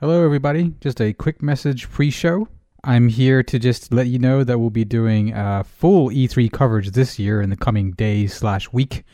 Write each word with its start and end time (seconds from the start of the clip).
Hello, 0.00 0.24
everybody. 0.24 0.72
Just 0.80 0.98
a 1.02 1.12
quick 1.12 1.42
message 1.42 1.90
pre 1.90 2.10
show. 2.10 2.48
I'm 2.84 3.10
here 3.10 3.42
to 3.42 3.58
just 3.58 3.92
let 3.92 4.06
you 4.06 4.18
know 4.18 4.42
that 4.44 4.58
we'll 4.58 4.70
be 4.70 4.86
doing 4.86 5.34
uh, 5.34 5.62
full 5.62 6.08
E3 6.08 6.50
coverage 6.50 6.92
this 6.92 7.18
year 7.18 7.42
in 7.42 7.50
the 7.50 7.56
coming 7.56 7.90
days 7.90 8.32
slash 8.32 8.72
week. 8.72 9.04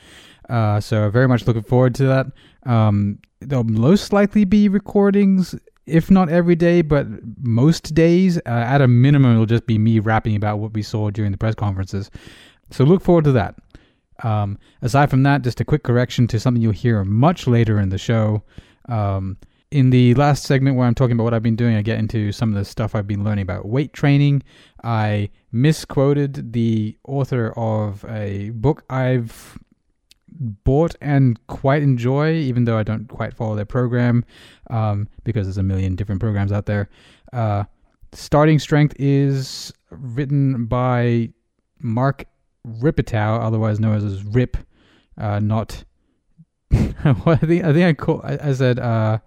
Uh, 0.49 0.79
so 0.79 1.11
very 1.11 1.27
much 1.27 1.45
looking 1.45 1.65
forward 1.65 1.97
to 1.97 2.05
that. 2.05 2.27
Um, 2.67 3.19
there'll 3.41 3.65
most 3.65 4.13
likely 4.13 4.45
be 4.45 4.69
recordings, 4.69 5.57
if 5.87 6.09
not 6.09 6.29
every 6.29 6.55
day, 6.55 6.83
but 6.83 7.09
most 7.43 7.93
days. 7.93 8.39
Uh, 8.47 8.51
at 8.51 8.81
a 8.81 8.87
minimum, 8.87 9.33
it'll 9.33 9.45
just 9.45 9.67
be 9.67 9.79
me 9.79 9.99
rapping 9.99 10.37
about 10.37 10.61
what 10.61 10.73
we 10.73 10.83
saw 10.83 11.11
during 11.11 11.33
the 11.33 11.39
press 11.39 11.57
conferences. 11.57 12.13
So 12.71 12.85
look 12.85 13.03
forward 13.03 13.25
to 13.25 13.33
that. 13.33 13.57
Um, 14.23 14.57
aside 14.83 15.11
from 15.11 15.25
that, 15.25 15.43
just 15.43 15.61
a 15.61 15.65
quick 15.65 15.83
correction 15.83 16.29
to 16.29 16.39
something 16.39 16.63
you'll 16.63 16.71
hear 16.71 17.03
much 17.03 17.49
later 17.49 17.81
in 17.81 17.89
the 17.89 17.99
show. 17.99 18.45
Um, 18.89 19.37
in 19.71 19.91
the 19.91 20.15
last 20.15 20.45
segment 20.45 20.77
where 20.77 20.87
I'm 20.87 20.95
talking 20.95 21.13
about 21.13 21.25
what 21.25 21.35
I've 21.35 21.43
been 21.43 21.57
doing, 21.57 21.77
I 21.77 21.83
get 21.83 21.99
into 21.99 22.33
some 22.33 22.51
of 22.51 22.55
the 22.55 22.65
stuff 22.65 22.95
I've 22.95 23.07
been 23.07 23.25
learning 23.25 23.43
about 23.43 23.67
weight 23.67 23.93
training. 23.93 24.43
I 24.85 25.31
misquoted 25.53 26.53
the 26.53 26.97
author 27.07 27.53
of 27.57 28.05
a 28.09 28.51
book 28.51 28.85
I've 28.89 29.59
bought 30.29 30.95
and 31.01 31.45
quite 31.47 31.83
enjoy, 31.83 32.35
even 32.35 32.65
though 32.65 32.79
I 32.79 32.83
don't 32.83 33.09
quite 33.09 33.35
follow 33.35 33.57
their 33.57 33.65
program 33.65 34.25
um, 34.71 35.09
because 35.25 35.47
there's 35.47 35.59
a 35.59 35.63
million 35.63 35.97
different 35.97 36.21
programs 36.21 36.53
out 36.53 36.67
there. 36.67 36.89
Uh, 37.33 37.65
Starting 38.13 38.59
Strength 38.59 38.95
is 38.99 39.73
written 39.91 40.67
by 40.67 41.31
Mark 41.81 42.25
Rippetoe, 42.65 43.41
otherwise 43.41 43.81
known 43.81 43.97
as 43.97 44.25
Rip, 44.25 44.57
uh, 45.19 45.41
not. 45.41 45.85
I 46.73 47.37
think 47.37 47.65
I 47.65 47.73
think 47.73 47.85
I 47.85 47.93
call 47.93 48.21
I, 48.25 48.39
I 48.43 48.53
said 48.53 48.79
uh, 48.79 49.19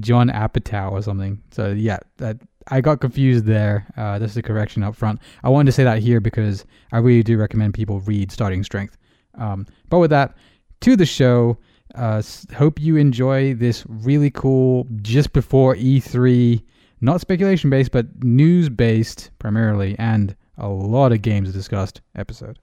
John 0.00 0.28
Apatow 0.28 0.92
or 0.92 1.02
something. 1.02 1.42
So 1.50 1.70
yeah, 1.72 1.98
that 2.18 2.38
I 2.68 2.80
got 2.80 3.00
confused 3.00 3.44
there. 3.46 3.86
Uh, 3.96 4.18
this 4.18 4.32
is 4.32 4.36
a 4.36 4.42
correction 4.42 4.82
up 4.82 4.94
front. 4.94 5.20
I 5.42 5.48
wanted 5.48 5.66
to 5.66 5.72
say 5.72 5.84
that 5.84 5.98
here 6.00 6.20
because 6.20 6.64
I 6.92 6.98
really 6.98 7.22
do 7.22 7.38
recommend 7.38 7.74
people 7.74 8.00
read 8.00 8.30
Starting 8.30 8.62
Strength. 8.62 8.96
Um, 9.34 9.66
but 9.88 9.98
with 9.98 10.10
that, 10.10 10.36
to 10.80 10.96
the 10.96 11.06
show. 11.06 11.58
Uh, 11.94 12.22
hope 12.54 12.78
you 12.78 12.96
enjoy 12.96 13.54
this 13.54 13.82
really 13.88 14.30
cool 14.30 14.86
just 15.00 15.32
before 15.32 15.74
E3, 15.76 16.62
not 17.00 17.20
speculation 17.20 17.70
based, 17.70 17.90
but 17.90 18.22
news 18.22 18.68
based 18.68 19.30
primarily, 19.38 19.96
and 19.98 20.36
a 20.58 20.68
lot 20.68 21.12
of 21.12 21.22
games 21.22 21.50
discussed 21.52 22.02
episode. 22.14 22.58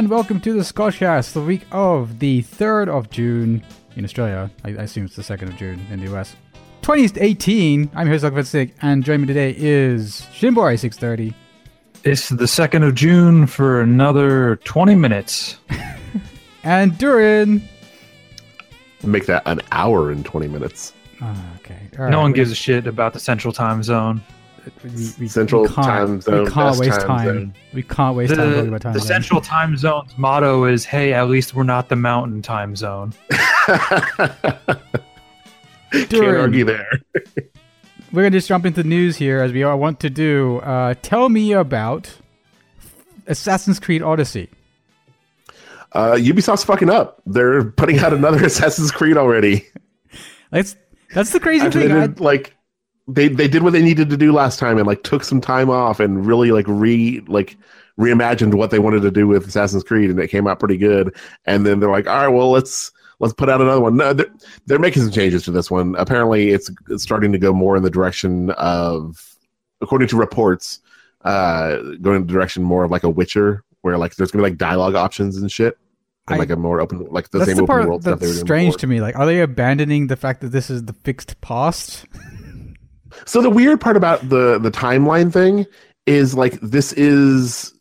And 0.00 0.08
welcome 0.08 0.40
to 0.40 0.54
the 0.54 0.62
Scotchcast, 0.62 1.34
the 1.34 1.42
week 1.42 1.66
of 1.72 2.20
the 2.20 2.42
3rd 2.44 2.88
of 2.88 3.10
June 3.10 3.62
in 3.96 4.04
Australia. 4.06 4.50
I, 4.64 4.70
I 4.70 4.84
assume 4.84 5.04
it's 5.04 5.14
the 5.14 5.20
2nd 5.20 5.48
of 5.48 5.56
June 5.58 5.78
in 5.90 6.00
the 6.00 6.16
US. 6.16 6.36
2018, 6.80 7.90
I'm 7.94 8.06
here, 8.06 8.16
Zuckerfed 8.16 8.46
Sick, 8.46 8.74
and 8.80 9.04
joining 9.04 9.20
me 9.20 9.26
today 9.26 9.54
is 9.58 10.26
Shinboy630. 10.32 11.34
It's 12.04 12.30
the 12.30 12.46
2nd 12.46 12.88
of 12.88 12.94
June 12.94 13.46
for 13.46 13.82
another 13.82 14.56
20 14.64 14.94
minutes. 14.94 15.58
and 16.64 16.92
Dourin. 16.92 17.60
Make 19.04 19.26
that 19.26 19.42
an 19.44 19.60
hour 19.70 20.10
and 20.10 20.24
20 20.24 20.48
minutes. 20.48 20.94
Oh, 21.20 21.44
okay. 21.56 21.78
All 21.98 22.08
no 22.08 22.16
right. 22.16 22.22
one 22.22 22.32
gives 22.32 22.50
a 22.50 22.54
shit 22.54 22.86
about 22.86 23.12
the 23.12 23.20
central 23.20 23.52
time 23.52 23.82
zone 23.82 24.22
we, 24.84 24.90
we, 25.18 25.28
Central 25.28 25.62
we 25.62 25.68
Time 25.68 26.20
Zone. 26.20 26.44
We 26.44 26.50
can't 26.50 26.78
waste 26.78 27.00
time. 27.00 27.06
time. 27.06 27.54
We 27.72 27.82
can't 27.82 28.16
waste 28.16 28.30
the, 28.30 28.36
time 28.36 28.52
talking 28.52 28.68
about 28.68 28.80
time. 28.82 28.92
The 28.92 29.00
zone. 29.00 29.08
Central 29.08 29.40
Time 29.40 29.76
Zone's 29.76 30.16
motto 30.18 30.64
is, 30.64 30.84
"Hey, 30.84 31.12
at 31.12 31.28
least 31.28 31.54
we're 31.54 31.62
not 31.62 31.88
the 31.88 31.96
Mountain 31.96 32.42
Time 32.42 32.76
Zone." 32.76 33.12
Can't 35.92 36.36
argue 36.36 36.64
there. 36.64 36.88
we're 38.12 38.22
gonna 38.22 38.30
just 38.30 38.48
jump 38.48 38.66
into 38.66 38.82
news 38.82 39.16
here, 39.16 39.40
as 39.40 39.52
we 39.52 39.62
all 39.62 39.78
want 39.78 40.00
to 40.00 40.10
do. 40.10 40.58
Uh, 40.58 40.94
tell 41.02 41.28
me 41.28 41.52
about 41.52 42.16
Assassin's 43.26 43.80
Creed 43.80 44.02
Odyssey. 44.02 44.48
Uh, 45.92 46.12
Ubisoft's 46.12 46.64
fucking 46.64 46.90
up. 46.90 47.20
They're 47.26 47.64
putting 47.64 47.98
out 47.98 48.12
another 48.14 48.44
Assassin's 48.44 48.90
Creed 48.90 49.16
already. 49.16 49.66
That's 50.50 50.76
that's 51.12 51.30
the 51.30 51.40
crazy 51.40 51.68
thing. 51.70 51.88
Did, 51.88 52.20
like 52.20 52.54
they 53.14 53.28
they 53.28 53.48
did 53.48 53.62
what 53.62 53.72
they 53.72 53.82
needed 53.82 54.10
to 54.10 54.16
do 54.16 54.32
last 54.32 54.58
time 54.58 54.78
and 54.78 54.86
like 54.86 55.02
took 55.02 55.24
some 55.24 55.40
time 55.40 55.70
off 55.70 56.00
and 56.00 56.26
really 56.26 56.52
like 56.52 56.66
re 56.68 57.20
like 57.26 57.56
reimagined 57.98 58.54
what 58.54 58.70
they 58.70 58.78
wanted 58.78 59.02
to 59.02 59.10
do 59.10 59.26
with 59.26 59.46
Assassin's 59.46 59.84
Creed 59.84 60.10
and 60.10 60.18
it 60.18 60.28
came 60.28 60.46
out 60.46 60.58
pretty 60.58 60.76
good. 60.76 61.14
And 61.44 61.66
then 61.66 61.80
they're 61.80 61.90
like, 61.90 62.06
all 62.06 62.16
right, 62.16 62.28
well 62.28 62.50
let's 62.50 62.92
let's 63.20 63.34
put 63.34 63.48
out 63.48 63.60
another 63.60 63.80
one. 63.80 63.96
No, 63.96 64.12
they're, 64.12 64.32
they're 64.66 64.78
making 64.78 65.02
some 65.02 65.12
changes 65.12 65.44
to 65.44 65.50
this 65.52 65.70
one. 65.70 65.94
Apparently, 65.96 66.50
it's, 66.50 66.70
it's 66.88 67.02
starting 67.02 67.30
to 67.32 67.38
go 67.38 67.52
more 67.52 67.76
in 67.76 67.82
the 67.82 67.90
direction 67.90 68.50
of, 68.52 69.36
according 69.80 70.08
to 70.08 70.16
reports, 70.16 70.80
uh, 71.22 71.76
going 72.00 72.16
in 72.16 72.26
the 72.26 72.32
direction 72.32 72.62
more 72.62 72.84
of 72.84 72.90
like 72.90 73.04
a 73.04 73.10
Witcher, 73.10 73.62
where 73.82 73.96
like 73.98 74.16
there's 74.16 74.30
gonna 74.30 74.42
be 74.42 74.50
like 74.50 74.58
dialogue 74.58 74.94
options 74.94 75.36
and 75.36 75.52
shit. 75.52 75.78
And 76.26 76.36
I, 76.36 76.38
like 76.38 76.50
a 76.50 76.56
more 76.56 76.80
open, 76.80 77.06
like 77.10 77.30
the 77.30 77.44
same 77.44 77.56
the 77.56 77.62
open 77.62 77.86
world 77.86 78.02
stuff. 78.02 78.20
That's 78.20 78.40
strange 78.40 78.76
to 78.76 78.86
me. 78.86 79.00
Like, 79.00 79.16
are 79.16 79.26
they 79.26 79.40
abandoning 79.40 80.06
the 80.06 80.16
fact 80.16 80.40
that 80.40 80.48
this 80.48 80.70
is 80.70 80.84
the 80.84 80.92
fixed 80.92 81.40
past? 81.40 82.06
So 83.26 83.42
the 83.42 83.50
weird 83.50 83.80
part 83.80 83.96
about 83.96 84.28
the 84.28 84.58
the 84.58 84.70
timeline 84.70 85.32
thing 85.32 85.66
is 86.06 86.34
like 86.34 86.58
this 86.60 86.92
is 86.92 87.72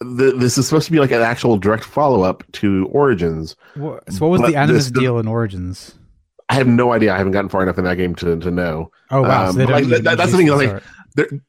the, 0.00 0.32
this 0.32 0.58
is 0.58 0.66
supposed 0.66 0.86
to 0.86 0.92
be 0.92 0.98
like 0.98 1.10
an 1.10 1.22
actual 1.22 1.56
direct 1.56 1.84
follow 1.84 2.22
up 2.22 2.44
to 2.52 2.86
Origins. 2.92 3.56
What, 3.74 4.12
so 4.12 4.26
what 4.26 4.40
was 4.40 4.50
the 4.50 4.56
Animus 4.56 4.90
this, 4.90 5.00
deal 5.00 5.18
in 5.18 5.26
Origins? 5.26 5.94
I 6.48 6.54
have 6.54 6.66
no 6.66 6.92
idea. 6.92 7.12
I 7.12 7.18
haven't 7.18 7.32
gotten 7.32 7.48
far 7.48 7.62
enough 7.62 7.78
in 7.78 7.84
that 7.84 7.96
game 7.96 8.14
to, 8.16 8.38
to 8.38 8.50
know. 8.50 8.90
Oh 9.10 9.22
wow! 9.22 9.48
Um, 9.48 9.54
so 9.54 9.64
like, 9.64 9.84
that, 9.86 10.16
that's 10.16 10.30
the 10.30 10.36
thing. 10.36 10.48
Like, 10.48 10.82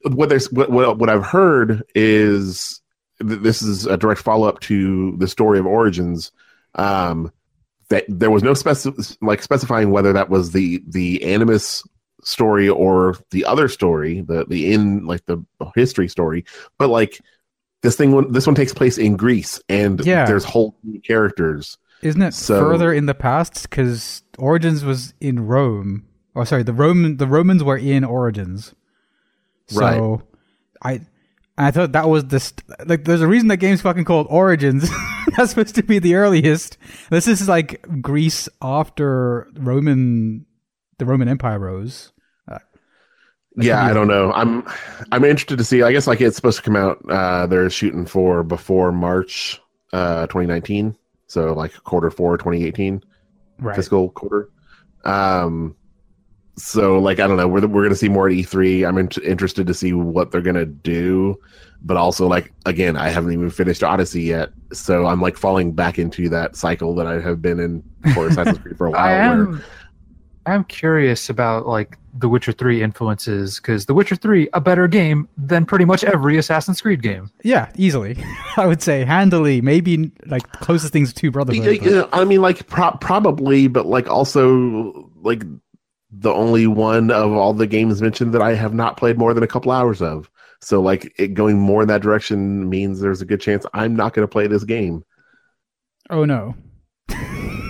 what 0.04 0.28
there's 0.28 0.50
what, 0.50 0.70
what, 0.70 0.98
what 0.98 1.08
I've 1.08 1.24
heard 1.24 1.84
is 1.94 2.80
th- 3.20 3.40
this 3.40 3.62
is 3.62 3.86
a 3.86 3.96
direct 3.96 4.22
follow 4.22 4.48
up 4.48 4.60
to 4.60 5.16
the 5.18 5.28
story 5.28 5.58
of 5.58 5.66
Origins. 5.66 6.32
Um, 6.74 7.32
that 7.90 8.04
there 8.08 8.30
was 8.30 8.42
no 8.42 8.52
speci- 8.52 9.16
like 9.20 9.42
specifying 9.42 9.90
whether 9.90 10.12
that 10.12 10.30
was 10.30 10.52
the 10.52 10.82
the 10.86 11.22
Animus 11.22 11.82
story 12.22 12.68
or 12.68 13.16
the 13.30 13.44
other 13.44 13.68
story, 13.68 14.20
the 14.20 14.44
the 14.46 14.72
in 14.72 15.06
like 15.06 15.24
the 15.26 15.42
history 15.74 16.08
story, 16.08 16.44
but 16.78 16.88
like 16.88 17.20
this 17.82 17.96
thing 17.96 18.32
this 18.32 18.46
one 18.46 18.56
takes 18.56 18.74
place 18.74 18.98
in 18.98 19.16
Greece 19.16 19.60
and 19.68 20.04
yeah. 20.04 20.26
there's 20.26 20.44
whole 20.44 20.76
new 20.82 21.00
characters. 21.00 21.78
Isn't 22.02 22.22
it 22.22 22.34
so, 22.34 22.60
further 22.60 22.92
in 22.92 23.06
the 23.06 23.14
past? 23.14 23.62
Because 23.62 24.22
Origins 24.38 24.84
was 24.84 25.14
in 25.20 25.46
Rome. 25.46 26.06
Oh, 26.36 26.44
sorry, 26.44 26.62
the 26.62 26.72
Roman 26.72 27.16
the 27.16 27.26
Romans 27.26 27.64
were 27.64 27.76
in 27.76 28.04
Origins. 28.04 28.74
So 29.66 30.22
right. 30.82 31.00
I 31.00 31.06
I 31.58 31.72
thought 31.72 31.92
that 31.92 32.08
was 32.08 32.26
the 32.26 32.40
st- 32.40 32.88
like. 32.88 33.04
There's 33.04 33.20
a 33.20 33.26
reason 33.26 33.48
that 33.48 33.56
game's 33.56 33.82
fucking 33.82 34.04
called 34.04 34.28
Origins. 34.30 34.88
That's 35.36 35.50
supposed 35.50 35.74
to 35.74 35.82
be 35.82 35.98
the 35.98 36.14
earliest. 36.14 36.78
This 37.10 37.26
is 37.26 37.48
like 37.48 37.84
Greece 38.00 38.48
after 38.62 39.48
Roman 39.54 40.46
the 40.98 41.06
Roman 41.06 41.28
Empire 41.28 41.58
rose. 41.58 42.12
Uh, 42.50 42.58
yeah, 43.56 43.84
I 43.84 43.92
don't 43.92 44.08
know. 44.08 44.32
I'm 44.32 44.64
I'm 45.10 45.24
interested 45.24 45.58
to 45.58 45.64
see. 45.64 45.82
I 45.82 45.92
guess 45.92 46.06
like 46.06 46.20
it's 46.20 46.36
supposed 46.36 46.58
to 46.58 46.62
come 46.62 46.76
out. 46.76 46.98
Uh, 47.08 47.46
they're 47.46 47.70
shooting 47.70 48.06
for 48.06 48.42
before 48.42 48.92
March, 48.92 49.60
uh, 49.92 50.26
2019. 50.26 50.96
So 51.26 51.52
like 51.52 51.72
quarter 51.84 52.10
four, 52.10 52.38
2018, 52.38 53.02
right. 53.60 53.76
fiscal 53.76 54.10
quarter. 54.10 54.50
Um, 55.04 55.76
so 56.56 56.98
like 56.98 57.20
I 57.20 57.26
don't 57.26 57.36
know. 57.36 57.48
We're 57.48 57.66
we're 57.66 57.82
gonna 57.84 57.94
see 57.94 58.08
more 58.08 58.28
at 58.28 58.34
E3. 58.34 58.86
I'm 58.86 58.98
in- 58.98 59.10
interested 59.24 59.66
to 59.66 59.74
see 59.74 59.92
what 59.92 60.30
they're 60.30 60.40
gonna 60.40 60.64
do, 60.64 61.36
but 61.82 61.96
also 61.96 62.26
like 62.26 62.52
again, 62.66 62.96
I 62.96 63.08
haven't 63.10 63.32
even 63.32 63.50
finished 63.50 63.84
Odyssey 63.84 64.22
yet, 64.22 64.50
so 64.72 65.06
I'm 65.06 65.20
like 65.20 65.36
falling 65.36 65.72
back 65.72 65.98
into 65.98 66.28
that 66.30 66.56
cycle 66.56 66.94
that 66.96 67.06
I 67.06 67.20
have 67.20 67.40
been 67.40 67.60
in 67.60 67.84
for 68.14 68.26
Assassin's 68.26 68.58
Creed 68.58 68.76
for 68.76 68.88
a 68.88 68.90
while. 68.92 69.00
I 69.00 69.12
am, 69.12 69.52
where, 69.52 69.64
I'm 70.48 70.64
curious 70.64 71.28
about 71.28 71.66
like 71.66 71.96
The 72.14 72.28
Witcher 72.28 72.52
3 72.52 72.82
influences 72.82 73.56
because 73.56 73.86
The 73.86 73.94
Witcher 73.94 74.16
3 74.16 74.48
a 74.52 74.60
better 74.60 74.88
game 74.88 75.28
than 75.36 75.66
pretty 75.66 75.84
much 75.84 76.04
every 76.04 76.38
Assassin's 76.38 76.80
Creed 76.80 77.02
game. 77.02 77.30
Yeah, 77.42 77.70
easily. 77.76 78.16
I 78.56 78.66
would 78.66 78.82
say 78.82 79.04
handily, 79.04 79.60
maybe 79.60 80.10
like 80.26 80.50
closest 80.52 80.92
things 80.92 81.12
to 81.14 81.30
Brotherhood. 81.30 81.78
Yeah, 81.82 82.06
I 82.12 82.24
mean, 82.24 82.40
like 82.40 82.66
pro- 82.68 82.96
probably, 83.00 83.68
but 83.68 83.86
like 83.86 84.08
also 84.08 85.10
like 85.22 85.42
the 86.10 86.32
only 86.32 86.66
one 86.66 87.10
of 87.10 87.32
all 87.32 87.52
the 87.52 87.66
games 87.66 88.00
mentioned 88.00 88.32
that 88.34 88.42
I 88.42 88.54
have 88.54 88.74
not 88.74 88.96
played 88.96 89.18
more 89.18 89.34
than 89.34 89.42
a 89.42 89.48
couple 89.48 89.72
hours 89.72 90.00
of. 90.00 90.30
So 90.60 90.80
like 90.80 91.12
it 91.18 91.34
going 91.34 91.58
more 91.58 91.82
in 91.82 91.88
that 91.88 92.02
direction 92.02 92.68
means 92.68 93.00
there's 93.00 93.20
a 93.20 93.26
good 93.26 93.40
chance 93.40 93.64
I'm 93.74 93.94
not 93.94 94.14
going 94.14 94.26
to 94.26 94.30
play 94.30 94.46
this 94.46 94.64
game. 94.64 95.04
Oh 96.10 96.24
no. 96.24 96.54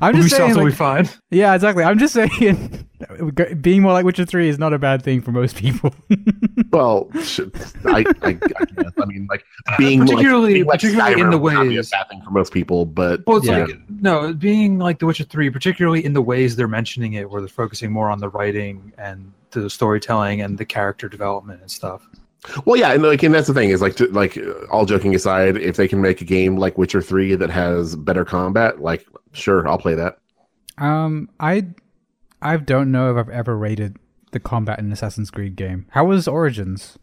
I'm 0.00 0.14
just 0.16 0.28
Ubisoft 0.34 0.36
saying, 0.36 0.50
will 0.50 0.58
be 0.58 0.64
like, 0.66 0.74
fine. 0.74 1.08
yeah, 1.30 1.54
exactly. 1.54 1.84
I'm 1.84 1.98
just 1.98 2.14
saying, 2.14 2.88
being 3.60 3.82
more 3.82 3.92
like 3.92 4.04
Witcher 4.04 4.24
Three 4.24 4.48
is 4.48 4.58
not 4.58 4.72
a 4.72 4.78
bad 4.78 5.02
thing 5.02 5.20
for 5.22 5.32
most 5.32 5.56
people. 5.56 5.94
Well, 6.70 7.08
I, 7.14 8.04
I, 8.20 8.28
I 8.28 8.32
guess. 8.34 8.92
I 9.00 9.04
mean, 9.06 9.26
like 9.30 9.42
being 9.78 10.00
like- 10.00 10.10
Particularly- 10.10 10.52
being 10.54 10.66
like 10.66 10.80
particularly 10.80 11.20
in 11.20 11.30
the 11.30 11.38
Skyrim 11.38 11.40
would 11.40 11.52
not 11.54 11.62
be 11.62 11.74
a 11.74 11.78
ways- 11.78 11.90
bad 11.90 12.08
thing 12.10 12.22
for 12.22 12.30
most 12.30 12.52
people, 12.52 12.84
but 12.84 13.26
Well, 13.26 13.38
it's 13.38 13.46
yeah. 13.46 13.64
like 13.64 13.78
no, 13.88 14.32
being 14.34 14.78
like 14.78 14.98
The 14.98 15.06
Witcher 15.06 15.24
Three, 15.24 15.48
particularly 15.48 16.04
in 16.04 16.12
the 16.12 16.20
ways 16.20 16.56
they're 16.56 16.68
mentioning 16.68 17.14
it, 17.14 17.30
where 17.30 17.40
they're 17.40 17.48
focusing 17.48 17.90
more 17.90 18.10
on 18.10 18.18
the 18.18 18.28
writing 18.28 18.92
and 18.98 19.32
the 19.52 19.70
storytelling 19.70 20.42
and 20.42 20.58
the 20.58 20.64
character 20.66 21.08
development 21.08 21.62
and 21.62 21.70
stuff. 21.70 22.06
Well, 22.66 22.76
yeah, 22.76 22.92
and 22.92 23.02
like, 23.02 23.22
and 23.22 23.34
that's 23.34 23.48
the 23.48 23.54
thing 23.54 23.70
is 23.70 23.80
like, 23.80 23.96
to, 23.96 24.06
like, 24.08 24.38
all 24.70 24.84
joking 24.84 25.14
aside, 25.14 25.56
if 25.56 25.76
they 25.76 25.88
can 25.88 26.02
make 26.02 26.20
a 26.20 26.24
game 26.24 26.56
like 26.58 26.76
Witcher 26.76 27.00
Three 27.00 27.34
that 27.34 27.50
has 27.50 27.96
better 27.96 28.24
combat, 28.26 28.80
like, 28.82 29.06
sure, 29.32 29.66
I'll 29.68 29.78
play 29.78 29.94
that. 29.94 30.18
um, 30.78 31.28
I, 31.40 31.66
I 32.42 32.56
don't 32.56 32.90
know 32.92 33.10
if 33.10 33.16
I've 33.16 33.32
ever 33.32 33.56
rated 33.56 33.96
the 34.32 34.40
combat 34.40 34.78
in 34.78 34.92
Assassin's 34.92 35.30
Creed 35.30 35.56
game. 35.56 35.86
How 35.90 36.04
was 36.04 36.28
Origins? 36.28 36.98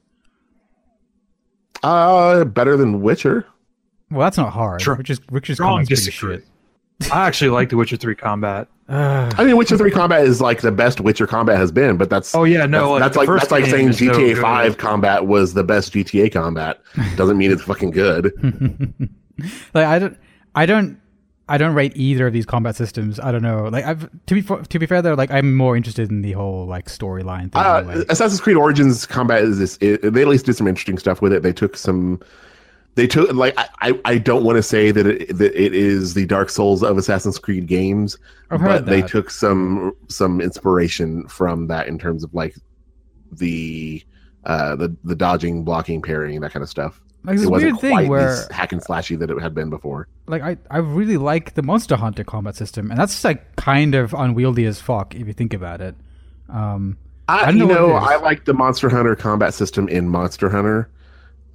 Uh, 1.84 2.46
better 2.46 2.78
than 2.78 3.02
Witcher. 3.02 3.46
Well, 4.12 4.22
that's 4.22 4.38
not 4.38 4.54
hard. 4.54 4.82
Sure. 4.82 4.96
Witcher's, 4.96 5.20
Witcher's 5.30 5.58
Strong 5.58 5.86
combat's 5.86 5.90
pretty 5.90 6.06
disagree. 6.06 6.36
shit. 6.38 7.12
I 7.12 7.28
actually 7.28 7.50
like 7.50 7.70
The 7.70 7.78
Witcher 7.78 7.98
Three 7.98 8.16
combat. 8.16 8.68
Ugh. 8.88 9.34
I 9.38 9.44
mean, 9.44 9.58
Witcher 9.58 9.78
Three 9.78 9.92
combat 9.92 10.26
is 10.26 10.40
like 10.40 10.62
the 10.62 10.72
best 10.72 11.02
Witcher 11.02 11.28
combat 11.28 11.58
has 11.58 11.72
been, 11.72 11.98
but 11.98 12.10
that's 12.10 12.34
Oh 12.34 12.44
yeah, 12.46 12.66
no, 12.66 12.98
that's, 13.00 13.18
that's 13.18 13.28
like 13.28 13.40
that's 13.40 13.52
like 13.52 13.66
saying 13.66 13.90
is 13.90 14.02
no 14.02 14.14
GTA 14.14 14.36
good. 14.36 14.42
Five 14.42 14.78
combat 14.78 15.26
was 15.26 15.54
the 15.54 15.64
best 15.64 15.92
GTA 15.94 16.32
combat. 16.32 16.80
Doesn't 17.18 17.38
mean 17.38 17.52
it's 17.52 17.64
fucking 17.64 17.92
good. 17.92 18.32
like 19.74 19.86
I 19.86 20.00
don't, 20.00 20.18
I 20.54 20.66
don't, 20.66 21.00
I 21.48 21.58
don't 21.58 21.76
rate 21.76 21.94
either 21.96 22.28
of 22.28 22.34
these 22.34 22.46
combat 22.46 22.76
systems. 22.76 23.20
I 23.20 23.32
don't 23.32 23.44
know. 23.44 23.66
Like 23.66 23.86
I've 23.86 24.10
to 24.26 24.34
be 24.34 24.42
to 24.42 24.80
be 24.80 24.86
fair 24.86 25.02
though, 25.02 25.14
like 25.14 25.30
I'm 25.32 25.54
more 25.56 25.78
interested 25.78 26.10
in 26.10 26.22
the 26.22 26.32
whole 26.32 26.66
like 26.66 26.88
storyline 26.88 27.52
thing. 27.52 27.62
Uh, 27.62 27.84
anyway. 27.88 28.06
Assassin's 28.10 28.42
Creed 28.42 28.58
Origins 28.58 29.06
combat 29.06 29.44
is 29.44 29.60
this. 29.60 29.78
It, 29.80 30.02
they 30.14 30.22
at 30.24 30.28
least 30.28 30.46
did 30.46 30.56
some 30.56 30.68
interesting 30.68 30.98
stuff 30.98 31.22
with 31.22 31.34
it. 31.34 31.44
They 31.44 31.54
took 31.54 31.78
some. 31.78 32.20
They 32.96 33.08
took 33.08 33.32
like 33.34 33.54
I, 33.58 34.00
I, 34.06 34.18
don't 34.18 34.46
want 34.46 34.56
to 34.56 34.64
say 34.64 34.90
that 34.90 35.06
it, 35.06 35.38
that 35.38 35.54
it 35.54 35.74
is 35.74 36.14
the 36.14 36.26
Dark 36.26 36.50
Souls 36.50 36.82
of 36.82 36.98
Assassin's 36.98 37.38
Creed 37.38 37.68
games, 37.68 38.18
but 38.50 38.86
they 38.86 39.02
took 39.02 39.30
some 39.30 39.92
some 40.08 40.40
inspiration 40.40 41.28
from 41.28 41.68
that 41.68 41.88
in 41.88 42.00
terms 42.00 42.24
of 42.24 42.34
like 42.34 42.56
the 43.34 44.02
uh 44.46 44.78
the 44.78 44.96
the 45.04 45.14
dodging, 45.14 45.66
blocking, 45.66 46.02
parrying, 46.02 46.40
that 46.40 46.54
kind 46.54 46.64
of 46.64 46.70
stuff. 46.70 47.02
Like 47.26 47.40
it 47.40 47.48
wasn't 47.48 47.74
weird 47.74 47.80
thing 47.80 47.92
quite 47.92 48.10
where 48.10 48.30
as 48.30 48.48
hack 48.52 48.72
and 48.72 48.82
slashy 48.82 49.18
that 49.20 49.30
it 49.30 49.42
had 49.42 49.54
been 49.54 49.70
before. 49.70 50.08
like 50.28 50.42
I, 50.42 50.58
I 50.70 50.78
really 50.78 51.18
like 51.18 51.54
the 51.56 51.64
Monster 51.64 51.96
Hunter 51.96 52.24
combat 52.24 52.56
system, 52.56 52.92
and 52.92 53.00
that's 53.00 53.24
like 53.24 53.56
kind 53.56 53.96
of 53.96 54.14
unwieldy 54.14 54.66
as 54.66 54.80
fuck 54.80 55.16
if 55.16 55.28
you 55.28 55.34
think 55.34 55.54
about 55.54 55.82
it. 55.82 55.96
Um, 56.50 56.98
I, 57.28 57.50
you 57.50 57.60
know 57.60 57.68
know. 57.68 57.94
I 57.94 58.18
like 58.18 58.46
the 58.46 58.54
Monster 58.54 58.90
Hunter 58.90 59.16
combat 59.16 59.54
system 59.54 59.88
in 59.88 60.08
Monster 60.10 60.50
Hunter. 60.50 60.90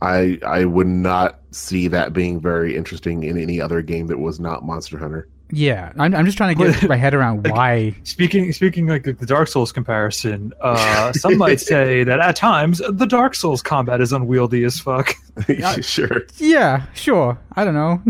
I 0.02 0.38
I 0.46 0.64
would 0.64 0.86
not 0.86 1.40
see 1.50 1.88
that 1.88 2.12
being 2.12 2.40
very 2.40 2.76
interesting 2.76 3.22
in 3.22 3.38
any 3.38 3.60
other 3.60 3.82
game 3.82 4.06
that 4.08 4.18
was 4.18 4.40
not 4.40 4.64
Monster 4.64 4.98
Hunter. 4.98 5.28
Yeah, 5.52 5.92
I'm, 5.98 6.14
I'm 6.14 6.24
just 6.24 6.36
trying 6.36 6.56
to 6.56 6.64
get 6.72 6.88
my 6.88 6.96
head 6.96 7.14
around 7.14 7.44
Like- 7.44 7.54
why. 7.54 7.94
Speaking 8.04 8.52
speaking 8.52 8.86
like 8.86 9.04
the 9.04 9.12
Dark 9.26 9.48
Souls 9.48 9.72
comparison, 9.72 10.52
uh, 10.60 11.12
some 11.12 11.36
might 11.38 11.60
say 11.72 12.04
that 12.04 12.20
at 12.20 12.36
times 12.36 12.80
the 12.88 13.06
Dark 13.06 13.34
Souls 13.34 13.62
combat 13.62 14.00
is 14.00 14.12
unwieldy 14.12 14.64
as 14.64 14.78
fuck. 14.80 15.14
sure. 15.82 16.22
Yeah, 16.38 16.84
sure. 16.94 17.38
I 17.54 17.64
don't 17.64 17.74
know. 17.74 18.02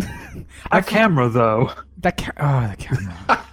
That 0.72 0.87
camera 0.87 1.28
though, 1.28 1.70
that 1.98 2.16
ca- 2.16 2.32
oh, 2.38 2.69
the 2.70 2.76
camera. 2.76 3.44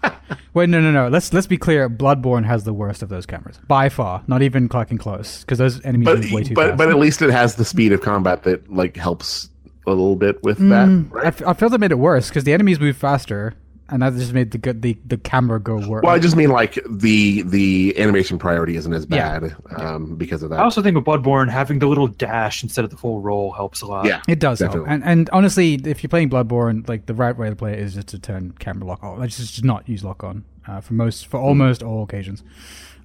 Wait, 0.53 0.69
no, 0.69 0.81
no, 0.81 0.91
no. 0.91 1.07
Let's 1.07 1.31
let's 1.33 1.45
be 1.47 1.57
clear. 1.57 1.89
Bloodborne 1.89 2.43
has 2.45 2.63
the 2.63 2.73
worst 2.73 3.03
of 3.03 3.09
those 3.09 3.25
cameras 3.25 3.59
by 3.67 3.89
far. 3.89 4.23
Not 4.27 4.41
even 4.41 4.67
fucking 4.69 4.97
close, 4.97 5.41
because 5.41 5.59
those 5.59 5.83
enemies 5.85 6.05
But 6.05 6.19
move 6.19 6.31
way 6.31 6.43
too 6.43 6.53
but 6.55 6.67
fast. 6.69 6.77
but 6.77 6.89
at 6.89 6.97
least 6.97 7.21
it 7.21 7.29
has 7.29 7.55
the 7.55 7.65
speed 7.65 7.91
of 7.91 8.01
combat 8.01 8.43
that 8.43 8.71
like 8.71 8.97
helps 8.97 9.49
a 9.85 9.91
little 9.91 10.15
bit 10.15 10.41
with 10.43 10.57
Mm, 10.59 10.69
that. 10.69 11.15
I, 11.15 11.15
Right? 11.19 11.27
f- 11.27 11.43
I 11.45 11.53
felt 11.53 11.73
it 11.73 11.79
made 11.79 11.91
it 11.91 11.99
worse 11.99 12.27
because 12.29 12.43
the 12.43 12.53
enemies 12.53 12.79
move 12.79 12.97
faster, 12.97 13.53
and 13.89 14.01
that 14.01 14.13
just 14.13 14.33
made 14.33 14.51
the 14.51 14.73
the, 14.73 14.97
the 15.05 15.17
camera 15.17 15.59
go 15.59 15.75
worse. 15.87 16.03
Well, 16.03 16.13
I 16.13 16.19
just 16.19 16.35
mean 16.35 16.49
like 16.49 16.77
the 16.89 17.41
the 17.43 17.97
animation 17.97 18.37
priority 18.37 18.75
isn't 18.75 18.93
as 18.93 19.05
Yeah. 19.09 19.39
bad 19.39 19.55
um, 19.77 20.15
because 20.15 20.43
of 20.43 20.49
that. 20.49 20.59
I 20.59 20.63
also 20.63 20.81
think 20.81 20.95
with 20.95 21.05
Bloodborne 21.05 21.49
having 21.49 21.79
the 21.79 21.87
little 21.87 22.07
dash 22.07 22.63
instead 22.63 22.83
of 22.83 22.91
the 22.91 22.97
full 22.97 23.21
roll 23.21 23.51
helps 23.51 23.81
a 23.81 23.85
lot. 23.85 24.05
Yeah, 24.05 24.21
It 24.27 24.39
does 24.39 24.59
help. 24.59 24.85
And 24.87 25.03
and 25.03 25.29
honestly, 25.31 25.75
if 25.85 26.03
you're 26.03 26.09
playing 26.09 26.29
Bloodborne, 26.29 26.87
like 26.87 27.05
the 27.05 27.13
right 27.13 27.37
way 27.37 27.49
to 27.49 27.55
play 27.55 27.73
it 27.73 27.79
is 27.79 27.95
just 27.95 28.07
to 28.09 28.19
turn 28.19 28.53
camera 28.59 28.85
lock 28.85 29.03
on. 29.03 29.19
Like 29.19 29.29
just, 29.29 29.53
just 29.53 29.63
not 29.63 29.87
use 29.87 30.03
lock 30.03 30.23
on 30.23 30.43
uh, 30.67 30.81
for 30.81 30.93
most 30.93 31.27
for 31.27 31.39
almost 31.39 31.81
all 31.83 32.03
occasions. 32.03 32.43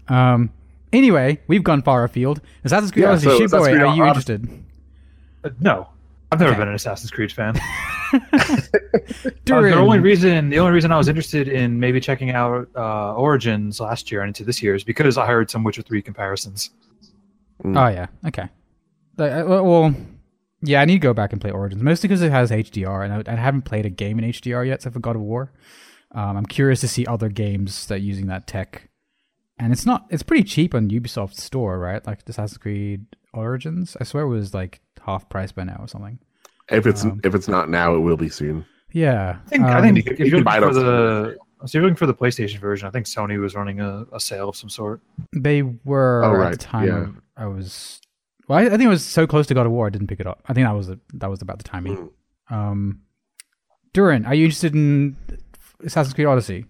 Um. 0.09 0.51
Anyway, 0.93 1.41
we've 1.47 1.65
gone 1.65 1.81
far 1.81 2.05
afield. 2.05 2.43
Assassin's 2.65 2.91
Creed 2.91 3.05
Yeah, 3.05 3.13
Odyssey, 3.13 3.25
so 3.29 3.39
Shitboy, 3.39 3.45
Assassin's 3.47 3.69
Creed 3.69 3.81
are 3.83 3.97
you 3.97 4.05
interested? 4.05 4.65
Uh, 5.43 5.49
no, 5.59 5.89
I've 6.33 6.41
never 6.41 6.53
Okay. 6.53 6.61
been 6.61 6.69
an 6.69 6.75
Assassin's 6.75 7.11
Creed 7.11 7.31
fan. 7.33 7.55
Uh, 8.13 9.61
the 9.63 9.75
only 9.75 9.99
reason 9.99 10.51
the 10.51 10.59
only 10.59 10.73
reason 10.73 10.93
I 10.93 10.99
was 10.99 11.09
interested 11.09 11.49
in 11.49 11.81
maybe 11.81 11.99
checking 12.01 12.31
out 12.31 12.69
uh, 12.77 13.15
Origins 13.15 13.81
last 13.81 14.11
year 14.13 14.21
and 14.21 14.29
into 14.29 14.45
this 14.45 14.63
year 14.63 14.75
is 14.75 14.85
because 14.85 15.17
I 15.17 15.27
heard 15.27 15.51
some 15.51 15.65
Witcher 15.65 15.81
Three 15.83 16.03
comparisons. 16.03 16.71
Oh 17.65 17.87
yeah. 17.89 18.07
Okay. 18.27 18.49
Like, 19.17 19.33
uh, 19.33 19.45
well, 19.47 19.65
well, 19.65 19.95
yeah, 20.63 20.81
I 20.83 20.85
need 20.85 20.95
to 20.95 20.99
go 20.99 21.15
back 21.15 21.33
and 21.33 21.41
play 21.41 21.51
Origins 21.51 21.83
mostly 21.83 22.09
because 22.09 22.21
it 22.23 22.31
has 22.31 22.51
HDR, 22.51 23.05
and 23.05 23.27
I, 23.29 23.33
I 23.33 23.37
haven't 23.37 23.63
played 23.63 23.87
a 23.87 23.91
game 23.91 24.19
in 24.19 24.27
HDR 24.31 24.67
yet, 24.67 24.75
except 24.77 24.93
for 24.95 25.01
God 25.01 25.17
of 25.17 25.23
War. 25.23 25.53
Um, 26.13 26.37
I'm 26.37 26.47
curious 26.47 26.81
to 26.81 26.89
see 26.89 27.07
other 27.07 27.29
games 27.31 27.87
that 27.87 27.95
are 27.95 27.99
using 27.99 28.27
that 28.27 28.47
tech, 28.47 28.89
and 29.59 29.73
it's 29.73 29.87
not. 29.87 30.05
It's 30.11 30.23
pretty 30.23 30.45
cheap 30.45 30.75
on 30.75 30.91
Ubisoft 30.91 31.35
Store, 31.35 31.79
right? 31.79 32.07
Like 32.07 32.21
Assassin's 32.29 32.59
Creed 32.59 33.07
Origins. 33.33 33.97
I 34.01 34.05
swear 34.05 34.25
it 34.25 34.29
was 34.29 34.53
like 34.53 34.81
half 35.05 35.29
price 35.29 35.53
by 35.53 35.65
now 35.65 35.77
or 35.81 35.89
something. 35.89 36.19
if 36.71 36.87
it's 36.87 37.05
um, 37.05 37.21
if 37.25 37.35
it's 37.35 37.49
not 37.49 37.69
now, 37.69 37.95
it 37.95 38.01
will 38.01 38.17
be 38.17 38.29
soon. 38.29 38.65
Yeah. 38.93 39.39
I 39.45 39.49
think 39.49 39.65
I 39.65 39.79
um, 39.79 39.95
think 39.95 40.07
you 40.07 40.13
if 40.19 40.33
you're 40.33 40.43
buy 40.45 40.59
looking 40.59 40.75
for 40.75 40.81
the 40.81 41.37
so 41.67 41.79
you're 41.79 41.83
looking 41.83 41.97
for 41.97 42.07
the 42.07 42.15
PlayStation 42.15 42.59
version, 42.59 42.89
I 42.89 42.91
think 42.91 43.07
Sony 43.07 43.41
was 43.41 43.55
running 43.55 43.81
a, 43.81 44.05
a 44.13 44.19
sale 44.21 44.49
of 44.49 44.57
some 44.57 44.69
sort. 44.69 45.01
they 45.33 45.63
were 45.63 46.25
Oh, 46.25 46.43
at 46.43 46.51
the 46.53 46.57
time. 46.59 46.87
yeah. 46.89 47.07
I 47.37 47.47
was. 47.47 48.01
Well, 48.49 48.59
I, 48.59 48.63
I 48.63 48.71
think 48.71 48.83
it 48.83 48.89
was 48.89 49.05
so 49.05 49.27
close 49.27 49.47
to 49.47 49.55
God 49.55 49.67
of 49.67 49.73
War, 49.73 49.87
I 49.87 49.91
didn't 49.91 50.09
pick 50.09 50.19
it 50.21 50.27
up. 50.27 50.43
I 50.47 50.53
think 50.55 50.67
that 50.67 50.75
was 50.75 50.89
the, 50.89 50.99
that 51.15 51.31
was 51.31 51.41
about 51.41 51.59
the 51.59 51.65
timing. 51.65 52.11
Mm. 52.51 52.55
Um, 52.55 53.01
Dourin, 53.95 54.27
are 54.27 54.35
you 54.35 54.45
interested 54.47 54.75
in 54.75 55.17
Assassin's 55.85 56.15
Creed 56.15 56.27
Odyssey? 56.27 56.67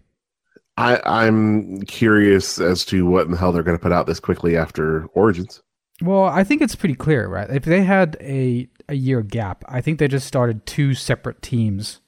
I 0.77 1.01
I'm 1.05 1.81
curious 1.83 2.59
as 2.61 2.85
to 2.87 3.07
what 3.07 3.25
in 3.27 3.33
the 3.33 3.39
hell 3.39 3.53
they're 3.53 3.63
going 3.63 3.77
to 3.79 3.83
put 3.83 3.93
out 3.93 4.07
this 4.07 4.21
quickly 4.21 4.57
after 4.57 5.07
Origins. 5.15 5.63
Well, 6.03 6.25
I 6.25 6.45
think 6.45 6.63
it's 6.63 6.75
pretty 6.75 6.95
clear, 6.95 7.29
right? 7.29 7.49
If 7.51 7.65
they 7.65 7.83
had 7.83 8.17
a 8.21 8.69
a 8.89 8.95
year 8.95 9.23
gap, 9.23 9.65
I 9.69 9.81
think 9.81 9.99
they 9.99 10.09
just 10.09 10.27
started 10.27 10.67
two 10.67 10.95
separate 10.95 11.41
teams 11.43 12.01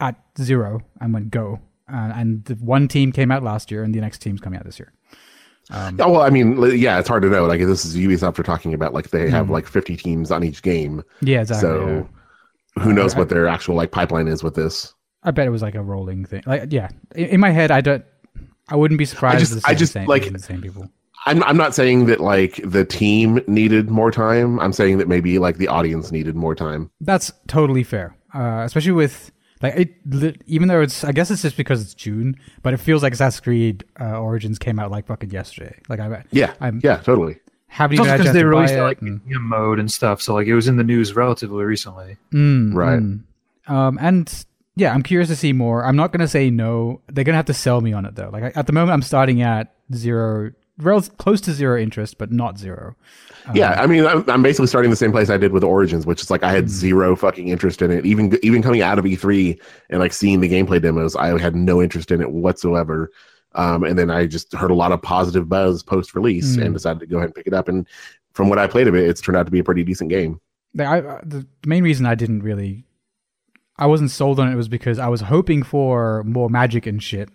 at 0.00 0.16
zero 0.38 0.80
and 1.00 1.14
went 1.14 1.30
go, 1.30 1.60
uh, 1.92 2.12
and 2.14 2.44
the 2.44 2.54
one 2.56 2.88
team 2.88 3.12
came 3.12 3.30
out 3.30 3.42
last 3.42 3.70
year, 3.70 3.82
and 3.82 3.94
the 3.94 4.00
next 4.00 4.18
team's 4.18 4.40
coming 4.40 4.58
out 4.58 4.64
this 4.64 4.78
year. 4.78 4.92
Um, 5.70 5.98
Oh 6.00 6.10
well, 6.10 6.20
I 6.22 6.28
mean, 6.30 6.60
yeah, 6.78 6.98
it's 6.98 7.08
hard 7.08 7.22
to 7.22 7.30
know. 7.30 7.46
Like 7.46 7.60
this 7.60 7.84
is 7.86 7.96
Ubisoft 7.96 8.38
are 8.38 8.42
talking 8.42 8.74
about. 8.74 8.92
Like 8.92 9.10
they 9.10 9.30
have 9.30 9.46
Mhm. 9.46 9.50
like 9.50 9.66
50 9.66 9.96
teams 9.96 10.30
on 10.30 10.44
each 10.44 10.62
game, 10.62 11.02
yeah, 11.22 11.40
exactly. 11.40 11.68
so 11.68 12.08
yeah. 12.76 12.82
who 12.82 12.92
knows 12.92 13.14
Uh, 13.14 13.18
what 13.20 13.28
their 13.30 13.46
actual 13.48 13.74
like 13.74 13.90
pipeline 13.90 14.28
is 14.28 14.42
with 14.42 14.54
this. 14.54 14.92
I 15.22 15.30
bet 15.30 15.46
it 15.46 15.50
was 15.50 15.62
like 15.62 15.74
a 15.74 15.82
rolling 15.82 16.26
thing. 16.26 16.42
Like, 16.44 16.70
yeah, 16.70 16.90
in, 17.14 17.26
in 17.26 17.40
my 17.40 17.50
head, 17.50 17.70
I 17.70 17.80
don't. 17.80 18.04
I 18.68 18.76
wouldn't 18.76 18.98
be 18.98 19.04
surprised. 19.06 19.38
just- 19.40 19.56
if 19.56 19.64
I 19.66 19.74
just, 19.74 19.94
like- 19.94 20.30
the 20.30 20.38
same 20.38 20.60
people. 20.60 20.90
I'm 21.26 21.42
I'm 21.44 21.56
not 21.56 21.74
saying 21.74 22.06
that 22.06 22.20
like 22.20 22.60
the 22.64 22.84
team 22.84 23.40
needed 23.46 23.90
more 23.90 24.10
time. 24.10 24.60
I'm 24.60 24.72
saying 24.72 24.98
that 24.98 25.08
maybe 25.08 25.38
like 25.38 25.56
the 25.58 25.68
audience 25.68 26.12
needed 26.12 26.34
more 26.36 26.54
time. 26.54 26.90
That's 27.00 27.32
totally 27.46 27.82
fair, 27.82 28.16
uh, 28.34 28.62
especially 28.64 28.92
with 28.92 29.30
like 29.62 29.74
it. 29.76 30.42
Even 30.46 30.68
though 30.68 30.82
it's, 30.82 31.04
I 31.04 31.12
guess 31.12 31.30
it's 31.30 31.42
just 31.42 31.56
because 31.56 31.80
it's 31.82 31.94
June, 31.94 32.36
but 32.62 32.74
it 32.74 32.78
feels 32.78 33.02
like 33.02 33.12
Assassin's 33.14 33.40
Creed 33.40 33.84
uh, 34.00 34.18
Origins 34.20 34.58
came 34.58 34.78
out 34.78 34.90
like 34.90 35.06
fucking 35.06 35.30
yesterday. 35.30 35.78
Like 35.88 36.00
I 36.00 36.24
Yeah, 36.30 36.52
I'm 36.60 36.80
yeah, 36.84 36.96
totally. 36.98 37.38
haven't 37.68 37.94
It's 37.94 38.00
even 38.00 38.10
also 38.10 38.10
had 38.10 38.20
a 38.20 38.22
because 38.24 38.34
they 38.34 38.44
released 38.44 38.74
it. 38.74 38.78
it 38.80 38.82
like 38.82 39.00
and- 39.00 39.20
museum 39.24 39.48
mode 39.48 39.78
and 39.80 39.90
stuff, 39.90 40.20
so 40.20 40.34
like 40.34 40.46
it 40.46 40.54
was 40.54 40.68
in 40.68 40.76
the 40.76 40.84
news 40.84 41.16
relatively 41.16 41.64
recently. 41.64 42.16
Mm, 42.34 42.74
Right. 42.74 43.00
mm. 43.00 43.22
Um, 43.66 43.98
and 44.00 44.44
yeah, 44.76 44.92
I'm 44.92 45.02
curious 45.02 45.28
to 45.30 45.36
see 45.36 45.54
more. 45.54 45.84
I'm 45.86 45.96
not 45.96 46.12
gonna 46.12 46.28
say 46.28 46.50
no. 46.50 47.00
They're 47.08 47.24
gonna 47.24 47.36
have 47.36 47.46
to 47.46 47.54
sell 47.54 47.80
me 47.80 47.94
on 47.94 48.04
it 48.04 48.14
though. 48.16 48.28
Like 48.30 48.42
I, 48.42 48.52
at 48.58 48.66
the 48.66 48.72
moment, 48.74 48.92
I'm 48.92 49.00
starting 49.02 49.40
at 49.40 49.72
zero 49.94 50.50
rel- 50.78 51.02
close 51.02 51.40
to 51.42 51.52
zero 51.52 51.80
interest, 51.80 52.18
but 52.18 52.32
not 52.32 52.58
zero. 52.58 52.96
Um, 53.46 53.56
yeah, 53.56 53.80
I 53.80 53.86
mean, 53.86 54.06
I'm, 54.06 54.28
I'm 54.28 54.42
basically 54.42 54.66
starting 54.68 54.90
the 54.90 54.96
same 54.96 55.12
place 55.12 55.30
I 55.30 55.36
did 55.36 55.52
with 55.52 55.62
Origins, 55.64 56.06
which 56.06 56.22
is 56.22 56.30
like 56.30 56.42
I 56.42 56.50
had 56.52 56.64
Hmm. 56.64 56.68
zero 56.68 57.16
fucking 57.16 57.48
interest 57.48 57.82
in 57.82 57.90
it. 57.90 58.06
Even 58.06 58.36
even 58.42 58.62
coming 58.62 58.82
out 58.82 58.98
of 58.98 59.04
E3 59.04 59.58
and 59.90 60.00
like 60.00 60.12
seeing 60.12 60.40
the 60.40 60.48
gameplay 60.48 60.80
demos, 60.80 61.14
I 61.16 61.38
had 61.38 61.54
no 61.54 61.82
interest 61.82 62.10
in 62.10 62.20
it 62.20 62.30
whatsoever. 62.32 63.10
Um, 63.56 63.84
and 63.84 63.96
then 63.98 64.10
I 64.10 64.26
just 64.26 64.52
heard 64.52 64.70
a 64.72 64.74
lot 64.74 64.90
of 64.90 65.00
positive 65.00 65.48
buzz 65.48 65.82
post 65.82 66.14
release 66.14 66.56
Hmm. 66.56 66.62
and 66.62 66.74
decided 66.74 67.00
to 67.00 67.06
go 67.06 67.18
ahead 67.18 67.26
and 67.28 67.34
pick 67.34 67.46
it 67.46 67.54
up. 67.54 67.68
And 67.68 67.86
from 68.32 68.48
what 68.48 68.58
I 68.58 68.66
played 68.66 68.88
of 68.88 68.94
it, 68.96 69.08
it's 69.08 69.20
turned 69.20 69.36
out 69.36 69.46
to 69.46 69.52
be 69.52 69.60
a 69.60 69.64
pretty 69.64 69.84
decent 69.84 70.10
game. 70.10 70.40
I- 70.78 71.20
the 71.24 71.46
main 71.64 71.84
reason 71.84 72.04
I 72.04 72.16
didn't 72.16 72.42
really, 72.42 72.84
I 73.78 73.86
wasn't 73.86 74.10
sold 74.10 74.40
on 74.40 74.50
it 74.50 74.56
was 74.56 74.66
because 74.68 74.98
I 74.98 75.06
was 75.06 75.20
hoping 75.20 75.62
for 75.62 76.24
more 76.24 76.48
magic 76.50 76.84
and 76.86 77.00
shit. 77.00 77.28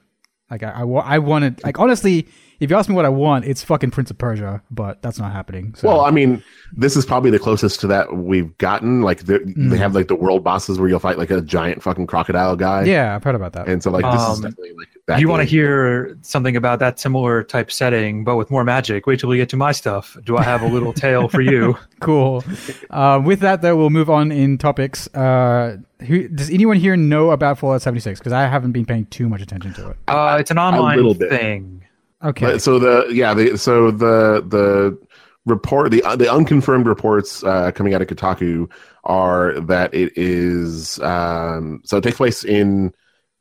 Like 0.52 0.62
I, 0.64 0.72
I, 0.72 0.82
I 0.84 1.20
wanted, 1.20 1.64
like 1.64 1.80
honestly, 1.80 2.28
if 2.60 2.70
you 2.70 2.76
ask 2.78 2.90
me 2.90 2.96
what 2.96 3.06
I 3.06 3.10
want, 3.10 3.46
it's 3.46 3.64
fucking 3.64 3.92
Prince 3.92 4.12
of 4.12 4.18
Persia, 4.18 4.62
but 4.72 5.02
that's 5.02 5.18
not 5.20 5.32
happening. 5.32 5.74
So. 5.76 5.88
Well, 5.88 6.02
I 6.02 6.12
mean, 6.12 6.44
this 6.76 6.96
is 6.98 7.06
probably 7.06 7.32
the 7.32 7.40
closest 7.40 7.80
to 7.82 7.88
that 7.88 8.16
we've 8.18 8.56
gotten. 8.58 9.02
Like 9.02 9.22
they 9.22 9.40
Mm. 9.40 9.70
they 9.72 9.78
have 9.78 9.96
like 9.96 10.08
the 10.08 10.16
world 10.16 10.44
bosses 10.44 10.80
where 10.80 10.90
you'll 10.90 11.00
fight 11.00 11.18
like 11.18 11.32
a 11.32 11.42
giant 11.42 11.82
fucking 11.84 12.08
crocodile 12.08 12.56
guy. 12.56 12.84
yeah, 12.84 13.16
I've 13.16 13.24
heard 13.24 13.36
about 13.36 13.54
that. 13.54 13.68
And 13.68 13.82
so 13.82 13.90
like 13.92 14.04
this 14.06 14.22
is 14.22 14.28
Um, 14.28 14.36
definitely 14.42 14.74
like 14.78 14.88
that. 15.08 15.20
you 15.22 15.28
want 15.30 15.42
to 15.42 15.46
hear 15.46 16.18
something 16.22 16.56
about 16.56 16.80
that 16.80 17.00
similar 17.00 17.44
type 17.44 17.72
setting, 17.72 18.24
but 18.24 18.36
with 18.36 18.52
more 18.52 18.64
magic? 18.64 19.08
Wait 19.08 19.20
till 19.20 19.30
we 19.30 19.38
get 19.38 19.50
to 19.50 19.58
my 19.58 19.72
stuff. 19.72 20.16
Do 20.26 20.38
I 20.38 20.44
have 20.44 20.62
a 20.62 20.68
little 20.68 20.94
tale 21.06 21.28
for 21.30 21.42
you? 21.42 21.78
cool. 22.02 22.44
Uh, 22.90 23.22
with 23.24 23.40
that, 23.40 23.62
though, 23.62 23.76
we'll 23.76 23.90
move 23.90 24.10
on 24.10 24.32
in 24.32 24.58
topics. 24.58 25.08
Uh, 25.16 25.78
who, 26.02 26.28
does 26.28 26.50
anyone 26.50 26.78
here 26.78 26.96
know 26.96 27.32
about 27.32 27.58
Fallout 27.60 27.82
76? 27.82 28.20
Because 28.20 28.32
I 28.34 28.48
haven't 28.48 28.72
been 28.74 28.86
paying 28.86 29.06
too 29.08 29.28
much 29.28 29.42
attention 29.42 29.74
to 29.76 29.90
it. 29.92 29.98
Uh, 30.08 30.38
it's 30.40 30.52
an 30.52 30.58
online 30.60 30.98
little 30.98 31.14
bit. 31.14 31.30
thing. 31.30 31.84
Okay. 32.24 32.58
So 32.58 32.80
the 32.80 33.08
yeah, 33.14 33.34
the 33.34 33.58
so 33.58 33.92
the 33.92 34.44
the 34.48 34.98
report 35.46 35.92
the 35.92 36.02
the 36.18 36.32
unconfirmed 36.32 36.86
reports 36.86 37.44
uh, 37.44 37.72
coming 37.72 37.94
out 37.94 38.02
of 38.02 38.08
Kotaku 38.08 38.70
are 39.06 39.60
that 39.62 39.94
it 39.94 40.14
is 40.18 41.00
um, 41.00 41.82
so 41.86 41.98
it 41.98 42.04
takes 42.04 42.18
place 42.18 42.44
in 42.44 42.94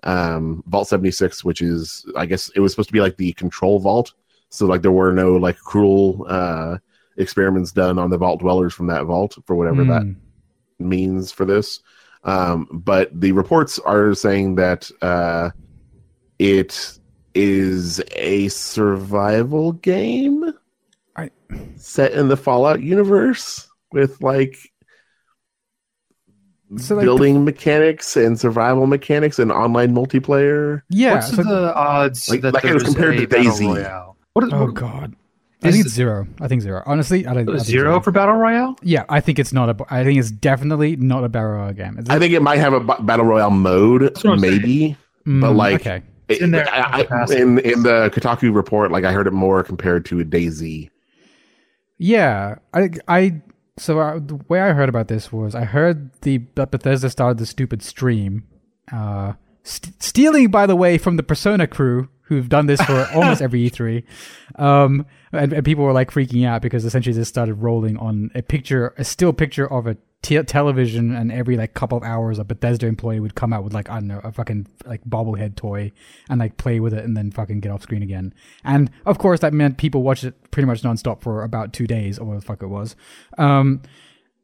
um, 0.04 0.62
Vault 0.68 0.86
seventy 0.88 1.10
six, 1.10 1.44
which 1.44 1.60
is 1.60 2.06
I 2.16 2.26
guess 2.26 2.50
it 2.54 2.60
was 2.60 2.72
supposed 2.72 2.88
to 2.88 2.92
be 2.92 3.00
like 3.00 3.16
the 3.16 3.32
control 3.32 3.80
vault. 3.80 4.14
So 4.50 4.66
like 4.66 4.82
there 4.82 4.92
were 4.92 5.12
no 5.12 5.32
like 5.36 5.58
cruel 5.58 6.24
uh, 6.28 6.78
experiments 7.16 7.72
done 7.72 7.98
on 7.98 8.10
the 8.10 8.16
vault 8.18 8.40
dwellers 8.40 8.72
from 8.72 8.86
that 8.86 9.04
vault 9.04 9.36
for 9.44 9.56
whatever 9.56 9.84
that 9.84 10.02
Mm. 10.02 10.16
means 10.78 11.32
for 11.32 11.44
this. 11.44 11.80
Um, 12.24 12.68
but 12.70 13.10
the 13.20 13.32
reports 13.32 13.78
are 13.80 14.14
saying 14.14 14.54
that 14.54 14.90
uh, 15.02 15.50
it 16.38 16.97
is 17.34 18.00
a 18.12 18.48
survival 18.48 19.72
game 19.72 20.52
I- 21.16 21.30
set 21.76 22.12
in 22.12 22.28
the 22.28 22.36
Fallout 22.36 22.82
universe 22.82 23.68
with 23.92 24.20
like 24.22 24.56
So, 26.76 26.96
like, 26.96 27.04
building 27.04 27.44
mechanics 27.44 28.16
and 28.16 28.38
survival 28.38 28.86
mechanics 28.86 29.38
and 29.38 29.50
online 29.50 29.94
multiplayer. 29.94 30.82
Yeah. 30.90 31.14
What's 31.14 31.34
so- 31.34 31.42
the 31.42 31.74
odds 31.74 32.28
Like- 32.28 32.42
that 32.42 32.54
like 32.54 32.64
it 32.64 32.84
compared 32.84 33.16
a 33.16 33.20
to 33.20 33.26
battle 33.26 33.74
royale? 33.74 34.16
What 34.34 34.44
is 34.44 34.52
oh, 34.52 34.66
what- 34.66 34.74
God. 34.74 35.14
I 35.60 35.72
think 35.72 35.86
it's 35.86 35.94
zero. 35.94 36.24
I 36.40 36.46
think 36.46 36.62
zero. 36.62 36.84
Honestly, 36.86 37.26
I 37.26 37.34
don't. 37.34 37.48
I 37.48 37.52
think 37.54 37.64
zero 37.66 37.98
for 38.00 38.12
battle 38.12 38.36
royale? 38.36 38.76
Yeah, 38.80 39.04
I 39.08 39.18
think 39.20 39.40
it's 39.40 39.52
not 39.52 39.68
a. 39.68 39.76
I 39.92 40.04
think 40.04 40.16
it's 40.20 40.30
definitely 40.30 40.94
not 40.94 41.24
a 41.24 41.28
battle 41.28 41.50
royale 41.50 41.72
game. 41.72 41.98
Is 41.98 42.08
I 42.08 42.20
think 42.20 42.32
it 42.32 42.42
might 42.42 42.58
have 42.58 42.74
a 42.74 42.78
b- 42.78 42.92
battle 43.00 43.24
royale 43.24 43.50
mode, 43.50 44.02
what 44.02 44.24
I'm 44.24 44.38
saying. 44.38 44.60
maybe. 44.60 44.96
Mm, 45.26 45.40
but, 45.40 45.54
like, 45.54 45.80
okay. 45.80 46.02
It- 46.28 46.40
in 46.42 46.50
there 46.50 46.68
I- 46.70 47.06
I- 47.10 47.34
in 47.34 47.58
in 47.58 47.82
the 47.82 48.10
Kotaku 48.14 48.54
report, 48.54 48.90
like 48.90 49.04
I 49.04 49.12
heard 49.12 49.26
it 49.26 49.32
more 49.32 49.62
compared 49.62 50.04
to 50.06 50.20
a 50.20 50.24
DayZ. 50.24 50.88
Yeah, 51.98 52.56
I, 52.72 52.90
I, 53.08 53.42
so 53.76 53.98
uh, 53.98 54.20
the 54.24 54.36
way 54.48 54.60
I 54.60 54.72
heard 54.72 54.88
about 54.88 55.08
this 55.08 55.32
was 55.32 55.54
I 55.54 55.64
heard 55.64 56.12
the 56.22 56.38
Bethesda 56.38 57.10
started 57.10 57.38
the 57.38 57.46
stupid 57.46 57.82
stream, 57.82 58.44
uh, 58.92 59.32
st- 59.64 60.00
stealing 60.02 60.48
by 60.50 60.66
the 60.66 60.76
way 60.76 60.96
from 60.98 61.16
the 61.16 61.22
Persona 61.24 61.66
crew 61.66 62.08
who've 62.22 62.48
done 62.48 62.66
this 62.66 62.80
for 62.82 63.08
almost 63.14 63.42
every 63.42 63.68
E3, 63.68 64.04
um, 64.56 65.06
and, 65.32 65.52
and 65.52 65.64
people 65.64 65.82
were 65.82 65.92
like 65.92 66.10
freaking 66.12 66.46
out 66.46 66.62
because 66.62 66.84
essentially 66.84 67.14
this 67.16 67.28
started 67.28 67.54
rolling 67.54 67.96
on 67.96 68.30
a 68.34 68.42
picture, 68.42 68.94
a 68.96 69.02
still 69.04 69.32
picture 69.32 69.66
of 69.72 69.86
a 69.88 69.96
te- 70.22 70.42
television, 70.42 71.14
and 71.14 71.30
every 71.30 71.56
like 71.56 71.74
couple 71.74 71.98
of 71.98 72.04
hours 72.04 72.38
a 72.38 72.44
Bethesda 72.44 72.86
employee 72.86 73.20
would 73.20 73.34
come 73.34 73.52
out 73.52 73.64
with 73.64 73.72
like 73.72 73.88
I 73.88 73.94
don't 73.94 74.08
know 74.08 74.20
a 74.24 74.32
fucking 74.32 74.66
like 74.84 75.04
bobblehead 75.04 75.56
toy 75.56 75.92
and 76.28 76.40
like 76.40 76.56
play 76.56 76.80
with 76.80 76.94
it 76.94 77.04
and 77.04 77.16
then 77.16 77.30
fucking 77.30 77.60
get 77.60 77.70
off 77.70 77.82
screen 77.82 78.02
again. 78.02 78.34
And 78.64 78.90
of 79.06 79.18
course 79.18 79.40
that 79.40 79.52
meant 79.52 79.78
people 79.78 80.02
watched 80.02 80.24
it 80.24 80.50
pretty 80.50 80.66
much 80.66 80.82
nonstop 80.82 81.22
for 81.22 81.42
about 81.42 81.72
two 81.72 81.86
days 81.86 82.18
or 82.18 82.26
what 82.26 82.34
the 82.34 82.44
fuck 82.44 82.62
it 82.62 82.68
was. 82.68 82.96
Um, 83.36 83.82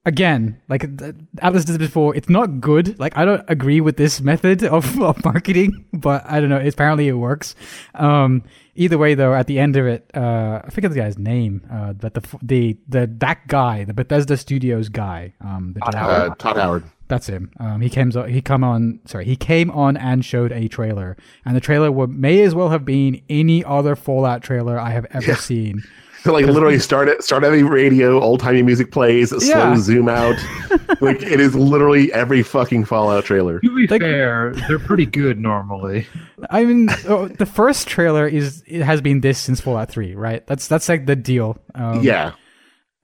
again, 0.06 0.61
like 0.68 0.82
th- 0.99 1.14
Atlus 1.37 1.64
did 1.66 1.78
before, 1.78 2.14
it's 2.14 2.28
not 2.28 2.61
good. 2.61 2.99
Like 2.99 3.16
I 3.16 3.25
don't 3.25 3.44
agree 3.49 3.80
with 3.80 3.96
this 3.96 4.20
method 4.20 4.62
of, 4.64 5.00
of 5.02 5.25
marketing, 5.25 5.84
but 5.92 6.25
I 6.26 6.40
don't 6.40 6.49
know. 6.50 6.61
Apparently 6.64 7.08
it 7.08 7.12
works. 7.12 7.54
Um, 7.94 8.42
either 8.75 8.99
way, 8.99 9.14
though, 9.14 9.34
at 9.34 9.46
the 9.46 9.58
end 9.58 9.76
of 9.76 9.87
it, 9.87 10.11
uh, 10.14 10.62
I 10.64 10.70
forget 10.70 10.90
the 10.90 10.96
guy's 10.99 11.18
name, 11.18 11.62
uh, 11.70 11.92
but 11.94 12.14
the 12.14 12.23
the 12.42 12.76
the 12.88 13.06
that 13.18 13.46
guy, 13.49 13.84
the 13.84 13.94
Bethesda 13.94 14.37
Studios 14.37 14.88
guy, 14.88 15.34
um, 15.40 15.73
the 15.75 15.80
Todd 15.80 15.94
Howard. 15.94 16.30
Uh, 16.30 16.34
Todd 16.37 16.56
Howard. 16.56 16.84
that's 17.08 17.26
him. 17.26 17.50
Um, 17.61 17.80
he 17.80 17.88
came. 17.90 18.11
He 18.28 18.40
come 18.42 18.64
on. 18.64 19.00
Sorry, 19.06 19.25
he 19.25 19.37
came 19.37 19.70
on 19.70 19.96
and 19.96 20.25
showed 20.25 20.52
a 20.52 20.68
trailer, 20.68 21.16
and 21.44 21.54
the 21.56 21.61
trailer 21.61 21.90
would, 21.92 22.11
may 22.11 22.42
as 22.42 22.54
well 22.54 22.70
have 22.70 22.84
been 22.84 23.23
any 23.28 23.64
other 23.64 23.96
Fallout 23.96 24.42
trailer 24.42 24.78
I 24.78 24.90
have 24.90 25.06
ever 25.11 25.26
Yeah. 25.32 25.37
seen. 25.37 25.82
So 26.25 26.33
like 26.33 26.47
literally 26.47 26.78
start 26.78 27.09
it 27.09 27.23
start 27.23 27.43
having 27.43 27.66
radio, 27.66 28.19
old 28.21 28.40
timey 28.40 28.62
music 28.62 28.90
plays, 28.90 29.28
slow 29.31 29.76
zoom 29.76 30.09
out. 30.09 30.37
like 31.00 31.23
it 31.23 31.38
is 31.38 31.54
literally 31.54 32.11
every 32.12 32.43
fucking 32.43 32.87
Fallout 32.87 33.25
trailer. 33.26 33.61
To 33.61 33.76
be 33.76 33.87
Like- 33.87 34.00
fair, 34.00 34.54
they're 34.66 34.78
pretty 34.78 35.07
good 35.07 35.38
normally. 35.38 36.07
I 36.50 36.64
mean, 36.64 36.88
oh, 37.07 37.28
the 37.28 37.47
first 37.47 37.87
trailer 37.87 38.26
is 38.26 38.64
it 38.66 38.83
has 38.83 39.00
been 39.00 39.21
this 39.21 39.38
since 39.38 39.61
Fallout 39.61 39.90
Three, 39.90 40.14
right? 40.14 40.45
That's 40.47 40.66
that's 40.66 40.88
like 40.88 41.07
the 41.07 41.14
deal. 41.16 41.59
Um, 41.75 42.02
yeah. 42.02 42.33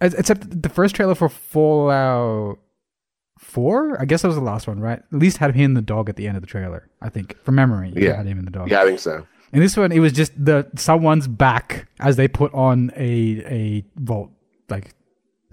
Except 0.00 0.62
the 0.62 0.70
first 0.70 0.94
trailer 0.96 1.14
for 1.14 1.28
Fallout 1.28 2.58
Four, 3.38 4.00
I 4.00 4.06
guess 4.06 4.22
that 4.22 4.28
was 4.28 4.36
the 4.36 4.42
last 4.42 4.66
one, 4.66 4.80
right? 4.80 4.98
At 4.98 5.18
least 5.18 5.36
had 5.38 5.54
him 5.54 5.64
and 5.72 5.76
the 5.76 5.82
dog 5.82 6.08
at 6.08 6.16
the 6.16 6.26
end 6.26 6.36
of 6.36 6.42
the 6.42 6.46
trailer. 6.46 6.88
I 7.02 7.08
think 7.10 7.36
from 7.44 7.56
memory, 7.56 7.92
Yeah. 7.94 8.16
had 8.16 8.26
him 8.26 8.38
and 8.38 8.46
the 8.46 8.50
dog. 8.50 8.70
Yeah, 8.70 8.80
I 8.82 8.84
think 8.86 8.98
so. 8.98 9.26
And 9.52 9.62
this 9.62 9.76
one, 9.76 9.92
it 9.92 9.98
was 9.98 10.12
just 10.12 10.32
the 10.42 10.68
someone's 10.76 11.26
back 11.28 11.88
as 11.98 12.16
they 12.16 12.28
put 12.28 12.52
on 12.54 12.92
a 12.96 13.42
a 13.46 13.84
vault 13.96 14.30
like 14.68 14.94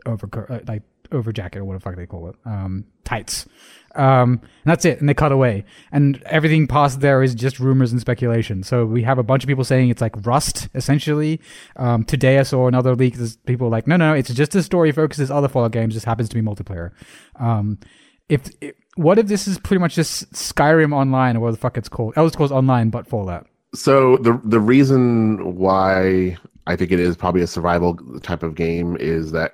over 0.05 0.29
uh, 0.49 0.59
like 0.67 0.83
over 1.11 1.31
jacket 1.31 1.59
or 1.59 1.65
what 1.65 1.73
the 1.73 1.79
fuck 1.79 1.95
they 1.95 2.05
call 2.05 2.29
it, 2.29 2.35
um, 2.45 2.85
tights. 3.03 3.47
Um, 3.95 4.41
and 4.41 4.65
that's 4.65 4.85
it. 4.85 4.99
And 4.99 5.09
they 5.09 5.15
cut 5.15 5.31
away, 5.31 5.65
and 5.91 6.21
everything 6.25 6.67
past 6.67 6.99
there 6.99 7.23
is 7.23 7.33
just 7.33 7.59
rumors 7.59 7.91
and 7.91 7.99
speculation. 7.99 8.61
So 8.61 8.85
we 8.85 9.01
have 9.03 9.17
a 9.17 9.23
bunch 9.23 9.43
of 9.43 9.47
people 9.47 9.63
saying 9.63 9.89
it's 9.89 10.01
like 10.01 10.25
Rust, 10.25 10.69
essentially. 10.75 11.41
Um, 11.75 12.03
today 12.03 12.37
I 12.37 12.43
saw 12.43 12.67
another 12.67 12.95
leak. 12.95 13.15
There's 13.15 13.37
people 13.37 13.69
like, 13.69 13.87
no, 13.87 13.95
no, 13.95 14.13
it's 14.13 14.31
just 14.31 14.53
a 14.53 14.61
story 14.61 14.91
focuses 14.91 15.31
other 15.31 15.47
Fallout 15.47 15.71
games. 15.71 15.95
Just 15.95 16.05
happens 16.05 16.29
to 16.29 16.35
be 16.35 16.41
multiplayer. 16.41 16.91
Um, 17.37 17.79
if, 18.29 18.49
if 18.61 18.75
what 18.95 19.17
if 19.17 19.27
this 19.27 19.47
is 19.47 19.57
pretty 19.57 19.79
much 19.79 19.95
just 19.95 20.31
Skyrim 20.33 20.93
Online 20.93 21.37
or 21.37 21.39
what 21.39 21.51
the 21.51 21.57
fuck 21.57 21.77
it's 21.77 21.89
called? 21.89 22.13
Elder 22.17 22.31
Scrolls 22.31 22.51
Online, 22.51 22.89
but 22.89 23.07
Fallout. 23.07 23.47
So 23.77 24.17
the 24.17 24.41
the 24.43 24.60
reason 24.60 25.55
why 25.55 26.36
I 26.65 26.75
think 26.75 26.91
it 26.91 27.00
is 27.00 27.15
probably 27.15 27.41
a 27.41 27.48
survival 27.48 27.96
type 28.22 28.41
of 28.41 28.55
game 28.55 28.98
is 29.00 29.31
that 29.34 29.53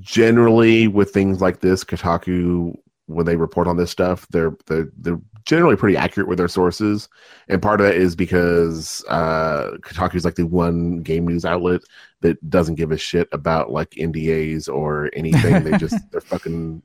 generally 0.00 0.88
with 0.88 1.12
things 1.12 1.40
like 1.40 1.60
this, 1.60 1.84
Kotaku 1.84 2.76
when 3.06 3.26
they 3.26 3.36
report 3.36 3.68
on 3.68 3.76
this 3.76 3.90
stuff, 3.90 4.26
they're 4.30 4.56
they're 4.66 4.90
they're 4.98 5.20
generally 5.44 5.76
pretty 5.76 5.96
accurate 5.96 6.28
with 6.28 6.38
their 6.38 6.48
sources, 6.48 7.08
and 7.48 7.62
part 7.62 7.80
of 7.80 7.86
that 7.86 7.94
is 7.94 8.16
because 8.16 9.04
uh, 9.08 9.76
Kotaku 9.82 10.16
is 10.16 10.24
like 10.24 10.34
the 10.34 10.46
one 10.46 11.02
game 11.02 11.28
news 11.28 11.44
outlet 11.44 11.82
that 12.20 12.50
doesn't 12.50 12.74
give 12.76 12.90
a 12.90 12.96
shit 12.96 13.28
about 13.30 13.70
like 13.70 13.90
NDAs 13.90 14.68
or 14.68 15.08
anything. 15.12 15.62
they 15.62 15.78
just 15.78 15.96
they're 16.10 16.20
fucking 16.20 16.82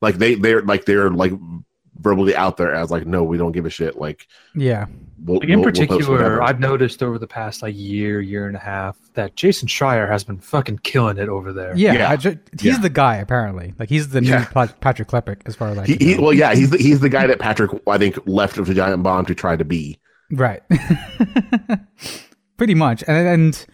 like 0.00 0.16
they 0.16 0.36
they're 0.36 0.62
like 0.62 0.86
they're 0.86 1.10
like 1.10 1.32
verbally 2.00 2.34
out 2.34 2.56
there 2.56 2.74
as 2.74 2.90
like 2.90 3.06
no 3.06 3.22
we 3.22 3.36
don't 3.36 3.52
give 3.52 3.66
a 3.66 3.70
shit 3.70 3.98
like 3.98 4.26
Yeah. 4.54 4.86
we'll, 5.22 5.40
Like 5.40 5.48
in 5.48 5.60
we'll- 5.60 5.64
we'll 5.64 5.64
particular. 5.72 6.42
I've 6.42 6.58
noticed 6.58 7.02
over 7.02 7.18
the 7.18 7.26
past 7.26 7.60
like 7.62 7.74
year, 7.76 8.20
year 8.20 8.46
and 8.46 8.56
a 8.56 8.60
half 8.60 8.96
that 9.14 9.36
Jason 9.36 9.68
Schreier 9.68 10.08
has 10.08 10.24
been 10.24 10.38
fucking 10.38 10.78
killing 10.78 11.18
it 11.18 11.28
over 11.28 11.52
there. 11.52 11.76
Yeah, 11.76 11.92
Yeah. 11.92 12.10
I 12.10 12.16
ju- 12.16 12.38
he's 12.58 12.74
Yeah. 12.76 12.78
the 12.80 12.88
guy 12.88 13.16
apparently. 13.16 13.74
Like 13.78 13.90
he's 13.90 14.08
the 14.08 14.20
new 14.22 14.30
Yeah. 14.30 14.46
Pa- 14.46 14.68
Patrick 14.80 15.08
Klepek, 15.08 15.42
as 15.44 15.54
far 15.54 15.68
as 15.68 15.78
I 15.78 15.84
he, 15.86 15.96
he, 16.00 16.18
well 16.18 16.32
yeah 16.32 16.54
he's 16.54 16.70
the, 16.70 16.78
he's 16.78 17.00
the 17.00 17.10
guy 17.10 17.26
that 17.26 17.38
Patrick 17.38 17.70
I 17.86 17.98
think 17.98 18.18
left 18.26 18.56
of 18.58 18.66
the 18.66 18.74
Giant 18.74 19.02
Bomb 19.02 19.26
to 19.26 19.34
try 19.34 19.56
to 19.56 19.64
be 19.64 19.98
right. 20.30 20.62
Pretty 22.56 22.74
much, 22.74 23.02
and 23.08 23.26
and 23.28 23.66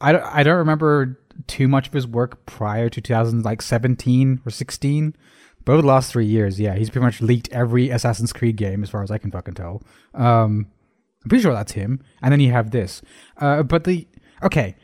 I 0.00 0.12
don't, 0.12 0.22
I 0.24 0.42
don't 0.42 0.58
remember 0.58 1.18
too 1.48 1.66
much 1.66 1.88
of 1.88 1.92
his 1.92 2.06
work 2.06 2.46
prior 2.46 2.88
to 2.88 3.00
2017 3.00 4.40
or 4.46 4.50
16. 4.50 5.16
But 5.68 5.74
over 5.74 5.82
the 5.82 5.88
last 5.88 6.10
three 6.10 6.24
years, 6.24 6.58
yeah, 6.58 6.76
he's 6.76 6.88
pretty 6.88 7.04
much 7.04 7.20
leaked 7.20 7.50
every 7.52 7.90
Assassin's 7.90 8.32
Creed 8.32 8.56
game, 8.56 8.82
as 8.82 8.88
far 8.88 9.02
as 9.02 9.10
I 9.10 9.18
can 9.18 9.30
fucking 9.30 9.52
tell. 9.52 9.82
Um, 10.14 10.66
I'm 11.22 11.28
pretty 11.28 11.42
sure 11.42 11.52
that's 11.52 11.72
him. 11.72 12.02
And 12.22 12.32
then 12.32 12.40
you 12.40 12.52
have 12.52 12.70
this. 12.70 13.02
Uh, 13.36 13.62
but 13.64 13.84
the 13.84 14.08
okay, 14.42 14.76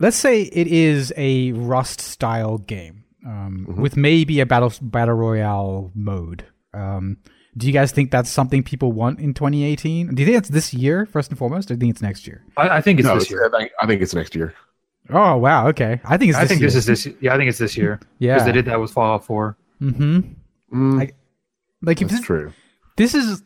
let's 0.00 0.16
say 0.16 0.42
it 0.42 0.66
is 0.66 1.12
a 1.16 1.52
Rust 1.52 2.00
style 2.00 2.58
game 2.58 3.04
um, 3.24 3.68
Mhm. 3.70 3.76
with 3.76 3.96
maybe 3.96 4.40
a 4.40 4.44
battle 4.46 4.72
battle 4.82 5.14
royale 5.14 5.92
mode. 5.94 6.44
Um, 6.74 7.18
do 7.56 7.68
you 7.68 7.72
guys 7.72 7.92
think 7.92 8.10
that's 8.10 8.28
something 8.28 8.64
people 8.64 8.90
want 8.90 9.20
in 9.20 9.34
2018? 9.34 10.12
Do 10.12 10.22
you 10.22 10.26
think 10.26 10.38
it's 10.38 10.48
this 10.48 10.74
year 10.74 11.06
first 11.06 11.30
and 11.30 11.38
foremost, 11.38 11.70
or 11.70 11.76
do 11.76 11.86
you 11.86 11.92
think 11.92 11.94
it's 11.94 12.02
next 12.02 12.26
year? 12.26 12.42
I, 12.56 12.78
I 12.78 12.80
think 12.80 12.98
it's 12.98 13.06
no, 13.06 13.14
this 13.16 13.30
year. 13.30 13.46
I 13.46 13.56
think, 13.56 13.70
I 13.80 13.86
think 13.86 14.02
it's 14.02 14.12
next 14.12 14.34
year. 14.34 14.54
Oh 15.08 15.36
wow, 15.36 15.68
okay. 15.68 16.00
I 16.04 16.16
think 16.16 16.30
it's. 16.30 16.38
I 16.38 16.42
This 16.42 16.48
think 16.48 16.60
year. 16.62 16.66
this 16.70 16.74
is 16.74 16.86
this. 16.86 17.14
Yeah, 17.20 17.32
I 17.32 17.36
think 17.36 17.48
it's 17.48 17.58
this 17.58 17.76
year 17.76 18.00
yeah, 18.18 18.34
because 18.34 18.46
they 18.46 18.52
did 18.52 18.64
that 18.64 18.80
with 18.80 18.90
Fallout 18.90 19.24
4. 19.24 19.56
Mm-hmm. 19.82 20.20
Mm, 20.72 21.02
I- 21.02 21.12
Like 21.82 22.00
if 22.00 22.08
that's 22.08 22.20
this, 22.20 22.26
true. 22.26 22.52
this 22.96 23.14
is, 23.14 23.42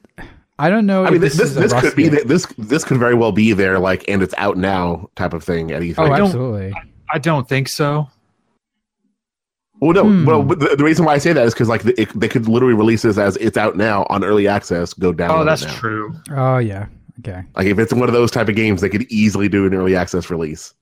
I 0.58 0.68
don't 0.70 0.86
know. 0.86 1.04
I 1.04 1.06
if 1.06 1.12
mean, 1.12 1.20
this 1.22 1.36
this, 1.36 1.50
is 1.50 1.56
a 1.56 1.60
this 1.60 1.72
Rust 1.72 1.86
could 1.86 1.96
be 1.96 2.08
the, 2.08 2.22
this 2.24 2.46
this 2.58 2.84
could 2.84 2.98
very 2.98 3.14
well 3.14 3.32
be 3.32 3.52
there, 3.52 3.78
like, 3.78 4.04
and 4.08 4.22
it's 4.22 4.34
out 4.38 4.56
now 4.56 5.08
type 5.16 5.32
of 5.32 5.42
thing 5.42 5.70
at 5.72 5.82
E3. 5.82 5.94
Oh, 5.98 6.06
don't- 6.08 6.20
absolutely. 6.26 6.74
I 7.12 7.18
don't 7.18 7.48
think 7.48 7.68
so. 7.68 8.08
Well, 9.80 9.92
no. 9.92 10.04
Hmm. 10.04 10.24
Well, 10.24 10.42
but 10.42 10.58
the, 10.58 10.74
the 10.76 10.84
reason 10.84 11.04
why 11.04 11.14
I 11.14 11.18
say 11.18 11.32
that 11.34 11.46
is 11.46 11.52
because 11.52 11.68
like 11.68 11.82
the, 11.82 12.00
it, 12.00 12.08
they 12.18 12.28
could 12.28 12.48
literally 12.48 12.74
release 12.74 13.02
this 13.02 13.18
as 13.18 13.36
it's 13.36 13.56
out 13.58 13.76
now 13.76 14.06
on 14.08 14.24
early 14.24 14.48
access. 14.48 14.92
Go 14.94 15.12
down. 15.12 15.30
Oh, 15.30 15.44
that's 15.44 15.64
now. 15.64 15.74
true. 15.74 16.14
Oh 16.30 16.58
yeah. 16.58 16.86
Okay. 17.20 17.42
Like 17.54 17.66
if 17.66 17.78
it's 17.78 17.92
one 17.92 18.08
of 18.08 18.12
those 18.14 18.30
type 18.30 18.48
of 18.48 18.56
games, 18.56 18.80
they 18.80 18.88
could 18.88 19.02
easily 19.10 19.48
do 19.48 19.66
an 19.66 19.74
early 19.74 19.94
access 19.96 20.30
release, 20.30 20.72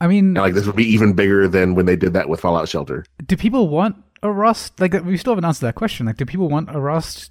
I 0.00 0.06
mean, 0.08 0.26
and 0.26 0.36
like 0.36 0.54
this 0.54 0.66
would 0.66 0.76
be 0.76 0.84
even 0.86 1.12
bigger 1.12 1.46
than 1.48 1.74
when 1.74 1.86
they 1.86 1.96
did 1.96 2.12
that 2.12 2.28
with 2.28 2.40
Fallout 2.40 2.68
Shelter. 2.68 3.04
do 3.26 3.36
people 3.36 3.68
want 3.68 3.96
a 4.24 4.30
Rust? 4.32 4.80
Like 4.80 4.92
we 5.04 5.16
still 5.16 5.32
haven't 5.32 5.44
answered 5.44 5.66
that 5.66 5.74
question. 5.76 6.06
Like, 6.06 6.16
do 6.16 6.24
people 6.24 6.48
want 6.48 6.74
a 6.74 6.80
Rust 6.80 7.30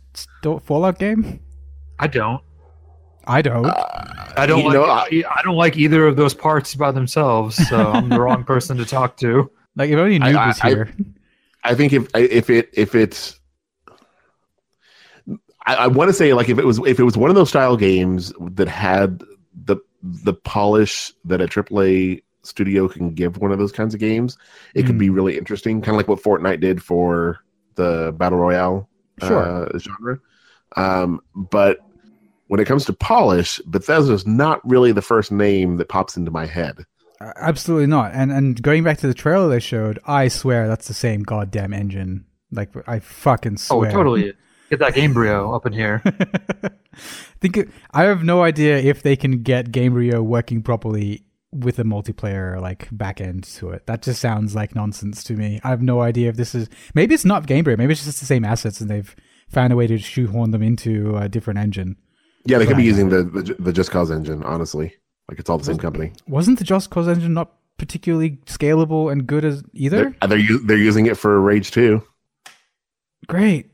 Fallout 0.63 1.00
game? 1.00 1.39
I 2.00 2.07
don't. 2.07 2.41
I 3.25 3.41
don't. 3.41 3.65
Uh, 3.65 4.33
I 4.38 4.45
don't 4.45 4.59
You 4.59 4.65
like. 4.65 4.73
know, 4.73 4.83
I, 4.85 5.23
I 5.38 5.41
don't 5.43 5.55
like 5.55 5.77
either 5.77 6.07
of 6.07 6.15
those 6.17 6.33
parts 6.33 6.75
by 6.75 6.91
themselves. 6.91 7.55
So 7.69 7.91
I'm 7.93 8.09
the 8.09 8.19
wrong 8.19 8.43
person 8.43 8.77
to 8.77 8.85
talk 8.85 9.17
to. 9.17 9.50
like 9.75 9.89
if 9.89 9.97
only 9.97 10.15
I- 10.21 10.31
Noob 10.31 10.35
I- 10.38 10.47
was 10.47 10.59
I- 10.62 10.69
here. 10.69 10.93
I 11.65 11.75
think 11.75 11.93
if 11.93 12.07
if 12.13 12.50
it 12.50 12.69
if 12.73 12.93
it's 12.95 13.39
I, 15.65 15.75
I 15.75 15.88
want 15.88 16.09
to 16.09 16.13
say 16.13 16.33
like 16.33 16.50
if 16.50 16.59
it 16.59 16.65
was 16.65 16.79
if 16.85 17.00
it 17.00 17.03
was 17.03 17.15
one 17.15 17.29
of 17.29 17.35
those 17.38 17.47
style 17.50 17.77
games 17.77 18.33
that 18.41 18.67
had 18.67 19.23
the 19.55 19.77
the 20.01 20.33
polish 20.33 21.13
that 21.23 21.39
a 21.39 21.45
AAA 21.47 22.21
studio 22.43 22.88
can 22.88 23.13
give 23.13 23.38
one 23.38 23.51
of 23.51 23.59
those 23.59 23.71
kinds 23.71 23.93
of 23.93 24.00
games, 24.00 24.38
it 24.75 24.85
could 24.85 24.97
be 24.97 25.09
really 25.09 25.38
interesting. 25.38 25.81
Kind 25.81 25.95
of 25.95 25.97
like 25.97 26.07
what 26.07 26.21
Fortnite 26.21 26.59
did 26.59 26.83
for 26.83 27.39
the 27.75 28.13
battle 28.17 28.38
royale 28.39 28.89
Sure. 29.19 29.65
uh, 29.73 29.77
genre. 29.79 30.19
Um, 30.75 31.21
but 31.35 31.79
when 32.47 32.59
it 32.59 32.65
comes 32.65 32.85
to 32.85 32.93
polish, 32.93 33.59
Bethesda's 33.65 34.27
not 34.27 34.59
really 34.67 34.91
the 34.91 35.01
first 35.01 35.31
name 35.31 35.77
that 35.77 35.89
pops 35.89 36.17
into 36.17 36.31
my 36.31 36.45
head. 36.45 36.85
Absolutely 37.38 37.88
not. 37.88 38.12
And 38.13 38.31
and 38.31 38.62
going 38.62 38.83
back 38.83 38.97
to 39.00 39.07
the 39.07 39.13
trailer 39.13 39.47
they 39.47 39.59
showed, 39.59 40.00
I 40.05 40.27
swear 40.27 40.67
that's 40.67 40.88
the 40.88 40.93
same 40.93 41.23
goddamn 41.23 41.73
engine. 41.73 42.25
Like 42.51 42.69
I 42.88 43.00
fucking 43.00 43.57
swear. 43.57 43.89
Oh, 43.89 43.93
totally. 43.93 44.33
Get 44.69 44.79
that 44.79 44.95
Gamebryo 44.95 45.55
up 45.55 45.65
in 45.67 45.73
here. 45.73 46.01
think 47.43 47.57
it, 47.57 47.69
I 47.91 48.03
have 48.03 48.23
no 48.23 48.41
idea 48.41 48.77
if 48.77 49.03
they 49.03 49.15
can 49.15 49.43
get 49.43 49.71
Gamebryo 49.71 50.21
working 50.21 50.63
properly 50.63 51.23
with 51.53 51.79
a 51.79 51.83
multiplayer 51.83 52.60
like 52.60 52.88
back 52.91 53.22
end 53.22 53.43
to 53.43 53.69
it. 53.69 53.86
That 53.86 54.01
just 54.01 54.22
sounds 54.22 54.55
like 54.55 54.75
nonsense 54.75 55.24
to 55.25 55.33
me. 55.33 55.60
I 55.63 55.69
have 55.69 55.81
no 55.81 56.01
idea 56.01 56.29
if 56.29 56.36
this 56.36 56.55
is 56.55 56.69
maybe 56.93 57.13
it's 57.13 57.25
not 57.25 57.48
Gamebryo. 57.48 57.77
Maybe 57.77 57.93
it's 57.93 58.05
just 58.05 58.19
the 58.19 58.25
same 58.25 58.45
assets 58.45 58.81
and 58.81 58.89
they've 58.89 59.15
found 59.50 59.72
a 59.72 59.75
way 59.75 59.88
to 59.88 59.98
shoehorn 59.98 60.51
them 60.51 60.63
into 60.63 61.15
a 61.15 61.29
different 61.29 61.60
engine. 61.60 61.98
Yeah, 62.45 62.57
they 62.57 62.65
could 62.65 62.77
be 62.77 62.83
using 62.83 63.10
the, 63.10 63.24
the 63.24 63.55
the 63.57 63.74
Just 63.74 63.91
Cause 63.91 64.12
engine. 64.12 64.43
Honestly, 64.43 64.93
like 65.29 65.39
it's 65.39 65.50
all 65.50 65.57
the 65.57 65.63
same 65.63 65.77
company. 65.77 66.12
Wasn't 66.27 66.60
the 66.60 66.65
Just 66.65 66.89
Cause 66.89 67.07
engine 67.07 67.33
not 67.33 67.53
particularly 67.77 68.31
scalable 68.45 69.12
and 69.12 69.25
good 69.25 69.45
as 69.45 69.63
either? 69.74 69.98
They're 69.98 70.15
uh, 70.22 70.27
they're, 70.27 70.60
they're 70.65 70.77
using 70.77 71.05
it 71.05 71.17
for 71.17 71.39
Rage 71.39 71.72
2. 71.72 72.03
Great. 73.27 73.69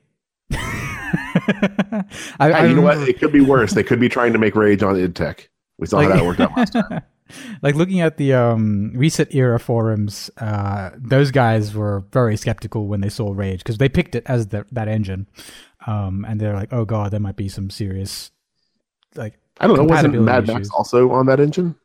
I, 0.51 2.03
I 2.39 2.65
you 2.65 2.75
know 2.75 2.81
what? 2.81 2.97
It 3.07 3.19
could 3.19 3.31
be 3.31 3.41
worse. 3.41 3.73
They 3.73 3.83
could 3.83 3.99
be 3.99 4.09
trying 4.09 4.33
to 4.33 4.39
make 4.39 4.55
Rage 4.55 4.83
on 4.83 4.95
IdTech. 4.95 5.47
We 5.77 5.87
saw 5.87 6.01
how 6.01 6.09
that 6.09 6.25
worked 6.25 6.39
out 6.39 6.55
last 6.55 6.73
time. 6.73 7.01
like 7.61 7.75
looking 7.75 8.01
at 8.01 8.17
the 8.17 8.33
um, 8.33 8.91
ResetEra 8.95 9.59
forums, 9.59 10.29
uh, 10.37 10.91
those 10.97 11.31
guys 11.31 11.73
were 11.73 12.03
very 12.11 12.37
skeptical 12.37 12.87
when 12.87 13.01
they 13.01 13.09
saw 13.09 13.31
Rage 13.31 13.59
because 13.59 13.77
they 13.77 13.89
picked 13.89 14.15
it 14.15 14.23
as 14.25 14.47
the, 14.47 14.65
that 14.71 14.87
engine, 14.87 15.27
um, 15.87 16.25
and 16.27 16.39
they're 16.39 16.55
like, 16.55 16.73
"Oh 16.73 16.85
god, 16.85 17.11
there 17.11 17.19
might 17.19 17.35
be 17.35 17.49
some 17.49 17.69
serious 17.69 18.31
like." 19.15 19.39
I 19.61 19.67
don't 19.67 19.75
know. 19.77 19.83
Wasn't 19.83 20.13
Mad 20.21 20.47
Max 20.47 20.59
issues. 20.59 20.71
also 20.71 21.11
on 21.11 21.25
that 21.25 21.39
engine? 21.41 21.75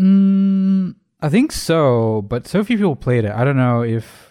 Mm, 0.00 0.94
I 1.20 1.28
think 1.28 1.52
so, 1.52 2.22
but 2.22 2.46
so 2.46 2.64
few 2.64 2.76
people 2.76 2.96
played 2.96 3.24
it. 3.24 3.32
I 3.32 3.44
don't 3.44 3.56
know 3.56 3.82
if 3.82 4.25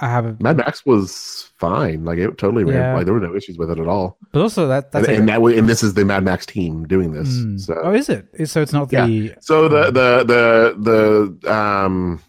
I 0.00 0.08
have. 0.08 0.40
Mad 0.40 0.56
Max 0.56 0.86
was 0.86 1.50
fine. 1.58 2.04
Like 2.04 2.18
it 2.18 2.38
totally 2.38 2.64
ran. 2.64 2.74
Yeah. 2.74 2.94
Like 2.94 3.04
there 3.04 3.14
were 3.14 3.20
no 3.20 3.34
issues 3.34 3.58
with 3.58 3.70
it 3.70 3.78
at 3.80 3.88
all. 3.88 4.16
but 4.32 4.40
also 4.42 4.68
that 4.68 4.92
that's 4.92 5.08
and, 5.08 5.16
and 5.18 5.28
that 5.28 5.42
way, 5.42 5.58
and 5.58 5.68
this 5.68 5.82
is 5.82 5.94
the 5.94 6.04
Mad 6.04 6.24
Max 6.24 6.46
team 6.46 6.86
doing 6.86 7.12
this. 7.12 7.28
Mm. 7.28 7.60
So 7.60 7.80
oh, 7.82 7.92
is 7.92 8.08
it? 8.08 8.28
So 8.48 8.62
it's 8.62 8.72
not 8.72 8.92
Yeah. 8.92 9.06
the 9.06 9.34
So 9.40 9.68
the 9.68 9.86
the 9.90 10.24
the 10.24 11.36
the 11.42 11.52
um 11.52 12.20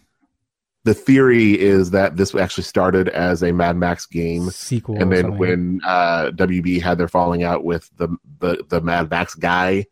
the 0.84 0.94
theory 0.94 1.60
is 1.60 1.90
that 1.90 2.16
this 2.16 2.34
actually 2.34 2.64
started 2.64 3.08
as 3.10 3.42
a 3.42 3.52
Mad 3.52 3.76
Max 3.76 4.06
game, 4.06 4.48
sequel, 4.50 5.00
and 5.00 5.12
then 5.12 5.36
when 5.36 5.80
uh, 5.84 6.30
WB 6.34 6.80
had 6.80 6.96
their 6.98 7.06
falling 7.08 7.42
out 7.42 7.64
with 7.64 7.90
the 7.98 8.08
the 8.38 8.64
the 8.68 8.80
Mad 8.80 9.10
Max 9.10 9.34
guy, 9.34 9.84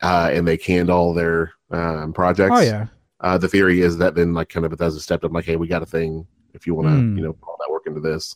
uh, 0.00 0.30
and 0.32 0.46
they 0.46 0.56
canned 0.56 0.90
all 0.90 1.12
their 1.12 1.52
um, 1.70 2.12
projects. 2.12 2.54
oh 2.54 2.60
yeah, 2.60 2.86
Uh, 3.20 3.36
the 3.36 3.48
theory 3.48 3.80
is 3.80 3.98
that 3.98 4.14
then 4.14 4.32
like 4.32 4.48
kind 4.48 4.64
of 4.64 4.70
Bethesda 4.70 5.00
stepped 5.00 5.24
up 5.24 5.32
like, 5.32 5.44
hey, 5.44 5.56
we 5.56 5.66
got 5.66 5.82
a 5.82 5.86
thing. 5.86 6.26
If 6.54 6.66
you 6.66 6.74
want 6.74 6.88
to, 6.88 6.94
Hmm. 6.94 7.16
you 7.18 7.24
know, 7.24 7.32
put 7.32 7.48
all 7.48 7.56
that 7.60 7.70
work 7.70 7.84
into 7.86 8.00
this, 8.00 8.34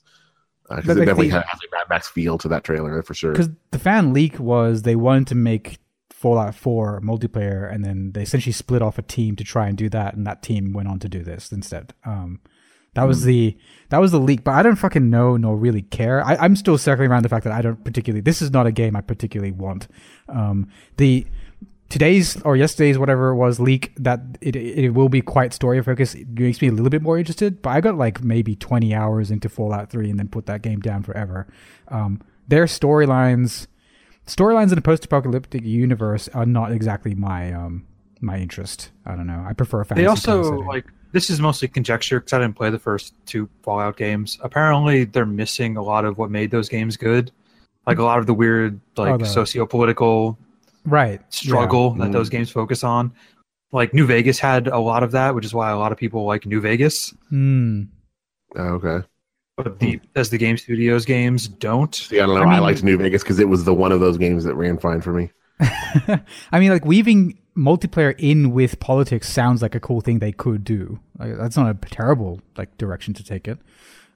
because 0.68 0.84
But, 0.86 0.96
it 0.96 0.98
like, 1.00 1.06
definitely 1.08 1.30
the- 1.30 1.40
has 1.40 1.60
a 1.60 1.76
Mad 1.76 1.86
Max 1.90 2.08
feel 2.08 2.38
to 2.38 2.48
that 2.48 2.64
trailer 2.64 3.02
for 3.02 3.14
sure. 3.14 3.32
because 3.32 3.50
the 3.70 3.78
fan 3.78 4.12
leak 4.12 4.38
was 4.38 4.82
they 4.82 4.96
wanted 4.96 5.26
to 5.28 5.34
make 5.34 5.78
Fallout 6.10 6.54
4 6.54 7.00
multiplayer, 7.00 7.72
and 7.72 7.84
then 7.84 8.12
they 8.12 8.22
essentially 8.22 8.52
split 8.52 8.80
off 8.80 8.96
a 8.96 9.02
team 9.02 9.34
to 9.36 9.42
try 9.44 9.66
and 9.66 9.76
do 9.76 9.88
that, 9.88 10.14
and 10.14 10.24
that 10.26 10.40
team 10.42 10.72
went 10.72 10.86
on 10.88 11.00
to 11.00 11.08
do 11.08 11.22
this 11.24 11.50
instead. 11.50 11.94
Um, 12.06 12.38
that 12.94 13.04
was 13.04 13.24
the 13.24 13.56
that 13.88 13.98
was 14.00 14.12
the 14.12 14.20
leak, 14.20 14.44
but 14.44 14.52
I 14.52 14.62
don't 14.62 14.76
fucking 14.76 15.08
know 15.10 15.36
nor 15.38 15.56
really 15.56 15.80
care. 15.82 16.24
I, 16.24 16.36
I'm 16.36 16.54
still 16.54 16.76
circling 16.78 17.10
around 17.10 17.24
the 17.24 17.28
fact 17.30 17.44
that 17.44 17.52
I 17.52 17.60
don't 17.62 17.82
particularly. 17.82 18.20
This 18.20 18.40
is 18.42 18.50
not 18.52 18.66
a 18.66 18.70
game 18.72 18.94
I 18.94 19.00
particularly 19.00 19.50
want. 19.50 19.88
Um, 20.28 20.68
the 20.98 21.26
today's 21.92 22.40
or 22.40 22.56
yesterday's 22.56 22.98
whatever 22.98 23.28
it 23.28 23.34
was 23.36 23.60
leak 23.60 23.92
that 23.98 24.20
it 24.40 24.56
it 24.56 24.90
will 24.94 25.10
be 25.10 25.20
quite 25.20 25.52
story 25.52 25.80
focused 25.82 26.14
it 26.14 26.26
makes 26.30 26.62
me 26.62 26.68
a 26.68 26.72
little 26.72 26.88
bit 26.88 27.02
more 27.02 27.18
interested. 27.18 27.60
But 27.60 27.70
I 27.70 27.80
got 27.82 27.96
like 27.96 28.22
maybe 28.24 28.56
20 28.56 28.94
hours 28.94 29.30
into 29.30 29.50
Fallout 29.50 29.90
3 29.90 30.08
and 30.08 30.18
then 30.18 30.28
put 30.28 30.46
that 30.46 30.62
game 30.62 30.80
down 30.80 31.02
forever. 31.02 31.46
Um, 31.88 32.22
their 32.48 32.64
storylines 32.64 33.66
storylines 34.26 34.72
in 34.72 34.78
a 34.78 34.80
post-apocalyptic 34.80 35.64
universe 35.64 36.28
are 36.28 36.46
not 36.46 36.72
exactly 36.72 37.14
my 37.14 37.52
um 37.52 37.84
my 38.22 38.38
interest. 38.38 38.90
I 39.04 39.14
don't 39.14 39.26
know. 39.26 39.44
I 39.46 39.52
prefer 39.52 39.82
a 39.82 39.84
fantasy 39.84 40.02
They 40.02 40.06
also 40.08 40.42
like 40.60 40.86
this 41.12 41.28
is 41.28 41.40
mostly 41.42 41.68
conjecture 41.68 42.20
because 42.20 42.32
I 42.32 42.38
didn't 42.38 42.56
play 42.56 42.70
the 42.70 42.78
first 42.78 43.12
two 43.26 43.50
Fallout 43.62 43.98
games. 43.98 44.38
Apparently, 44.42 45.04
they're 45.04 45.26
missing 45.26 45.76
a 45.76 45.82
lot 45.82 46.06
of 46.06 46.16
what 46.16 46.30
made 46.30 46.50
those 46.50 46.70
games 46.70 46.96
good, 46.96 47.30
like 47.86 47.98
a 47.98 48.02
lot 48.02 48.18
of 48.18 48.26
the 48.26 48.32
weird 48.32 48.80
like 48.96 49.12
Oh, 49.12 49.18
the- 49.18 49.26
socio-political 49.26 50.38
right 50.84 51.20
struggle 51.32 51.94
Yeah. 51.96 52.04
that 52.04 52.12
those 52.12 52.28
games 52.28 52.50
focus 52.50 52.84
on. 52.84 53.12
Like 53.72 53.94
New 53.94 54.06
Vegas 54.06 54.38
had 54.38 54.68
a 54.68 54.78
lot 54.78 55.02
of 55.02 55.12
that, 55.12 55.34
which 55.34 55.44
is 55.44 55.54
why 55.54 55.70
a 55.70 55.78
lot 55.78 55.92
of 55.92 55.98
people 55.98 56.24
like 56.26 56.44
New 56.44 56.60
Vegas. 56.60 57.14
Mm. 57.32 57.88
Oh, 58.56 58.62
okay. 58.74 59.06
But 59.56 59.78
the 59.78 60.00
as 60.14 60.30
the 60.30 60.38
game 60.38 60.56
studios 60.56 61.04
games 61.04 61.48
don't. 61.48 61.94
See, 61.94 62.20
I 62.20 62.26
don't 62.26 62.34
know. 62.34 62.42
I 62.42 62.56
I, 62.56 62.58
liked 62.58 62.82
New 62.82 62.96
Vegas 62.96 63.22
because 63.22 63.38
it 63.38 63.48
was 63.48 63.64
the 63.64 63.74
one 63.74 63.92
of 63.92 64.00
those 64.00 64.18
games 64.18 64.44
that 64.44 64.54
ran 64.54 64.78
fine 64.78 65.00
for 65.00 65.12
me. 65.12 65.30
I 65.60 66.58
mean, 66.58 66.70
like 66.70 66.84
weaving 66.84 67.38
multiplayer 67.56 68.14
in 68.18 68.52
with 68.52 68.80
politics 68.80 69.28
sounds 69.28 69.62
like 69.62 69.74
a 69.74 69.80
cool 69.80 70.00
thing 70.00 70.18
they 70.18 70.32
could 70.32 70.64
do. 70.64 70.98
Like, 71.18 71.36
that's 71.36 71.56
not 71.56 71.70
a 71.70 71.74
terrible 71.74 72.40
like 72.56 72.76
direction 72.78 73.14
to 73.14 73.24
take 73.24 73.46
it. 73.46 73.58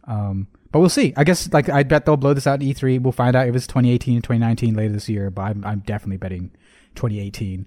Um, 0.05 0.49
but 0.73 0.81
we'll 0.81 0.89
see. 0.89 1.13
I 1.17 1.25
guess 1.25 1.53
like 1.53 1.69
I 1.69 1.83
bet 1.83 2.07
they'll 2.07 2.17
blow 2.17 2.35
this 2.35 2.47
out 2.47 2.63
in 2.63 2.69
E3. 2.69 3.01
We'll 3.01 3.13
find 3.13 3.35
out 3.37 3.49
if 3.49 3.55
it's 3.55 3.67
2018 3.67 4.19
or 4.19 4.21
2019 4.21 4.75
later 4.75 4.93
this 4.93 5.09
year. 5.09 5.31
But 5.31 5.43
I'm 5.43 5.65
I'm 5.65 5.81
definitely 5.81 6.19
betting 6.19 6.51
2018. 6.95 7.67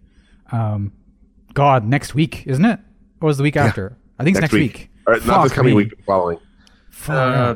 Um, 0.52 0.92
God, 1.54 1.86
next 1.86 2.16
week, 2.16 2.46
isn't 2.48 2.66
it? 2.66 2.80
Or 3.22 3.30
is 3.30 3.38
the 3.38 3.44
week 3.44 3.58
after? 3.58 3.98
I 4.18 4.24
think 4.24 4.36
it's 4.36 4.42
next, 4.42 4.54
Next 4.54 4.62
week. 4.62 4.74
week. 4.74 4.90
Or 5.08 5.20
not 5.26 5.44
this 5.44 5.54
coming 5.54 5.76
me. 5.76 5.84
week, 5.84 6.04
following. 6.06 6.40
Uh, 7.08 7.56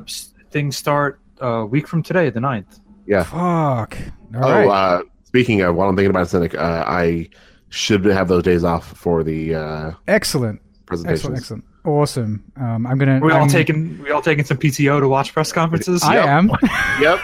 things 0.51 0.77
start 0.77 1.19
a 1.39 1.65
week 1.65 1.87
from 1.87 2.01
today, 2.01 2.29
the 2.29 2.39
9th. 2.39 2.79
Yeah. 3.05 3.23
Fuck. 3.23 3.97
All 4.35 4.45
oh, 4.45 4.51
right. 4.51 4.67
uh, 4.67 5.03
speaking 5.25 5.61
of, 5.61 5.75
while 5.75 5.89
I'm 5.89 5.95
thinking 5.95 6.09
about 6.09 6.29
Cynic, 6.29 6.55
uh, 6.55 6.83
I 6.87 7.29
should 7.69 8.05
have 8.05 8.27
those 8.27 8.43
days 8.43 8.63
off 8.63 8.95
for 8.97 9.23
the 9.23 9.55
uh, 9.55 9.91
excellent. 10.07 10.61
presentations. 10.85 11.19
Excellent. 11.19 11.37
Excellent. 11.37 11.65
Awesome. 11.85 12.43
Um, 12.55 12.87
I'm 12.87 12.97
gonna. 12.97 13.19
We 13.21 13.31
all 13.33 13.39
I'm- 13.41 13.49
taking 13.49 14.01
we 14.01 14.09
all 14.11 14.21
taking 14.21 14.45
some 14.45 14.57
PTO 14.57 15.01
to 15.01 15.07
watch 15.07 15.33
press 15.33 15.51
conferences. 15.51 16.01
I 16.03 16.15
Yep. 16.15 16.25
am. 16.27 16.49
Yep. 17.01 17.19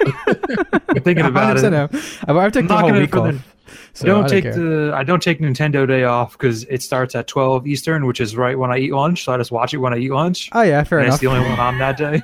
I'm 0.90 1.02
thinking 1.04 1.26
about 1.26 1.56
100% 1.58 1.64
it. 1.64 1.74
am. 1.74 1.90
I've, 2.28 2.36
I've 2.38 2.52
taken 2.52 2.70
I'm 2.72 2.76
the 2.76 2.78
whole 2.92 3.00
week 3.00 3.12
for 3.12 3.20
off. 3.30 3.56
So 4.00 4.06
I 4.06 4.10
don't 4.10 4.24
I 4.24 4.28
take 4.30 4.44
care. 4.46 4.54
the 4.54 4.94
I 4.96 5.04
don't 5.04 5.22
take 5.22 5.42
Nintendo 5.42 5.86
Day 5.86 6.06
off 6.06 6.38
because 6.38 6.64
it 6.66 6.82
starts 6.82 7.16
at 7.16 7.28
12 7.28 7.68
Eastern, 7.68 8.06
which 8.06 8.22
is 8.22 8.38
right 8.38 8.58
when 8.58 8.72
I 8.72 8.78
eat 8.78 8.94
lunch. 8.94 9.26
So 9.26 9.34
I 9.34 9.38
just 9.38 9.52
watch 9.52 9.74
it 9.74 9.78
when 9.78 9.94
I 9.94 9.98
eat 9.98 10.12
lunch. 10.12 10.50
Oh 10.54 10.62
yeah, 10.62 10.82
fair 10.86 11.00
and 11.00 11.08
enough. 11.08 11.16
it's 11.16 11.22
the 11.22 11.28
only 11.28 11.50
one 11.50 11.60
on 11.60 11.78
that 11.80 11.98
day. 11.98 12.22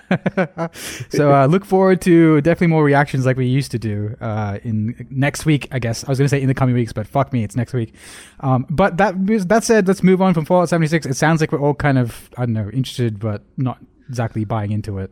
so 1.10 1.34
uh, 1.34 1.48
look 1.48 1.66
forward 1.66 2.02
to 2.04 2.40
definitely 2.42 2.68
more 2.68 2.84
reactions 2.84 3.26
like 3.26 3.36
we 3.36 3.46
used 3.46 3.72
to 3.72 3.80
do 3.80 4.16
uh, 4.22 4.60
in 4.64 5.06
next 5.10 5.46
week. 5.46 5.68
I 5.72 5.80
guess 5.80 6.06
I 6.06 6.08
was 6.08 6.18
going 6.18 6.26
to 6.26 6.30
say 6.30 6.42
in 6.42 6.48
the 6.48 6.54
coming 6.54 6.76
weeks, 6.76 6.94
but 6.94 7.08
fuck 7.08 7.34
me, 7.34 7.44
it's 7.44 7.58
next 7.58 7.74
week. 7.74 7.94
Um, 8.40 8.66
but 8.70 8.96
that 8.96 9.16
that 9.50 9.66
said, 9.66 9.86
let's 9.88 10.02
move 10.02 10.22
on 10.22 10.34
from 10.34 10.46
Fallout 10.46 10.70
76. 10.70 11.06
It 11.06 11.16
sounds 11.16 11.42
like 11.42 11.52
we're 11.52 11.60
all 11.60 11.76
kind 11.76 11.98
of 11.98 12.30
I 12.38 12.46
don't 12.46 12.54
know 12.54 12.70
interested, 12.70 13.20
but 13.20 13.44
not 13.58 13.80
exactly 14.08 14.46
buying 14.46 14.72
into 14.72 15.00
it. 15.00 15.12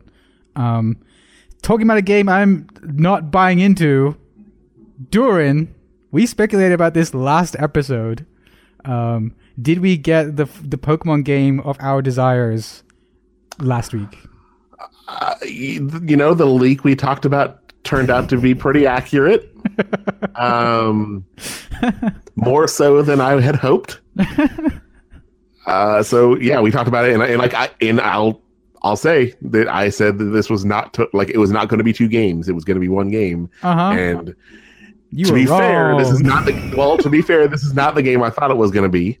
Um, 0.56 0.96
talking 1.60 1.86
about 1.86 1.98
a 1.98 2.02
game 2.02 2.28
I'm 2.28 2.68
not 2.82 3.30
buying 3.30 3.58
into. 3.58 4.16
Dourin, 5.10 5.73
we 6.14 6.26
speculated 6.26 6.72
about 6.72 6.94
this 6.94 7.12
last 7.12 7.56
episode. 7.58 8.24
Um, 8.84 9.34
did 9.60 9.80
we 9.80 9.96
get 9.96 10.36
the 10.36 10.44
the 10.62 10.78
Pokemon 10.78 11.24
game 11.24 11.58
of 11.60 11.76
our 11.80 12.00
desires 12.00 12.84
last 13.58 13.92
week? 13.92 14.16
Uh, 15.08 15.34
you 15.44 16.16
know, 16.16 16.32
the 16.32 16.46
leak 16.46 16.84
we 16.84 16.94
talked 16.94 17.24
about 17.24 17.60
turned 17.82 18.10
out 18.10 18.28
to 18.28 18.38
be 18.38 18.54
pretty 18.54 18.86
accurate. 18.86 19.52
um, 20.36 21.26
more 22.36 22.68
so 22.68 23.02
than 23.02 23.20
I 23.20 23.40
had 23.40 23.56
hoped. 23.56 24.00
Uh, 25.66 26.02
so 26.02 26.36
yeah, 26.40 26.60
we 26.60 26.70
talked 26.70 26.88
about 26.88 27.06
it, 27.06 27.14
and, 27.14 27.22
and 27.22 27.38
like 27.38 27.54
I 27.54 27.70
and 27.80 27.98
I'll 27.98 28.38
I'll 28.82 28.98
say 28.98 29.32
that 29.40 29.66
I 29.66 29.88
said 29.88 30.18
that 30.18 30.26
this 30.26 30.50
was 30.50 30.62
not 30.62 30.92
to, 30.92 31.08
like 31.14 31.30
it 31.30 31.38
was 31.38 31.50
not 31.50 31.70
going 31.70 31.78
to 31.78 31.84
be 31.84 31.94
two 31.94 32.06
games; 32.06 32.50
it 32.50 32.52
was 32.52 32.64
going 32.64 32.74
to 32.74 32.82
be 32.82 32.88
one 32.90 33.10
game. 33.10 33.48
Uh 33.62 33.74
huh. 33.74 33.98
And 33.98 34.36
You 35.16 35.26
to 35.26 35.32
were 35.32 35.38
be 35.38 35.46
fair, 35.46 35.96
this 35.96 36.10
is 36.10 36.20
not 36.20 36.44
the 36.44 36.74
well. 36.76 36.98
To 36.98 37.08
be 37.08 37.22
fair, 37.22 37.46
this 37.48 37.62
is 37.62 37.72
not 37.74 37.94
the 37.94 38.02
game 38.02 38.22
I 38.22 38.30
thought 38.30 38.50
it 38.50 38.56
was 38.56 38.70
going 38.70 38.82
to 38.84 38.88
be. 38.88 39.18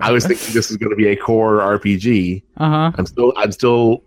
I 0.00 0.10
was 0.10 0.26
thinking 0.26 0.52
this 0.52 0.70
is 0.70 0.76
going 0.76 0.90
to 0.90 0.96
be 0.96 1.06
a 1.08 1.16
core 1.16 1.58
RPG. 1.60 2.42
Uh 2.58 2.68
huh. 2.68 2.92
I'm 2.98 3.06
still 3.06 3.32
I'm 3.36 3.52
still 3.52 4.02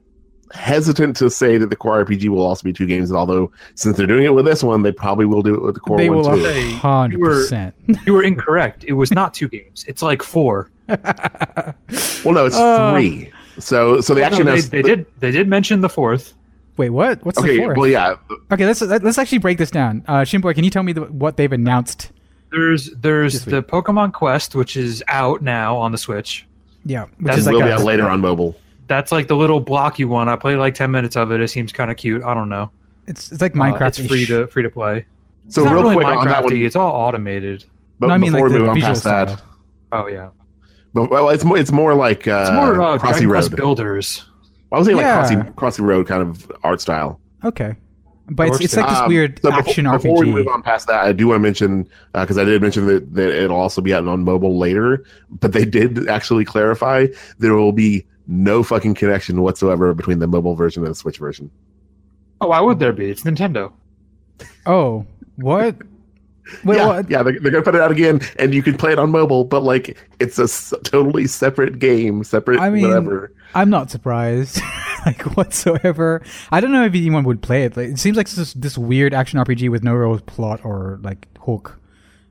hesitant 0.53 1.15
to 1.17 1.29
say 1.29 1.57
that 1.57 1.69
the 1.71 1.75
core 1.75 2.05
RPG 2.05 2.27
will 2.29 2.45
also 2.45 2.63
be 2.63 2.71
two 2.73 2.85
games. 2.85 3.11
Although 3.11 3.51
since 3.73 3.97
they're 3.97 4.05
doing 4.05 4.25
it 4.25 4.33
with 4.35 4.45
this 4.45 4.61
one, 4.63 4.83
they 4.83 4.91
probably 4.91 5.25
will 5.25 5.41
do 5.41 5.55
it 5.55 5.61
with 5.63 5.73
the 5.75 5.79
core 5.79 5.97
They 5.97 6.09
one 6.09 6.19
will 6.19 6.35
too. 6.37 6.71
Hundred 6.75 7.17
you 7.17 7.23
were- 7.23 7.41
percent. 7.41 7.73
you 8.05 8.13
were 8.13 8.21
incorrect. 8.23 8.83
It 8.87 8.93
was 8.93 9.11
not 9.11 9.33
two 9.33 9.47
games. 9.47 9.83
It's 9.87 10.01
like 10.01 10.21
four. 10.21 10.69
Well, 10.87 12.33
no, 12.33 12.45
it's 12.45 12.55
Uh, 12.55 12.91
three. 12.93 13.31
So 13.59 14.01
so 14.01 14.13
they 14.13 14.21
No, 14.21 14.27
actually 14.27 14.43
they, 14.43 14.49
announced- 14.51 14.71
they 14.71 14.81
did 14.81 15.05
they 15.19 15.31
did 15.31 15.47
mention 15.47 15.81
the 15.81 15.89
fourth. 15.89 16.33
Wait, 16.77 16.89
what? 16.89 17.23
What's 17.25 17.37
the 17.41 17.43
Okay, 17.47 17.57
fourth? 17.59 17.77
well, 17.77 17.87
yeah, 17.87 18.15
Okay, 18.51 18.65
let's 18.65 18.81
let's 18.81 19.17
actually 19.17 19.37
break 19.37 19.57
this 19.57 19.71
down. 19.71 20.03
Uh, 20.07 20.21
Shinboy, 20.21 20.55
can 20.55 20.63
you 20.63 20.69
tell 20.69 20.83
me 20.83 20.91
the, 20.93 21.01
what 21.03 21.37
they've 21.37 21.51
announced? 21.51 22.11
There's 22.51 22.89
there's 22.91 23.45
the 23.45 23.63
Pokemon 23.63 24.13
Quest, 24.13 24.55
which 24.55 24.75
is 24.77 25.03
out 25.07 25.41
now 25.41 25.77
on 25.77 25.91
the 25.91 25.97
Switch. 25.97 26.45
Yeah, 26.85 27.03
which 27.03 27.11
That's 27.19 27.37
is 27.39 27.47
it 27.47 27.51
like 27.51 27.55
will 27.61 27.67
be 27.67 27.71
a, 27.71 27.75
out 27.75 27.83
later 27.83 28.07
on 28.07 28.19
mobile. 28.21 28.55
That's 28.87 29.11
like 29.11 29.27
the 29.27 29.35
little 29.35 29.59
blocky 29.59 30.05
one. 30.05 30.29
I 30.29 30.35
played 30.35 30.57
like 30.57 30.75
ten 30.75 30.91
minutes 30.91 31.15
of 31.15 31.31
it. 31.31 31.41
It 31.41 31.47
seems 31.49 31.71
kind 31.71 31.89
of 31.89 31.97
cute. 31.97 32.23
I 32.23 32.33
don't 32.33 32.49
know. 32.49 32.69
it's 33.07 33.31
it's 33.31 33.41
like 33.41 33.55
Uh, 33.55 33.59
Minecraft. 33.59 33.99
it's 33.99 34.07
free 34.07 34.25
to 34.27 34.47
free 34.47 34.63
to 34.63 34.69
play. 34.69 35.05
So 35.47 35.61
it's 35.61 35.65
not 35.65 35.73
real 35.73 35.83
really 35.83 35.95
quick 35.95 36.07
on 36.07 36.27
that 36.27 36.43
one, 36.43 36.55
It's 36.55 36.75
all 36.75 36.91
automated. 36.91 37.65
but 37.99 38.07
No, 38.07 38.13
I 38.13 38.17
mean 38.17 38.31
before 38.31 38.47
like 38.49 38.53
we 38.53 38.59
move 38.59 38.69
on 38.69 38.75
visual 38.75 38.89
past 38.91 39.01
style. 39.01 39.25
that, 39.27 39.41
Oh 39.91 40.07
yeah. 40.07 40.29
but 40.93 41.09
well, 41.09 41.29
it's 41.29 41.43
more 41.43 41.57
it's 41.57 41.71
more 41.71 41.93
like 41.93 42.27
uh, 42.27 42.41
It's 42.47 42.51
more 42.51 42.81
uh, 42.81 42.97
Crossy 42.97 42.99
Dragon 43.21 43.29
Quest 43.29 43.51
Road. 43.51 43.57
Builders. 43.57 44.25
I 44.75 44.77
was 44.77 44.85
saying 44.87 44.97
like 44.97 45.05
Yeah. 45.05 45.23
Crossy, 45.25 45.55
Crossy 45.55 45.79
Road 45.79 46.05
kind 46.07 46.21
of 46.21 46.51
art 46.63 46.81
style. 46.81 47.19
Okay, 47.45 47.75
but 48.29 48.47
it's, 48.49 48.59
it's 48.59 48.75
like 48.75 48.89
this 48.89 48.97
Um, 48.99 49.07
weird 49.07 49.39
so 49.41 49.49
before- 49.49 49.59
action 49.69 49.89
before, 49.89 50.19
we 50.19 50.31
move 50.31 50.47
on 50.47 50.61
past 50.61 50.87
that, 50.87 51.05
I 51.05 51.13
do 51.13 51.27
want 51.27 51.37
to 51.37 51.43
mention 51.43 51.87
because 52.13 52.37
I 52.37 52.43
did 52.43 52.61
mention 52.61 52.85
that, 52.87 53.13
that 53.13 53.29
it'll 53.43 53.55
also 53.57 53.81
be 53.81 53.93
out 53.93 54.05
on 54.07 54.23
mobile 54.23 54.57
later, 54.57 55.05
but 55.39 55.53
they 55.53 55.63
did 55.65 56.09
actually 56.09 56.43
clarify 56.43 57.07
there 57.39 57.53
will 57.53 57.71
be 57.71 58.05
no 58.27 58.63
fucking 58.63 58.95
connection 58.95 59.41
whatsoever 59.43 59.93
between 59.93 60.19
the 60.19 60.27
mobile 60.27 60.55
version 60.55 60.83
and 60.83 60.91
the 60.91 60.95
Switch 60.95 61.19
version. 61.19 61.49
Oh, 62.41 62.47
why 62.47 62.59
would 62.59 62.79
there 62.79 62.91
be? 62.91 63.09
It's 63.09 63.23
Nintendo. 63.23 63.71
Oh, 64.65 65.05
what? 65.37 65.77
Wait, 66.63 66.77
yeah, 66.77 66.85
what? 66.87 67.09
yeah, 67.09 67.23
they're, 67.23 67.39
they're 67.39 67.51
gonna 67.51 67.63
put 67.63 67.75
it 67.75 67.81
out 67.81 67.91
again, 67.91 68.21
and 68.37 68.53
you 68.53 68.61
can 68.61 68.77
play 68.77 68.91
it 68.91 68.99
on 68.99 69.09
mobile, 69.11 69.43
but 69.43 69.63
like 69.63 69.97
it's 70.19 70.37
a 70.39 70.43
s- 70.43 70.73
totally 70.83 71.25
separate 71.27 71.79
game, 71.79 72.23
separate 72.23 72.59
I 72.59 72.69
mean, 72.69 72.83
whatever. 72.87 73.31
I'm 73.55 73.69
not 73.69 73.89
surprised, 73.89 74.61
like 75.05 75.21
whatsoever. 75.37 76.21
I 76.51 76.59
don't 76.59 76.71
know 76.71 76.83
if 76.85 76.93
anyone 76.93 77.23
would 77.23 77.41
play 77.41 77.63
it. 77.63 77.75
Like, 77.75 77.89
it 77.89 77.99
seems 77.99 78.15
like 78.17 78.29
this 78.29 78.53
this 78.53 78.77
weird 78.77 79.13
action 79.13 79.39
RPG 79.39 79.69
with 79.71 79.83
no 79.83 79.93
real 79.93 80.19
plot 80.19 80.61
or 80.63 80.99
like 81.03 81.27
hook. 81.39 81.79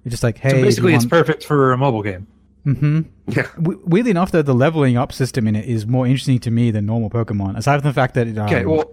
It's 0.05 0.13
just 0.13 0.23
like, 0.23 0.39
hey, 0.39 0.51
So 0.51 0.63
basically, 0.63 0.95
it's 0.95 1.07
perfect 1.07 1.45
for 1.45 1.73
a 1.73 1.79
mobile 1.79 2.03
game. 2.03 2.27
mm-hmm. 2.67 3.01
Yeah, 3.29 3.49
W- 3.57 3.81
weirdly 3.87 4.11
enough, 4.11 4.31
though, 4.33 4.43
the 4.43 4.55
leveling 4.55 4.97
up 4.99 5.13
system 5.13 5.49
in 5.49 5.57
it 5.57 5.65
is 5.65 5.87
more 5.87 6.07
interesting 6.07 6.39
to 6.41 6.51
me 6.51 6.71
than 6.71 6.85
normal 6.87 7.09
Pokemon. 7.11 7.57
Aside 7.57 7.81
from 7.81 7.89
the 7.89 7.95
fact 7.95 8.13
that 8.15 8.29
it, 8.29 8.37
um, 8.37 8.47
Okay, 8.47 8.67
well, 8.67 8.93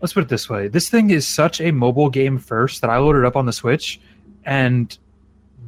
let's 0.00 0.14
put 0.14 0.22
it 0.22 0.28
this 0.30 0.48
way. 0.48 0.68
This 0.68 0.88
thing 0.88 1.10
is 1.10 1.26
such 1.28 1.60
a 1.60 1.72
mobile 1.72 2.08
game 2.08 2.38
first 2.38 2.80
that 2.80 2.88
I 2.88 2.96
loaded 2.96 3.26
up 3.26 3.36
on 3.36 3.44
the 3.44 3.52
Switch, 3.52 4.00
and 4.46 4.96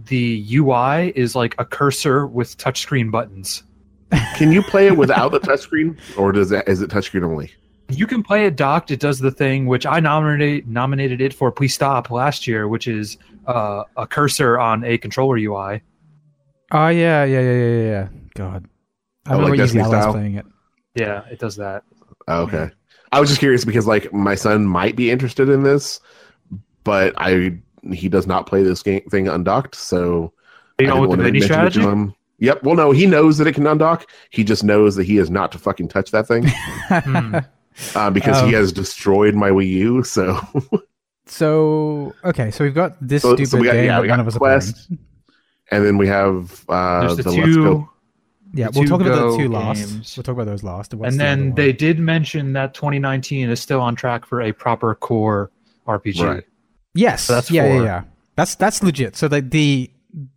the 0.06 0.42
UI 0.56 1.12
is 1.14 1.34
like 1.34 1.54
a 1.58 1.64
cursor 1.66 2.26
with 2.26 2.56
touchscreen 2.56 3.10
buttons. 3.10 3.62
can 4.36 4.50
you 4.52 4.62
play 4.62 4.86
it 4.86 4.96
without 4.96 5.32
the 5.32 5.40
touchscreen, 5.40 5.98
or 6.16 6.32
does 6.32 6.48
that 6.48 6.66
is 6.66 6.80
it 6.80 6.88
touchscreen 6.90 7.24
only? 7.24 7.52
You 7.90 8.06
can 8.06 8.22
play 8.22 8.46
it 8.46 8.56
docked. 8.56 8.90
It 8.90 9.00
does 9.00 9.18
the 9.18 9.30
thing 9.30 9.66
which 9.66 9.84
I 9.84 10.00
nominated 10.00 10.66
nominated 10.68 11.20
it 11.20 11.34
for 11.34 11.50
Please 11.52 11.74
Stop 11.74 12.10
last 12.10 12.46
year, 12.46 12.68
which 12.68 12.86
is 12.88 13.18
uh, 13.46 13.84
a 13.96 14.06
cursor 14.06 14.58
on 14.58 14.84
a 14.84 14.96
controller 14.98 15.36
UI. 15.36 15.82
oh 16.72 16.88
yeah, 16.88 17.24
yeah, 17.24 17.40
yeah, 17.40 17.52
yeah, 17.52 17.82
yeah. 17.82 18.08
God, 18.34 18.66
I 19.26 19.30
Oh, 19.34 19.36
remember 19.38 19.56
like 19.56 19.64
Easy 19.66 19.78
Destiny 19.78 20.12
playing 20.12 20.34
it. 20.36 20.46
Yeah, 20.94 21.22
it 21.30 21.38
does 21.38 21.56
that. 21.56 21.82
Oh, 22.28 22.42
okay. 22.42 22.70
I 23.12 23.20
was 23.20 23.28
just 23.30 23.40
curious 23.40 23.64
because 23.64 23.86
like 23.86 24.12
my 24.12 24.34
son 24.34 24.66
might 24.66 24.94
be 24.96 25.10
interested 25.10 25.48
in 25.48 25.62
this, 25.62 26.00
but 26.84 27.14
I 27.16 27.58
he 27.92 28.08
does 28.08 28.26
not 28.26 28.46
play 28.46 28.62
this 28.62 28.82
game 28.82 29.02
thing 29.10 29.28
undocked, 29.28 29.74
so 29.74 30.32
You 30.78 30.86
know, 30.86 30.94
didn't 30.94 31.08
with 31.08 31.18
the 31.18 31.24
mini 31.24 31.38
mention 31.40 31.48
to 31.48 31.70
strategy. 31.70 31.80
him. 31.80 32.14
Yep. 32.40 32.62
Well, 32.62 32.76
no, 32.76 32.92
he 32.92 33.06
knows 33.06 33.36
that 33.38 33.46
it 33.48 33.54
can 33.54 33.64
undock. 33.64 34.04
He 34.30 34.44
just 34.44 34.62
knows 34.62 34.94
that 34.96 35.04
he 35.06 35.18
is 35.18 35.28
not 35.30 35.50
to 35.52 35.58
fucking 35.58 35.88
touch 35.88 36.10
that 36.12 36.26
thing 36.28 36.46
Hmm. 36.88 37.34
uh, 37.96 38.10
because 38.10 38.38
he 38.40 38.48
Um, 38.54 38.60
has 38.60 38.72
destroyed 38.72 39.34
my 39.34 39.50
Wii 39.50 39.68
U. 39.70 40.02
So, 40.04 40.38
So 41.26 42.14
okay, 42.24 42.50
so 42.50 42.64
we've 42.64 42.74
got 42.74 42.96
this 43.06 43.22
So- 43.22 43.36
so 43.36 43.44
stupid 43.44 43.60
we 43.60 43.66
got- 43.66 43.72
game 43.74 43.84
yeah, 43.86 43.96
that 43.96 44.02
we 44.02 44.08
got 44.08 44.20
of 44.20 44.28
us. 44.28 44.36
Quest. 44.36 44.90
and 45.70 45.84
then 45.84 45.98
we 45.98 46.06
have 46.06 46.64
uh, 46.68 47.00
There's 47.00 47.16
the, 47.18 47.22
the, 47.24 47.30
Let's 47.30 47.40
Go. 47.40 47.44
two, 47.54 47.88
Yeah, 48.54 48.68
we'll 48.74 48.86
talk 48.88 49.00
about 49.02 49.32
the 49.32 49.36
two 49.36 49.48
last. 49.48 49.78
games. 49.80 50.16
We'll 50.16 50.22
talk 50.24 50.34
about 50.34 50.46
those 50.46 50.62
last. 50.62 50.94
What's 50.94 51.12
and 51.12 51.20
then 51.20 51.46
one? 51.48 51.54
they 51.56 51.72
did 51.72 51.98
mention 51.98 52.52
that 52.54 52.72
2019 52.72 53.50
is 53.50 53.60
still 53.60 53.80
on 53.80 53.94
track 53.94 54.24
for 54.24 54.40
a 54.42 54.52
proper 54.52 54.94
core 54.94 55.50
RPG. 55.86 56.22
Right. 56.24 56.44
Yes, 56.98 57.24
So 57.24 57.34
that's 57.34 57.50
yeah, 57.50 57.64
yeah, 57.66 57.72
four. 57.76 57.84
yeah. 57.84 58.02
That's 58.36 58.54
that's 58.54 58.82
legit. 58.82 59.16
So 59.16 59.28
the 59.28 59.40
the 59.40 59.90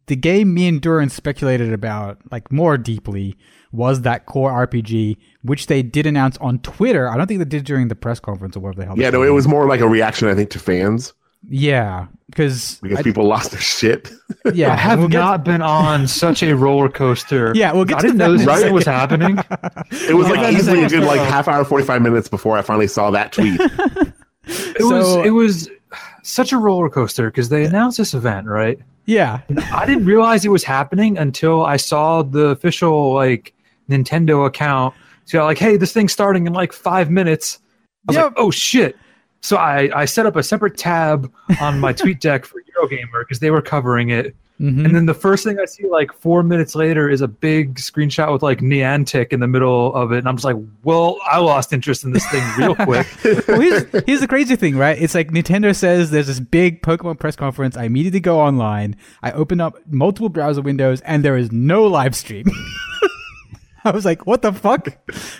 the 0.07 0.15
game 0.15 0.53
me 0.53 0.67
and 0.67 0.81
Dourin 0.81 1.09
speculated 1.09 1.71
about 1.73 2.17
like 2.31 2.51
more 2.51 2.77
deeply 2.77 3.37
was 3.71 4.01
that 4.01 4.25
core 4.25 4.51
RPG, 4.51 5.15
which 5.43 5.67
they 5.67 5.81
did 5.81 6.05
announce 6.05 6.37
on 6.37 6.59
Twitter. 6.59 7.07
I 7.09 7.15
don't 7.17 7.27
think 7.27 7.39
they 7.39 7.45
did 7.45 7.63
during 7.63 7.87
the 7.87 7.95
press 7.95 8.19
conference 8.19 8.55
or 8.57 8.59
whatever 8.59 8.81
the 8.81 8.85
hell. 8.87 8.95
Yeah, 8.99 9.09
no, 9.11 9.23
it 9.23 9.29
was 9.29 9.47
more 9.47 9.65
like 9.67 9.79
a 9.79 9.87
reaction, 9.87 10.27
I 10.27 10.35
think, 10.35 10.49
to 10.51 10.59
fans 10.59 11.13
Yeah, 11.47 12.07
because 12.29 12.79
because 12.81 13.01
people 13.01 13.25
lost 13.25 13.51
their 13.51 13.61
shit. 13.61 14.11
yeah, 14.53 14.73
I 14.73 14.75
have 14.75 14.99
we'll 14.99 15.07
get- 15.07 15.19
not 15.19 15.45
been 15.45 15.61
on 15.61 16.05
such 16.07 16.43
a 16.43 16.53
roller 16.55 16.89
coaster. 16.89 17.53
Yeah, 17.55 17.71
we'll 17.71 17.85
get 17.85 17.99
I 17.99 18.01
to 18.01 18.07
didn't 18.07 18.17
know 18.17 18.33
this 18.33 18.41
in 18.43 18.49
a 18.49 18.57
thing 18.57 18.73
was 18.73 18.85
happening. 18.85 19.37
It 19.91 20.15
was 20.15 20.27
Yeah, 20.27 20.33
like 20.33 20.41
that's 20.41 20.57
easily 20.57 20.79
a 20.79 20.81
like- 20.83 20.91
good 20.91 21.03
like 21.05 21.19
half 21.21 21.47
hour, 21.47 21.63
forty 21.63 21.85
five 21.85 22.01
minutes 22.01 22.27
before 22.27 22.57
I 22.57 22.61
finally 22.61 22.87
saw 22.87 23.09
that 23.11 23.31
tweet. 23.31 23.59
It 23.61 24.81
So- 24.81 24.89
was 24.89 25.25
it 25.25 25.31
was 25.31 25.69
such 26.23 26.51
a 26.51 26.57
roller 26.57 26.89
coaster 26.89 27.29
because 27.29 27.49
they 27.49 27.65
announced 27.65 27.97
this 27.97 28.13
event, 28.13 28.47
right? 28.47 28.79
Yeah, 29.05 29.41
I 29.73 29.85
didn't 29.85 30.05
realize 30.05 30.45
it 30.45 30.49
was 30.49 30.63
happening 30.63 31.17
until 31.17 31.65
I 31.65 31.77
saw 31.77 32.21
the 32.21 32.47
official 32.47 33.13
like 33.13 33.53
Nintendo 33.89 34.45
account. 34.45 34.93
So 35.25 35.43
like, 35.43 35.57
hey, 35.57 35.75
this 35.77 35.91
thing's 35.91 36.13
starting 36.13 36.45
in 36.47 36.53
like 36.53 36.71
five 36.71 37.09
minutes. 37.09 37.59
I 38.07 38.11
was 38.11 38.15
Yep. 38.17 38.25
like, 38.25 38.33
oh 38.37 38.51
shit. 38.51 38.95
So 39.41 39.57
I, 39.57 39.89
I 40.01 40.05
set 40.05 40.25
up 40.27 40.35
a 40.35 40.43
separate 40.43 40.77
tab 40.77 41.31
on 41.59 41.79
my 41.79 41.93
TweetDeck 41.93 42.45
for 42.45 42.61
Eurogamer 42.77 43.21
because 43.21 43.39
they 43.39 43.49
were 43.49 43.61
covering 43.61 44.09
it. 44.11 44.35
Mhm. 44.61 44.85
And 44.85 44.95
then 44.95 45.07
the 45.07 45.15
first 45.15 45.43
thing 45.43 45.57
I 45.59 45.65
see 45.65 45.87
like 45.87 46.13
four 46.13 46.43
minutes 46.43 46.75
later 46.75 47.09
is 47.09 47.21
a 47.21 47.27
big 47.27 47.75
screenshot 47.75 48.31
with 48.31 48.43
like 48.43 48.59
Niantic 48.59 49.33
in 49.33 49.39
the 49.39 49.47
middle 49.47 49.93
of 49.95 50.11
it. 50.11 50.19
And 50.19 50.27
I'm 50.27 50.35
just 50.35 50.45
like, 50.45 50.57
well, 50.83 51.17
I 51.25 51.39
lost 51.39 51.73
interest 51.73 52.03
in 52.03 52.11
this 52.11 52.25
thing 52.27 52.43
real 52.59 52.75
quick. 52.75 53.07
well, 53.47 53.59
here's, 53.59 53.85
here's 54.05 54.19
the 54.19 54.27
crazy 54.27 54.55
thing, 54.55 54.77
right? 54.77 55.01
It's 55.01 55.15
like 55.15 55.31
Nintendo 55.31 55.75
says 55.75 56.11
there's 56.11 56.27
this 56.27 56.39
big 56.39 56.83
Pokemon 56.83 57.17
press 57.17 57.35
conference. 57.35 57.75
I 57.75 57.85
immediately 57.85 58.19
go 58.19 58.39
online. 58.39 58.95
I 59.23 59.31
open 59.31 59.59
up 59.59 59.77
multiple 59.87 60.29
browser 60.29 60.61
windows, 60.61 61.01
and 61.01 61.25
there 61.25 61.37
is 61.37 61.51
no 61.51 61.87
live 61.87 62.15
stream. 62.15 62.45
I 63.83 63.89
was 63.89 64.05
like, 64.05 64.27
what 64.27 64.43
the 64.43 64.53
fuck? 64.53 64.89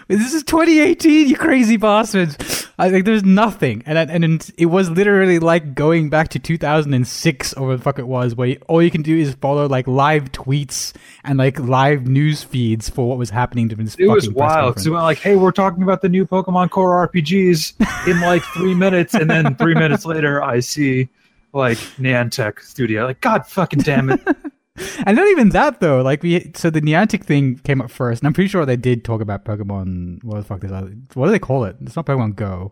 This 0.07 0.33
is 0.33 0.41
2018, 0.43 1.27
you 1.27 1.37
crazy 1.37 1.77
bastards. 1.77 2.67
I 2.81 2.87
like 2.87 3.05
there's 3.05 3.23
nothing, 3.23 3.83
and 3.85 3.95
and 3.95 4.23
and 4.23 4.51
it 4.57 4.65
was 4.65 4.89
literally 4.89 5.37
like 5.37 5.75
going 5.75 6.09
back 6.09 6.29
to 6.29 6.39
2006 6.39 7.53
or 7.53 7.67
what 7.67 7.77
the 7.77 7.83
fuck 7.83 7.99
it 7.99 8.07
was, 8.07 8.33
where 8.33 8.47
you, 8.47 8.57
all 8.67 8.81
you 8.81 8.89
can 8.89 9.03
do 9.03 9.15
is 9.15 9.35
follow 9.35 9.67
like 9.67 9.87
live 9.87 10.31
tweets 10.31 10.91
and 11.23 11.37
like 11.37 11.59
live 11.59 12.07
news 12.07 12.41
feeds 12.41 12.89
for 12.89 13.07
what 13.07 13.19
was 13.19 13.29
happening 13.29 13.69
to 13.69 13.75
this. 13.75 13.95
It 13.99 14.07
was 14.07 14.31
wild. 14.31 14.79
So 14.79 14.93
like, 14.93 15.19
hey, 15.19 15.35
we're 15.35 15.51
talking 15.51 15.83
about 15.83 16.01
the 16.01 16.09
new 16.09 16.25
Pokemon 16.25 16.71
Core 16.71 17.07
RPGs 17.07 18.07
in 18.07 18.19
like 18.19 18.41
three 18.45 18.73
minutes, 18.73 19.13
and 19.13 19.29
then 19.29 19.53
three 19.57 19.75
minutes 19.75 20.03
later, 20.03 20.43
I 20.43 20.59
see 20.59 21.07
like 21.53 21.77
Niantic 21.99 22.61
Studio. 22.61 23.05
Like, 23.05 23.21
God 23.21 23.45
fucking 23.45 23.81
damn 23.81 24.09
it! 24.09 24.21
And 25.05 25.15
not 25.17 25.27
even 25.29 25.49
that 25.49 25.79
though. 25.79 26.01
Like 26.01 26.23
we, 26.23 26.51
so 26.55 26.69
the 26.69 26.81
Niantic 26.81 27.23
thing 27.23 27.57
came 27.59 27.81
up 27.81 27.91
first, 27.91 28.21
and 28.21 28.27
I'm 28.27 28.33
pretty 28.33 28.47
sure 28.49 28.65
they 28.65 28.75
did 28.77 29.03
talk 29.03 29.21
about 29.21 29.45
Pokemon. 29.45 30.23
What 30.23 30.37
the 30.37 30.43
fuck 30.43 30.63
is 30.63 30.71
that? 30.71 30.83
What 31.13 31.25
do 31.27 31.31
they 31.31 31.39
call 31.39 31.65
it? 31.65 31.75
It's 31.81 31.95
not 31.95 32.05
Pokemon 32.05 32.35
Go. 32.35 32.71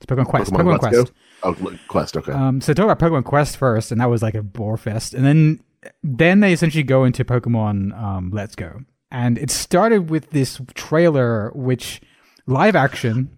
It's 0.00 0.06
Pokemon 0.06 0.26
Quest. 0.26 0.52
Pokemon 0.52 0.76
Pokemon, 0.76 0.78
Quest. 0.80 0.94
Go? 0.94 1.04
Oh, 1.44 1.78
Quest. 1.88 2.16
Okay. 2.16 2.32
Um, 2.32 2.60
so 2.60 2.72
talk 2.74 2.84
about 2.90 2.98
Pokemon 2.98 3.24
Quest 3.24 3.56
first, 3.56 3.92
and 3.92 4.00
that 4.00 4.10
was 4.10 4.22
like 4.22 4.34
a 4.34 4.42
bore 4.42 4.76
fest, 4.76 5.14
and 5.14 5.24
then 5.24 5.60
then 6.02 6.40
they 6.40 6.52
essentially 6.52 6.82
go 6.82 7.04
into 7.04 7.24
Pokemon 7.24 7.96
um, 8.00 8.30
Let's 8.32 8.54
Go, 8.56 8.80
and 9.10 9.36
it 9.38 9.50
started 9.50 10.10
with 10.10 10.30
this 10.30 10.60
trailer, 10.74 11.50
which 11.54 12.00
live 12.46 12.74
action. 12.76 13.36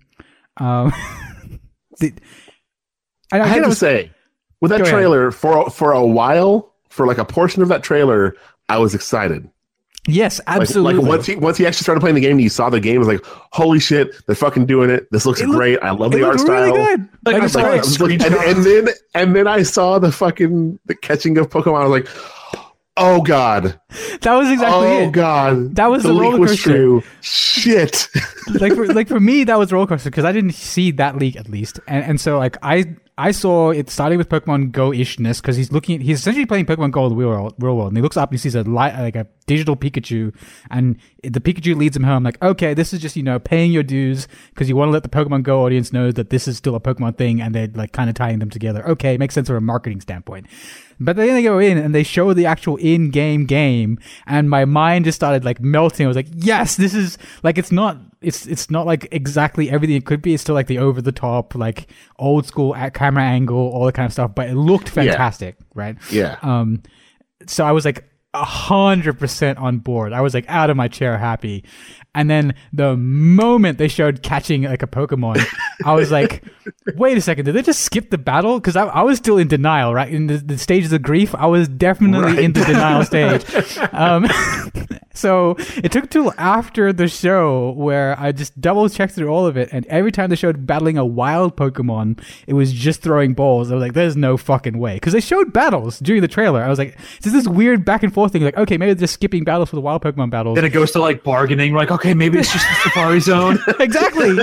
Um, 0.58 0.92
the, 2.00 2.12
I, 3.32 3.36
I 3.36 3.38
get 3.40 3.48
had 3.48 3.58
it 3.58 3.62
to 3.62 3.68
was- 3.68 3.78
say, 3.78 4.12
with 4.60 4.70
that 4.70 4.78
Go 4.78 4.84
ahead. 4.84 4.94
trailer 4.94 5.30
for 5.30 5.68
for 5.70 5.92
a 5.92 6.06
while, 6.06 6.72
for 6.96 7.06
like 7.06 7.18
a 7.18 7.24
portion 7.24 7.62
of 7.62 7.68
that 7.68 7.82
trailer, 7.82 8.34
I 8.68 8.78
was 8.78 8.94
excited. 8.94 9.48
yes, 10.08 10.40
absolutely. 10.46 10.94
like 10.94 11.08
once 11.08 11.26
he 11.26 11.36
once 11.36 11.56
he 11.58 11.66
actually 11.66 11.82
started 11.82 12.00
playing 12.00 12.14
the 12.14 12.20
game, 12.20 12.32
and 12.32 12.40
you 12.40 12.48
saw 12.48 12.70
the 12.70 12.80
game, 12.80 12.96
it 12.96 12.98
was 12.98 13.08
like, 13.08 13.24
holy 13.52 13.80
shit, 13.80 14.14
they're 14.26 14.34
fucking 14.36 14.64
doing 14.66 14.88
it. 14.90 15.06
This 15.10 15.26
looks 15.26 15.40
It 15.40 15.46
looked- 15.48 15.58
great. 15.58 15.78
I 15.82 15.90
love 15.90 16.12
the 16.12 16.24
art 16.24 16.36
looked 16.36 16.48
really 16.48 16.70
style. 16.70 16.86
good. 16.96 17.00
Like, 17.24 17.32
Like, 17.34 17.42
I 17.42 17.44
it's 17.44 17.52
saw 17.54 17.60
great. 17.62 17.72
I 17.72 17.76
was 17.76 18.00
like- 18.00 18.10
and, 18.22 18.34
and 18.34 18.64
then 18.64 18.88
and 19.14 19.36
then 19.36 19.46
I 19.46 19.62
saw 19.62 19.98
the 19.98 20.10
fucking 20.12 20.78
the 20.86 20.94
catching 20.94 21.38
of 21.38 21.50
Pokemon. 21.50 21.80
I 21.82 21.86
was 21.86 21.90
like, 22.02 22.08
oh 22.96 23.20
god, 23.22 23.78
that 24.22 24.34
was 24.34 24.50
exactly 24.50 24.86
it. 24.88 24.90
oh 24.90 25.08
it. 25.08 25.12
god, 25.12 25.74
That 25.76 25.86
was 25.86 26.02
the 26.02 26.12
the 26.12 26.20
roller 26.20 26.38
was 26.38 26.50
coaster. 26.52 26.70
true. 26.72 27.02
Shit. 27.20 28.08
like 28.60 28.74
for 28.74 28.86
like 28.86 29.08
for 29.08 29.20
me 29.20 29.44
that 29.44 29.58
was 29.58 29.72
roller 29.72 29.86
coaster 29.86 30.10
because 30.10 30.24
I 30.24 30.32
didn't 30.32 30.52
see 30.54 30.90
that 30.92 31.16
leak 31.16 31.36
at 31.36 31.48
least, 31.48 31.80
and 31.86 32.04
and 32.04 32.20
so 32.20 32.38
like 32.38 32.56
I 32.62 32.96
I 33.18 33.30
saw 33.30 33.70
it 33.70 33.88
starting 33.88 34.18
with 34.18 34.28
Pokemon 34.28 34.72
Go 34.72 34.90
ishness 34.90 35.40
because 35.40 35.56
he's 35.56 35.72
looking 35.72 36.00
he's 36.00 36.18
essentially 36.20 36.44
playing 36.46 36.66
Pokemon 36.66 36.90
Go 36.90 37.04
in 37.06 37.10
the 37.10 37.16
real 37.16 37.28
world, 37.28 37.54
real 37.58 37.76
world, 37.76 37.88
and 37.88 37.96
he 37.96 38.02
looks 38.02 38.16
up 38.16 38.30
and 38.30 38.34
he 38.38 38.38
sees 38.38 38.54
a 38.54 38.62
light 38.62 38.98
like 38.98 39.16
a 39.16 39.26
digital 39.46 39.74
Pikachu, 39.76 40.34
and 40.70 40.98
the 41.22 41.40
Pikachu 41.40 41.74
leads 41.76 41.96
him 41.96 42.02
home 42.02 42.22
like 42.24 42.40
okay 42.42 42.74
this 42.74 42.92
is 42.92 43.00
just 43.00 43.16
you 43.16 43.22
know 43.22 43.38
paying 43.38 43.72
your 43.72 43.82
dues 43.82 44.28
because 44.50 44.68
you 44.68 44.76
want 44.76 44.88
to 44.88 44.92
let 44.92 45.02
the 45.02 45.08
Pokemon 45.08 45.44
Go 45.44 45.64
audience 45.64 45.92
know 45.92 46.12
that 46.12 46.28
this 46.30 46.46
is 46.46 46.56
still 46.58 46.74
a 46.74 46.80
Pokemon 46.80 47.16
thing 47.16 47.40
and 47.40 47.54
they're 47.54 47.68
like 47.74 47.92
kind 47.92 48.10
of 48.10 48.14
tying 48.16 48.38
them 48.38 48.50
together. 48.50 48.86
Okay, 48.86 49.16
makes 49.16 49.34
sense 49.34 49.48
from 49.48 49.56
a 49.56 49.60
marketing 49.62 50.00
standpoint. 50.02 50.46
But 50.98 51.16
then 51.16 51.28
they 51.28 51.42
go 51.42 51.58
in 51.58 51.78
and 51.78 51.94
they 51.94 52.02
show 52.02 52.32
the 52.32 52.46
actual 52.46 52.76
in-game 52.76 53.46
game, 53.46 53.98
and 54.26 54.48
my 54.48 54.64
mind 54.64 55.04
just 55.04 55.16
started 55.16 55.44
like 55.44 55.60
melting. 55.60 56.06
I 56.06 56.08
was 56.08 56.16
like, 56.16 56.28
"Yes, 56.32 56.76
this 56.76 56.94
is 56.94 57.18
like 57.42 57.58
it's 57.58 57.72
not 57.72 57.98
it's 58.20 58.46
it's 58.46 58.70
not 58.70 58.86
like 58.86 59.08
exactly 59.12 59.70
everything 59.70 59.96
it 59.96 60.06
could 60.06 60.22
be. 60.22 60.34
It's 60.34 60.42
still 60.42 60.54
like 60.54 60.66
the 60.66 60.78
over-the-top, 60.78 61.54
like 61.54 61.88
old 62.18 62.46
school 62.46 62.74
at 62.74 62.94
camera 62.94 63.24
angle, 63.24 63.56
all 63.56 63.86
that 63.86 63.92
kind 63.92 64.06
of 64.06 64.12
stuff. 64.12 64.34
But 64.34 64.48
it 64.48 64.54
looked 64.54 64.88
fantastic, 64.88 65.56
right? 65.74 65.96
Yeah. 66.10 66.38
Um, 66.42 66.82
so 67.46 67.64
I 67.64 67.72
was 67.72 67.84
like 67.84 68.04
a 68.34 68.44
hundred 68.44 69.18
percent 69.18 69.58
on 69.58 69.78
board. 69.78 70.12
I 70.12 70.20
was 70.20 70.34
like 70.34 70.44
out 70.48 70.70
of 70.70 70.76
my 70.76 70.88
chair, 70.88 71.18
happy. 71.18 71.64
And 72.16 72.28
then 72.30 72.54
the 72.72 72.96
moment 72.96 73.78
they 73.78 73.88
showed 73.88 74.22
catching 74.22 74.62
like 74.62 74.82
a 74.82 74.86
Pokemon, 74.88 75.44
I 75.84 75.94
was 75.94 76.10
like, 76.10 76.42
"Wait 76.96 77.16
a 77.16 77.20
second! 77.20 77.44
Did 77.44 77.54
they 77.54 77.62
just 77.62 77.82
skip 77.82 78.10
the 78.10 78.18
battle?" 78.18 78.58
Because 78.58 78.74
I, 78.74 78.86
I 78.86 79.02
was 79.02 79.18
still 79.18 79.38
in 79.38 79.46
denial, 79.48 79.94
right? 79.94 80.08
In 80.12 80.26
the, 80.26 80.38
the 80.38 80.58
stages 80.58 80.92
of 80.92 81.02
grief, 81.02 81.34
I 81.34 81.46
was 81.46 81.68
definitely 81.68 82.32
Right. 82.32 82.38
in 82.40 82.52
the 82.54 82.64
denial 82.64 83.04
stage. 83.12 83.44
Um, 83.92 84.24
so 85.16 85.56
it 85.82 85.92
took 85.92 86.10
till 86.10 86.32
after 86.38 86.92
the 86.92 87.08
show 87.08 87.72
where 87.72 88.18
I 88.18 88.32
just 88.32 88.60
double 88.60 88.88
checked 88.88 89.14
through 89.14 89.28
all 89.28 89.46
of 89.46 89.56
it, 89.56 89.68
and 89.72 89.86
every 89.86 90.12
time 90.12 90.30
they 90.30 90.36
showed 90.36 90.66
battling 90.66 90.98
a 90.98 91.04
wild 91.04 91.56
Pokemon, 91.56 92.20
it 92.46 92.54
was 92.54 92.72
just 92.72 93.02
throwing 93.02 93.34
balls. 93.34 93.70
I 93.70 93.74
was 93.74 93.82
like, 93.82 93.94
"There's 93.94 94.16
no 94.16 94.36
fucking 94.36 94.78
way," 94.78 94.94
because 94.94 95.12
they 95.12 95.20
showed 95.20 95.52
battles 95.52 95.98
during 96.00 96.22
the 96.22 96.28
trailer. 96.28 96.62
I 96.62 96.68
was 96.68 96.78
like, 96.78 96.98
"It's 97.18 97.32
this 97.32 97.48
weird 97.48 97.84
back 97.84 98.02
and 98.02 98.12
forth 98.12 98.32
thing." 98.32 98.42
Like, 98.42 98.56
okay, 98.56 98.76
maybe 98.76 98.92
they're 98.92 99.00
just 99.00 99.14
skipping 99.14 99.44
battles 99.44 99.70
for 99.70 99.76
the 99.76 99.82
wild 99.82 100.02
Pokemon 100.02 100.30
battles. 100.30 100.56
Then 100.56 100.64
it 100.64 100.70
goes 100.70 100.92
to 100.92 101.00
like 101.00 101.22
bargaining. 101.22 101.72
We're 101.72 101.78
like, 101.80 101.90
okay, 101.90 102.14
maybe 102.14 102.38
it's 102.38 102.52
just 102.52 102.66
the 102.68 102.74
Safari 102.90 103.20
Zone. 103.20 103.58
exactly, 103.80 104.36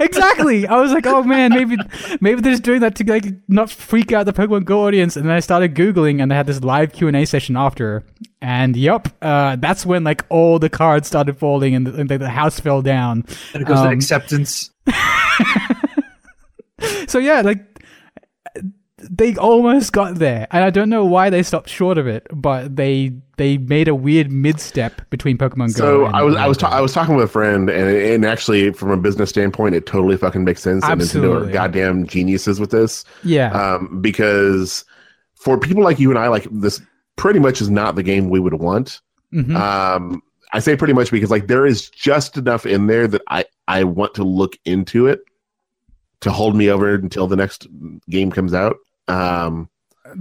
exactly. 0.00 0.66
I 0.66 0.80
was 0.80 0.92
like, 0.92 1.06
"Oh 1.06 1.22
man, 1.22 1.50
maybe 1.50 1.76
maybe 2.20 2.40
they're 2.40 2.52
just 2.52 2.62
doing 2.62 2.80
that 2.80 2.94
to 2.96 3.04
like 3.04 3.26
not 3.48 3.70
freak 3.70 4.12
out 4.12 4.26
the 4.26 4.32
Pokemon 4.32 4.64
Go 4.64 4.86
audience." 4.86 5.16
And 5.16 5.26
then 5.26 5.32
I 5.32 5.40
started 5.40 5.74
googling, 5.74 6.20
and 6.22 6.30
they 6.30 6.36
had 6.36 6.46
this 6.46 6.62
live 6.62 6.92
Q 6.92 7.08
and 7.08 7.16
A 7.16 7.24
session 7.24 7.56
after. 7.56 8.04
And 8.40 8.76
yep, 8.76 9.08
uh, 9.20 9.56
that's 9.56 9.84
when 9.84 10.04
like 10.04 10.24
all 10.28 10.58
the 10.58 10.68
cards 10.70 11.08
started 11.08 11.38
falling 11.38 11.74
and 11.74 11.86
the, 11.86 11.94
and 11.94 12.08
the 12.08 12.28
house 12.28 12.60
fell 12.60 12.82
down. 12.82 13.24
And 13.52 13.62
it 13.62 13.66
goes 13.66 13.78
to 13.78 13.86
Um, 13.88 13.92
acceptance. 13.92 14.70
So 17.08 17.18
yeah, 17.18 17.40
like 17.40 17.64
they 19.10 19.34
almost 19.36 19.92
got 19.92 20.16
there, 20.16 20.46
and 20.50 20.62
I 20.62 20.70
don't 20.70 20.88
know 20.90 21.04
why 21.04 21.30
they 21.30 21.42
stopped 21.42 21.68
short 21.68 21.98
of 21.98 22.06
it, 22.06 22.26
but 22.32 22.76
they 22.76 23.12
they 23.36 23.58
made 23.58 23.88
a 23.88 23.94
weird 23.94 24.30
mid 24.30 24.60
step 24.60 25.00
between 25.10 25.38
Pokemon 25.38 25.76
Go. 25.76 26.04
So 26.04 26.04
I 26.04 26.22
was 26.22 26.36
I 26.36 26.46
was 26.46 26.56
ta- 26.56 26.70
I 26.70 26.80
was 26.80 26.92
talking 26.92 27.16
with 27.16 27.24
a 27.24 27.28
friend, 27.28 27.68
and 27.68 27.88
and 27.88 28.24
actually 28.24 28.72
from 28.72 28.90
a 28.90 28.96
business 28.96 29.30
standpoint, 29.30 29.74
it 29.74 29.86
totally 29.86 30.16
fucking 30.16 30.44
makes 30.44 30.62
sense. 30.62 30.84
And 30.84 31.00
Nintendo 31.00 31.04
Absolutely. 31.04 31.48
are 31.48 31.52
goddamn 31.52 32.06
geniuses 32.06 32.60
with 32.60 32.70
this, 32.70 33.04
yeah, 33.24 33.50
um, 33.52 34.00
because 34.00 34.84
for 35.34 35.58
people 35.58 35.82
like 35.82 35.98
you 35.98 36.10
and 36.10 36.18
I, 36.18 36.28
like 36.28 36.46
this, 36.52 36.80
pretty 37.18 37.38
much 37.38 37.60
is 37.60 37.68
not 37.68 37.94
the 37.96 38.02
game 38.02 38.30
we 38.30 38.40
would 38.40 38.54
want. 38.54 39.00
Mhm. 39.34 39.54
Um, 39.54 40.22
I 40.52 40.60
say 40.60 40.76
pretty 40.76 40.94
much 40.94 41.10
because 41.10 41.30
like 41.30 41.48
there 41.48 41.66
is 41.66 41.90
just 41.90 42.38
enough 42.38 42.64
in 42.64 42.86
there 42.86 43.06
that 43.06 43.20
I 43.28 43.44
I 43.66 43.84
want 43.84 44.14
to 44.14 44.24
look 44.24 44.56
into 44.64 45.06
it 45.06 45.20
to 46.20 46.30
hold 46.30 46.56
me 46.56 46.70
over 46.70 46.94
until 46.94 47.26
the 47.26 47.36
next 47.36 47.66
game 48.08 48.30
comes 48.30 48.54
out. 48.54 48.76
Um, 49.08 49.68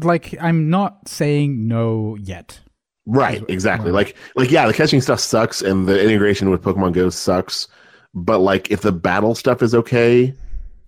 like 0.01 0.35
I'm 0.41 0.69
not 0.69 1.07
saying 1.07 1.67
no 1.67 2.17
yet. 2.19 2.59
Right, 3.05 3.41
exactly. 3.47 3.91
Like 3.91 4.17
like 4.35 4.51
yeah, 4.51 4.67
the 4.67 4.73
catching 4.73 4.99
stuff 4.99 5.21
sucks 5.21 5.61
and 5.61 5.87
the 5.87 6.03
integration 6.03 6.49
with 6.49 6.61
Pokemon 6.61 6.91
Go 6.91 7.09
sucks. 7.09 7.69
But 8.13 8.39
like 8.39 8.69
if 8.69 8.81
the 8.81 8.91
battle 8.91 9.33
stuff 9.33 9.61
is 9.61 9.73
okay 9.73 10.33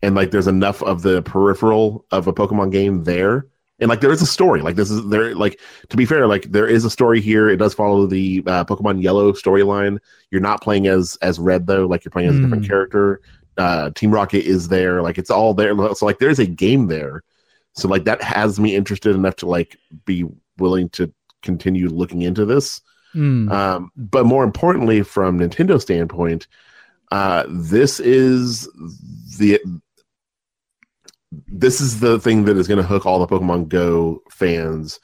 and 0.02 0.16
like 0.16 0.32
there's 0.32 0.48
enough 0.48 0.84
of 0.84 1.02
the 1.04 1.22
peripheral 1.22 2.06
of 2.12 2.28
a 2.28 2.34
Pokemon 2.34 2.72
game 2.72 3.06
there 3.06 3.46
and 3.80 3.90
like 3.90 4.02
there 4.02 4.12
is 4.12 4.22
a 4.22 4.26
story. 4.26 4.62
Like 4.62 4.76
this 4.76 4.90
is 4.92 5.08
there 5.10 5.36
like 5.36 5.60
to 5.90 5.98
be 5.98 6.06
fair, 6.06 6.28
like 6.28 6.52
there 6.52 6.68
is 6.68 6.86
a 6.86 6.90
story 6.90 7.22
here. 7.22 7.50
It 7.50 7.58
does 7.58 7.74
follow 7.74 8.06
the 8.06 8.44
uh, 8.46 8.66
Pokemon 8.66 9.02
Yellow 9.02 9.32
storyline. 9.34 10.00
You're 10.32 10.42
not 10.42 10.62
playing 10.62 10.88
as 10.88 11.18
as 11.22 11.40
Red 11.40 11.68
though, 11.68 11.86
like 11.86 12.04
you're 12.04 12.12
playing 12.12 12.30
as 12.30 12.38
a 12.38 12.42
different 12.42 12.66
Hmm. 12.66 12.70
character. 12.70 13.22
Uh 13.58 13.90
Team 13.92 14.12
Rocket 14.12 14.46
is 14.46 14.68
there. 14.70 15.02
Like 15.02 15.18
it's 15.18 15.30
all 15.32 15.54
there. 15.54 15.76
So 15.96 16.06
like 16.06 16.20
there's 16.20 16.40
a 16.40 16.46
game 16.46 16.88
there. 16.88 17.24
So 17.74 17.88
like 17.88 18.06
that 18.06 18.22
has 18.22 18.60
me 18.60 18.76
interested 18.76 19.16
enough 19.16 19.38
to 19.38 19.46
like 19.48 19.78
be 20.06 20.26
willing 20.58 20.90
to 20.90 21.12
continue 21.44 21.88
looking 21.90 22.22
into 22.22 22.46
this. 22.46 22.82
Mm. 23.16 23.52
Um, 23.52 23.92
but 23.96 24.26
more 24.26 24.44
importantly, 24.44 25.02
from 25.04 25.40
Nintendo 25.40 25.82
standpoint, 25.82 26.48
uh, 27.12 27.46
this 27.50 28.00
is 28.00 28.68
the 29.38 29.60
this 31.32 31.80
is 31.80 32.00
the 32.00 32.20
thing 32.20 32.46
that 32.46 32.58
is 32.58 32.68
going 32.68 32.80
to 32.82 32.84
hook 32.88 33.06
all 33.06 33.20
the 33.20 33.28
Pokemon 33.28 33.68
Go 33.70 34.22
fans 34.32 35.00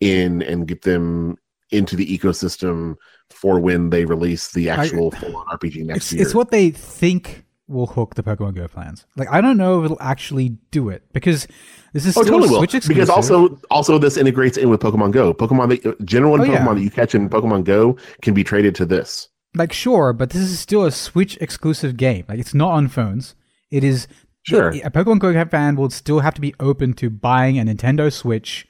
in 0.00 0.42
and 0.42 0.66
get 0.66 0.82
them 0.82 1.36
into 1.70 1.96
the 1.96 2.18
ecosystem 2.18 2.96
for 3.30 3.60
when 3.60 3.90
they 3.90 4.04
release 4.04 4.52
the 4.52 4.68
actual 4.68 5.10
full-on 5.12 5.46
RPG 5.46 5.84
next 5.84 5.96
it's 6.06 6.12
year. 6.12 6.22
it's 6.22 6.34
what 6.34 6.50
they 6.50 6.70
think 6.70 7.44
will 7.68 7.86
hook 7.86 8.16
the 8.16 8.22
Pokemon 8.24 8.56
Go 8.56 8.66
fans. 8.66 9.06
Like 9.16 9.28
I 9.30 9.40
don't 9.40 9.56
know 9.56 9.78
if 9.78 9.84
it'll 9.84 10.02
actually 10.02 10.48
do 10.72 10.88
it 10.88 11.04
because 11.12 11.46
this 11.92 12.04
is 12.04 12.16
Oh, 12.16 12.22
still 12.22 12.34
totally 12.34 12.48
a 12.48 12.52
will. 12.52 12.58
Switch 12.58 12.74
exclusive. 12.74 12.96
Because 13.06 13.08
also, 13.10 13.60
also 13.70 13.98
this 13.98 14.16
integrates 14.16 14.56
in 14.58 14.68
with 14.70 14.80
Pokemon 14.80 15.12
Go. 15.12 15.32
Pokemon, 15.32 15.68
that, 15.80 15.86
uh, 15.86 15.94
general 16.04 16.34
Oh, 16.34 16.38
Pokemon 16.38 16.48
yeah. 16.66 16.74
that 16.74 16.80
you 16.80 16.90
catch 16.90 17.14
in 17.14 17.28
Pokemon 17.30 17.64
Go 17.64 17.96
can 18.22 18.34
be 18.34 18.42
traded 18.42 18.74
to 18.74 18.84
this. 18.84 19.28
like 19.54 19.72
sure, 19.72 20.12
but 20.12 20.30
this 20.30 20.42
is 20.42 20.58
still 20.58 20.84
a 20.84 20.90
Switch 20.90 21.36
exclusive 21.40 21.96
game. 21.96 22.24
Like 22.28 22.40
it's 22.40 22.54
not 22.54 22.72
on 22.72 22.88
phones. 22.88 23.36
It 23.70 23.84
is 23.84 24.08
Sure. 24.42 24.68
A 24.70 24.90
Pokemon 24.90 25.18
Go 25.18 25.44
fan 25.46 25.76
will 25.76 25.90
still 25.90 26.20
have 26.20 26.34
to 26.34 26.40
be 26.40 26.54
open 26.60 26.94
to 26.94 27.10
buying 27.10 27.58
a 27.58 27.62
Nintendo 27.64 28.12
Switch. 28.12 28.66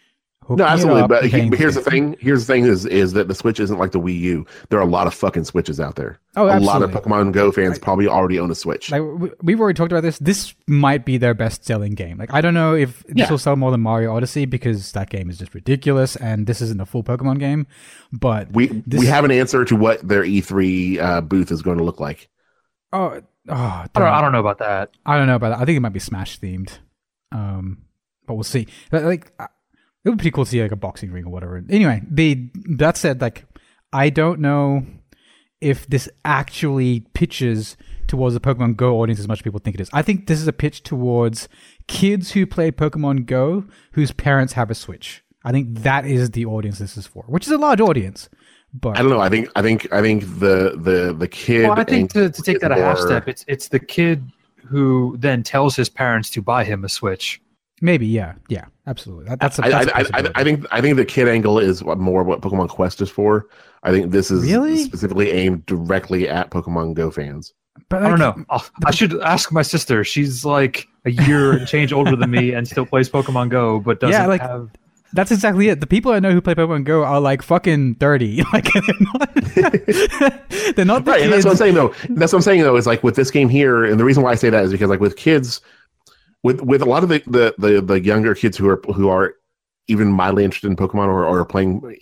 No, 0.48 0.64
absolutely. 0.64 1.06
But 1.06 1.26
he, 1.26 1.48
but 1.48 1.61
here's 1.61 1.76
the 1.76 1.80
thing. 1.80 2.16
Here's 2.18 2.44
the 2.44 2.52
thing: 2.52 2.64
is 2.64 2.85
is 2.85 3.12
that 3.12 3.28
the 3.28 3.37
Switch 3.37 3.61
isn't 3.61 3.78
like 3.78 3.92
the 3.92 4.00
Wii 4.00 4.18
U. 4.18 4.46
There 4.68 4.80
are 4.80 4.83
a 4.83 4.87
lot 4.87 5.06
of 5.06 5.14
fucking 5.14 5.44
Switches 5.44 5.78
out 5.78 5.94
there. 5.94 6.18
Oh, 6.35 6.46
a 6.46 6.59
lot 6.59 6.83
of. 6.83 6.90
Pokemon 6.90 7.30
Go 7.30 7.52
fans 7.52 7.78
probably 7.78 8.09
already 8.09 8.40
own 8.40 8.50
a 8.50 8.56
Switch. 8.56 8.90
Like 8.90 9.00
we- 9.02 9.30
we've 9.42 9.61
already 9.61 9.76
talked 9.76 9.92
about 9.92 10.02
this. 10.02 10.18
This 10.18 10.52
might 10.66 11.04
be 11.04 11.18
their 11.18 11.35
best 11.35 11.64
selling 11.64 11.94
game. 11.94 12.18
Like 12.18 12.35
I 12.35 12.40
don't 12.40 12.54
know 12.54 12.74
if 12.74 13.04
this 13.04 13.14
Yeah. 13.18 13.30
will 13.30 13.38
sell 13.38 13.54
more 13.54 13.70
than 13.70 13.80
Mario 13.80 14.12
Odyssey 14.16 14.44
because 14.44 14.90
that 14.90 15.09
game 15.09 15.30
is 15.30 15.38
just 15.38 15.54
ridiculous, 15.54 16.16
and 16.16 16.48
this 16.48 16.61
isn't 16.61 16.80
a 16.80 16.87
full 16.87 17.04
Pokemon 17.04 17.38
game. 17.38 17.68
But 18.12 18.50
we 18.50 18.83
we 18.88 19.06
have 19.06 19.24
an 19.24 19.30
answer 19.30 19.64
to 19.66 19.76
what 19.76 20.00
their 20.09 20.24
E3 20.24 20.98
uh, 20.98 21.20
booth 21.20 21.52
is 21.52 21.62
going 21.62 21.78
to 21.78 21.85
look 21.85 22.00
like. 22.00 22.28
oh, 22.92 23.20
Oh, 23.48 23.55
I 23.55 23.87
don't, 23.94 24.07
I 24.07 24.20
don't 24.20 24.33
know 24.33 24.40
about 24.40 24.59
that. 24.59 24.90
I 25.07 25.16
don't 25.16 25.26
know 25.26 25.37
about 25.37 25.50
that. 25.50 25.61
I 25.61 25.64
think 25.64 25.76
it 25.76 25.81
might 25.81 25.92
be 25.92 26.00
Smash 26.00 26.38
themed, 26.38 26.79
um, 27.33 27.83
but 28.26 28.35
we'll 28.35 28.44
see. 28.44 28.66
Like, 28.92 29.33
it 29.38 30.09
would 30.09 30.18
be 30.18 30.22
pretty 30.22 30.31
cool 30.31 30.44
to 30.44 30.50
see 30.50 30.62
like 30.62 30.72
a 30.72 30.76
boxing 30.76 31.11
ring 31.11 31.24
or 31.24 31.31
whatever. 31.31 31.62
Anyway, 31.70 32.03
the 32.09 32.50
that 32.76 32.96
said, 32.96 33.20
like, 33.20 33.46
I 33.92 34.11
don't 34.11 34.40
know 34.40 34.87
if 35.61 35.87
this 35.87 36.09
actually 36.24 37.00
pitches 37.12 37.76
towards 38.07 38.35
the 38.35 38.40
Pokemon 38.40 38.76
Go 38.76 39.00
audience 39.00 39.20
as 39.20 39.29
much 39.29 39.38
as 39.38 39.42
people 39.42 39.61
think 39.61 39.74
it 39.74 39.81
is. 39.81 39.90
I 39.92 40.03
think 40.03 40.26
this 40.26 40.40
is 40.40 40.48
a 40.48 40.53
pitch 40.53 40.83
towards 40.83 41.48
kids 41.87 42.33
who 42.33 42.46
play 42.46 42.70
Pokemon 42.70 43.26
Go 43.26 43.64
whose 43.92 44.12
parents 44.12 44.55
have 44.55 44.70
a 44.70 44.74
Switch. 44.74 45.22
I 45.44 45.53
think 45.53 45.83
that 45.83 46.05
is 46.05 46.31
the 46.31 46.44
audience 46.44 46.79
this 46.79 46.96
is 46.96 47.07
for, 47.07 47.24
which 47.26 47.46
is 47.46 47.53
a 47.53 47.59
large 47.59 47.81
audience. 47.81 48.29
But 48.74 48.96
I 48.98 49.02
don't 49.02 49.11
know. 49.11 49.20
I 49.20 49.28
think 49.28 49.48
I 49.56 49.62
think 49.62 49.92
I 49.92 50.00
think 50.00 50.22
the 50.38 50.76
the 50.80 51.14
the 51.18 51.26
kid. 51.28 51.68
Well, 51.68 51.78
I 51.78 51.85
think 51.85 52.12
to, 52.12 52.30
to 52.30 52.42
take 52.42 52.56
is 52.56 52.61
that 52.62 52.70
a 52.72 52.76
half 52.76 52.98
step, 52.98 53.26
it's 53.28 53.44
it's 53.48 53.68
the 53.68 53.80
kid 53.80 54.30
who 54.64 55.16
then 55.18 55.42
tells 55.42 55.74
his 55.74 55.88
parents 55.88 56.30
to 56.30 56.42
buy 56.42 56.62
him 56.64 56.85
a 56.85 56.88
Switch. 56.88 57.40
maybe, 57.80 58.06
yeah, 58.06 58.35
yeah, 58.48 58.66
absolutely. 58.87 59.24
That, 59.24 59.40
that's 59.40 59.59
a, 59.59 59.64
I, 59.64 59.68
that's 59.70 59.87
a 59.87 59.94
I, 59.96 59.98
I, 59.98 60.02
possibility. 60.04 60.33
I 60.37 60.44
think 60.44 60.66
I 60.70 60.80
think 60.80 60.96
the 60.96 61.04
kid 61.04 61.26
angle 61.28 61.59
is 61.59 61.83
what 61.83 61.98
more 61.98 62.22
what 62.22 62.40
Pokemon 62.42 62.68
Quest 62.68 63.00
is 63.00 63.11
for. 63.11 63.46
I 63.83 63.90
think 63.90 64.12
this 64.12 64.30
is 64.30 64.44
Really? 64.44 64.76
specifically 64.85 65.30
aimed 65.33 65.66
directly 65.66 66.28
at 66.28 66.50
Pokemon 66.50 66.94
Go 66.94 67.11
fans. 67.11 67.54
but 67.88 68.02
I 68.04 68.09
don't 68.11 68.20
like, 68.20 68.37
know. 68.37 68.44
I'll, 68.50 68.64
I 68.85 68.90
should 68.92 69.18
ask 69.22 69.50
my 69.50 69.62
sister. 69.62 70.04
She's 70.04 70.44
like 70.44 70.87
a 71.06 71.11
year 71.11 71.52
and 71.52 71.66
change 71.66 71.92
older 71.92 72.14
than 72.14 72.30
me 72.30 72.52
and 72.52 72.68
still 72.68 72.85
plays 72.87 73.09
Pokemon 73.09 73.48
Go, 73.48 73.80
but 73.80 73.98
doesn't 73.98 74.12
Yeah, 74.20 74.26
like- 74.28 74.42
have. 74.42 74.68
That's 75.12 75.33
exactly 75.33 75.68
it. 75.68 75.81
The 75.81 75.87
people 75.87 76.12
I 76.12 76.20
know 76.20 76.33
who 76.33 76.40
play 76.40 76.55
Pokemon 76.55 76.85
Go 76.85 77.05
are 77.05 77.20
like 77.20 77.42
fucking 77.42 77.96
thirty. 77.96 78.42
Like 78.53 78.68
they're 78.73 78.83
not. 79.01 79.35
they're 80.77 80.85
not 80.85 81.05
the 81.05 81.11
Right, 81.11 81.23
and 81.23 81.33
that's 81.33 81.44
what 81.44 81.53
I'm 81.53 81.57
saying 81.57 81.75
though. 81.75 81.94
That's 82.09 82.33
what 82.33 82.38
I'm 82.38 82.42
saying 82.42 82.62
though 82.62 82.77
is 82.77 82.87
like 82.87 83.03
with 83.03 83.16
this 83.16 83.31
game 83.31 83.49
here, 83.49 83.85
and 83.85 83.99
the 83.99 84.05
reason 84.05 84.23
why 84.23 84.33
I 84.33 84.35
say 84.35 84.51
that 84.51 84.64
is 84.64 84.73
because 84.73 84.90
like 84.90 85.01
with 85.01 85.16
kids, 85.16 85.61
with 86.42 86.61
with 86.62 86.83
a 86.83 86.85
lot 86.85 87.03
of 87.03 87.09
the 87.09 87.23
the 87.27 87.55
the, 87.59 87.81
the 87.81 88.01
younger 88.01 88.35
kids 88.35 88.57
who 88.57 88.68
are 88.68 88.81
who 88.94 89.09
are 89.09 89.35
even 89.88 90.12
mildly 90.12 90.44
interested 90.44 90.68
in 90.68 90.77
Pokemon 90.77 91.09
or, 91.09 91.25
or 91.25 91.44
playing 91.44 91.96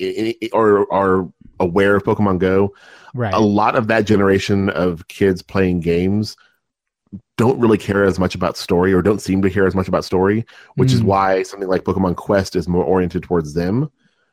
or 0.52 0.92
are 0.92 1.28
aware 1.60 1.96
of 1.96 2.04
Pokemon 2.04 2.38
Go, 2.38 2.74
right. 3.14 3.32
a 3.32 3.40
lot 3.40 3.76
of 3.76 3.88
that 3.88 4.06
generation 4.06 4.68
of 4.70 5.08
kids 5.08 5.42
playing 5.42 5.80
games 5.80 6.36
don't 7.36 7.58
really 7.60 7.78
care 7.78 8.04
as 8.04 8.18
much 8.18 8.34
about 8.34 8.56
story 8.56 8.92
or 8.92 9.02
don't 9.02 9.20
seem 9.22 9.40
to 9.42 9.50
care 9.50 9.66
as 9.66 9.74
much 9.74 9.88
about 9.88 10.04
story, 10.04 10.44
which 10.76 10.92
is 10.92 11.00
Mm. 11.00 11.04
why 11.04 11.42
something 11.42 11.68
like 11.68 11.84
Pokemon 11.84 12.16
Quest 12.16 12.56
is 12.56 12.68
more 12.68 12.84
oriented 12.84 13.22
towards 13.22 13.54
them. 13.54 13.90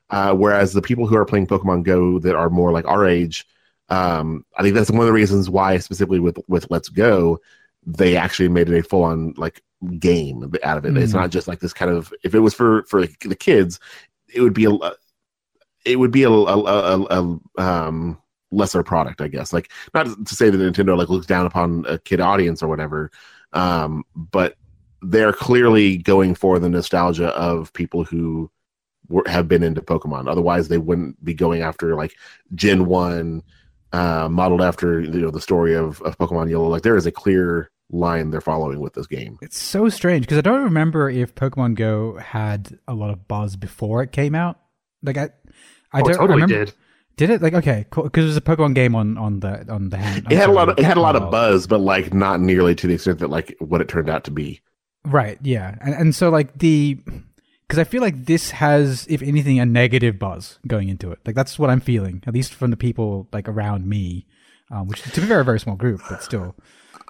Uh, 0.09 0.33
whereas 0.35 0.73
the 0.73 0.81
people 0.81 1.07
who 1.07 1.15
are 1.15 1.25
playing 1.25 1.47
Pokemon 1.47 1.83
Go 1.83 2.19
that 2.19 2.35
are 2.35 2.49
more 2.49 2.71
like 2.71 2.85
our 2.87 3.05
age, 3.07 3.45
um, 3.89 4.45
I 4.57 4.61
think 4.63 4.75
that's 4.75 4.91
one 4.91 5.01
of 5.01 5.07
the 5.07 5.13
reasons 5.13 5.49
why 5.49 5.77
specifically 5.77 6.19
with 6.19 6.37
with 6.47 6.67
Let's 6.69 6.89
Go, 6.89 7.39
they 7.85 8.15
actually 8.15 8.49
made 8.49 8.69
it 8.69 8.77
a 8.77 8.83
full 8.83 9.03
on 9.03 9.33
like 9.37 9.61
game 9.99 10.51
out 10.63 10.77
of 10.77 10.85
it. 10.85 10.97
It's 10.97 11.13
Mm. 11.13 11.21
not 11.21 11.29
just 11.31 11.47
like 11.47 11.59
this 11.59 11.73
kind 11.73 11.91
of. 11.91 12.13
If 12.23 12.33
it 12.35 12.39
was 12.39 12.53
for 12.53 12.83
for 12.83 13.05
the 13.05 13.35
kids, 13.35 13.79
it 14.33 14.41
would 14.41 14.53
be 14.53 14.65
a 14.65 14.71
it 15.85 15.97
would 15.97 16.11
be 16.11 16.23
a, 16.23 16.29
a, 16.29 16.63
a, 16.63 17.03
a 17.03 17.39
um 17.61 18.17
lesser 18.51 18.83
product, 18.83 19.21
I 19.21 19.27
guess. 19.27 19.51
Like 19.53 19.71
not 19.93 20.07
to 20.27 20.35
say 20.35 20.49
that 20.49 20.57
Nintendo 20.57 20.97
like 20.97 21.09
looks 21.09 21.25
down 21.27 21.45
upon 21.45 21.85
a 21.87 21.97
kid 21.99 22.19
audience 22.21 22.61
or 22.63 22.67
whatever, 22.67 23.11
um, 23.53 24.03
but 24.15 24.55
they're 25.01 25.33
clearly 25.33 25.97
going 25.97 26.35
for 26.35 26.57
the 26.59 26.69
nostalgia 26.69 27.27
of 27.29 27.71
people 27.73 28.03
who 28.03 28.49
were, 29.07 29.23
have 29.27 29.47
been 29.47 29.63
into 29.63 29.81
Pokemon. 29.81 30.29
Otherwise, 30.29 30.67
they 30.67 30.77
wouldn't 30.77 31.23
be 31.23 31.33
going 31.33 31.61
after 31.61 31.95
like 31.95 32.15
Gen 32.55 32.85
One, 32.85 33.43
uh, 33.91 34.27
modeled 34.29 34.61
after 34.61 34.99
you 35.01 35.21
know 35.21 35.31
the 35.31 35.41
story 35.41 35.75
of, 35.75 36.01
of 36.01 36.17
Pokemon 36.17 36.49
Yellow. 36.49 36.67
Like 36.67 36.81
there 36.83 36.97
is 36.97 37.05
a 37.05 37.11
clear 37.11 37.69
line 37.91 38.31
they're 38.31 38.41
following 38.41 38.79
with 38.79 38.93
this 38.93 39.05
game. 39.07 39.37
It's 39.41 39.59
so 39.59 39.89
strange 39.89 40.25
because 40.25 40.39
I 40.39 40.41
don't 40.41 40.63
remember 40.63 41.09
if 41.09 41.35
Pokemon 41.35 41.75
Go 41.75 42.17
had 42.17 42.79
a 42.87 42.93
lot 42.95 43.11
of 43.11 43.27
buzz 43.27 43.55
before 43.55 44.01
it 44.01 44.11
came 44.11 44.33
out. 44.33 44.59
Like 45.03 45.17
I, 45.17 45.29
I 45.93 46.01
Oh, 46.01 46.01
don't 46.01 46.15
it 46.15 46.17
totally 46.17 46.41
remember. 46.41 46.65
did. 46.65 46.73
Did 47.17 47.29
it? 47.29 47.41
Like 47.41 47.53
okay, 47.53 47.85
cool. 47.91 48.03
Because 48.03 48.25
it 48.25 48.27
was 48.27 48.37
a 48.37 48.41
Pokemon 48.41 48.75
game 48.75 48.95
on 48.95 49.17
on 49.17 49.39
the 49.39 49.71
on 49.71 49.89
the 49.89 49.97
hand. 49.97 50.27
It 50.29 50.35
had 50.37 50.49
a 50.49 50.53
lot. 50.53 50.69
Of, 50.69 50.77
it 50.79 50.83
had 50.85 50.97
a 50.97 51.01
lot 51.01 51.15
of 51.15 51.31
buzz, 51.31 51.65
but 51.65 51.79
like 51.79 52.13
not 52.13 52.41
nearly 52.41 52.75
to 52.75 52.87
the 52.87 52.93
extent 52.95 53.19
that 53.19 53.29
like 53.29 53.55
what 53.59 53.81
it 53.81 53.87
turned 53.87 54.09
out 54.09 54.25
to 54.25 54.31
be. 54.31 54.61
Right. 55.05 55.37
Yeah. 55.41 55.75
And 55.81 55.93
and 55.93 56.15
so 56.15 56.29
like 56.29 56.57
the 56.57 56.99
because 57.67 57.79
I 57.79 57.83
feel 57.83 58.01
like 58.01 58.25
this 58.25 58.51
has, 58.51 59.07
if 59.09 59.21
anything, 59.21 59.59
a 59.59 59.65
negative 59.65 60.19
buzz 60.19 60.59
going 60.67 60.89
into 60.89 61.11
it. 61.11 61.19
Like 61.25 61.35
that's 61.35 61.57
what 61.57 61.69
I'm 61.69 61.79
feeling, 61.79 62.21
at 62.27 62.33
least 62.33 62.53
from 62.53 62.71
the 62.71 62.77
people 62.77 63.27
like 63.31 63.47
around 63.47 63.87
me, 63.87 64.27
um, 64.69 64.87
which 64.87 65.01
to 65.01 65.21
be 65.21 65.25
a 65.25 65.29
very 65.29 65.45
very 65.45 65.59
small 65.59 65.75
group, 65.75 66.01
but 66.09 66.21
still. 66.21 66.55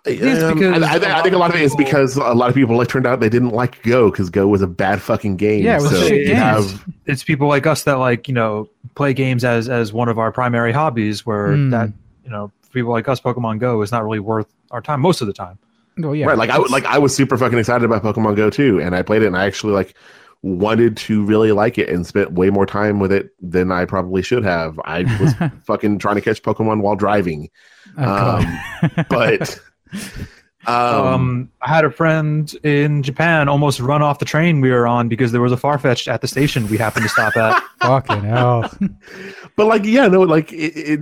It's 0.06 0.44
Um, 0.44 0.60
because 0.60 0.84
I, 0.84 0.94
I, 0.96 1.20
I 1.20 1.22
think 1.24 1.34
a 1.34 1.38
lot 1.38 1.50
of 1.50 1.56
it 1.56 1.64
is 1.64 1.76
because 1.76 2.16
a 2.16 2.34
lot 2.34 2.50
of 2.50 2.56
people 2.56 2.78
like 2.78 2.88
turned 2.88 3.08
out 3.08 3.20
they 3.20 3.30
didn't 3.30 3.52
like 3.52 3.82
Go 3.84 4.12
because 4.12 4.30
Go 4.30 4.48
was 4.48 4.62
a 4.62 4.68
bad 4.68 5.02
fucking 5.02 5.38
game. 5.38 5.64
Yeah, 5.64 5.78
it 5.78 5.82
was 5.82 5.92
a 5.94 5.96
so 6.02 6.08
shit 6.08 6.28
game. 6.28 6.36
have 6.36 6.86
it's 7.06 7.24
people 7.24 7.48
like 7.48 7.66
us 7.66 7.84
that 7.84 7.96
like 7.96 8.28
you 8.28 8.34
know 8.34 8.70
play 8.96 9.14
games 9.14 9.44
as 9.44 9.68
as 9.70 9.92
one 9.94 10.10
of 10.10 10.20
our 10.20 10.32
primary 10.32 10.72
hobbies 10.72 11.26
where 11.26 11.54
Hmm. 11.56 11.70
that 11.72 11.90
you 12.24 12.30
know 12.30 12.52
people 12.72 12.92
like 12.92 13.08
us 13.08 13.20
pokemon 13.22 13.60
go 13.60 13.82
is 13.82 13.92
not 13.92 14.04
really 14.04 14.20
worth 14.20 14.48
our 14.72 14.82
time 14.82 15.00
most 15.02 15.22
of 15.22 15.28
the 15.28 15.34
time 15.34 15.58
Well, 15.98 16.14
yeah. 16.14 16.26
right. 16.28 16.38
Like 16.38 16.50
I 16.50 16.58
like 16.58 16.86
I 16.86 16.98
was 16.98 17.16
super 17.16 17.38
fucking 17.38 17.58
excited 17.58 17.84
about 17.86 18.04
Pokemon 18.04 18.36
Go 18.36 18.50
too, 18.50 18.80
and 18.82 18.96
I 18.96 19.02
played 19.02 19.24
it, 19.24 19.28
and 19.28 19.38
I 19.38 19.46
actually 19.46 19.74
like 19.74 19.96
wanted 20.42 20.96
to 20.96 21.24
really 21.26 21.52
like 21.52 21.80
it 21.80 21.90
and 21.90 22.06
spent 22.06 22.34
way 22.34 22.52
more 22.52 22.68
time 22.68 23.00
with 23.00 23.12
it 23.12 23.30
than 23.42 23.72
I 23.72 23.86
probably 23.86 24.22
should 24.22 24.44
have. 24.44 24.80
I 24.86 25.04
was 25.20 25.34
fucking 25.66 25.98
trying 25.98 26.16
to 26.16 26.22
catch 26.22 26.44
Pokemon 26.44 26.82
while 26.82 26.96
driving, 26.96 27.50
Oh, 27.98 28.38
um, 28.84 29.06
but 29.10 29.58
um, 30.68 30.76
um, 31.06 31.52
i 31.62 31.70
had 31.70 31.86
a 31.86 31.92
friend 31.92 32.56
in 32.64 33.04
japan 33.04 33.48
almost 33.48 33.80
run 33.80 34.02
off 34.02 34.18
the 34.20 34.26
train 34.26 34.62
we 34.62 34.72
were 34.72 34.88
on 34.88 35.08
because 35.08 35.32
there 35.32 35.42
was 35.42 35.52
a 35.52 35.58
Farfetch'd 35.58 36.08
at 36.08 36.22
the 36.22 36.28
station 36.28 36.68
we 36.70 36.78
happened 36.78 37.04
to 37.04 37.10
stop 37.10 37.38
at 37.38 37.62
fucking 37.82 38.24
hell. 38.24 38.70
but 39.56 39.68
like 39.68 39.86
yeah 39.86 40.08
no 40.08 40.22
like 40.22 40.52
it, 40.52 40.76
it 40.76 41.00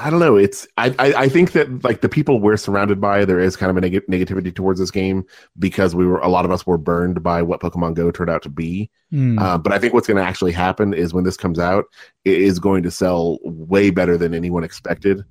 i 0.00 0.08
don't 0.08 0.18
know 0.18 0.34
it's 0.36 0.66
I, 0.78 0.94
I 0.98 1.12
i 1.24 1.28
think 1.28 1.52
that 1.52 1.84
like 1.84 2.00
the 2.00 2.08
people 2.08 2.40
we're 2.40 2.56
surrounded 2.56 2.98
by 3.00 3.24
there 3.26 3.38
is 3.38 3.54
kind 3.54 3.70
of 3.70 3.76
a 3.76 3.82
neg- 3.82 4.06
negativity 4.06 4.52
towards 4.54 4.80
this 4.80 4.90
game 4.90 5.24
because 5.58 5.94
we 5.94 6.06
were 6.06 6.18
a 6.20 6.28
lot 6.28 6.44
of 6.46 6.50
us 6.50 6.66
were 6.66 6.78
burned 6.78 7.22
by 7.22 7.42
what 7.42 7.60
pokemon 7.60 7.94
go 7.94 8.10
turned 8.10 8.30
out 8.30 8.42
to 8.44 8.48
be 8.48 8.90
Hmm. 9.12 9.38
uh, 9.38 9.56
but 9.56 9.72
i 9.72 9.78
think 9.78 9.94
what's 9.94 10.08
going 10.08 10.16
to 10.16 10.22
actually 10.24 10.50
happen 10.50 10.92
is 10.92 11.14
when 11.14 11.22
this 11.22 11.36
comes 11.36 11.58
out 11.60 11.84
it 12.24 12.40
is 12.40 12.58
going 12.58 12.82
to 12.82 12.90
sell 12.90 13.38
way 13.44 13.90
better 13.90 14.16
than 14.18 14.34
anyone 14.34 14.64
expected 14.64 15.22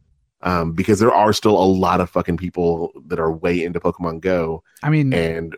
um, 0.45 0.71
because 0.71 0.99
there 0.99 1.13
are 1.13 1.33
still 1.33 1.61
a 1.61 1.65
lot 1.65 1.99
of 1.99 2.09
fucking 2.09 2.37
people 2.37 2.91
that 3.07 3.19
are 3.19 3.31
way 3.31 3.61
into 3.63 3.79
pokemon 3.81 4.21
go 4.21 4.63
I 4.83 4.89
mean, 4.89 5.13
and 5.13 5.55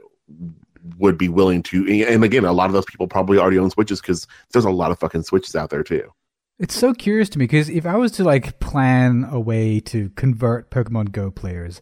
would 0.97 1.17
be 1.17 1.27
willing 1.29 1.61
to 1.63 1.85
and 2.07 2.23
again 2.23 2.45
a 2.45 2.53
lot 2.53 2.65
of 2.67 2.73
those 2.73 2.85
people 2.85 3.07
probably 3.07 3.37
already 3.37 3.59
own 3.59 3.69
switches 3.69 3.99
because 4.01 4.25
there's 4.53 4.65
a 4.65 4.69
lot 4.71 4.89
of 4.91 4.99
fucking 4.99 5.23
switches 5.23 5.55
out 5.55 5.69
there 5.69 5.83
too 5.83 6.11
It's 6.59 6.75
so 6.75 6.93
curious 6.93 7.29
to 7.29 7.39
me 7.39 7.43
because 7.43 7.69
if 7.69 7.85
I 7.85 7.95
was 7.97 8.11
to 8.13 8.23
like 8.23 8.59
plan 8.59 9.27
a 9.29 9.39
way 9.39 9.79
to 9.91 10.09
convert 10.15 10.71
Pokemon 10.71 11.11
Go 11.11 11.29
players, 11.29 11.81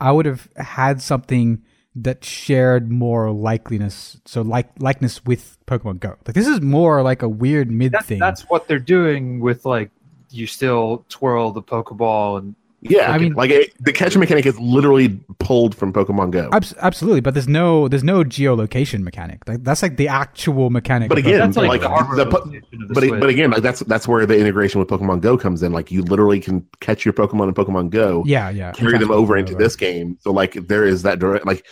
I 0.00 0.10
would 0.12 0.26
have 0.26 0.48
had 0.56 1.00
something 1.00 1.62
that 1.94 2.24
shared 2.24 2.90
more 2.90 3.28
likeliness, 3.28 4.20
so 4.26 4.42
like 4.42 4.68
likeness 4.78 5.24
with 5.24 5.56
Pokemon 5.66 6.00
Go. 6.00 6.16
Like 6.26 6.34
this 6.34 6.46
is 6.48 6.60
more 6.60 7.02
like 7.02 7.22
a 7.22 7.28
weird 7.28 7.70
mid 7.70 7.92
That- 7.92 8.04
thing. 8.06 8.18
that's 8.18 8.42
what 8.50 8.66
they're 8.68 8.78
doing 8.78 9.38
with 9.40 9.64
like 9.64 9.90
you 10.30 10.46
still 10.46 11.04
twirl 11.08 11.50
the 11.52 11.62
pokeball 11.62 12.38
and 12.38 12.54
Yeah, 12.82 13.10
I 13.10 13.14
I 13.14 13.18
mean- 13.18 13.22
mean, 13.30 13.34
like 13.34 13.50
it, 13.50 13.72
the 13.80 13.92
catch 13.92 14.16
mechanic 14.16 14.46
is 14.46 14.58
literally 14.60 15.18
pulled 15.38 15.74
from 15.74 15.92
Pokemon 15.92 16.30
Go. 16.30 16.50
Abs- 16.52 16.74
absolutely, 16.80 17.20
but 17.20 17.34
there's 17.34 17.48
no 17.48 17.88
there's 17.88 18.04
no 18.04 18.22
geolocation 18.22 19.02
mechanic. 19.02 19.42
Like 19.48 19.64
that's 19.64 19.82
like 19.82 19.96
the 19.96 20.08
actual 20.08 20.70
mechanic. 20.70 21.08
But 21.08 21.18
again, 21.18 21.38
that's 21.40 21.56
like, 21.56 21.68
like, 21.68 21.80
the 21.80 22.24
the 22.24 22.30
po- 22.30 22.44
the 22.44 22.94
but 22.94 23.02
it- 23.02 23.18
but 23.20 23.28
again, 23.28 23.50
like 23.50 23.62
that's 23.62 23.80
that's 23.80 24.06
where 24.06 24.24
the 24.26 24.38
integration 24.38 24.78
with 24.78 24.88
Pokemon 24.88 25.20
Go 25.20 25.36
comes 25.38 25.62
in. 25.62 25.72
Like 25.72 25.90
you 25.90 26.02
literally 26.02 26.38
can 26.38 26.64
catch 26.80 27.04
your 27.04 27.14
Pokemon 27.14 27.48
in 27.48 27.54
Pokemon 27.54 27.90
Go, 27.90 28.22
yeah, 28.26 28.50
yeah, 28.50 28.72
carry 28.72 28.98
them 28.98 29.10
over 29.10 29.36
into 29.36 29.54
this 29.54 29.74
game. 29.74 30.18
So 30.20 30.30
like 30.32 30.52
there 30.68 30.84
is 30.84 31.02
that 31.02 31.18
direct 31.18 31.46
like 31.46 31.66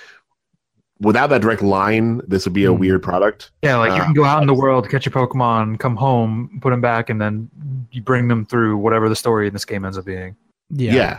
without 1.01 1.29
that 1.29 1.41
direct 1.43 1.63
line, 1.63 2.21
this 2.29 2.45
would 2.45 2.53
be 2.55 2.65
a 2.65 2.73
Hmm. 2.73 2.79
weird 2.81 3.03
product. 3.03 3.51
Yeah, 3.63 3.77
like 3.77 3.91
you 3.93 4.01
Uh, 4.03 4.05
can 4.05 4.15
go 4.15 4.25
out 4.25 4.41
in 4.43 4.47
the 4.47 4.55
world, 4.55 4.89
catch 4.89 5.07
your 5.07 5.13
Pokemon, 5.13 5.79
come 5.79 5.97
home, 5.97 6.59
put 6.63 6.71
them 6.71 6.81
back, 6.81 7.11
and 7.11 7.21
then 7.21 7.49
you 7.91 8.03
bring 8.03 8.29
them 8.29 8.45
through 8.47 8.77
whatever 8.79 9.09
the 9.09 9.17
story 9.17 9.47
in 9.47 9.53
this 9.53 9.65
game 9.65 9.85
ends 9.85 9.99
up 9.99 10.05
being. 10.05 10.37
Yeah, 10.71 10.95
Yeah, 10.95 11.19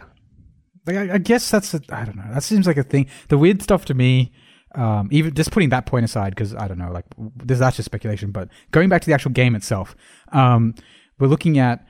Like 0.88 0.96
I, 0.98 1.14
I 1.16 1.18
guess 1.18 1.50
that's 1.52 1.74
a, 1.74 1.82
I 1.90 2.06
don't 2.06 2.16
know. 2.16 2.24
That 2.34 2.44
seems 2.44 2.68
like 2.68 2.78
a 2.78 2.84
thing. 2.84 3.08
The 3.30 3.38
weird 3.38 3.62
stuff 3.62 3.86
to 3.86 3.94
me, 3.94 4.32
um, 4.76 5.08
even 5.12 5.34
just 5.34 5.52
putting 5.52 5.70
that 5.70 5.86
point 5.86 6.04
aside, 6.06 6.32
because 6.36 6.54
I 6.56 6.68
don't 6.68 6.78
know, 6.78 6.92
like 6.92 7.06
this 7.38 7.60
that's 7.60 7.76
just 7.78 7.86
speculation. 7.86 8.32
But 8.32 8.50
going 8.72 8.90
back 8.90 9.02
to 9.02 9.08
the 9.08 9.14
actual 9.14 9.32
game 9.32 9.56
itself, 9.56 9.96
um, 10.32 10.74
we're 11.20 11.28
looking 11.28 11.58
at. 11.60 11.86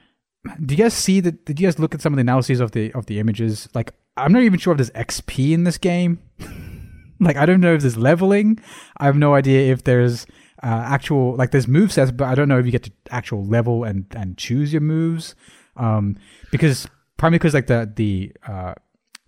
Do 0.63 0.75
you 0.75 0.83
guys 0.83 0.93
see 0.93 1.19
that? 1.21 1.43
Did 1.45 1.59
you 1.59 1.65
guys 1.65 1.79
look 1.79 1.95
at 1.95 2.01
some 2.01 2.13
of 2.13 2.17
the 2.17 2.21
analyses 2.21 2.59
of 2.59 2.71
the 2.71 2.93
of 2.93 3.07
the 3.07 3.19
images? 3.19 3.67
Like, 3.73 3.95
I'm 4.15 4.31
not 4.31 4.43
even 4.43 4.59
sure 4.59 4.73
if 4.73 4.77
there's 4.77 4.91
XP 4.91 5.53
in 5.53 5.63
this 5.63 5.77
game. 5.79 6.19
like, 7.19 7.37
I 7.37 7.45
don't 7.45 7.61
know 7.61 7.73
if 7.73 7.81
there's 7.81 7.97
leveling. 7.97 8.59
I 8.97 9.05
have 9.05 9.17
no 9.17 9.33
idea 9.33 9.71
if 9.71 9.83
there's 9.83 10.25
uh, 10.63 10.83
actual 10.85 11.35
like 11.35 11.51
there's 11.51 11.67
move 11.67 11.91
sets, 11.91 12.11
but 12.11 12.25
I 12.25 12.35
don't 12.35 12.47
know 12.47 12.57
if 12.57 12.65
you 12.65 12.71
get 12.71 12.83
to 12.83 12.91
actual 13.11 13.45
level 13.45 13.83
and 13.83 14.05
and 14.15 14.37
choose 14.37 14.73
your 14.73 14.81
moves. 14.81 15.35
Um, 15.77 16.17
because 16.51 16.87
primarily 17.17 17.39
because 17.39 17.53
like 17.53 17.67
the 17.67 17.91
the 17.93 18.31
uh, 18.47 18.73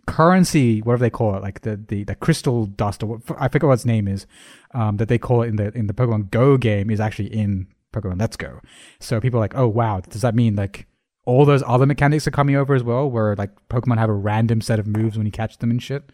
currency, 0.08 0.82
whatever 0.82 1.02
they 1.02 1.10
call 1.10 1.36
it, 1.36 1.44
like 1.44 1.62
the 1.62 1.76
the, 1.76 2.04
the 2.06 2.16
crystal 2.16 2.66
dust 2.66 3.04
or 3.04 3.08
what, 3.08 3.22
I 3.40 3.50
forget 3.50 3.68
what 3.68 3.74
its 3.74 3.86
name 3.86 4.08
is, 4.08 4.26
um, 4.74 4.98
that 4.98 5.10
they 5.10 5.18
call 5.18 5.42
it 5.44 5.48
in 5.48 5.58
the 5.58 5.72
in 5.78 5.88
the 5.88 5.94
Pokemon 5.94 6.32
Go 6.32 6.58
game 6.58 6.90
is 6.90 7.00
actually 7.00 7.34
in 7.34 7.68
Pokemon 7.94 8.20
Let's 8.20 8.38
Go. 8.38 8.60
So 9.00 9.20
people 9.20 9.40
are 9.40 9.44
like, 9.44 9.56
oh 9.56 9.68
wow, 9.68 10.00
does 10.00 10.22
that 10.22 10.34
mean 10.34 10.56
like 10.56 10.88
all 11.26 11.46
those 11.46 11.62
other 11.68 11.86
mechanics 11.86 12.26
are 12.26 12.32
coming 12.32 12.56
over 12.56 12.74
as 12.74 12.84
well, 12.84 13.12
where 13.12 13.36
like 13.36 13.52
Pokemon 13.70 13.98
have 13.98 14.10
a 14.10 14.14
random 14.14 14.62
set 14.62 14.80
of 14.80 14.88
moves 14.88 15.18
when 15.18 15.26
you 15.26 15.32
catch 15.32 15.58
them 15.58 15.70
and 15.70 15.84
shit? 15.84 16.10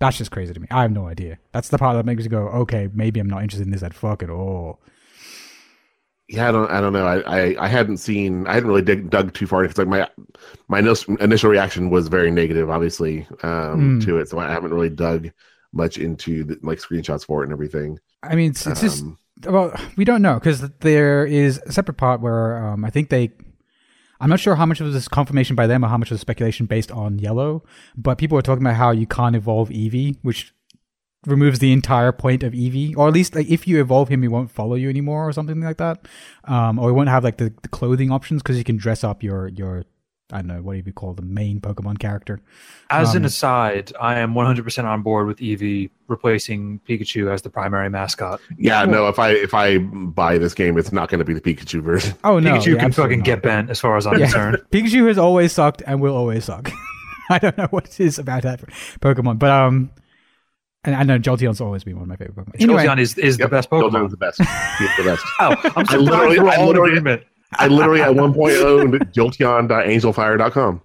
That's 0.00 0.18
just 0.18 0.30
crazy 0.30 0.52
to 0.52 0.60
me. 0.60 0.66
I 0.70 0.82
have 0.82 0.92
no 0.92 1.06
idea. 1.06 1.38
That's 1.52 1.68
the 1.68 1.78
part 1.78 1.96
that 1.96 2.04
makes 2.04 2.24
you 2.24 2.30
go, 2.30 2.48
okay, 2.48 2.88
maybe 2.92 3.20
I'm 3.20 3.28
not 3.28 3.42
interested 3.42 3.66
in 3.66 3.72
this 3.72 3.82
at 3.82 3.94
fuck 3.94 4.22
at 4.22 4.30
all. 4.30 4.80
Yeah, 6.28 6.48
I 6.48 6.52
don't. 6.52 6.70
I 6.70 6.80
don't 6.80 6.94
know. 6.94 7.06
I, 7.06 7.18
I, 7.20 7.64
I 7.66 7.68
hadn't 7.68 7.98
seen. 7.98 8.46
I 8.46 8.54
hadn't 8.54 8.68
really 8.68 8.82
dig, 8.82 9.10
dug 9.10 9.34
too 9.34 9.46
far 9.46 9.62
because 9.62 9.76
like 9.76 9.88
my 9.88 10.08
my 10.68 10.78
initial 10.78 11.50
reaction 11.50 11.90
was 11.90 12.08
very 12.08 12.30
negative, 12.30 12.70
obviously, 12.70 13.26
um, 13.42 14.00
mm. 14.00 14.04
to 14.04 14.18
it. 14.18 14.28
So 14.30 14.38
I 14.38 14.50
haven't 14.50 14.72
really 14.72 14.88
dug 14.88 15.30
much 15.74 15.98
into 15.98 16.44
the, 16.44 16.58
like 16.62 16.78
screenshots 16.78 17.26
for 17.26 17.42
it 17.42 17.46
and 17.46 17.52
everything. 17.52 17.98
I 18.22 18.36
mean, 18.36 18.52
it's, 18.52 18.66
it's 18.66 18.82
um, 18.82 18.88
just 18.88 19.52
well, 19.52 19.78
we 19.96 20.04
don't 20.04 20.22
know 20.22 20.34
because 20.34 20.62
there 20.80 21.26
is 21.26 21.60
a 21.66 21.72
separate 21.72 21.98
part 21.98 22.20
where 22.20 22.56
um, 22.68 22.84
I 22.84 22.90
think 22.90 23.10
they. 23.10 23.32
I'm 24.24 24.30
not 24.30 24.40
sure 24.40 24.54
how 24.54 24.64
much 24.64 24.80
of 24.80 24.90
this 24.90 25.06
confirmation 25.06 25.54
by 25.54 25.66
them 25.66 25.84
or 25.84 25.88
how 25.88 25.98
much 25.98 26.10
of 26.10 26.14
the 26.14 26.18
speculation 26.18 26.64
based 26.64 26.90
on 26.90 27.18
Yellow, 27.18 27.62
but 27.94 28.16
people 28.16 28.38
are 28.38 28.42
talking 28.42 28.62
about 28.62 28.76
how 28.76 28.90
you 28.90 29.06
can't 29.06 29.36
evolve 29.36 29.68
Eevee, 29.68 30.16
which 30.22 30.54
removes 31.26 31.58
the 31.58 31.74
entire 31.74 32.10
point 32.10 32.42
of 32.42 32.54
Eevee, 32.54 32.96
or 32.96 33.06
at 33.06 33.12
least 33.12 33.34
like 33.34 33.48
if 33.48 33.68
you 33.68 33.82
evolve 33.82 34.08
him, 34.08 34.22
he 34.22 34.28
won't 34.28 34.50
follow 34.50 34.76
you 34.76 34.88
anymore, 34.88 35.28
or 35.28 35.32
something 35.34 35.60
like 35.60 35.76
that. 35.76 36.08
Um, 36.44 36.78
or 36.78 36.88
he 36.88 36.94
won't 36.94 37.10
have 37.10 37.22
like 37.22 37.36
the, 37.36 37.52
the 37.60 37.68
clothing 37.68 38.10
options 38.10 38.42
because 38.42 38.56
you 38.56 38.64
can 38.64 38.78
dress 38.78 39.04
up 39.04 39.22
your 39.22 39.48
your 39.48 39.84
I 40.34 40.38
don't 40.38 40.48
know 40.48 40.62
what 40.62 40.72
do 40.72 40.82
you 40.84 40.92
call 40.92 41.14
the 41.14 41.22
main 41.22 41.60
Pokemon 41.60 42.00
character. 42.00 42.40
As 42.90 43.10
um, 43.10 43.18
an 43.18 43.24
aside, 43.24 43.92
I 44.00 44.18
am 44.18 44.34
100% 44.34 44.84
on 44.84 45.02
board 45.02 45.28
with 45.28 45.38
Eevee 45.38 45.90
replacing 46.08 46.80
Pikachu 46.88 47.32
as 47.32 47.42
the 47.42 47.50
primary 47.50 47.88
mascot. 47.88 48.40
Yeah, 48.58 48.84
no, 48.84 49.06
if 49.06 49.20
I 49.20 49.30
if 49.30 49.54
I 49.54 49.78
buy 49.78 50.38
this 50.38 50.52
game, 50.52 50.76
it's 50.76 50.90
not 50.90 51.08
going 51.08 51.20
to 51.20 51.24
be 51.24 51.34
the 51.34 51.40
Pikachu 51.40 51.80
version. 51.80 52.16
Oh 52.24 52.40
no, 52.40 52.54
Pikachu 52.54 52.74
yeah, 52.74 52.80
can 52.80 52.92
fucking 52.92 53.18
not. 53.18 53.24
get 53.24 53.42
bent 53.42 53.70
as 53.70 53.78
far 53.78 53.96
as 53.96 54.08
I'm 54.08 54.18
yeah. 54.18 54.26
concerned. 54.26 54.56
Pikachu 54.72 55.06
has 55.06 55.18
always 55.18 55.52
sucked 55.52 55.82
and 55.86 56.00
will 56.00 56.16
always 56.16 56.44
suck. 56.44 56.70
I 57.30 57.38
don't 57.38 57.56
know 57.56 57.68
what 57.70 57.86
it 57.86 58.00
is 58.00 58.18
about 58.18 58.42
that 58.42 58.60
Pokemon, 59.00 59.38
but 59.38 59.50
um, 59.50 59.90
and 60.82 60.96
I 60.96 61.04
know 61.04 61.18
Jolteon's 61.18 61.60
always 61.60 61.84
been 61.84 61.94
one 61.94 62.02
of 62.02 62.08
my 62.08 62.16
favorite 62.16 62.44
Pokemon. 62.44 62.60
Anyway, 62.60 62.84
Jolteon 62.84 62.98
is, 62.98 63.16
is 63.18 63.38
yep, 63.38 63.50
the 63.50 63.56
best 63.56 63.70
Pokemon. 63.70 63.92
Jolteon's 63.92 64.10
the 64.10 64.16
best. 64.16 64.38
He's 64.40 64.96
the 64.96 65.04
best. 65.04 65.24
oh, 65.40 65.56
I'm 65.76 65.86
I 65.88 65.96
literally, 65.96 66.38
I 66.50 66.64
literally, 66.64 67.24
I 67.58 67.68
literally 67.68 68.02
at 68.02 68.14
one 68.14 68.34
point 68.34 68.56
owned 68.56 68.94
Jolteon.angelfire.com. 69.12 70.82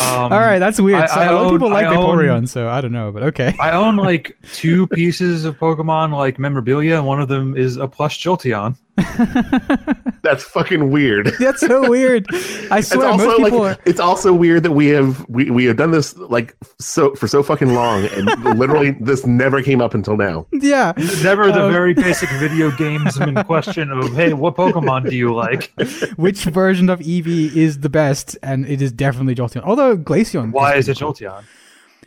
Um, 0.00 0.32
All 0.32 0.40
right, 0.40 0.58
that's 0.58 0.80
weird. 0.80 1.02
I, 1.02 1.06
so 1.06 1.20
I 1.20 1.24
a 1.26 1.32
lot 1.34 1.46
of 1.46 1.52
people 1.52 1.68
like 1.68 1.86
I 1.86 1.94
Vaporeon, 1.94 2.30
own, 2.30 2.46
so 2.46 2.68
I 2.68 2.80
don't 2.80 2.92
know, 2.92 3.12
but 3.12 3.22
okay. 3.24 3.54
I 3.60 3.72
own 3.72 3.96
like 3.96 4.36
two 4.52 4.86
pieces 4.88 5.44
of 5.44 5.58
Pokemon 5.58 6.12
like 6.16 6.38
memorabilia. 6.38 7.02
One 7.02 7.20
of 7.20 7.28
them 7.28 7.56
is 7.56 7.76
a 7.76 7.86
plush 7.86 8.24
Jolteon. 8.24 8.76
That's 10.22 10.44
fucking 10.44 10.90
weird. 10.90 11.26
That's 11.38 11.60
so 11.60 11.88
weird. 11.88 12.26
I 12.70 12.82
swear, 12.82 13.08
it's 13.08 13.24
most 13.24 13.36
people 13.38 13.60
like, 13.60 13.78
are... 13.78 13.82
It's 13.86 14.00
also 14.00 14.34
weird 14.34 14.64
that 14.64 14.72
we 14.72 14.88
have 14.88 15.26
we, 15.28 15.50
we 15.50 15.64
have 15.64 15.78
done 15.78 15.92
this 15.92 16.14
like 16.16 16.54
so 16.78 17.14
for 17.14 17.26
so 17.26 17.42
fucking 17.42 17.72
long, 17.72 18.04
and 18.06 18.26
literally 18.58 18.90
this 19.00 19.24
never 19.24 19.62
came 19.62 19.80
up 19.80 19.94
until 19.94 20.18
now. 20.18 20.46
Yeah, 20.52 20.92
never 21.22 21.50
the 21.50 21.64
um... 21.64 21.72
very 21.72 21.94
basic 21.94 22.28
video 22.32 22.70
games 22.72 23.18
in 23.18 23.42
question 23.44 23.90
of 23.90 24.12
hey, 24.12 24.34
what 24.34 24.56
Pokemon 24.56 25.08
do 25.08 25.16
you 25.16 25.34
like? 25.34 25.72
Which 26.16 26.44
version 26.44 26.90
of 26.90 27.00
Eevee 27.00 27.54
is 27.56 27.80
the 27.80 27.90
best? 27.90 28.36
And 28.42 28.66
it 28.66 28.82
is 28.82 28.92
definitely 28.92 29.34
Jolteon. 29.34 29.62
Although 29.62 29.96
Glaceon. 29.96 30.52
Why 30.52 30.74
is, 30.74 30.88
is 30.88 30.96
it 30.96 31.00
cool. 31.00 31.14
Jolteon? 31.14 31.44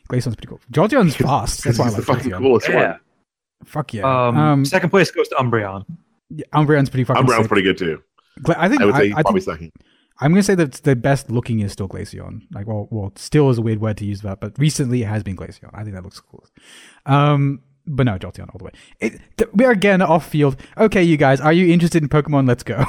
Glaceon's 0.08 0.36
pretty 0.36 0.48
cool. 0.48 0.60
Jolteon's 0.72 1.16
fast. 1.16 1.64
That's 1.64 1.80
why 1.80 1.86
I 1.86 1.88
like 1.88 1.98
the 1.98 2.04
fucking 2.04 2.32
Jolteon. 2.32 2.38
coolest 2.38 2.70
yeah. 2.70 2.92
one. 2.92 3.00
Fuck 3.66 3.94
yeah. 3.96 4.28
Um, 4.28 4.38
um, 4.38 4.66
second 4.66 4.92
place 4.92 5.10
goes 5.10 5.28
to 5.30 5.36
Umbreon. 5.36 5.86
Yeah, 6.36 6.46
Umbreon's 6.54 6.90
pretty 6.90 7.04
fucking. 7.04 7.24
Umbreon's 7.24 7.44
sick. 7.44 7.48
pretty 7.48 7.64
good 7.64 7.78
too. 7.78 8.02
I 8.58 8.68
think 8.68 8.82
I 8.82 8.86
would 8.86 8.96
say 8.96 9.12
I, 9.12 9.20
I 9.20 9.22
probably 9.22 9.42
think, 9.42 9.54
second. 9.58 9.72
I'm 10.20 10.32
gonna 10.32 10.44
say 10.44 10.56
that 10.56 10.74
the 10.74 10.96
best 10.96 11.30
looking 11.30 11.60
is 11.60 11.72
still 11.72 11.88
Glaceon. 11.88 12.42
Like, 12.52 12.68
well, 12.68 12.88
well, 12.92 13.12
still 13.16 13.50
is 13.50 13.58
a 13.58 13.62
weird 13.62 13.82
word 13.82 13.98
to 13.98 14.06
use 14.06 14.22
that, 14.22 14.40
but 14.40 14.58
recently 14.58 15.02
it 15.02 15.08
has 15.08 15.24
been 15.24 15.36
Glaceon. 15.36 15.70
I 15.74 15.84
think 15.84 15.96
that 15.96 16.04
looks 16.04 16.20
cool. 16.20 16.46
Um, 17.06 17.62
but 17.88 18.06
no, 18.06 18.18
Jolteon 18.18 18.50
all 18.50 18.58
the 18.58 18.66
way. 18.66 18.72
It, 19.00 19.22
th- 19.38 19.50
we 19.54 19.66
are 19.66 19.72
again 19.72 20.02
off 20.02 20.28
field. 20.28 20.58
Okay, 20.78 21.04
you 21.04 21.18
guys, 21.18 21.40
are 21.42 21.54
you 21.54 21.72
interested 21.72 22.02
in 22.02 22.10
Pokemon? 22.10 22.48
Let's 22.48 22.64
go. 22.64 22.84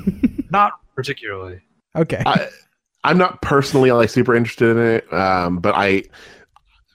Not 0.50 0.72
particularly. 0.94 1.60
Okay. 1.96 2.22
I, 2.26 2.48
I'm 3.04 3.18
not 3.18 3.42
personally 3.42 3.90
like 3.92 4.10
super 4.10 4.34
interested 4.34 4.76
in 4.76 4.78
it, 4.78 5.12
um, 5.12 5.58
but 5.58 5.74
I, 5.74 6.04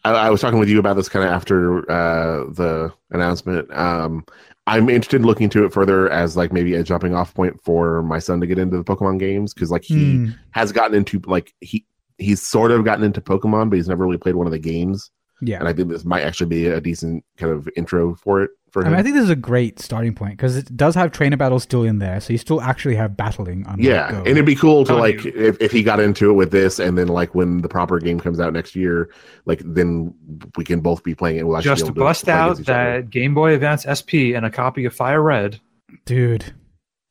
I, 0.06 0.12
I 0.12 0.30
was 0.30 0.42
talking 0.42 0.60
with 0.60 0.70
you 0.70 0.80
about 0.80 0.96
this 0.96 1.10
kind 1.10 1.26
of 1.26 1.32
after 1.32 1.80
uh, 1.92 2.46
the 2.52 2.94
announcement. 3.12 3.72
Um, 3.74 4.26
I'm 4.68 4.90
interested 4.90 5.22
in 5.22 5.26
looking 5.26 5.46
into 5.46 5.66
it 5.66 5.74
further 5.74 6.10
as 6.10 6.36
like 6.36 6.52
maybe 6.52 6.76
a 6.76 6.84
jumping 6.84 7.16
off 7.16 7.34
point 7.34 7.60
for 7.64 8.04
my 8.04 8.20
son 8.20 8.42
to 8.42 8.48
get 8.48 8.60
into 8.60 8.78
the 8.78 8.84
Pokemon 8.84 9.18
games 9.18 9.54
because 9.54 9.72
like 9.72 9.84
he 9.84 9.96
mm. 9.96 10.38
has 10.52 10.74
gotten 10.74 10.96
into 10.96 11.20
like 11.26 11.54
he 11.62 11.86
he's 12.18 12.42
sort 12.42 12.72
of 12.72 12.84
gotten 12.84 13.06
into 13.06 13.22
Pokemon, 13.22 13.70
but 13.70 13.78
he's 13.78 13.88
never 13.88 14.06
really 14.06 14.18
played 14.18 14.36
one 14.36 14.46
of 14.46 14.52
the 14.52 14.60
games. 14.60 15.10
Yeah, 15.42 15.60
and 15.60 15.68
I 15.68 15.74
think 15.74 15.90
this 15.90 16.04
might 16.04 16.24
actually 16.24 16.48
be 16.48 16.68
a 16.68 16.82
decent 16.82 17.24
kind 17.38 17.54
of 17.54 17.70
intro 17.78 18.16
for 18.16 18.42
it 18.42 18.52
for 18.72 18.82
him. 18.82 18.88
I, 18.88 18.90
mean, 18.92 19.00
I 19.00 19.04
think 19.04 19.16
this 19.16 19.24
is 19.24 19.30
a 19.30 19.36
great 19.36 19.80
starting 19.80 20.14
point 20.14 20.38
because 20.38 20.56
it 20.56 20.76
does 20.76 20.96
have 20.96 21.12
trainer 21.12 21.38
battles 21.38 21.64
still 21.64 21.84
in 21.84 22.00
there, 22.00 22.20
so 22.20 22.34
you 22.34 22.38
still 22.38 22.62
actually 22.62 22.96
have 22.96 23.18
battling. 23.18 23.66
On 23.68 23.80
yeah, 23.80 24.16
and 24.18 24.28
it'd 24.28 24.46
be 24.46 24.56
cool 24.56 24.86
to 24.86 24.96
like 24.96 25.26
if, 25.26 25.60
if 25.62 25.72
he 25.72 25.84
got 25.84 26.00
into 26.00 26.30
it 26.30 26.34
with 26.34 26.52
this, 26.52 26.80
and 26.80 26.98
then 26.98 27.08
like 27.08 27.34
when 27.36 27.62
the 27.62 27.70
proper 27.70 28.00
game 28.00 28.20
comes 28.20 28.40
out 28.40 28.54
next 28.54 28.76
year, 28.76 29.10
like 29.46 29.62
then 29.64 30.14
we 30.56 30.64
can 30.64 30.82
both 30.82 31.04
be 31.04 31.16
playing 31.16 31.38
it. 31.38 31.48
We'll 31.48 31.62
just 31.62 31.86
to 31.86 31.92
bust 31.92 32.28
out 32.28 32.58
that 32.66 33.10
Game 33.10 33.34
Boy 33.34 33.54
Advance 33.54 33.86
SP 33.88 34.36
and 34.36 34.46
a 34.46 34.50
copy 34.50 34.86
of 34.86 34.94
Fire 34.94 35.22
Red, 35.22 35.60
dude. 36.06 36.54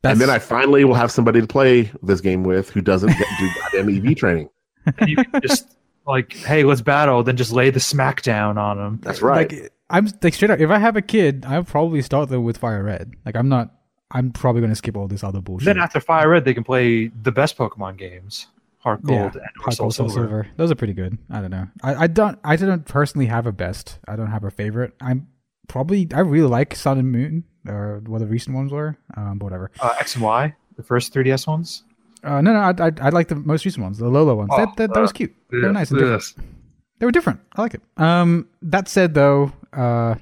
That's... 0.03 0.13
And 0.13 0.21
then 0.21 0.31
I 0.31 0.39
finally 0.39 0.85
will 0.85 0.95
have 0.95 1.11
somebody 1.11 1.41
to 1.41 1.47
play 1.47 1.91
this 2.03 2.21
game 2.21 2.45
with 2.45 2.71
who 2.71 2.81
doesn't 2.81 3.11
get, 3.17 3.27
do 3.39 3.49
goddamn 3.73 4.07
EV 4.07 4.17
training. 4.17 4.51
And 4.99 5.09
you 5.09 5.17
can 5.17 5.41
just 5.43 5.77
like, 6.07 6.33
hey, 6.33 6.65
let's 6.65 6.81
battle, 6.81 7.23
then 7.23 7.37
just 7.37 7.53
lay 7.53 7.71
the 7.71 7.81
smackdown 7.81 8.57
on 8.57 8.77
them. 8.77 9.01
That's 9.03 9.23
right. 9.23 9.51
Like, 9.51 9.73
I'm 9.89 10.09
like 10.23 10.35
straight 10.35 10.51
up. 10.51 10.59
If 10.59 10.71
I 10.71 10.79
have 10.79 10.97
a 10.97 11.03
kid, 11.03 11.45
I'll 11.47 11.65
probably 11.65 12.03
start 12.03 12.29
them 12.29 12.45
with 12.45 12.59
Fire 12.59 12.83
Red. 12.83 13.15
Like, 13.25 13.37
I'm 13.37 13.49
not. 13.49 13.73
I'm 14.11 14.31
probably 14.31 14.61
going 14.61 14.71
to 14.71 14.77
skip 14.77 14.97
all 14.97 15.09
this 15.09 15.25
other 15.25 15.41
bullshit. 15.41 15.67
Then 15.67 15.79
after 15.79 16.01
Fire 16.01 16.29
Red, 16.29 16.45
they 16.45 16.55
can 16.55 16.65
play 16.65 17.09
the 17.09 17.33
best 17.33 17.59
Pokemon 17.59 17.99
games, 17.99 18.47
Heart 18.79 19.05
Gold 19.05 19.35
yeah, 19.35 19.41
and 19.41 19.63
Heart 19.63 19.75
Soul 19.75 19.91
Silver. 19.91 20.13
Silver. 20.13 20.47
Those 20.57 20.71
are 20.71 20.77
pretty 20.77 20.93
good. 20.93 21.19
I 21.31 21.41
don't 21.41 21.51
know. 21.51 21.67
I, 21.83 21.95
I 21.95 22.07
don't. 22.07 22.39
I 22.45 22.57
don't 22.57 22.85
personally 22.87 23.27
have 23.27 23.47
a 23.47 23.53
best. 23.53 23.99
I 24.07 24.17
don't 24.17 24.31
have 24.31 24.45
a 24.45 24.51
favorite. 24.51 24.95
I'm 25.01 25.29
probably. 25.69 26.09
I 26.15 26.21
really 26.21 26.49
like 26.49 26.75
Sun 26.75 26.99
and 26.99 27.11
Moon, 27.11 27.45
or 27.67 28.01
what 28.07 28.21
the 28.21 28.27
recent 28.27 28.57
ones 28.57 28.73
were. 28.73 28.97
Um, 29.17 29.39
whatever. 29.39 29.71
Uh, 29.81 29.95
X 29.99 30.15
and 30.15 30.25
Y, 30.25 30.55
the 30.77 30.83
first 30.83 31.13
3DS 31.15 31.47
ones. 31.47 31.85
Uh, 32.23 32.41
no, 32.41 32.53
no, 32.53 32.59
I, 32.59 32.75
I, 32.87 32.93
I 33.01 33.09
like 33.11 33.29
the 33.29 33.37
most 33.37 33.65
recent 33.65 33.85
ones, 33.85 33.99
the 33.99 34.07
Alola 34.07 34.37
ones. 34.37 34.51
Oh, 34.53 34.57
that, 34.57 34.77
that, 34.77 34.95
that 34.95 35.01
was 35.01 35.13
cute. 35.13 35.35
They 35.51 35.59
were 35.59 35.73
nice 35.73 35.91
and 35.91 36.01
different. 36.01 36.35
They 36.99 37.07
were 37.07 37.13
different. 37.13 37.41
I 37.55 37.63
like 37.63 37.75
it. 37.75 37.83
Um, 37.99 38.49
that 38.63 38.89
said, 38.89 39.15
though, 39.15 39.53
uh, 39.77 40.15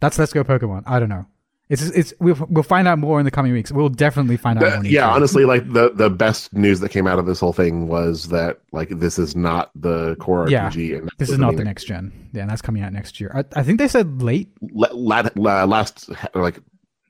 that's 0.00 0.18
Let's 0.18 0.32
Go 0.32 0.44
Pokemon. 0.44 0.82
I 0.86 0.98
don't 0.98 1.08
know. 1.08 1.26
It's 1.70 1.82
it's 1.82 2.12
we'll 2.20 2.36
we'll 2.50 2.62
find 2.62 2.86
out 2.86 2.98
more 2.98 3.18
in 3.18 3.24
the 3.24 3.30
coming 3.30 3.52
weeks. 3.52 3.72
We'll 3.72 3.88
definitely 3.88 4.36
find 4.36 4.62
out. 4.62 4.82
The, 4.82 4.90
yeah, 4.90 5.08
honestly, 5.08 5.46
like 5.46 5.72
the 5.72 5.90
the 5.94 6.10
best 6.10 6.52
news 6.52 6.80
that 6.80 6.90
came 6.90 7.06
out 7.06 7.18
of 7.18 7.24
this 7.24 7.40
whole 7.40 7.54
thing 7.54 7.88
was 7.88 8.28
that 8.28 8.58
like 8.72 8.90
this 8.90 9.18
is 9.18 9.34
not 9.34 9.70
the 9.74 10.14
core 10.16 10.46
yeah, 10.48 10.68
RPG. 10.68 10.98
And 10.98 11.10
this 11.16 11.30
is 11.30 11.38
not 11.38 11.56
the 11.56 11.64
next 11.64 11.84
gen. 11.84 12.12
Yeah, 12.34 12.42
and 12.42 12.50
that's 12.50 12.60
coming 12.60 12.82
out 12.82 12.92
next 12.92 13.18
year. 13.18 13.32
I, 13.34 13.60
I 13.60 13.62
think 13.62 13.78
they 13.78 13.88
said 13.88 14.20
late. 14.20 14.50
La, 14.60 14.88
la, 14.92 15.26
la, 15.36 15.64
last 15.64 16.10
like 16.34 16.58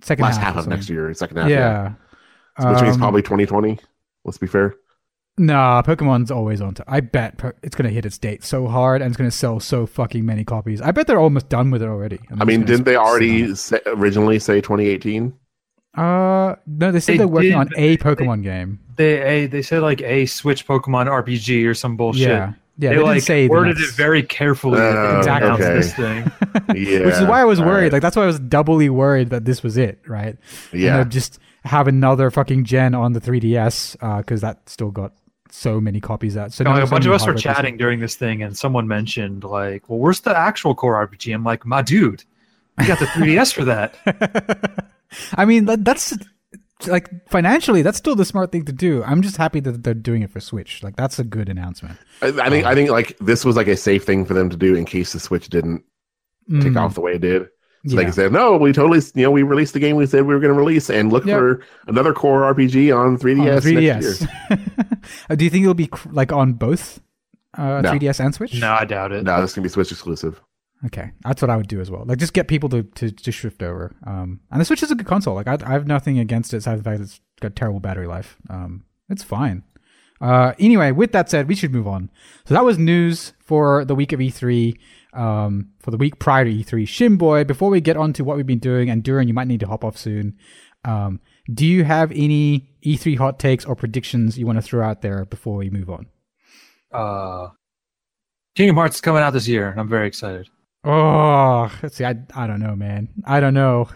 second 0.03 0.23
last 0.23 0.37
half, 0.37 0.55
half 0.55 0.65
of 0.65 0.69
next 0.69 0.89
year. 0.89 1.13
Second 1.15 1.39
half. 1.39 1.49
Yeah. 1.49 1.95
yeah. 2.61 2.71
Which 2.71 2.79
um, 2.79 2.85
means 2.85 2.97
probably 2.97 3.23
2020. 3.23 3.81
Let's 4.25 4.39
be 4.39 4.47
fair. 4.47 4.77
Nah, 5.37 5.83
Pokemon's 5.83 6.31
always 6.31 6.61
on. 6.61 6.75
T- 6.75 6.85
I 6.87 7.01
bet 7.01 7.39
po- 7.39 7.53
it's 7.63 7.75
gonna 7.75 7.91
hit 7.91 8.07
its 8.07 8.19
date 8.19 8.45
so 8.45 8.69
hard, 8.69 9.03
and 9.03 9.11
it's 9.11 9.17
gonna 9.17 9.33
sell 9.33 9.59
so 9.59 9.85
fucking 9.85 10.25
many 10.25 10.45
copies. 10.45 10.81
I 10.81 10.93
bet 10.93 11.09
they're 11.09 11.19
almost 11.19 11.49
done 11.49 11.71
with 11.73 11.83
it 11.83 11.89
already. 11.89 12.21
I 12.39 12.45
mean, 12.45 12.65
didn't 12.65 12.85
they 12.85 12.97
already 12.97 13.55
say, 13.57 13.81
originally 13.87 14.39
say 14.39 14.61
2018? 14.61 15.35
Uh, 15.97 16.57
no, 16.67 16.93
they 16.93 17.01
said 17.01 17.19
they 17.19 17.25
are 17.25 17.29
working 17.29 17.51
did, 17.51 17.59
on 17.59 17.71
a 17.77 17.97
Pokemon 17.97 18.39
they, 18.39 18.43
game. 18.43 18.81
They 18.97 19.23
a, 19.23 19.47
they 19.47 19.63
said 19.63 19.83
like 19.83 20.03
a 20.03 20.27
Switch 20.27 20.67
Pokemon 20.67 21.07
RPG 21.07 21.67
or 21.67 21.75
some 21.75 21.97
bullshit. 21.97 22.29
Yeah, 22.29 22.53
yeah. 22.79 22.91
They, 22.91 22.97
they 22.97 23.03
like 23.03 23.23
say 23.23 23.49
worded 23.49 23.79
it 23.79 23.91
very 23.91 24.23
carefully. 24.23 24.81
Uh, 24.81 25.19
exactly. 25.19 25.51
Okay. 25.51 25.75
This 25.75 25.95
thing. 25.95 26.33
yeah, 26.77 27.01
which 27.07 27.15
is 27.15 27.25
why 27.25 27.41
I 27.41 27.45
was 27.45 27.61
worried. 27.61 27.85
Right. 27.85 27.93
Like 27.95 28.03
that's 28.03 28.15
why 28.15 28.23
I 28.23 28.27
was 28.27 28.39
doubly 28.39 28.89
worried 28.89 29.31
that 29.31 29.45
this 29.45 29.65
was 29.65 29.77
it. 29.77 30.01
Right? 30.07 30.37
Yeah. 30.73 30.79
You 30.79 30.91
know, 30.91 31.05
just 31.05 31.41
have 31.65 31.89
another 31.89 32.31
fucking 32.31 32.65
gen 32.65 32.95
on 32.95 33.15
the 33.15 33.21
3DS 33.21 34.19
because 34.21 34.45
uh, 34.45 34.49
that 34.49 34.69
still 34.69 34.91
got 34.91 35.13
so 35.55 35.81
many 35.81 36.01
copies 36.01 36.37
out. 36.37 36.53
So 36.53 36.65
no, 36.65 36.75
a 36.83 36.87
bunch 36.87 37.07
of 37.07 37.13
us 37.13 37.25
were 37.27 37.35
chatting 37.35 37.77
during 37.77 38.01
this 38.01 38.17
thing, 38.17 38.43
and 38.43 38.57
someone 38.59 38.89
mentioned 38.89 39.45
like, 39.45 39.89
"Well, 39.89 39.99
where's 40.01 40.21
the 40.21 40.37
actual 40.37 40.75
core 40.75 40.95
RPG?" 41.07 41.33
I'm 41.33 41.45
like, 41.45 41.65
"My 41.65 41.81
dude, 41.81 42.25
you 42.81 42.87
got 42.87 42.99
the 42.99 43.07
3DS 43.07 43.53
for 43.55 43.65
that." 43.65 44.89
I 45.35 45.45
mean, 45.45 45.67
that, 45.67 45.85
that's 45.85 46.13
like 46.89 47.09
financially, 47.31 47.83
that's 47.83 47.99
still 47.99 48.17
the 48.17 48.25
smart 48.25 48.51
thing 48.51 48.65
to 48.65 48.73
do. 48.73 49.05
I'm 49.05 49.23
just 49.23 49.37
happy 49.37 49.61
that 49.61 49.85
they're 49.85 49.95
doing 49.95 50.23
it 50.23 50.31
for 50.31 50.41
Switch. 50.41 50.83
Like 50.83 50.97
that's 50.97 51.19
a 51.21 51.25
good 51.25 51.49
announcement. 51.49 51.99
I, 52.21 52.29
I 52.29 52.51
think 52.51 52.67
I 52.67 52.75
think 52.75 52.91
like 52.91 53.17
this 53.19 53.45
was 53.45 53.55
like 53.55 53.69
a 53.69 53.77
safe 53.77 54.05
thing 54.05 54.25
for 54.25 54.35
them 54.35 54.51
to 54.51 54.57
do 54.57 54.75
in 54.75 54.85
case 54.85 55.13
the 55.13 55.21
Switch 55.21 55.49
didn't 55.49 55.85
take 56.61 56.73
Mm, 56.73 56.81
off 56.81 56.95
the 56.95 57.01
way 57.01 57.13
it 57.15 57.21
did. 57.21 57.43
So 57.87 57.93
yeah. 57.93 57.97
they 57.97 58.05
can 58.05 58.13
say, 58.15 58.29
no, 58.31 58.57
we 58.57 58.73
totally, 58.73 59.01
you 59.15 59.25
know, 59.25 59.31
we 59.31 59.43
released 59.43 59.75
the 59.75 59.79
game 59.79 59.97
we 59.97 60.07
said 60.07 60.25
we 60.27 60.33
were 60.33 60.41
going 60.41 60.53
to 60.55 60.59
release, 60.59 60.89
and 60.89 61.13
look 61.13 61.27
Yep. 61.27 61.39
for 61.39 61.61
another 61.87 62.15
core 62.15 62.41
RPG 62.55 62.97
on 62.97 63.19
3DS. 63.19 63.39
on 63.41 63.45
next 63.45 63.67
year. 63.67 63.93
3DS. 63.93 64.71
Uh, 65.31 65.35
do 65.35 65.45
you 65.45 65.51
think 65.51 65.63
it'll 65.63 65.75
be 65.75 65.87
cr- 65.89 66.09
like 66.11 66.33
on 66.33 66.55
both 66.55 67.01
uh, 67.57 67.81
No. 67.81 67.93
3DS 67.93 68.25
and 68.25 68.35
Switch? 68.35 68.61
No, 68.61 68.73
I 68.73 68.85
doubt 68.85 69.13
it. 69.13 69.25
No, 69.25 69.41
this 69.41 69.51
is 69.51 69.57
going 69.57 69.63
to 69.63 69.69
be 69.69 69.73
Switch 69.73 69.93
exclusive. 69.93 70.41
Okay, 70.87 71.13
that's 71.23 71.41
what 71.41 71.51
I 71.51 71.57
would 71.57 71.69
do 71.69 71.81
as 71.81 71.91
well. 71.91 72.05
Like, 72.05 72.19
just 72.19 72.35
get 72.35 72.47
people 72.47 72.69
to, 72.69 72.83
to, 72.83 73.11
to 73.11 73.33
shift 73.33 73.63
over. 73.63 73.95
Um, 74.07 74.41
and 74.51 74.61
the 74.61 74.65
Switch 74.67 74.83
is 74.83 74.91
a 74.91 74.95
good 74.95 75.07
console. 75.07 75.35
Like, 75.35 75.49
I, 75.49 75.57
I 75.65 75.73
have 75.73 75.87
nothing 75.87 76.19
against 76.19 76.53
it, 76.53 76.59
aside 76.59 76.73
from 76.73 76.79
the 76.83 76.85
fact 76.85 76.99
that 76.99 77.05
it's 77.05 77.21
got 77.41 77.57
terrible 77.57 77.81
battery 77.81 78.07
life. 78.07 78.37
Um, 78.51 78.85
it's 79.09 79.23
fine. 79.23 79.63
Uh, 80.21 80.53
anyway, 80.59 80.91
with 80.93 81.13
that 81.13 81.31
said, 81.31 81.49
we 81.49 81.55
should 81.55 81.73
move 81.73 81.89
on. 81.89 82.11
So 82.45 82.55
that 82.55 82.65
was 82.65 82.79
news 82.79 83.33
for 83.41 83.85
the 83.85 83.95
week 83.95 84.13
of 84.13 84.21
E3. 84.21 84.77
Um, 85.15 85.71
for 85.81 85.91
the 85.91 85.97
week 85.97 86.19
prior 86.19 86.45
to 86.45 86.51
E3, 86.51 86.83
Shinboy. 86.85 87.47
Before 87.47 87.71
we 87.71 87.81
get 87.81 87.97
on 87.97 88.13
to 88.15 88.25
what 88.25 88.37
we've 88.37 88.47
been 88.47 88.59
doing, 88.59 88.91
and 88.91 89.03
Dourin, 89.03 89.29
you 89.29 89.35
might 89.35 89.47
need 89.47 89.61
to 89.61 89.69
hop 89.69 89.85
off 89.85 89.97
soon. 89.97 90.37
Um, 90.85 91.21
do 91.53 91.67
you 91.67 91.85
have 91.85 92.11
any 92.13 92.69
E3 92.85 93.19
hot 93.19 93.39
takes 93.39 93.65
or 93.65 93.75
predictions 93.77 94.39
you 94.39 94.47
want 94.47 94.57
to 94.57 94.63
throw 94.63 94.87
out 94.87 95.03
there 95.03 95.25
before 95.25 95.57
we 95.57 95.71
move 95.71 95.91
on? 95.91 96.07
Uh, 96.93 97.49
Kingdom 98.55 98.77
Hearts 98.77 98.97
is 98.97 99.01
coming 99.01 99.23
out 99.23 99.33
this 99.33 99.49
year, 99.49 99.69
and 99.69 99.81
I'm 99.81 99.89
very 99.89 100.07
excited. 100.07 100.49
Oh, 100.85 101.73
let's 101.83 101.97
see. 101.97 102.05
I, 102.05 102.15
I 102.35 102.47
don't 102.47 102.61
know, 102.61 102.77
man. 102.77 103.09
I 103.25 103.41
don't 103.41 103.55
know. 103.55 103.89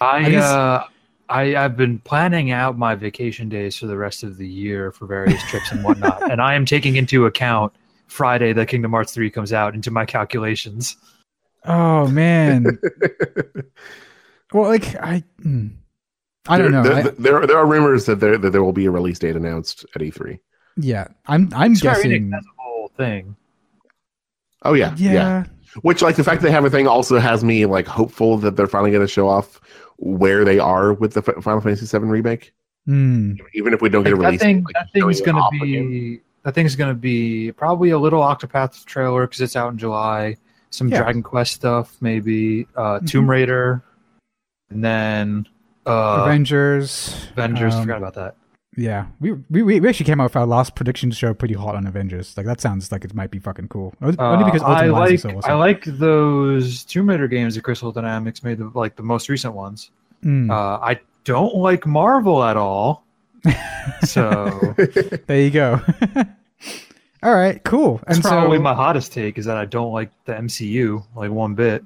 I 0.00 0.16
I 0.18 0.30
guess- 0.30 0.44
uh, 0.44 0.84
I 1.28 1.56
I've 1.56 1.76
been 1.76 1.98
planning 2.00 2.50
out 2.50 2.76
my 2.76 2.94
vacation 2.94 3.48
days 3.48 3.76
for 3.78 3.86
the 3.86 3.96
rest 3.96 4.22
of 4.22 4.36
the 4.36 4.46
year 4.46 4.92
for 4.92 5.06
various 5.06 5.42
trips 5.44 5.72
and 5.72 5.82
whatnot, 5.82 6.30
and 6.30 6.40
I 6.40 6.54
am 6.54 6.66
taking 6.66 6.96
into 6.96 7.24
account 7.26 7.72
Friday 8.06 8.52
that 8.52 8.68
Kingdom 8.68 8.90
Hearts 8.92 9.14
three 9.14 9.30
comes 9.30 9.52
out 9.52 9.74
into 9.74 9.90
my 9.90 10.04
calculations. 10.04 10.96
Oh 11.64 12.06
man. 12.08 12.78
well, 14.52 14.68
like 14.68 14.94
I, 14.96 15.24
hmm. 15.42 15.68
I 16.48 16.58
don't 16.58 16.72
know. 16.72 16.82
There, 16.82 16.92
I- 16.94 17.02
there, 17.02 17.12
there, 17.18 17.46
there 17.46 17.58
are 17.58 17.66
rumors 17.66 18.06
that 18.06 18.20
there 18.20 18.36
that 18.38 18.50
there 18.50 18.62
will 18.62 18.72
be 18.72 18.86
a 18.86 18.90
release 18.90 19.18
date 19.18 19.36
announced 19.36 19.84
at 19.94 20.02
E3. 20.02 20.38
yeah, 20.76 21.06
I'm. 21.26 21.50
I'm 21.54 21.74
Square 21.74 21.94
guessing. 21.94 22.30
that's 22.30 22.44
has 22.44 22.46
a 22.58 22.62
whole 22.62 22.88
thing. 22.96 23.36
Oh 24.62 24.74
yeah, 24.74 24.94
yeah. 24.96 25.12
yeah, 25.12 25.44
Which 25.82 26.00
like 26.02 26.16
the 26.16 26.24
fact 26.24 26.42
they 26.42 26.50
have 26.50 26.64
a 26.64 26.70
thing 26.70 26.86
also 26.86 27.18
has 27.18 27.44
me 27.44 27.66
like 27.66 27.86
hopeful 27.86 28.38
that 28.38 28.56
they're 28.56 28.66
finally 28.66 28.90
going 28.90 29.06
to 29.06 29.12
show 29.12 29.28
off 29.28 29.60
where 29.98 30.44
they 30.44 30.58
are 30.58 30.92
with 30.94 31.12
the 31.14 31.22
Final 31.22 31.60
Fantasy 31.60 31.86
VII 31.98 32.04
remake, 32.06 32.52
Hmm. 32.86 33.34
even 33.54 33.72
if 33.74 33.80
we 33.82 33.88
don't 33.88 34.04
get 34.04 34.12
a 34.12 34.16
release. 34.16 34.40
that 34.40 34.44
thing, 34.46 34.56
date, 34.58 34.64
like, 34.66 34.74
that 34.74 34.92
thing's 34.92 35.20
gonna 35.20 35.38
off 35.40 35.52
again. 35.54 35.88
be 35.90 36.20
that 36.44 36.54
thing's 36.54 36.76
gonna 36.76 36.94
be 36.94 37.52
probably 37.52 37.90
a 37.90 37.98
little 37.98 38.20
Octopath 38.22 38.84
trailer 38.86 39.26
because 39.26 39.40
it's 39.40 39.54
out 39.56 39.72
in 39.72 39.78
July. 39.78 40.36
Some 40.70 40.88
Yeah. 40.88 40.98
Dragon 41.02 41.22
Quest 41.22 41.52
stuff, 41.52 41.96
maybe 42.00 42.66
uh, 42.76 42.98
Mhm. 43.00 43.06
Tomb 43.10 43.30
Raider, 43.30 43.82
and 44.70 44.82
then 44.84 45.46
uh, 45.86 46.22
Avengers. 46.24 47.14
Avengers. 47.32 47.74
um, 47.74 47.82
forgot 47.82 47.98
about 47.98 48.14
that. 48.14 48.36
Yeah, 48.76 49.06
we, 49.20 49.32
we 49.50 49.62
we 49.62 49.88
actually 49.88 50.06
came 50.06 50.20
out 50.20 50.24
with 50.24 50.36
our 50.36 50.46
last 50.46 50.74
prediction 50.74 51.12
show 51.12 51.32
pretty 51.32 51.54
hot 51.54 51.76
on 51.76 51.86
Avengers. 51.86 52.36
Like 52.36 52.44
that 52.46 52.60
sounds 52.60 52.90
like 52.90 53.04
it 53.04 53.14
might 53.14 53.30
be 53.30 53.38
fucking 53.38 53.68
cool. 53.68 53.94
Only 54.02 54.16
Uh, 54.18 54.44
because 54.44 54.62
I 54.62 54.88
Ultimate 54.88 54.92
Lines 54.92 55.10
like 55.10 55.20
so 55.32 55.38
awesome. 55.38 55.50
I 55.50 55.54
like 55.54 55.84
those 55.84 56.82
Tomb 56.82 57.08
Raider 57.08 57.28
games 57.28 57.54
that 57.54 57.62
Crystal 57.62 57.92
Dynamics 57.92 58.42
made, 58.42 58.58
the, 58.58 58.72
like 58.74 58.96
the 58.96 59.04
most 59.04 59.28
recent 59.28 59.54
ones. 59.54 59.90
Hmm. 60.22 60.50
Uh, 60.50 60.78
I 60.78 60.98
don't 61.22 61.54
like 61.54 61.86
Marvel 61.86 62.42
at 62.42 62.56
all. 62.56 63.04
So 64.04 64.74
there 65.26 65.40
you 65.42 65.50
go. 65.50 65.78
All 67.22 67.34
right, 67.34 67.62
cool. 67.64 68.00
that's 68.06 68.16
And 68.18 68.24
probably 68.24 68.56
so 68.58 68.62
my 68.62 68.74
hottest 68.74 69.12
take 69.12 69.36
is 69.38 69.44
that 69.44 69.56
I 69.58 69.66
don't 69.66 69.92
like 69.92 70.10
the 70.24 70.32
MCU 70.32 71.04
like 71.14 71.30
one 71.30 71.54
bit. 71.54 71.84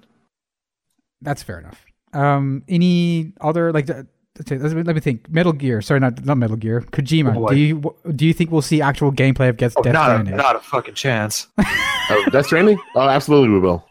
that's 1.20 1.42
fair 1.42 1.58
enough. 1.58 1.84
Um, 2.12 2.62
any 2.68 3.32
other 3.40 3.72
like? 3.72 3.88
let's 3.88 4.50
Let 4.74 4.94
me 4.94 5.00
think. 5.00 5.28
Metal 5.30 5.52
Gear. 5.52 5.82
Sorry, 5.82 6.00
not 6.00 6.24
not 6.24 6.38
Metal 6.38 6.56
Gear. 6.56 6.82
Kojima. 6.82 7.36
Oh, 7.36 7.48
do 7.48 7.56
you 7.56 7.94
do 8.14 8.26
you 8.26 8.32
think 8.32 8.50
we'll 8.50 8.62
see 8.62 8.80
actual 8.80 9.12
gameplay 9.12 9.48
of 9.48 9.56
Death, 9.56 9.74
Oh, 9.76 9.82
Death 9.82 9.92
not 9.92 10.10
a, 10.10 10.14
Stranding? 10.14 10.36
not 10.36 10.56
a 10.56 10.60
fucking 10.60 10.94
chance. 10.94 11.48
oh, 11.58 12.24
Death 12.30 12.46
Stranding? 12.46 12.78
Oh, 12.94 13.08
absolutely, 13.08 13.50
we 13.50 13.58
will. 13.60 13.84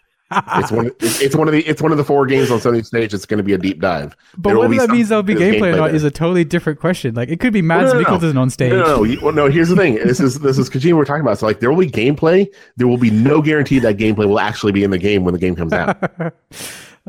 It's 0.56 0.72
one. 0.72 0.88
It's, 1.00 1.22
it's 1.22 1.36
one 1.38 1.48
of 1.48 1.54
the. 1.54 1.62
It's 1.66 1.82
one 1.82 1.92
of 1.94 1.98
the 1.98 2.04
four 2.04 2.26
games 2.26 2.52
on 2.52 2.60
Sony 2.60 2.86
stage. 2.86 3.14
It's 3.14 3.26
going 3.26 3.38
to 3.38 3.44
be 3.44 3.54
a 3.54 3.58
deep 3.58 3.80
dive. 3.80 4.16
But 4.38 4.50
There 4.50 4.60
whether 4.60 4.76
that 4.76 4.90
means 4.90 5.08
there'll 5.08 5.24
be 5.24 5.36
gameplay 5.36 5.74
or 5.74 5.78
not 5.78 5.86
there. 5.88 5.96
is 5.96 6.04
a 6.04 6.12
totally 6.12 6.44
different 6.44 6.80
question. 6.82 7.16
Like 7.16 7.30
it 7.30 7.40
could 7.40 7.54
be 7.54 7.62
Mads 7.62 7.94
no, 7.94 8.00
no, 8.00 8.04
no. 8.04 8.18
Mikkelsen 8.20 8.38
on 8.38 8.50
stage. 8.50 8.72
No, 8.74 8.80
no, 8.84 8.96
no. 8.98 9.04
You- 9.04 9.22
well, 9.22 9.34
no. 9.34 9.50
Here's 9.50 9.70
the 9.70 9.76
thing. 9.78 9.96
This 9.96 10.20
is 10.20 10.40
this 10.40 10.58
is 10.58 10.70
Kojima 10.70 10.98
we're 10.98 11.06
talking 11.06 11.22
about. 11.22 11.40
So 11.40 11.46
like, 11.46 11.62
there 11.62 11.70
will 11.72 11.78
be 11.80 11.90
gameplay. 11.90 12.48
There 12.76 12.88
will 12.88 12.98
be 12.98 13.10
no 13.10 13.42
guarantee 13.42 13.80
that 13.80 13.96
gameplay 13.98 14.28
will 14.28 14.40
actually 14.40 14.74
be 14.74 14.84
in 14.84 14.92
the 14.92 14.98
game 14.98 15.24
when 15.24 15.34
the 15.34 15.40
game 15.40 15.56
comes 15.56 15.72
out. 15.72 15.98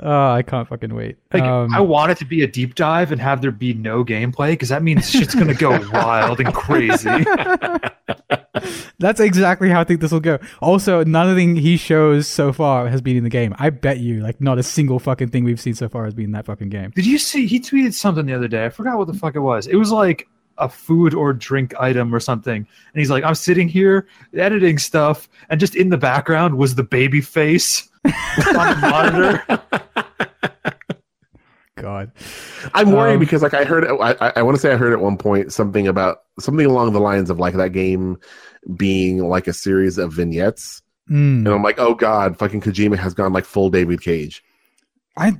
oh, 0.02 0.30
I 0.30 0.42
can't 0.42 0.68
fucking 0.68 0.94
wait. 0.94 1.16
Like, 1.32 1.42
Um, 1.42 1.72
I 1.74 1.80
want 1.80 2.10
it 2.10 2.18
to 2.18 2.24
be 2.24 2.42
a 2.42 2.46
deep 2.46 2.74
dive 2.74 3.12
and 3.12 3.20
have 3.20 3.40
there 3.42 3.50
be 3.50 3.74
no 3.74 4.04
gameplay 4.04 4.50
because 4.50 4.68
that 4.68 4.82
means 4.82 5.10
shit's 5.10 5.34
gonna 5.34 5.54
go 5.54 5.70
wild 5.92 6.40
and 6.40 6.52
crazy. 6.54 7.08
that's 8.98 9.20
exactly 9.20 9.68
how 9.70 9.80
I 9.80 9.84
think 9.84 10.00
this 10.00 10.12
will 10.12 10.20
go. 10.20 10.38
Also, 10.60 11.04
nothing 11.04 11.56
he 11.56 11.76
shows 11.76 12.26
so 12.26 12.52
far 12.52 12.88
has 12.88 13.00
been 13.00 13.16
in 13.16 13.24
the 13.24 13.30
game. 13.30 13.54
I 13.58 13.70
bet 13.70 13.98
you, 13.98 14.20
like, 14.20 14.40
not 14.40 14.58
a 14.58 14.62
single 14.62 14.98
fucking 14.98 15.28
thing 15.28 15.44
we've 15.44 15.60
seen 15.60 15.74
so 15.74 15.88
far 15.88 16.04
has 16.04 16.14
been 16.14 16.26
in 16.26 16.32
that 16.32 16.46
fucking 16.46 16.68
game. 16.68 16.90
Did 16.94 17.06
you 17.06 17.18
see? 17.18 17.46
He 17.46 17.60
tweeted 17.60 17.94
something 17.94 18.26
the 18.26 18.34
other 18.34 18.48
day. 18.48 18.64
I 18.64 18.70
forgot 18.70 18.98
what 18.98 19.06
the 19.06 19.14
fuck 19.14 19.36
it 19.36 19.40
was. 19.40 19.66
It 19.66 19.76
was 19.76 19.92
like 19.92 20.28
a 20.58 20.68
food 20.68 21.14
or 21.14 21.32
drink 21.32 21.72
item 21.78 22.14
or 22.14 22.20
something. 22.20 22.56
And 22.56 22.66
he's 23.00 23.10
like, 23.10 23.24
I'm 23.24 23.34
sitting 23.34 23.68
here 23.68 24.08
editing 24.34 24.78
stuff, 24.78 25.28
and 25.50 25.60
just 25.60 25.76
in 25.76 25.88
the 25.90 25.96
background 25.98 26.56
was 26.58 26.74
the 26.74 26.82
baby 26.82 27.20
face 27.20 27.87
on 28.08 28.80
the 28.80 28.88
monitor. 28.90 29.62
God. 31.76 32.10
I'm 32.74 32.90
worried 32.90 33.14
Um, 33.14 33.18
because 33.20 33.42
like 33.42 33.54
I 33.54 33.64
heard. 33.64 33.86
I, 33.86 34.16
I, 34.20 34.32
I 34.36 34.42
want 34.42 34.56
to 34.56 34.60
say 34.60 34.72
I 34.72 34.76
heard 34.76 34.92
at 34.92 35.00
one 35.00 35.16
point 35.16 35.52
something 35.52 35.86
about 35.86 36.22
something 36.40 36.66
along 36.66 36.92
the 36.92 37.00
lines 37.00 37.30
of 37.30 37.38
like 37.38 37.54
that 37.54 37.70
game 37.70 38.18
being 38.76 39.18
like 39.28 39.46
a 39.46 39.52
series 39.52 39.96
of 39.98 40.12
vignettes, 40.12 40.82
Mm. 41.08 41.38
and 41.38 41.48
I'm 41.48 41.62
like, 41.62 41.78
oh 41.78 41.94
god, 41.94 42.36
fucking 42.36 42.60
Kojima 42.60 42.98
has 42.98 43.14
gone 43.14 43.32
like 43.32 43.44
full 43.46 43.70
David 43.70 44.02
Cage. 44.02 44.42
I, 45.16 45.32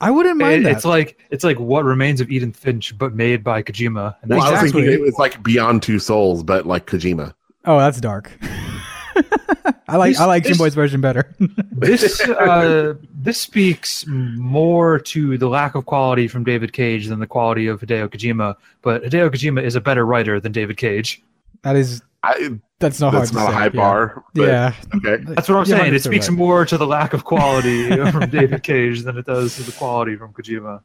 I 0.00 0.10
wouldn't 0.10 0.38
mind 0.38 0.62
It- 0.62 0.64
that. 0.64 0.72
it's 0.76 0.84
like 0.86 1.18
it's 1.30 1.44
like 1.44 1.60
what 1.60 1.84
remains 1.84 2.20
of 2.22 2.30
Edith 2.30 2.56
Finch, 2.56 2.96
but 2.98 3.14
made 3.14 3.44
by 3.44 3.62
Kojima. 3.62 4.16
And 4.22 4.30
Well, 4.30 4.40
that's 4.40 4.48
I 4.48 4.52
was 4.52 4.62
Exactly. 4.62 4.82
thinking 4.86 4.94
it 4.94 5.00
was 5.02 5.18
like 5.18 5.40
Beyond 5.42 5.82
Two 5.82 5.98
Souls, 6.00 6.42
but 6.42 6.66
like 6.66 6.86
Kojima. 6.86 7.34
oh, 7.66 7.78
that's 7.78 8.00
dark. 8.00 8.32
I 9.88 9.96
like 9.96 10.12
This- 10.12 10.20
I 10.20 10.24
like 10.26 10.42
Jim 10.44 10.50
this- 10.52 10.58
Boy's 10.58 10.74
version 10.74 11.00
better. 11.00 11.34
this 11.72 12.20
uh, 12.28 12.94
this 13.14 13.40
speaks 13.40 14.04
more 14.06 14.98
to 15.00 15.36
the 15.38 15.48
lack 15.48 15.74
of 15.74 15.86
quality 15.86 16.28
from 16.28 16.44
David 16.44 16.72
Cage 16.72 17.06
than 17.08 17.18
the 17.20 17.26
quality 17.26 17.66
of 17.66 17.80
Hideo 17.80 18.08
Kojima. 18.08 18.54
But 18.82 19.02
Hideo 19.04 19.30
Kojima 19.30 19.62
is 19.62 19.74
a 19.74 19.80
better 19.80 20.06
writer 20.06 20.38
than 20.40 20.52
David 20.52 20.76
Cage. 20.76 21.22
that 21.62 21.76
is 21.76 22.02
I, 22.24 22.50
that's 22.78 23.00
not 23.00 23.10
that's 23.12 23.30
hard 23.30 23.34
not 23.34 23.40
to 23.40 23.48
a 23.48 23.50
say. 23.50 23.58
high 23.58 23.64
yeah. 23.64 23.68
bar. 23.70 24.24
But, 24.34 24.42
Yeah. 24.46 24.74
Okay. 24.94 25.16
That's 25.24 25.48
what 25.48 25.56
I'm 25.58 25.64
You're 25.66 25.78
saying. 25.78 25.94
It 25.94 26.02
speaks 26.04 26.28
right. 26.28 26.38
more 26.38 26.64
to 26.64 26.78
the 26.78 26.86
lack 26.86 27.12
of 27.14 27.24
quality 27.24 27.88
from 28.12 28.30
David 28.30 28.62
Cage 28.62 29.02
than 29.02 29.16
it 29.18 29.26
does 29.26 29.56
to 29.56 29.64
the 29.64 29.72
quality 29.72 30.14
from 30.16 30.32
Kojima. 30.32 30.80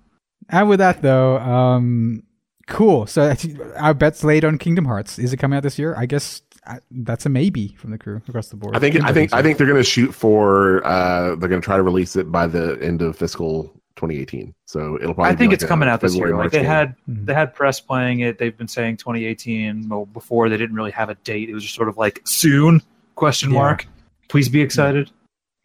And 0.50 0.68
with 0.68 0.80
that 0.80 1.04
though, 1.04 1.38
um, 1.38 2.24
cool. 2.66 3.06
So 3.06 3.28
that's- 3.28 3.48
our 3.78 3.94
bet's 3.94 4.24
laid 4.24 4.44
on 4.46 4.58
Kingdom 4.58 4.86
Hearts. 4.86 5.20
Is 5.20 5.32
it 5.32 5.38
coming 5.38 5.58
out 5.58 5.62
this 5.64 5.78
year? 5.78 5.94
I 5.96 6.08
guess 6.08 6.42
uh, 6.68 6.80
that's 6.92 7.26
a 7.26 7.30
maybe 7.30 7.76
from 7.80 7.92
the 7.92 7.98
crew 7.98 8.22
across 8.28 8.50
the 8.50 8.56
board. 8.58 8.76
I 8.76 8.80
think 8.80 9.02
I 9.04 9.12
think 9.14 9.34
I 9.34 9.42
think 9.42 9.58
they're 9.58 9.68
going 9.68 9.80
to 9.80 9.84
shoot 9.84 10.14
for. 10.14 10.86
uh 10.86 11.36
They're 11.36 11.50
going 11.50 11.62
to 11.62 11.66
try 11.66 11.78
to 11.78 11.84
release 11.84 12.16
it 12.16 12.32
by 12.32 12.46
the 12.48 12.78
end 12.82 13.02
of 13.02 13.18
fiscal 13.18 13.64
2018. 13.96 14.54
So 14.66 14.96
it'll 15.02 15.14
probably. 15.16 15.30
I 15.30 15.32
be 15.34 15.38
think 15.38 15.50
like 15.50 15.54
it's 15.56 15.64
a 15.64 15.68
coming 15.68 15.90
out 15.90 16.02
this 16.02 16.16
year. 16.16 16.36
Like 16.38 16.52
they 16.52 16.60
game. 16.60 16.66
had 16.66 16.96
they 17.08 17.34
had 17.34 17.54
press 17.56 17.80
playing 17.80 18.20
it. 18.20 18.38
They've 18.38 18.56
been 18.56 18.68
saying 18.68 18.98
2018. 18.98 19.90
Well, 19.90 20.06
before 20.06 20.50
they 20.50 20.58
didn't 20.58 20.76
really 20.76 20.92
have 20.92 21.10
a 21.10 21.16
date. 21.16 21.50
It 21.50 21.54
was 21.54 21.64
just 21.64 21.76
sort 21.76 21.90
of 21.90 21.98
like 21.98 22.22
soon 22.26 22.82
question 23.16 23.52
Yeah. 23.52 23.60
mark. 23.60 23.88
Please 24.28 24.50
be 24.50 24.62
excited. 24.62 25.10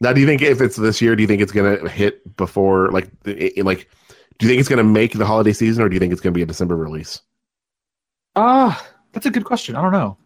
Now, 0.01 0.13
do 0.13 0.19
you 0.21 0.25
think 0.27 0.41
if 0.41 0.61
it's 0.61 0.75
this 0.77 1.01
year, 1.01 1.15
do 1.15 1.21
you 1.21 1.27
think 1.27 1.41
it's 1.41 1.51
going 1.51 1.79
to 1.79 1.89
hit 1.89 2.35
before 2.37 2.89
like 2.91 3.09
it, 3.25 3.57
it- 3.57 3.65
like? 3.65 3.89
Do 4.39 4.47
you 4.47 4.49
think 4.49 4.59
it's 4.59 4.67
going 4.69 4.77
to 4.77 4.83
make 4.83 5.13
the 5.13 5.25
holiday 5.27 5.53
season, 5.53 5.83
or 5.83 5.89
do 5.89 5.93
you 5.95 5.99
think 5.99 6.11
it's 6.11 6.19
going 6.21 6.33
to 6.33 6.37
be 6.37 6.41
a 6.41 6.45
December 6.45 6.75
release? 6.75 7.21
Ah, 8.35 8.83
that's 9.11 9.25
a 9.27 9.31
good 9.31 9.45
question. 9.45 9.75
I 9.75 9.81
don't 9.81 9.91
know. 9.91 10.17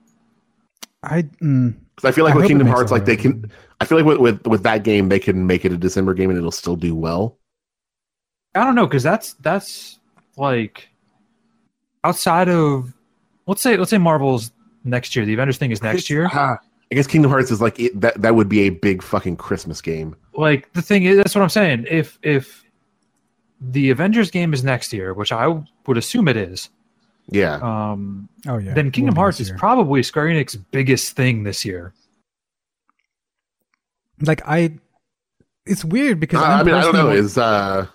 I 1.04 1.24
mm, 1.24 1.76
Because 1.95 2.10
I 2.10 2.12
feel 2.12 2.26
like 2.26 2.34
I 2.34 2.38
with 2.38 2.48
Kingdom 2.48 2.68
Hearts, 2.68 2.91
like 2.91 3.06
they 3.06 3.16
can. 3.16 3.52
I 3.80 3.86
feel 3.86 3.98
like 3.98 4.06
with, 4.06 4.18
with 4.18 4.48
with 4.48 4.64
that 4.64 4.84
game, 4.84 5.10
they 5.10 5.20
can 5.20 5.45
make 5.48 5.66
it 5.66 5.72
a 5.72 5.78
December 5.78 6.14
game 6.14 6.30
and 6.30 6.38
it'll 6.38 6.52
still 6.52 6.76
do 6.76 6.95
well. 6.95 7.38
I 8.56 8.64
don't 8.64 8.76
know 8.76 8.88
because 8.88 9.04
that's 9.04 9.34
that's 9.36 10.00
like 10.36 10.89
outside 12.04 12.50
of 12.50 12.93
let's 13.45 13.62
say 13.62 13.78
let's 13.78 13.91
say 13.91 13.98
Marvel's 13.98 14.52
next 14.84 15.16
year. 15.16 15.26
The 15.26 15.34
Avengers 15.34 15.58
thing 15.58 15.72
is 15.72 15.84
next 15.84 16.10
year. 16.10 16.30
Ah, 16.34 16.58
I 16.91 16.95
guess 16.95 17.08
Kingdom 17.08 17.30
Hearts 17.30 17.52
is 17.52 17.62
like 17.62 17.80
it, 17.80 18.00
that. 18.02 18.22
That 18.22 18.36
would 18.36 18.50
be 18.50 18.62
a 18.62 18.70
big 18.70 19.04
fucking 19.04 19.38
Christmas 19.38 19.82
game. 19.82 20.16
Like 20.34 20.72
the 20.74 20.82
thing 20.82 21.04
is, 21.04 21.18
that's 21.18 21.36
what 21.36 21.41
I'm 21.41 21.50
saying. 21.50 21.86
If 21.89 22.18
if 22.24 22.64
the 23.62 23.89
Avengers 23.89 24.32
game 24.32 24.54
is 24.54 24.64
next 24.64 24.93
year, 24.93 25.14
which 25.14 25.32
I 25.32 25.48
would 25.86 25.98
assume 25.98 26.28
it 26.28 26.38
is, 26.38 26.70
Yeah. 27.30 27.56
um, 27.56 28.30
Oh 28.48 28.58
yeah. 28.58 28.74
then 28.74 28.92
Kingdom 28.92 29.16
Hearts 29.16 29.40
is 29.40 29.52
probably 29.52 30.02
Square 30.04 30.28
Enix's 30.28 30.56
biggest 30.58 31.16
thing 31.16 31.44
this 31.44 31.66
year. 31.66 31.94
like 34.22 34.42
I. 34.48 34.78
It's 35.66 35.84
weird 35.84 36.20
because 36.20 36.40
Uh, 36.42 36.46
I'm 36.46 36.66
mean, 36.66 36.76
I 36.76 36.82
don't 36.82 36.94
know. 36.94 37.10
Is 37.10 37.38
uh, 37.38 37.88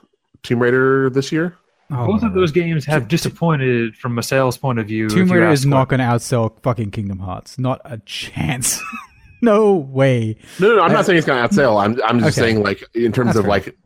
Tomb 0.43 0.59
Raider 0.61 1.09
this 1.09 1.33
year? 1.33 1.57
Oh, 1.91 2.07
Both 2.07 2.23
of 2.23 2.35
those 2.35 2.53
games 2.53 2.85
have 2.87 3.09
disappointed 3.09 3.97
from 3.97 4.19
a 4.19 4.23
sales 4.23 4.57
point 4.59 4.79
of 4.79 4.87
view. 4.87 5.07
if 5.07 5.13
Tomb 5.13 5.29
Raider 5.33 5.47
ask 5.47 5.61
is 5.61 5.67
not 5.67 5.89
going 5.89 5.99
to 6.01 6.05
outsell 6.07 6.59
fucking 6.63 6.91
Kingdom 6.91 7.19
Hearts. 7.19 7.59
Not 7.59 7.81
a 7.85 7.99
chance. 8.05 8.81
no 9.43 9.75
way. 9.75 10.37
No, 10.61 10.69
no, 10.69 10.77
no 10.77 10.83
I'm 10.83 10.91
Uh, 10.91 10.95
not 10.95 11.07
saying 11.07 11.19
it's 11.19 11.27
going 11.27 11.43
to 11.43 11.49
outsell. 11.49 11.83
I'm, 11.83 11.99
I'm 12.05 12.19
just 12.21 12.39
Okay. 12.39 12.49
saying, 12.53 12.63
like, 12.63 12.85
in 12.95 13.11
terms 13.13 13.29
That's 13.29 13.39
of 13.39 13.45
fair. 13.45 13.51
like 13.51 13.77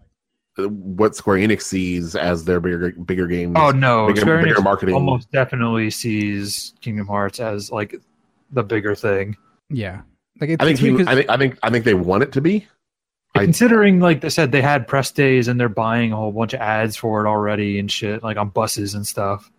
what 0.58 1.14
Square 1.16 1.38
Enix 1.38 1.62
sees 1.62 2.14
as 2.16 2.44
their 2.44 2.60
bigger, 2.60 2.90
bigger 2.92 3.26
games. 3.26 3.54
Oh 3.58 3.70
no, 3.70 4.06
bigger, 4.08 4.20
Square 4.20 4.42
bigger 4.42 4.54
Enix 4.56 4.64
marketing. 4.64 4.94
almost 4.94 5.30
definitely 5.30 5.90
sees 5.90 6.74
Kingdom 6.80 7.06
Hearts 7.06 7.40
as 7.40 7.70
like 7.70 7.94
the 8.52 8.62
bigger 8.62 8.94
thing. 8.94 9.36
Yeah. 9.70 10.02
Like 10.40 10.50
it's, 10.50 10.62
I 10.62 10.66
think, 10.66 10.74
it's 10.74 10.82
weird 10.82 10.98
he, 11.00 11.04
'cause- 11.04 11.12
I 11.12 11.14
think, 11.16 11.30
I 11.30 11.36
think, 11.36 11.58
I 11.62 11.70
think 11.70 11.84
they 11.84 11.94
want 11.94 12.22
it 12.22 12.32
to 12.32 12.40
be. 12.40 12.66
I- 13.34 13.44
Considering, 13.44 14.00
like 14.00 14.20
they 14.22 14.30
said, 14.30 14.50
they 14.52 14.62
had 14.62 14.88
press 14.88 15.10
days 15.10 15.48
and 15.48 15.60
they're 15.60 15.68
buying 15.68 16.12
a 16.12 16.16
whole 16.16 16.32
bunch 16.32 16.54
of 16.54 16.60
ads 16.60 16.96
for 16.96 17.24
it 17.24 17.28
already 17.28 17.78
and 17.78 17.90
shit, 17.90 18.22
like 18.22 18.36
on 18.38 18.48
buses 18.50 18.94
and 18.94 19.06
stuff. 19.06 19.50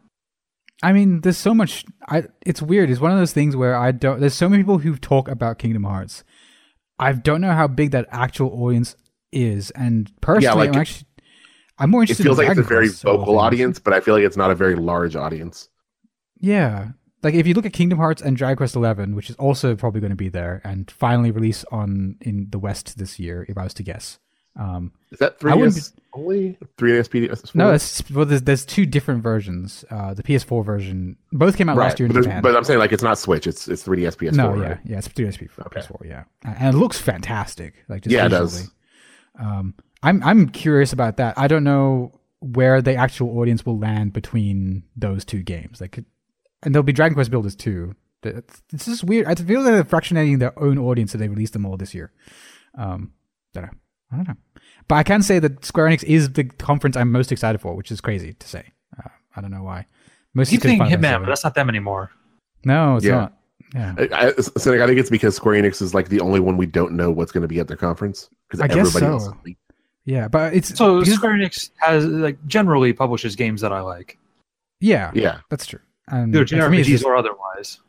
I 0.84 0.93
mean, 0.93 1.22
there's 1.22 1.38
so 1.38 1.54
much. 1.56 1.86
I 2.08 2.24
it's 2.45 2.62
weird. 2.62 2.89
It's 2.89 3.00
one 3.02 3.12
of 3.12 3.18
those 3.18 3.34
things 3.34 3.56
where 3.56 3.76
I 3.76 3.91
don't. 3.91 4.20
There's 4.20 4.36
so 4.36 4.48
many 4.50 4.62
people 4.64 4.78
who 4.78 4.95
talk 4.95 5.28
about 5.28 5.58
Kingdom 5.60 5.84
Hearts. 5.84 6.24
I 7.00 7.14
don't 7.14 7.41
know 7.41 7.52
how 7.54 7.68
big 7.68 7.91
that 7.91 8.08
actual 8.12 8.50
audience 8.64 8.95
is, 9.32 9.71
and 9.71 10.11
personally, 10.21 10.43
yeah, 10.45 10.53
like, 10.53 10.69
I'm 10.75 10.82
actually 10.82 11.07
I'm 11.80 11.89
more 11.91 12.01
It 12.01 12.09
interested. 12.09 12.23
feels 12.23 12.39
in 12.39 12.45
like 12.47 12.57
it's 12.57 12.65
a 12.65 12.67
very 12.69 12.88
Quest 12.88 13.03
of 13.03 13.09
all 13.09 13.17
vocal 13.19 13.34
things. 13.36 13.43
audience, 13.43 13.80
but 13.80 13.93
I 13.93 13.99
feel 13.99 14.15
like 14.15 14.23
it's 14.23 14.38
not 14.38 14.49
a 14.51 14.55
very 14.55 14.75
large 14.75 15.15
audience. 15.15 15.69
Yeah, 16.39 16.89
like 17.23 17.34
if 17.34 17.45
you 17.47 17.53
look 17.53 17.65
at 17.65 17.73
Kingdom 17.73 17.97
Hearts 17.99 18.21
and 18.21 18.38
Dragon 18.38 18.57
Quest 18.57 18.75
Eleven, 18.75 19.15
which 19.15 19.30
is 19.30 19.36
also 19.38 19.75
probably 19.75 20.01
going 20.01 20.11
to 20.11 20.15
be 20.15 20.30
there 20.30 20.61
and 20.63 20.89
finally 20.89 21.32
release 21.32 21.65
on 21.71 22.15
in 22.21 22.47
the 22.49 22.59
West 22.59 22.97
this 22.97 23.19
year, 23.19 23.45
if 23.49 23.57
I 23.57 23.63
was 23.63 23.73
to 23.75 23.84
guess. 23.84 24.19
Um, 24.59 24.91
Is 25.11 25.19
that 25.19 25.39
3DS 25.39 25.93
only? 26.13 26.57
3DS 26.80 27.09
PS4? 27.09 27.53
no, 27.53 27.71
it's 27.73 28.09
well, 28.09 28.25
there's 28.25 28.41
there's 28.41 28.65
two 28.65 28.88
different 28.88 29.21
versions. 29.21 29.86
Uh, 29.91 30.15
the 30.15 30.23
PS4 30.23 30.65
version, 30.65 31.15
both 31.32 31.57
came 31.57 31.69
out 31.69 31.78
right. 31.78 31.86
last 31.86 31.99
year 31.99 32.07
in 32.07 32.13
but, 32.13 32.23
Japan. 32.23 32.41
but 32.41 32.55
I'm 32.55 32.63
saying 32.63 32.80
like 32.80 32.91
it's 32.91 33.03
not 33.03 33.19
Switch. 33.19 33.45
It's 33.45 33.67
it's 33.67 33.84
3DS 33.84 34.15
PS4. 34.17 34.34
no, 34.34 34.49
right? 34.55 34.80
yeah, 34.84 34.93
yeah, 34.93 34.97
it's 34.97 35.07
3DS 35.09 35.38
PS4, 35.38 35.67
Okay. 35.67 35.80
PS4, 35.82 36.05
yeah, 36.09 36.23
and 36.43 36.75
it 36.75 36.78
looks 36.80 36.99
fantastic. 36.99 37.75
Like 37.88 38.01
just 38.01 38.11
Yeah, 38.13 38.25
it 38.25 38.30
does. 38.30 38.71
Um, 39.40 39.76
I'm 40.04 40.24
I'm 40.24 40.50
curious 40.50 40.94
about 40.94 41.18
that. 41.18 41.38
I 41.38 41.48
don't 41.48 41.64
know 41.64 42.20
where 42.40 42.82
the 42.82 42.96
actual 42.96 43.40
audience 43.40 43.66
will 43.66 43.80
land 43.80 44.14
between 44.14 44.84
those 44.96 45.26
two 45.26 45.42
games. 45.42 45.82
Like, 45.82 45.98
and 45.98 46.74
there'll 46.76 46.84
be 46.84 46.94
Dragon 46.94 47.16
Quest 47.16 47.32
builders 47.32 47.56
too. 47.56 47.96
It's, 48.24 48.62
it's 48.74 48.86
just 48.86 49.04
weird. 49.04 49.26
I 49.28 49.36
feel 49.36 49.62
like 49.62 49.72
they're 49.74 49.84
fractionating 49.84 50.40
their 50.40 50.58
own 50.62 50.78
audience, 50.78 51.12
so 51.12 51.18
they 51.18 51.28
released 51.30 51.54
them 51.54 51.66
all 51.66 51.78
this 51.78 51.94
year. 51.94 52.12
Um, 52.78 53.14
don't 53.54 53.64
know. 53.66 53.70
I 54.12 54.16
don't 54.18 54.28
know. 54.28 54.36
But 54.88 54.96
I 54.96 55.04
can 55.04 55.22
say 55.22 55.40
that 55.40 55.64
Square 55.66 55.88
Enix 55.88 56.04
is 56.04 56.32
the 56.34 56.44
conference 56.46 56.96
I'm 56.96 57.12
most 57.12 57.32
excited 57.32 57.60
for, 57.62 57.76
which 57.76 57.92
is 57.92 58.02
crazy 58.02 58.34
to 58.34 58.48
say. 58.48 58.72
Uh, 58.98 59.10
I 59.36 59.42
don't 59.42 59.52
know 59.52 59.64
why. 59.64 59.86
Most 60.34 60.50
Keep 60.50 60.62
saying 60.62 60.80
Hitman, 60.80 61.22
but 61.22 61.28
that's 61.28 61.44
not 61.44 61.56
them 61.56 61.70
anymore. 61.70 62.12
no, 62.64 62.98
it's 62.98 63.06
Yeah. 63.06 63.16
not. 63.16 63.34
Yeah. 63.74 63.95
I, 63.97 64.28
I, 64.28 64.32
Cynic, 64.41 64.82
I 64.82 64.88
think 64.88 64.99
it's 64.99 65.09
because 65.09 65.36
Square 65.36 65.61
Enix 65.61 65.82
is 65.82 65.93
like 65.93 66.09
the 66.09 66.22
only 66.22 66.39
one 66.39 66.55
we 66.57 66.65
don't 66.65 66.93
know 66.93 67.11
what's 67.11 67.32
going 67.32 67.41
to 67.41 67.47
be 67.47 67.59
at 67.59 67.68
their 67.68 67.78
conference 67.78 68.30
because 68.47 68.61
I 68.61 68.68
guess 68.68 68.78
everybody 68.95 69.05
so. 69.05 69.11
else. 69.30 69.30
Yeah, 70.05 70.28
but 70.30 70.53
it's 70.53 70.70
So 70.78 70.99
because- 70.99 71.15
Square 71.15 71.34
Enix 71.34 71.70
has 71.78 72.05
like 72.05 72.38
generally 72.47 72.93
publishes 72.93 73.36
games 73.36 73.59
that 73.61 73.74
I 73.74 73.82
like, 73.82 74.18
yeah, 74.80 75.11
Yeah. 75.13 75.39
that's 75.49 75.65
true. 75.65 75.80
And 76.07 76.34
either 76.34 76.41
and 76.55 76.63
for 76.63 76.70
me, 76.70 76.80
it's 76.80 76.88
JRPGs 76.88 76.91
just- 76.91 77.05
or 77.05 77.15
otherwise. 77.18 77.80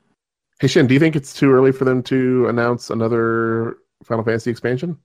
Hey 0.61 0.67
Shin, 0.67 0.89
do 0.89 0.95
you 0.95 0.99
think 1.01 1.15
it's 1.15 1.33
too 1.33 1.53
early 1.53 1.71
for 1.71 1.85
them 1.85 2.03
to 2.05 2.49
announce 2.49 2.91
another 2.91 3.77
Final 4.03 4.25
Fantasy 4.25 4.51
expansion? 4.51 4.99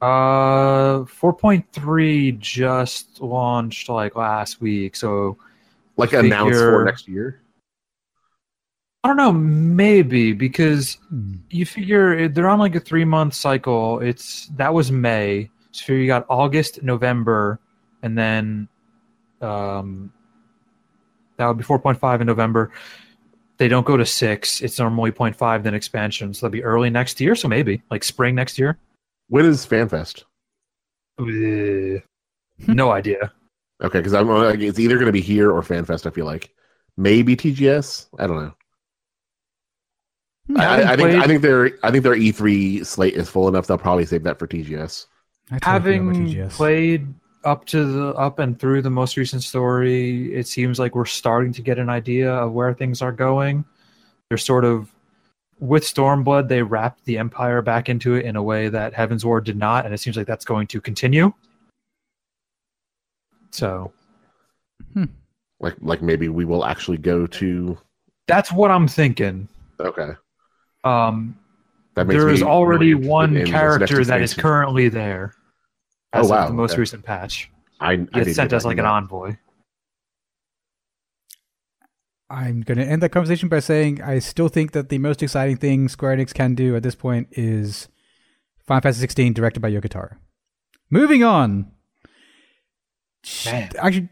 Uh, 0.00 1.04
four 1.04 1.32
point 1.32 1.64
three 1.72 2.32
just 2.32 3.20
launched 3.20 3.88
like 3.88 4.16
last 4.16 4.60
week, 4.60 4.96
so 4.96 5.38
Like 5.96 6.10
Figure- 6.10 6.26
announce 6.26 6.58
for 6.58 6.84
next 6.84 7.06
year? 7.08 7.41
I 9.04 9.08
don't 9.08 9.16
know, 9.16 9.32
maybe 9.32 10.32
because 10.32 10.98
Hmm. 11.08 11.34
you 11.50 11.66
figure 11.66 12.28
they're 12.28 12.48
on 12.48 12.60
like 12.60 12.74
a 12.76 12.80
three 12.80 13.04
month 13.04 13.34
cycle. 13.34 13.98
It's 14.00 14.46
that 14.56 14.72
was 14.72 14.92
May, 14.92 15.50
so 15.72 15.92
you 15.92 16.06
got 16.06 16.24
August, 16.28 16.82
November, 16.82 17.58
and 18.02 18.16
then 18.16 18.68
um, 19.40 20.12
that 21.36 21.46
would 21.48 21.56
be 21.58 21.64
four 21.64 21.80
point 21.80 21.98
five 21.98 22.20
in 22.20 22.26
November. 22.28 22.70
They 23.58 23.68
don't 23.68 23.86
go 23.86 23.96
to 23.96 24.06
six. 24.06 24.60
It's 24.60 24.78
normally 24.78 25.12
0.5 25.12 25.62
then 25.62 25.74
expansion, 25.74 26.34
so 26.34 26.46
that'll 26.46 26.52
be 26.52 26.64
early 26.64 26.90
next 26.90 27.20
year. 27.20 27.34
So 27.36 27.46
maybe 27.48 27.82
like 27.90 28.02
spring 28.02 28.34
next 28.34 28.58
year. 28.58 28.78
When 29.28 29.44
is 29.44 29.64
FanFest? 29.64 30.24
Ugh. 31.20 32.02
no 32.66 32.90
idea. 32.90 33.32
Okay, 33.82 33.98
because 33.98 34.14
I'm 34.14 34.28
like, 34.28 34.60
it's 34.60 34.78
either 34.80 34.94
going 34.94 35.06
to 35.06 35.12
be 35.12 35.20
here 35.20 35.52
or 35.52 35.62
FanFest. 35.62 36.06
I 36.06 36.10
feel 36.10 36.24
like 36.26 36.50
maybe 36.96 37.36
TGS. 37.36 38.08
I 38.18 38.26
don't 38.26 38.36
know. 38.36 38.54
Hmm. 40.48 40.60
I, 40.60 40.92
I 40.92 40.96
think 40.96 41.10
I 41.22 41.26
think 41.26 41.42
their 41.42 41.70
I 41.82 41.90
think 41.90 42.02
their 42.02 42.16
E3 42.16 42.84
slate 42.84 43.14
is 43.14 43.28
full 43.28 43.48
enough. 43.48 43.66
They'll 43.66 43.78
probably 43.78 44.06
save 44.06 44.22
that 44.24 44.38
for 44.38 44.46
TGS. 44.46 45.06
I 45.50 45.58
totally 45.58 45.98
forgot 45.98 46.02
about 46.10 46.16
having 46.16 46.26
TGS. 46.26 46.50
played 46.50 47.14
up 47.44 47.64
to 47.66 47.84
the 47.84 48.08
up 48.14 48.38
and 48.38 48.58
through 48.58 48.82
the 48.82 48.90
most 48.90 49.16
recent 49.16 49.42
story 49.42 50.32
it 50.32 50.46
seems 50.46 50.78
like 50.78 50.94
we're 50.94 51.04
starting 51.04 51.52
to 51.52 51.60
get 51.62 51.76
an 51.78 51.88
idea 51.88 52.32
of 52.32 52.52
where 52.52 52.72
things 52.72 53.02
are 53.02 53.10
going 53.10 53.64
they're 54.28 54.38
sort 54.38 54.64
of 54.64 54.92
with 55.58 55.82
stormblood 55.82 56.46
they 56.46 56.62
wrapped 56.62 57.04
the 57.04 57.18
empire 57.18 57.60
back 57.60 57.88
into 57.88 58.14
it 58.14 58.24
in 58.26 58.36
a 58.36 58.42
way 58.42 58.68
that 58.68 58.94
Heavensward 58.94 59.42
did 59.42 59.56
not 59.56 59.84
and 59.84 59.92
it 59.92 59.98
seems 59.98 60.16
like 60.16 60.28
that's 60.28 60.44
going 60.44 60.68
to 60.68 60.80
continue 60.80 61.32
so 63.50 63.92
Like 65.58 65.74
like 65.80 66.00
maybe 66.00 66.28
we 66.28 66.44
will 66.44 66.64
actually 66.64 66.98
go 66.98 67.26
to. 67.26 67.76
that's 68.28 68.52
what 68.52 68.70
i'm 68.70 68.86
thinking 68.86 69.48
Okay, 69.80 70.10
um 70.84 71.36
that 71.94 72.06
makes 72.06 72.18
there 72.18 72.28
is 72.30 72.42
already 72.42 72.94
one 72.94 73.30
in 73.30 73.34
this 73.34 73.50
next 73.50 73.50
character 73.50 74.04
that 74.04 74.22
is 74.22 74.34
currently 74.34 74.88
there 74.88 75.34
as 76.12 76.26
Oh, 76.26 76.30
wow, 76.34 76.42
of 76.44 76.48
the 76.48 76.54
most 76.54 76.72
okay. 76.72 76.80
recent 76.80 77.04
patch 77.04 77.50
I, 77.80 77.92
I 77.92 77.96
he 77.96 77.98
need 77.98 78.12
gets 78.12 78.26
to 78.28 78.34
sent 78.34 78.50
get 78.50 78.56
as 78.56 78.64
like 78.64 78.78
an 78.78 78.86
envoy 78.86 79.36
I'm 82.30 82.62
going 82.62 82.78
to 82.78 82.84
end 82.84 83.02
that 83.02 83.10
conversation 83.10 83.50
by 83.50 83.58
saying 83.60 84.00
I 84.00 84.18
still 84.18 84.48
think 84.48 84.72
that 84.72 84.88
the 84.88 84.96
most 84.96 85.22
exciting 85.22 85.58
thing 85.58 85.88
Square 85.88 86.16
Enix 86.16 86.32
can 86.32 86.54
do 86.54 86.74
at 86.74 86.82
this 86.82 86.94
point 86.94 87.28
is 87.32 87.88
Final 88.66 88.80
Fantasy 88.80 89.00
16 89.00 89.34
directed 89.34 89.60
by 89.60 89.70
Yoko 89.70 89.88
Taro. 89.88 90.16
Moving 90.90 91.22
on. 91.22 91.70
Man. 93.44 93.70
Actually, 93.78 94.08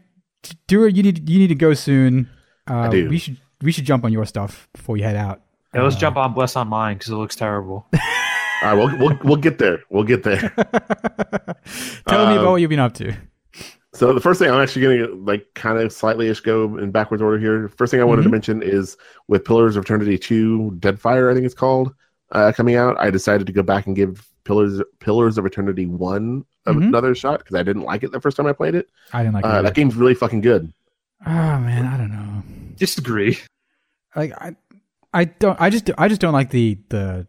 Dura, 0.67 0.91
you 0.91 1.01
need 1.01 1.27
you 1.27 1.39
need 1.39 1.47
to 1.47 1.55
go 1.55 1.73
soon. 1.73 2.29
Uh, 2.67 2.89
do. 2.89 3.09
We 3.09 3.17
should 3.17 3.37
we 3.61 3.71
should 3.71 3.85
jump 3.85 4.05
on 4.05 4.13
your 4.13 4.25
stuff 4.25 4.69
before 4.73 4.97
you 4.97 5.03
head 5.03 5.15
out. 5.15 5.41
Yeah, 5.73 5.81
let's 5.83 5.95
Uh, 5.95 5.99
jump 5.99 6.17
on 6.17 6.33
bless 6.33 6.55
online 6.55 6.97
because 6.97 7.09
it 7.11 7.15
looks 7.15 7.35
terrible 7.35 7.85
All 7.93 7.99
right, 8.63 8.73
we'll 8.75 8.97
we'll 8.99 9.19
we'll 9.23 9.37
get 9.37 9.57
there. 9.57 9.79
We'll 9.89 10.03
get 10.03 10.21
there. 10.23 10.37
Tell 12.07 12.27
me 12.27 12.33
about 12.35 12.37
Um, 12.39 12.51
what 12.51 12.61
you've 12.61 12.69
been 12.69 12.79
up 12.79 12.93
to. 12.95 13.13
So 13.93 14.13
the 14.13 14.21
first 14.21 14.39
thing 14.39 14.49
I'm 14.51 14.61
actually 14.61 14.83
going 14.83 14.99
to 14.99 15.15
like 15.25 15.47
kind 15.55 15.79
of 15.79 15.91
slightly 15.91 16.27
ish 16.29 16.41
go 16.41 16.77
in 16.77 16.91
backwards 16.91 17.21
order 17.23 17.39
here. 17.39 17.67
First 17.69 17.91
thing 17.91 17.99
I 17.99 18.03
wanted 18.03 18.21
to 18.23 18.29
Mhm. 18.29 18.33
mention 18.33 18.61
is 18.63 18.97
with 19.27 19.43
Pillars 19.45 19.75
of 19.75 19.83
Eternity 19.83 20.17
2 20.17 20.77
Deadfire, 20.79 21.29
I 21.29 21.33
think 21.33 21.45
it's 21.45 21.55
called, 21.55 21.93
uh, 22.31 22.51
coming 22.55 22.75
out. 22.75 22.95
I 22.99 23.09
decided 23.09 23.47
to 23.47 23.53
go 23.53 23.63
back 23.63 23.87
and 23.87 23.95
give 23.95 24.27
Pillars 24.43 24.81
Pillars 24.99 25.37
of 25.39 25.45
Eternity 25.45 25.87
1 25.87 26.45
Mhm. 26.67 26.87
another 26.87 27.15
shot 27.15 27.39
because 27.39 27.55
I 27.55 27.63
didn't 27.63 27.81
like 27.83 28.03
it 28.03 28.11
the 28.11 28.21
first 28.21 28.37
time 28.37 28.45
I 28.45 28.53
played 28.53 28.75
it. 28.75 28.89
I 29.11 29.23
didn't 29.23 29.33
like 29.35 29.45
Uh, 29.45 29.59
it. 29.59 29.63
that 29.63 29.73
game's 29.73 29.95
really 29.95 30.13
fucking 30.13 30.41
good. 30.41 30.71
Oh 31.25 31.31
man, 31.59 31.85
I 31.87 31.97
don't 31.97 32.11
know. 32.11 32.43
disagree 32.77 33.37
like 34.15 34.31
I, 34.41 34.55
I 35.13 35.25
don't. 35.25 35.59
I 35.59 35.69
just 35.69 35.89
I 35.97 36.07
just 36.07 36.21
don't 36.21 36.33
like 36.33 36.49
the 36.51 36.77
the 36.89 37.27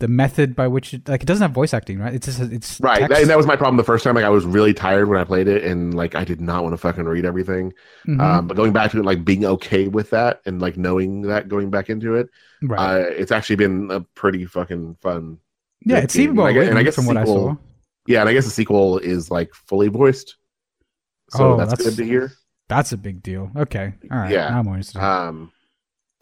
the 0.00 0.08
method 0.08 0.56
by 0.56 0.66
which 0.66 0.92
it, 0.92 1.08
like 1.08 1.22
it 1.22 1.26
doesn't 1.26 1.40
have 1.42 1.52
voice 1.52 1.72
acting, 1.72 1.98
right? 1.98 2.12
It's 2.12 2.26
just 2.26 2.40
it's 2.40 2.80
Right. 2.80 3.08
That, 3.08 3.20
and 3.22 3.30
that 3.30 3.36
was 3.36 3.46
my 3.46 3.56
problem 3.56 3.76
the 3.76 3.84
first 3.84 4.02
time. 4.04 4.14
Like 4.16 4.24
I 4.24 4.28
was 4.28 4.44
really 4.44 4.74
tired 4.74 5.08
when 5.08 5.18
I 5.18 5.24
played 5.24 5.46
it 5.48 5.64
and 5.64 5.94
like 5.94 6.14
I 6.14 6.24
did 6.24 6.40
not 6.40 6.62
want 6.64 6.72
to 6.74 6.76
fucking 6.78 7.04
read 7.04 7.24
everything. 7.24 7.72
Mhm. 8.06 8.20
Um, 8.20 8.46
but 8.48 8.56
going 8.56 8.72
back 8.72 8.90
to 8.90 8.98
it, 8.98 9.04
like 9.04 9.24
being 9.24 9.44
okay 9.44 9.86
with 9.88 10.10
that 10.10 10.42
and 10.44 10.60
like 10.60 10.76
knowing 10.76 11.22
that 11.22 11.48
going 11.48 11.70
back 11.70 11.88
into 11.90 12.16
it, 12.16 12.28
right. 12.62 12.78
uh, 13.02 13.06
it's 13.10 13.30
actually 13.32 13.56
been 13.56 13.90
a 13.90 14.00
pretty 14.00 14.44
fucking 14.44 14.96
fun 15.00 15.38
yeah, 15.86 15.98
it 15.98 16.10
seemed 16.10 16.36
well 16.36 16.46
And 16.46 16.56
I 16.58 16.60
guess- 16.60 16.68
and 16.70 16.78
I 16.78 16.82
guess 16.82 16.94
from 16.96 17.04
the 17.04 17.08
what 17.08 17.16
I 17.18 17.24
sequel- 17.24 17.48
saw. 17.50 17.56
Yeah, 18.06 18.20
and 18.20 18.28
I 18.28 18.32
guess 18.34 18.44
the 18.44 18.50
sequel 18.50 18.98
is 18.98 19.30
like 19.30 19.54
fully 19.54 19.88
voiced, 19.88 20.36
so 21.30 21.52
Oh, 21.52 21.56
that's, 21.56 21.70
that's- 21.70 21.86
good 21.88 22.02
to 22.02 22.04
hear. 22.06 22.32
That's 22.68 22.92
a 22.92 22.96
big 22.96 23.22
deal. 23.22 23.50
Okay, 23.56 23.92
all 24.10 24.18
right. 24.18 24.30
Yeah. 24.30 24.58
I'm 24.58 24.64
more 24.64 24.74
interested. 24.74 24.98
Um, 25.02 25.52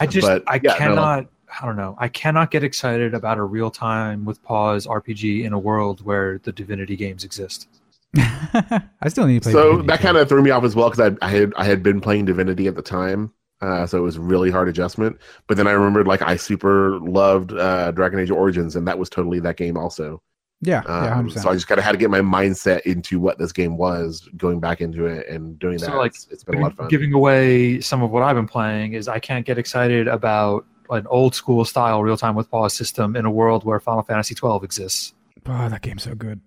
I 0.03 0.07
just 0.07 0.27
But, 0.27 0.43
I 0.47 0.61
yeah, 0.63 0.73
no, 0.73 0.77
cannot 0.77 1.27
I 1.61 1.67
don't 1.67 1.77
know. 1.77 1.95
I 1.99 2.09
cannot 2.09 2.51
get 2.51 2.65
excited 2.65 3.15
about 3.15 3.39
a 3.39 3.43
real 3.43 3.71
time 3.71 4.25
with 4.25 4.43
pause 4.43 4.87
RPG 4.87 5.45
in 5.45 5.53
a 5.53 5.59
world 5.59 6.05
where 6.05 6.39
the 6.39 6.53
Divinity 6.53 6.97
games 6.97 7.25
exist. 7.25 7.69
I 8.17 9.09
still 9.09 9.27
need 9.27 9.43
to 9.43 9.51
play. 9.51 9.53
so 9.53 9.63
Divinity 9.63 9.87
that 9.89 10.01
kind 10.01 10.17
of 10.17 10.29
threw 10.29 10.43
me 10.43 10.51
off 10.51 10.65
as 10.65 10.75
well 10.75 10.91
because 10.91 11.13
I, 11.13 11.27
I 11.27 11.31
had 11.31 11.53
I 11.57 11.65
had 11.65 11.83
been 11.83 12.01
playing 12.01 12.25
Divinity 12.25 12.69
at 12.69 12.75
the 12.75 12.83
time, 12.83 13.33
uh, 13.61 13.87
so 13.87 13.99
it 13.99 14.03
was 14.03 14.19
really 14.19 14.51
hard 14.51 14.69
adjustment. 14.69 15.19
But 15.47 15.57
then 15.57 15.67
I 15.67 15.73
remembered 15.73 16.07
like 16.07 16.23
I 16.23 16.37
super 16.37 16.99
loved 17.01 17.53
uh, 17.53 17.91
Dragon 17.93 18.19
Age 18.19 18.31
Origins, 18.31 18.77
and 18.77 18.87
that 18.89 18.99
was 18.99 19.11
totally 19.11 19.41
that 19.41 19.57
game 19.57 19.77
also. 19.77 20.23
Yeah, 20.63 20.83
yeah, 20.87 21.17
Um, 21.19 21.29
100%. 21.29 21.43
so 21.43 21.51
I 21.51 21.55
just 21.55 21.67
kind 21.69 21.79
of 21.79 21.85
had 21.85 21.93
to 21.93 21.99
get 21.99 22.09
my 22.11 22.21
mindset 22.21 22.81
into 22.83 23.21
what 23.21 23.39
this 23.39 23.53
game 23.53 23.77
was, 23.77 24.29
going 24.37 24.61
back 24.61 24.81
into 24.81 25.07
it 25.07 25.29
and 25.29 25.59
doing 25.59 25.79
So, 25.79 25.87
that. 25.87 25.97
like, 25.97 26.13
it's, 26.13 26.27
it's 26.31 26.45
been 26.45 26.59
a 26.59 26.63
lot 26.63 26.71
of 26.73 26.77
fun. 26.79 26.89
Giving 26.89 27.13
away 27.13 27.81
some 27.81 28.03
of 28.03 28.11
what 28.11 28.23
I've 28.23 28.37
been 28.37 28.47
playing 28.49 28.95
is 28.95 29.09
I 29.09 29.19
can't 29.19 29.45
get 29.45 29.59
excited 29.59 30.09
about 30.09 30.65
an 30.91 31.07
old 31.09 31.35
school 31.35 31.65
style 31.65 32.03
real 32.03 32.17
time 32.17 32.35
with 32.35 32.51
pause 32.51 32.75
system 32.75 33.17
in 33.17 33.25
a 33.27 33.31
world 33.31 33.65
where 33.65 33.81
Final 33.81 34.03
Fantasy 34.03 34.35
twelve 34.35 34.63
exists. 34.65 35.15
oh, 35.47 35.69
that 35.69 35.83
game's 35.83 36.03
so 36.05 36.15
good. 36.15 36.41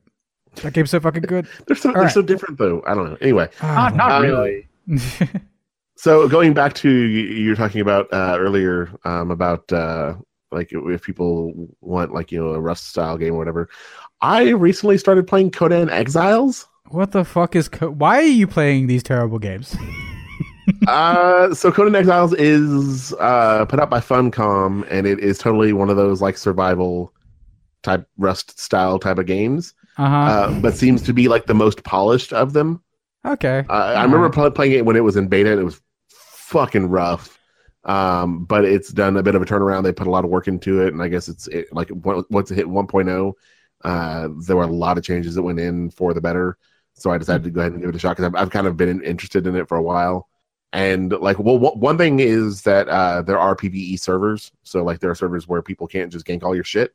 That 0.61 0.71
game's 0.73 0.91
so 0.91 0.99
fucking 0.99 1.23
good. 1.23 1.47
they're 1.67 1.75
so 1.75 1.91
they're 1.91 2.03
right. 2.03 2.11
so 2.11 2.21
different 2.21 2.57
though. 2.57 2.83
I 2.85 2.93
don't 2.93 3.09
know. 3.09 3.17
Anyway, 3.21 3.49
Ah, 3.61 3.89
Not, 3.89 3.95
not 3.95 4.11
Um, 4.11 4.21
really. 4.23 4.67
So 5.97 6.27
going 6.27 6.53
back 6.53 6.73
to 6.75 6.89
you 6.89 7.21
you 7.23 7.49
were 7.49 7.55
talking 7.55 7.79
about 7.81 8.11
uh, 8.13 8.35
earlier 8.37 8.91
um, 9.05 9.31
about 9.31 9.71
uh, 9.71 10.15
like 10.51 10.69
if 10.71 11.01
people 11.03 11.69
want 11.81 12.13
like 12.13 12.31
you 12.33 12.39
know 12.43 12.49
a 12.53 12.59
Rust 12.59 12.89
style 12.89 13.17
game 13.17 13.33
or 13.33 13.37
whatever. 13.37 13.69
I 14.21 14.49
recently 14.49 14.97
started 14.97 15.27
playing 15.27 15.51
Conan 15.51 15.89
Exiles. 15.89 16.67
what 16.89 17.11
the 17.11 17.23
fuck 17.25 17.55
is? 17.55 17.67
Co- 17.67 17.91
Why 17.91 18.17
are 18.17 18.21
you 18.23 18.47
playing 18.47 18.87
these 18.87 19.03
terrible 19.03 19.39
games? 19.39 19.75
uh, 20.87 21.53
so 21.53 21.71
Conan 21.71 21.95
Exiles 21.95 22.33
is 22.33 23.13
uh, 23.19 23.65
put 23.65 23.79
out 23.79 23.89
by 23.89 23.99
Funcom, 23.99 24.85
and 24.89 25.05
it 25.05 25.19
is 25.19 25.37
totally 25.37 25.73
one 25.73 25.89
of 25.89 25.97
those 25.97 26.21
like 26.21 26.37
survival 26.37 27.13
type 27.83 28.07
Rust 28.17 28.59
style 28.59 28.97
type 28.97 29.19
of 29.19 29.25
games, 29.27 29.73
Uh-huh. 29.97 30.15
uh, 30.15 30.59
but 30.59 30.75
seems 30.75 31.01
to 31.03 31.13
be 31.13 31.27
like 31.27 31.45
the 31.45 31.53
most 31.53 31.83
polished 31.83 32.33
of 32.33 32.53
them. 32.53 32.81
okay. 33.25 33.63
Uh, 33.69 33.73
I 33.73 34.03
remember 34.03 34.29
pl- 34.29 34.51
playing 34.51 34.71
it 34.73 34.85
when 34.85 34.95
it 34.95 35.03
was 35.03 35.17
in 35.17 35.27
beta, 35.27 35.51
and 35.51 35.59
it 35.59 35.63
was 35.65 35.81
fucking 36.09 36.87
rough. 36.87 37.37
Um, 37.83 38.45
but 38.45 38.65
it's 38.65 38.89
done 38.91 39.15
a 39.17 39.21
bit 39.21 39.35
of 39.35 39.43
a 39.43 39.45
turnaround. 39.45 39.83
They 39.83 39.91
put 39.93 40.07
a 40.07 40.09
lot 40.09 40.25
of 40.25 40.31
work 40.31 40.47
into 40.47 40.81
it, 40.81 40.93
and 40.93 41.03
I 41.03 41.07
guess 41.09 41.27
it's 41.27 41.47
it, 41.49 41.71
like 41.71 41.91
on- 41.91 42.25
once 42.31 42.49
it 42.49 42.55
hit 42.55 42.65
1.0, 42.65 43.33
uh, 43.85 44.27
there 44.45 44.55
were 44.57 44.63
a 44.63 44.67
lot 44.67 44.97
of 44.97 45.03
changes 45.03 45.35
that 45.35 45.43
went 45.43 45.59
in 45.59 45.89
for 45.91 46.13
the 46.13 46.21
better. 46.21 46.57
So 46.93 47.11
I 47.11 47.17
decided 47.17 47.43
to 47.43 47.49
go 47.51 47.59
ahead 47.61 47.73
and 47.73 47.81
give 47.81 47.89
it 47.89 47.95
a 47.95 47.99
shot 47.99 48.17
because 48.17 48.25
I've, 48.25 48.35
I've 48.35 48.49
kind 48.49 48.67
of 48.67 48.77
been 48.77 49.03
interested 49.03 49.45
in 49.47 49.55
it 49.55 49.67
for 49.67 49.77
a 49.77 49.81
while. 49.81 50.27
And 50.73 51.11
like, 51.11 51.39
well, 51.39 51.57
wh- 51.57 51.77
one 51.77 51.97
thing 51.97 52.19
is 52.19 52.63
that 52.63 52.87
uh, 52.89 53.21
there 53.21 53.39
are 53.39 53.55
PVE 53.55 53.99
servers. 53.99 54.51
So 54.63 54.83
like, 54.83 54.99
there 54.99 55.11
are 55.11 55.15
servers 55.15 55.47
where 55.47 55.61
people 55.61 55.87
can't 55.87 56.11
just 56.11 56.25
gank 56.25 56.43
all 56.43 56.55
your 56.55 56.63
shit, 56.63 56.93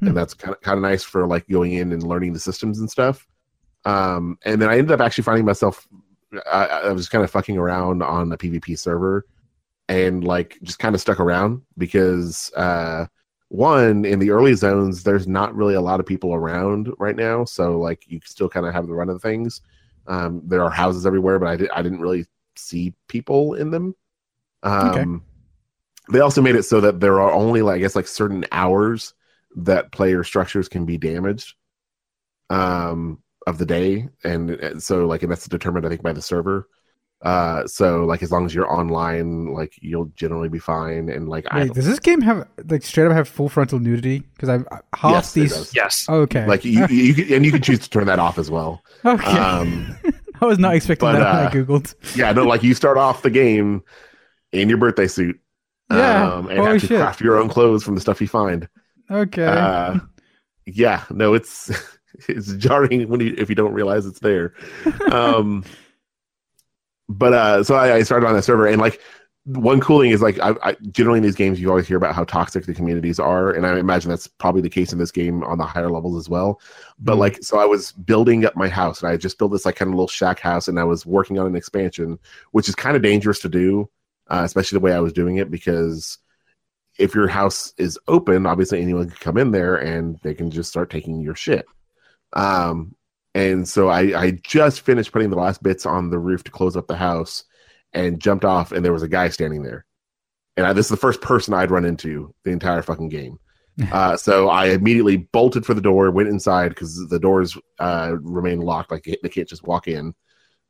Hmm. 0.00 0.08
and 0.08 0.16
that's 0.16 0.34
kind 0.34 0.54
of 0.54 0.60
kind 0.62 0.78
of 0.78 0.82
nice 0.82 1.04
for 1.04 1.26
like 1.26 1.46
going 1.48 1.72
in 1.74 1.92
and 1.92 2.02
learning 2.02 2.32
the 2.32 2.40
systems 2.40 2.78
and 2.80 2.90
stuff. 2.90 3.26
Um, 3.84 4.38
and 4.44 4.60
then 4.60 4.68
I 4.70 4.78
ended 4.78 4.92
up 4.92 5.00
actually 5.00 5.24
finding 5.24 5.44
myself 5.44 5.86
I, 6.50 6.66
I 6.66 6.92
was 6.92 7.08
kind 7.08 7.24
of 7.24 7.30
fucking 7.30 7.58
around 7.58 8.02
on 8.02 8.32
a 8.32 8.38
PvP 8.38 8.78
server 8.78 9.26
and 9.88 10.22
like 10.24 10.58
just 10.62 10.78
kind 10.78 10.94
of 10.94 11.00
stuck 11.00 11.18
around 11.18 11.62
because 11.76 12.52
uh 12.54 13.06
one 13.50 14.04
in 14.04 14.20
the 14.20 14.30
early 14.30 14.54
zones 14.54 15.02
there's 15.02 15.26
not 15.28 15.54
really 15.56 15.74
a 15.74 15.80
lot 15.80 16.00
of 16.00 16.06
people 16.06 16.32
around 16.34 16.88
right 16.98 17.16
now 17.16 17.44
so 17.44 17.78
like 17.78 18.04
you 18.08 18.20
still 18.24 18.48
kind 18.48 18.64
of 18.64 18.72
have 18.72 18.86
the 18.86 18.94
run 18.94 19.10
of 19.10 19.20
things. 19.20 19.60
Um 20.06 20.42
there 20.46 20.62
are 20.64 20.70
houses 20.70 21.04
everywhere 21.06 21.38
but 21.40 21.48
i, 21.48 21.56
did, 21.56 21.70
I 21.70 21.82
didn't 21.82 22.00
really 22.00 22.26
see 22.56 22.94
people 23.08 23.54
in 23.54 23.70
them. 23.72 23.94
Um 24.62 25.24
Okay. 25.26 26.14
they 26.14 26.20
also 26.20 26.42
made 26.42 26.56
it 26.56 26.64
so 26.64 26.80
that 26.80 27.00
there 27.00 27.20
are 27.20 27.32
only 27.32 27.62
like 27.62 27.76
i 27.76 27.78
guess 27.78 27.96
like 27.96 28.08
certain 28.08 28.44
hours 28.52 29.14
that 29.56 29.92
player 29.92 30.24
structures 30.24 30.68
can 30.68 30.86
be 30.86 30.98
damaged 30.98 31.54
um 32.50 33.22
of 33.46 33.58
the 33.58 33.66
day 33.66 34.08
and, 34.24 34.50
and 34.50 34.82
so 34.82 35.06
like 35.06 35.22
and 35.22 35.30
that's 35.32 35.48
determined 35.48 35.86
i 35.86 35.88
think 35.88 36.02
by 36.02 36.12
the 36.12 36.22
server 36.22 36.68
uh 37.22 37.66
so 37.66 38.04
like 38.06 38.22
as 38.22 38.30
long 38.32 38.46
as 38.46 38.54
you're 38.54 38.70
online 38.72 39.52
like 39.52 39.74
you'll 39.82 40.06
generally 40.16 40.48
be 40.48 40.58
fine 40.58 41.10
and 41.10 41.28
like 41.28 41.44
i 41.50 41.58
Wait, 41.58 41.66
don't- 41.66 41.74
does 41.74 41.86
this 41.86 41.98
game 41.98 42.22
have 42.22 42.48
like 42.68 42.82
straight 42.82 43.06
up 43.06 43.12
have 43.12 43.28
full 43.28 43.48
frontal 43.50 43.78
nudity? 43.78 44.20
Because 44.34 44.48
I've 44.48 44.64
half 44.94 45.12
Yes, 45.12 45.32
these. 45.34 45.52
does. 45.52 45.74
Yes. 45.74 46.08
Okay. 46.08 46.46
like 46.46 46.64
you, 46.64 46.86
you, 46.88 46.96
you 47.04 47.14
can, 47.14 47.34
and 47.34 47.44
you 47.44 47.52
can 47.52 47.60
choose 47.60 47.78
to 47.80 47.90
turn 47.90 48.06
that 48.06 48.18
off 48.18 48.38
as 48.38 48.50
well 48.50 48.82
okay. 49.04 49.36
um 49.38 49.94
I 50.40 50.46
was 50.46 50.58
not 50.58 50.74
expecting 50.74 51.08
but, 51.12 51.18
that 51.18 51.34
when 51.34 51.46
uh, 51.46 51.50
I 51.50 51.52
googled. 51.78 52.16
yeah 52.16 52.32
no 52.32 52.44
like 52.46 52.62
you 52.62 52.72
start 52.72 52.96
off 52.96 53.20
the 53.22 53.30
game 53.30 53.82
in 54.52 54.68
your 54.70 54.78
birthday 54.78 55.06
suit 55.06 55.38
Yeah, 55.90 56.24
um 56.32 56.48
and 56.48 56.58
holy 56.60 56.72
have 56.72 56.80
to 56.80 56.86
shit. 56.86 56.98
craft 57.00 57.20
your 57.20 57.36
own 57.36 57.50
clothes 57.50 57.84
from 57.84 57.94
the 57.96 58.00
stuff 58.00 58.20
you 58.22 58.28
find 58.28 58.66
Okay. 59.10 59.44
uh 59.44 59.98
yeah 60.64 61.04
no 61.10 61.34
it's 61.34 61.70
it's 62.28 62.54
jarring 62.54 63.08
when 63.10 63.20
you 63.20 63.34
if 63.36 63.50
you 63.50 63.54
don't 63.54 63.74
realize 63.74 64.06
it's 64.06 64.20
there 64.20 64.54
um 65.12 65.64
but 67.10 67.32
uh 67.34 67.64
so 67.64 67.74
I, 67.74 67.96
I 67.96 68.02
started 68.02 68.26
on 68.26 68.34
that 68.34 68.42
server 68.44 68.66
and 68.66 68.80
like 68.80 69.00
one 69.46 69.80
cool 69.80 70.00
thing 70.00 70.10
is 70.10 70.22
like 70.22 70.38
I, 70.38 70.54
I 70.62 70.76
generally 70.92 71.16
in 71.16 71.24
these 71.24 71.34
games 71.34 71.60
you 71.60 71.70
always 71.70 71.88
hear 71.88 71.96
about 71.96 72.14
how 72.14 72.24
toxic 72.24 72.66
the 72.66 72.74
communities 72.74 73.18
are 73.18 73.50
and 73.50 73.66
i 73.66 73.78
imagine 73.78 74.10
that's 74.10 74.26
probably 74.28 74.60
the 74.62 74.70
case 74.70 74.92
in 74.92 74.98
this 74.98 75.10
game 75.10 75.42
on 75.44 75.58
the 75.58 75.64
higher 75.64 75.90
levels 75.90 76.16
as 76.18 76.28
well 76.28 76.60
but 76.98 77.16
Mhm. 77.16 77.20
like 77.20 77.38
so 77.42 77.58
i 77.58 77.64
was 77.64 77.92
building 77.92 78.44
up 78.44 78.54
my 78.54 78.68
house 78.68 79.02
and 79.02 79.10
i 79.10 79.16
just 79.16 79.38
built 79.38 79.52
this 79.52 79.64
like 79.64 79.76
kind 79.76 79.88
of 79.88 79.94
little 79.94 80.08
shack 80.08 80.40
house 80.40 80.68
and 80.68 80.78
i 80.78 80.84
was 80.84 81.06
working 81.06 81.38
on 81.38 81.46
an 81.46 81.56
expansion 81.56 82.18
which 82.52 82.68
is 82.68 82.74
kind 82.74 82.96
of 82.96 83.02
dangerous 83.02 83.40
to 83.40 83.48
do 83.48 83.88
uh, 84.28 84.42
especially 84.44 84.76
the 84.76 84.84
way 84.84 84.92
i 84.92 85.00
was 85.00 85.12
doing 85.12 85.38
it 85.38 85.50
because 85.50 86.18
if 86.98 87.14
your 87.14 87.28
house 87.28 87.72
is 87.78 87.98
open 88.08 88.46
obviously 88.46 88.80
anyone 88.82 89.08
can 89.08 89.18
come 89.18 89.38
in 89.38 89.50
there 89.52 89.76
and 89.76 90.18
they 90.22 90.34
can 90.34 90.50
just 90.50 90.70
start 90.70 90.90
taking 90.90 91.20
your 91.20 91.34
shit 91.34 91.66
um 92.34 92.94
and 93.34 93.68
so 93.68 93.88
I, 93.88 94.20
I 94.20 94.30
just 94.42 94.80
finished 94.80 95.12
putting 95.12 95.30
the 95.30 95.36
last 95.36 95.62
bits 95.62 95.86
on 95.86 96.10
the 96.10 96.18
roof 96.18 96.42
to 96.44 96.50
close 96.50 96.76
up 96.76 96.88
the 96.88 96.96
house 96.96 97.44
and 97.92 98.20
jumped 98.20 98.44
off 98.44 98.72
and 98.72 98.84
there 98.84 98.92
was 98.92 99.02
a 99.02 99.08
guy 99.08 99.28
standing 99.28 99.62
there. 99.62 99.84
And 100.56 100.66
I, 100.66 100.72
this 100.72 100.86
is 100.86 100.90
the 100.90 100.96
first 100.96 101.20
person 101.20 101.54
i'd 101.54 101.70
run 101.70 101.84
into 101.84 102.34
the 102.44 102.50
entire 102.50 102.82
fucking 102.82 103.08
game. 103.08 103.38
Uh, 103.92 104.14
so 104.14 104.50
i 104.50 104.66
immediately 104.66 105.16
bolted 105.16 105.64
for 105.64 105.72
the 105.72 105.80
door 105.80 106.10
went 106.10 106.28
inside 106.28 106.68
because 106.68 107.08
the 107.08 107.18
doors 107.18 107.56
uh, 107.78 108.14
remain 108.20 108.60
locked 108.60 108.90
like 108.90 109.04
they 109.04 109.28
can't 109.30 109.48
just 109.48 109.62
walk 109.62 109.88
in. 109.88 110.12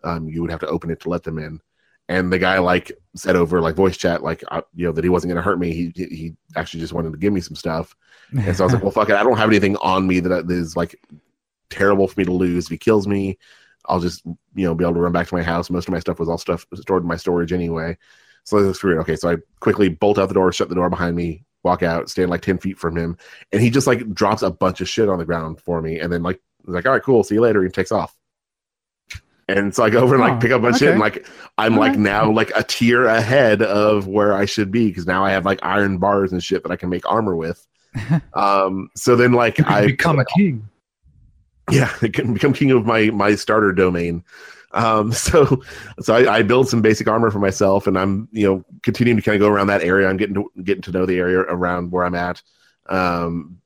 Um, 0.04 0.28
you 0.28 0.40
would 0.42 0.50
have 0.52 0.60
to 0.60 0.68
open 0.68 0.92
it 0.92 1.00
to 1.00 1.08
let 1.08 1.24
them 1.24 1.38
in. 1.38 1.60
And 2.08 2.32
the 2.32 2.38
guy 2.38 2.58
like 2.58 2.92
said 3.16 3.34
over 3.34 3.60
like 3.60 3.74
voice 3.74 3.96
chat 3.96 4.22
like 4.22 4.44
uh, 4.48 4.60
you 4.74 4.86
know 4.86 4.92
that 4.92 5.02
he 5.02 5.10
wasn't 5.10 5.30
going 5.30 5.42
to 5.42 5.48
hurt 5.48 5.58
me. 5.58 5.72
He 5.72 5.92
he 5.96 6.34
actually 6.54 6.80
just 6.80 6.92
wanted 6.92 7.10
to 7.10 7.18
give 7.18 7.32
me 7.32 7.40
some 7.40 7.56
stuff. 7.56 7.96
And 8.30 8.56
so 8.56 8.62
I 8.62 8.66
was 8.66 8.74
like, 8.74 8.82
well, 8.84 8.92
fuck 8.92 9.08
it. 9.08 9.16
I 9.16 9.24
don't 9.24 9.38
have 9.38 9.48
anything 9.48 9.76
on 9.78 10.06
me 10.06 10.20
that 10.20 10.48
is 10.48 10.76
like 10.76 11.00
terrible 11.70 12.08
for 12.08 12.20
me 12.20 12.24
to 12.24 12.32
lose. 12.32 12.66
If 12.66 12.70
he 12.70 12.78
kills 12.78 13.06
me, 13.06 13.38
I'll 13.86 14.00
just, 14.00 14.24
you 14.24 14.64
know, 14.66 14.74
be 14.74 14.84
able 14.84 14.94
to 14.94 15.00
run 15.00 15.12
back 15.12 15.28
to 15.28 15.34
my 15.34 15.42
house. 15.42 15.70
Most 15.70 15.88
of 15.88 15.92
my 15.92 16.00
stuff 16.00 16.18
was 16.18 16.28
all 16.28 16.38
stuff 16.38 16.66
stored 16.74 17.02
in 17.02 17.08
my 17.08 17.16
storage 17.16 17.52
anyway. 17.52 17.96
So 18.44 18.58
I 18.58 18.62
was 18.62 18.76
screwed. 18.76 18.98
Okay. 18.98 19.16
So 19.16 19.30
I 19.30 19.36
quickly 19.60 19.88
bolt 19.88 20.18
out 20.18 20.28
the 20.28 20.34
door, 20.34 20.52
shut 20.52 20.68
the 20.68 20.74
door 20.74 20.90
behind 20.90 21.16
me, 21.16 21.44
walk 21.62 21.82
out, 21.82 22.10
stand 22.10 22.30
like 22.30 22.42
10 22.42 22.58
feet 22.58 22.78
from 22.78 22.96
him. 22.96 23.16
And 23.52 23.62
he 23.62 23.70
just 23.70 23.86
like 23.86 24.12
drops 24.12 24.42
a 24.42 24.50
bunch 24.50 24.80
of 24.80 24.88
shit 24.88 25.08
on 25.08 25.18
the 25.18 25.24
ground 25.24 25.60
for 25.60 25.80
me. 25.80 25.98
And 25.98 26.12
then 26.12 26.22
like, 26.22 26.40
like, 26.64 26.86
all 26.86 26.92
right, 26.92 27.02
cool. 27.02 27.24
See 27.24 27.34
you 27.36 27.40
later. 27.40 27.62
And 27.62 27.72
takes 27.72 27.92
off. 27.92 28.14
And 29.48 29.74
so 29.74 29.82
I 29.82 29.90
go 29.90 30.00
over 30.00 30.14
and 30.14 30.22
like 30.22 30.34
Oh, 30.34 30.38
pick 30.38 30.52
up 30.52 30.60
a 30.60 30.62
bunch 30.62 30.74
of 30.76 30.78
shit 30.78 30.90
and 30.90 31.00
like 31.00 31.26
I'm 31.58 31.76
like 31.76 31.90
Alright. 31.92 31.98
now 31.98 32.30
like 32.30 32.52
a 32.54 32.62
tier 32.62 33.06
ahead 33.06 33.62
of 33.62 34.06
where 34.06 34.32
I 34.32 34.44
should 34.44 34.70
be 34.70 34.86
because 34.88 35.06
now 35.06 35.24
I 35.24 35.32
have 35.32 35.44
like 35.44 35.58
iron 35.62 35.98
bars 35.98 36.32
and 36.32 36.42
shit 36.42 36.62
that 36.62 36.70
I 36.70 36.76
can 36.76 36.88
make 36.88 37.08
armor 37.10 37.34
with. 37.34 37.66
um 38.34 38.88
so 38.94 39.16
then 39.16 39.32
like 39.32 39.60
I 39.66 39.86
become 39.86 40.20
a 40.20 40.24
king. 40.24 40.68
Yeah 41.70 41.92
I 42.02 42.08
can 42.08 42.34
become 42.34 42.52
king 42.52 42.70
of 42.70 42.86
my 42.86 43.10
my 43.10 43.34
starter 43.34 43.72
domain. 43.72 44.24
Um 44.72 45.12
so 45.26 45.62
so 46.00 46.14
I, 46.14 46.38
I 46.38 46.42
build 46.42 46.68
some 46.68 46.82
basic 46.82 47.08
armor 47.08 47.30
for 47.30 47.38
myself 47.38 47.86
and 47.86 47.98
I'm 47.98 48.28
you 48.32 48.46
know 48.46 48.64
continuing 48.82 49.16
to 49.16 49.22
kind 49.22 49.36
of 49.36 49.40
go 49.40 49.52
around 49.52 49.68
that 49.68 49.82
area. 49.82 50.08
I'm 50.08 50.16
getting 50.16 50.34
to 50.34 50.50
getting 50.62 50.82
to 50.82 50.92
know 50.92 51.06
the 51.06 51.18
area 51.18 51.40
around 51.40 51.90
where 51.90 52.04
I'm 52.04 52.14
at. 52.14 52.42
Um 52.88 53.56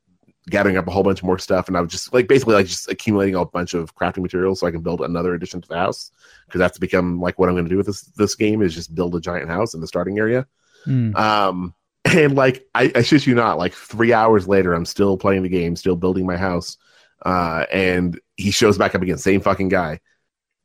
gathering 0.51 0.77
up 0.77 0.87
a 0.87 0.91
whole 0.91 1.03
bunch 1.03 1.23
more 1.23 1.39
stuff 1.39 1.69
and 1.69 1.77
I 1.77 1.81
was 1.81 1.91
just 1.91 2.13
like 2.13 2.29
basically 2.29 2.55
like 2.55 2.67
just 2.67 2.91
accumulating 2.91 3.35
a 3.35 3.47
bunch 3.47 3.73
of 3.73 3.95
crafting 3.95 4.19
materials 4.19 4.61
so 4.61 4.67
I 4.67 4.71
can 4.71 4.83
build 4.83 5.01
another 5.01 5.33
addition 5.33 5.63
to 5.63 5.69
the 5.69 5.79
house 5.79 6.11
because 6.47 6.59
that's 6.59 6.79
become 6.79 7.19
like 7.19 7.39
what 7.39 7.49
I'm 7.49 7.55
going 7.55 7.65
to 7.65 7.71
do 7.71 7.79
with 7.79 7.87
this 7.87 8.03
this 8.03 8.35
game 8.35 8.61
is 8.61 8.75
just 8.75 8.95
build 8.95 9.15
a 9.15 9.21
giant 9.21 9.49
house 9.49 9.73
in 9.73 9.81
the 9.81 9.87
starting 9.87 10.19
area. 10.19 10.47
Hmm. 10.85 11.17
Um, 11.17 11.75
and 12.05 12.35
like 12.35 12.67
I, 12.75 12.93
I 12.95 13.03
shit 13.03 13.27
you 13.27 13.35
not, 13.35 13.59
like 13.59 13.73
three 13.73 14.13
hours 14.13 14.47
later, 14.47 14.75
I'm 14.75 14.85
still 14.85 15.17
playing 15.17 15.43
the 15.43 15.49
game, 15.49 15.77
still 15.77 15.97
building 15.97 16.27
my 16.27 16.37
house. 16.37 16.77
Uh, 17.25 17.64
and 17.72 18.20
he 18.37 18.51
shows 18.51 18.77
back 18.79 18.95
up 18.95 19.03
again, 19.03 19.18
same 19.18 19.41
fucking 19.41 19.68
guy. 19.68 20.01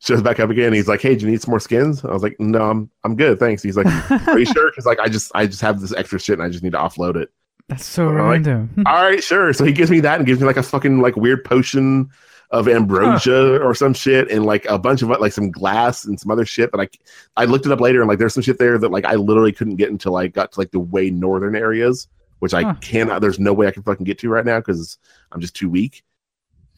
Shows 0.01 0.22
back 0.22 0.39
up 0.39 0.49
again. 0.49 0.72
He's 0.72 0.88
like, 0.88 1.01
"Hey, 1.01 1.16
do 1.16 1.26
you 1.26 1.32
need 1.32 1.41
some 1.41 1.51
more 1.51 1.60
skins?" 1.60 2.03
I 2.05 2.12
was 2.12 2.24
like, 2.24 2.38
"No, 2.39 2.70
I'm 2.70 2.89
I'm 3.03 3.16
good, 3.18 3.38
thanks." 3.39 3.62
He's 3.62 3.76
like, 3.78 3.86
"Are 4.28 4.39
you 4.39 4.45
sure?" 4.45 4.72
Because 4.72 4.86
like 4.86 4.99
I 4.99 5.10
just 5.10 5.30
I 5.36 5.45
just 5.45 5.62
have 5.62 5.82
this 5.82 5.93
extra 5.93 6.20
shit 6.20 6.39
and 6.39 6.43
I 6.43 6.49
just 6.49 6.64
need 6.64 6.72
to 6.72 6.78
offload 6.78 7.16
it. 7.18 7.30
That's 7.68 7.86
so 7.86 8.07
Like- 8.07 8.16
random. 8.45 8.70
All 8.86 9.03
right, 9.03 9.22
sure. 9.24 9.51
So 9.53 9.66
he 9.66 9.74
gives 9.74 9.91
me 9.91 9.99
that 10.01 10.18
and 10.18 10.26
gives 10.26 10.39
me 10.39 10.47
like 10.47 10.57
a 10.57 10.64
fucking 10.64 11.01
like 11.01 11.16
weird 11.18 11.43
potion 11.43 12.10
of 12.51 12.68
ambrosia 12.68 13.60
or 13.62 13.76
some 13.76 13.93
shit 13.93 14.32
and 14.32 14.45
like 14.45 14.66
a 14.66 14.80
bunch 14.80 15.01
of 15.03 15.10
like 15.10 15.32
some 15.34 15.51
glass 15.51 16.05
and 16.05 16.20
some 16.20 16.32
other 16.32 16.45
shit. 16.45 16.72
But 16.72 16.80
I 16.80 16.89
I 17.36 17.45
looked 17.45 17.66
it 17.66 17.72
up 17.74 17.82
later 17.82 17.99
and 18.01 18.07
like 18.07 18.20
there's 18.20 18.34
some 18.34 18.41
shit 18.43 18.57
there 18.57 18.78
that 18.78 18.91
like 18.91 19.05
I 19.05 19.16
literally 19.16 19.51
couldn't 19.51 19.76
get 19.76 19.91
until 19.91 20.16
I 20.16 20.28
got 20.28 20.53
to 20.53 20.60
like 20.60 20.72
the 20.72 20.80
way 20.80 21.10
northern 21.12 21.55
areas, 21.57 22.07
which 22.39 22.53
I 22.53 22.74
cannot. 22.76 23.22
There's 23.22 23.38
no 23.39 23.51
way 23.53 23.68
I 23.68 23.72
can 23.72 23.84
fucking 23.84 24.05
get 24.05 24.18
to 24.20 24.30
right 24.30 24.45
now 24.45 24.60
because 24.60 24.97
I'm 25.32 25.41
just 25.41 25.55
too 25.55 25.70
weak. 25.70 26.03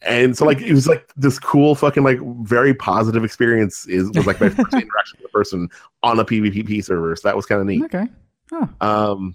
And 0.04 0.36
so 0.36 0.44
like 0.44 0.60
it 0.60 0.72
was 0.72 0.86
like 0.86 1.10
this 1.16 1.38
cool 1.38 1.74
fucking 1.74 2.02
like 2.02 2.18
very 2.42 2.74
positive 2.74 3.24
experience 3.24 3.86
is 3.86 4.10
was 4.14 4.26
like 4.26 4.40
my 4.40 4.48
first 4.50 4.74
interaction 4.74 5.18
with 5.20 5.26
a 5.26 5.32
person 5.32 5.68
on 6.02 6.18
a 6.18 6.24
PvP 6.24 6.84
server. 6.84 7.14
So 7.16 7.28
that 7.28 7.36
was 7.36 7.46
kind 7.46 7.60
of 7.60 7.66
neat. 7.66 7.82
Okay. 7.84 8.06
Oh. 8.52 8.68
Um, 8.80 9.34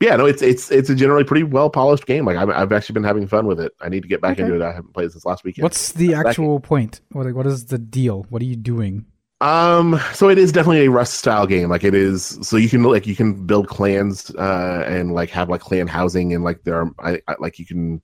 yeah, 0.00 0.16
no, 0.16 0.26
it's 0.26 0.42
it's 0.42 0.70
it's 0.70 0.90
a 0.90 0.94
generally 0.94 1.24
pretty 1.24 1.44
well 1.44 1.70
polished 1.70 2.06
game. 2.06 2.24
Like 2.26 2.36
I've, 2.36 2.50
I've 2.50 2.72
actually 2.72 2.94
been 2.94 3.04
having 3.04 3.26
fun 3.26 3.46
with 3.46 3.60
it. 3.60 3.72
I 3.80 3.88
need 3.88 4.02
to 4.02 4.08
get 4.08 4.20
back 4.20 4.32
Okay. 4.32 4.42
into 4.42 4.54
it. 4.56 4.62
I 4.62 4.72
haven't 4.72 4.92
played 4.92 5.10
since 5.12 5.24
last 5.24 5.44
weekend. 5.44 5.62
What's 5.62 5.92
the 5.92 6.14
actual 6.14 6.60
point? 6.60 7.00
What 7.12 7.32
what 7.34 7.46
is 7.46 7.66
the 7.66 7.78
deal? 7.78 8.26
What 8.28 8.42
are 8.42 8.46
you 8.46 8.56
doing? 8.56 9.06
Um, 9.40 10.00
so 10.14 10.28
it 10.30 10.38
is 10.38 10.52
definitely 10.52 10.86
a 10.86 10.90
Rust 10.90 11.14
style 11.14 11.46
game. 11.46 11.68
Like 11.68 11.84
it 11.84 11.94
is, 11.94 12.38
so 12.42 12.56
you 12.56 12.68
can 12.68 12.82
like 12.82 13.06
you 13.06 13.16
can 13.16 13.46
build 13.46 13.68
clans 13.68 14.30
uh 14.36 14.84
and 14.86 15.12
like 15.14 15.30
have 15.30 15.48
like 15.48 15.60
clan 15.60 15.86
housing 15.86 16.32
and 16.34 16.44
like 16.44 16.62
there 16.64 16.76
are 16.76 16.90
I, 16.98 17.20
I 17.28 17.36
like 17.38 17.58
you 17.58 17.66
can. 17.66 18.02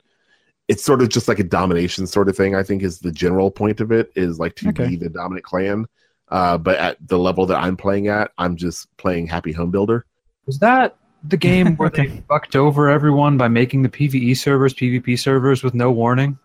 It's 0.71 0.85
sort 0.85 1.03
of 1.03 1.09
just 1.09 1.27
like 1.27 1.41
a 1.41 1.45
domination 1.45 2.07
sort 2.07 2.29
of 2.29 2.37
thing. 2.37 2.55
I 2.55 2.63
think 2.63 2.83
is 2.83 3.01
the 3.01 3.11
general 3.11 3.51
point 3.51 3.81
of 3.81 3.91
it 3.91 4.13
is 4.15 4.39
like 4.39 4.55
to 4.57 4.69
Okay. 4.69 4.87
be 4.91 4.97
the 4.97 5.09
dominant 5.09 5.45
clan. 5.45 5.87
Uh, 6.29 6.57
but 6.57 6.77
at 6.79 6.97
the 7.09 7.19
level 7.19 7.45
that 7.47 7.57
I'm 7.61 7.77
playing 7.77 8.07
at, 8.07 8.31
I'm 8.39 8.55
just 8.55 8.87
playing 8.97 9.27
Happy 9.27 9.51
Home 9.53 9.73
Builder. 9.73 10.07
Was 10.47 10.61
that 10.61 10.97
the 11.29 11.37
game 11.37 11.75
where 11.77 11.89
Okay. 11.89 12.07
they 12.07 12.23
fucked 12.29 12.55
over 12.55 12.89
everyone 12.89 13.37
by 13.37 13.49
making 13.49 13.83
the 13.83 13.89
PVE 13.89 14.37
servers 14.37 14.73
PvP 14.73 15.19
servers 15.19 15.65
with 15.65 15.75
no 15.75 15.91
warning? 15.91 16.39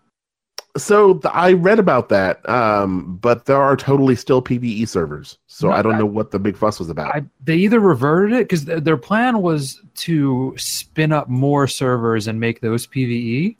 So 0.76 1.14
th- 1.14 1.32
I 1.32 1.52
read 1.52 1.78
about 1.78 2.08
that, 2.10 2.46
um, 2.50 3.16
but 3.22 3.46
there 3.46 3.56
are 3.62 3.76
totally 3.76 4.14
still 4.16 4.42
PVE 4.42 4.86
servers. 4.88 5.38
So 5.46 5.68
No, 5.68 5.72
I 5.74 5.80
don't 5.82 5.94
I- 5.94 5.98
know 6.00 6.06
what 6.06 6.32
the 6.32 6.38
big 6.38 6.56
fuss 6.56 6.78
was 6.78 6.90
about. 6.90 7.14
I, 7.14 7.22
they 7.42 7.56
either 7.56 7.80
reverted 7.80 8.32
it 8.34 8.44
because 8.48 8.64
th- 8.66 8.82
their 8.82 8.98
plan 8.98 9.40
was 9.40 9.80
to 10.06 10.52
spin 10.58 11.12
up 11.12 11.28
more 11.30 11.66
servers 11.66 12.26
and 12.26 12.38
make 12.40 12.60
those 12.60 12.86
PVE, 12.88 13.56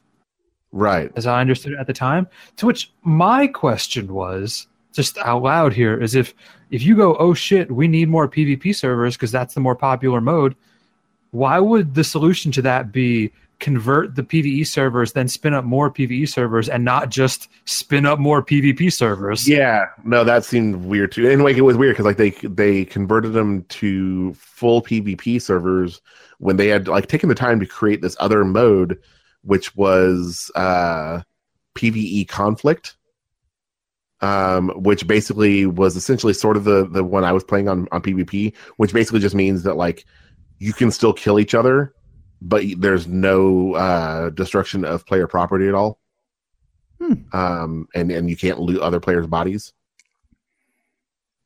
right. 0.77 1.11
as 1.17 1.27
I 1.27 1.41
understood 1.41 1.73
it 1.73 1.79
at 1.79 1.87
the 1.87 1.93
time. 1.93 2.29
To 2.57 2.67
which 2.67 2.93
my 3.03 3.47
question 3.47 4.13
was, 4.13 4.67
just 4.93 5.19
out 5.19 5.43
loud 5.43 5.73
here, 5.73 6.01
is 6.01 6.15
if 6.15 6.35
if 6.71 6.83
you 6.83 6.97
go, 6.97 7.17
oh 7.17 7.35
shit, 7.35 7.71
we 7.71 7.87
need 7.89 8.09
more 8.09 8.29
PvP 8.29 8.75
servers 8.75 9.17
because 9.17 9.31
that's 9.31 9.55
the 9.55 9.61
more 9.61 9.77
popular 9.77 10.21
mode. 10.21 10.57
Why 11.31 11.59
would 11.59 11.95
the 11.95 12.05
solution 12.05 12.51
to 12.53 12.63
that 12.63 12.93
be 12.93 13.33
convert 13.59 14.15
the 14.15 14.23
PVE 14.23 14.67
servers, 14.67 15.13
then 15.13 15.29
spin 15.29 15.55
up 15.55 15.65
more 15.65 15.91
PVE 15.91 16.29
servers, 16.29 16.69
and 16.69 16.85
not 16.85 17.11
just 17.11 17.49
spin 17.65 18.07
up 18.07 18.19
more 18.19 18.43
PvP 18.43 18.93
servers? 18.93 19.49
Yeah, 19.49 19.87
no, 20.05 20.25
that 20.25 20.45
seemed 20.45 20.77
weird 20.85 21.13
too. 21.13 21.29
And 21.29 21.43
like 21.43 21.57
it 21.57 21.63
was 21.63 21.77
weird 21.77 21.95
because 21.95 22.07
like 22.07 22.17
they 22.17 22.31
they 22.49 22.85
converted 22.85 23.33
them 23.33 23.65
to 23.65 24.35
full 24.35 24.83
PvP 24.83 25.41
servers 25.41 26.01
when 26.39 26.57
they 26.57 26.69
had 26.69 26.89
like 26.89 27.09
taken 27.09 27.29
the 27.29 27.35
time 27.35 27.61
to 27.61 27.67
create 27.67 28.03
this 28.03 28.17
other 28.21 28.45
mode, 28.45 28.99
which 29.47 29.75
was 29.77 30.51
uh, 30.55 31.23
PVE 31.75 32.29
conflict, 32.29 32.97
um, 34.21 34.71
which 34.77 35.07
basically 35.07 35.67
was 35.67 35.97
essentially 35.97 36.33
sort 36.33 36.57
of 36.57 36.65
the 36.65 36.87
the 36.87 37.05
one 37.05 37.25
I 37.25 37.33
was 37.33 37.45
playing 37.45 37.69
on 37.69 37.89
on 37.93 38.03
PvP, 38.03 38.55
which 38.77 38.93
basically 38.93 39.21
just 39.21 39.35
means 39.35 39.63
that 39.63 39.77
like 39.77 40.05
you 40.59 40.73
can 40.73 40.91
still 40.91 41.13
kill 41.13 41.39
each 41.39 41.55
other, 41.55 41.95
but 42.41 42.65
there's 42.79 43.07
no 43.07 43.75
uh, 43.75 44.31
destruction 44.31 44.85
of 44.85 45.07
player 45.07 45.27
property 45.27 45.69
at 45.69 45.75
all 45.75 45.99
Hmm. 46.99 47.15
um, 47.33 47.89
and 47.95 48.11
and 48.11 48.31
you 48.31 48.37
can't 48.37 48.61
loot 48.61 48.81
other 48.81 49.01
players' 49.01 49.27
bodies. 49.27 49.73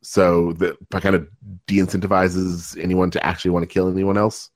So 0.03 0.53
that 0.55 0.77
kind 1.03 1.15
of 1.15 1.29
de-incentivizes 1.67 2.81
anyone 2.83 3.11
to 3.11 3.27
actually 3.27 3.51
want 3.51 3.65
to 3.65 3.67
kill 3.73 3.91
anyone 3.91 4.17
else. 4.17 4.50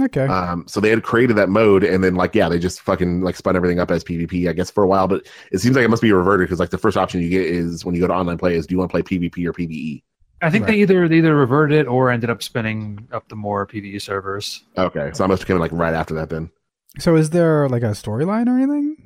Okay. 0.00 0.26
Um, 0.26 0.64
so 0.68 0.80
they 0.80 0.90
had 0.90 1.02
created 1.02 1.36
that 1.36 1.48
mode, 1.48 1.82
and 1.84 2.02
then 2.04 2.14
like 2.14 2.34
yeah, 2.34 2.48
they 2.48 2.58
just 2.58 2.80
fucking 2.80 3.22
like 3.22 3.36
spun 3.36 3.56
everything 3.56 3.78
up 3.80 3.90
as 3.90 4.04
PvP, 4.04 4.48
I 4.48 4.52
guess, 4.52 4.70
for 4.70 4.82
a 4.84 4.86
while. 4.86 5.08
But 5.08 5.26
it 5.52 5.58
seems 5.58 5.76
like 5.76 5.84
it 5.84 5.88
must 5.90 6.02
be 6.02 6.12
reverted 6.12 6.46
because 6.46 6.60
like 6.60 6.70
the 6.70 6.78
first 6.78 6.96
option 6.96 7.20
you 7.20 7.28
get 7.28 7.42
is 7.46 7.84
when 7.84 7.94
you 7.94 8.00
go 8.00 8.06
to 8.06 8.14
online 8.14 8.38
play 8.38 8.54
is 8.54 8.66
do 8.66 8.74
you 8.74 8.78
want 8.78 8.90
to 8.90 8.92
play 8.92 9.02
PvP 9.02 9.44
or 9.46 9.52
PvE? 9.52 10.02
I 10.42 10.48
think 10.50 10.64
Right. 10.64 10.72
they 10.72 10.78
either 10.80 11.08
they 11.08 11.16
either 11.18 11.34
reverted 11.36 11.78
it 11.80 11.86
or 11.86 12.10
ended 12.10 12.30
up 12.30 12.42
spinning 12.42 13.08
up 13.12 13.28
the 13.28 13.36
more 13.36 13.66
PVE 13.66 14.00
servers. 14.00 14.62
Okay, 14.78 15.10
so 15.12 15.24
I 15.24 15.26
must 15.26 15.42
have 15.42 15.46
came 15.48 15.58
like 15.58 15.72
right 15.72 15.92
after 15.94 16.14
that 16.14 16.30
then. 16.30 16.50
so 16.98 17.14
is 17.16 17.30
there 17.30 17.68
like 17.68 17.82
a 17.82 17.90
storyline 17.90 18.46
or 18.48 18.56
anything? 18.58 18.96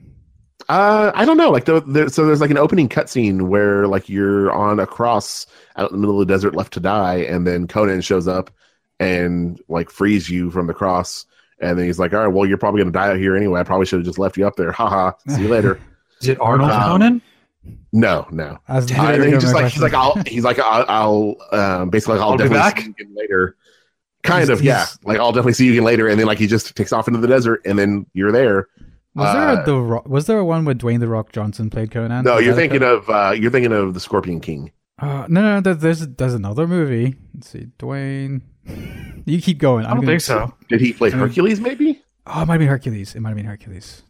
Uh, 0.68 1.11
I 1.14 1.24
don't 1.26 1.37
know. 1.37 1.51
Like, 1.51 1.66
the, 1.66 1.80
the, 1.80 2.09
so 2.09 2.24
there's 2.24 2.41
like 2.41 2.51
an 2.51 2.57
opening 2.57 2.89
cutscene 2.89 3.49
where 3.49 3.87
like 3.87 4.09
you're 4.09 4.51
on 4.53 4.80
a 4.80 4.87
cross 4.87 5.47
out 5.76 5.91
in 5.91 5.97
the 5.97 6.01
middle 6.01 6.18
of 6.20 6.26
the 6.26 6.32
desert, 6.32 6.55
left 6.55 6.72
to 6.74 6.80
die, 6.80 7.16
and 7.16 7.47
then 7.47 7.66
Conan 7.66 8.01
shows 8.01 8.26
up 8.28 8.51
and 9.01 9.61
like 9.69 9.91
frees 9.91 10.29
you 10.31 10.51
from 10.51 10.67
the 10.67 10.75
cross, 10.75 11.27
and 11.61 11.79
then 11.79 11.87
he's 11.87 11.99
like, 11.99 12.13
"All 12.13 12.21
right, 12.21 12.27
well, 12.33 12.47
you're 12.47 12.59
probably 12.59 12.81
gonna 12.81 12.93
die 12.93 13.09
out 13.11 13.17
here 13.19 13.37
anyway. 13.37 13.61
I 13.61 13.65
probably 13.65 13.87
should 13.87 13.99
have 14.01 14.07
just 14.07 14.19
left 14.19 14.37
you 14.37 14.47
up 14.47 14.57
there. 14.57 14.73
Haha. 14.73 15.13
See 15.29 15.43
you 15.43 15.49
later." 15.49 15.81
Is 16.21 16.29
it 16.29 16.41
Arnold 16.41 16.71
Um, 16.71 16.83
Conan? 16.83 17.23
no, 17.93 18.27
no. 18.31 18.59
As 18.69 18.91
Uh, 18.91 18.95
and 19.03 19.23
then 19.23 19.33
he's 19.33 19.43
just 19.43 19.55
like 19.55 19.73
he's 19.73 19.83
like 19.83 19.95
I'll 19.95 20.15
he's 20.27 20.45
like 20.45 20.59
I'll, 20.59 20.85
I'll 20.89 21.59
um 21.81 21.91
basically 21.91 22.15
like, 22.17 22.23
I'll, 22.25 22.31
I'll 22.33 22.37
be 22.39 22.45
definitely 22.45 22.59
back? 22.61 22.79
see 22.81 22.85
you 22.87 22.91
again 22.93 23.15
later. 23.17 23.57
Kind 24.23 24.49
He's- 24.49 24.59
of, 24.59 24.65
yeah. 24.65 24.87
Like 25.05 25.19
I'll 25.19 25.33
definitely 25.33 25.53
see 25.55 25.67
you 25.67 25.73
again 25.73 25.85
later, 25.85 26.09
and 26.09 26.19
then 26.19 26.27
like 26.27 26.39
he 26.39 26.47
just 26.47 26.75
takes 26.77 26.93
off 26.93 27.09
into 27.09 27.21
the 27.21 27.27
desert, 27.29 27.61
and 27.67 27.79
then 27.79 28.07
you're 28.15 28.33
there. 28.33 28.69
was 29.15 29.33
there 29.35 29.49
uh, 29.49 29.63
a 29.63 29.65
the 29.67 30.03
was 30.09 30.27
there 30.27 30.39
a 30.39 30.45
one 30.45 30.65
where 30.65 30.75
Dwayne 30.75 31.01
the 31.01 31.09
Rock 31.09 31.33
Johnson 31.33 31.69
played 31.69 31.91
Conan? 31.91 32.25
No, 32.25 32.39
you're 32.39 32.55
thinking 32.55 32.83
of 32.83 33.09
uh 33.11 33.35
you're 33.37 33.51
thinking 33.51 33.73
of 33.73 33.93
the 33.95 34.01
Scorpion 34.01 34.41
King. 34.41 34.71
Uh, 34.99 35.27
no, 35.29 35.43
no, 35.43 35.61
there- 35.61 35.75
there's 35.75 36.07
there's 36.07 36.35
another 36.35 36.67
movie. 36.67 37.17
Let's 37.35 37.51
see, 37.51 37.69
Dwayne. 37.79 38.43
You 39.27 39.41
keep 39.41 39.57
going. 39.57 39.87
I 39.87 39.91
I'm 39.91 39.97
don't 39.97 40.05
gonna- 40.05 40.19
think 40.19 40.21
so. 40.21 40.53
Did 40.69 40.83
he 40.83 40.93
play. 40.93 41.09
Hercules? 41.09 41.59
Maybe. 41.59 42.03
Oh, 42.27 42.43
it 42.43 42.47
might 42.47 42.59
be 42.59 42.67
Hercules. 42.67 43.15
It 43.15 43.21
might 43.21 43.31
have 43.31 43.37
been 43.39 43.47
Hercules. 43.47 44.03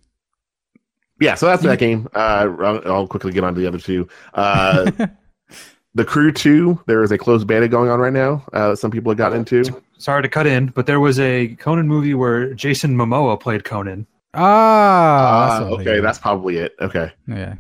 Yeah, 1.20 1.36
so 1.36 1.46
that's 1.46 1.62
that 1.62 1.78
game. 1.78 2.08
Uh, 2.12 2.48
I'll, 2.60 2.82
I'll 2.92 3.06
quickly 3.06 3.30
get 3.30 3.44
on 3.44 3.54
to 3.54 3.60
the 3.60 3.68
other 3.68 3.78
two. 3.78 4.08
Uh, 4.34 4.90
the 5.94 6.04
Crew 6.04 6.32
Two. 6.32 6.80
There 6.88 7.04
is 7.04 7.12
a 7.12 7.18
closed 7.18 7.46
beta 7.46 7.68
going 7.68 7.90
on 7.90 8.00
right 8.00 8.12
now. 8.12 8.44
Uh, 8.52 8.70
that 8.70 8.78
some 8.78 8.90
people 8.90 9.12
have 9.12 9.18
gotten 9.18 9.38
into. 9.38 9.62
Sorry 9.98 10.20
to 10.22 10.28
cut 10.28 10.48
in, 10.48 10.66
but 10.66 10.86
there 10.86 10.98
was 10.98 11.20
a 11.20 11.54
Conan 11.60 11.86
movie 11.86 12.14
where 12.14 12.52
Jason 12.54 12.96
Momoa 12.96 13.38
played 13.38 13.62
Conan. 13.62 14.08
ah, 14.34 15.58
Uh, 15.58 15.60
that's 15.60 15.74
okay, 15.80 16.00
that's 16.00 16.18
probably 16.18 16.56
it. 16.56 16.74
Okay, 16.80 17.12
yeah. 17.28 17.54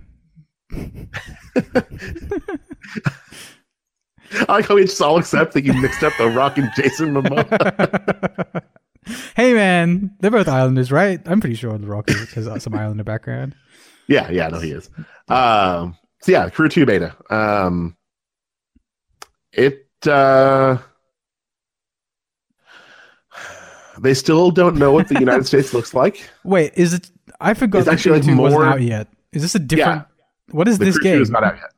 I 4.48 4.52
like 4.54 4.66
how 4.66 4.74
we 4.74 4.82
just 4.82 5.00
all 5.00 5.18
accept 5.18 5.52
that 5.54 5.64
you 5.64 5.72
mixed 5.74 6.02
up 6.02 6.12
The 6.18 6.28
Rock 6.28 6.58
and 6.58 6.68
Jason 6.76 7.14
Momoa. 7.14 8.62
hey 9.36 9.54
man, 9.54 10.14
they're 10.20 10.30
both 10.30 10.48
islanders, 10.48 10.90
right? 10.90 11.20
I'm 11.26 11.40
pretty 11.40 11.56
sure 11.56 11.76
the 11.78 11.86
Rock 11.86 12.08
has, 12.10 12.62
some 12.62 12.74
islander 12.74 13.04
background. 13.04 13.54
yeah, 14.08 14.30
yeah, 14.30 14.48
no, 14.48 14.58
he 14.58 14.72
is. 14.72 14.90
Um, 15.28 15.96
so 16.20 16.32
yeah, 16.32 16.48
Crew 16.48 16.68
Two 16.68 16.84
beta. 16.86 17.14
Um, 17.30 17.96
it. 19.52 19.86
Uh, 20.06 20.78
they 24.00 24.14
still 24.14 24.50
don't 24.50 24.76
know 24.76 24.92
what 24.92 25.08
the 25.08 25.18
United 25.18 25.46
States 25.46 25.72
looks 25.72 25.94
like. 25.94 26.28
Wait, 26.44 26.72
is 26.74 26.94
it? 26.94 27.10
I 27.40 27.54
forgot. 27.54 27.80
It's 27.80 27.88
actually, 27.88 28.20
like, 28.20 28.28
2 28.28 28.36
wasn't 28.36 28.62
more- 28.62 28.68
out 28.68 28.82
yet. 28.82 29.08
Is 29.32 29.42
this 29.42 29.54
a 29.54 29.58
different? 29.58 30.04
What 30.50 30.68
is 30.68 30.78
the 30.78 30.86
this 30.86 30.96
Crew 30.98 31.04
game? 31.04 31.16
2 31.18 31.22
is 31.22 31.30
not 31.30 31.44
out 31.44 31.56
yet. 31.56 31.70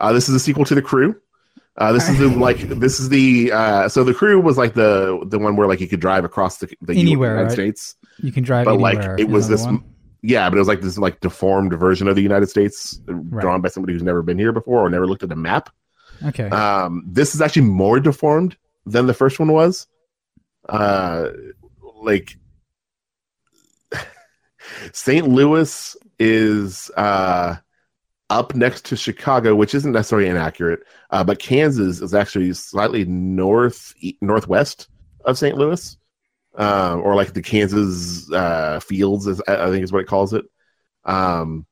Uh, 0.00 0.12
this 0.12 0.28
is 0.28 0.34
a 0.34 0.40
sequel 0.40 0.64
to 0.64 0.74
the 0.74 0.82
Crew. 0.82 1.14
Uh, 1.76 1.92
this 1.92 2.08
is 2.08 2.18
the 2.18 2.28
like 2.28 2.58
this 2.58 2.98
is 3.00 3.08
the 3.08 3.52
uh, 3.52 3.88
so 3.88 4.02
the 4.02 4.12
Crew 4.14 4.40
was 4.40 4.58
like 4.58 4.74
the 4.74 5.22
the 5.26 5.38
one 5.38 5.56
where 5.56 5.68
like 5.68 5.80
you 5.80 5.88
could 5.88 6.00
drive 6.00 6.24
across 6.24 6.58
the, 6.58 6.68
the 6.82 6.94
Anywhere, 6.94 7.30
United 7.30 7.44
right? 7.44 7.52
States. 7.52 7.96
You 8.18 8.32
can 8.32 8.42
drive 8.42 8.64
but, 8.66 8.78
like, 8.78 9.18
it 9.18 9.28
was 9.28 9.48
this- 9.48 9.64
one. 9.64 9.84
Yeah, 10.22 10.50
but 10.50 10.56
it 10.56 10.58
was 10.58 10.68
like 10.68 10.82
this 10.82 10.98
like 10.98 11.20
deformed 11.20 11.72
version 11.72 12.06
of 12.06 12.14
the 12.14 12.20
United 12.22 12.50
States, 12.50 13.00
uh, 13.08 13.12
drawn 13.12 13.62
by 13.62 13.68
somebody 13.70 13.94
who's 13.94 14.02
never 14.02 14.22
been 14.22 14.38
here 14.38 14.52
before 14.52 14.80
or 14.80 14.90
never 14.90 15.06
looked 15.06 15.22
at 15.22 15.32
a 15.32 15.36
map. 15.36 15.70
Okay. 16.22 16.50
Um, 16.50 17.04
this 17.06 17.34
is 17.34 17.40
actually 17.40 17.62
more 17.62 18.00
deformed 18.00 18.54
than 18.84 19.06
the 19.06 19.14
first 19.14 19.38
one 19.38 19.50
was. 19.50 19.86
Uh, 20.68 21.30
like 22.02 22.36
St. 24.92 25.26
Louis 25.26 25.96
is 26.18 26.90
uh, 26.98 27.56
up 28.30 28.54
next 28.54 28.84
to 28.86 28.96
Chicago, 28.96 29.54
which 29.54 29.74
isn't 29.74 29.92
necessarily 29.92 30.28
inaccurate, 30.28 30.80
uh, 31.10 31.22
but 31.22 31.38
Kansas 31.38 32.00
is 32.00 32.14
actually 32.14 32.52
slightly 32.54 33.04
north 33.04 33.92
northwest 34.22 34.88
of 35.24 35.36
St. 35.36 35.56
Louis, 35.58 35.96
uh, 36.58 36.96
or 37.02 37.14
like 37.14 37.32
the 37.34 37.42
Kansas 37.42 38.30
uh, 38.32 38.80
fields, 38.80 39.26
is, 39.26 39.42
I 39.46 39.70
think 39.70 39.84
is 39.84 39.92
what 39.92 40.00
it 40.02 40.06
calls 40.08 40.32
it. 40.32 40.44
Um, 41.04 41.66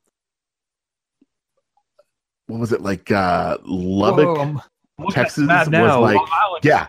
what 2.46 2.60
was 2.60 2.72
it 2.72 2.80
like? 2.82 3.10
Uh, 3.10 3.58
Lubbock. 3.64 4.62
Whoa, 4.96 5.10
Texas 5.10 5.46
was 5.46 5.68
now. 5.68 6.00
like- 6.00 6.20
yeah. 6.64 6.88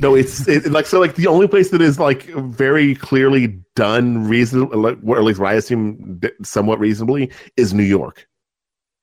No, 0.00 0.14
it's 0.14 0.48
it, 0.48 0.66
like 0.72 0.86
so. 0.86 0.98
Like 0.98 1.14
the 1.16 1.26
only 1.26 1.46
place 1.46 1.70
that 1.70 1.82
is 1.82 1.98
like 1.98 2.22
very 2.24 2.94
clearly 2.94 3.48
done 3.76 4.26
reasonable, 4.26 4.78
like, 4.78 4.98
or 5.04 5.18
at 5.18 5.24
least 5.24 5.38
what 5.40 5.50
I 5.50 5.54
assume 5.54 6.20
somewhat 6.42 6.78
reasonably, 6.80 7.30
is 7.56 7.74
New 7.74 7.82
York. 7.84 8.26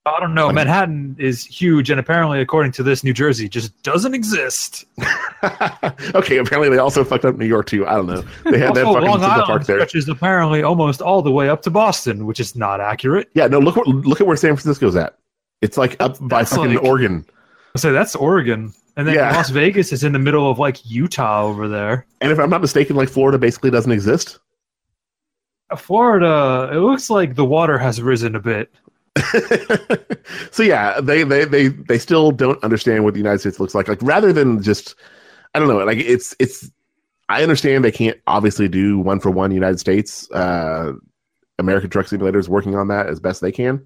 I 0.07 0.19
don't 0.19 0.33
know. 0.33 0.45
Like- 0.47 0.55
Manhattan 0.55 1.15
is 1.19 1.43
huge, 1.45 1.89
and 1.89 1.99
apparently, 1.99 2.39
according 2.39 2.71
to 2.73 2.83
this, 2.83 3.03
New 3.03 3.13
Jersey 3.13 3.47
just 3.49 3.79
doesn't 3.83 4.15
exist. 4.15 4.85
okay, 6.15 6.37
apparently 6.37 6.69
they 6.69 6.77
also 6.77 7.03
fucked 7.03 7.25
up 7.25 7.35
New 7.35 7.45
York 7.45 7.67
too. 7.67 7.85
I 7.85 7.95
don't 7.95 8.07
know. 8.07 8.23
They 8.49 8.57
had 8.57 8.73
that 8.73 8.85
fucking 8.85 9.01
Long 9.03 9.21
Island 9.23 9.45
Park 9.45 9.65
there. 9.65 9.79
which 9.79 9.95
is 9.95 10.07
apparently 10.09 10.63
almost 10.63 11.01
all 11.01 11.21
the 11.21 11.31
way 11.31 11.49
up 11.49 11.61
to 11.63 11.69
Boston, 11.69 12.25
which 12.25 12.39
is 12.39 12.55
not 12.55 12.79
accurate. 12.79 13.29
Yeah, 13.35 13.47
no. 13.47 13.59
Look 13.59 13.75
look 13.85 14.21
at 14.21 14.25
where 14.27 14.37
San 14.37 14.55
Francisco's 14.55 14.95
at. 14.95 15.17
It's 15.61 15.77
like 15.77 15.95
up 16.01 16.17
by 16.21 16.39
That's 16.39 16.55
fucking 16.55 16.75
like- 16.75 16.83
Oregon. 16.83 17.25
So 17.75 17.91
that's 17.91 18.15
Oregon, 18.15 18.73
and 18.97 19.07
then 19.07 19.15
Yeah. 19.15 19.33
Las 19.33 19.49
Vegas 19.51 19.93
is 19.93 20.03
in 20.03 20.11
the 20.11 20.19
middle 20.19 20.49
of 20.49 20.59
like 20.59 20.85
Utah 20.85 21.43
over 21.43 21.67
there. 21.67 22.05
And 22.19 22.31
if 22.31 22.39
I'm 22.39 22.49
not 22.49 22.61
mistaken, 22.61 22.95
like 22.95 23.07
Florida 23.07 23.37
basically 23.37 23.71
doesn't 23.71 23.91
exist. 23.91 24.39
Florida, 25.77 26.69
it 26.73 26.77
looks 26.79 27.09
like 27.09 27.35
the 27.35 27.45
water 27.45 27.77
has 27.77 28.01
risen 28.01 28.35
a 28.35 28.39
bit. 28.39 28.73
so 30.51 30.63
yeah, 30.63 31.01
they, 31.01 31.23
they 31.23 31.45
they 31.45 31.67
they 31.69 31.97
still 31.97 32.31
don't 32.31 32.63
understand 32.63 33.03
what 33.03 33.13
the 33.13 33.19
United 33.19 33.39
States 33.39 33.59
looks 33.59 33.75
like. 33.75 33.87
Like 33.87 34.01
rather 34.01 34.31
than 34.31 34.61
just, 34.61 34.95
I 35.53 35.59
don't 35.59 35.67
know. 35.67 35.77
Like 35.77 35.97
it's 35.97 36.35
it's. 36.39 36.69
I 37.29 37.43
understand 37.43 37.83
they 37.83 37.91
can't 37.91 38.17
obviously 38.27 38.69
do 38.69 38.99
one 38.99 39.19
for 39.19 39.29
one 39.29 39.51
United 39.51 39.79
States. 39.79 40.31
Uh, 40.31 40.93
American 41.59 41.89
Truck 41.89 42.07
Simulator 42.07 42.39
is 42.39 42.47
working 42.47 42.75
on 42.75 42.87
that 42.87 43.07
as 43.07 43.19
best 43.19 43.41
they 43.41 43.51
can, 43.51 43.85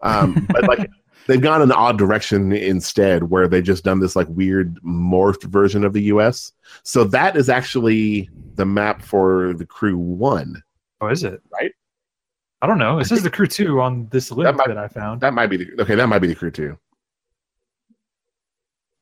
um, 0.00 0.46
but 0.50 0.66
like 0.66 0.90
they've 1.26 1.40
gone 1.40 1.62
an 1.62 1.72
odd 1.72 1.98
direction 1.98 2.52
instead, 2.52 3.24
where 3.24 3.46
they've 3.48 3.62
just 3.64 3.84
done 3.84 4.00
this 4.00 4.16
like 4.16 4.28
weird 4.28 4.76
morphed 4.82 5.44
version 5.44 5.84
of 5.84 5.92
the 5.92 6.02
U.S. 6.04 6.52
So 6.82 7.04
that 7.04 7.36
is 7.36 7.48
actually 7.48 8.28
the 8.54 8.66
map 8.66 9.02
for 9.02 9.52
the 9.54 9.66
Crew 9.66 9.96
One. 9.98 10.62
Oh, 11.00 11.08
is 11.08 11.24
it? 11.24 11.40
Right? 11.52 11.72
I 12.62 12.66
don't 12.66 12.78
know. 12.78 12.98
It 12.98 13.06
says 13.06 13.22
the 13.22 13.30
crew 13.30 13.46
two 13.46 13.80
on 13.80 14.06
this 14.10 14.30
link 14.30 14.54
might- 14.56 14.68
that 14.68 14.76
I 14.76 14.86
found. 14.88 15.22
That 15.22 15.32
might 15.32 15.46
be 15.46 15.56
the 15.56 15.82
okay. 15.82 15.94
That 15.94 16.08
might 16.08 16.18
be 16.18 16.26
the 16.28 16.34
Crew 16.34 16.50
Two. 16.50 16.76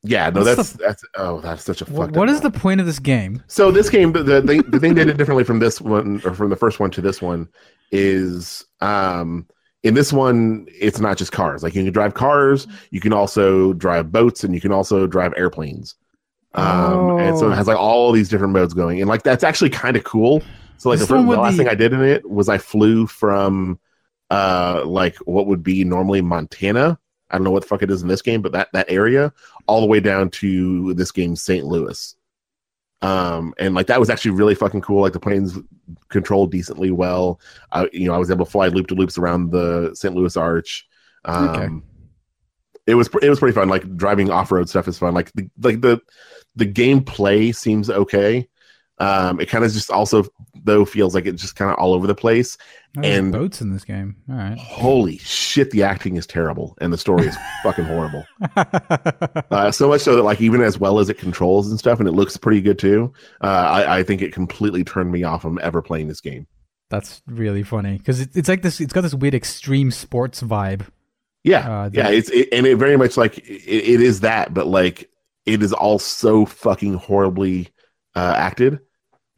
Yeah, 0.05 0.31
no, 0.31 0.43
What's 0.43 0.57
that's 0.57 0.73
the- 0.73 0.79
that's 0.79 1.05
oh, 1.17 1.41
that's 1.41 1.65
such 1.65 1.83
a 1.83 1.85
Wh- 1.85 1.89
fucked 1.97 2.17
what 2.17 2.29
up 2.29 2.35
is 2.35 2.41
the 2.41 2.53
point 2.53 2.81
of 2.81 2.87
this 2.87 3.01
game? 3.01 3.43
So 3.49 3.73
this 3.73 3.91
game, 3.91 4.13
the 4.13 4.23
the 4.23 4.65
the 4.69 4.79
thing 4.79 4.95
they 4.95 5.05
did 5.05 5.17
differently 5.17 5.43
from 5.45 5.59
this 5.59 5.81
one 5.81 6.23
or 6.25 6.35
from 6.35 6.51
the 6.51 6.57
first 6.57 6.79
one 6.79 6.91
to 6.93 7.01
this 7.01 7.21
one 7.21 7.49
is 7.91 8.65
um 8.81 9.47
in 9.83 9.95
this 9.95 10.13
one 10.13 10.67
it's 10.69 11.01
not 11.01 11.17
just 11.17 11.33
cars. 11.33 11.63
Like 11.63 11.75
you 11.75 11.85
can 11.85 11.93
drive 11.93 12.15
cars, 12.15 12.67
you 12.91 13.01
can 13.01 13.13
also 13.13 13.73
drive 13.75 14.13
boats, 14.13 14.45
and 14.45 14.55
you 14.55 14.61
can 14.61 14.73
also 14.73 15.07
drive 15.07 15.33
airplanes. 15.37 15.95
Um, 16.55 17.19
and 17.19 17.39
so 17.39 17.51
it 17.51 17.55
has 17.55 17.69
like 17.69 17.79
all 17.79 18.11
these 18.11 18.29
different 18.29 18.53
modes 18.53 18.75
going, 18.75 19.01
and 19.01 19.09
like 19.09 19.23
that's 19.23 19.45
actually 19.45 19.71
kind 19.71 19.97
of 19.97 20.05
cool. 20.05 20.43
So 20.79 20.89
like 20.89 20.99
the, 20.99 21.07
first, 21.07 21.27
the 21.27 21.37
last 21.37 21.57
thing 21.57 21.69
I 21.69 21.75
did 21.75 21.93
in 21.93 22.03
it 22.03 22.29
was 22.29 22.49
I 22.49 22.59
flew 22.59 23.07
from 23.07 23.79
uh 24.31 24.83
like 24.85 25.17
what 25.19 25.47
would 25.47 25.63
be 25.63 25.85
normally 25.85 26.21
Montana. 26.21 26.99
I 27.31 27.37
don't 27.37 27.45
know 27.45 27.51
what 27.51 27.63
the 27.63 27.69
fuck 27.69 27.83
it 27.83 27.91
is 27.91 28.03
in 28.03 28.09
this 28.09 28.23
game, 28.23 28.43
but 28.43 28.53
that 28.53 28.69
that 28.73 28.91
area 28.91 29.33
all 29.67 29.81
the 29.81 29.87
way 29.87 30.01
down 30.01 30.31
to 30.31 30.95
this 30.95 31.13
game 31.13 31.37
St. 31.37 31.65
Louis. 31.65 32.17
Um, 33.01 33.55
and 33.59 33.75
like 33.75 33.87
that 33.87 34.01
was 34.01 34.11
actually 34.11 34.33
really 34.33 34.55
fucking 34.57 34.81
cool. 34.81 35.03
Like 35.03 35.13
the 35.13 35.21
planes 35.21 35.57
controlled 36.09 36.51
decently 36.51 36.91
well. 36.91 37.41
Uh, 37.71 37.87
you 37.93 38.09
know, 38.09 38.15
I 38.15 38.19
was 38.19 38.31
able 38.31 38.45
to 38.45 38.51
fly 38.51 38.69
loop 38.69 38.89
to 38.89 38.95
loops 38.95 39.19
around 39.19 39.51
the 39.51 39.93
St. 39.95 40.15
Louis 40.15 40.37
Arch. 40.37 40.87
Um, 41.25 41.49
Okay. 41.49 41.69
It 42.87 42.95
was 42.95 43.09
it 43.23 43.29
was 43.29 43.39
pretty 43.39 43.55
fun. 43.55 43.69
Like 43.69 43.97
driving 43.97 44.31
off 44.31 44.51
road 44.51 44.69
stuff 44.69 44.89
is 44.89 44.99
fun. 44.99 45.13
Like 45.13 45.31
the 45.33 45.51
like 45.61 45.83
the 45.83 46.01
the 46.57 46.67
gameplay 46.67 47.55
seems 47.55 47.91
okay. 47.91 48.49
Um, 48.99 49.41
it 49.41 49.47
kind 49.51 49.63
of 49.65 49.73
just 49.73 49.91
also 49.91 50.25
though 50.65 50.85
feels 50.85 51.15
like 51.15 51.27
it's 51.27 51.41
just 51.43 51.57
kind 51.57 51.71
of 51.71 51.77
all 51.79 51.95
over 51.95 52.07
the 52.07 52.15
place. 52.15 52.57
Oh, 52.97 53.03
and- 53.03 53.33
boats 53.33 53.61
in 53.61 53.73
this 53.73 53.85
game. 53.85 54.17
All 54.31 54.37
right. 54.37 54.57
Holy 54.59 55.19
shit, 55.19 55.71
the 55.71 55.83
acting 55.83 56.17
is 56.17 56.27
terrible 56.27 56.77
and 56.81 56.93
the 56.93 56.99
story 56.99 57.27
is 57.27 57.37
fucking 57.63 57.85
horrible. 57.85 58.25
Uh, 59.51 59.71
so 59.71 59.89
much 59.89 60.01
so 60.01 60.17
that 60.17 60.23
like 60.23 60.41
even 60.41 60.61
as 60.63 60.79
well 60.79 60.99
as 60.99 61.09
it 61.09 61.19
controls 61.19 61.69
and 61.71 61.79
stuff, 61.79 61.99
and 62.01 62.09
it 62.09 62.13
looks 62.13 62.37
pretty 62.37 62.61
good 62.61 62.79
too. 62.79 63.13
Uh, 63.43 63.47
I, 63.47 63.99
I 63.99 64.03
think 64.03 64.23
it 64.23 64.33
completely 64.33 64.85
turned 64.85 65.13
me 65.13 65.23
off 65.25 65.43
from 65.43 65.59
ever 65.63 65.83
playing 65.83 66.09
this 66.09 66.21
game. 66.21 66.47
That's 66.91 67.23
really 67.27 67.63
funny 67.63 67.99
because 67.99 68.21
it, 68.21 68.31
it's 68.35 68.49
like 68.49 68.63
this. 68.63 68.81
It's 68.81 68.93
got 68.93 69.03
this 69.03 69.15
weird 69.15 69.35
extreme 69.35 69.91
sports 69.91 70.43
vibe. 70.43 70.87
Yeah, 71.45 71.83
Uh, 71.83 71.91
yeah, 71.93 72.09
it's 72.09 72.31
it, 72.31 72.49
and 72.53 72.67
it 72.67 72.77
very 72.77 72.97
much 72.97 73.17
like 73.17 73.39
it, 73.39 73.43
it 73.67 74.01
is 74.01 74.21
that, 74.21 74.53
but 74.55 74.67
like 74.67 75.09
it 75.47 75.63
is 75.63 75.73
all 75.73 75.99
so 75.99 76.45
fucking 76.47 76.95
horribly 76.95 77.69
uh, 78.15 78.35
acted. 78.37 78.81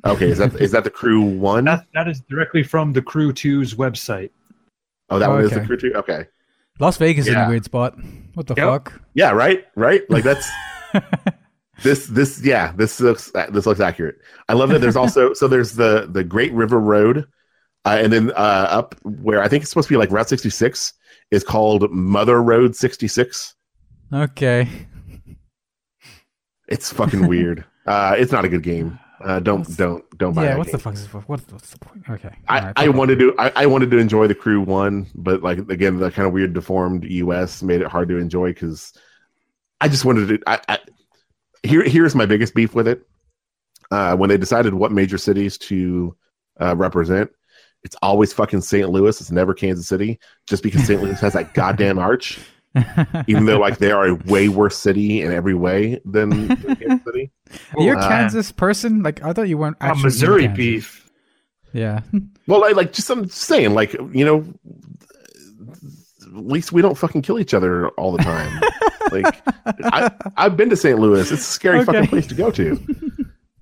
Okay, 0.05 0.31
is 0.31 0.39
that 0.39 0.55
is 0.61 0.71
that 0.73 0.85
the 0.85 0.91
crew 0.91 1.21
one? 1.21 1.65
That, 1.67 1.87
that 1.95 2.09
is 2.09 2.21
directly 2.31 2.63
from 2.63 2.93
the 2.95 3.03
Crew 3.03 3.33
2's 3.33 3.75
website. 3.75 4.31
Oh, 5.11 5.19
that 5.19 5.29
one 5.29 5.45
is 5.45 5.51
the 5.51 5.61
crew 5.65 5.77
two. 5.77 5.93
Okay, 5.95 6.27
Las 6.79 6.97
Vegas 6.97 7.27
is 7.27 7.35
in 7.35 7.39
a 7.41 7.49
weird 7.49 7.65
spot. 7.65 7.99
What 8.35 8.47
the 8.47 8.55
Yep. 8.57 8.67
fuck? 8.67 9.03
yeah, 9.15 9.31
right, 9.31 9.67
right. 9.75 10.09
Like 10.09 10.25
that's 10.25 10.49
this 11.83 12.07
this 12.07 12.41
yeah 12.45 12.73
this 12.77 13.01
looks 13.01 13.31
this 13.51 13.67
looks 13.67 13.81
accurate. 13.81 14.17
I 14.49 14.55
love 14.55 14.71
that. 14.71 14.81
There's 14.81 14.97
also 14.97 15.35
so 15.35 15.49
there's 15.49 15.73
the 15.75 16.09
the 16.11 16.25
Great 16.25 16.53
River 16.53 16.79
Road, 16.81 17.27
uh, 17.85 17.99
and 18.01 18.13
then 18.13 18.31
uh, 18.31 18.67
up 18.71 18.95
where 19.03 19.43
I 19.43 19.49
think 19.49 19.63
it's 19.63 19.71
supposed 19.71 19.89
to 19.89 19.93
be 19.95 19.99
like 19.99 20.11
Route 20.11 20.29
66 20.29 20.93
is 21.31 21.45
called 21.45 21.91
Mother 21.91 22.43
Road 22.43 22.75
66. 22.75 23.55
okay. 24.13 24.69
It's 26.69 26.93
fucking 26.93 27.27
weird. 27.27 27.65
Uh, 27.87 28.15
it's 28.17 28.31
not 28.31 28.45
a 28.45 28.49
good 28.49 28.63
game. 28.63 29.01
Uh, 29.21 29.39
don't 29.39 29.77
don't 29.77 30.19
don't 30.19 30.33
buy 30.33 30.45
Yeah. 30.45 30.57
What's 30.57 30.71
game. 30.71 30.79
the 30.79 30.83
fuck 30.83 30.95
is? 30.95 31.07
What, 31.13 31.27
what's 31.27 31.71
the 31.71 31.79
point? 31.79 32.05
Okay. 32.09 32.35
I, 32.49 32.61
right, 32.61 32.73
I 32.77 32.89
wanted 32.89 33.19
to 33.19 33.35
I, 33.39 33.53
I 33.55 33.67
wanted 33.67 33.91
to 33.91 33.99
enjoy 33.99 34.27
the 34.27 34.35
crew 34.35 34.61
one, 34.63 35.07
but 35.15 35.43
like 35.43 35.59
again 35.59 35.99
the 35.99 36.11
kind 36.11 36.27
of 36.27 36.33
weird 36.33 36.55
deformed 36.55 37.05
US 37.05 37.63
made 37.63 37.83
it 37.83 37.89
hard 37.89 38.09
to 38.09 38.17
enjoy 38.17 38.49
because 38.49 38.95
I 39.81 39.89
just 39.89 40.05
wanted 40.05 40.29
to. 40.29 40.41
I, 40.47 40.61
I 40.69 40.79
here 41.63 41.83
here's 41.85 42.15
my 42.15 42.27
biggest 42.27 42.55
beef 42.55 42.75
with 42.75 42.89
it. 42.89 43.07
Uh, 43.91 44.17
when 44.17 44.29
they 44.31 44.39
decided 44.39 44.73
what 44.73 44.93
major 44.93 45.19
cities 45.19 45.59
to 45.59 46.17
uh, 46.61 46.77
represent, 46.77 47.31
it's 47.83 47.97
always 48.03 48.33
fucking 48.33 48.61
St. 48.61 48.89
Louis. 48.89 49.21
It's 49.21 49.31
never 49.31 49.53
Kansas 49.53 49.89
City, 49.89 50.19
just 50.47 50.63
because 50.63 50.87
St. 50.87 51.03
Louis 51.03 51.21
has 51.21 51.33
that 51.33 51.55
goddamn 51.55 51.99
arch. 51.99 52.39
Off. 52.77 53.25
Even 53.29 53.45
though 53.47 53.59
like 53.59 53.79
they 53.79 53.91
are 53.93 54.07
a 54.09 54.15
way 54.15 54.49
worse 54.49 54.77
city 54.79 55.23
in 55.23 55.33
every 55.33 55.55
way 55.55 56.01
than, 56.05 56.49
than 56.49 56.77
Kansas 56.77 57.05
City. 57.05 57.31
You're 57.79 57.99
a 57.99 58.01
Uh, 58.01 58.09
Kansas 58.09 58.53
person? 58.53 59.03
Like 59.03 59.23
I 59.23 59.33
thought 59.33 59.49
you 59.49 59.59
weren't 59.59 59.77
A 59.81 59.85
actually 59.85 60.01
in 60.01 60.05
Missouri 60.05 60.49
beef. 60.49 61.11
Yeah. 61.73 62.01
Well, 62.47 62.65
I 62.65 62.71
like 62.71 62.93
just 62.93 63.09
I'm 63.11 63.29
saying, 63.29 63.75
like 63.75 63.93
you 64.13 64.25
know, 64.25 64.45
at 66.27 66.47
least 66.47 66.73
we 66.73 66.83
don't 66.83 66.97
fucking 66.99 67.23
kill 67.23 67.39
each 67.39 67.55
other 67.55 67.89
all 67.91 68.13
the 68.13 68.23
time. 68.23 68.61
like 69.13 69.41
I, 69.85 70.11
I've 70.37 70.57
been 70.57 70.69
to 70.71 70.77
St. 70.77 70.99
Louis. 70.99 71.21
It's 71.21 71.31
a 71.31 71.37
scary 71.37 71.79
Okay. 71.81 71.85
fucking 71.87 72.07
place 72.09 72.27
to 72.29 72.35
go 72.35 72.51
to. 72.51 72.73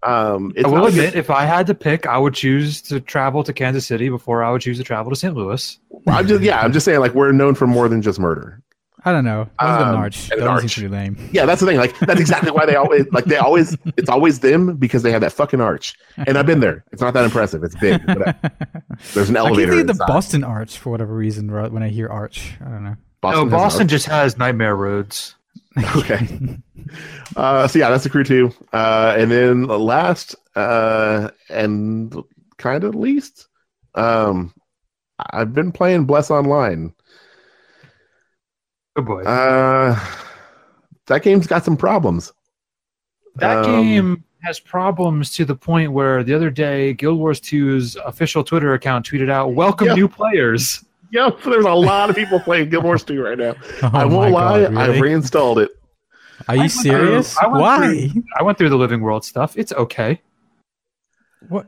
Um, 0.05 0.53
it's 0.55 0.65
I 0.65 0.69
will 0.69 0.77
not 0.77 0.85
like 0.85 0.93
admit, 0.95 1.15
if 1.17 1.29
I 1.29 1.45
had 1.45 1.67
to 1.67 1.75
pick, 1.75 2.07
I 2.07 2.17
would 2.19 2.33
choose 2.35 2.81
to 2.83 3.01
travel 3.01 3.43
to 3.45 3.53
Kansas 3.53 3.87
City 3.87 4.09
before 4.09 4.43
I 4.45 4.51
would 4.53 4.63
choose 4.63 4.79
to 4.79 4.85
travel 4.85 5.11
to 5.11 5.17
St. 5.17 5.35
Louis. 5.35 5.79
I'm 6.07 6.27
just 6.27 6.43
yeah, 6.43 6.61
I'm 6.61 6.73
just 6.73 6.85
saying 6.85 7.01
like 7.01 7.15
we're 7.15 7.33
known 7.33 7.55
for 7.57 7.67
more 7.67 7.89
than 7.89 8.01
just 8.01 8.19
murder. 8.19 8.63
I 9.09 9.13
don't 9.13 9.25
know. 9.25 9.49
That 9.59 9.67
was 9.67 9.83
an 9.83 9.89
Um, 9.89 9.97
arch. 9.97 10.31
and 10.31 10.41
That 10.41 10.45
an 10.45 10.51
arch. 10.51 10.61
seems 10.63 10.75
pretty 10.75 10.89
lame. 10.89 11.29
Yeah, 11.33 11.47
that's 11.47 11.61
the 11.61 11.67
thing. 11.67 11.79
Like 11.79 11.99
that's 12.01 12.21
exactly 12.21 12.51
why 12.51 12.67
they 12.67 12.77
always 12.77 13.07
like 13.13 13.25
they 13.25 13.37
always 13.37 13.77
it's 13.97 14.09
always 14.09 14.41
them 14.41 14.77
because 14.77 15.03
they 15.03 15.11
have 15.13 15.21
that 15.23 15.33
fucking 15.33 15.61
arch. 15.61 15.95
And 16.27 16.37
I've 16.39 16.47
been 16.47 16.61
there. 16.61 16.85
It's 16.93 17.03
not 17.03 17.15
that 17.15 17.25
impressive. 17.25 17.63
It's 17.65 17.75
big. 17.77 18.05
But 18.07 18.29
uh, 18.29 18.33
there's 19.15 19.31
an 19.31 19.37
elevator. 19.37 19.39
I 19.39 19.41
keep 19.41 19.47
elevator. 19.47 19.71
thinking 19.71 19.87
the 19.87 19.93
inside. 19.93 20.07
Boston 20.07 20.45
Arch 20.45 20.79
for 20.79 20.91
whatever 20.91 21.15
reason 21.15 21.51
right, 21.51 21.71
when 21.73 21.83
I 21.83 21.89
hear 21.89 22.09
arch. 22.09 22.55
I 22.61 22.69
don't 22.69 22.85
know. 22.85 22.97
no, 23.25 23.47
Boston 23.47 23.83
arch. 23.83 23.91
just 23.91 24.07
has 24.07 24.37
nightmare 24.39 24.77
roads. 24.77 25.35
okay. 25.97 26.27
Uh, 27.37 27.69
so 27.69 27.79
yeah, 27.79 27.91
that's 27.91 28.05
the 28.05 28.11
crew 28.11 28.25
two. 28.25 28.51
Uh, 28.73 29.15
and 29.17 29.31
then 29.31 29.65
last 29.65 30.35
uh, 30.57 31.31
and 31.51 32.15
kind 32.57 32.85
of 32.85 32.95
least, 32.95 33.47
um, 33.95 34.53
I've 35.31 35.53
been 35.55 35.71
playing 35.73 36.05
Bless 36.05 36.31
Online. 36.31 36.93
Oh 38.99 39.03
boy, 39.03 39.23
Uh, 39.23 39.97
that 41.07 41.23
game's 41.23 41.47
got 41.47 41.65
some 41.65 41.77
problems. 41.77 42.33
that 43.37 43.65
um, 43.65 43.83
game 43.83 44.25
has 44.43 44.59
problems 44.59 45.33
to 45.37 45.45
the 45.45 45.55
point 45.55 45.93
where 45.93 46.25
the 46.25 46.35
other 46.35 46.51
day, 46.51 46.95
Guild 46.95 47.17
Wars 47.19 47.41
2's 47.41 47.95
official 48.05 48.43
Twitter 48.43 48.75
account 48.75 49.09
tweeted 49.09 49.31
out, 49.31 49.53
"Welcome 49.55 49.87
Yeah. 49.89 49.95
new 49.95 50.09
players." 50.09 50.85
Yep, 51.13 51.43
there's 51.45 51.65
a 51.65 51.73
lot 51.73 52.11
of 52.11 52.17
people 52.17 52.41
playing 52.41 52.71
Guild 52.71 52.83
Wars 52.85 53.05
2 53.05 53.23
right 53.23 53.39
now. 53.39 53.55
Oh 53.85 53.91
I 53.95 54.05
won't 54.05 54.33
lie, 54.33 54.63
God, 54.65 54.75
I've 54.77 55.01
reinstalled 55.01 55.61
it. 55.61 55.71
Are 56.49 56.55
you 56.57 56.63
went 56.63 56.73
through- 56.73 56.83
serious? 56.83 57.39
I 57.39 57.47
Why? 57.47 58.09
through- 58.09 58.25
I 58.39 58.43
went 58.43 58.59
through 58.59 58.69
the 58.71 58.77
Living 58.77 59.01
World 59.01 59.25
stuff. 59.25 59.57
It's 59.57 59.73
okay. 59.73 60.21
What? 61.49 61.67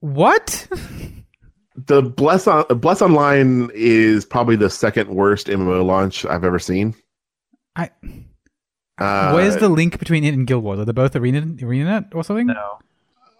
What? 0.00 0.66
The 1.76 2.02
Bless 2.02 2.46
on 2.46 2.64
Bless 2.78 3.00
Online 3.02 3.70
is 3.74 4.24
probably 4.26 4.56
the 4.56 4.68
second 4.70 5.08
worst 5.08 5.46
MMO 5.46 5.84
launch 5.84 6.24
I've 6.26 6.44
ever 6.44 6.58
seen. 6.58 6.94
I- 7.76 7.90
Uh, 8.98 9.32
Where's 9.32 9.56
the 9.56 9.68
link 9.70 9.98
between 9.98 10.22
it 10.22 10.34
and 10.34 10.46
Guild 10.46 10.62
Wars? 10.62 10.78
Are 10.78 10.84
they 10.84 10.92
both 10.92 11.16
Arena 11.16 11.40
ArenaNet 11.42 12.14
or 12.14 12.22
something? 12.22 12.46
No, 12.48 12.78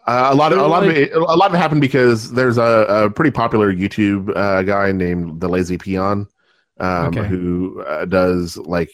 Uh, 0.07 0.30
a 0.33 0.35
lot 0.35 0.51
of 0.53 0.59
a 0.59 0.62
They're 0.62 0.68
lot 0.68 0.83
of 0.83 0.91
it, 0.91 1.12
a 1.12 1.18
lot 1.20 1.49
of 1.51 1.55
it 1.55 1.59
happened 1.59 1.83
because 1.83 2.33
there's 2.33 2.57
a, 2.59 2.87
a 2.89 3.11
pretty 3.11 3.30
popular 3.30 3.72
YouTube 3.72 4.35
uh, 4.35 4.62
guy 4.62 4.91
named 4.93 5.41
the 5.41 5.49
Lazy 5.49 5.76
Peon 5.78 6.26
um, 6.80 7.07
Okay. 7.09 7.26
who 7.28 7.83
uh, 7.87 8.07
does 8.07 8.57
like 8.57 8.91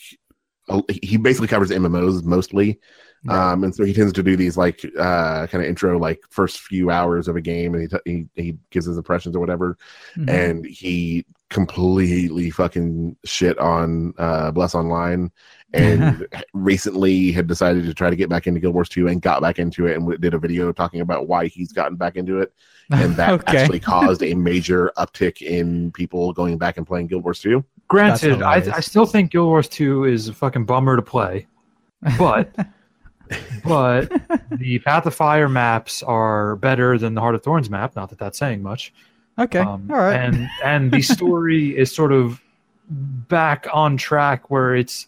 a- 0.68 0.82
he 1.02 1.16
basically 1.16 1.48
covers 1.48 1.70
MMOs 1.70 2.24
mostly. 2.24 2.80
Right. 3.24 3.52
Um, 3.52 3.64
and 3.64 3.74
so 3.74 3.84
he 3.84 3.92
tends 3.92 4.12
to 4.12 4.22
do 4.22 4.36
these 4.36 4.56
like 4.56 4.84
uh, 4.98 5.46
kind 5.48 5.62
of 5.62 5.68
intro, 5.68 5.98
like 5.98 6.20
first 6.30 6.60
few 6.60 6.90
hours 6.90 7.26
of 7.26 7.36
a 7.36 7.40
game, 7.40 7.74
and 7.74 7.82
he, 7.82 7.88
t- 7.88 8.28
he 8.36 8.42
he 8.42 8.58
gives 8.70 8.86
his 8.86 8.96
impressions 8.96 9.34
or 9.34 9.40
whatever. 9.40 9.76
Mhm. 10.16 10.30
And 10.30 10.66
he 10.66 11.24
completely 11.50 12.50
fucking 12.50 13.16
shit 13.24 13.58
on 13.58 14.14
uh, 14.18 14.52
Bless 14.52 14.74
Online, 14.74 15.32
and 15.74 16.26
recently 16.52 17.32
had 17.32 17.46
decided 17.46 17.84
to 17.86 17.94
try 17.94 18.08
to 18.08 18.16
get 18.16 18.28
back 18.28 18.46
into 18.46 18.60
Guild 18.60 18.74
Wars 18.74 18.88
2 18.88 19.08
and 19.08 19.20
got 19.20 19.42
back 19.42 19.58
into 19.58 19.86
it, 19.86 19.94
and 19.94 20.02
w- 20.02 20.18
did 20.18 20.32
a 20.34 20.38
video 20.38 20.72
talking 20.72 21.00
about 21.00 21.26
why 21.26 21.46
he's 21.48 21.72
gotten 21.72 21.96
back 21.96 22.16
into 22.16 22.38
it, 22.40 22.52
and 22.92 23.16
that 23.16 23.30
okay. 23.30 23.58
actually 23.58 23.80
caused 23.80 24.22
a 24.22 24.34
major 24.34 24.92
uptick 24.96 25.42
in 25.42 25.90
people 25.90 26.32
going 26.32 26.56
back 26.56 26.76
and 26.76 26.86
playing 26.86 27.08
Guild 27.08 27.24
Wars 27.24 27.40
2. 27.40 27.64
Granted, 27.88 28.42
I. 28.42 28.56
I 28.76 28.80
still 28.80 29.06
think 29.06 29.32
Guild 29.32 29.48
Wars 29.48 29.68
2 29.68 30.04
is 30.04 30.28
a 30.28 30.34
fucking 30.34 30.66
bummer 30.66 30.94
to 30.94 31.02
play, 31.02 31.48
but 32.16 32.54
but 33.64 34.10
the 34.50 34.78
Path 34.80 35.06
of 35.06 35.14
Fire 35.14 35.48
maps 35.48 36.02
are 36.02 36.56
better 36.56 36.98
than 36.98 37.14
the 37.14 37.20
Heart 37.20 37.34
of 37.36 37.42
Thorns 37.42 37.70
map. 37.70 37.94
Not 37.96 38.10
that 38.10 38.18
that's 38.18 38.38
saying 38.38 38.62
much. 38.62 38.92
okay. 39.38 39.60
Um, 39.60 39.88
All 39.90 39.96
right. 39.96 40.14
And 40.14 40.48
and 40.64 40.90
the 40.92 41.02
story 41.16 41.76
is 41.76 41.92
sort 41.94 42.12
of 42.12 42.40
back 42.90 43.66
on 43.72 43.96
track 43.96 44.50
where 44.50 44.74
it's 44.74 45.06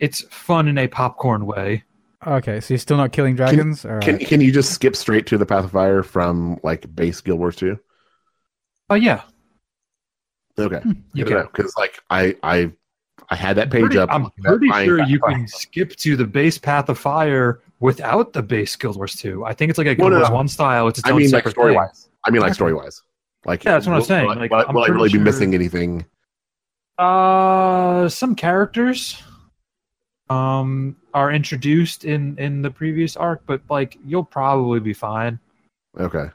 it's 0.00 0.22
fun 0.30 0.68
in 0.68 0.78
a 0.78 0.86
popcorn 0.88 1.44
way. 1.46 1.84
okay. 2.26 2.60
So 2.60 2.74
you're 2.74 2.78
still 2.78 2.96
not 2.96 3.12
killing 3.12 3.36
dragons? 3.36 3.82
Can 3.82 3.90
right. 3.90 4.20
can 4.26 4.40
you 4.40 4.52
just 4.52 4.72
skip 4.72 4.96
straight 4.96 5.26
to 5.26 5.38
the 5.38 5.46
Path 5.46 5.64
of 5.64 5.72
Fire 5.72 6.02
from 6.02 6.58
like 6.62 6.92
base 6.94 7.20
Guild 7.20 7.38
Wars 7.38 7.56
2? 7.56 7.78
Oh 8.90 8.94
yeah, 8.94 9.22
Okay, 10.58 10.80
you 11.12 11.24
good 11.24 11.36
can. 11.36 11.46
because 11.54 11.72
like 11.76 12.00
I 12.10 12.34
I 12.42 12.72
I 13.30 13.36
had 13.36 13.56
that 13.56 13.70
page 13.70 13.82
Pretty- 13.82 13.98
up. 13.98 14.08
I'm 14.12 14.30
pretty 14.42 14.68
sure 14.84 15.02
you 15.04 15.18
Fire. 15.18 15.32
can 15.32 15.48
skip 15.48 15.94
to 15.96 16.16
the 16.16 16.24
base 16.26 16.56
Path 16.58 16.88
of 16.88 16.98
Fire 16.98 17.60
without 17.80 18.32
the 18.32 18.42
base 18.42 18.74
Guild 18.76 18.96
Wars 18.96 19.14
2. 19.16 19.44
I 19.44 19.52
think 19.52 19.70
it's 19.70 19.78
like 19.78 19.86
a 19.86 19.90
Well, 19.90 20.10
Guild 20.10 20.12
no, 20.12 20.18
Wars 20.18 20.28
no. 20.30 20.34
1 20.36 20.48
style. 20.48 20.88
It's 20.88 20.98
its 20.98 21.08
I 21.08 21.12
own 21.12 21.18
mean, 21.18 21.30
like 21.30 21.40
separate 21.40 21.52
story 21.52 21.72
thing. 21.72 21.76
wise. 21.76 22.08
I 22.26 22.30
mean, 22.30 22.42
like 22.42 22.54
story 22.54 22.74
wise. 22.74 23.02
Like, 23.44 23.64
Yeah, 23.64 23.72
that's 23.72 23.86
what 23.86 23.96
I'm 23.96 24.02
saying. 24.02 24.26
Will, 24.26 24.32
I- 24.38 24.40
Like, 24.40 24.50
will 24.50 24.58
I- 24.58 24.64
I'm 24.64 24.74
will 24.74 24.82
I 24.82 24.86
pretty 24.86 24.96
really 24.96 25.12
be 25.12 25.18
missing 25.18 25.54
anything? 25.54 26.04
Uh, 26.98 28.08
some 28.08 28.34
characters 28.34 29.22
um 30.30 30.94
are 31.14 31.30
introduced 31.32 32.04
in 32.04 32.36
in 32.38 32.60
the 32.60 32.70
previous 32.70 33.16
arc, 33.16 33.42
but 33.46 33.62
like 33.70 33.96
you'll 34.04 34.24
probably 34.24 34.80
be 34.80 34.92
fine. 34.92 35.38
Okay. 35.98 36.26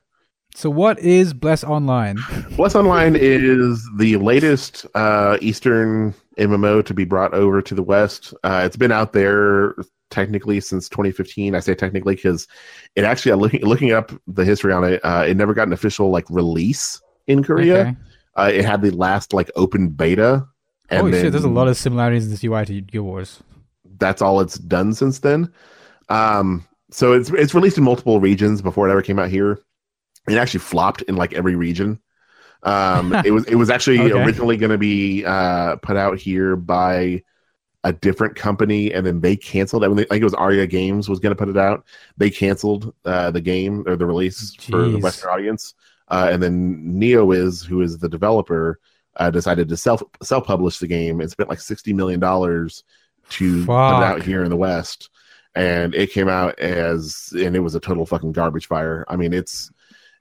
So 0.56 0.70
what 0.70 1.00
is 1.00 1.34
Bless 1.34 1.64
Online? 1.64 2.18
Bless 2.56 2.76
Online 2.76 3.16
is 3.16 3.88
the 3.98 4.18
latest 4.18 4.86
uh, 4.96 5.38
Eastern 5.42 6.14
MMO 6.38 6.86
to 6.86 6.94
be 6.94 7.06
brought 7.06 7.34
over 7.34 7.62
to 7.62 7.76
the 7.76 7.84
West. 7.84 8.34
Uh, 8.44 8.64
it's 8.66 8.78
been 8.78 8.92
out 8.92 9.14
there 9.14 9.76
technically 10.10 10.60
since 10.60 10.90
2015. 10.90 11.56
I 11.56 11.60
say 11.60 11.76
technically 11.76 12.16
because 12.16 12.48
it 12.96 13.04
actually, 13.04 13.32
uh, 13.32 13.38
looking, 13.38 13.62
looking 13.66 13.92
up 13.92 14.12
the 14.28 14.46
history 14.46 14.74
on 14.74 14.84
it, 14.84 15.02
uh, 15.04 15.26
it 15.28 15.38
never 15.38 15.54
got 15.54 15.68
an 15.68 15.74
official 15.74 16.10
like 16.10 16.26
release 16.30 17.02
in 17.28 17.44
Korea. 17.44 17.80
Okay. 17.80 17.96
Uh, 18.36 18.52
it 18.54 18.66
had 18.66 18.82
the 18.82 18.92
last 18.92 19.34
like 19.34 19.52
open 19.56 19.90
beta. 19.90 20.48
Oh 20.92 21.10
then 21.10 21.24
shit, 21.24 21.32
there's 21.32 21.44
a 21.44 21.50
lot 21.50 21.68
of 21.68 21.78
similarities 21.78 22.26
in 22.26 22.32
this 22.32 22.44
UI 22.44 22.66
to 22.66 22.82
Guild 22.82 23.06
Wars. 23.06 23.42
that's 23.98 24.22
all 24.22 24.42
it's 24.42 24.56
done 24.56 24.94
since 24.94 25.20
then. 25.20 25.52
Um, 26.10 26.68
so 26.92 27.14
it's 27.14 27.30
it's 27.32 27.56
released 27.56 27.78
in 27.78 27.84
multiple 27.84 28.20
regions 28.20 28.62
before 28.62 28.88
it 28.88 28.92
ever 28.92 29.02
came 29.02 29.20
out 29.20 29.30
here. 29.30 29.60
It 30.28 30.36
actually 30.36 30.60
flopped 30.62 31.02
in 31.04 31.16
like 31.16 31.34
every 31.34 31.56
region. 31.56 32.00
Um, 32.64 33.14
it 33.26 33.32
was 33.32 33.46
it 33.46 33.56
was 33.56 33.70
actually 33.70 34.00
Okay. 34.12 34.24
originally 34.24 34.58
going 34.58 34.72
to 34.72 34.78
be 34.78 35.24
uh, 35.26 35.76
put 35.78 35.98
out 35.98 36.18
here 36.18 36.56
by 36.56 37.24
a 37.84 37.92
different 37.92 38.36
company, 38.36 38.94
and 38.94 39.06
then 39.06 39.20
they 39.20 39.36
canceled. 39.36 39.84
I, 39.84 39.90
mean, 39.90 40.00
I 40.00 40.04
think 40.06 40.22
it 40.22 40.24
was 40.24 40.34
Aeria 40.36 40.66
Games 40.66 41.10
was 41.10 41.20
going 41.20 41.36
to 41.36 41.38
put 41.38 41.50
it 41.50 41.58
out. 41.58 41.86
They 42.16 42.30
canceled 42.30 42.94
uh, 43.04 43.32
the 43.32 43.42
game 43.42 43.84
or 43.88 43.98
the 43.98 44.06
release 44.06 44.56
for 44.56 44.88
the 44.88 45.00
Western 45.00 45.30
audience, 45.32 45.74
uh, 46.08 46.30
and 46.32 46.42
then 46.42 46.82
NeoWiz, 46.98 47.66
who 47.66 47.82
is 47.82 47.98
the 47.98 48.08
developer, 48.08 48.80
uh, 49.18 49.30
decided 49.30 49.68
to 49.68 49.76
self 49.78 50.02
self 50.22 50.46
publish 50.46 50.78
the 50.78 50.88
game 50.88 51.20
and 51.20 51.30
spent 51.30 51.50
like 51.50 51.60
sixty 51.60 51.92
million 51.92 52.22
dollars 52.22 52.86
to 53.32 53.66
put 53.66 53.98
it 53.98 54.04
out 54.04 54.22
here 54.24 54.46
in 54.46 54.50
the 54.50 54.56
West, 54.56 55.10
and 55.56 55.94
it 55.94 56.12
came 56.12 56.30
out 56.30 56.58
as 56.60 57.34
and 57.36 57.54
it 57.54 57.60
was 57.60 57.76
a 57.76 57.82
total 57.82 58.06
fucking 58.06 58.32
garbage 58.32 58.68
fire. 58.68 59.04
I 59.10 59.18
mean, 59.18 59.34
it's 59.34 59.72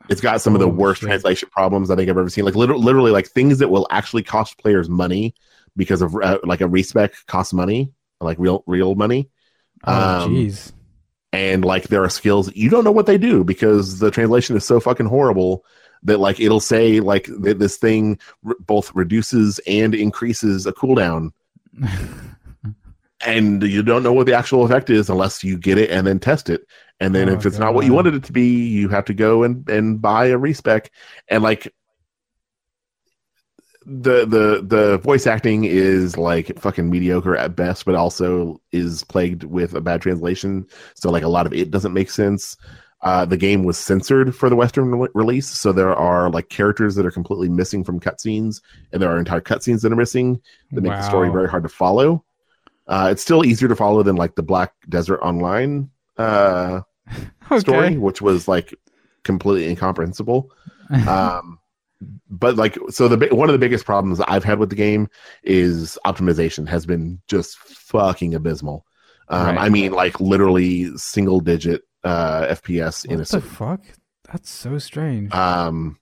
it's 0.08 0.20
got 0.20 0.40
some 0.40 0.54
of 0.54 0.60
the 0.60 0.68
worst 0.68 1.00
shit. 1.00 1.08
translation 1.08 1.48
problems 1.50 1.90
I 1.90 1.96
think 1.96 2.10
I've 2.10 2.18
ever 2.18 2.28
seen. 2.28 2.44
Like 2.44 2.54
literally, 2.56 2.82
literally, 2.82 3.10
like 3.10 3.28
things 3.28 3.58
that 3.58 3.68
will 3.68 3.86
actually 3.90 4.22
cost 4.22 4.58
players 4.58 4.88
money 4.88 5.34
because 5.76 6.02
of 6.02 6.14
uh, 6.16 6.38
like 6.44 6.60
a 6.60 6.68
respec 6.68 7.14
costs 7.26 7.52
money, 7.52 7.92
like 8.20 8.38
real 8.38 8.62
real 8.66 8.94
money. 8.94 9.30
Oh, 9.84 9.92
Um, 10.24 10.34
jeez. 10.34 10.72
and 11.32 11.64
like 11.64 11.84
there 11.88 12.04
are 12.04 12.10
skills 12.10 12.54
you 12.54 12.70
don't 12.70 12.84
know 12.84 12.92
what 12.92 13.06
they 13.06 13.18
do 13.18 13.42
because 13.42 13.98
the 13.98 14.10
translation 14.10 14.56
is 14.56 14.64
so 14.64 14.78
fucking 14.80 15.06
horrible 15.06 15.64
that 16.04 16.18
like 16.20 16.38
it'll 16.40 16.60
say 16.60 17.00
like 17.00 17.26
that 17.40 17.58
this 17.58 17.76
thing 17.78 18.18
r- 18.46 18.54
both 18.60 18.94
reduces 18.94 19.58
and 19.66 19.94
increases 19.94 20.66
a 20.66 20.72
cooldown 20.72 21.30
and 23.24 23.62
you 23.62 23.82
don't 23.82 24.02
know 24.02 24.12
what 24.12 24.26
the 24.26 24.34
actual 24.34 24.64
effect 24.64 24.90
is 24.90 25.08
unless 25.08 25.44
you 25.44 25.56
get 25.56 25.78
it 25.78 25.90
and 25.90 26.06
then 26.06 26.18
test 26.18 26.50
it. 26.50 26.62
And 27.00 27.14
then 27.14 27.28
Oh, 27.28 27.32
if 27.34 27.46
it's 27.46 27.58
not 27.58 27.74
what 27.74 27.86
you 27.86 27.92
wanted 27.92 28.14
it 28.14 28.24
to 28.24 28.32
be 28.32 28.66
you 28.68 28.88
have 28.88 29.04
to 29.06 29.14
go 29.14 29.42
and 29.42 29.68
and 29.68 30.00
buy 30.00 30.26
a 30.26 30.38
respec. 30.38 30.90
And 31.28 31.42
like 31.42 31.72
the 33.84 34.24
the 34.24 34.62
the 34.64 34.98
voice 34.98 35.26
acting 35.26 35.64
is 35.64 36.16
like 36.16 36.56
fucking 36.58 36.88
mediocre 36.88 37.36
at 37.36 37.56
best 37.56 37.84
but 37.84 37.96
also 37.96 38.60
is 38.70 39.02
plagued 39.04 39.42
with 39.44 39.74
a 39.74 39.80
bad 39.80 40.00
translation. 40.00 40.66
So 40.94 41.10
like 41.10 41.24
a 41.24 41.28
lot 41.28 41.46
of 41.46 41.52
it 41.52 41.70
doesn't 41.70 41.92
make 41.92 42.10
sense. 42.10 42.56
Uh, 43.00 43.24
the 43.24 43.36
game 43.36 43.64
was 43.64 43.76
censored 43.76 44.32
for 44.32 44.48
the 44.48 44.54
Western 44.54 44.88
re- 44.92 45.08
release, 45.12 45.48
so 45.48 45.72
there 45.72 45.92
are 45.92 46.30
like 46.30 46.48
characters 46.50 46.94
that 46.94 47.04
are 47.04 47.10
completely 47.10 47.48
missing 47.48 47.82
from 47.82 47.98
cutscenes, 47.98 48.62
and 48.92 49.02
there 49.02 49.10
are 49.10 49.18
entire 49.18 49.40
cutscenes 49.40 49.82
that 49.82 49.90
are 49.90 49.96
missing 49.96 50.40
that 50.70 50.82
make 50.82 50.92
the 50.92 51.02
story 51.02 51.28
very 51.28 51.48
hard 51.48 51.64
to 51.64 51.68
follow. 51.68 52.24
Uh, 52.92 53.08
it's 53.10 53.22
still 53.22 53.42
easier 53.42 53.68
to 53.68 53.74
follow 53.74 54.02
than 54.02 54.16
like 54.16 54.34
the 54.34 54.42
Black 54.42 54.74
Desert 54.86 55.20
Online 55.22 55.88
uh, 56.18 56.82
story, 57.58 57.96
which 57.96 58.20
was 58.20 58.46
like 58.46 58.74
completely 59.24 59.66
incomprehensible. 59.66 60.50
um, 61.08 61.58
but 62.28 62.56
like, 62.56 62.76
so 62.90 63.08
the 63.08 63.34
one 63.34 63.48
of 63.48 63.54
the 63.54 63.58
biggest 63.58 63.86
problems 63.86 64.20
I've 64.20 64.44
had 64.44 64.58
with 64.58 64.68
the 64.68 64.76
game 64.76 65.08
is 65.42 65.98
optimization 66.04 66.68
has 66.68 66.84
been 66.84 67.22
just 67.28 67.56
fucking 67.56 68.34
abysmal. 68.34 68.84
Um, 69.28 69.46
Right. 69.46 69.58
I 69.58 69.68
mean, 69.70 69.92
like 69.92 70.20
literally 70.20 70.94
single 70.98 71.40
digit 71.40 71.84
uh, 72.04 72.44
FPS 72.50 73.06
in 73.06 73.14
a 73.14 73.18
what 73.18 73.28
the 73.28 73.40
fuck? 73.40 73.80
That's 74.30 74.50
so 74.50 74.76
strange. 74.76 75.32
Um, 75.32 75.98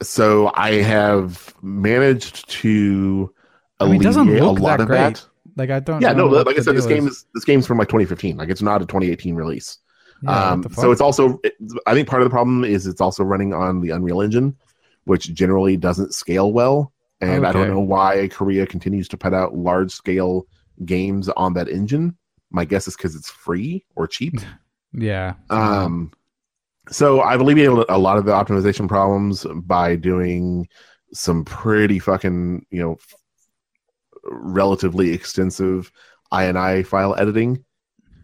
so 0.00 0.52
I 0.54 0.74
have 0.74 1.56
managed 1.60 2.48
to 2.50 3.34
I 3.80 3.86
mean, 3.86 4.06
alleviate 4.06 4.42
a 4.42 4.50
lot 4.50 4.80
of 4.80 4.86
that. 4.88 5.26
Like 5.56 5.70
I 5.70 5.80
don't. 5.80 6.00
Yeah, 6.00 6.12
no, 6.12 6.26
like 6.26 6.58
I 6.58 6.62
said, 6.62 6.76
this 6.76 6.86
game 6.86 7.06
is 7.06 7.26
this 7.34 7.44
game's 7.44 7.66
from 7.66 7.78
like 7.78 7.88
2015. 7.88 8.36
Like 8.36 8.48
it's 8.48 8.62
not 8.62 8.82
a 8.82 8.86
2018 8.86 9.34
release. 9.34 9.78
Yeah, 10.22 10.50
um, 10.52 10.66
so 10.70 10.90
it's 10.90 11.00
also, 11.00 11.38
it, 11.44 11.54
I 11.86 11.92
think 11.92 12.08
part 12.08 12.22
of 12.22 12.26
the 12.26 12.30
problem 12.30 12.64
is 12.64 12.86
it's 12.86 13.00
also 13.00 13.24
running 13.24 13.52
on 13.52 13.80
the 13.80 13.90
Unreal 13.90 14.22
Engine, 14.22 14.56
which 15.04 15.34
generally 15.34 15.76
doesn't 15.76 16.14
scale 16.14 16.52
well. 16.52 16.92
And 17.20 17.46
I 17.46 17.52
don't 17.52 17.68
know 17.68 17.80
why 17.80 18.28
Korea 18.28 18.66
continues 18.66 19.08
to 19.08 19.16
put 19.16 19.32
out 19.32 19.56
large 19.56 19.92
scale 19.92 20.46
games 20.84 21.28
on 21.30 21.54
that 21.54 21.68
engine. 21.68 22.16
My 22.50 22.64
guess 22.64 22.86
is 22.86 22.96
because 22.96 23.14
it's 23.14 23.30
free 23.30 23.84
or 23.96 24.06
cheap. 24.06 24.34
yeah. 24.92 25.34
Um, 25.50 26.12
so 26.90 27.22
I've 27.22 27.40
alleviated 27.40 27.86
a 27.88 27.98
lot 27.98 28.18
of 28.18 28.26
the 28.26 28.32
optimization 28.32 28.88
problems 28.88 29.46
by 29.54 29.96
doing 29.96 30.68
some 31.12 31.44
pretty 31.44 31.98
fucking, 31.98 32.66
you 32.70 32.82
know, 32.82 32.98
relatively 34.26 35.12
extensive 35.12 35.90
INI 36.32 36.86
file 36.86 37.14
editing 37.16 37.64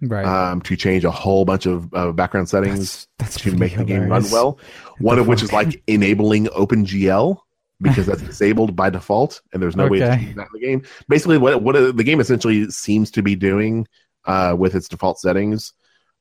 right. 0.02 0.24
um, 0.24 0.60
to 0.62 0.76
change 0.76 1.04
a 1.04 1.10
whole 1.10 1.44
bunch 1.44 1.66
of 1.66 1.92
uh, 1.94 2.12
background 2.12 2.48
settings 2.48 3.06
that's, 3.18 3.34
that's 3.34 3.44
to 3.44 3.56
make 3.56 3.76
the 3.76 3.84
game 3.84 4.08
run 4.08 4.24
well. 4.30 4.58
One 4.98 5.16
the 5.16 5.22
of 5.22 5.28
which 5.28 5.42
is 5.42 5.52
like 5.52 5.82
enabling 5.86 6.46
OpenGL 6.46 7.38
because 7.80 8.06
that's 8.06 8.22
disabled 8.26 8.76
by 8.76 8.90
default, 8.90 9.40
and 9.52 9.62
there's 9.62 9.76
no 9.76 9.86
way 9.86 10.00
to 10.00 10.06
Okay. 10.06 10.24
change 10.24 10.36
that 10.36 10.48
in 10.54 10.60
the 10.60 10.60
game. 10.60 10.82
Basically, 11.08 11.38
what 11.38 11.62
what 11.62 11.96
the 11.96 12.04
game 12.04 12.20
essentially 12.20 12.70
seems 12.70 13.10
to 13.12 13.22
be 13.22 13.34
doing 13.34 13.86
uh, 14.26 14.54
with 14.58 14.74
its 14.74 14.88
default 14.88 15.18
settings 15.18 15.72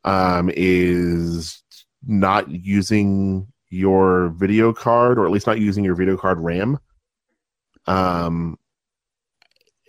um, 0.04 0.50
is 0.56 1.64
not 2.06 2.50
using 2.50 3.48
your 3.70 4.30
video 4.30 4.74
card, 4.74 5.20
or 5.20 5.26
at 5.26 5.32
least 5.32 5.48
not 5.48 5.60
using 5.60 5.84
your 5.84 5.96
video 5.96 6.18
card 6.18 6.40
RAM. 6.40 6.80
Um, 7.88 8.58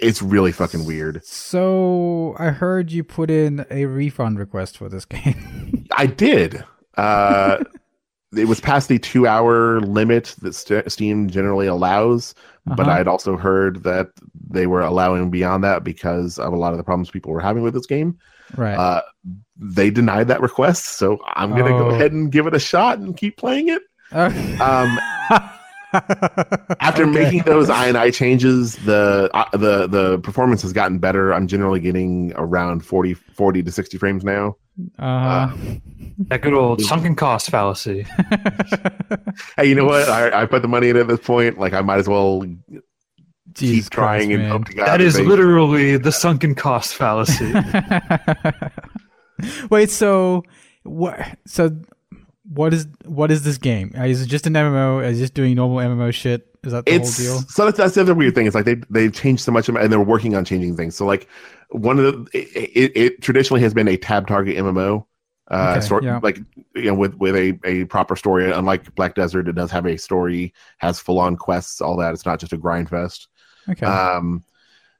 it's 0.00 0.22
really 0.22 0.52
fucking 0.52 0.84
weird. 0.86 1.24
So 1.24 2.34
I 2.38 2.48
heard 2.48 2.90
you 2.92 3.04
put 3.04 3.30
in 3.30 3.64
a 3.70 3.86
refund 3.86 4.38
request 4.38 4.76
for 4.78 4.88
this 4.88 5.04
game. 5.06 5.86
I 5.92 6.06
did. 6.06 6.64
Uh, 6.96 7.62
it 8.36 8.46
was 8.46 8.60
past 8.60 8.88
the 8.88 8.98
two 8.98 9.26
hour 9.26 9.80
limit 9.80 10.34
that 10.42 10.54
St- 10.54 10.90
Steam 10.90 11.28
generally 11.28 11.66
allows, 11.66 12.34
but 12.66 12.80
Uh-huh. 12.80 12.90
I'd 12.92 13.08
also 13.08 13.36
heard 13.36 13.82
that 13.82 14.08
they 14.48 14.66
were 14.66 14.82
allowing 14.82 15.30
beyond 15.30 15.64
that 15.64 15.82
because 15.84 16.38
of 16.38 16.52
a 16.52 16.56
lot 16.56 16.72
of 16.72 16.78
the 16.78 16.84
problems 16.84 17.10
people 17.10 17.32
were 17.32 17.40
having 17.40 17.62
with 17.62 17.74
this 17.74 17.86
game. 17.86 18.18
Right. 18.56 18.74
Uh, 18.76 19.02
they 19.56 19.90
denied 19.90 20.28
that 20.28 20.40
request, 20.40 20.96
so 20.98 21.18
I'm 21.34 21.50
gonna 21.50 21.70
go 21.70 21.86
Oh. 21.86 21.90
ahead 21.90 22.12
and 22.12 22.30
give 22.32 22.46
it 22.46 22.54
a 22.54 22.58
shot 22.60 22.98
and 22.98 23.16
keep 23.16 23.36
playing 23.36 23.68
it. 23.68 23.82
Um, 24.12 24.98
After 25.92 27.02
Okay. 27.02 27.10
making 27.10 27.42
those 27.42 27.68
INI 27.68 28.12
changes, 28.14 28.76
the 28.84 29.28
uh, 29.34 29.56
the 29.56 29.86
the 29.86 30.18
performance 30.20 30.62
has 30.62 30.72
gotten 30.72 30.98
better. 30.98 31.32
I'm 31.34 31.46
generally 31.46 31.80
getting 31.80 32.32
around 32.36 32.84
40, 32.84 33.14
40 33.14 33.62
to 33.64 33.72
sixty 33.72 33.98
frames 33.98 34.24
now. 34.24 34.56
Uh, 34.98 35.52
That 36.28 36.42
good 36.42 36.54
old 36.54 36.80
sunken 36.82 37.16
cost 37.16 37.50
fallacy. 37.50 38.06
Hey, 39.56 39.68
you 39.68 39.74
know 39.74 39.84
what? 39.84 40.08
I, 40.08 40.42
I 40.42 40.46
put 40.46 40.62
the 40.62 40.68
money 40.68 40.88
in 40.88 40.96
at 40.96 41.08
this 41.08 41.20
point. 41.20 41.58
Like 41.58 41.72
I 41.72 41.80
might 41.80 41.98
as 41.98 42.08
well 42.08 42.44
Jesus 43.52 43.86
keep 43.86 43.90
trying 43.90 44.28
Christ, 44.28 44.30
and 44.30 44.42
man. 44.42 44.50
hope 44.50 44.64
to 44.66 44.74
God 44.74 44.86
That 44.86 45.00
is 45.00 45.14
they- 45.14 45.24
literally 45.24 45.96
the 45.96 46.12
sunken 46.12 46.54
cost 46.54 46.94
fallacy. 46.94 47.52
Wait, 49.70 49.90
so 49.90 50.44
what? 50.84 51.18
So 51.46 51.76
what 52.50 52.74
is 52.74 52.88
what 53.04 53.30
is 53.30 53.44
this 53.44 53.58
game? 53.58 53.92
Uh, 53.96 54.04
Is 54.04 54.22
it 54.22 54.26
just 54.26 54.46
an 54.46 54.54
MMO? 54.54 55.04
Is 55.04 55.18
it 55.18 55.22
just 55.22 55.34
doing 55.34 55.54
normal 55.54 55.78
MMO 55.78 56.12
shit? 56.12 56.46
Is 56.64 56.72
that 56.72 56.84
the 56.84 56.94
it's 56.94 57.16
whole 57.16 57.38
deal? 57.38 57.48
so 57.48 57.64
that's, 57.64 57.78
that's 57.78 57.94
the 57.94 58.00
other 58.00 58.14
weird 58.14 58.34
thing. 58.34 58.46
It's 58.46 58.54
like 58.54 58.64
they 58.64 58.76
they've 58.90 59.12
changed 59.12 59.44
so 59.44 59.52
much 59.52 59.68
and 59.68 59.92
they're 59.92 60.00
working 60.00 60.34
on 60.34 60.44
changing 60.44 60.76
things. 60.76 60.96
So 60.96 61.06
like 61.06 61.28
one 61.70 61.98
of 61.98 62.04
the 62.04 62.38
it, 62.38 62.70
it, 62.76 62.96
it 62.96 63.22
traditionally 63.22 63.62
has 63.62 63.72
been 63.72 63.88
a 63.88 63.96
tab 63.96 64.26
target 64.26 64.56
MMO. 64.56 65.06
Uh, 65.48 65.74
Okay, 65.76 65.80
sort 65.86 66.04
yeah. 66.04 66.20
like 66.22 66.38
you 66.74 66.84
know 66.84 66.94
with 66.94 67.14
with 67.14 67.36
a, 67.36 67.58
a 67.64 67.84
proper 67.84 68.16
story. 68.16 68.50
Unlike 68.50 68.94
Black 68.96 69.14
Desert, 69.14 69.48
it 69.48 69.52
does 69.54 69.70
have 69.70 69.86
a 69.86 69.96
story, 69.96 70.52
has 70.78 70.98
full 70.98 71.18
on 71.18 71.36
quests, 71.36 71.80
all 71.80 71.96
that. 71.98 72.14
It's 72.14 72.26
not 72.26 72.40
just 72.40 72.52
a 72.52 72.56
grind 72.56 72.88
fest. 72.88 73.28
Okay. 73.68 73.86
Um, 73.86 74.42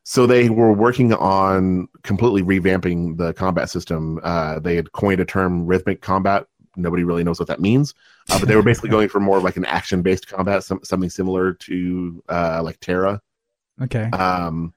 so 0.05 0.27
they 0.27 0.48
were 0.51 0.72
working 0.72 1.12
on 1.14 1.89
completely 2.02 2.43
revamping 2.43 3.16
the 3.16 3.32
combat 3.35 3.70
system. 3.70 4.18
Uh, 4.22 4.59
they 4.59 4.74
had 4.77 4.93
coined 4.93 5.20
a 5.20 5.24
term 5.24 5.66
rhythmic 5.66 6.01
combat. 6.01 6.47
Nobody 6.77 7.05
really 7.05 7.25
knows 7.25 7.39
what 7.39 7.49
that 7.49 7.61
means, 7.61 7.95
uh, 8.31 8.39
but 8.39 8.49
they 8.49 8.57
were 8.57 8.63
basically 8.63 8.91
going 8.97 9.09
for 9.09 9.21
more 9.21 9.39
of 9.39 9.45
like 9.45 9.57
an 9.57 9.65
action 9.65 10.03
based 10.03 10.29
combat, 10.29 10.65
some, 10.65 10.81
something 10.83 11.11
similar 11.11 11.53
to 11.55 12.23
uh, 12.29 12.61
like 12.63 12.79
TERA. 12.81 13.21
okay. 13.83 14.09
Um, 14.11 14.73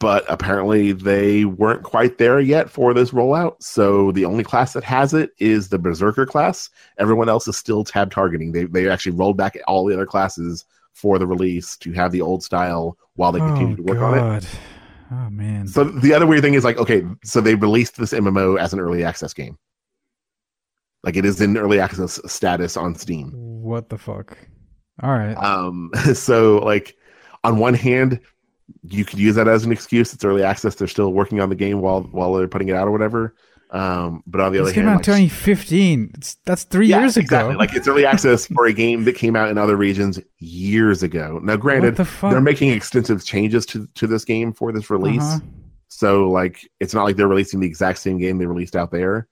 but 0.00 0.24
apparently 0.28 0.92
they 0.92 1.44
weren't 1.44 1.84
quite 1.84 2.18
there 2.18 2.40
yet 2.40 2.68
for 2.68 2.92
this 2.92 3.10
rollout. 3.10 3.62
So 3.62 4.10
the 4.12 4.24
only 4.24 4.42
class 4.42 4.72
that 4.72 4.84
has 4.84 5.14
it 5.14 5.30
is 5.38 5.68
the 5.68 5.78
Berserker 5.78 6.26
class. 6.26 6.68
Everyone 6.98 7.28
else 7.28 7.46
is 7.46 7.56
still 7.56 7.84
tab 7.84 8.10
targeting. 8.10 8.50
They 8.52 8.64
they 8.64 8.88
actually 8.88 9.12
rolled 9.12 9.36
back 9.36 9.56
all 9.66 9.86
the 9.86 9.94
other 9.94 10.06
classes 10.06 10.64
for 10.94 11.18
the 11.18 11.26
release 11.26 11.76
to 11.78 11.92
have 11.92 12.10
the 12.10 12.20
old 12.20 12.42
style 12.42 12.98
while 13.14 13.30
they 13.30 13.38
continue 13.38 13.76
to 13.76 13.82
work 13.82 13.98
on 13.98 14.36
it. 14.36 14.48
Oh 15.10 15.30
man. 15.30 15.66
So 15.68 15.84
the 15.84 16.12
other 16.12 16.26
weird 16.26 16.42
thing 16.42 16.54
is 16.54 16.64
like, 16.64 16.76
okay, 16.76 17.04
so 17.24 17.40
they 17.40 17.54
released 17.54 17.96
this 17.96 18.12
MMO 18.12 18.58
as 18.58 18.72
an 18.72 18.80
early 18.80 19.04
access 19.04 19.32
game. 19.32 19.56
Like 21.04 21.16
it 21.16 21.24
is 21.24 21.40
in 21.40 21.56
early 21.56 21.80
access 21.80 22.20
status 22.26 22.76
on 22.76 22.94
Steam. 22.94 23.32
what 23.34 23.88
the 23.88 23.98
fuck? 23.98 24.36
All 25.02 25.10
right. 25.10 25.34
Um, 25.34 25.90
so 26.14 26.58
like 26.58 26.96
on 27.44 27.58
one 27.58 27.74
hand, 27.74 28.20
you 28.82 29.04
could 29.04 29.18
use 29.18 29.34
that 29.36 29.48
as 29.48 29.64
an 29.64 29.72
excuse. 29.72 30.12
It's 30.12 30.24
early 30.24 30.42
access. 30.42 30.74
They're 30.74 30.88
still 30.88 31.12
working 31.12 31.40
on 31.40 31.48
the 31.48 31.54
game 31.54 31.80
while 31.80 32.02
while 32.02 32.34
they're 32.34 32.48
putting 32.48 32.68
it 32.68 32.74
out 32.74 32.88
or 32.88 32.90
whatever. 32.90 33.34
Um, 33.70 34.22
but 34.26 34.40
on 34.40 34.52
the 34.52 34.58
this 34.58 34.68
other 34.68 34.74
came 34.74 34.84
hand, 34.84 35.00
out 35.00 35.08
in 35.08 35.14
like, 35.24 35.30
2015. 35.30 36.12
It's, 36.14 36.36
that's 36.46 36.64
three 36.64 36.86
yeah, 36.86 37.00
years 37.00 37.18
exactly. 37.18 37.50
ago. 37.50 37.58
Like 37.58 37.74
it's 37.74 37.86
early 37.86 38.06
access 38.06 38.46
for 38.46 38.66
a 38.66 38.72
game 38.72 39.04
that 39.04 39.14
came 39.14 39.36
out 39.36 39.50
in 39.50 39.58
other 39.58 39.76
regions 39.76 40.18
years 40.38 41.02
ago. 41.02 41.38
Now, 41.42 41.56
granted, 41.56 41.96
the 41.96 42.08
they're 42.22 42.40
making 42.40 42.70
extensive 42.70 43.24
changes 43.24 43.66
to 43.66 43.86
to 43.94 44.06
this 44.06 44.24
game 44.24 44.52
for 44.52 44.72
this 44.72 44.90
release. 44.90 45.22
Uh-huh. 45.22 45.40
So 45.88 46.30
like 46.30 46.68
it's 46.80 46.94
not 46.94 47.04
like 47.04 47.16
they're 47.16 47.28
releasing 47.28 47.60
the 47.60 47.66
exact 47.66 47.98
same 47.98 48.18
game 48.18 48.38
they 48.38 48.46
released 48.46 48.76
out 48.76 48.90
there. 48.90 49.28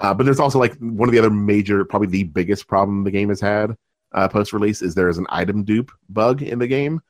Uh, 0.00 0.14
but 0.14 0.24
there's 0.24 0.40
also 0.40 0.58
like 0.58 0.74
one 0.78 1.08
of 1.08 1.12
the 1.12 1.18
other 1.18 1.30
major, 1.30 1.84
probably 1.84 2.08
the 2.08 2.24
biggest 2.24 2.66
problem 2.68 3.04
the 3.04 3.10
game 3.10 3.28
has 3.28 3.40
had 3.40 3.76
uh, 4.12 4.28
post 4.28 4.52
release 4.52 4.82
is 4.82 4.94
there 4.94 5.08
is 5.08 5.18
an 5.18 5.26
item 5.28 5.64
dupe 5.64 5.90
bug 6.08 6.42
in 6.42 6.58
the 6.58 6.66
game 6.66 7.00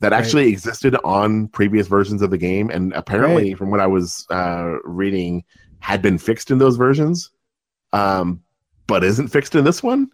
that 0.00 0.12
Right. 0.12 0.18
actually 0.18 0.48
existed 0.48 0.94
on 1.04 1.48
previous 1.48 1.88
versions 1.88 2.20
of 2.22 2.30
the 2.30 2.38
game, 2.38 2.70
and 2.70 2.92
apparently, 2.92 3.54
from 3.54 3.70
what 3.70 3.80
I 3.80 3.86
was 3.86 4.26
uh, 4.30 4.74
reading, 4.84 5.44
had 5.78 6.02
been 6.02 6.18
fixed 6.18 6.50
in 6.50 6.58
those 6.58 6.76
versions, 6.76 7.30
um, 7.92 8.42
but 8.86 9.02
isn't 9.02 9.28
fixed 9.28 9.54
in 9.54 9.64
this 9.64 9.82
one. 9.82 10.10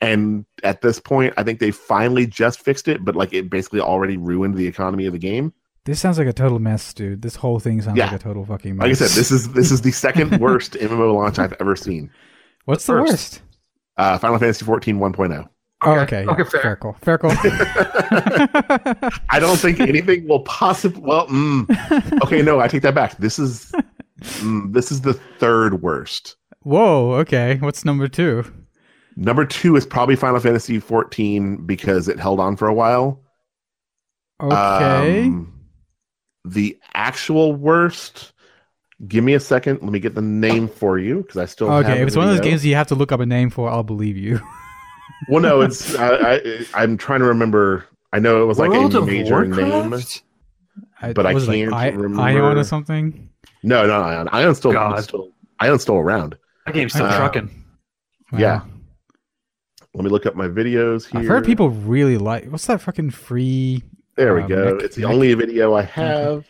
And 0.00 0.44
at 0.64 0.80
this 0.80 0.98
point, 0.98 1.34
I 1.36 1.44
think 1.44 1.60
they 1.60 1.70
finally 1.70 2.26
just 2.26 2.60
fixed 2.60 2.88
it, 2.88 3.04
but 3.04 3.14
like 3.14 3.32
it 3.32 3.48
basically 3.48 3.78
already 3.80 4.16
ruined 4.16 4.56
the 4.56 4.66
economy 4.66 5.06
of 5.06 5.12
the 5.12 5.18
game. 5.20 5.52
This 5.84 5.98
sounds 6.00 6.16
like 6.18 6.28
a 6.28 6.32
total 6.32 6.58
mess, 6.60 6.94
dude. 6.94 7.22
This 7.22 7.34
whole 7.36 7.58
thing 7.58 7.82
sounds 7.82 7.96
Yeah. 7.98 8.06
like 8.06 8.14
a 8.14 8.18
total 8.22 8.44
fucking 8.44 8.76
mess. 8.76 8.82
Like 8.84 8.90
I 8.92 8.94
said, 8.94 9.10
this 9.18 9.30
is 9.32 9.52
this 9.52 9.70
is 9.72 9.80
the 9.82 9.90
second 9.92 10.38
worst 10.40 10.74
MMO 10.74 11.14
launch 11.14 11.38
I've 11.38 11.54
ever 11.60 11.74
seen. 11.76 12.10
What's 12.66 12.86
the 12.86 12.92
first. 12.92 13.10
worst? 13.10 13.42
Uh, 13.96 14.18
Final 14.18 14.38
Fantasy 14.38 14.64
14 14.64 14.98
1.0. 14.98 15.48
Oh, 15.84 15.90
Okay. 15.98 16.24
okay. 16.24 16.26
Okay, 16.32 16.42
yeah. 16.54 16.62
fair. 16.62 16.76
call. 16.76 16.96
Fair 17.02 17.18
call. 17.18 17.32
I 19.30 19.38
don't 19.40 19.56
think 19.58 19.80
anything 19.80 20.28
will 20.28 20.40
possibly. 20.44 21.02
Well, 21.02 21.26
mm, 21.26 22.22
okay, 22.22 22.42
no, 22.42 22.60
I 22.60 22.68
take 22.68 22.82
that 22.82 22.94
back. 22.94 23.16
This 23.18 23.38
is 23.40 23.72
mm, 24.20 24.72
this 24.72 24.92
is 24.92 25.00
the 25.00 25.14
third 25.14 25.82
worst. 25.82 26.36
Whoa. 26.60 27.14
Okay. 27.14 27.56
What's 27.56 27.84
number 27.84 28.06
two? 28.06 28.44
Number 29.16 29.44
two 29.44 29.74
is 29.76 29.84
probably 29.84 30.14
Final 30.16 30.38
Fantasy 30.40 30.78
14 30.78 31.66
because 31.66 32.08
it 32.08 32.18
held 32.20 32.38
on 32.40 32.56
for 32.56 32.68
a 32.68 32.72
while. 32.74 33.20
Okay. 34.40 35.24
Um, 35.26 35.51
the 36.44 36.78
actual 36.94 37.54
worst. 37.54 38.32
Give 39.08 39.24
me 39.24 39.34
a 39.34 39.40
second. 39.40 39.80
Let 39.82 39.90
me 39.92 39.98
get 39.98 40.14
the 40.14 40.22
name 40.22 40.68
for 40.68 40.98
you 40.98 41.22
because 41.22 41.36
I 41.36 41.46
still. 41.46 41.70
okay. 41.72 41.94
the 41.96 42.00
If 42.02 42.08
it's 42.08 42.16
one 42.16 42.28
of 42.28 42.36
those 42.36 42.44
games 42.44 42.64
you 42.64 42.74
have 42.76 42.86
to 42.88 42.94
look 42.94 43.10
up 43.10 43.20
a 43.20 43.26
name 43.26 43.50
for, 43.50 43.68
I'll 43.68 43.82
believe 43.82 44.16
you. 44.16 44.40
Well, 45.28 45.40
no, 45.40 45.60
it's. 45.60 45.94
I, 45.98 46.34
I, 46.36 46.66
I'm 46.74 46.96
trying 46.96 47.20
to 47.20 47.26
remember. 47.26 47.84
I 48.12 48.18
know 48.18 48.42
it 48.42 48.46
was 48.46 48.58
like 48.58 48.70
World 48.70 48.94
a 48.94 49.02
major 49.02 49.44
name. 49.44 49.68
Warcraft? 49.70 50.22
I, 51.00 51.12
But 51.12 51.26
I 51.26 51.34
was 51.34 51.48
it 51.48 51.52
can't 51.52 51.70
like 51.72 51.94
remember. 51.94 52.22
Aion 52.22 52.56
or 52.56 52.64
something. 52.64 53.28
No, 53.62 53.86
no, 53.86 54.00
Aion. 54.02 54.28
Aion's 54.28 54.58
still, 54.58 54.72
God. 54.72 55.02
still 55.02 55.32
Aion's 55.60 55.82
still 55.82 55.96
around. 55.96 56.36
That 56.66 56.74
game's 56.74 56.92
still 56.92 57.06
Uh, 57.06 57.16
trucking. 57.16 57.50
Yeah. 58.36 58.62
Let 59.94 60.04
me 60.04 60.10
look 60.10 60.24
up 60.26 60.34
my 60.34 60.48
videos 60.48 61.06
here. 61.06 61.20
I've 61.20 61.26
heard 61.26 61.44
people 61.44 61.70
really 61.70 62.16
like. 62.18 62.46
What's 62.46 62.66
that 62.66 62.80
fucking 62.80 63.10
free? 63.10 63.82
There 64.16 64.34
we 64.34 64.42
uh, 64.42 64.46
go. 64.46 64.74
mech- 64.74 64.84
it's 64.84 64.96
the 64.96 65.02
mech- 65.02 65.10
only 65.12 65.34
video 65.34 65.74
I 65.74 65.82
have. 65.82 66.46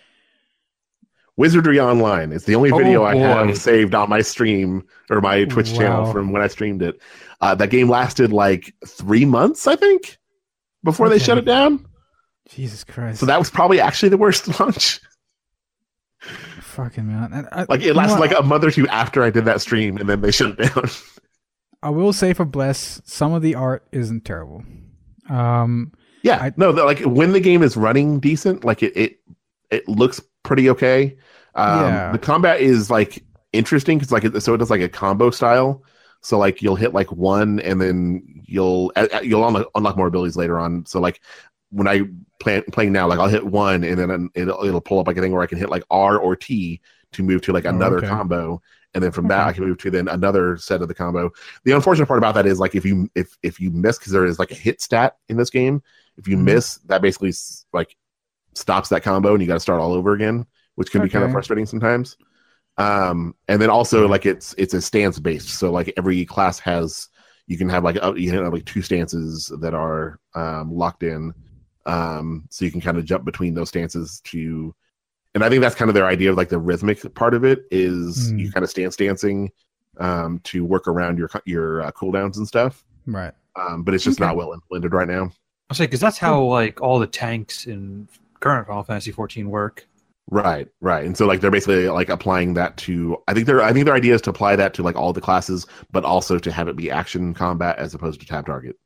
Wizardry 1.37 1.81
Online. 1.81 2.31
It's 2.33 2.45
the 2.45 2.55
only 2.55 2.71
Oh, 2.73 2.77
video 2.77 3.05
I 3.05 3.17
have 3.17 3.57
saved 3.57 3.95
on 3.95 4.09
my 4.11 4.21
stream 4.21 4.85
or 5.11 5.21
my 5.21 5.45
Twitch 5.45 5.73
channel 5.75 6.13
from 6.13 6.31
when 6.31 6.43
I 6.43 6.47
streamed 6.49 6.83
it. 6.83 7.01
Uh, 7.41 7.55
that 7.55 7.71
game 7.71 7.89
lasted 7.89 8.33
like 8.33 8.75
three 8.87 9.25
months, 9.25 9.67
I 9.67 9.75
think, 9.77 10.19
before 10.85 11.09
they 11.09 11.19
shut 11.19 11.39
it 11.39 11.45
down. 11.47 11.87
Jesus 12.49 12.85
Christ. 12.85 13.21
So 13.21 13.27
that 13.27 13.39
was 13.39 13.49
probably 13.51 13.81
actually 13.81 14.11
the 14.11 14.19
worst 14.19 14.47
launch. 14.61 15.01
fucking 16.61 17.07
man. 17.07 17.49
I, 17.51 17.65
Like 17.69 17.81
it 17.83 17.95
lasted 17.95 18.21
like 18.21 18.39
a 18.39 18.43
month 18.43 18.65
or 18.65 18.71
two 18.71 18.87
after 18.89 19.23
I 19.23 19.31
did 19.31 19.45
that 19.47 19.61
stream, 19.63 19.97
and 19.97 20.09
then 20.09 20.21
they 20.21 20.31
shut 20.31 20.59
it 20.59 20.75
down. 20.75 20.85
I 21.83 21.91
will 21.91 22.13
say 22.13 22.33
for 22.35 22.45
Bless, 22.45 23.01
some 23.05 23.33
of 23.33 23.43
the 23.43 23.55
art 23.55 23.87
isn't 23.91 24.25
terrible. 24.25 24.63
Um, 25.31 25.93
Yeah, 26.23 26.39
I- 26.41 26.53
no, 26.57 26.71
like 26.71 27.01
when 27.01 27.33
the 27.33 27.41
game 27.41 27.63
is 27.63 27.77
running 27.77 28.21
decent, 28.21 28.65
like 28.65 28.83
it 28.83 28.97
it, 28.97 29.21
it 29.71 29.89
looks 29.89 30.21
pretty 30.43 30.71
okay. 30.71 31.17
Um, 31.55 31.81
Yeah. 31.81 32.13
The 32.13 32.19
combat 32.19 32.61
is 32.61 32.91
like 32.91 33.25
interesting 33.53 33.99
because 33.99 34.13
like 34.13 34.25
so 34.41 34.55
it 34.55 34.59
does 34.59 34.71
like 34.71 34.81
a 34.81 34.89
combo 34.89 35.31
style. 35.31 35.83
So 36.21 36.39
like 36.39 36.63
you'll 36.63 36.77
hit 36.77 36.95
like 36.95 37.11
one 37.13 37.59
and 37.61 37.81
then 37.81 38.23
you'll 38.47 38.93
you'll 39.23 39.47
unlock, 39.47 39.67
unlock 39.75 39.97
more 39.97 40.07
abilities 40.07 40.37
later 40.37 40.59
on. 40.59 40.87
So 40.87 41.01
like 41.01 41.21
when 41.71 41.89
I 41.89 42.03
play 42.41 42.61
playing 42.73 42.93
now, 42.93 43.09
like 43.09 43.19
I'll 43.19 43.29
hit 43.29 43.45
one 43.47 43.83
and 43.83 43.99
then 43.99 44.31
it'll, 44.35 44.65
it'll 44.65 44.81
pull 44.81 45.01
up 45.01 45.07
like 45.07 45.17
a 45.17 45.21
thing 45.21 45.33
where 45.33 45.43
I 45.43 45.47
can 45.47 45.59
hit 45.59 45.71
like 45.71 45.85
R 45.91 46.19
or 46.19 46.37
T 46.37 46.81
to 47.13 47.23
move 47.23 47.43
to 47.43 47.53
like 47.53 47.67
Oh, 47.67 47.71
another 47.71 47.99
okay. 47.99 48.07
combo. 48.09 48.63
And 48.95 49.03
then 49.03 49.11
from 49.11 49.27
that, 49.29 49.47
I 49.49 49.53
can 49.53 49.65
move 49.65 49.79
to 49.79 49.91
then 49.91 50.07
another 50.09 50.59
set 50.59 50.83
of 50.83 50.89
the 50.89 50.95
combo. 50.95 51.31
The 51.65 51.73
unfortunate 51.73 52.07
part 52.07 52.19
about 52.19 52.35
that 52.35 52.47
is 52.47 52.61
like 52.61 52.75
if 52.75 52.85
you 52.85 53.11
if 53.15 53.37
if 53.43 53.59
you 53.59 53.71
miss 53.71 53.99
because 53.99 54.13
there 54.13 54.27
is 54.27 54.39
like 54.39 54.51
a 54.51 54.55
hit 54.57 54.81
stat 54.83 55.17
in 55.29 55.37
this 55.39 55.51
game. 55.51 55.83
If 56.23 56.29
you 56.29 56.37
Mhm. 56.37 56.45
miss, 56.45 56.79
that 56.87 57.03
basically 57.03 57.33
like 57.73 57.97
stops 58.55 58.89
that 58.91 59.03
combo, 59.03 59.33
and 59.35 59.43
you 59.43 59.49
got 59.49 59.55
to 59.55 59.61
start 59.61 59.81
all 59.81 59.93
over 59.93 60.13
again, 60.13 60.47
which 60.77 60.91
can 60.91 61.03
be 61.03 61.09
kind 61.11 61.25
of 61.25 61.31
frustrating 61.33 61.67
sometimes. 61.67 62.17
Um, 62.79 63.35
and 63.49 63.61
then 63.61 63.71
also 63.71 64.09
like 64.09 64.27
it's 64.27 64.55
it's 64.59 64.75
a 64.75 64.81
stance 64.81 65.19
based, 65.19 65.51
so 65.51 65.71
like 65.71 65.93
every 65.97 66.25
class 66.25 66.59
has 66.61 67.09
you 67.47 67.59
can 67.59 67.69
have 67.69 67.85
like 67.85 67.99
uh, 68.03 68.15
you 68.15 68.31
can 68.31 68.43
have 68.45 68.53
like 68.53 68.65
two 68.65 68.83
stances 68.83 69.53
that 69.61 69.75
are 69.75 70.19
um, 70.35 70.73
locked 70.73 71.03
in, 71.03 71.35
um, 71.87 72.47
so 72.51 72.65
you 72.65 72.71
can 72.71 72.81
kind 72.81 72.97
of 72.99 73.05
jump 73.05 73.25
between 73.25 73.55
those 73.55 73.69
stances 73.69 74.21
to. 74.25 74.75
And 75.35 75.45
I 75.45 75.49
think 75.51 75.63
that's 75.63 75.75
kind 75.75 75.89
of 75.91 75.95
their 75.95 76.07
idea 76.07 76.31
of 76.31 76.37
like 76.37 76.51
the 76.51 76.59
rhythmic 76.59 77.15
part 77.15 77.35
of 77.35 77.45
it 77.45 77.65
is 77.71 78.33
Mm. 78.33 78.39
you 78.39 78.51
kind 78.53 78.65
of 78.65 78.71
stance 78.71 78.97
dancing 78.97 79.51
um, 79.99 80.41
to 80.45 80.65
work 80.65 80.89
around 80.89 81.19
your 81.19 81.31
your 81.47 81.83
uh, 81.83 81.93
cooldowns 81.93 82.37
and 82.39 82.47
stuff. 82.49 82.85
right. 83.07 83.35
Um, 83.57 83.83
but 83.85 83.95
it's 83.95 84.05
just 84.05 84.21
Okay. 84.21 84.27
not 84.27 84.37
well 84.37 84.53
implemented 84.53 84.93
right 84.95 85.09
now. 85.09 85.31
I 85.73 85.75
say 85.75 85.85
because 85.87 86.01
that's 86.01 86.19
how 86.19 86.43
like 86.43 86.81
all 86.81 86.99
the 86.99 87.07
tanks 87.07 87.67
in 87.67 88.09
current 88.41 88.67
Final 88.67 88.83
Fantasy 88.83 89.13
14 89.13 89.49
work. 89.51 89.87
Right, 90.31 90.69
right. 90.81 91.05
And 91.05 91.17
so 91.17 91.27
like 91.27 91.41
they're 91.41 91.51
basically 91.51 91.89
like 91.89 92.09
applying 92.09 92.55
that 92.55 92.77
to 92.79 93.17
I 93.29 93.35
think 93.35 93.47
their 93.47 93.61
I 93.63 93.73
think 93.73 93.85
their 93.85 93.95
idea 93.95 94.15
is 94.15 94.23
to 94.23 94.31
apply 94.31 94.57
that 94.57 94.73
to 94.75 94.83
like 94.83 94.97
all 94.97 95.13
the 95.13 95.21
classes, 95.21 95.67
but 95.91 96.05
also 96.05 96.39
to 96.39 96.53
have 96.53 96.69
it 96.69 96.77
be 96.77 96.91
action 96.91 97.35
combat 97.35 97.79
as 97.79 97.95
opposed 97.95 98.21
to 98.21 98.27
tab 98.27 98.47
target. 98.47 98.77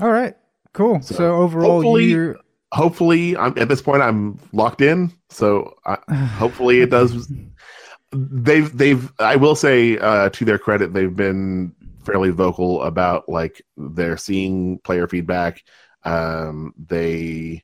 All 0.00 0.10
right, 0.10 0.34
cool. 0.72 1.00
So, 1.02 1.14
So, 1.14 1.36
overall, 1.36 1.70
hopefully- 1.82 2.04
you're 2.06 2.36
Hopefully, 2.72 3.36
I'm 3.36 3.58
at 3.58 3.68
this 3.68 3.82
point 3.82 4.00
I'm 4.00 4.38
locked 4.52 4.80
in. 4.80 5.12
So 5.28 5.74
I, 5.86 5.98
hopefully 6.38 6.80
it 6.80 6.90
does. 6.90 7.30
They've 8.12 8.76
they've 8.76 9.12
I 9.20 9.36
will 9.36 9.54
say 9.54 9.96
uh, 9.98 10.30
to 10.30 10.44
their 10.44 10.58
credit 10.58 10.92
they've 10.94 11.14
been 11.14 11.72
fairly 12.04 12.30
vocal 12.30 12.82
about 12.82 13.28
like 13.28 13.62
they're 13.76 14.16
seeing 14.16 14.78
player 14.78 15.06
feedback. 15.06 15.62
Um, 16.04 16.72
they 16.78 17.62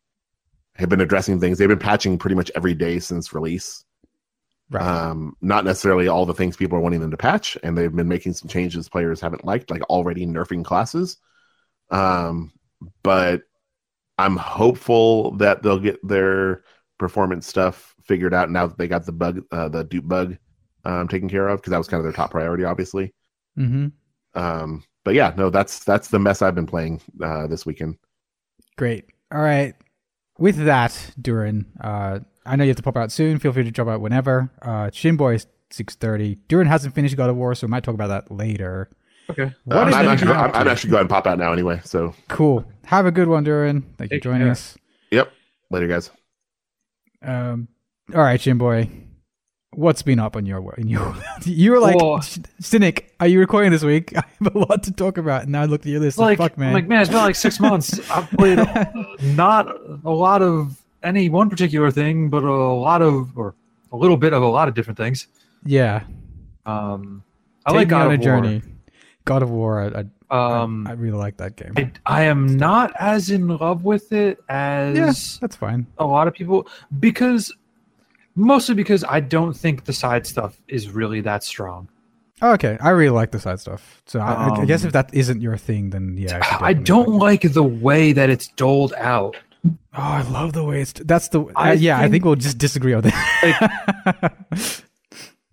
have 0.74 0.88
been 0.88 1.00
addressing 1.00 1.40
things. 1.40 1.58
They've 1.58 1.68
been 1.68 1.78
patching 1.78 2.18
pretty 2.18 2.36
much 2.36 2.50
every 2.54 2.74
day 2.74 2.98
since 2.98 3.32
release. 3.32 3.84
right. 4.70 4.82
um, 4.82 5.36
not 5.40 5.64
necessarily 5.64 6.08
all 6.08 6.26
the 6.26 6.34
things 6.34 6.56
people 6.56 6.76
are 6.76 6.82
wanting 6.82 7.00
them 7.00 7.10
to 7.10 7.16
patch, 7.16 7.56
and 7.62 7.76
they've 7.76 7.94
been 7.94 8.08
making 8.08 8.34
some 8.34 8.48
changes 8.48 8.88
players 8.88 9.20
haven't 9.20 9.44
liked, 9.44 9.70
like 9.70 9.82
already 9.84 10.26
nerfing 10.26 10.64
classes. 10.64 11.18
Um, 11.90 12.52
but 13.02 13.42
I'm 14.18 14.36
hopeful 14.36 15.32
that 15.36 15.62
they'll 15.62 15.78
get 15.78 16.06
their 16.06 16.62
performance 16.98 17.46
stuff 17.46 17.94
figured 18.02 18.34
out 18.34 18.50
now 18.50 18.66
that 18.66 18.78
they 18.78 18.88
got 18.88 19.06
the 19.06 19.12
bug, 19.12 19.42
uh, 19.50 19.68
the 19.68 19.84
dupe 19.84 20.08
bug, 20.08 20.36
um, 20.84 21.08
taken 21.08 21.28
care 21.28 21.48
of 21.48 21.60
because 21.60 21.70
that 21.70 21.78
was 21.78 21.88
kind 21.88 21.98
of 21.98 22.04
their 22.04 22.12
top 22.12 22.30
priority, 22.30 22.64
obviously. 22.64 23.14
mm-hmm. 23.58 23.88
Um, 24.36 24.84
but 25.04 25.14
yeah, 25.14 25.32
no, 25.36 25.50
that's 25.50 25.84
that's 25.84 26.08
the 26.08 26.18
mess 26.18 26.42
I've 26.42 26.54
been 26.54 26.66
playing 26.66 27.00
uh, 27.22 27.46
this 27.46 27.64
weekend. 27.66 27.96
Great. 28.76 29.06
All 29.32 29.40
right. 29.40 29.74
With 30.38 30.56
that, 30.66 30.92
Dourin, 31.20 31.64
uh, 31.80 32.20
I 32.44 32.56
know 32.56 32.64
you 32.64 32.68
have 32.68 32.76
to 32.76 32.82
pop 32.82 32.96
out 32.96 33.10
soon. 33.10 33.38
Feel 33.38 33.52
free 33.52 33.64
to 33.64 33.70
drop 33.70 33.88
out 33.88 34.00
whenever. 34.00 34.50
Uh, 34.60 34.90
Shinboy 34.90 35.36
is 35.36 35.46
six 35.70 35.94
thirty. 35.94 36.36
Dourin 36.48 36.66
hasn't 36.66 36.94
finished 36.94 37.16
God 37.16 37.30
of 37.30 37.36
War, 37.36 37.54
so 37.54 37.66
we 37.66 37.70
might 37.70 37.84
talk 37.84 37.94
about 37.94 38.08
that 38.08 38.30
later. 38.30 38.90
Okay. 39.30 39.52
What 39.64 39.78
I'm, 39.78 39.88
is 39.88 39.94
I'm 39.94 40.08
actually, 40.08 40.32
I'm, 40.32 40.52
I'm 40.54 40.68
actually 40.68 40.90
going 40.90 41.04
to 41.04 41.08
pop 41.08 41.26
out 41.26 41.38
now 41.38 41.52
anyway. 41.52 41.80
So 41.84 42.14
Cool. 42.28 42.64
Have 42.84 43.06
a 43.06 43.10
good 43.10 43.28
one, 43.28 43.44
Dourin. 43.44 43.82
Thank 43.98 44.12
you 44.12 44.18
for 44.18 44.24
joining 44.24 44.42
care. 44.42 44.50
us. 44.52 44.76
yep, 45.10 45.32
later 45.70 45.88
guys. 45.88 46.10
Um, 47.22 47.68
all 48.14 48.20
right, 48.22 48.38
Shinboy. 48.38 48.88
What's 49.77 50.01
been 50.01 50.19
up 50.19 50.36
on 50.36 50.47
your 50.47 50.74
in 50.77 50.89
your? 50.89 51.15
you 51.44 51.70
were 51.70 51.78
like 51.81 51.98
cynic. 52.61 53.15
Are 53.20 53.27
you 53.27 53.39
recording 53.39 53.73
this 53.73 53.85
week? 53.85 54.16
I 54.16 54.24
have 54.43 54.55
a 54.55 54.59
lot 54.59 54.82
to 54.85 54.90
talk 54.90 55.19
about, 55.19 55.43
and 55.43 55.53
now 55.53 55.61
I 55.61 55.66
look 55.66 55.82
at 55.82 55.86
your 55.86 56.01
list. 56.01 56.16
Like, 56.16 56.39
fuck, 56.39 56.57
man. 56.57 56.69
I'm 56.69 56.74
like 56.74 56.89
man, 56.89 57.03
it's 57.03 57.11
been 57.11 57.19
like 57.19 57.36
six 57.36 57.61
months. 57.61 58.01
I've 58.11 58.31
played 58.31 58.59
not 59.23 59.69
a 60.03 60.11
lot 60.11 60.40
of 60.40 60.81
any 61.03 61.28
one 61.28 61.51
particular 61.51 61.90
thing, 61.90 62.31
but 62.31 62.43
a 62.43 62.51
lot 62.51 63.03
of 63.03 63.36
or 63.36 63.55
a 63.93 63.97
little 63.98 64.16
bit 64.16 64.32
of 64.32 64.43
a 64.43 64.48
lot 64.48 64.66
of 64.66 64.74
different 64.74 64.97
things. 64.97 65.27
yeah. 65.65 66.05
Um, 66.65 67.23
I 67.66 67.70
Take 67.70 67.77
like 67.77 67.89
God 67.89 68.07
on 68.07 68.11
a 68.11 68.15
of 68.15 68.20
War. 68.20 68.24
journey. 68.24 68.62
God 69.24 69.43
of 69.43 69.51
War. 69.51 69.82
I, 69.82 70.05
I, 70.31 70.61
Um, 70.62 70.86
I 70.89 70.93
really 70.93 71.19
like 71.19 71.36
that 71.36 71.55
game. 71.57 71.74
I, 71.77 71.93
I 72.07 72.23
am 72.24 72.57
not 72.57 72.93
as 72.98 73.31
in 73.31 73.47
love 73.47 73.85
with 73.85 74.11
it 74.12 74.39
as 74.48 74.97
yeah, 74.97 75.12
that's 75.40 75.55
fine. 75.55 75.86
a 75.98 76.07
lot 76.07 76.27
of 76.28 76.35
people 76.35 76.66
because 76.98 77.53
mostly 78.36 78.74
because 78.74 79.02
I 79.08 79.18
don't 79.20 79.54
think 79.54 79.84
the 79.84 79.92
side 79.92 80.26
stuff 80.26 80.60
is 80.68 80.90
really 80.90 81.20
that 81.22 81.42
strong. 81.42 81.88
Oh, 82.42 82.52
okay, 82.52 82.76
I 82.80 82.90
really 82.90 83.10
like 83.14 83.30
the 83.30 83.40
side 83.40 83.60
stuff. 83.60 84.02
So 84.06 84.20
I, 84.20 84.60
I 84.60 84.64
guess 84.66 84.82
Um, 84.82 84.88
if 84.88 84.92
that 84.92 85.08
isn't 85.14 85.40
your 85.40 85.56
thing, 85.56 85.90
then 85.90 86.16
yeah. 86.18 86.42
should 86.42 86.62
I 86.62 86.74
don't 86.74 87.08
like 87.18 87.50
the 87.52 87.62
way 87.62 88.12
that 88.12 88.28
it's 88.30 88.48
doled 88.48 88.92
out. 88.98 89.36
Oh, 89.64 89.72
I 89.94 90.22
love 90.22 90.52
the 90.52 90.62
way 90.62 90.82
it's. 90.82 90.92
That's 90.92 91.28
the. 91.30 91.46
I 91.56 91.70
uh, 91.70 91.72
yeah, 91.72 91.96
I 91.96 92.02
think- 92.02 92.12
think 92.12 92.24
we'll 92.26 92.36
just 92.36 92.58
disagree 92.58 92.92
on 92.92 93.02
that. 93.02 94.36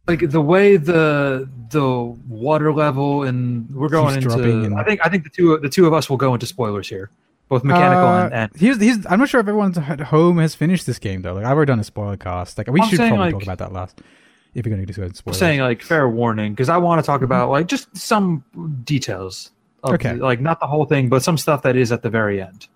Like 0.05 0.29
the 0.29 0.41
way 0.41 0.75
the 0.75 1.49
the 1.69 1.87
water 2.27 2.73
level 2.73 3.23
and 3.23 3.69
we're 3.73 3.87
going 3.87 4.19
Keeps 4.19 4.33
into. 4.35 4.75
I 4.75 4.83
think 4.83 4.99
I 5.01 5.07
think 5.07 5.23
the 5.23 5.29
two 5.29 5.57
the 5.59 5.69
two 5.69 5.87
of 5.87 5.93
us 5.93 6.09
will 6.09 6.17
go 6.17 6.33
into 6.33 6.45
spoilers 6.45 6.89
here, 6.89 7.09
both 7.53 7.63
mechanical 7.63 8.05
Uh, 8.07 8.23
and, 8.25 8.33
and 8.33 8.51
here's, 8.55 8.79
here's, 8.81 9.05
I'm 9.07 9.19
not 9.19 9.29
sure 9.29 9.39
if 9.41 9.47
everyone 9.47 9.77
at 9.77 9.99
home 9.99 10.37
has 10.39 10.55
finished 10.55 10.85
this 10.85 10.99
game 10.99 11.21
though. 11.21 11.33
Like 11.33 11.45
I've 11.45 11.55
already 11.55 11.69
done 11.71 11.79
a 11.79 11.83
spoiler 11.83 12.17
cast. 12.17 12.57
Like 12.57 12.67
we 12.67 12.81
I'm 12.81 12.89
should 12.89 12.97
probably 12.99 13.17
like- 13.17 13.33
talk 13.33 13.43
about 13.43 13.57
that 13.59 13.73
last. 13.73 14.01
If 14.55 14.65
you're 14.65 14.75
going 14.75 14.85
to 14.85 14.93
do 14.93 15.01
I'm 15.03 15.13
spoilers. 15.15 15.37
saying 15.39 15.59
like 15.61 15.81
fair 15.81 16.07
warning 16.07 16.53
because 16.53 16.69
I 16.69 16.77
want 16.77 17.01
to 17.01 17.05
talk 17.05 17.23
about 17.23 17.49
like 17.49 17.65
just 17.67 17.95
some 17.97 18.43
details. 18.83 19.51
Of 19.83 19.95
Okay. 19.95 20.13
the- 20.13 20.23
like 20.23 20.39
not 20.41 20.59
the 20.59 20.67
whole 20.67 20.85
thing, 20.85 21.09
but 21.09 21.23
some 21.23 21.37
stuff 21.37 21.61
that 21.63 21.75
is 21.75 21.91
at 21.91 22.01
the 22.03 22.09
very 22.09 22.41
end. 22.41 22.67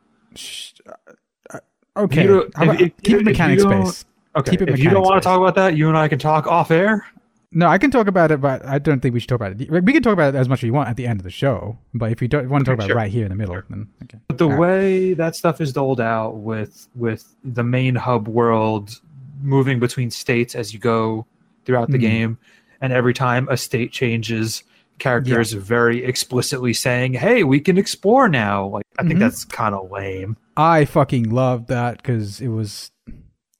Uh, 1.53 1.59
okay. 1.97 2.23
You 2.23 2.27
don't- 2.27 2.55
about- 2.55 2.75
if- 2.75 2.87
if- 2.87 2.97
keep 3.03 3.17
if 3.19 3.23
mechanics 3.23 3.63
based. 3.65 4.07
Okay. 4.35 4.51
Keep 4.51 4.61
it 4.63 4.69
if 4.69 4.79
you 4.79 4.89
don't 4.89 5.03
want 5.03 5.21
to 5.21 5.25
talk 5.27 5.39
about 5.39 5.55
that, 5.55 5.75
you 5.77 5.87
and 5.87 5.97
I 5.97 6.07
can 6.07 6.19
talk 6.19 6.47
off 6.47 6.69
air. 6.71 7.05
No, 7.51 7.67
I 7.67 7.77
can 7.77 7.91
talk 7.91 8.07
about 8.07 8.31
it, 8.31 8.41
but 8.41 8.65
I 8.65 8.77
don't 8.77 8.99
think 8.99 9.13
we 9.13 9.19
should 9.21 9.29
talk 9.29 9.37
about 9.37 9.59
it. 9.59 9.69
We 9.71 9.93
can 9.93 10.03
talk 10.03 10.13
about 10.13 10.35
it 10.35 10.37
as 10.37 10.49
much 10.49 10.59
as 10.59 10.63
you 10.63 10.73
want 10.73 10.89
at 10.89 10.97
the 10.97 11.07
end 11.07 11.19
of 11.19 11.23
the 11.23 11.29
show. 11.31 11.77
But 11.93 12.11
if 12.11 12.21
you 12.21 12.27
don't 12.27 12.49
want 12.49 12.65
to 12.65 12.71
talk 12.71 12.75
about 12.75 12.87
sure. 12.87 12.95
it 12.97 12.99
right 12.99 13.11
here 13.11 13.23
in 13.23 13.29
the 13.29 13.35
middle, 13.35 13.61
then 13.69 13.87
okay. 14.03 14.17
But 14.27 14.37
the 14.37 14.45
All 14.45 14.51
right. 14.51 14.59
way 14.59 15.13
that 15.13 15.35
stuff 15.35 15.61
is 15.61 15.71
doled 15.71 16.01
out 16.01 16.37
with 16.37 16.87
with 16.95 17.33
the 17.43 17.63
main 17.63 17.95
hub 17.95 18.27
world 18.27 18.99
moving 19.41 19.79
between 19.79 20.11
states 20.11 20.55
as 20.55 20.73
you 20.73 20.79
go 20.79 21.25
throughout 21.65 21.89
the 21.89 21.97
Mhm. 21.97 22.01
game, 22.01 22.37
and 22.81 22.91
every 22.91 23.13
time 23.13 23.47
a 23.49 23.55
state 23.55 23.91
changes, 23.91 24.63
characters 24.99 25.53
very 25.53 26.03
explicitly 26.03 26.73
saying, 26.73 27.13
"Hey, 27.13 27.43
we 27.43 27.59
can 27.61 27.77
explore 27.77 28.27
now." 28.27 28.67
Like 28.67 28.85
I 28.99 29.03
think 29.03 29.15
Mhm. 29.15 29.19
that's 29.19 29.45
kind 29.45 29.73
of 29.73 29.89
lame. 29.89 30.35
I 30.57 30.83
fucking 30.85 31.29
loved 31.29 31.69
that 31.69 31.97
because 31.97 32.41
it 32.41 32.49
was. 32.49 32.91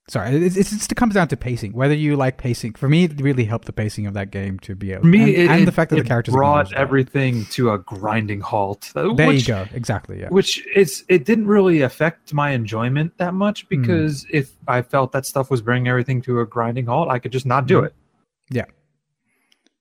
Sorry, 0.10 0.38
it's, 0.38 0.56
it's 0.56 0.70
just 0.70 0.90
it 0.90 0.96
comes 0.96 1.16
down 1.16 1.28
to 1.28 1.36
pacing. 1.36 1.74
Whether 1.74 1.94
you 1.94 2.16
like 2.16 2.38
pacing, 2.38 2.76
for 2.76 2.88
me, 2.88 3.04
it 3.04 3.20
really 3.20 3.44
helped 3.44 3.66
the 3.66 3.74
pacing 3.74 4.08
of 4.08 4.14
that 4.14 4.32
game 4.32 4.58
to 4.60 4.74
be 4.74 4.94
able. 4.94 5.02
For 5.02 5.08
me, 5.08 5.20
and, 5.20 5.30
it, 5.30 5.50
and 5.50 5.68
the 5.68 5.72
fact 5.74 5.90
that 5.90 5.98
it 5.98 6.04
the 6.04 6.08
characters 6.08 6.34
brought 6.34 6.72
everything 6.74 7.44
to 7.48 7.72
a 7.72 7.80
grinding 7.80 8.40
halt. 8.40 8.90
There 8.96 9.12
which, 9.12 9.48
you 9.50 9.54
go. 9.54 9.66
Exactly. 9.74 10.22
Yeah. 10.22 10.30
Which 10.30 10.66
it's 10.74 11.04
it 11.10 11.26
didn't 11.26 11.48
really 11.48 11.82
affect 11.82 12.34
my 12.34 12.52
enjoyment 12.52 13.18
that 13.18 13.34
much 13.34 13.64
Hmm. 13.64 13.82
because 13.82 14.26
if 14.32 14.52
I 14.66 14.82
felt 14.82 15.12
that 15.12 15.26
stuff 15.26 15.52
was 15.52 15.62
bringing 15.62 15.90
everything 15.90 16.22
to 16.22 16.40
a 16.40 16.46
grinding 16.46 16.86
halt, 16.86 17.10
I 17.10 17.20
could 17.20 17.34
just 17.34 17.46
not 17.46 17.68
do 17.68 17.82
Mhm. 17.82 17.88
it. 17.88 17.96
Yeah. 18.50 18.66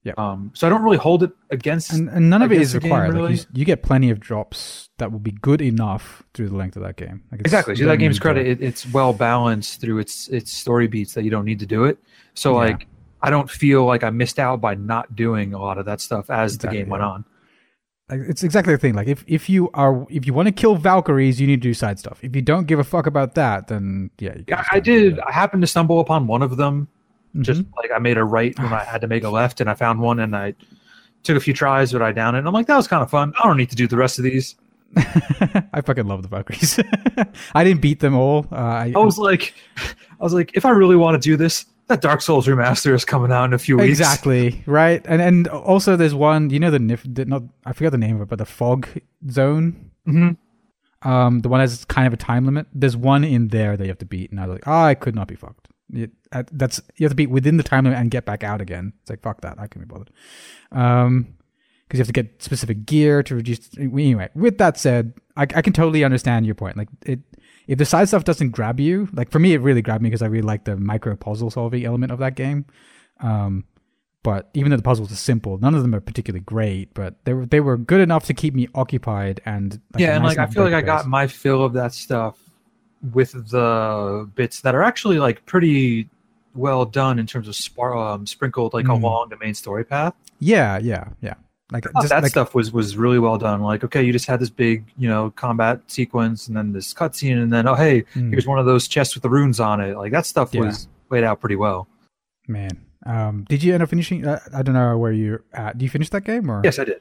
Yeah. 0.06 0.12
Um. 0.18 0.52
So 0.54 0.68
I 0.68 0.70
don't 0.70 0.84
really 0.84 0.98
hold 0.98 1.24
it 1.24 1.32
against. 1.50 1.92
And, 1.92 2.08
and 2.08 2.30
none 2.30 2.40
of 2.40 2.52
it 2.52 2.60
is 2.60 2.74
the 2.74 2.78
game, 2.78 2.92
required. 2.92 3.18
Like, 3.18 3.38
you, 3.38 3.44
you 3.54 3.64
get 3.64 3.82
plenty 3.82 4.10
of 4.10 4.20
drops 4.20 4.88
that 4.98 5.10
will 5.10 5.18
be 5.18 5.32
good 5.32 5.60
enough 5.60 6.22
through 6.32 6.48
the 6.48 6.54
length 6.54 6.76
of 6.76 6.84
that 6.84 6.94
game. 6.94 7.24
Like 7.32 7.40
exactly. 7.40 7.74
To 7.74 7.86
that 7.86 7.96
game's 7.96 8.20
credit, 8.20 8.46
it, 8.46 8.62
it's 8.62 8.86
well 8.92 9.12
balanced 9.12 9.80
through 9.80 9.98
its 9.98 10.28
its 10.28 10.52
story 10.52 10.86
beats 10.86 11.14
that 11.14 11.24
you 11.24 11.30
don't 11.30 11.44
need 11.44 11.58
to 11.58 11.66
do 11.66 11.82
it. 11.86 11.98
So 12.34 12.52
Yeah. 12.52 12.70
like, 12.70 12.86
I 13.20 13.30
don't 13.30 13.50
feel 13.50 13.84
like 13.84 14.04
I 14.04 14.10
missed 14.10 14.38
out 14.38 14.60
by 14.60 14.76
not 14.76 15.16
doing 15.16 15.54
a 15.54 15.58
lot 15.58 15.76
of 15.76 15.86
that 15.86 16.00
stuff 16.00 16.30
as 16.30 16.54
Exactly, 16.54 16.78
the 16.78 16.84
game 16.84 16.90
went 16.90 17.02
yeah. 17.02 17.08
on. 17.08 17.24
Like, 18.08 18.20
it's 18.28 18.44
exactly 18.44 18.74
the 18.74 18.78
thing. 18.78 18.94
Like 18.94 19.08
if, 19.08 19.24
if 19.26 19.48
you 19.48 19.70
are 19.74 20.06
if 20.08 20.24
you 20.24 20.32
want 20.34 20.46
to 20.46 20.52
kill 20.52 20.76
Valkyries, 20.76 21.40
you 21.40 21.48
need 21.48 21.60
to 21.62 21.68
do 21.68 21.74
side 21.74 21.98
stuff. 21.98 22.20
If 22.22 22.36
you 22.36 22.42
don't 22.42 22.68
give 22.68 22.78
a 22.78 22.84
fuck 22.84 23.08
about 23.08 23.34
that, 23.34 23.66
then 23.66 24.10
yeah. 24.20 24.36
You 24.36 24.44
can 24.44 24.58
Yeah, 24.58 24.64
I 24.70 24.78
did. 24.78 25.18
I 25.18 25.32
happened 25.32 25.62
to 25.64 25.66
stumble 25.66 25.98
upon 25.98 26.28
one 26.28 26.42
of 26.42 26.56
them 26.56 26.86
that. 27.38 27.54
just 27.54 27.64
like 27.76 27.90
I 27.94 27.98
made 27.98 28.18
a 28.18 28.24
right 28.24 28.58
when 28.58 28.72
I 28.72 28.84
had 28.84 29.00
to 29.02 29.06
make 29.06 29.24
a 29.24 29.30
left, 29.30 29.60
and 29.60 29.68
I 29.70 29.74
found 29.74 30.00
one, 30.00 30.20
and 30.20 30.34
I 30.36 30.54
took 31.22 31.36
a 31.36 31.40
few 31.40 31.52
tries, 31.52 31.92
but 31.92 32.02
I 32.02 32.12
downed 32.12 32.36
it. 32.36 32.40
And 32.40 32.48
I'm 32.48 32.54
like, 32.54 32.66
that 32.66 32.76
was 32.76 32.86
kind 32.88 33.02
of 33.02 33.10
fun. 33.10 33.32
I 33.42 33.46
don't 33.46 33.56
need 33.56 33.70
to 33.70 33.76
do 33.76 33.86
the 33.86 33.96
rest 33.96 34.18
of 34.18 34.24
these. 34.24 34.54
I 34.96 35.80
fucking 35.84 36.06
love 36.06 36.22
the 36.22 36.28
Valkyries. 36.28 36.78
I 37.54 37.64
didn't 37.64 37.80
beat 37.82 38.00
them 38.00 38.14
all. 38.14 38.46
Uh, 38.52 38.54
I, 38.56 38.92
I 38.94 38.98
was 38.98 39.18
like, 39.18 39.52
I 39.76 40.22
was 40.24 40.32
like, 40.32 40.52
if 40.54 40.64
I 40.64 40.70
really 40.70 40.96
want 40.96 41.20
to 41.20 41.28
do 41.30 41.36
this, 41.36 41.66
that 41.88 42.00
Dark 42.00 42.20
Souls 42.20 42.46
remaster 42.46 42.94
is 42.94 43.04
coming 43.04 43.30
out 43.32 43.44
in 43.44 43.52
a 43.52 43.58
few 43.58 43.76
weeks. 43.76 43.88
exactly 43.88 44.62
right, 44.66 45.04
and 45.06 45.20
and 45.22 45.48
also 45.48 45.96
there's 45.96 46.14
one. 46.14 46.50
You 46.50 46.58
know 46.60 46.70
the 46.70 46.78
nif 46.78 47.02
the, 47.12 47.24
not 47.24 47.42
I 47.64 47.72
forgot 47.72 47.90
the 47.90 47.98
name 47.98 48.16
of 48.16 48.22
it, 48.22 48.28
but 48.28 48.38
the 48.38 48.46
fog 48.46 48.88
zone. 49.30 49.90
hmm 50.04 50.30
Um, 51.02 51.40
the 51.40 51.48
one 51.48 51.60
has 51.60 51.84
kind 51.84 52.06
of 52.06 52.12
a 52.12 52.16
time 52.16 52.44
limit. 52.44 52.66
There's 52.72 52.96
one 52.96 53.22
in 53.24 53.48
there 53.48 53.76
that 53.76 53.84
you 53.84 53.90
have 53.90 53.98
to 53.98 54.06
beat, 54.06 54.30
and 54.30 54.40
I 54.40 54.46
was 54.46 54.54
like, 54.54 54.66
oh, 54.66 54.82
I 54.82 54.94
could 54.94 55.14
not 55.14 55.28
be 55.28 55.34
fucked. 55.36 55.68
It, 55.92 56.10
uh, 56.32 56.42
that's 56.52 56.80
you 56.96 57.04
have 57.04 57.12
to 57.12 57.16
be 57.16 57.26
within 57.26 57.56
the 57.56 57.62
time 57.62 57.84
limit 57.84 57.98
and 57.98 58.10
get 58.10 58.24
back 58.24 58.42
out 58.42 58.60
again. 58.60 58.92
It's 59.02 59.10
like 59.10 59.22
fuck 59.22 59.42
that, 59.42 59.58
I 59.58 59.66
can 59.66 59.80
be 59.80 59.86
bothered. 59.86 60.10
Um, 60.72 61.36
because 61.86 61.98
you 61.98 62.00
have 62.00 62.08
to 62.08 62.12
get 62.12 62.42
specific 62.42 62.84
gear 62.84 63.22
to 63.22 63.36
reduce. 63.36 63.70
Anyway, 63.78 64.28
with 64.34 64.58
that 64.58 64.76
said, 64.76 65.14
I, 65.36 65.42
I 65.42 65.62
can 65.62 65.72
totally 65.72 66.02
understand 66.02 66.44
your 66.44 66.56
point. 66.56 66.76
Like 66.76 66.88
it, 67.04 67.20
if 67.66 67.78
the 67.78 67.84
side 67.84 68.08
stuff 68.08 68.24
doesn't 68.24 68.50
grab 68.50 68.80
you, 68.80 69.08
like 69.12 69.30
for 69.30 69.38
me, 69.38 69.54
it 69.54 69.60
really 69.60 69.82
grabbed 69.82 70.02
me 70.02 70.08
because 70.08 70.22
I 70.22 70.26
really 70.26 70.42
like 70.42 70.64
the 70.64 70.76
micro 70.76 71.14
puzzle 71.16 71.50
solving 71.50 71.84
element 71.84 72.12
of 72.12 72.18
that 72.18 72.34
game. 72.34 72.66
Um, 73.20 73.64
but 74.22 74.50
even 74.54 74.70
though 74.70 74.76
the 74.76 74.82
puzzles 74.82 75.12
are 75.12 75.16
simple, 75.16 75.58
none 75.58 75.76
of 75.76 75.82
them 75.82 75.94
are 75.94 76.00
particularly 76.00 76.42
great, 76.42 76.92
but 76.94 77.24
they 77.24 77.32
were 77.32 77.46
they 77.46 77.60
were 77.60 77.76
good 77.76 78.00
enough 78.00 78.24
to 78.24 78.34
keep 78.34 78.54
me 78.54 78.66
occupied 78.74 79.40
and 79.44 79.80
like, 79.94 80.00
yeah, 80.00 80.08
a 80.08 80.14
and 80.14 80.24
nice 80.24 80.36
like 80.36 80.48
I 80.48 80.50
feel 80.50 80.64
like 80.64 80.74
I 80.74 80.82
got 80.82 81.06
my 81.06 81.28
fill 81.28 81.62
of 81.62 81.74
that 81.74 81.92
stuff 81.94 82.36
with 83.12 83.32
the 83.50 84.28
bits 84.34 84.60
that 84.62 84.74
are 84.74 84.82
actually 84.82 85.18
like 85.18 85.44
pretty 85.46 86.08
well 86.54 86.84
done 86.86 87.18
in 87.18 87.26
terms 87.26 87.48
of 87.48 87.54
spar- 87.54 87.96
um, 87.96 88.26
sprinkled 88.26 88.72
like 88.74 88.86
Mm. 88.86 88.94
along 89.02 89.28
the 89.28 89.36
main 89.38 89.54
story 89.54 89.84
path. 89.84 90.14
Yeah, 90.38 90.78
yeah, 90.78 91.08
yeah. 91.20 91.34
Like 91.72 91.86
Oh, 91.88 92.00
just 92.00 92.10
that 92.10 92.22
like, 92.22 92.30
stuff 92.30 92.54
was 92.54 92.72
was 92.72 92.96
really 92.96 93.18
well 93.18 93.38
done. 93.38 93.60
Like, 93.60 93.82
okay, 93.84 94.02
you 94.02 94.12
just 94.12 94.26
had 94.26 94.38
this 94.40 94.50
big, 94.50 94.84
you 94.96 95.08
know, 95.08 95.30
combat 95.36 95.80
sequence, 95.88 96.46
and 96.48 96.56
then 96.56 96.72
this 96.72 96.94
cutscene, 96.94 97.42
and 97.42 97.52
then 97.52 97.66
oh, 97.68 97.74
hey, 97.74 98.02
mm, 98.14 98.30
here's 98.30 98.46
one 98.46 98.58
of 98.58 98.66
those 98.66 98.86
chests 98.88 99.14
with 99.14 99.22
the 99.22 99.28
runes 99.30 99.58
on 99.60 99.80
it. 99.80 99.96
Like 99.96 100.12
that 100.12 100.26
stuff 100.26 100.54
Yeah. 100.54 100.62
was 100.62 100.88
laid 101.10 101.24
out 101.24 101.40
pretty 101.40 101.56
well. 101.56 101.88
man. 102.48 102.70
Um, 103.04 103.44
did 103.48 103.62
you 103.62 103.72
end 103.74 103.82
up 103.82 103.88
finishing? 103.90 104.26
Uh, 104.26 104.40
I 104.54 104.62
don't 104.62 104.74
know 104.74 104.96
where 104.98 105.12
you're 105.12 105.42
at. 105.52 105.78
Do 105.78 105.84
you 105.84 105.88
finish 105.90 106.08
that 106.10 106.24
game 106.24 106.50
or? 106.50 106.60
Yes, 106.64 106.78
I 106.78 106.84
did. 106.84 107.00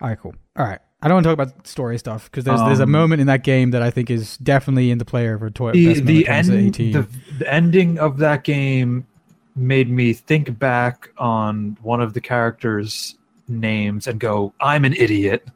All 0.00 0.08
right, 0.08 0.18
cool. 0.20 0.34
All 0.56 0.66
right. 0.66 0.80
I 1.00 1.06
don't 1.08 1.14
want 1.16 1.24
to 1.24 1.34
talk 1.36 1.46
about 1.46 1.66
story 1.66 1.96
stuff 1.98 2.30
because 2.30 2.44
there's 2.44 2.60
there's 2.60 2.80
a 2.80 2.84
Um, 2.84 2.90
moment 2.90 3.20
in 3.20 3.28
that 3.28 3.44
game 3.44 3.70
that 3.70 3.82
I 3.82 3.90
think 3.90 4.10
is 4.10 4.36
definitely 4.38 4.90
in 4.90 4.98
the 4.98 5.04
player 5.04 5.38
for 5.38 5.48
toy. 5.50 5.72
The 5.72 6.00
the 6.00 6.26
end 6.28 6.48
2018. 6.48 6.92
the, 6.92 7.08
the 7.38 7.52
ending 7.52 7.98
of 7.98 8.18
that 8.18 8.42
game 8.44 9.06
made 9.54 9.88
me 9.90 10.12
think 10.12 10.58
back 10.58 11.10
on 11.18 11.76
one 11.82 12.00
of 12.00 12.14
the 12.14 12.20
characters' 12.20 13.16
names 13.46 14.06
and 14.08 14.18
go, 14.18 14.52
"I'm 14.60 14.84
an 14.84 14.94
idiot." 14.94 15.46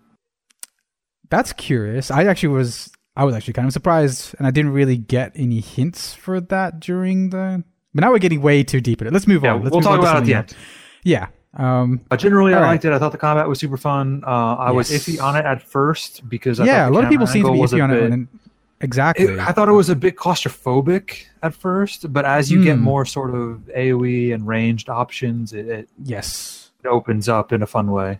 That's 1.28 1.52
curious. 1.52 2.10
I 2.10 2.24
actually 2.24 2.50
was 2.50 2.90
I 3.16 3.24
was 3.24 3.34
actually 3.34 3.54
kind 3.54 3.66
of 3.66 3.72
surprised, 3.72 4.34
and 4.38 4.46
I 4.46 4.50
didn't 4.50 4.72
really 4.72 4.96
get 4.96 5.32
any 5.34 5.60
hints 5.60 6.14
for 6.14 6.40
that 6.40 6.78
during 6.80 7.30
the. 7.30 7.64
But 7.94 8.02
now 8.02 8.10
we're 8.10 8.18
getting 8.18 8.42
way 8.42 8.62
too 8.62 8.80
deep 8.80 9.00
in 9.02 9.08
it. 9.08 9.12
Let's 9.12 9.26
move 9.26 9.42
Yeah, 9.44 9.54
on. 9.54 9.62
Let's 9.64 9.72
we'll 9.72 9.80
move 9.80 9.84
talk 9.84 9.98
on 9.98 10.04
about 10.04 10.16
it 10.16 10.20
at 10.20 10.24
the 10.26 10.34
end. 10.34 10.56
Yeah. 11.04 11.26
Um, 11.54 12.00
But 12.08 12.18
generally, 12.18 12.54
I 12.54 12.60
right. 12.60 12.68
liked 12.70 12.84
it. 12.84 12.92
I 12.92 12.98
thought 12.98 13.12
the 13.12 13.18
combat 13.18 13.46
was 13.48 13.58
super 13.58 13.76
fun. 13.76 14.22
Uh, 14.26 14.54
I 14.56 14.70
was 14.70 14.90
iffy 14.90 15.20
on 15.22 15.36
it 15.36 15.44
at 15.44 15.62
first 15.62 16.28
because 16.28 16.58
I 16.60 16.64
yeah, 16.64 16.84
thought 16.84 16.90
a 16.90 16.94
lot 16.94 17.04
of 17.04 17.10
people 17.10 17.26
seem 17.26 17.44
to 17.44 17.52
be 17.52 17.58
iffy 17.58 17.82
on 17.82 17.90
it. 17.90 18.10
And 18.10 18.28
exactly. 18.80 19.26
It, 19.26 19.38
I 19.38 19.52
thought 19.52 19.68
it 19.68 19.72
was 19.72 19.88
a 19.90 19.96
bit 19.96 20.16
claustrophobic 20.16 21.26
at 21.42 21.54
first, 21.54 22.12
but 22.12 22.24
as 22.24 22.50
you 22.50 22.64
get 22.64 22.76
Hmm. 22.76 22.82
more 22.84 23.04
sort 23.04 23.34
of 23.34 23.68
AOE 23.76 24.32
and 24.32 24.46
ranged 24.46 24.88
options, 24.88 25.52
it, 25.52 25.66
it, 25.68 25.88
yes. 26.02 26.70
it 26.82 26.88
opens 26.88 27.28
up 27.28 27.52
in 27.52 27.62
a 27.62 27.66
fun 27.66 27.90
way. 27.90 28.18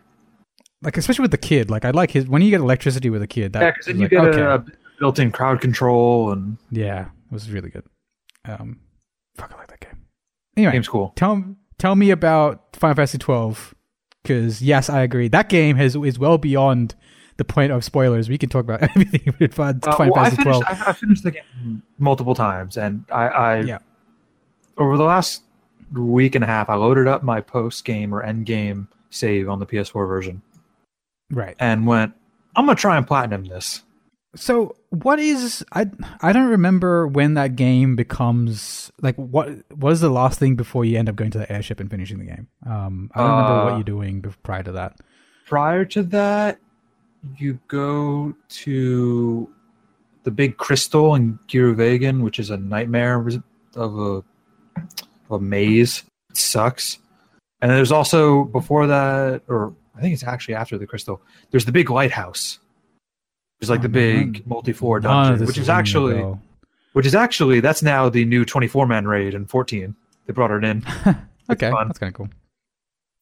Like 0.83 0.97
especially 0.97 1.23
with 1.23 1.31
the 1.31 1.39
kid. 1.39 1.71
Like 1.71 1.85
I 1.85 1.91
like 1.91 2.11
his 2.11 2.27
when 2.27 2.43
you 2.43 2.51
get 2.51 2.61
electricity 2.61 3.09
with 3.09 3.23
a 3.23 3.27
kid. 3.27 3.53
That 3.55 3.63
yeah, 3.63 3.71
because 3.71 3.87
then 3.87 3.97
you 3.97 4.03
like, 4.03 4.11
get 4.11 4.21
okay. 4.25 4.41
a, 4.43 4.55
a 4.57 4.65
built-in 4.99 5.31
crowd 5.33 5.61
control, 5.61 6.33
and 6.33 6.59
Yeah, 6.71 7.03
it 7.07 7.33
was 7.33 7.51
really 7.51 7.71
good. 7.71 7.85
Um, 8.45 8.81
fuck, 9.37 9.53
I 9.55 9.59
like 9.59 9.69
that 9.69 9.81
game. 9.81 9.97
Anyway, 10.57 10.73
game's 10.73 10.89
cool. 10.89 11.13
tell 11.17 11.43
tell 11.83 11.97
me 11.97 12.11
about 12.11 12.77
Final 12.77 12.95
Fantasy 12.95 13.19
twelve. 13.19 13.75
Because 14.23 14.63
yes, 14.63 14.89
I 14.89 15.01
agree. 15.03 15.27
That 15.27 15.49
game 15.49 15.75
has 15.77 15.97
is 15.97 16.17
well 16.19 16.39
beyond 16.39 16.95
the 17.39 17.45
point 17.45 17.73
of 17.73 17.83
spoilers. 17.85 18.29
We 18.29 18.39
can 18.39 18.49
talk 18.49 18.61
about 18.65 18.83
everything 18.91 19.35
with 19.41 19.55
Final 19.55 19.81
Uh, 19.83 19.97
Final 19.97 20.15
well, 20.15 20.25
I 20.25 20.31
Fantasy 20.31 20.43
finished, 20.45 20.61
twelve. 20.63 20.81
I, 20.87 20.91
I 20.91 20.93
finished 20.93 21.23
the 21.25 21.31
game 21.33 21.83
multiple 21.99 22.35
times, 22.37 22.77
and 22.77 23.05
I, 23.11 23.27
I 23.27 23.61
Yeah. 23.63 23.79
over 24.79 24.97
the 24.97 25.03
last 25.05 25.43
week 25.93 26.35
and 26.37 26.45
a 26.45 26.47
half, 26.47 26.71
I 26.71 26.75
loaded 26.77 27.07
up 27.09 27.23
my 27.23 27.41
post-game 27.41 28.15
or 28.15 28.23
end-game 28.23 28.89
save 29.11 29.49
on 29.49 29.59
the 29.59 29.67
PS4 29.67 30.07
version 30.09 30.41
Right. 31.31 31.57
and 31.59 31.87
went, 31.87 32.15
"I'm 32.57 32.65
gonna 32.67 32.77
try 32.77 32.97
and 32.97 33.07
platinum 33.07 33.45
this." 33.45 33.83
So 34.37 34.77
what 34.93 35.19
is 35.19 35.65
I 35.73 35.87
I 36.21 36.33
don't 36.33 36.49
remember 36.51 37.07
when 37.09 37.35
that 37.35 37.57
game 37.57 37.97
becomes 37.97 38.93
like 39.01 39.17
what 39.17 39.49
what 39.75 39.93
is 39.93 40.01
the 40.01 40.11
last 40.11 40.39
thing 40.39 40.55
before 40.55 40.85
you 40.85 40.99
end 40.99 41.09
up 41.09 41.17
going 41.17 41.31
to 41.33 41.39
the 41.39 41.51
airship 41.51 41.81
and 41.81 41.91
finishing 41.91 42.19
the 42.19 42.27
game? 42.27 42.49
Um, 42.67 43.11
I 43.15 43.21
don't 43.21 43.31
remember 43.31 43.53
Uh, 43.53 43.65
what 43.65 43.75
you're 43.77 43.85
doing 43.85 44.23
prior 44.43 44.63
to 44.63 44.73
that. 44.73 45.01
prior 45.47 45.85
to 45.87 46.03
that, 46.05 46.59
you 47.39 47.59
go 47.69 48.35
to 48.49 49.49
the 50.25 50.31
big 50.31 50.57
crystal 50.57 51.15
in 51.15 51.39
Giruvegan, 51.49 52.23
which 52.23 52.39
is 52.39 52.51
a 52.51 52.57
nightmare 52.57 53.17
of 53.75 53.99
a 53.99 54.23
of 54.77 55.31
a 55.31 55.41
maze. 55.41 56.05
It 56.31 56.37
sucks. 56.37 56.99
And 57.61 57.71
there's 57.71 57.93
also 57.93 58.45
before 58.45 58.87
that, 58.89 59.43
or 59.49 59.73
I 59.97 60.01
think 60.01 60.15
it's 60.15 60.25
actually 60.25 60.55
after 60.55 60.77
the 60.79 60.87
crystal. 60.87 61.23
There's 61.51 61.65
the 61.65 61.73
big 61.73 61.91
lighthouse. 61.91 62.59
There's 63.63 63.71
like 63.71 63.79
Oh, 63.79 63.83
the 63.85 63.89
man, 63.91 64.33
big 64.33 64.47
multi-floor 64.47 64.99
dungeon, 64.99 65.47
which 65.47 65.57
is 65.57 65.69
a 65.69 65.73
actually 65.73 66.37
which 66.95 67.07
is 67.07 67.15
actually 67.15 67.61
that's 67.61 67.81
now 67.81 68.09
the 68.09 68.25
new 68.25 68.45
24 68.45 68.89
man 68.89 69.07
raid 69.07 69.35
in 69.35 69.47
14. 69.47 69.95
They 70.27 70.33
brought 70.33 70.51
it 70.51 70.65
in. 70.65 70.85
okay. 71.51 71.71
That's 71.71 71.99
kind 72.01 72.09
of 72.09 72.15
cool. 72.15 72.29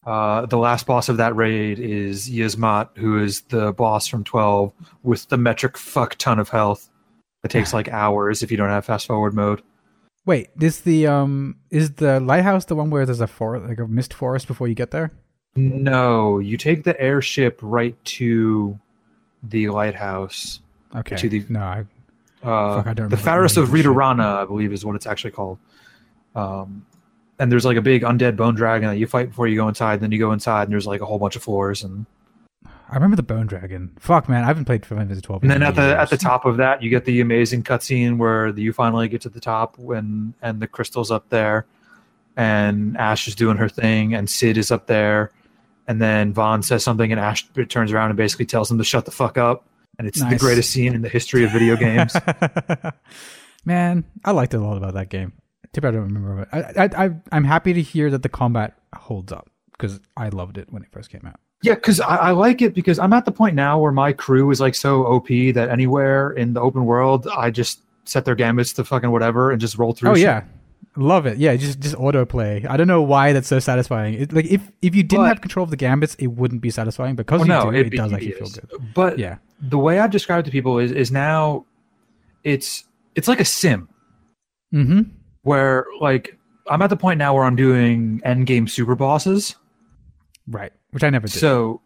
Uh, 0.07 0.47
the 0.47 0.57
last 0.57 0.87
boss 0.87 1.11
of 1.11 1.19
that 1.19 1.37
raid 1.37 1.79
is 1.79 2.31
Yiazmat, 2.31 2.97
who 2.97 3.23
is 3.23 3.43
the 3.43 3.75
boss 3.75 4.07
from 4.07 4.25
12 4.25 4.73
with 5.03 5.29
the 5.29 5.37
metric 5.37 5.77
fuck 5.77 6.15
ton 6.15 6.39
of 6.39 6.49
health. 6.49 6.89
It 7.45 7.51
takes 7.51 7.75
like 7.75 7.89
hours 7.93 8.43
if 8.43 8.51
you 8.51 8.57
don't 8.57 8.71
have 8.71 8.87
fast 8.87 9.07
forward 9.09 9.35
mode. 9.35 9.63
Wait, 10.25 10.49
is 10.59 10.81
the 10.81 11.07
um 11.07 11.57
is 11.69 11.93
the 11.97 12.19
lighthouse 12.19 12.65
the 12.65 12.77
one 12.77 12.89
where 12.89 13.05
there's 13.05 13.21
a 13.21 13.27
forest 13.27 13.67
like 13.69 13.79
a 13.79 13.87
mist 13.87 14.15
forest 14.15 14.47
before 14.47 14.69
you 14.69 14.75
get 14.75 14.91
there? 14.91 15.13
No, 15.55 16.39
you 16.39 16.57
take 16.57 16.85
the 16.85 16.99
airship 16.99 17.59
right 17.61 18.03
to 18.05 18.79
the 19.43 19.69
lighthouse. 19.71 20.61
Okay. 20.95 21.17
To 21.17 21.29
the- 21.29 21.45
no, 21.49 21.61
I, 21.61 21.85
Uh, 22.43 22.77
Fuck, 22.77 22.87
I 22.87 22.95
don't 22.95 23.09
the 23.11 23.17
Pharos 23.17 23.57
any 23.59 23.65
of. 23.65 23.71
Ridorana, 23.73 24.37
I 24.43 24.45
believe, 24.47 24.73
is 24.73 24.85
what 24.85 24.97
it's 24.97 25.07
actually 25.07 25.33
called. 25.33 25.59
Um, 26.35 26.87
and 27.39 27.51
there's 27.51 27.65
like 27.65 27.77
a 27.77 27.83
big 27.83 28.03
undead 28.03 28.37
bone 28.37 28.55
dragon 28.55 28.89
that 28.89 28.97
you 28.97 29.07
fight 29.07 29.29
before 29.29 29.47
you 29.47 29.57
go 29.57 29.69
inside. 29.69 29.95
And 29.95 30.03
Then 30.03 30.13
you 30.13 30.19
go 30.19 30.33
inside, 30.33 30.65
and 30.65 30.73
there's 30.73 30.87
like 30.87 31.01
a 31.01 31.07
whole 31.07 31.19
bunch 31.19 31.37
of 31.37 31.43
floors. 31.43 31.83
And, 31.85 32.07
I 32.91 32.95
remember 32.95 33.15
the 33.17 33.23
bone 33.23 33.47
dragon. 33.47 33.93
Fuck 34.01 34.29
man, 34.29 34.43
I 34.43 34.47
haven't 34.47 34.65
played 34.65 34.85
Final 34.85 35.05
Fantasy 35.05 35.21
12. 35.21 35.43
and 35.43 35.51
then 35.51 35.63
at 35.63 35.75
the 35.77 35.83
years. 35.83 35.95
at 35.95 36.11
the 36.11 36.17
top 36.17 36.45
of 36.45 36.57
that, 36.57 36.83
you 36.83 36.91
get 36.91 37.05
the 37.05 37.21
amazing 37.21 37.63
cutscene 37.63 38.17
where 38.19 38.49
you 38.49 38.73
finally 38.73 39.07
get 39.09 39.21
to 39.23 39.29
the 39.29 39.39
top 39.41 39.79
when 39.79 40.35
and 40.43 40.61
the 40.61 40.67
crystal's 40.67 41.11
up 41.11 41.29
there, 41.29 41.67
and 42.37 42.97
Ashe 42.97 43.29
is 43.29 43.35
doing 43.37 43.59
her 43.59 43.69
thing, 43.69 44.15
and 44.15 44.29
Cid 44.29 44.57
is 44.59 44.71
up 44.73 44.87
there, 44.89 45.31
and 45.91 46.01
then 46.01 46.33
Vaughn 46.33 46.63
says 46.63 46.85
something, 46.85 47.11
and 47.11 47.21
Ashe 47.21 47.49
turns 47.69 47.91
around 47.91 48.11
and 48.11 48.17
basically 48.17 48.47
tells 48.47 48.71
him 48.71 48.79
to 48.79 48.85
shut 48.85 49.07
the 49.07 49.11
fuck 49.11 49.37
up. 49.37 49.67
And 49.99 50.07
it's 50.07 50.21
the 50.25 50.37
greatest 50.37 50.71
scene 50.71 50.95
in 50.95 51.03
the 51.03 51.09
history 51.09 51.43
of 51.43 51.51
video 51.51 51.75
games. 51.75 52.15
Man, 53.65 54.05
I 54.25 54.31
liked 54.31 54.55
it 54.55 54.59
a 54.59 54.61
lot 54.61 54.77
about 54.77 54.95
that 54.95 55.09
game. 55.09 55.33
Too 55.73 55.81
bad 55.81 55.89
I 55.89 55.97
don't 55.97 56.15
remember 56.15 56.43
it. 56.43 56.49
I, 56.53 56.85
I, 56.85 57.07
I, 57.07 57.11
I'm 57.33 57.43
happy 57.43 57.73
to 57.73 57.83
hear 57.83 58.09
that 58.11 58.23
the 58.23 58.29
combat 58.29 58.79
holds 58.95 59.33
up 59.33 59.51
because 59.73 59.99
I 60.17 60.29
loved 60.29 60.59
it 60.59 60.73
when 60.73 60.85
it 60.85 60.93
first 60.93 61.11
came 61.11 61.27
out. 61.27 61.41
Yeah, 61.61 61.75
because 61.75 61.99
I, 61.99 62.17
I 62.17 62.31
like 62.31 62.63
it 62.63 62.73
because 62.73 63.01
I'm 63.01 63.13
at 63.13 63.25
the 63.25 63.33
point 63.33 63.57
now 63.57 63.81
where 63.81 63.91
my 63.91 64.13
crew 64.13 64.49
is 64.53 64.61
like 64.61 64.77
so 64.77 65.05
OP 65.05 65.27
that 65.27 65.71
anywhere 65.71 66.31
in 66.31 66.55
the 66.55 66.61
open 66.61 66.85
world, 66.85 67.27
I 67.37 67.51
just 67.51 67.83
set 68.05 68.25
their 68.25 68.37
gambits 68.37 68.73
to 68.75 68.85
fucking 68.85 69.11
whatever 69.11 69.51
and 69.51 69.61
just 69.61 69.77
roll 69.77 69.93
through. 69.93 70.11
Oh 70.11 70.15
shit. 70.15 70.23
yeah, 70.23 70.45
love 70.97 71.27
it. 71.27 71.39
Yeah, 71.39 71.55
just 71.57 71.81
just 71.81 71.95
autoplay. 71.97 72.67
I 72.69 72.77
don't 72.77 72.87
know 72.89 73.03
why 73.03 73.33
that's 73.33 73.49
so 73.49 73.59
satisfying. 73.59 74.15
It, 74.15 74.33
like 74.33 74.47
if 74.47 74.71
if 74.83 74.95
you 74.95 75.03
didn't 75.03 75.25
But- 75.25 75.29
have 75.29 75.41
control 75.41 75.65
of 75.65 75.71
the 75.71 75.77
gambits, 75.77 76.15
it 76.17 76.29
wouldn't 76.29 76.61
be 76.61 76.71
satisfying. 76.71 77.15
Because 77.17 77.41
Well, 77.41 77.49
you 77.49 77.55
no, 77.55 77.71
do, 77.71 77.77
it, 77.79 77.87
it, 77.87 77.97
does 77.97 78.13
actually 78.13 78.33
feel 78.33 78.49
good. 78.49 78.71
But 78.95 79.19
Yeah. 79.19 79.37
the 79.61 79.79
way 79.79 79.99
I 79.99 80.07
describe 80.07 80.41
it 80.41 80.45
to 80.47 80.51
people 80.51 80.79
is 80.79 80.93
is 80.93 81.11
now 81.13 81.65
it's 82.45 82.85
it's 83.15 83.29
like 83.29 83.41
a 83.41 83.45
sim 83.45 83.89
Mm-hmm. 84.75 85.01
where 85.43 85.85
like 86.01 86.37
I'm 86.69 86.81
at 86.83 86.91
the 86.91 86.97
point 86.97 87.19
now 87.19 87.35
where 87.35 87.45
I'm 87.45 87.57
doing 87.57 88.21
end 88.25 88.47
game 88.47 88.69
super 88.69 88.95
bosses. 88.95 89.57
Right. 90.47 90.73
Which 90.93 91.03
I 91.05 91.11
never 91.11 91.27
did. 91.27 91.39
So, 91.39 91.81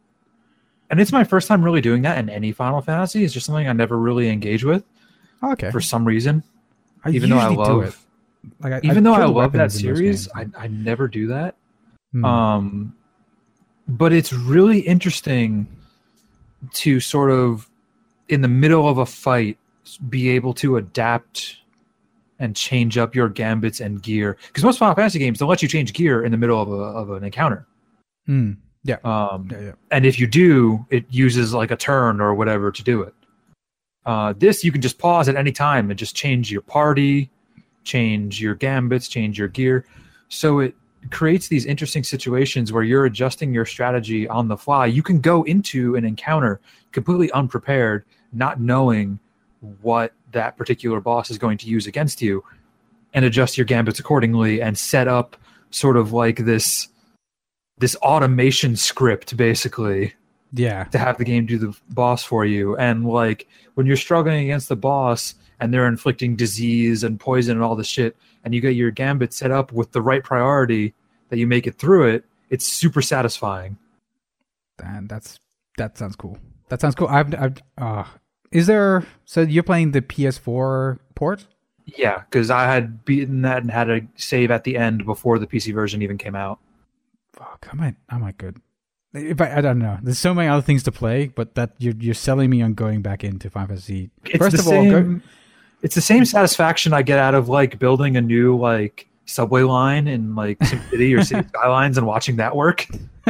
and 0.90 1.00
it's 1.00 1.12
my 1.12 1.24
first 1.24 1.48
time 1.48 1.64
really 1.64 1.80
doing 1.80 2.02
that 2.02 2.18
in 2.18 2.28
any 2.28 2.52
Final 2.52 2.80
Fantasy. 2.82 3.24
It's 3.24 3.32
just 3.34 3.46
something 3.46 3.66
I 3.66 3.72
never 3.72 3.98
really 3.98 4.28
engage 4.28 4.64
with 4.64 4.84
okay. 5.42 5.70
for 5.70 5.80
some 5.80 6.04
reason. 6.06 6.42
I 7.04 7.10
even 7.10 7.30
though 7.30 7.38
I 7.38 7.48
love, 7.48 7.84
it. 7.84 7.94
Like 8.60 8.72
I, 8.72 8.80
even 8.82 9.04
though 9.04 9.14
I 9.14 9.24
love 9.24 9.52
that 9.52 9.58
weapons 9.58 9.80
in 9.82 9.88
those 9.88 9.98
series. 9.98 10.28
I, 10.34 10.46
I 10.56 10.68
never 10.68 11.08
do 11.08 11.26
that. 11.28 11.56
Hmm. 12.12 12.24
Um, 12.24 12.96
but 13.88 14.12
it's 14.12 14.32
really 14.32 14.80
interesting 14.80 15.66
to 16.74 17.00
sort 17.00 17.30
of, 17.30 17.68
in 18.28 18.40
the 18.40 18.48
middle 18.48 18.88
of 18.88 18.98
a 18.98 19.06
fight, 19.06 19.58
be 20.08 20.30
able 20.30 20.54
to 20.54 20.76
adapt 20.76 21.58
and 22.38 22.56
change 22.56 22.98
up 22.98 23.14
your 23.14 23.28
gambits 23.28 23.80
and 23.80 24.02
gear. 24.02 24.36
Because 24.46 24.64
most 24.64 24.78
Final 24.78 24.94
Fantasy 24.94 25.18
games 25.18 25.38
don't 25.38 25.48
let 25.48 25.62
you 25.62 25.68
change 25.68 25.92
gear 25.92 26.24
in 26.24 26.32
the 26.32 26.38
middle 26.38 26.60
of, 26.60 26.68
a, 26.68 26.72
of 26.72 27.10
an 27.10 27.24
encounter. 27.24 27.66
Hmm. 28.26 28.52
Um, 29.04 29.48
Yeah, 29.50 29.60
yeah. 29.60 29.72
and 29.90 30.04
if 30.04 30.18
you 30.18 30.26
do, 30.26 30.84
it 30.90 31.06
uses 31.10 31.54
like 31.54 31.70
a 31.70 31.76
turn 31.76 32.20
or 32.20 32.34
whatever 32.34 32.70
to 32.70 32.82
do 32.82 33.02
it. 33.02 33.14
Uh, 34.04 34.34
this 34.36 34.62
you 34.62 34.70
can 34.70 34.82
just 34.82 34.98
pause 34.98 35.28
at 35.28 35.36
any 35.36 35.52
time 35.52 35.90
and 35.90 35.98
just 35.98 36.14
change 36.14 36.52
your 36.52 36.60
party, 36.60 37.30
change 37.84 38.40
your 38.40 38.54
gambits, 38.54 39.08
change 39.08 39.38
your 39.38 39.48
gear. 39.48 39.84
So 40.28 40.60
it 40.60 40.74
creates 41.10 41.48
these 41.48 41.66
interesting 41.66 42.02
situations 42.02 42.72
where 42.72 42.82
you're 42.82 43.04
adjusting 43.04 43.52
your 43.52 43.66
strategy 43.66 44.26
on 44.28 44.48
the 44.48 44.56
fly. 44.56 44.86
You 44.86 45.02
can 45.02 45.20
go 45.20 45.42
into 45.44 45.96
an 45.96 46.04
encounter 46.04 46.60
completely 46.92 47.30
unprepared, 47.32 48.04
not 48.32 48.60
knowing 48.60 49.18
what 49.82 50.12
that 50.32 50.56
particular 50.56 51.00
boss 51.00 51.30
is 51.30 51.38
going 51.38 51.58
to 51.58 51.66
use 51.66 51.86
against 51.86 52.20
you, 52.22 52.42
and 53.12 53.24
adjust 53.24 53.56
your 53.56 53.64
gambits 53.64 53.98
accordingly 53.98 54.60
and 54.60 54.76
set 54.76 55.06
up 55.06 55.36
sort 55.70 55.96
of 55.96 56.12
like 56.12 56.38
this 56.38 56.88
this 57.78 57.96
automation 57.96 58.76
script 58.76 59.36
basically 59.36 60.14
Yeah. 60.52 60.84
to 60.84 60.98
have 60.98 61.18
the 61.18 61.24
game 61.24 61.44
do 61.44 61.58
the 61.58 61.76
boss 61.90 62.22
for 62.22 62.44
you. 62.44 62.76
And 62.76 63.04
like 63.04 63.48
when 63.74 63.84
you're 63.86 63.96
struggling 63.96 64.44
against 64.44 64.68
the 64.68 64.76
boss 64.76 65.34
and 65.60 65.72
they're 65.72 65.86
inflicting 65.86 66.36
disease 66.36 67.04
and 67.04 67.18
poison 67.18 67.56
and 67.56 67.64
all 67.64 67.76
this 67.76 67.86
shit, 67.86 68.16
and 68.44 68.54
you 68.54 68.60
get 68.60 68.74
your 68.74 68.90
gambit 68.90 69.32
set 69.32 69.50
up 69.50 69.72
with 69.72 69.92
the 69.92 70.02
right 70.02 70.22
priority 70.22 70.94
that 71.28 71.38
you 71.38 71.46
make 71.46 71.66
it 71.66 71.76
through 71.76 72.08
it, 72.08 72.24
it's 72.50 72.66
super 72.66 73.02
satisfying. 73.02 73.78
And 74.82 75.08
that's 75.08 75.38
that 75.78 75.98
sounds 75.98 76.16
cool. 76.16 76.38
That 76.68 76.80
sounds 76.80 76.94
cool. 76.94 77.08
I've, 77.08 77.34
I've 77.34 77.56
uh, 77.78 78.04
is 78.50 78.66
there? 78.66 79.04
So 79.24 79.42
you're 79.42 79.62
playing 79.62 79.92
the 79.92 80.02
PS4 80.02 80.98
port? 81.14 81.46
Yeah, 81.86 82.22
because 82.30 82.50
I 82.50 82.64
had 82.64 83.04
beaten 83.04 83.42
that 83.42 83.58
and 83.58 83.70
had 83.70 83.90
a 83.90 84.00
save 84.16 84.50
at 84.50 84.64
the 84.64 84.76
end 84.76 85.04
before 85.04 85.38
the 85.38 85.46
PC 85.46 85.74
version 85.74 86.02
even 86.02 86.16
came 86.16 86.34
out. 86.34 86.58
Fuck, 87.32 87.68
I 87.70 87.76
might, 87.76 87.96
I 88.08 88.16
might 88.16 88.38
good. 88.38 88.56
If 89.12 89.40
I, 89.40 89.58
I 89.58 89.60
don't 89.60 89.78
know. 89.78 89.98
There's 90.02 90.18
so 90.18 90.32
many 90.34 90.48
other 90.48 90.62
things 90.62 90.82
to 90.84 90.92
play, 90.92 91.28
but 91.28 91.54
that 91.54 91.72
you're 91.78 91.94
you're 91.98 92.14
selling 92.14 92.50
me 92.50 92.62
on 92.62 92.74
going 92.74 93.02
back 93.02 93.22
into 93.22 93.50
Final 93.50 93.68
Fantasy. 93.68 94.10
It's 94.24 94.38
First 94.38 94.58
of 94.58 94.66
all, 94.66 94.90
go, 94.90 95.20
it's 95.84 95.94
the 95.94 96.00
same 96.00 96.24
satisfaction 96.24 96.92
I 96.92 97.02
get 97.02 97.18
out 97.18 97.34
of 97.34 97.48
like 97.48 97.78
building 97.78 98.16
a 98.16 98.20
new 98.20 98.56
like 98.58 99.06
subway 99.26 99.62
line 99.62 100.08
in 100.08 100.34
like 100.34 100.62
city 100.64 101.14
or 101.14 101.22
City 101.22 101.46
Skylines 101.54 101.96
and 101.98 102.06
watching 102.06 102.36
that 102.36 102.56
work. 102.56 102.86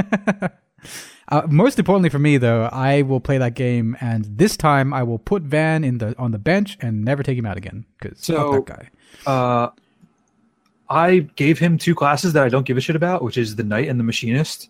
uh, 1.29 1.43
most 1.49 1.79
importantly 1.79 2.09
for 2.11 2.19
me, 2.19 2.37
though, 2.39 2.65
I 2.73 3.03
will 3.03 3.21
play 3.21 3.39
that 3.39 3.55
game, 3.55 3.97
and 4.01 4.25
this 4.25 4.57
time 4.57 4.95
I 4.95 5.03
will 5.03 5.19
put 5.19 5.45
Vaan 5.49 5.85
in 5.85 5.99
the 5.99 6.15
on 6.19 6.31
the 6.31 6.39
bench 6.39 6.79
and 6.81 7.05
never 7.05 7.23
take 7.23 7.37
him 7.37 7.45
out 7.47 7.57
again 7.57 7.85
because 7.99 8.19
So- 8.21 8.53
that 8.53 8.65
guy. 8.65 8.91
Uh, 9.27 9.71
I 10.91 11.21
gave 11.37 11.59
him 11.59 11.79
two 11.79 11.95
classes 11.95 12.35
that 12.35 12.45
I 12.45 12.49
don't 12.51 12.67
give 12.67 12.77
a 12.77 12.81
shit 12.81 12.95
about, 12.95 13.23
which 13.23 13.39
is 13.39 13.57
the 13.57 13.65
Knight 13.65 13.89
and 13.89 13.99
the 13.99 14.05
Machinist. 14.05 14.69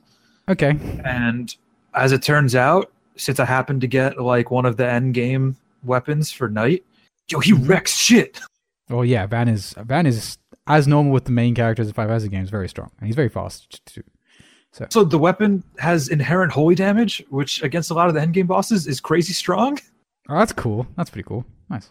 Okay, 0.49 0.79
And 1.05 1.55
as 1.95 2.13
it 2.13 2.23
turns 2.23 2.55
out, 2.55 2.93
since 3.17 3.41
I 3.41 3.45
happened 3.47 3.81
to 3.81 3.87
get 3.87 4.21
like 4.21 4.51
one 4.51 4.65
of 4.65 4.77
the 4.77 4.87
end 4.89 5.15
game 5.15 5.57
weapons 5.83 6.31
for 6.31 6.49
Knight, 6.49 6.85
yo, 7.31 7.41
he 7.41 7.53
wrecks 7.53 7.97
shit. 7.97 8.41
Oh 8.91 9.03
yeah, 9.03 9.27
Vaan 9.27 9.49
is 9.49 9.75
Vaan 9.75 10.07
is 10.07 10.39
as 10.67 10.87
normal 10.87 11.13
with 11.13 11.25
the 11.25 11.33
main 11.33 11.55
characters 11.55 11.89
of 11.89 11.95
Five 11.95 12.11
Hazard 12.11 12.31
games, 12.31 12.51
very 12.51 12.69
strong, 12.69 12.91
and 12.99 13.07
he's 13.07 13.17
very 13.17 13.29
fast 13.29 13.85
too. 13.87 14.03
So 14.91 15.05
the 15.05 15.19
weapon 15.19 15.63
has 15.79 16.09
inherent 16.09 16.51
holy 16.51 16.75
damage, 16.75 17.25
which 17.29 17.63
against 17.63 17.93
a 17.93 17.95
lot 17.95 18.09
of 18.09 18.15
the 18.15 18.21
end 18.21 18.35
game 18.35 18.49
bosses 18.49 18.89
is 18.89 19.01
crazy 19.01 19.33
strong. 19.33 19.79
Oh, 20.29 20.37
that's 20.37 20.53
cool. 20.53 20.87
That's 20.97 21.11
pretty 21.11 21.29
cool. 21.29 21.45
Nice. 21.71 21.91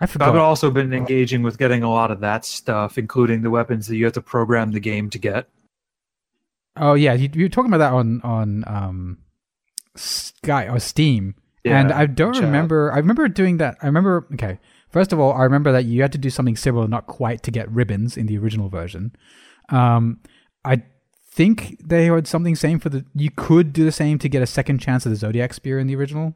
I 0.00 0.08
I've 0.20 0.36
also 0.36 0.70
been 0.70 0.92
engaging 0.92 1.42
with 1.42 1.58
getting 1.58 1.84
a 1.84 1.90
lot 1.90 2.10
of 2.10 2.20
that 2.20 2.44
stuff, 2.44 2.98
including 2.98 3.42
the 3.42 3.50
weapons 3.50 3.86
that 3.86 3.96
you 3.96 4.04
have 4.04 4.14
to 4.14 4.20
program 4.20 4.72
the 4.72 4.80
game 4.80 5.08
to 5.10 5.18
get. 5.18 5.48
Oh 6.76 6.94
yeah, 6.94 7.12
you, 7.12 7.30
you 7.32 7.44
were 7.44 7.48
talking 7.48 7.72
about 7.72 7.78
that 7.78 7.92
on 7.92 8.20
on 8.22 8.64
um 8.66 9.18
Sky 9.94 10.68
or 10.68 10.80
Steam, 10.80 11.36
and 11.64 11.92
I 11.92 12.06
don't 12.06 12.34
chat. 12.34 12.42
remember. 12.42 12.92
I 12.92 12.96
remember 12.98 13.28
doing 13.28 13.58
that. 13.58 13.76
I 13.82 13.86
remember. 13.86 14.26
Okay, 14.34 14.58
first 14.90 15.12
of 15.12 15.20
all, 15.20 15.32
I 15.32 15.42
remember 15.44 15.72
that 15.72 15.84
you 15.84 16.02
had 16.02 16.12
to 16.12 16.18
do 16.18 16.30
something 16.30 16.56
similar, 16.56 16.88
not 16.88 17.06
quite 17.06 17.42
to 17.44 17.50
get 17.50 17.70
ribbons 17.70 18.16
in 18.16 18.26
the 18.26 18.38
original 18.38 18.68
version. 18.68 19.14
Um, 19.68 20.20
I 20.64 20.82
think 21.30 21.78
they 21.84 22.06
had 22.06 22.26
something 22.26 22.56
same 22.56 22.78
for 22.78 22.88
the. 22.88 23.04
You 23.14 23.30
could 23.30 23.72
do 23.72 23.84
the 23.84 23.92
same 23.92 24.18
to 24.18 24.28
get 24.28 24.42
a 24.42 24.46
second 24.46 24.78
chance 24.78 25.06
at 25.06 25.10
the 25.10 25.16
Zodiac 25.16 25.54
Spear 25.54 25.78
in 25.78 25.86
the 25.86 25.96
original. 25.96 26.34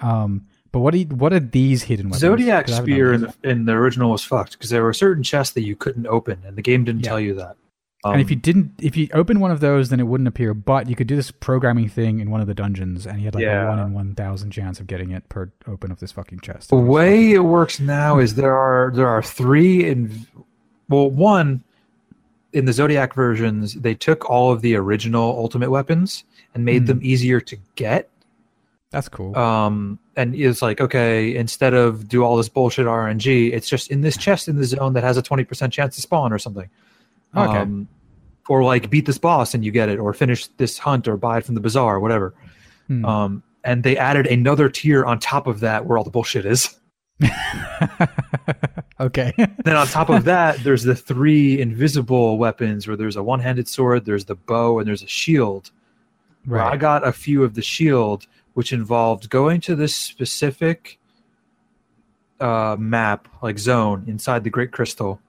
Um, 0.00 0.46
but 0.72 0.78
what 0.80 0.94
are 0.94 0.98
you, 0.98 1.06
what 1.06 1.32
are 1.32 1.40
these 1.40 1.82
hidden 1.82 2.06
weapons? 2.06 2.20
Zodiac 2.20 2.68
Spear 2.68 3.12
in 3.12 3.20
the, 3.22 3.34
in 3.42 3.64
the 3.64 3.72
original 3.72 4.12
was 4.12 4.22
fucked 4.24 4.52
because 4.52 4.70
there 4.70 4.84
were 4.84 4.92
certain 4.92 5.22
chests 5.24 5.52
that 5.54 5.62
you 5.62 5.74
couldn't 5.74 6.06
open, 6.06 6.40
and 6.46 6.56
the 6.56 6.62
game 6.62 6.84
didn't 6.84 7.02
Yeah. 7.04 7.08
tell 7.08 7.20
you 7.20 7.34
that. 7.34 7.56
Um, 8.02 8.12
and 8.14 8.22
if 8.22 8.30
you 8.30 8.36
didn't, 8.36 8.72
if 8.80 8.96
you 8.96 9.08
open 9.12 9.40
one 9.40 9.50
of 9.50 9.60
those, 9.60 9.90
then 9.90 10.00
it 10.00 10.04
wouldn't 10.04 10.26
appear. 10.28 10.54
But 10.54 10.88
you 10.88 10.96
could 10.96 11.06
do 11.06 11.16
this 11.16 11.30
programming 11.30 11.88
thing 11.90 12.20
in 12.20 12.30
one 12.30 12.40
of 12.40 12.46
the 12.46 12.54
dungeons, 12.54 13.06
and 13.06 13.18
you 13.18 13.26
had 13.26 13.34
like 13.34 13.42
Yeah. 13.44 13.66
a 13.66 13.68
one 13.68 13.78
in 13.78 13.92
one 13.92 14.14
thousand 14.14 14.52
chance 14.52 14.80
of 14.80 14.86
getting 14.86 15.10
it 15.10 15.28
per 15.28 15.50
open 15.66 15.92
of 15.92 16.00
this 16.00 16.10
fucking 16.12 16.40
chest. 16.40 16.70
the 16.70 16.76
way 16.76 17.32
it 17.32 17.40
works 17.44 17.78
now 17.78 18.18
is 18.18 18.36
there 18.36 18.56
are 18.56 18.90
there 18.94 19.08
are 19.08 19.22
three 19.22 19.86
in 19.86 20.26
well 20.88 21.10
one 21.10 21.62
in 22.54 22.64
the 22.64 22.72
Zodiac 22.72 23.12
versions 23.14 23.74
they 23.74 23.94
took 23.94 24.28
all 24.30 24.50
of 24.50 24.62
the 24.62 24.74
original 24.76 25.36
Ultimate 25.38 25.70
weapons 25.70 26.24
and 26.54 26.64
made 26.64 26.82
Hmm. 26.82 26.86
them 26.86 27.00
easier 27.02 27.40
to 27.42 27.56
get. 27.76 28.08
That's 28.90 29.08
cool. 29.10 29.36
um 29.36 29.98
and 30.16 30.34
it's 30.34 30.62
like 30.62 30.80
okay 30.80 31.36
instead 31.36 31.74
of 31.74 32.08
do 32.08 32.24
all 32.24 32.36
this 32.36 32.48
bullshit 32.48 32.86
rng 32.86 33.52
it's 33.52 33.68
just 33.68 33.90
in 33.90 34.00
this 34.00 34.16
chest 34.16 34.48
in 34.48 34.56
the 34.56 34.64
zone 34.64 34.94
that 34.94 35.04
has 35.04 35.16
a 35.16 35.22
20% 35.22 35.70
chance 35.70 35.94
to 35.94 36.00
spawn 36.00 36.32
or 36.32 36.38
something 36.38 36.68
Okay. 37.36 37.58
um 37.58 37.88
or 38.48 38.64
like 38.64 38.90
beat 38.90 39.06
this 39.06 39.18
boss 39.18 39.54
and 39.54 39.64
you 39.64 39.70
get 39.70 39.88
it 39.88 39.98
or 39.98 40.12
finish 40.12 40.46
this 40.56 40.78
hunt 40.78 41.06
or 41.06 41.16
buy 41.16 41.38
it 41.38 41.44
from 41.44 41.54
the 41.54 41.60
bazaar 41.60 41.96
or 41.96 42.00
whatever 42.00 42.34
Hmm. 42.88 43.04
um 43.04 43.42
and 43.62 43.82
they 43.84 43.96
added 43.96 44.26
another 44.26 44.68
tier 44.68 45.04
on 45.04 45.18
top 45.20 45.46
of 45.46 45.60
that 45.60 45.86
where 45.86 45.96
all 45.98 46.04
the 46.04 46.10
bullshit 46.10 46.44
is 46.46 46.78
okay. 49.00 49.32
then 49.64 49.76
on 49.76 49.86
top 49.86 50.08
of 50.10 50.24
that 50.24 50.58
there's 50.64 50.82
the 50.82 50.96
three 50.96 51.60
invisible 51.60 52.38
weapons 52.38 52.88
where 52.88 52.96
there's 52.96 53.16
a 53.16 53.22
one-handed 53.22 53.68
sword 53.68 54.04
there's 54.04 54.24
the 54.24 54.34
bow 54.34 54.78
and 54.78 54.88
there's 54.88 55.02
a 55.02 55.06
shield 55.08 55.70
where 56.46 56.62
I 56.62 56.76
got 56.78 57.06
a 57.06 57.12
few 57.12 57.44
of 57.44 57.52
the 57.52 57.60
shield, 57.60 58.26
which 58.54 58.72
involved 58.72 59.28
going 59.28 59.60
to 59.60 59.76
this 59.76 59.94
specific 59.94 60.98
uh, 62.40 62.76
map, 62.78 63.28
like 63.42 63.58
zone 63.58 64.04
inside 64.06 64.42
the 64.42 64.48
Great 64.50 64.72
Crystal, 64.72 65.20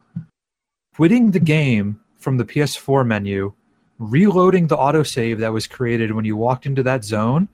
quitting 0.96 1.32
the 1.32 1.40
game 1.40 2.00
from 2.18 2.38
the 2.38 2.46
PS4 2.46 3.06
menu, 3.06 3.54
reloading 4.00 4.68
the 4.68 4.78
autosave 4.78 5.38
that 5.40 5.54
was 5.54 5.68
created 5.68 6.12
when 6.14 6.26
you 6.26 6.36
walked 6.36 6.66
into 6.66 6.84
that 6.84 7.04
zone, 7.04 7.48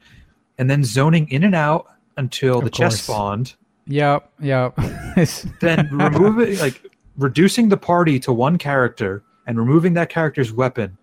and 0.57 0.69
then 0.69 0.83
zoning 0.83 1.29
in 1.29 1.43
and 1.43 1.55
out 1.55 1.87
until 2.17 2.57
Of 2.59 2.63
the 2.65 2.69
chest 2.69 3.03
spawned. 3.03 3.55
Yep. 3.87 4.29
Yep. 4.41 4.77
Then 5.61 5.89
remove 5.91 6.39
it, 6.39 6.59
like 6.59 6.91
reducing 7.17 7.69
the 7.69 7.77
party 7.77 8.19
to 8.21 8.33
one 8.33 8.57
character 8.57 9.23
and 9.47 9.57
removing 9.57 9.93
that 9.93 10.09
character's 10.09 10.51
weapon, 10.51 10.97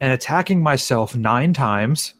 and 0.00 0.12
attacking 0.12 0.62
myself 0.62 1.14
nine 1.14 1.52
times 1.52 2.14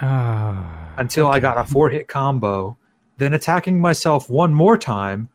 Ah. 0.00 0.94
until 0.96 1.26
I 1.28 1.38
got 1.40 1.58
a 1.58 1.64
four 1.64 1.90
hit 1.90 2.08
combo, 2.08 2.76
then 3.18 3.34
attacking 3.34 3.80
myself 3.80 4.30
one 4.30 4.54
more 4.54 4.78
time, 4.78 5.28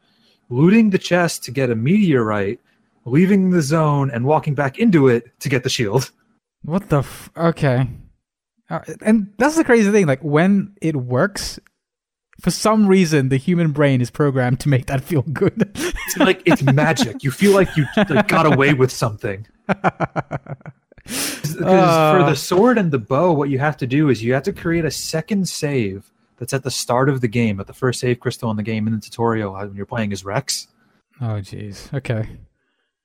looting 0.50 0.90
the 0.90 0.98
chest 0.98 1.44
to 1.44 1.52
get 1.52 1.70
a 1.70 1.76
meteorite, 1.76 2.60
leaving 3.06 3.50
the 3.52 3.62
zone 3.62 4.10
and 4.12 4.26
walking 4.26 4.56
back 4.56 4.78
into 4.80 5.08
it 5.08 5.38
to 5.42 5.50
get 5.50 5.64
the 5.64 5.70
shield. 5.70 6.12
What 6.64 6.90
the? 6.90 7.00
F- 7.00 7.30
okay. 7.36 7.88
Uh, 8.70 8.80
and 9.02 9.32
that's 9.38 9.56
the 9.56 9.64
crazy 9.64 9.92
thing. 9.92 10.08
Like 10.08 10.22
when 10.22 10.76
it 10.82 10.96
works, 10.96 11.60
for 12.42 12.50
some 12.52 12.88
reason, 12.88 13.30
the 13.30 13.38
human 13.38 13.72
brain 13.72 14.00
is 14.02 14.10
programmed 14.10 14.60
to 14.62 14.70
make 14.70 14.86
that 14.88 15.02
feel 15.04 15.22
good. 15.24 15.72
It's 16.06 16.18
like 16.18 16.42
it's 16.46 16.62
magic. 16.62 17.24
You 17.24 17.32
feel 17.32 17.54
like 17.54 17.76
you 17.78 17.86
like, 18.10 18.28
got 18.28 18.46
away 18.46 18.74
with 18.74 18.92
something. 18.92 19.48
Because 21.06 21.56
for 21.58 21.66
Uh. 21.66 22.30
the 22.30 22.36
sword 22.36 22.78
and 22.78 22.92
the 22.92 23.00
bow, 23.00 23.34
what 23.34 23.50
you 23.50 23.60
have 23.60 23.76
to 23.78 23.88
do 23.88 24.10
is 24.10 24.24
you 24.24 24.34
have 24.34 24.44
to 24.44 24.54
create 24.54 24.86
a 24.86 24.92
second 24.92 25.48
save 25.50 26.10
that's 26.38 26.54
at 26.54 26.64
the 26.64 26.72
start 26.72 27.10
of 27.10 27.20
the 27.22 27.28
game, 27.28 27.60
at 27.60 27.68
the 27.68 27.74
first 27.74 28.00
save 28.00 28.20
crystal 28.20 28.50
in 28.52 28.58
the 28.58 28.64
game 28.64 28.88
in 28.88 28.94
the 28.94 29.00
tutorial 29.00 29.56
uh, 29.56 29.66
when 29.66 29.76
you're 29.76 29.86
playing 29.86 30.12
as 30.14 30.24
Reks. 30.26 30.68
oh, 31.22 31.40
jeez. 31.42 31.94
Okay. 31.94 32.28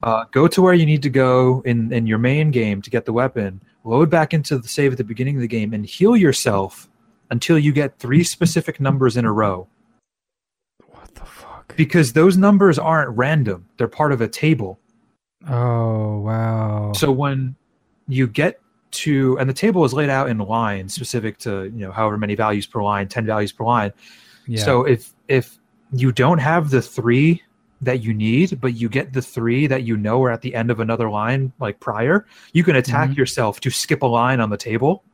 Uh, 0.02 0.24
go 0.30 0.46
to 0.46 0.62
where 0.62 0.74
you 0.74 0.86
need 0.86 1.02
to 1.02 1.10
go 1.10 1.62
in, 1.64 1.92
in 1.92 2.06
your 2.06 2.18
main 2.18 2.50
game 2.50 2.80
to 2.82 2.90
get 2.90 3.04
the 3.04 3.12
weapon, 3.12 3.60
load 3.84 4.10
back 4.10 4.32
into 4.32 4.58
the 4.58 4.68
save 4.68 4.92
at 4.92 4.98
the 4.98 5.04
beginning 5.04 5.36
of 5.36 5.40
the 5.40 5.48
game, 5.48 5.74
and 5.74 5.84
heal 5.84 6.16
yourself 6.16 6.88
until 7.30 7.58
you 7.58 7.72
get 7.72 7.98
three 7.98 8.24
specific 8.24 8.80
numbers 8.80 9.16
in 9.16 9.24
a 9.24 9.32
row. 9.32 9.66
What 10.86 11.14
the 11.14 11.24
fuck? 11.24 11.76
Because 11.76 12.12
those 12.12 12.36
numbers 12.36 12.78
aren't 12.78 13.16
random, 13.16 13.66
they're 13.76 13.88
part 13.88 14.12
of 14.12 14.20
a 14.20 14.28
table. 14.28 14.78
Oh 15.48 16.18
wow. 16.20 16.92
So 16.94 17.10
when 17.10 17.54
you 18.06 18.26
get 18.26 18.60
to, 18.90 19.38
and 19.38 19.48
the 19.48 19.54
table 19.54 19.84
is 19.84 19.92
laid 19.92 20.10
out 20.10 20.28
in 20.28 20.38
lines 20.38 20.94
specific 20.94 21.38
to, 21.38 21.64
you 21.64 21.86
know, 21.86 21.92
however 21.92 22.16
many 22.16 22.34
values 22.34 22.66
per 22.66 22.82
line, 22.82 23.08
10 23.08 23.26
values 23.26 23.52
per 23.52 23.64
line. 23.64 23.92
yeah. 24.46 24.62
So 24.64 24.84
if 24.84 25.12
if 25.28 25.58
you 25.92 26.12
don't 26.12 26.38
have 26.38 26.70
the 26.70 26.82
three 26.82 27.42
that 27.80 28.02
you 28.02 28.12
need, 28.12 28.60
but 28.60 28.74
you 28.74 28.88
get 28.88 29.12
the 29.12 29.22
three 29.22 29.66
that 29.68 29.84
you 29.84 29.96
know 29.96 30.22
are 30.24 30.30
at 30.30 30.42
the 30.42 30.54
end 30.54 30.70
of 30.70 30.80
another 30.80 31.08
line, 31.10 31.52
like 31.60 31.78
prior, 31.80 32.26
you 32.52 32.64
can 32.64 32.76
attack 32.76 33.10
Mhm. 33.10 33.16
yourself 33.16 33.60
to 33.60 33.70
skip 33.70 34.02
a 34.02 34.06
line 34.06 34.40
on 34.40 34.50
the 34.50 34.56
table. 34.56 35.04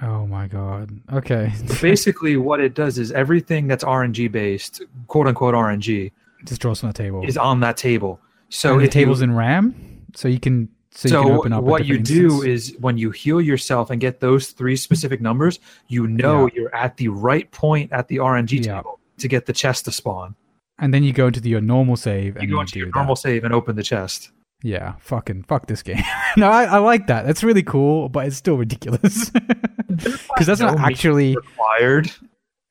oh 0.00 0.26
my 0.26 0.48
god. 0.48 0.90
Okay. 1.12 1.52
Basically, 1.82 2.36
what 2.36 2.58
it 2.60 2.74
does 2.74 2.98
is 2.98 3.12
everything 3.12 3.68
that's 3.68 3.84
RNG 3.84 4.26
based, 4.30 4.82
quote 5.06 5.26
unquote 5.28 5.54
RNG, 5.54 6.10
Just 6.44 6.60
draws 6.60 6.80
from 6.80 6.88
the 6.88 6.92
table. 6.94 7.22
is 7.24 7.36
on 7.36 7.60
that 7.60 7.76
table. 7.76 8.18
So 8.48 8.68
So 8.74 8.78
the 8.78 8.84
if 8.84 8.94
you- 8.94 9.00
table's 9.02 9.22
in 9.22 9.32
RAM, 9.34 9.74
so 10.16 10.26
you 10.28 10.40
can 10.40 10.68
so, 10.94 11.08
you 11.08 11.24
can 11.24 11.32
open 11.32 11.52
up. 11.54 11.64
what 11.64 11.86
you 11.86 11.98
different 11.98 12.42
do 12.42 12.42
is 12.42 12.74
when 12.78 12.98
you 12.98 13.10
heal 13.12 13.40
yourself 13.40 13.90
and 13.90 13.98
get 14.00 14.20
those 14.20 14.48
three 14.48 14.76
specific 14.76 15.20
numbers, 15.22 15.58
you 15.88 16.06
know 16.06 16.50
you're 16.54 16.74
at 16.74 16.96
the 16.98 17.08
right 17.08 17.50
point 17.50 17.90
at 17.92 18.08
the 18.08 18.18
RNG 18.18 18.58
Yeah. 18.64 18.76
table 18.78 18.98
to 19.18 19.28
get 19.28 19.46
the 19.46 19.52
chest 19.54 19.84
to 19.86 19.92
spawn. 19.92 20.34
And 20.82 20.92
then 20.92 21.02
you 21.02 21.14
go 21.14 21.28
into 21.28 21.40
the, 21.40 21.48
your 21.48 21.62
normal 21.62 21.96
save 21.96 22.36
and 22.36 22.46
You 22.48 22.54
go 22.56 22.60
into 22.60 22.78
your 22.78 22.88
that. 22.88 22.94
normal 22.96 23.16
save 23.16 23.44
and 23.44 23.54
open 23.54 23.76
the 23.76 23.82
chest. 23.82 24.30
Yeah, 24.62 24.94
fucking 25.00 25.44
fuck 25.44 25.66
this 25.66 25.82
game. 25.82 26.02
no, 26.36 26.48
I, 26.48 26.64
I 26.64 26.78
like 26.78 27.06
that. 27.06 27.24
That's 27.26 27.42
really 27.42 27.62
cool, 27.62 28.08
but 28.10 28.26
it's 28.26 28.36
still 28.36 28.56
ridiculous 28.56 29.30
because 29.88 30.46
that's 30.46 30.60
not 30.60 30.76
No 30.76 30.82
meat 30.86 30.92
actually 30.92 31.36
required. 31.36 32.10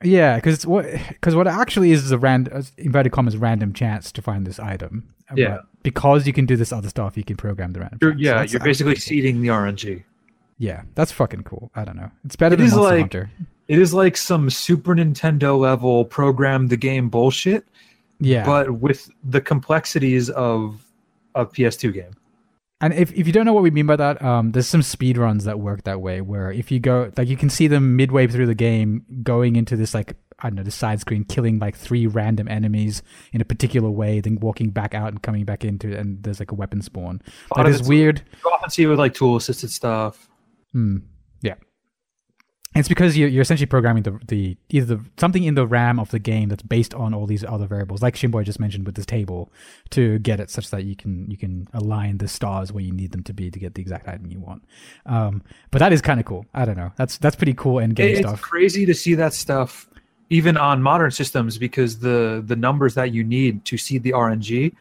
yeah. 0.03 0.35
Because 0.35 0.65
what 0.65 0.85
because 1.09 1.35
what 1.35 1.47
it 1.47 1.53
actually 1.53 1.91
is 1.91 2.03
is 2.05 2.11
a 2.11 2.17
random 2.17 2.57
uh, 2.57 2.63
inverted 2.77 3.11
commas 3.11 3.35
random 3.37 3.73
chance 3.73 4.11
to 4.13 4.21
find 4.21 4.45
this 4.47 4.59
item. 4.59 5.13
Uh, 5.29 5.33
yeah. 5.37 5.47
But 5.57 5.65
because 5.83 6.27
you 6.27 6.33
can 6.33 6.45
do 6.45 6.55
this 6.55 6.71
other 6.71 6.89
stuff, 6.89 7.17
you 7.17 7.23
can 7.23 7.35
program 7.37 7.71
the 7.73 7.79
random. 7.81 7.99
You're, 8.01 8.11
chance. 8.11 8.21
yeah, 8.21 8.33
That's 8.35 8.53
you're 8.53 8.63
basically 8.63 8.93
cool. 8.93 9.01
seeding 9.01 9.41
the 9.41 9.47
RNG. 9.49 10.03
Yeah, 10.57 10.83
that's 10.95 11.11
fucking 11.11 11.43
cool. 11.43 11.71
I 11.75 11.83
don't 11.85 11.97
know. 11.97 12.11
It's 12.23 12.35
better 12.35 12.53
It 12.53 12.57
than 12.59 12.67
is 12.67 12.73
Monster 12.73 12.89
like- 12.91 12.99
Hunter. 13.01 13.31
It 13.67 13.79
is 13.79 13.93
like 13.93 14.17
some 14.17 14.49
Super 14.49 14.93
Nintendo 14.95 15.57
level 15.57 16.03
program 16.05 16.67
the 16.67 16.75
game 16.77 17.07
bullshit, 17.09 17.65
Yeah, 18.21 18.45
but 18.45 18.71
with 18.79 19.09
the 19.23 19.41
complexities 19.41 20.29
of 20.29 20.85
a 21.35 21.45
PS2 21.45 21.93
game. 21.93 22.11
And 22.79 22.93
if, 22.93 23.11
if 23.13 23.27
you 23.27 23.33
don't 23.33 23.45
know 23.45 23.53
what 23.53 23.61
we 23.61 23.69
mean 23.69 23.85
by 23.85 23.95
that, 23.97 24.21
um, 24.23 24.53
there's 24.53 24.67
some 24.67 24.81
speed 24.81 25.15
runs 25.17 25.43
that 25.45 25.59
work 25.59 25.83
that 25.83 26.01
way, 26.01 26.19
where 26.21 26.51
if 26.51 26.71
you 26.71 26.79
go, 26.79 27.11
like, 27.15 27.27
you 27.27 27.37
can 27.37 27.49
see 27.49 27.67
them 27.67 27.95
midway 27.95 28.25
through 28.25 28.47
the 28.47 28.55
game 28.55 29.05
going 29.21 29.55
into 29.55 29.75
this, 29.75 29.93
like, 29.93 30.15
I 30.39 30.49
don't 30.49 30.55
know, 30.55 30.63
the 30.63 30.71
side 30.71 30.99
screen, 30.99 31.23
killing 31.23 31.59
like 31.59 31.75
three 31.75 32.07
random 32.07 32.47
enemies 32.47 33.03
in 33.33 33.39
a 33.41 33.45
particular 33.45 33.91
way, 33.91 34.19
then 34.19 34.39
walking 34.39 34.71
back 34.71 34.95
out 34.95 35.09
and 35.09 35.21
coming 35.21 35.45
back 35.45 35.63
into 35.63 35.89
it, 35.91 35.99
and 35.99 36.23
there's 36.23 36.39
like 36.39 36.51
a 36.51 36.55
weapon 36.55 36.81
spawn. 36.81 37.21
That 37.23 37.27
is 37.27 37.51
lot 37.51 37.57
Like, 37.57 37.65
of 37.67 37.71
it's 37.73 37.75
it's- 37.81 37.89
weird. 37.89 38.23
You 38.43 38.49
often 38.51 38.69
see 38.71 38.83
it 38.83 38.87
with 38.87 38.97
like 38.97 39.13
tool 39.13 39.35
assisted 39.35 39.69
stuff. 39.69 40.27
Hmm. 40.71 40.97
It's 42.73 42.87
because 42.87 43.17
you're, 43.17 43.27
you're 43.27 43.41
essentially 43.41 43.65
programming 43.65 44.03
the, 44.03 44.17
the 44.27 44.55
either 44.69 44.95
the, 44.95 45.05
something 45.17 45.43
in 45.43 45.55
the 45.55 45.67
RAM 45.67 45.99
of 45.99 46.09
the 46.11 46.19
game 46.19 46.47
that's 46.47 46.63
based 46.63 46.93
on 46.93 47.13
all 47.13 47.25
these 47.25 47.43
other 47.43 47.67
variables, 47.67 48.01
like 48.01 48.15
Shinboy 48.15 48.45
just 48.45 48.61
mentioned 48.61 48.85
with 48.85 48.95
this 48.95 49.05
table, 49.05 49.51
to 49.89 50.19
get 50.19 50.39
it 50.39 50.49
such 50.49 50.69
that 50.69 50.85
you 50.85 50.95
can 50.95 51.29
you 51.29 51.35
can 51.35 51.67
align 51.73 52.17
the 52.19 52.29
stars 52.29 52.71
where 52.71 52.83
you 52.83 52.93
need 52.93 53.11
them 53.11 53.23
to 53.23 53.33
be 53.33 53.51
to 53.51 53.59
get 53.59 53.75
the 53.75 53.81
exact 53.81 54.07
item 54.07 54.27
you 54.27 54.39
want. 54.39 54.63
Um, 55.05 55.43
but 55.69 55.79
that 55.79 55.91
is 55.91 56.01
kind 56.01 56.19
of 56.21 56.25
cool. 56.25 56.45
I 56.53 56.63
don't 56.63 56.77
know. 56.77 56.93
That's 56.95 57.17
that's 57.17 57.35
pretty 57.35 57.53
cool 57.53 57.79
end 57.81 57.95
game 57.97 58.09
It- 58.09 58.19
it's 58.19 58.27
stuff. 58.27 58.41
crazy 58.41 58.85
to 58.85 58.93
see 58.93 59.15
that 59.15 59.33
stuff 59.33 59.89
even 60.29 60.55
on 60.55 60.81
modern 60.81 61.11
systems 61.11 61.57
because 61.57 61.99
the 61.99 62.41
the 62.45 62.55
numbers 62.55 62.93
that 62.93 63.13
you 63.13 63.21
need 63.21 63.65
to 63.65 63.77
see 63.77 63.97
the 63.97 64.11
RNG 64.13 64.73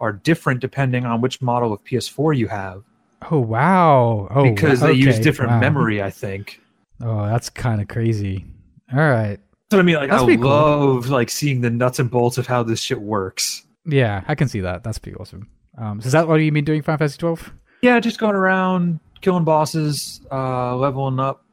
are 0.00 0.12
different 0.12 0.60
depending 0.60 1.06
on 1.06 1.22
which 1.22 1.40
model 1.40 1.72
of 1.72 1.82
PS4 1.84 2.36
you 2.36 2.46
have 2.48 2.82
Oh 3.30 3.40
wow! 3.40 4.28
Oh, 4.30 4.44
because 4.44 4.80
wow. 4.80 4.88
they 4.88 4.92
use 4.92 5.18
different 5.18 5.50
wow. 5.52 5.60
memory. 5.60 6.02
I 6.02 6.10
think. 6.10 6.60
Oh, 7.02 7.26
that's 7.26 7.48
kind 7.50 7.80
of 7.80 7.88
crazy. 7.88 8.44
All 8.92 8.98
right. 8.98 9.38
That's 9.70 9.76
what 9.76 9.80
I 9.80 9.82
mean. 9.82 9.96
Like 9.96 10.10
That's 10.10 10.22
I 10.22 10.26
pretty 10.26 10.40
cool. 10.42 10.50
love 10.50 11.08
like 11.10 11.30
seeing 11.30 11.60
the 11.60 11.70
nuts 11.70 11.98
and 11.98 12.10
bolts 12.10 12.38
of 12.38 12.46
how 12.46 12.62
this 12.62 12.80
shit 12.80 13.00
works. 13.00 13.64
Yeah, 13.84 14.24
I 14.26 14.34
can 14.34 14.48
see 14.48 14.60
that. 14.60 14.82
That's 14.82 14.98
pretty 14.98 15.16
awesome. 15.16 15.48
Um, 15.76 16.00
so 16.00 16.06
is 16.06 16.12
that 16.12 16.26
what 16.26 16.36
you 16.36 16.50
mean 16.52 16.64
doing 16.64 16.82
Final 16.82 16.98
Fantasy 16.98 17.18
12? 17.18 17.52
Yeah, 17.82 18.00
just 18.00 18.18
going 18.18 18.34
around 18.34 18.98
killing 19.20 19.44
bosses, 19.44 20.20
uh, 20.32 20.74
leveling 20.76 21.20
up, 21.20 21.44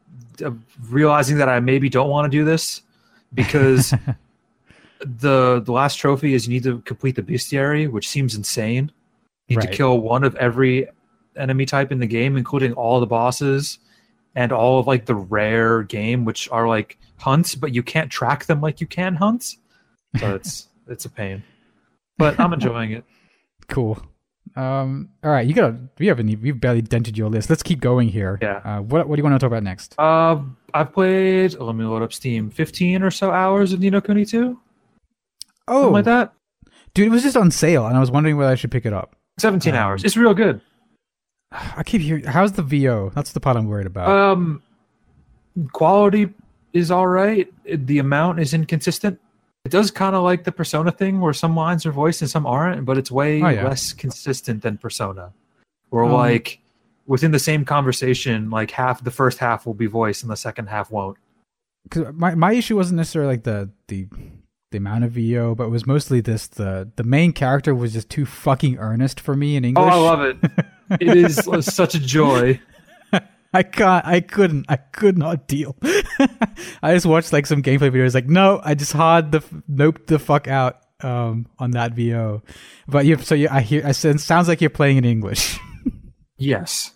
uh, 0.44 0.52
realizing 0.90 1.38
that 1.38 1.50
I 1.50 1.60
maybe 1.60 1.90
don't 1.90 2.10
want 2.10 2.32
to 2.32 2.36
do 2.38 2.44
this 2.44 2.82
because 3.34 3.94
the 5.00 5.62
the 5.64 5.72
last 5.72 5.96
trophy 5.98 6.34
is 6.34 6.48
you 6.48 6.54
need 6.54 6.64
to 6.64 6.80
complete 6.82 7.16
the 7.16 7.22
bestiary, 7.22 7.90
which 7.90 8.08
seems 8.10 8.36
insane. 8.36 8.92
You 9.48 9.58
need 9.58 9.64
Right. 9.66 9.72
to 9.72 9.78
kill 9.78 10.00
one 10.00 10.24
of 10.24 10.36
every 10.38 10.88
enemy 11.36 11.66
type 11.66 11.92
in 11.92 12.00
the 12.00 12.08
game, 12.08 12.38
including 12.38 12.74
all 12.74 13.00
the 13.00 13.06
bosses 13.06 13.80
and 14.36 14.52
all 14.52 14.80
of 14.80 14.88
like 14.88 15.06
the 15.06 15.16
rare 15.16 15.84
game, 15.84 16.26
which 16.26 16.49
are 16.52 16.68
like 16.68 16.98
hunts, 17.18 17.56
but 17.56 17.74
you 17.74 17.82
can't 17.84 18.12
track 18.12 18.45
them 18.45 18.62
like 18.62 18.82
you 18.82 18.88
can 18.88 19.16
hunts. 19.16 19.57
So 20.20 20.36
it's 20.36 20.68
it's 20.88 21.06
a 21.06 21.10
pain, 21.10 21.44
but 22.18 22.40
I'm 22.40 22.53
enjoying 22.53 22.91
it. 22.91 23.03
Cool. 23.68 23.98
Um, 24.56 25.10
all 25.24 25.32
right, 25.32 25.45
you 25.48 25.56
got. 25.56 25.74
We 25.98 26.06
haven't. 26.06 26.28
We've 26.40 26.60
barely 26.62 26.84
dented 26.84 27.18
your 27.18 27.30
list. 27.30 27.49
Let's 27.49 27.64
keep 27.64 27.80
going 27.82 28.10
here. 28.10 28.38
Yeah. 28.41 28.57
Uh, 28.64 28.82
what 28.82 29.10
What 29.10 29.16
do 29.16 29.20
you 29.20 29.24
want 29.24 29.34
to 29.34 29.40
talk 29.40 29.48
about 29.52 29.64
next? 29.64 29.95
Uh, 29.98 30.40
I've 30.72 30.94
played. 30.94 31.56
Let 31.56 31.76
me 31.76 31.84
load 31.84 32.03
up 32.03 32.14
Steam. 32.14 32.52
Fifteen 32.52 33.02
or 33.02 33.10
so 33.10 33.32
hours 33.32 33.74
of 33.74 33.80
Ni 33.80 33.90
no 33.90 34.02
Kuni 34.02 34.24
two, 34.24 34.60
Oh, 35.68 35.74
something 35.82 35.94
like 35.94 36.06
that. 36.06 36.34
dude, 36.94 37.07
it 37.07 37.10
was 37.10 37.24
just 37.24 37.36
on 37.36 37.49
sale, 37.49 37.88
and 37.88 37.98
I 37.98 37.99
was 37.99 38.12
wondering 38.12 38.38
whether 38.38 38.52
I 38.52 38.56
should 38.56 38.70
pick 38.72 38.86
it 38.86 38.94
up. 38.94 39.16
Seventeen 39.40 39.74
Um, 39.74 39.80
hours. 39.80 40.03
It's 40.03 40.16
real 40.16 40.36
good. 40.36 40.62
I 41.77 41.84
keep 41.84 42.02
hearing. 42.02 42.23
How's 42.26 42.53
the 42.53 42.61
VO? 42.64 43.11
That's 43.15 43.32
the 43.32 43.40
part 43.40 43.57
I'm 43.57 43.68
worried 43.68 43.88
about. 43.88 44.10
Um, 44.10 44.61
quality 45.72 46.30
is 46.73 46.91
all 46.91 47.07
right. 47.07 47.48
The 47.65 47.99
amount 47.99 48.40
is 48.40 48.53
inconsistent. 48.53 49.19
It 49.64 49.72
does 49.72 49.90
kind 49.90 50.15
of 50.15 50.23
like 50.23 50.44
the 50.44 50.52
Persona 50.52 50.91
thing, 50.91 51.22
where 51.22 51.34
some 51.34 51.56
lines 51.56 51.86
are 51.86 51.91
voiced 51.91 52.22
and 52.22 52.30
some 52.30 52.45
aren't, 52.45 52.86
but 52.86 52.98
it's 52.98 53.10
way 53.10 53.41
Oh, 53.41 53.48
yeah. 53.49 53.64
less 53.68 53.94
consistent 53.94 54.61
than 54.61 54.77
Persona. 54.77 55.34
Where 55.90 56.03
Um, 56.06 56.11
like 56.11 56.60
within 57.07 57.32
the 57.32 57.40
same 57.40 57.65
conversation, 57.65 58.49
like 58.49 58.72
half 58.72 59.03
the 59.03 59.11
first 59.11 59.40
half 59.40 59.65
will 59.65 59.73
be 59.73 59.88
voiced 59.88 60.22
and 60.23 60.32
the 60.32 60.36
second 60.38 60.68
half 60.68 60.91
won't. 60.91 61.18
'Cause 61.90 62.06
my 62.14 62.36
my 62.36 62.53
issue 62.53 62.76
wasn't 62.76 62.98
necessarily 62.98 63.34
like 63.34 63.44
the 63.44 63.69
the 63.88 64.07
the 64.72 64.77
amount 64.77 65.03
of 65.03 65.11
VO, 65.11 65.56
but 65.56 65.65
it 65.65 65.69
was 65.69 65.86
mostly 65.88 66.19
this 66.19 66.48
the 66.48 66.90
the 66.95 67.03
main 67.03 67.32
character 67.32 67.73
was 67.73 67.94
just 67.94 68.10
too 68.10 68.26
fucking 68.26 68.77
earnest 68.77 69.19
for 69.19 69.36
me 69.36 69.56
in 69.56 69.64
English. 69.65 69.86
Oh. 69.86 70.06
I 70.06 70.10
love 70.10 70.22
it. 70.22 70.38
it 70.99 71.18
is 71.18 71.36
such 71.62 71.95
a 71.95 71.99
joy. 71.99 72.60
I 73.53 73.64
can't. 73.64 74.06
I 74.06 74.20
couldn't. 74.20 74.66
I 74.68 74.76
could 74.76 75.18
not 75.18 75.48
deal. 75.48 75.78
I 76.84 76.94
just 76.94 77.06
watched 77.06 77.32
like 77.32 77.45
some 77.45 77.62
gameplay 77.64 77.90
videos. 77.91 78.14
Like, 78.14 78.28
no, 78.28 78.60
I 78.64 78.76
just 78.76 78.91
hard 78.91 79.32
the 79.32 79.38
f- 79.38 79.53
nope 79.68 80.07
the 80.07 80.20
fuck 80.20 80.48
out 80.48 80.82
um 81.02 81.48
on 81.57 81.72
that 81.72 81.94
VO. 81.94 82.41
But 82.88 83.06
you, 83.06 83.18
so 83.18 83.34
you, 83.36 83.48
I 83.49 83.62
hear. 83.62 83.82
I 83.86 83.94
said, 83.94 84.20
sounds 84.20 84.48
like 84.48 84.60
you're 84.60 84.70
playing 84.70 84.98
in 84.98 85.06
English. 85.06 85.60
Yes. 86.38 86.91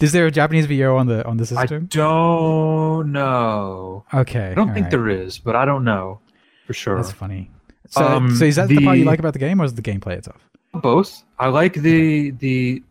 Is 0.00 0.10
there 0.10 0.26
a 0.26 0.30
Japanese 0.32 0.66
VO 0.66 0.96
on 0.96 1.06
the 1.06 1.24
on 1.24 1.36
the 1.36 1.46
system? 1.46 1.84
I 1.92 1.96
don't 1.96 3.12
know. 3.12 4.04
okay, 4.12 4.50
I 4.50 4.54
don't 4.54 4.74
think 4.74 4.86
right. 4.86 4.90
there 4.90 5.08
is, 5.08 5.38
but 5.38 5.54
I 5.54 5.64
don't 5.64 5.84
know 5.84 6.20
for 6.66 6.74
sure. 6.74 6.96
That's 6.96 7.12
funny. 7.12 7.50
So, 7.90 8.04
Um, 8.04 8.34
so 8.34 8.44
is 8.44 8.56
that 8.56 8.68
the, 8.68 8.82
part 8.84 8.98
you 8.98 9.04
like 9.04 9.18
about 9.18 9.34
the 9.34 9.38
game, 9.38 9.60
or 9.60 9.64
is 9.64 9.74
the 9.74 9.82
gameplay 9.82 10.16
itself? 10.18 10.48
Both. 10.74 11.22
I 11.38 11.48
like 11.48 11.74
the 11.74 12.30
the 12.32 12.82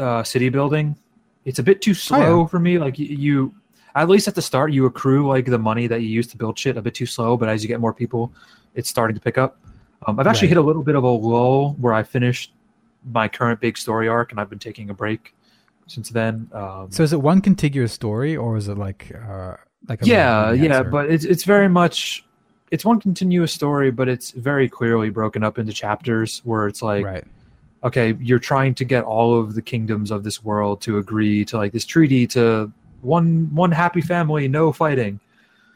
uh, 0.00 0.24
city 0.24 0.48
building. 0.48 0.96
It's 1.44 1.58
a 1.58 1.62
bit 1.62 1.80
too 1.82 1.94
slow 1.94 2.46
for 2.46 2.58
me. 2.58 2.78
Like 2.78 2.98
you, 2.98 3.54
at 3.94 4.08
least 4.08 4.28
at 4.28 4.34
the 4.34 4.42
start, 4.42 4.72
you 4.72 4.86
accrue 4.86 5.26
like 5.28 5.46
the 5.46 5.58
money 5.58 5.86
that 5.86 6.00
you 6.02 6.08
use 6.08 6.26
to 6.28 6.36
build 6.36 6.58
shit 6.58 6.76
a 6.76 6.82
bit 6.82 6.94
too 6.94 7.06
slow. 7.06 7.36
But 7.36 7.48
as 7.48 7.62
you 7.62 7.68
get 7.68 7.80
more 7.80 7.94
people, 7.94 8.32
it's 8.74 8.88
starting 8.88 9.14
to 9.14 9.20
pick 9.20 9.38
up. 9.38 9.58
Um, 10.06 10.18
I've 10.18 10.26
actually 10.26 10.46
Right. 10.48 10.50
hit 10.50 10.58
a 10.58 10.62
little 10.62 10.82
bit 10.82 10.94
of 10.96 11.04
a 11.04 11.08
lull 11.08 11.74
where 11.80 11.92
I 11.92 12.02
finished 12.02 12.52
my 13.12 13.28
current 13.28 13.60
big 13.60 13.78
story 13.78 14.08
arc, 14.08 14.32
and 14.32 14.40
I've 14.40 14.50
been 14.50 14.58
taking 14.58 14.90
a 14.90 14.94
break 14.94 15.34
since 15.86 16.10
then. 16.10 16.48
Um, 16.52 16.88
So 16.90 17.02
is 17.02 17.12
it 17.12 17.20
one 17.20 17.40
contiguous 17.40 17.92
story, 17.92 18.36
or 18.36 18.56
is 18.56 18.68
it 18.68 18.78
like 18.78 19.12
uh 19.14 19.56
like 19.88 20.02
a 20.02 20.06
yeah 20.06 20.52
yeah 20.52 20.82
but 20.82 21.10
it's 21.10 21.24
it's 21.24 21.44
very 21.44 21.68
much 21.68 22.24
it's 22.70 22.84
one 22.84 23.00
continuous 23.00 23.50
story 23.52 23.90
but 23.90 24.08
it's 24.08 24.30
very 24.32 24.68
clearly 24.68 25.08
broken 25.08 25.42
up 25.42 25.58
into 25.58 25.72
chapters 25.72 26.42
where 26.44 26.68
it's 26.68 26.82
like 26.82 27.04
right, 27.04 27.24
okay 27.82 28.16
you're 28.20 28.38
trying 28.38 28.74
to 28.74 28.84
get 28.84 29.04
all 29.04 29.38
of 29.38 29.54
the 29.54 29.62
kingdoms 29.62 30.10
of 30.10 30.22
this 30.24 30.42
world 30.44 30.80
to 30.80 30.98
agree 30.98 31.44
to 31.44 31.56
like 31.56 31.72
this 31.72 31.84
treaty 31.84 32.26
to 32.26 32.70
one 33.00 33.52
one 33.54 33.72
happy 33.72 34.00
family 34.00 34.48
no 34.48 34.72
fighting 34.72 35.18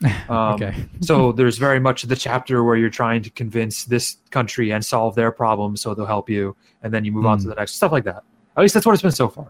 um, 0.28 0.54
okay, 0.54 0.74
so 1.00 1.32
there's 1.32 1.56
very 1.56 1.80
much 1.80 2.02
the 2.02 2.16
chapter 2.16 2.62
where 2.64 2.76
you're 2.76 2.90
trying 2.90 3.22
to 3.22 3.30
convince 3.30 3.84
this 3.84 4.16
country 4.30 4.70
and 4.70 4.84
solve 4.84 5.14
their 5.14 5.30
problems 5.30 5.80
so 5.80 5.94
they'll 5.94 6.04
help 6.04 6.28
you 6.28 6.54
and 6.82 6.92
then 6.92 7.04
you 7.04 7.12
move 7.12 7.24
on 7.26 7.38
to 7.38 7.44
Hmm. 7.44 7.50
the 7.50 7.54
next 7.54 7.74
stuff 7.76 7.92
like 7.92 8.04
that 8.04 8.22
at 8.56 8.60
least 8.60 8.74
that's 8.74 8.84
what 8.86 8.92
it's 8.92 9.02
been 9.02 9.12
so 9.12 9.28
far 9.28 9.48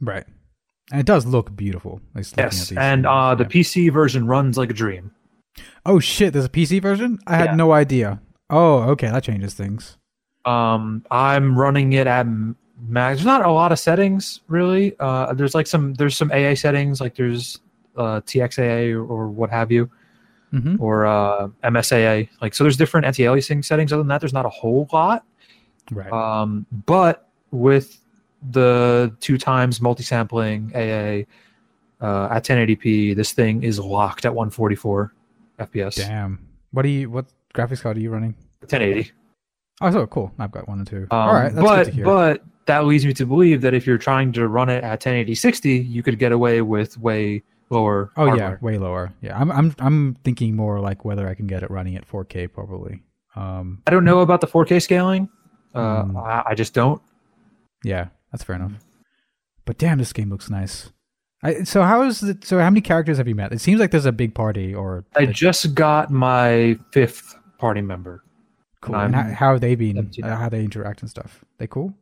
right. 0.00 0.24
And 0.90 1.00
it 1.00 1.06
does 1.06 1.26
look 1.26 1.54
beautiful. 1.54 2.00
Like, 2.14 2.24
just 2.24 2.38
at 2.38 2.44
yes 2.44 2.68
these 2.68 2.78
and 2.78 3.06
uh 3.06 3.34
the 3.34 3.44
yeah. 3.44 3.50
pc 3.50 3.92
version 3.92 4.26
runs 4.26 4.56
like 4.58 4.70
a 4.70 4.74
dream 4.74 5.12
Oh 5.84 5.98
shit! 5.98 6.32
There's 6.32 6.44
a 6.44 6.48
PC 6.50 6.80
version. 6.80 7.18
I 7.26 7.34
had 7.36 7.56
no 7.56 7.72
idea. 7.72 8.20
Oh, 8.48 8.82
okay, 8.90 9.08
that 9.10 9.24
changes 9.24 9.54
things. 9.54 9.97
Um, 10.48 11.04
I'm 11.10 11.58
running 11.58 11.92
it 11.92 12.06
at 12.06 12.26
max. 12.86 13.18
There's 13.18 13.26
not 13.26 13.44
a 13.44 13.50
lot 13.50 13.72
of 13.72 13.78
settings 13.78 14.40
really. 14.48 14.94
Uh, 14.98 15.34
there's 15.34 15.54
like 15.54 15.66
some 15.66 15.94
there's 15.94 16.16
some 16.16 16.30
AA 16.32 16.54
settings 16.54 17.00
like 17.00 17.14
there's 17.16 17.60
uh, 17.96 18.20
TXAA 18.20 18.94
or, 18.94 19.04
or 19.04 19.28
what 19.28 19.50
have 19.50 19.70
you 19.70 19.90
hmm 20.50 20.76
or 20.78 21.06
uh, 21.06 21.48
MSAA. 21.64 22.28
Like 22.40 22.54
so, 22.54 22.64
there's 22.64 22.76
different 22.76 23.06
anti-aliasing 23.06 23.64
settings. 23.64 23.92
Other 23.92 24.02
than 24.02 24.08
that, 24.08 24.20
there's 24.20 24.32
not 24.32 24.46
a 24.46 24.50
whole 24.50 24.88
lot. 24.92 25.24
Right. 25.90 26.10
Um, 26.12 26.66
but 26.86 27.28
with 27.50 28.00
the 28.50 29.14
two 29.20 29.38
times 29.38 29.80
multi-sampling 29.80 30.72
AA 30.74 31.24
uh, 32.04 32.28
at 32.30 32.44
1080p, 32.44 33.16
this 33.16 33.32
thing 33.32 33.62
is 33.62 33.78
locked 33.78 34.24
at 34.24 34.34
144 34.34 35.12
FPS. 35.58 35.96
Damn. 35.96 36.46
What 36.70 36.82
do 36.82 36.88
you? 36.88 37.10
What 37.10 37.26
graphics 37.54 37.82
card 37.82 37.96
are 37.96 38.00
you 38.00 38.10
running? 38.10 38.34
1080. 38.60 39.12
Oh, 39.80 39.90
so 39.90 40.06
cool. 40.06 40.32
I've 40.38 40.50
got 40.50 40.68
one 40.68 40.78
and 40.78 40.86
two. 40.86 41.06
Um, 41.10 41.18
All 41.18 41.34
right, 41.34 41.54
that's 41.54 41.64
but 41.66 41.76
good 41.84 41.90
to 41.90 41.92
hear. 41.92 42.04
but 42.04 42.44
that 42.66 42.84
leads 42.84 43.06
me 43.06 43.12
to 43.14 43.24
believe 43.26 43.60
that 43.62 43.74
if 43.74 43.86
you're 43.86 43.98
trying 43.98 44.32
to 44.32 44.48
run 44.48 44.68
it 44.68 44.82
at 44.84 44.90
1080 45.04 45.34
60, 45.34 45.70
you 45.78 46.02
could 46.02 46.18
get 46.18 46.32
away 46.32 46.60
with 46.62 46.98
way 46.98 47.42
lower. 47.70 48.10
oh 48.16 48.34
yeah, 48.34 48.56
way 48.60 48.76
lower. 48.78 49.12
Yeah, 49.20 49.38
I'm 49.38 49.50
I'm 49.52 49.74
I'm 49.78 50.14
thinking 50.24 50.56
more 50.56 50.80
like 50.80 51.04
whether 51.04 51.28
I 51.28 51.34
can 51.34 51.46
get 51.46 51.62
it 51.62 51.70
running 51.70 51.94
at 51.96 52.06
4K 52.08 52.52
probably. 52.52 53.02
Um, 53.36 53.82
I 53.86 53.90
don't 53.90 54.04
know 54.04 54.20
about 54.20 54.40
the 54.40 54.46
4K 54.48 54.82
scaling. 54.82 55.28
Uh, 55.74 56.02
Hmm. 56.04 56.16
I, 56.16 56.42
I 56.46 56.54
just 56.54 56.74
don't. 56.74 57.00
yeah, 57.84 58.08
that's 58.32 58.42
fair 58.42 58.56
enough. 58.56 58.72
But 59.64 59.78
damn, 59.78 59.98
this 59.98 60.12
game 60.12 60.30
looks 60.30 60.48
nice. 60.50 60.90
I, 61.42 61.62
so 61.62 61.82
how 61.82 62.02
is 62.02 62.22
it? 62.22 62.42
So 62.44 62.58
how 62.58 62.68
many 62.70 62.80
characters 62.80 63.18
have 63.18 63.28
you 63.28 63.34
met? 63.36 63.52
It 63.52 63.60
seems 63.60 63.78
like 63.78 63.92
there's 63.92 64.06
a 64.06 64.12
big 64.12 64.34
party 64.34 64.74
or 64.74 65.04
I 65.14 65.26
just 65.26 65.74
got 65.74 66.10
my 66.10 66.76
fifth 66.90 67.36
party 67.58 67.80
member. 67.82 68.24
Cool. 68.80 68.94
And 68.96 69.14
how, 69.14 69.22
how 69.24 69.52
have 69.52 69.60
they 69.60 69.74
been? 69.74 70.10
Uh, 70.22 70.36
how 70.36 70.48
they 70.48 70.64
interact 70.64 71.00
and 71.02 71.10
stuff? 71.10 71.44
They 71.58 71.66
cool? 71.66 71.94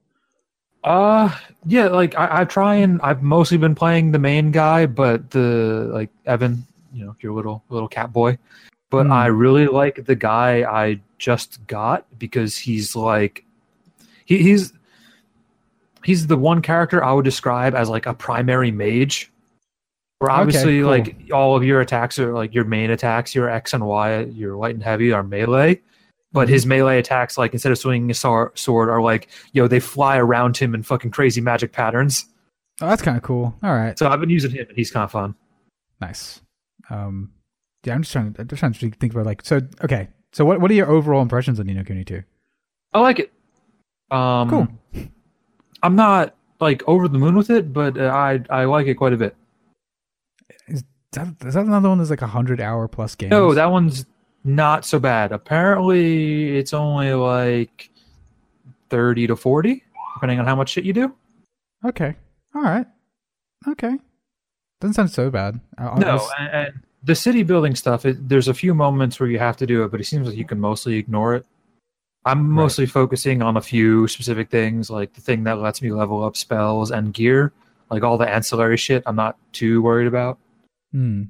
Uh, 0.85 1.35
yeah, 1.65 1.89
like 1.89 2.15
I, 2.17 2.43
I 2.43 2.45
try 2.45 2.77
and 2.77 3.01
I've 3.03 3.23
mostly 3.23 3.59
been 3.59 3.75
playing 3.75 4.13
the 4.13 4.19
main 4.21 4.53
guy, 4.53 4.87
but 4.87 5.31
the 5.31 5.89
like 5.93 6.11
Evan, 6.27 6.65
you 6.93 7.05
know, 7.05 7.17
your 7.21 7.33
little 7.33 7.65
little 7.71 7.89
cat 7.89 8.13
boy. 8.13 8.39
But 8.91 9.07
Hmm. 9.07 9.13
I 9.13 9.27
really 9.27 9.67
like 9.67 10.05
the 10.05 10.15
guy 10.15 10.63
I 10.63 11.01
just 11.19 11.67
got 11.67 12.07
because 12.21 12.57
he's 12.57 12.95
like, 12.95 13.45
he, 14.25 14.39
he's 14.39 14.73
he's 16.05 16.29
the 16.29 16.37
one 16.37 16.63
character 16.63 17.03
I 17.03 17.13
would 17.13 17.25
describe 17.25 17.75
as 17.75 17.89
like 17.89 18.07
a 18.07 18.15
primary 18.15 18.71
mage. 18.71 19.33
Where 20.19 20.31
Okay, 20.31 20.41
obviously, 20.41 20.81
cool. 20.81 20.91
like 20.91 21.17
all 21.33 21.57
of 21.57 21.65
your 21.65 21.81
attacks 21.81 22.19
are 22.21 22.33
like 22.33 22.55
your 22.55 22.65
main 22.65 22.91
attacks, 22.91 23.35
your 23.35 23.51
X 23.51 23.75
and 23.75 23.85
Y, 23.85 24.21
your 24.21 24.57
light 24.57 24.75
and 24.75 24.83
heavy 24.85 25.13
are 25.13 25.25
melee. 25.25 25.81
But 26.37 26.49
his 26.49 26.67
melee 26.67 26.99
attacks, 26.99 27.37
like 27.39 27.53
instead 27.53 27.73
of 27.73 27.79
swinging 27.79 28.11
a 28.11 28.15
sword, 28.15 28.59
are 28.69 29.01
like, 29.03 29.29
yo, 29.53 29.67
they 29.67 29.81
fly 29.81 30.19
around 30.19 30.57
him 30.57 30.75
in 30.75 30.83
fucking 30.83 31.11
crazy 31.11 31.41
magic 31.41 31.73
patterns. 31.73 32.27
Oh, 32.81 32.89
that's 32.89 33.01
kind 33.03 33.17
of 33.17 33.23
cool. 33.23 33.55
All 33.63 33.75
right, 33.75 33.99
So 33.99 34.07
I've 34.09 34.21
been 34.21 34.29
using 34.31 34.51
him, 34.51 34.67
and 34.69 34.77
he's 34.77 34.91
kind 34.91 35.05
of 35.05 35.11
fun. 35.11 35.35
nice. 36.01 36.43
Um, 36.91 37.33
yeah, 37.85 37.95
I'm 37.95 38.03
just 38.03 38.13
trying. 38.13 38.37
I'm 38.39 38.47
just 38.49 38.61
trying 38.61 38.73
to 38.75 38.91
think 38.91 39.13
about 39.13 39.25
like. 39.27 39.43
So 39.45 39.61
okay, 39.83 40.09
so 40.33 40.45
what 40.45 40.61
what 40.61 40.71
are 40.71 40.75
your 40.75 40.89
overall 40.91 41.23
impressions 41.23 41.59
of 41.59 41.67
Ni 41.67 41.73
no 41.75 41.83
Kuni 41.85 42.05
2? 42.05 42.23
I 42.93 43.01
like 43.01 43.19
it. 43.19 43.33
Um, 44.11 44.51
Cool. 44.51 44.69
I'm 45.83 45.97
not 45.97 46.35
like 46.61 46.83
over 46.87 47.09
the 47.09 47.19
moon 47.19 47.35
with 47.37 47.49
it, 47.51 47.73
but 47.73 47.97
uh, 47.99 48.05
I 48.07 48.41
I 48.51 48.65
like 48.65 48.87
it 48.89 48.95
quite 48.97 49.13
a 49.13 49.17
bit. 49.17 49.35
Is 50.69 50.85
that, 51.13 51.29
is 51.47 51.55
that 51.55 51.65
another 51.65 51.89
one 51.89 51.99
that's 51.99 52.11
like 52.11 52.23
a 52.23 52.27
hundred 52.27 52.61
hour 52.61 52.89
plus 52.89 53.15
game? 53.15 53.31
No, 53.31 53.55
that 53.55 53.71
one's 53.71 54.05
not 54.47 54.85
so 54.85 54.99
bad. 54.99 55.33
Apparently, 55.33 56.57
it's 56.57 56.73
only 56.73 57.13
like 57.13 57.91
thirty 58.89 59.27
to 59.27 59.37
forty, 59.37 59.83
depending 60.15 60.39
on 60.39 60.47
how 60.47 60.55
much 60.57 60.71
shit 60.71 60.85
you 60.85 60.93
do. 60.93 61.15
Okay. 61.85 62.15
All 62.55 62.63
right. 62.63 62.87
Okay. 63.69 63.99
Doesn't 64.81 64.95
sound 64.95 65.11
so 65.11 65.31
bad. 65.31 65.61
I- 65.79 65.89
I 65.89 65.99
No, 65.99 66.13
was- 66.15 66.31
and, 66.39 66.49
and 66.55 66.81
the 67.03 67.15
city 67.15 67.43
building 67.43 67.75
stuff. 67.75 68.05
It, 68.07 68.29
there's 68.29 68.49
a 68.49 68.55
few 68.55 68.75
moments 68.75 69.21
where 69.21 69.29
you 69.29 69.39
have 69.39 69.57
to 69.59 69.67
do 69.67 69.85
it, 69.85 69.91
but 69.91 70.01
it 70.01 70.05
seems 70.05 70.27
like 70.29 70.37
you 70.37 70.45
can 70.45 70.61
mostly 70.61 70.97
ignore 70.97 71.35
it. 71.35 71.47
I'm 72.25 72.51
mostly 72.51 72.87
focusing 72.87 73.41
on 73.43 73.57
a 73.57 73.61
few 73.61 74.09
specific 74.09 74.51
things, 74.51 74.91
like 74.91 75.13
the 75.15 75.21
thing 75.21 75.45
that 75.45 75.59
lets 75.61 75.81
me 75.81 75.93
level 75.93 76.25
up 76.25 76.37
spells 76.37 76.91
and 76.91 77.15
gear. 77.15 77.53
Like 77.91 78.03
all 78.03 78.19
the 78.19 78.29
ancillary 78.29 78.77
shit, 78.77 79.05
I'm 79.07 79.15
not 79.15 79.37
too 79.53 79.81
worried 79.81 80.09
about. 80.09 80.39
Hmm. 80.91 81.23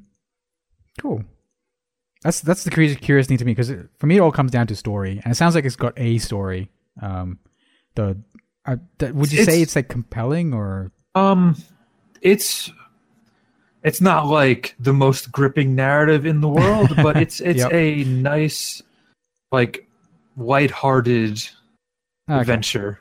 Cool. 0.98 1.22
That's 2.26 2.40
that's 2.40 2.64
the 2.64 2.70
curious 2.70 2.96
curious 2.96 3.28
thing 3.28 3.36
to 3.38 3.44
me 3.44 3.52
because 3.54 3.72
for 3.98 4.06
me 4.08 4.16
it 4.16 4.20
all 4.20 4.32
comes 4.32 4.50
down 4.50 4.66
to 4.66 4.74
story, 4.74 5.20
and 5.24 5.32
it 5.32 5.36
sounds 5.36 5.54
like 5.54 5.64
it's 5.64 5.76
got 5.76 5.92
a 5.96 6.18
story. 6.18 6.70
Um, 7.00 7.38
the 7.94 8.18
I, 8.66 8.78
th- 8.98 9.12
would 9.12 9.30
you 9.30 9.38
say 9.44 9.52
It's- 9.54 9.62
it's 9.62 9.76
like 9.76 9.88
compelling 9.88 10.52
or 10.52 10.90
Um, 11.14 11.54
it's 12.20 12.72
it's 13.84 14.00
not 14.00 14.26
like 14.26 14.74
the 14.80 14.92
most 14.92 15.30
gripping 15.30 15.76
narrative 15.76 16.26
in 16.26 16.40
the 16.40 16.48
world, 16.48 16.90
but 16.96 17.16
it's 17.22 17.40
it's 17.40 17.60
Yep. 17.60 17.72
a 17.72 18.02
nice, 18.04 18.82
like, 19.52 19.88
lighthearted 20.36 21.48
Okay. 22.28 22.40
adventure. 22.40 22.98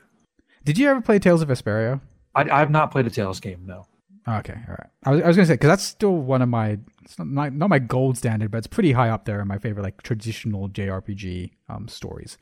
Did 0.64 0.78
you 0.78 0.88
ever 0.88 1.00
play 1.00 1.18
Tales 1.18 1.42
of 1.42 1.48
Vesperia? 1.48 2.00
I, 2.36 2.42
I've 2.48 2.70
not 2.70 2.92
played 2.92 3.06
a 3.08 3.10
Tales 3.10 3.40
game, 3.40 3.62
no. 3.66 3.86
Okay, 4.28 4.54
all 4.68 4.74
right. 4.78 4.90
I 5.04 5.10
was, 5.10 5.22
I 5.22 5.26
was 5.26 5.36
gonna 5.36 5.46
say 5.46 5.54
because 5.54 5.68
that's 5.68 5.82
still 5.82 6.16
one 6.16 6.42
of 6.42 6.48
my 6.48 6.78
it's 7.06 7.18
not 7.18 7.26
my, 7.28 7.48
not 7.48 7.70
my 7.70 7.78
gold 7.78 8.18
standard, 8.18 8.50
but 8.50 8.58
it's 8.58 8.66
pretty 8.66 8.92
high 8.92 9.08
up 9.08 9.24
there 9.24 9.40
in 9.40 9.48
my 9.48 9.58
favorite 9.58 9.82
like 9.84 10.02
traditional 10.02 10.68
JRPG 10.68 11.52
um 11.68 11.88
stories. 11.88 12.36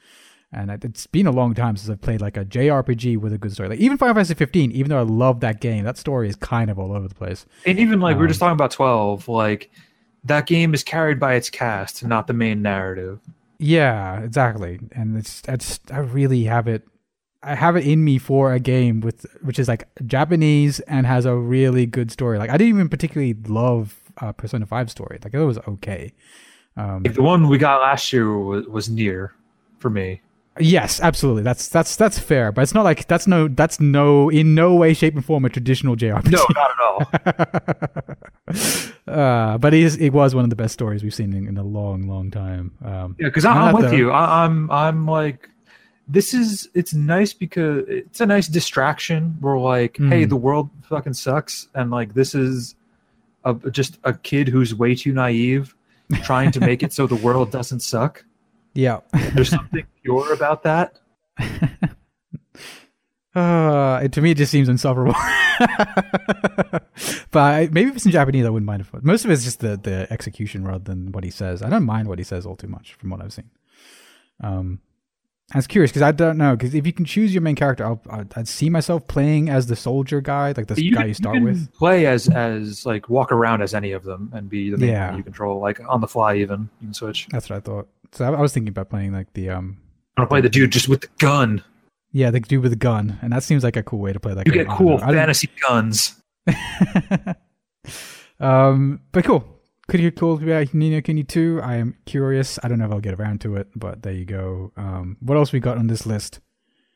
And 0.53 0.71
it- 0.71 0.85
it's 0.85 1.07
been 1.07 1.27
a 1.27 1.33
long 1.33 1.55
time 1.55 1.77
since 1.77 1.91
I've 1.91 2.01
played 2.01 2.21
like 2.21 2.37
a 2.37 2.45
JRPG 2.45 3.17
with 3.17 3.33
a 3.33 3.39
good 3.39 3.53
story. 3.53 3.69
Like 3.69 3.79
even 3.81 3.97
Final 3.99 4.15
Fantasy 4.15 4.35
15, 4.35 4.71
even 4.73 4.89
though 4.89 4.99
I 4.99 5.03
love 5.03 5.41
that 5.41 5.61
game, 5.61 5.85
that 5.85 5.99
story 5.99 6.29
is 6.29 6.37
kind 6.37 6.71
of 6.71 6.79
all 6.79 6.93
over 6.93 7.07
the 7.09 7.15
place. 7.15 7.45
And 7.67 7.79
even 7.79 8.01
like 8.01 8.17
we 8.17 8.23
were 8.23 8.29
just 8.29 8.41
Um, 8.43 8.47
talking 8.49 8.57
about 8.57 8.71
twelve, 8.71 9.29
like 9.29 9.71
that 10.25 10.47
game 10.47 10.73
is 10.75 10.83
carried 10.83 11.21
by 11.21 11.35
its 11.35 11.51
cast, 11.51 12.05
not 12.05 12.27
the 12.27 12.33
main 12.33 12.63
narrative. 12.63 13.21
Yeah, 13.59 14.21
exactly. 14.21 14.81
And 14.93 15.17
it's 15.17 15.43
it's 15.49 15.81
I 15.93 15.99
really 15.99 16.45
have 16.45 16.67
it 16.69 16.83
I 17.43 17.55
have 17.57 17.77
it 17.77 17.87
in 17.87 18.03
me 18.05 18.17
for 18.19 18.53
a 18.55 18.59
game 18.61 19.01
with 19.01 19.27
which 19.43 19.59
is 19.59 19.69
like 19.69 19.87
Japanese 20.07 20.81
and 20.81 21.07
has 21.07 21.25
a 21.27 21.35
really 21.37 21.85
good 21.85 22.11
story. 22.11 22.39
Like 22.39 22.51
I 22.51 22.57
didn't 22.57 22.75
even 22.75 22.89
particularly 22.89 23.35
love 23.47 24.01
uh, 24.21 24.33
Persona 24.33 24.67
5 24.67 24.91
story. 24.91 25.19
Like 25.23 25.35
it 25.35 25.45
was 25.45 25.59
okay. 25.69 26.13
Um 26.77 27.03
Like 27.05 27.15
the 27.15 27.23
one 27.23 27.49
we 27.49 27.59
got 27.59 27.81
last 27.81 28.13
year 28.13 28.37
was, 28.39 28.67
was 28.67 28.89
near 28.89 29.33
for 29.79 29.91
me. 29.91 30.21
yes, 30.61 31.01
absolutely. 31.01 31.43
That's 31.43 31.69
that's 31.69 31.97
that's 31.97 32.19
fair, 32.19 32.53
but 32.53 32.63
it's 32.63 32.75
not 32.75 32.85
like 32.85 33.07
that's 33.09 33.27
no 33.27 33.49
that's 33.49 33.79
no 33.81 34.29
in 34.31 34.55
no 34.55 34.75
way 34.75 34.95
shape 34.95 35.15
and 35.17 35.25
form 35.25 35.45
a 35.45 35.49
traditional 35.49 35.97
JRPG. 35.97 36.31
No, 36.31 36.47
not 36.61 36.71
at 36.75 36.81
all. 36.89 36.99
uh, 39.09 39.59
but 39.59 39.75
it 39.75 39.81
is 39.83 39.97
it 39.97 40.11
was 40.11 40.35
one 40.35 40.45
of 40.45 40.51
the 40.51 40.57
best 40.57 40.75
stories 40.75 41.03
we've 41.03 41.15
seen 41.15 41.33
in, 41.33 41.49
in 41.49 41.57
a 41.59 41.63
long 41.65 42.07
long 42.09 42.31
time. 42.31 42.73
Um 42.85 43.17
Yeah, 43.19 43.29
because 43.29 43.45
I'm 43.45 43.75
with 43.75 43.91
the- 43.91 43.97
you. 43.97 44.11
I, 44.11 44.45
I'm 44.45 44.71
I'm 44.71 45.07
like, 45.07 45.49
this 46.09 46.35
is 46.35 46.69
it's 46.75 46.95
nice 46.95 47.33
because 47.33 47.85
it's 47.89 48.21
a 48.21 48.27
nice 48.27 48.49
distraction. 48.49 49.37
We're 49.41 49.59
like, 49.59 49.97
hey, 49.97 50.25
Mm. 50.25 50.29
the 50.29 50.37
world 50.37 50.71
fucking 50.89 51.15
sucks, 51.15 51.69
and 51.75 51.91
like 51.91 52.15
this 52.15 52.35
is 52.35 52.77
a, 53.45 53.55
just 53.71 53.99
a 54.05 54.15
kid 54.15 54.49
who's 54.49 54.75
way 54.75 54.95
too 54.95 55.13
naive, 55.13 55.75
trying 56.23 56.51
to 56.53 56.61
make 56.61 56.83
it 56.83 56.93
so 56.93 57.07
the 57.07 57.17
world 57.17 57.51
doesn't 57.51 57.81
suck. 57.81 58.25
yeah. 58.75 59.01
There's 59.35 59.51
something 59.51 59.87
pure 60.03 60.33
about 60.33 60.63
that. 60.65 60.99
Uh, 63.35 64.01
it, 64.05 64.13
to 64.13 64.23
me, 64.23 64.31
it 64.31 64.37
just 64.37 64.53
seems 64.53 64.69
insufferable. 64.69 65.13
but 65.59 67.41
I, 67.41 67.69
maybe 67.73 67.91
if 67.91 67.97
it's 67.97 68.07
in 68.07 68.13
Japanese, 68.13 68.47
I 68.47 68.51
wouldn't 68.51 68.67
mind 68.67 68.83
it. 68.83 69.05
Most 69.05 69.25
of 69.25 69.31
it's 69.31 69.43
just 69.43 69.61
the, 69.61 69.77
the 69.77 70.07
execution 70.11 70.65
rather 70.65 70.85
than 70.85 71.11
what 71.11 71.25
he 71.25 71.31
says. 71.31 71.61
I 71.61 71.69
don't 71.69 71.85
mind 71.85 72.07
what 72.09 72.19
he 72.19 72.25
says 72.25 72.47
all 72.47 72.55
too 72.55 72.69
much 72.69 72.95
from 72.95 73.11
what 73.11 73.21
I've 73.21 73.33
seen. 73.33 73.51
Um, 74.41 74.81
I 75.53 75.59
was 75.59 75.67
curious 75.67 75.91
because 75.91 76.03
I 76.03 76.11
don't 76.13 76.39
know 76.39 76.57
because 76.57 76.75
if 76.75 76.87
you 76.87 76.93
can 76.93 77.05
choose 77.05 77.35
your 77.35 77.43
main 77.43 77.55
character, 77.55 77.85
I'll, 77.85 78.01
I'd, 78.09 78.33
I'd 78.35 78.49
see 78.49 78.71
myself 78.71 79.07
playing 79.07 79.51
as 79.51 79.67
the 79.67 79.77
soldier 79.77 80.21
guy, 80.23 80.53
like 80.57 80.67
the 80.69 80.83
You 80.83 80.93
guy 80.93 81.01
can- 81.03 81.09
you 81.09 81.15
start 81.15 81.35
can 81.37 81.45
with. 81.45 81.73
play 81.75 82.07
as 82.07 82.29
as 82.31 82.87
like 82.87 83.09
walk 83.11 83.31
around 83.31 83.61
as 83.63 83.75
any 83.75 83.93
of 83.93 84.05
them 84.05 84.31
and 84.33 84.49
be 84.49 84.71
the 84.71 84.79
main 84.79 84.89
Yeah. 84.91 85.15
you 85.17 85.23
control, 85.23 85.61
like 85.61 85.81
on 85.87 86.01
the 86.01 86.09
fly. 86.09 86.37
Even 86.37 86.71
you 86.81 86.87
can 86.89 86.95
switch. 86.95 87.29
That's 87.31 87.51
what 87.51 87.57
I 87.57 87.61
thought. 87.61 87.89
So 88.13 88.25
I, 88.25 88.33
I 88.37 88.41
was 88.41 88.53
thinking 88.55 88.71
about 88.71 88.89
playing 88.89 89.13
like 89.13 89.33
the 89.35 89.51
um, 89.51 89.77
I'm 90.17 90.23
gonna 90.23 90.29
play 90.29 90.41
the 90.41 90.49
dude 90.49 90.73
just 90.73 90.89
with 90.89 91.03
the 91.03 91.09
gun. 91.19 91.63
yeah, 92.13 92.31
the 92.31 92.41
dude 92.41 92.63
with 92.63 92.73
the 92.73 92.77
gun, 92.77 93.19
and 93.21 93.31
that 93.33 93.43
seems 93.43 93.63
like 93.65 93.77
a 93.77 93.83
cool 93.83 93.99
way 93.99 94.13
to 94.15 94.21
play 94.21 94.33
that. 94.35 94.47
You 94.47 94.53
game. 94.53 94.65
get 94.65 94.73
I 94.73 94.77
cool. 94.79 94.99
Fantasy 94.99 95.51
guns. 95.61 96.15
um, 98.41 99.01
but 99.13 99.25
cool. 99.25 99.54
Could 99.89 100.01
you 100.01 100.11
cool 100.11 100.43
about 100.43 100.73
Ni 100.73 100.91
no 100.91 101.01
Kuni 101.03 101.25
2? 101.25 101.61
I 101.63 101.77
am 101.77 101.95
curious. 102.07 102.59
I 102.63 102.69
don't 102.69 102.79
know 102.79 102.87
if 102.87 102.93
I'll 102.93 103.01
get 103.01 103.15
around 103.21 103.41
to 103.43 103.57
it, 103.57 103.69
but 103.77 104.03
there 104.03 104.13
you 104.15 104.25
go. 104.25 104.73
Um, 104.77 105.17
what 105.21 105.37
else 105.37 105.53
we 105.53 105.61
got 105.61 105.77
on 105.77 105.89
this 105.89 106.07
list? 106.07 106.41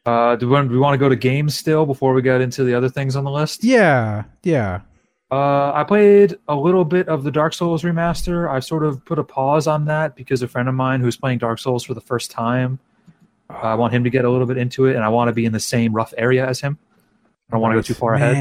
Uh, 0.06 0.36
do 0.36 0.46
we, 0.46 0.52
want- 0.54 0.68
do 0.68 0.74
we 0.74 0.80
want 0.80 0.94
to 0.94 0.98
go 0.98 1.08
to 1.08 1.16
games 1.16 1.54
still 1.54 1.84
before 1.84 2.14
we 2.14 2.22
get 2.22 2.40
into 2.40 2.64
the 2.64 2.74
other 2.74 2.88
things 2.88 3.14
on 3.14 3.24
the 3.24 3.30
list? 3.30 3.62
Yeah, 3.62 4.24
yeah. 4.42 4.80
Uh, 5.30 5.70
I 5.74 5.84
played 5.84 6.38
a 6.48 6.56
little 6.56 6.86
bit 6.86 7.06
of 7.08 7.24
the 7.24 7.30
Dark 7.30 7.52
Souls 7.52 7.82
remaster. 7.82 8.48
I 8.50 8.60
sort 8.60 8.82
of 8.84 9.04
put 9.04 9.18
a 9.18 9.24
pause 9.24 9.66
on 9.66 9.84
that 9.84 10.16
because 10.16 10.40
a 10.40 10.48
friend 10.48 10.66
of 10.70 10.74
mine 10.74 11.02
who's 11.02 11.18
playing 11.18 11.38
Dark 11.38 11.58
Souls 11.58 11.84
for 11.84 11.92
the 11.92 12.00
first 12.00 12.30
time, 12.30 12.78
I 13.50 13.74
want 13.74 13.92
him 13.92 14.04
to 14.04 14.10
get 14.10 14.24
a 14.24 14.30
little 14.30 14.46
bit 14.46 14.56
into 14.56 14.86
it, 14.86 14.96
and 14.96 15.04
I 15.04 15.10
want 15.10 15.28
to 15.28 15.34
be 15.34 15.44
in 15.44 15.52
the 15.52 15.60
same 15.60 15.92
rough 15.92 16.14
area 16.16 16.46
as 16.46 16.60
him. 16.60 16.78
I 17.50 17.52
don't 17.52 17.60
want 17.60 17.72
to 17.72 17.76
go 17.76 17.82
too 17.82 17.92
far 17.94 18.14
ahead. 18.14 18.34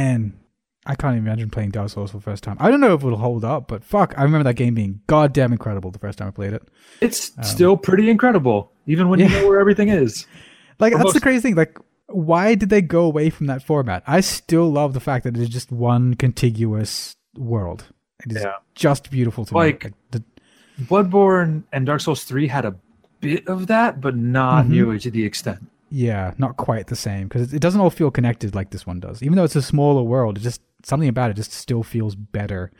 I 0.87 0.95
can't 0.95 1.15
even 1.15 1.27
imagine 1.27 1.49
playing 1.49 1.71
Dark 1.71 1.89
Souls 1.89 2.11
for 2.11 2.17
the 2.17 2.23
first 2.23 2.43
time. 2.43 2.57
I 2.59 2.71
don't 2.71 2.79
know 2.79 2.93
if 2.93 3.03
it'll 3.03 3.17
hold 3.17 3.43
up, 3.43 3.67
but 3.67 3.83
fuck, 3.83 4.13
I 4.17 4.23
remember 4.23 4.45
that 4.45 4.53
game 4.55 4.73
being 4.73 5.01
goddamn 5.07 5.51
incredible 5.51 5.91
the 5.91 5.99
first 5.99 6.17
time 6.17 6.29
I 6.29 6.31
played 6.31 6.53
it. 6.53 6.63
It's 7.01 7.33
still 7.43 7.75
pretty 7.77 8.09
incredible, 8.09 8.71
even 8.87 9.09
when 9.09 9.19
you 9.19 9.25
Um, 9.25 9.31
know 9.33 9.47
where 9.49 9.59
everything 9.59 9.89
is. 9.89 10.25
Like 10.79 10.93
that's 10.93 11.13
the 11.13 11.19
crazy 11.19 11.41
thing. 11.41 11.55
Like, 11.55 11.77
why 12.05 12.53
did 12.53 12.69
they 12.69 12.81
go 12.83 13.03
away 13.05 13.31
from 13.31 13.47
that 13.47 13.63
format? 13.63 14.03
I 14.05 14.19
still 14.21 14.71
love 14.71 14.93
the 14.93 14.99
fact 14.99 15.23
that 15.23 15.35
it 15.35 15.41
is 15.41 15.49
just 15.49 15.71
one 15.71 16.13
contiguous 16.13 17.15
world. 17.35 17.85
It 18.23 18.31
is 18.37 18.43
Yeah. 18.43 18.53
just 18.75 19.09
beautiful 19.09 19.43
to 19.45 19.55
Like- 19.55 19.85
me. 19.85 19.91
the, 20.11 20.23
Bloodborne 20.79 21.63
and 21.73 21.85
Dark 21.87 22.01
Souls 22.01 22.23
3 22.23 22.47
had 22.47 22.63
a 22.65 22.75
bit 23.19 23.47
of 23.47 23.65
that, 23.67 23.99
but 23.99 24.15
not 24.15 24.65
Mhm. 24.65 24.69
nearly 24.69 24.99
to 24.99 25.09
the 25.11 25.25
extent. 25.25 25.67
Yeah, 25.89 26.33
not 26.37 26.57
quite 26.57 26.87
the 26.87 26.95
same 26.95 27.27
because 27.27 27.53
it 27.53 27.59
doesn't 27.59 27.79
all 27.81 27.89
feel 27.89 28.11
connected 28.11 28.55
like 28.55 28.71
this 28.71 28.85
one 28.85 28.99
does. 28.99 29.23
Even 29.23 29.35
though 29.37 29.43
it's 29.43 29.55
a 29.55 29.61
smaller 29.61 30.03
world, 30.03 30.37
it 30.37 30.41
just 30.41 30.61
something 30.83 31.09
about 31.09 31.31
it 31.31 31.35
just 31.35 31.51
still 31.53 31.83
feels 31.83 32.15
better. 32.15 32.71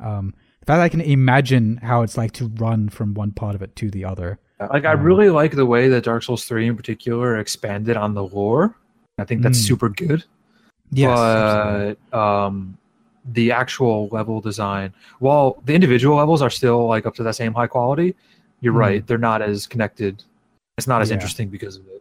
Um, 0.00 0.34
the 0.60 0.66
fact 0.66 0.78
that 0.78 0.82
I 0.82 0.88
can 0.88 1.00
imagine 1.00 1.78
how 1.78 2.02
it's 2.02 2.16
like 2.16 2.32
to 2.32 2.48
run 2.56 2.88
from 2.88 3.14
one 3.14 3.32
part 3.32 3.54
of 3.54 3.62
it 3.62 3.74
to 3.76 3.90
the 3.90 4.04
other. 4.04 4.38
Like 4.60 4.84
I 4.84 4.92
Um, 4.92 5.02
really 5.02 5.30
like 5.30 5.52
the 5.54 5.66
way 5.66 5.88
that 5.88 6.04
Dark 6.04 6.22
Souls 6.24 6.44
3 6.44 6.66
in 6.66 6.76
particular 6.76 7.38
expanded 7.38 7.96
on 7.96 8.14
the 8.14 8.24
lore. 8.24 8.74
I 9.18 9.24
think 9.24 9.42
that's 9.42 9.58
Mm. 9.60 9.66
super 9.66 9.88
good. 9.88 10.24
Yes, 10.90 11.96
but 12.12 12.18
um, 12.18 12.76
the 13.32 13.52
actual 13.52 14.08
level 14.10 14.40
design, 14.40 14.92
while 15.20 15.62
the 15.64 15.74
individual 15.74 16.16
levels 16.16 16.42
are 16.42 16.50
still 16.50 16.86
like 16.86 17.06
up 17.06 17.14
to 17.16 17.22
that 17.22 17.34
same 17.36 17.52
high 17.52 17.66
quality, 17.66 18.14
you're 18.60 18.72
Mm. 18.72 18.78
right. 18.78 19.06
They're 19.06 19.18
not 19.18 19.42
as 19.42 19.66
connected. 19.66 20.22
It's 20.76 20.86
not 20.88 21.02
as 21.02 21.10
Yeah. 21.10 21.14
interesting 21.14 21.48
because 21.48 21.76
of 21.76 21.86
it. 21.88 21.97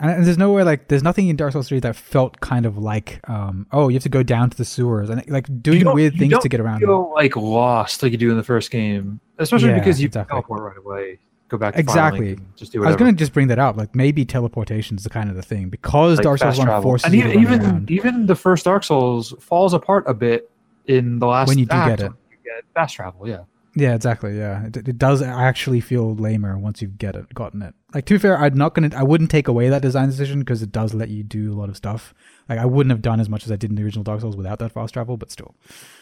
And 0.00 0.24
there's 0.24 0.38
nowhere 0.38 0.64
like 0.64 0.86
there's 0.88 1.02
nothing 1.02 1.26
in 1.28 1.34
Dark 1.36 1.52
Souls 1.52 1.68
3 1.68 1.80
that 1.80 1.96
felt 1.96 2.38
kind 2.40 2.66
of 2.66 2.78
like 2.78 3.18
um 3.28 3.66
oh 3.72 3.88
you 3.88 3.94
have 3.94 4.04
to 4.04 4.08
go 4.08 4.22
down 4.22 4.48
to 4.50 4.56
the 4.56 4.64
sewers 4.64 5.10
and 5.10 5.28
like 5.28 5.46
doing 5.62 5.84
weird 5.92 6.16
things 6.16 6.38
to 6.38 6.48
get 6.48 6.60
around. 6.60 6.80
feel 6.80 7.12
like 7.14 7.34
lost 7.36 8.02
like 8.02 8.12
you 8.12 8.18
do 8.18 8.30
in 8.30 8.36
the 8.36 8.44
first 8.44 8.70
game, 8.70 9.18
especially 9.38 9.70
Yeah, 9.70 9.78
because 9.80 10.00
you 10.00 10.06
exactly. 10.06 10.34
teleport 10.34 10.62
right 10.62 10.76
away. 10.78 11.18
Go 11.48 11.56
back 11.56 11.74
to 11.74 11.80
Exactly. 11.80 12.38
Just 12.56 12.72
do 12.72 12.84
I 12.84 12.88
was 12.88 12.96
going 12.96 13.12
to 13.12 13.18
just 13.18 13.32
bring 13.32 13.48
that 13.48 13.58
up. 13.58 13.76
Like 13.76 13.94
maybe 13.96 14.24
teleportation 14.24 14.96
is 14.98 15.02
the 15.02 15.10
kind 15.10 15.30
of 15.30 15.36
the 15.36 15.42
thing 15.42 15.68
because 15.70 16.18
Like 16.18 16.24
Dark 16.24 16.38
Souls 16.38 16.50
fast 16.56 16.58
1 16.58 16.66
travel. 16.66 16.82
forces 16.82 17.04
and 17.06 17.14
even 17.14 17.40
even, 17.40 17.86
even 17.88 18.26
the 18.26 18.36
first 18.36 18.66
Dark 18.66 18.84
Souls 18.84 19.34
falls 19.40 19.72
apart 19.74 20.04
a 20.06 20.14
bit 20.14 20.48
in 20.86 21.18
the 21.18 21.26
last 21.26 21.48
When 21.48 21.58
you 21.58 21.66
do 21.66 21.74
act 21.74 21.98
get 21.98 22.06
it. 22.06 22.12
You 22.30 22.36
get 22.44 22.64
fast 22.74 22.94
travel, 22.94 23.26
yeah. 23.26 23.40
Yeah, 23.78 23.94
exactly. 23.94 24.36
Yeah, 24.36 24.66
it, 24.66 24.76
it 24.76 24.98
does 24.98 25.22
actually 25.22 25.80
feel 25.80 26.14
lamer 26.14 26.58
once 26.58 26.82
you've 26.82 26.98
get 26.98 27.14
it, 27.14 27.32
gotten 27.32 27.62
it. 27.62 27.74
Like 27.94 28.06
to 28.06 28.14
be 28.14 28.18
fair, 28.18 28.36
I'm 28.36 28.54
not 28.54 28.74
gonna, 28.74 28.90
I 28.96 29.04
wouldn't 29.04 29.30
take 29.30 29.46
away 29.46 29.68
that 29.68 29.82
design 29.82 30.08
decision 30.08 30.40
because 30.40 30.62
it 30.62 30.72
does 30.72 30.94
let 30.94 31.10
you 31.10 31.22
do 31.22 31.52
a 31.52 31.56
lot 31.56 31.68
of 31.68 31.76
stuff. 31.76 32.12
Like 32.48 32.58
I 32.58 32.64
wouldn't 32.64 32.90
have 32.90 33.02
done 33.02 33.20
as 33.20 33.28
much 33.28 33.44
as 33.44 33.52
I 33.52 33.56
did 33.56 33.70
in 33.70 33.76
the 33.76 33.84
original 33.84 34.02
Dark 34.02 34.20
Souls 34.20 34.36
without 34.36 34.58
that 34.58 34.72
fast 34.72 34.94
travel, 34.94 35.16
but 35.16 35.30
still. 35.30 35.54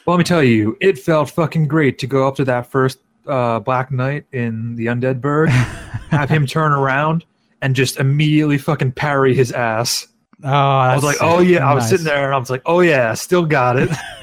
Well, 0.06 0.16
let 0.16 0.18
me 0.18 0.24
tell 0.24 0.42
you, 0.42 0.78
it 0.80 0.98
felt 0.98 1.30
fucking 1.30 1.68
great 1.68 1.98
to 1.98 2.06
go 2.06 2.26
up 2.26 2.36
to 2.36 2.44
that 2.46 2.66
first 2.66 2.98
uh, 3.26 3.60
Black 3.60 3.92
Knight 3.92 4.24
in 4.32 4.76
the 4.76 4.86
Undead 4.86 5.20
Burg, 5.20 5.50
have 5.50 6.30
him 6.30 6.46
turn 6.46 6.72
around 6.72 7.24
and 7.60 7.74
just 7.74 7.98
immediately 7.98 8.58
fucking 8.58 8.92
parry 8.92 9.34
his 9.34 9.52
ass. 9.52 10.06
Oh, 10.44 10.48
I 10.50 10.94
was 10.94 11.02
like, 11.04 11.16
oh 11.22 11.40
yeah, 11.40 11.68
I 11.68 11.74
was 11.74 11.88
sitting 11.88 12.04
there 12.04 12.26
and 12.26 12.34
I 12.34 12.38
was 12.38 12.50
like, 12.50 12.62
oh 12.66 12.80
yeah, 12.80 13.10
I 13.10 13.14
still 13.14 13.46
got 13.46 13.76
it. 13.78 13.88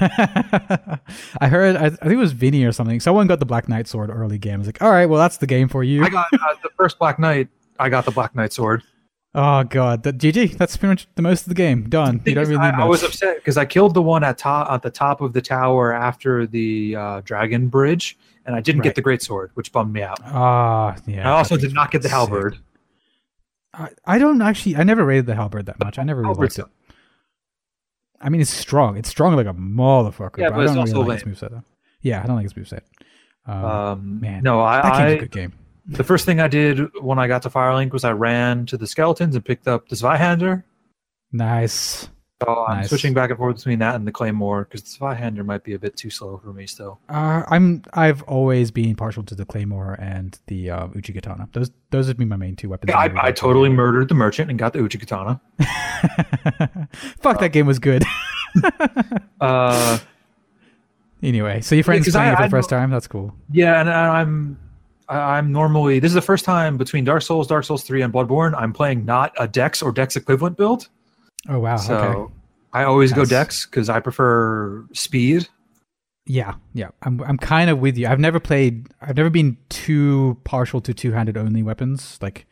I 1.40 1.48
heard, 1.48 1.76
I, 1.76 1.90
think 1.90 2.12
it 2.12 2.16
was 2.16 2.32
Vinny 2.32 2.64
or 2.64 2.72
something. 2.72 3.00
Someone 3.00 3.26
got 3.26 3.40
the 3.40 3.46
Black 3.46 3.68
Knight 3.68 3.88
sword 3.88 4.10
early 4.10 4.38
game. 4.38 4.54
I 4.54 4.58
was 4.58 4.68
like, 4.68 4.80
all 4.82 4.90
right, 4.90 5.06
well 5.06 5.18
that's 5.18 5.38
the 5.38 5.46
game 5.46 5.68
for 5.68 5.82
you. 5.82 6.04
I 6.04 6.08
got 6.08 6.26
uh, 6.32 6.54
the 6.62 6.70
first 6.76 6.98
Black 6.98 7.18
Knight. 7.18 7.48
I 7.78 7.88
got 7.88 8.04
the 8.04 8.12
Black 8.12 8.34
Knight 8.36 8.52
sword. 8.52 8.82
oh 9.34 9.64
god, 9.64 10.04
that 10.04 10.18
GG. 10.18 10.56
That's 10.56 10.76
pretty 10.76 10.90
much 10.92 11.08
the 11.16 11.22
most 11.22 11.42
of 11.42 11.48
the 11.48 11.54
game. 11.54 11.88
Done. 11.88 12.22
You 12.24 12.34
don't 12.36 12.46
really 12.48 12.60
I, 12.60 12.82
I 12.82 12.84
was 12.84 13.02
upset 13.02 13.36
because 13.38 13.56
I 13.56 13.64
killed 13.64 13.94
the 13.94 14.02
one 14.02 14.22
at 14.22 14.38
top 14.38 14.70
at 14.70 14.82
the 14.82 14.90
top 14.90 15.20
of 15.20 15.32
the 15.32 15.42
tower 15.42 15.92
after 15.92 16.46
the 16.46 16.94
uh, 16.94 17.20
dragon 17.24 17.66
bridge, 17.66 18.16
and 18.46 18.54
I 18.54 18.60
didn't 18.60 18.80
Right. 18.80 18.84
get 18.84 18.94
the 18.94 19.02
great 19.02 19.22
sword, 19.22 19.50
which 19.54 19.72
bummed 19.72 19.92
me 19.92 20.02
out. 20.02 20.20
Ah, 20.24 20.94
yeah. 21.06 21.28
I 21.28 21.38
also 21.38 21.56
did 21.56 21.74
not 21.74 21.90
get 21.90 22.02
the 22.02 22.08
halberd. 22.08 22.58
I, 23.76 23.88
I 24.04 24.18
don't 24.18 24.40
actually. 24.42 24.76
I 24.76 24.84
never 24.84 25.04
rated 25.04 25.26
the 25.26 25.34
halberd 25.34 25.66
that 25.66 25.78
much. 25.80 25.98
I 25.98 26.04
never 26.04 26.22
really 26.22 26.34
liked 26.34 26.58
it. 26.58 26.66
I 28.20 28.28
mean, 28.30 28.40
it's 28.40 28.50
strong. 28.50 28.96
It's 28.96 29.08
strong 29.08 29.34
like 29.36 29.46
a 29.46 29.52
motherfucker. 29.54 30.38
Yeah, 30.38 30.50
but, 30.50 30.60
I 30.60 30.62
it's 30.64 30.72
don't 30.72 30.78
also 30.78 30.92
really 30.94 31.08
like 31.08 31.26
its 31.26 31.40
moveset 31.42 31.50
though. 31.50 31.64
Yeah, 32.00 32.22
I 32.22 32.26
don't 32.26 32.36
like 32.36 32.44
its 32.46 32.54
moveset. 32.54 32.80
Um, 33.46 33.64
Um, 33.64 34.20
man, 34.20 34.42
no, 34.42 34.60
I. 34.60 34.76
that 34.80 34.84
I, 34.86 34.98
game's 34.98 35.12
a 35.12 35.16
I 35.16 35.18
good 35.18 35.30
game. 35.30 35.52
the 35.86 36.04
first 36.04 36.24
thing 36.24 36.40
I 36.40 36.48
did 36.48 36.78
when 37.02 37.18
I 37.18 37.26
got 37.26 37.42
to 37.42 37.50
Firelink 37.50 37.92
was 37.92 38.04
I 38.04 38.12
ran 38.12 38.64
to 38.66 38.76
the 38.78 38.86
skeletons 38.86 39.34
and 39.34 39.44
picked 39.44 39.68
up 39.68 39.88
the 39.88 39.96
Zweihander. 39.96 40.62
Nice. 41.32 42.08
So 42.44 42.64
I'm 42.68 42.76
Nice. 42.78 42.88
switching 42.88 43.14
back 43.14 43.30
and 43.30 43.38
forth 43.38 43.56
between 43.56 43.78
that 43.80 43.94
and 43.94 44.06
the 44.06 44.12
Claymore 44.12 44.64
because 44.64 44.82
the 44.82 44.98
Zweihander 44.98 45.44
might 45.44 45.64
be 45.64 45.74
a 45.74 45.78
bit 45.78 45.96
too 45.96 46.10
slow 46.10 46.38
for 46.38 46.52
me 46.52 46.66
still. 46.66 47.00
Uh, 47.08 47.42
I'm. 47.48 47.82
I've 47.94 48.22
always 48.24 48.70
been 48.70 48.94
partial 48.96 49.22
to 49.24 49.34
the 49.34 49.44
claymore 49.44 49.96
and 50.00 50.38
the 50.46 50.70
uh, 50.70 50.86
Uchigatana. 50.88 51.50
Those 51.52 51.70
those 51.90 52.08
have 52.08 52.16
been 52.16 52.28
my 52.28 52.36
main 52.36 52.56
two 52.56 52.68
weapons. 52.68 52.92
I, 52.92 53.04
I 53.04 53.06
every 53.06 53.32
totally 53.32 53.68
murdered 53.70 54.08
the 54.08 54.14
merchant 54.14 54.50
and 54.50 54.58
got 54.58 54.72
the 54.72 54.80
Uchikatana. 54.80 55.40
game. 55.58 56.88
Fuck, 57.20 57.40
that 57.40 57.52
game 57.52 57.66
was 57.66 57.78
good. 57.78 58.04
Uh, 59.40 59.98
anyway, 61.22 61.60
so 61.60 61.74
your 61.74 61.84
friend's 61.84 62.06
'cause 62.06 62.14
playing 62.14 62.30
I- 62.30 62.32
it 62.32 62.36
for 62.36 62.42
I 62.42 62.46
the 62.46 62.50
first 62.50 62.70
time. 62.70 62.90
That's 62.90 63.06
cool. 63.06 63.34
yeah, 63.50 63.80
and 63.80 63.90
I- 63.90 64.20
I'm 64.20 64.58
I'm 65.08 65.52
normally 65.52 65.98
this 65.98 66.10
is 66.10 66.14
the 66.14 66.22
first 66.22 66.44
time 66.44 66.76
between 66.78 67.04
Dark 67.04 67.22
Souls, 67.22 67.46
Dark 67.46 67.64
Souls 67.64 67.82
three, 67.82 68.02
and 68.02 68.12
Bloodborne 68.12 68.54
I'm 68.56 68.72
playing 68.72 69.04
not 69.04 69.32
a 69.38 69.46
Dex 69.46 69.82
or 69.82 69.92
Dex 69.92 70.16
equivalent 70.16 70.56
build. 70.56 70.88
Oh 71.48 71.58
wow. 71.58 71.76
so 71.76 71.96
okay. 71.96 72.32
I 72.72 72.84
always 72.84 73.12
go. 73.12 73.24
Dex 73.24 73.66
because 73.66 73.88
I 73.88 74.00
prefer 74.00 74.84
speed. 74.92 75.48
Yeah, 76.26 76.54
yeah. 76.72 76.88
I'm 77.02 77.20
I'm 77.22 77.38
kind 77.38 77.68
of 77.70 77.78
with 77.78 77.96
you. 77.98 78.06
I've 78.08 78.18
never 78.20 78.40
played. 78.40 78.88
I've 79.00 79.16
never 79.16 79.30
been 79.30 79.56
too 79.68 80.38
partial 80.44 80.80
to 80.80 80.94
two-handed 80.94 81.36
only 81.36 81.62
weapons. 81.62 82.18
Like 82.22 82.46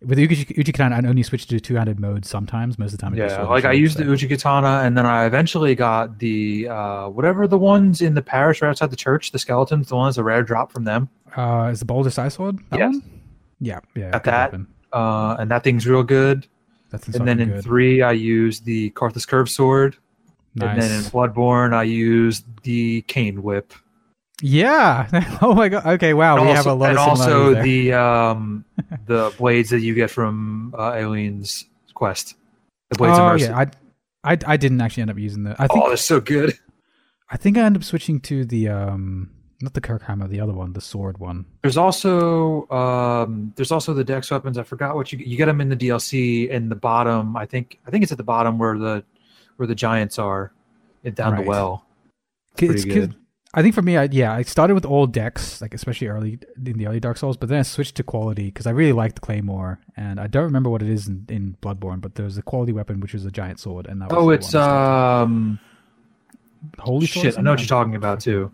with 0.00 0.18
Uchi- 0.18 0.44
Uchikatana, 0.54 1.04
I 1.04 1.08
only 1.08 1.24
switch 1.24 1.46
to 1.48 1.58
two-handed 1.58 1.98
mode 1.98 2.24
sometimes. 2.24 2.78
Most 2.78 2.92
of 2.92 2.98
the 2.98 3.02
time, 3.02 3.14
Yeah, 3.16 3.42
like 3.42 3.64
I 3.64 3.72
used 3.72 3.98
so- 3.98 4.04
the 4.04 4.10
Uchikatana, 4.12 4.84
and 4.86 4.96
then 4.96 5.06
I 5.06 5.24
eventually 5.26 5.74
got 5.74 6.20
the 6.20 6.68
uh, 6.68 7.08
whatever 7.08 7.48
the 7.48 7.58
ones 7.58 8.00
in 8.00 8.14
the 8.14 8.22
parish 8.22 8.62
right 8.62 8.68
outside 8.68 8.90
the 8.90 8.96
church, 8.96 9.32
the 9.32 9.38
skeletons, 9.40 9.88
the 9.88 9.96
ones 9.96 10.16
a 10.18 10.22
rare 10.22 10.42
drop 10.44 10.70
from 10.72 10.84
them. 10.84 11.08
Uh, 11.36 11.68
is 11.72 11.80
the 11.80 11.84
Balder 11.84 12.10
Side 12.10 12.32
Sword? 12.32 12.58
That 12.70 12.78
Yes. 12.78 12.92
one? 12.94 13.02
Yeah, 13.60 13.80
yeah. 13.96 14.10
Got 14.12 14.24
that. 14.24 14.52
weapon. 14.52 14.68
Uh, 14.92 15.36
and 15.38 15.50
that 15.50 15.64
thing's 15.64 15.86
real 15.86 16.02
good. 16.04 16.46
And 17.14 17.26
then 17.26 17.40
in 17.40 17.50
good. 17.50 17.64
three, 17.64 18.02
I 18.02 18.12
used 18.12 18.64
the 18.64 18.90
Carthus 18.90 19.26
Curve 19.26 19.48
Sword. 19.48 19.96
nice. 20.54 20.70
And 20.70 20.82
then 20.82 20.90
in 20.92 21.02
Bloodborne, 21.10 21.74
I 21.74 21.84
used 21.84 22.44
the 22.62 23.02
Cane 23.02 23.42
Whip. 23.42 23.72
yeah. 24.42 25.38
oh 25.42 25.54
my 25.54 25.68
god. 25.68 25.86
Okay. 25.86 26.14
Wow. 26.14 26.36
and 26.36 26.46
we 26.46 26.48
also, 26.50 26.56
have 26.56 26.66
a 26.66 26.74
lot 26.74 26.90
and 26.90 26.98
of 26.98 27.08
also 27.08 27.54
the 27.62 27.92
um, 27.92 28.64
the 29.06 29.32
blades 29.38 29.70
that 29.70 29.80
you 29.80 29.94
get 29.94 30.10
from 30.10 30.74
uh, 30.76 30.92
Eileen's 30.92 31.64
quest. 31.94 32.34
The 32.90 32.98
blades 32.98 33.18
of 33.18 33.24
oh 33.24 33.28
mercy. 33.28 33.44
yeah. 33.46 33.58
I, 34.24 34.32
I 34.32 34.38
I 34.46 34.56
didn't 34.56 34.80
actually 34.80 35.02
end 35.02 35.10
up 35.10 35.18
using 35.18 35.44
the. 35.44 35.52
I 35.58 35.66
think 35.66 35.84
oh, 35.84 35.88
they're 35.88 35.96
so 35.96 36.20
good. 36.20 36.58
I 37.28 37.36
think 37.36 37.58
I 37.58 37.62
ended 37.62 37.82
up 37.82 37.84
switching 37.84 38.20
to 38.20 38.44
the 38.44 38.68
um 38.68 39.30
not 39.60 39.74
the 39.74 39.80
Kirkhammer, 39.80 40.28
the 40.28 40.40
other 40.40 40.52
one, 40.52 40.72
the 40.72 40.80
sword 40.80 41.18
one. 41.18 41.46
There's 41.62 41.76
also 41.76 42.68
um, 42.70 43.52
there's 43.56 43.72
also 43.72 43.94
the 43.94 44.04
Dex 44.04 44.30
weapons. 44.30 44.58
I 44.58 44.62
forgot 44.62 44.94
what 44.96 45.12
you 45.12 45.18
you 45.18 45.36
get 45.36 45.46
them 45.46 45.60
in 45.60 45.68
the 45.68 45.76
DLC 45.76 46.48
in 46.48 46.68
the 46.68 46.76
bottom. 46.76 47.36
I 47.36 47.46
think 47.46 47.78
I 47.86 47.90
think 47.90 48.02
it's 48.02 48.12
at 48.12 48.18
the 48.18 48.24
bottom 48.24 48.58
where 48.58 48.78
the 48.78 49.04
where 49.56 49.66
the 49.66 49.74
giants 49.74 50.18
are, 50.18 50.52
down 51.14 51.32
Right. 51.32 51.42
the 51.44 51.48
well. 51.48 51.84
It's 52.58 52.84
good. 52.84 53.14
I 53.54 53.62
think 53.62 53.74
for 53.74 53.80
me, 53.80 53.96
I, 53.96 54.04
yeah, 54.12 54.34
I 54.34 54.42
started 54.42 54.74
with 54.74 54.84
old 54.84 55.14
decks, 55.14 55.62
like 55.62 55.72
especially 55.72 56.08
early 56.08 56.38
in 56.62 56.76
the 56.76 56.86
early 56.86 57.00
Dark 57.00 57.16
Souls, 57.16 57.38
but 57.38 57.48
then 57.48 57.60
I 57.60 57.62
switched 57.62 57.94
to 57.94 58.02
quality 58.02 58.46
because 58.46 58.66
I 58.66 58.70
really 58.70 58.92
liked 58.92 59.14
the 59.14 59.20
Claymore, 59.22 59.78
and 59.96 60.20
I 60.20 60.26
don't 60.26 60.44
remember 60.44 60.68
what 60.68 60.82
it 60.82 60.90
is 60.90 61.08
in, 61.08 61.24
in 61.30 61.56
Bloodborne, 61.62 62.02
but 62.02 62.16
there's 62.16 62.36
a 62.36 62.42
quality 62.42 62.72
weapon 62.72 63.00
which 63.00 63.14
was 63.14 63.24
a 63.24 63.30
giant 63.30 63.58
sword, 63.58 63.86
and 63.86 64.02
that 64.02 64.10
was 64.10 64.18
Oh, 64.18 64.28
it's 64.30 64.54
um 64.54 65.58
holy 66.78 67.06
shit. 67.06 67.38
I 67.38 67.40
know 67.40 67.52
what 67.52 67.60
you're 67.60 67.66
talking 67.66 67.94
about 67.94 68.20
too. 68.20 68.50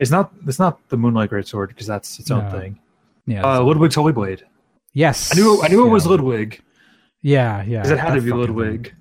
It's 0.00 0.10
not 0.10 0.32
it's 0.46 0.58
not 0.58 0.80
the 0.88 0.96
Moonlight 0.96 1.30
Greatsword 1.30 1.68
because 1.68 1.86
that's 1.86 2.18
its 2.18 2.30
own 2.30 2.44
No. 2.44 2.50
thing. 2.58 2.78
Yeah, 3.26 3.40
Uh, 3.40 3.52
that's- 3.52 3.66
Ludwig's 3.66 3.94
Holy 3.94 4.12
Blade. 4.12 4.44
yes, 4.94 5.30
I 5.32 5.38
knew 5.40 5.62
I 5.62 5.68
knew 5.68 5.86
it 5.86 5.90
was 5.90 6.04
yeah. 6.06 6.10
Ludwig 6.10 6.60
Yeah, 7.22 7.62
yeah, 7.62 7.78
because 7.82 7.90
it 7.92 7.98
had 7.98 8.12
that 8.12 8.16
to 8.16 8.22
be 8.22 8.30
fucking 8.30 8.46
thing. 8.46 8.56
Ludwig. 8.56 8.94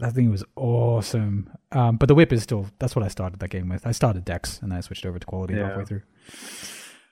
That 0.00 0.12
thing 0.14 0.30
was 0.30 0.44
awesome. 0.56 1.50
Um, 1.72 1.96
but 1.98 2.06
the 2.08 2.14
whip 2.14 2.32
is 2.32 2.42
still 2.42 2.66
that's 2.78 2.94
what 2.96 3.04
I 3.04 3.08
started 3.08 3.38
that 3.40 3.50
game 3.50 3.68
with. 3.68 3.86
I 3.86 3.92
started 3.92 4.24
Dex 4.24 4.60
and 4.60 4.70
then 4.72 4.78
I 4.78 4.80
switched 4.80 5.06
over 5.06 5.18
to 5.18 5.26
quality 5.26 5.54
Yeah. 5.54 5.68
halfway 5.68 5.84
through. 5.84 6.02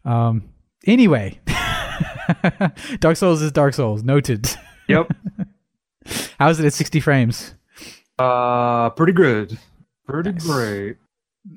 Um 0.05 0.49
anyway. 0.87 1.39
Dark 3.01 3.17
Souls 3.17 3.43
is 3.43 3.53
Dark 3.53 3.75
Souls, 3.75 4.03
noted. 4.03 4.49
Yep. 4.89 5.11
How's 6.41 6.59
it 6.61 6.67
at 6.67 6.73
60 6.73 7.01
frames? 7.01 7.55
uh, 8.19 8.91
pretty 8.91 9.13
good. 9.13 9.59
Pretty 10.07 10.33
Nice. 10.33 10.47
great. 10.47 10.97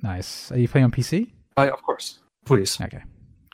Nice. 0.03 0.51
Are 0.51 0.57
you 0.59 0.67
playing 0.67 0.85
on 0.85 0.91
PC? 0.91 1.31
Uh, 1.57 1.69
of 1.71 1.81
course, 1.81 2.19
please. 2.45 2.79
Okay. 2.79 3.03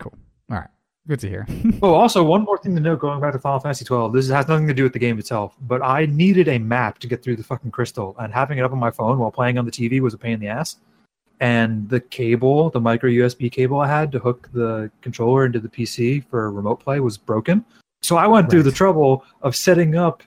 Cool. 0.01 0.13
All 0.51 0.57
right. 0.57 0.69
Good 1.07 1.19
to 1.21 1.29
hear. 1.29 1.47
Oh, 1.81 1.93
also 1.93 2.23
one 2.23 2.43
more 2.43 2.57
thing 2.57 2.75
to 2.75 2.81
note 2.81 2.99
going 2.99 3.21
back 3.21 3.33
to 3.33 3.39
Final 3.39 3.59
Fantasy 3.59 3.85
12. 3.85 4.11
This 4.11 4.29
has 4.29 4.47
nothing 4.47 4.67
to 4.67 4.73
do 4.73 4.83
with 4.83 4.93
the 4.93 4.99
game 4.99 5.19
itself, 5.19 5.55
but 5.61 5.81
I 5.83 6.07
needed 6.07 6.47
a 6.47 6.57
map 6.57 6.97
to 6.99 7.07
get 7.07 7.23
through 7.23 7.35
the 7.35 7.43
fucking 7.43 7.71
crystal, 7.71 8.15
and 8.19 8.33
having 8.33 8.57
it 8.57 8.63
up 8.63 8.71
on 8.71 8.79
my 8.79 8.89
phone 8.89 9.19
while 9.19 9.31
playing 9.31 9.57
on 9.57 9.65
the 9.65 9.71
TV 9.71 9.99
was 9.99 10.13
a 10.13 10.17
pain 10.17 10.33
in 10.33 10.39
the 10.39 10.47
ass. 10.47 10.77
And 11.39 11.87
the 11.87 11.99
cable, 11.99 12.71
the 12.71 12.81
micro 12.81 13.09
USB 13.11 13.51
cable 13.51 13.79
I 13.79 13.87
had 13.87 14.11
to 14.13 14.19
hook 14.19 14.49
the 14.53 14.89
controller 15.01 15.45
into 15.45 15.59
the 15.59 15.69
PC 15.69 16.25
for 16.25 16.51
remote 16.51 16.79
play 16.79 16.99
was 16.99 17.17
broken. 17.17 17.63
So 18.01 18.17
I 18.17 18.25
went 18.25 18.49
through 18.49 18.63
the 18.63 18.71
trouble 18.71 19.23
of 19.43 19.55
setting 19.55 19.95
up 19.95 20.23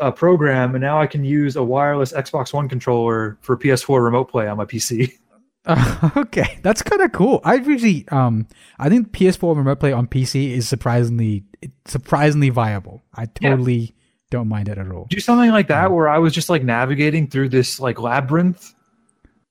a 0.00 0.10
program, 0.10 0.74
and 0.74 0.82
now 0.82 1.00
I 1.00 1.06
can 1.06 1.24
use 1.24 1.56
a 1.56 1.62
wireless 1.62 2.12
Xbox 2.12 2.52
One 2.52 2.68
controller 2.68 3.36
for 3.40 3.56
PS4 3.56 4.02
remote 4.02 4.30
play 4.30 4.48
on 4.48 4.56
my 4.56 4.64
PC. 4.64 5.12
Uh, 5.66 6.10
okay, 6.16 6.58
that's 6.62 6.82
kind 6.82 7.02
of 7.02 7.12
cool. 7.12 7.40
I 7.44 7.56
really, 7.56 8.06
um, 8.08 8.46
I 8.78 8.88
think 8.88 9.10
PS4 9.12 9.56
remote 9.56 9.80
play 9.80 9.92
on 9.92 10.06
PC 10.06 10.50
is 10.52 10.68
surprisingly, 10.68 11.44
surprisingly 11.86 12.50
viable. 12.50 13.02
I 13.14 13.22
Yeah. 13.40 13.50
totally 13.50 13.94
don't 14.30 14.48
mind 14.48 14.68
it 14.68 14.78
at 14.78 14.90
all. 14.90 15.06
do 15.10 15.20
something 15.20 15.50
like 15.50 15.68
that 15.68 15.90
where 15.92 16.08
I 16.08 16.18
was 16.18 16.32
just 16.32 16.48
like 16.48 16.62
navigating 16.64 17.28
through 17.28 17.48
this 17.50 17.78
like 17.80 18.00
labyrinth, 18.00 18.74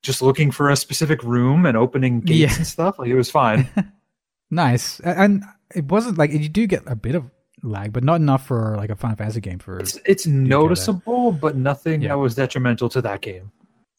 just 0.03 0.21
looking 0.21 0.51
for 0.51 0.69
a 0.69 0.75
specific 0.75 1.23
room 1.23 1.65
and 1.65 1.75
opening 1.77 2.21
gates 2.21 2.39
Yeah. 2.53 2.55
and 2.57 2.67
stuff. 2.67 2.99
Like 2.99 3.09
it 3.09 3.15
was 3.15 3.29
fine. 3.31 3.67
Nice, 4.51 4.99
and 4.99 5.43
it 5.73 5.85
wasn't 5.85 6.19
like 6.19 6.31
you 6.31 6.47
do 6.47 6.67
get 6.67 6.83
a 6.85 6.95
bit 6.95 7.15
of 7.15 7.23
lag, 7.63 7.91
but 7.91 8.03
not 8.03 8.21
enough 8.21 8.45
for 8.45 8.75
like 8.77 8.91
a 8.91 8.95
Final 8.95 9.17
Fantasy 9.17 9.41
game. 9.41 9.57
For 9.57 9.79
it's 9.79 9.97
it's 10.05 10.27
noticeable, 10.27 11.31
but 11.31 11.55
nothing 11.57 12.03
Yeah. 12.03 12.09
that 12.09 12.19
was 12.19 12.35
detrimental 12.35 12.87
to 12.89 13.01
that 13.01 13.21
game. 13.21 13.51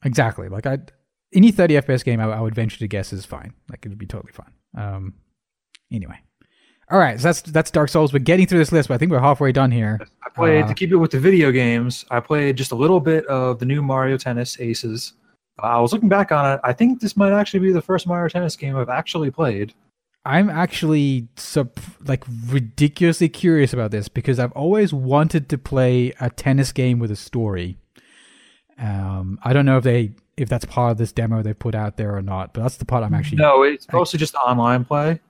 exactly 0.04 0.48
like 0.48 0.64
I, 0.66 0.78
any 1.36 1.52
30 1.52 1.74
FPS 1.74 2.04
game, 2.04 2.18
I, 2.20 2.24
I 2.24 2.40
would 2.40 2.54
venture 2.54 2.78
to 2.78 2.88
guess 2.88 3.12
is 3.12 3.24
fine. 3.24 3.52
Like 3.70 3.84
it 3.86 3.88
would 3.90 3.98
be 3.98 4.06
totally 4.06 4.32
fine. 4.32 4.52
Um, 4.76 5.14
anyway, 5.92 6.18
All 6.90 6.98
right, 6.98 7.18
so 7.20 7.28
that's 7.28 7.42
that's 7.42 7.70
Dark 7.70 7.88
Souls. 7.88 8.12
We're 8.12 8.18
getting 8.20 8.46
through 8.46 8.58
this 8.60 8.72
list, 8.72 8.88
but 8.88 8.94
I 8.94 8.98
think 8.98 9.10
we're 9.12 9.20
halfway 9.20 9.52
done 9.52 9.70
here. 9.70 9.98
I 10.24 10.28
played 10.30 10.64
Uh, 10.64 10.68
to 10.68 10.74
keep 10.74 10.90
it 10.90 10.96
with 10.96 11.10
the 11.12 11.20
video 11.20 11.50
games. 11.52 12.04
I 12.10 12.20
played 12.20 12.56
just 12.56 12.72
a 12.72 12.76
little 12.76 13.00
bit 13.00 13.24
of 13.26 13.58
the 13.58 13.64
new 13.66 13.82
Mario 13.82 14.16
Tennis 14.16 14.58
Aces. 14.60 15.12
Uh, 15.62 15.66
I 15.66 15.80
was 15.80 15.92
looking 15.92 16.08
back 16.08 16.32
on 16.32 16.52
it. 16.54 16.60
I 16.64 16.72
think 16.72 17.00
this 17.00 17.16
might 17.16 17.32
actually 17.32 17.60
be 17.60 17.72
the 17.72 17.80
first 17.82 18.06
Mario 18.06 18.28
Tennis 18.28 18.56
game 18.56 18.76
I've 18.76 18.88
actually 18.90 19.30
played. 19.30 19.72
I'm 20.24 20.50
actually 20.50 21.28
sup- 21.36 21.78
like 22.04 22.24
ridiculously 22.48 23.28
curious 23.28 23.72
about 23.72 23.92
this 23.92 24.08
because 24.08 24.38
I've 24.40 24.52
always 24.52 24.92
wanted 24.92 25.48
to 25.50 25.56
play 25.58 26.12
a 26.20 26.30
tennis 26.30 26.72
game 26.72 26.98
with 26.98 27.10
a 27.12 27.16
story. 27.16 27.78
Um, 28.78 29.38
I 29.42 29.52
don't 29.52 29.64
know 29.66 29.78
if 29.78 29.84
they 29.84 30.10
if 30.36 30.48
that's 30.48 30.64
part 30.64 30.92
of 30.92 30.98
this 30.98 31.12
demo 31.12 31.42
they 31.42 31.54
put 31.54 31.74
out 31.74 31.96
there 31.96 32.14
or 32.16 32.22
not, 32.22 32.52
but 32.52 32.62
that's 32.62 32.76
the 32.76 32.84
part 32.84 33.02
I'm 33.04 33.14
actually. 33.14 33.38
No, 33.38 33.62
it's 33.62 33.86
mostly 33.92 34.18
just 34.18 34.34
online 34.34 34.84
play. 34.84 35.20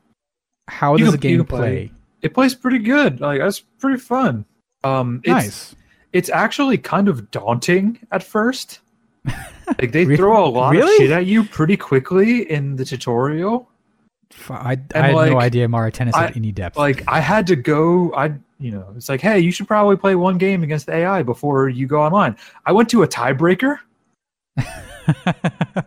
How 0.69 0.93
You 0.97 1.05
does 1.05 1.15
can- 1.15 1.21
the 1.21 1.29
game 1.29 1.45
play? 1.45 1.59
play. 1.59 1.93
It 2.23 2.35
plays 2.35 2.55
pretty 2.55 2.79
good. 2.79 3.21
Like 3.21 3.41
that's 3.41 3.61
pretty 3.61 3.99
fun. 4.01 4.45
Um, 4.85 5.21
it's, 5.25 5.29
Nice. 5.29 5.77
It's 6.13 6.31
actually 6.31 6.79
kind 6.79 7.09
of 7.09 7.31
daunting 7.31 7.99
at 8.11 8.23
first. 8.23 8.81
Like 9.81 9.91
they 9.91 10.05
Re- 10.05 10.17
throw 10.17 10.47
a 10.47 10.47
lot 10.47 10.71
really? 10.71 10.93
of 10.95 10.97
shit 10.99 11.11
at 11.11 11.27
you 11.27 11.43
pretty 11.43 11.77
quickly 11.77 12.49
in 12.49 12.77
the 12.77 12.85
tutorial. 12.85 13.69
I 14.49 14.79
had 14.95 15.13
no 15.13 15.41
idea 15.41 15.69
Mario 15.69 15.91
Tennis 15.91 16.15
had 16.15 16.31
I- 16.31 16.33
any 16.37 16.53
depth. 16.53 16.77
Like 16.77 17.03
I 17.09 17.19
had 17.19 17.49
to 17.49 17.57
go. 17.57 18.15
I 18.15 18.27
you 18.61 18.71
know 18.71 18.87
it's 18.97 19.09
like 19.09 19.21
hey, 19.21 19.41
you 19.41 19.51
should 19.51 19.67
probably 19.67 19.97
play 19.97 20.15
one 20.15 20.39
game 20.39 20.63
against 20.63 20.87
the 20.87 20.95
AI 20.95 21.25
before 21.25 21.69
you 21.69 21.89
go 21.89 22.01
online. 22.01 22.37
I 22.65 22.71
went 22.71 22.89
to 22.91 23.03
a 23.03 23.09
tiebreaker 23.09 23.79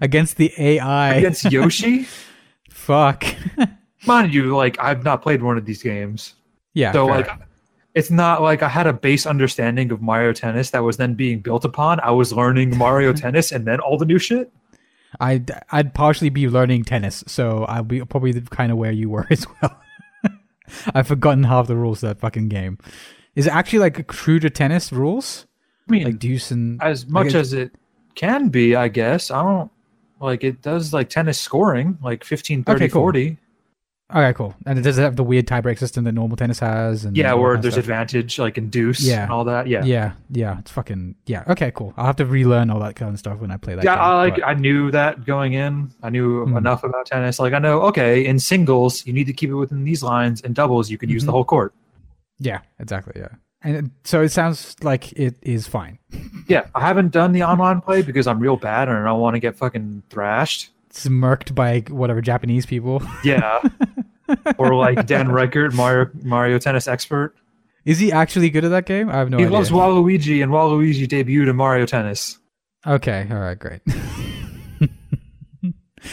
Against 0.00 0.36
the 0.36 0.52
AI. 0.56 1.14
against 1.16 1.44
Yoshi. 1.50 2.06
Fuck. 2.70 3.24
Mind 4.06 4.32
you, 4.32 4.56
like 4.56 4.78
I've 4.80 5.04
not 5.04 5.22
played 5.22 5.42
one 5.42 5.58
of 5.58 5.64
these 5.66 5.82
games, 5.82 6.34
yeah. 6.74 6.92
so 6.92 7.06
fair. 7.06 7.16
like 7.16 7.30
it's 7.94 8.10
not 8.10 8.42
like 8.42 8.62
I 8.62 8.68
had 8.68 8.86
a 8.86 8.92
base 8.92 9.26
understanding 9.26 9.90
of 9.92 10.00
Mario 10.00 10.32
Tennis 10.32 10.70
that 10.70 10.80
was 10.82 10.96
then 10.96 11.14
being 11.14 11.40
built 11.40 11.64
upon. 11.64 12.00
I 12.00 12.10
was 12.10 12.32
learning 12.32 12.76
Mario 12.78 13.12
Tennis 13.12 13.52
and 13.52 13.66
then 13.66 13.80
all 13.80 13.98
the 13.98 14.04
new 14.06 14.18
shit. 14.18 14.50
I'd 15.20 15.50
I'd 15.70 15.94
partially 15.94 16.30
be 16.30 16.48
learning 16.48 16.84
tennis, 16.84 17.22
so 17.26 17.64
I'll 17.64 17.82
be 17.84 18.02
probably 18.04 18.32
the 18.32 18.40
kind 18.42 18.72
of 18.72 18.78
where 18.78 18.92
you 18.92 19.10
were 19.10 19.26
as 19.30 19.46
well. 19.60 19.78
I've 20.94 21.06
forgotten 21.06 21.44
half 21.44 21.66
the 21.66 21.76
rules 21.76 22.02
of 22.02 22.08
that 22.08 22.20
fucking 22.20 22.48
game. 22.48 22.78
Is 23.34 23.46
it 23.46 23.52
actually 23.54 23.80
like 23.80 24.08
true 24.08 24.38
to 24.40 24.48
tennis 24.48 24.90
rules, 24.90 25.46
I 25.88 25.92
mean, 25.92 26.04
like 26.04 26.18
deuce 26.18 26.50
and? 26.50 26.82
as 26.82 27.06
much 27.06 27.28
it- 27.28 27.34
as 27.34 27.52
it 27.52 27.72
can 28.14 28.48
be, 28.48 28.74
I 28.76 28.88
guess. 28.88 29.30
I 29.30 29.42
don't 29.42 29.70
like 30.20 30.44
it 30.44 30.62
does 30.62 30.92
like 30.92 31.08
tennis 31.08 31.38
scoring, 31.40 31.98
like 32.02 32.24
15, 32.24 32.64
30, 32.64 32.76
Okay, 32.76 32.88
cool. 32.92 33.02
40. 33.02 33.38
Okay, 34.14 34.34
cool. 34.34 34.54
And 34.66 34.78
it 34.78 34.82
does 34.82 34.98
it 34.98 35.02
have 35.02 35.16
the 35.16 35.24
weird 35.24 35.46
tiebreak 35.46 35.78
system 35.78 36.04
that 36.04 36.12
normal 36.12 36.36
tennis 36.36 36.58
has? 36.58 37.06
And 37.06 37.16
Yeah, 37.16 37.32
where 37.32 37.56
there's 37.56 37.74
stuff? 37.74 37.84
advantage 37.84 38.38
like 38.38 38.58
in 38.58 38.68
deuce 38.68 39.00
Yeah. 39.02 39.22
and 39.22 39.32
all 39.32 39.44
that. 39.44 39.68
Yeah. 39.68 39.82
Yeah, 39.84 40.12
yeah, 40.30 40.58
it's 40.58 40.70
fucking 40.70 41.14
yeah. 41.24 41.44
Okay, 41.48 41.72
cool. 41.74 41.94
I'll 41.96 42.04
have 42.04 42.16
to 42.16 42.26
relearn 42.26 42.68
all 42.68 42.78
that 42.80 42.94
kind 42.94 43.10
of 43.14 43.18
stuff 43.18 43.38
when 43.40 43.50
I 43.50 43.56
play 43.56 43.74
that. 43.74 43.84
yeah, 43.84 43.94
game, 43.94 44.04
I 44.04 44.14
like 44.16 44.34
but- 44.34 44.46
I 44.46 44.52
knew 44.52 44.90
that 44.90 45.24
going 45.24 45.54
in. 45.54 45.90
I 46.02 46.10
knew 46.10 46.44
Hmm. 46.44 46.58
enough 46.58 46.84
about 46.84 47.06
tennis. 47.06 47.38
Like 47.40 47.54
I 47.54 47.58
know, 47.58 47.80
okay, 47.84 48.26
in 48.26 48.38
singles 48.38 49.06
you 49.06 49.14
need 49.14 49.28
to 49.28 49.32
keep 49.32 49.48
it 49.48 49.54
within 49.54 49.82
these 49.82 50.02
lines. 50.02 50.42
In 50.42 50.52
doubles 50.52 50.90
you 50.90 50.98
can 50.98 51.08
use 51.08 51.24
the 51.24 51.30
Mhm. 51.30 51.36
whole 51.36 51.44
court. 51.44 51.72
yeah, 52.38 52.58
exactly. 52.80 53.14
Yeah, 53.16 53.28
and 53.62 53.90
so 54.04 54.22
it 54.22 54.30
sounds 54.30 54.76
like 54.82 55.12
it 55.12 55.36
is 55.42 55.66
fine. 55.66 55.98
Yeah, 56.48 56.66
I 56.74 56.80
haven't 56.80 57.12
done 57.12 57.32
the 57.32 57.42
online 57.42 57.80
play 57.80 58.02
because 58.02 58.26
I'm 58.26 58.38
real 58.38 58.56
bad 58.56 58.88
and 58.88 58.98
I 58.98 59.04
don't 59.04 59.20
want 59.20 59.34
to 59.34 59.40
get 59.40 59.56
fucking 59.56 60.02
thrashed. 60.10 60.70
Smirked 60.90 61.54
by 61.54 61.80
whatever 61.88 62.20
Japanese 62.20 62.66
people. 62.66 63.02
Yeah. 63.24 63.60
or 64.56 64.74
like 64.74 65.06
Dan 65.06 65.28
Ryckert, 65.28 65.74
Mario 65.74 66.10
Mario 66.22 66.58
tennis 66.58 66.88
expert. 66.88 67.34
Is 67.84 67.98
he 67.98 68.12
actually 68.12 68.50
good 68.50 68.64
at 68.64 68.70
that 68.70 68.86
game? 68.86 69.08
I 69.08 69.14
have 69.14 69.28
no 69.30 69.36
he 69.38 69.44
idea. 69.44 69.50
He 69.50 69.56
loves 69.56 69.70
Waluigi 69.70 70.42
and 70.42 70.52
Waluigi 70.52 71.06
debuted 71.06 71.50
in 71.50 71.56
Mario 71.56 71.84
Tennis. 71.84 72.38
Okay, 72.86 73.26
all 73.30 73.38
right, 73.38 73.58
great. 73.58 73.80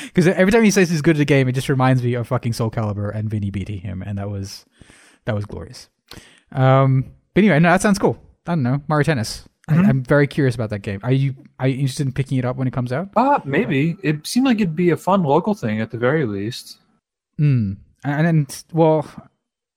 Because 0.05 0.27
every 0.27 0.51
time 0.51 0.63
he 0.63 0.71
says 0.71 0.89
he's 0.89 1.01
good 1.01 1.15
at 1.15 1.21
a 1.21 1.25
game, 1.25 1.47
it 1.47 1.53
just 1.53 1.69
reminds 1.69 2.03
me 2.03 2.13
of 2.13 2.27
fucking 2.27 2.53
Soul 2.53 2.69
Calibur 2.69 3.13
and 3.13 3.29
Vinny 3.29 3.49
beating 3.49 3.79
him, 3.79 4.03
and 4.03 4.17
that 4.17 4.29
was 4.29 4.65
that 5.25 5.33
was 5.35 5.45
glorious. 5.45 5.89
Um, 6.51 7.11
but 7.33 7.41
anyway, 7.43 7.59
no, 7.59 7.69
that 7.69 7.81
sounds 7.81 7.99
cool. 7.99 8.21
I 8.47 8.51
don't 8.51 8.63
know 8.63 8.81
Mario 8.87 9.03
Tennis. 9.03 9.47
Mhm. 9.69 9.85
I, 9.85 9.89
I'm 9.89 10.03
very 10.03 10.25
curious 10.27 10.55
about 10.55 10.69
that 10.71 10.79
game. 10.79 10.99
Are 11.03 11.11
you 11.11 11.35
are 11.59 11.67
you 11.67 11.75
interested 11.79 12.07
in 12.07 12.13
picking 12.13 12.37
it 12.37 12.45
up 12.45 12.55
when 12.55 12.67
it 12.67 12.73
comes 12.73 12.91
out? 12.91 13.09
Uh, 13.15 13.39
maybe. 13.45 13.97
It 14.01 14.25
seemed 14.25 14.45
like 14.47 14.57
it'd 14.59 14.75
be 14.75 14.89
a 14.89 14.97
fun 14.97 15.23
local 15.23 15.53
thing 15.53 15.79
at 15.81 15.91
the 15.91 15.97
very 15.97 16.25
least. 16.25 16.77
Hmm. 17.37 17.73
And 18.03 18.25
then, 18.25 18.47
well, 18.73 19.05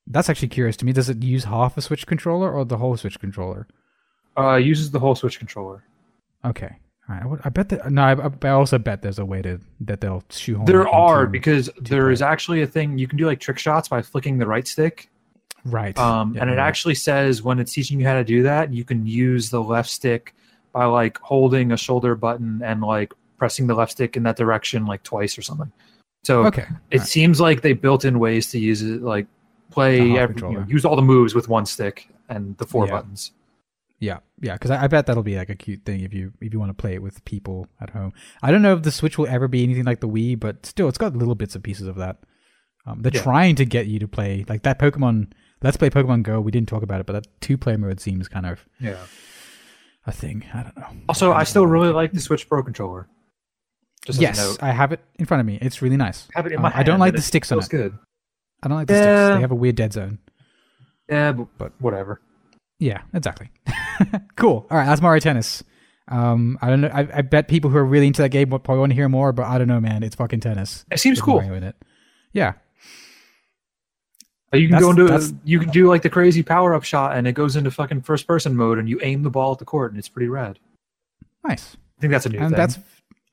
that's 0.07 0.31
actually 0.31 0.49
curious 0.49 0.77
to 0.79 0.85
me. 0.87 0.93
Does 0.93 1.09
it 1.11 1.23
use 1.23 1.45
half 1.45 1.77
a 1.77 1.83
Switch 1.83 2.07
controller 2.07 2.51
or 2.51 2.65
the 2.65 2.79
whole 2.79 2.97
Switch 2.97 3.19
controller? 3.21 3.67
Uh, 4.39 4.53
it 4.61 4.65
uses 4.65 4.91
the 4.93 4.99
whole 5.01 5.15
Switch 5.15 5.39
controller. 5.39 5.85
Okay. 6.45 6.77
All 7.09 7.15
right. 7.17 7.23
I 7.23 7.27
would- 7.27 7.41
I 7.45 7.49
bet 7.51 7.69
that. 7.71 7.91
No, 7.91 8.03
I, 8.03 8.47
I 8.47 8.51
also 8.53 8.79
bet 8.79 9.03
there's 9.03 9.19
a 9.19 9.25
way 9.27 9.43
to 9.43 9.61
that 9.81 10.01
they'll 10.01 10.23
shoehorn. 10.31 10.65
There 10.67 10.89
are 10.89 11.27
because 11.27 11.69
there 11.81 12.05
play. 12.05 12.13
is 12.13 12.23
actually 12.23 12.63
a 12.63 12.67
thing 12.67 12.97
you 12.97 13.07
can 13.09 13.19
do 13.19 13.27
like 13.27 13.41
trick 13.41 13.59
shots 13.59 13.89
by 13.89 14.01
flicking 14.03 14.39
the 14.39 14.47
right 14.47 14.67
stick. 14.67 15.11
Right. 15.65 15.97
Um, 15.99 16.35
Yeah, 16.35 16.43
and 16.43 16.51
it 16.51 16.55
right. 16.55 16.67
actually 16.67 16.95
says 16.95 17.43
when 17.43 17.59
it's 17.59 17.73
teaching 17.73 18.01
you 18.01 18.07
how 18.07 18.15
to 18.15 18.25
do 18.25 18.43
that, 18.43 18.73
you 18.73 18.85
can 18.85 19.07
use 19.07 19.51
the 19.51 19.63
left 19.63 19.91
stick 19.91 20.35
by 20.73 20.85
like 20.87 21.19
holding 21.19 21.73
a 21.73 21.77
shoulder 21.77 22.15
button 22.15 22.63
and 22.65 22.81
like 22.83 23.13
pressing 23.39 23.67
the 23.67 23.75
left 23.75 23.93
stick 23.93 24.17
in 24.17 24.23
that 24.23 24.37
direction 24.37 24.87
like 24.87 25.03
twice 25.03 25.37
or 25.37 25.43
something. 25.43 25.71
So 26.25 26.47
Okay. 26.47 26.65
it 26.91 26.97
Alright. 26.99 27.09
seems 27.09 27.41
like 27.41 27.63
they 27.63 27.73
built 27.73 28.05
in 28.05 28.19
ways 28.19 28.51
to 28.51 28.59
use 28.59 28.83
it 28.83 29.03
like 29.03 29.27
play 29.71 30.17
every, 30.19 30.37
you 30.37 30.59
know, 30.61 30.65
use 30.69 30.85
all 30.85 30.97
the 30.97 31.03
moves 31.03 31.35
with 31.35 31.49
one 31.49 31.67
stick 31.67 32.09
and 32.29 32.57
the 32.59 32.67
four 32.67 32.87
Yeah. 32.87 32.93
buttons. 32.93 33.33
Yeah, 33.99 34.19
yeah, 34.41 34.55
because 34.55 34.73
I, 34.73 34.85
I 34.85 34.87
bet 34.89 35.07
that'll 35.07 35.23
be 35.23 35.37
like 35.37 35.49
a 35.49 35.55
cute 35.55 35.85
thing 35.85 36.01
if 36.01 36.13
you 36.13 36.33
if 36.41 36.53
you 36.53 36.59
want 36.59 36.71
to 36.71 36.75
play 36.75 36.95
it 36.95 37.03
with 37.03 37.25
people 37.25 37.69
at 37.81 37.91
home. 37.91 38.13
I 38.43 38.51
don't 38.51 38.61
know 38.61 38.75
if 38.75 38.83
the 38.83 38.91
Switch 38.91 39.17
will 39.17 39.29
ever 39.29 39.47
be 39.47 39.63
anything 39.63 39.85
like 39.85 40.01
the 40.01 40.09
Wii, 40.09 40.41
but 40.41 40.67
still, 40.67 40.89
it's 40.89 40.99
got 40.99 41.15
little 41.15 41.37
bits 41.37 41.55
and 41.55 41.63
pieces 41.63 41.87
of 41.87 41.95
that. 41.97 42.19
Um, 42.85 43.03
they're 43.03 43.13
Yeah. 43.15 43.23
trying 43.23 43.55
to 43.57 43.65
get 43.65 43.87
you 43.87 44.01
to 44.01 44.09
play 44.09 44.45
like 44.49 44.63
that 44.63 44.81
Pokemon. 44.81 45.29
Let's 45.63 45.77
play 45.77 45.91
Pokemon 45.91 46.23
Go. 46.25 46.41
We 46.41 46.51
didn't 46.51 46.69
talk 46.69 46.83
about 46.83 47.01
it, 47.01 47.07
but 47.07 47.13
that 47.15 47.27
two 47.41 47.57
player 47.57 47.79
mode 47.79 48.01
seems 48.01 48.29
kind 48.29 48.47
of 48.47 48.67
Yeah. 48.81 48.97
a 50.07 50.13
thing. 50.13 50.45
I 50.53 50.63
don't 50.65 50.77
know. 50.77 50.87
Also, 51.09 51.33
I 51.33 51.45
still 51.45 51.67
really 51.67 51.93
like 51.93 52.13
the 52.13 52.21
Switch 52.21 52.49
Pro 52.49 52.63
controller. 52.63 53.09
Just 54.05 54.17
as 54.17 54.39
a 54.39 54.43
yes. 54.51 54.59
I 54.61 54.71
have 54.73 54.91
it 54.93 55.01
in 55.19 55.27
front 55.27 55.41
of 55.41 55.47
me. 55.47 55.59
It's 55.63 55.81
really 55.81 55.97
nice. 55.97 56.27
have 56.35 56.47
it 56.47 56.53
in 56.53 56.59
Uh, 56.59 56.63
my 56.63 56.73
I 56.75 56.83
don't 56.83 56.99
like 56.99 57.15
the 57.15 57.23
sticks 57.23 57.53
on 57.53 57.59
it. 57.61 57.69
good. 57.69 57.97
I 58.63 58.69
don't 58.69 58.77
like 58.77 58.89
the 58.89 58.95
sticks. 58.95 59.07
Yeah. 59.07 59.35
They 59.37 59.41
have 59.41 59.53
a 59.53 59.57
weird 59.57 59.77
dead 59.77 59.93
zone. 59.93 60.19
Yeah, 61.09 61.33
but, 61.33 61.47
but 61.59 61.73
whatever. 61.81 62.21
Yeah, 62.81 63.03
exactly. 63.15 63.51
cool. 64.37 64.67
All 64.71 64.77
right, 64.79 64.87
that's 64.87 65.01
Mario 65.01 65.21
Tennis. 65.21 65.63
Um, 66.09 66.59
I 66.61 66.69
don't 66.69 66.81
know. 66.81 66.89
I, 66.93 67.09
I 67.19 67.23
bet 67.23 67.47
people 67.47 67.71
who 67.71 67.77
are 67.79 67.85
really 67.85 68.09
into 68.09 68.23
that 68.23 68.31
game 68.31 68.51
will 68.51 68.59
probably 68.59 68.81
want 68.81 68.91
to 68.91 68.97
hear 68.97 69.09
more, 69.09 69.33
but 69.33 69.47
I 69.47 69.57
don't 69.59 69.69
know, 69.69 69.81
man. 69.81 70.03
It's 70.03 70.17
fucking 70.17 70.41
tennis. 70.41 70.85
It 70.91 70.99
seems 70.99 71.19
with 71.19 71.25
cool. 71.27 71.35
Mario 71.37 71.55
in 71.55 71.63
it. 71.63 71.77
Yeah. 72.33 72.55
You 74.53 74.69
can 74.69 74.81
That's- 74.81 74.83
go 74.83 74.91
into 74.91 75.37
you 75.45 75.59
can 75.59 75.71
do 75.71 75.89
like 75.89 76.03
the 76.03 76.11
crazy 76.11 76.43
power 76.43 76.75
up 76.75 76.85
shot, 76.85 77.17
and 77.17 77.27
it 77.27 77.33
goes 77.33 77.57
into 77.57 77.71
fucking 77.71 78.03
first 78.03 78.27
person 78.27 78.55
mode, 78.55 78.79
and 78.79 78.89
you 78.89 78.99
aim 79.03 79.23
the 79.23 79.31
ball 79.31 79.53
at 79.53 79.59
the 79.59 79.65
court, 79.65 79.93
and 79.93 79.99
it's 79.99 80.09
pretty 80.09 80.29
rad. 80.29 80.59
Nice. 81.47 81.77
I 81.99 82.01
think 82.01 82.11
that's 82.11 82.27
a 82.27 82.29
new 82.29 82.39
and 82.39 82.51
thing. 82.51 82.57
that's 82.57 82.79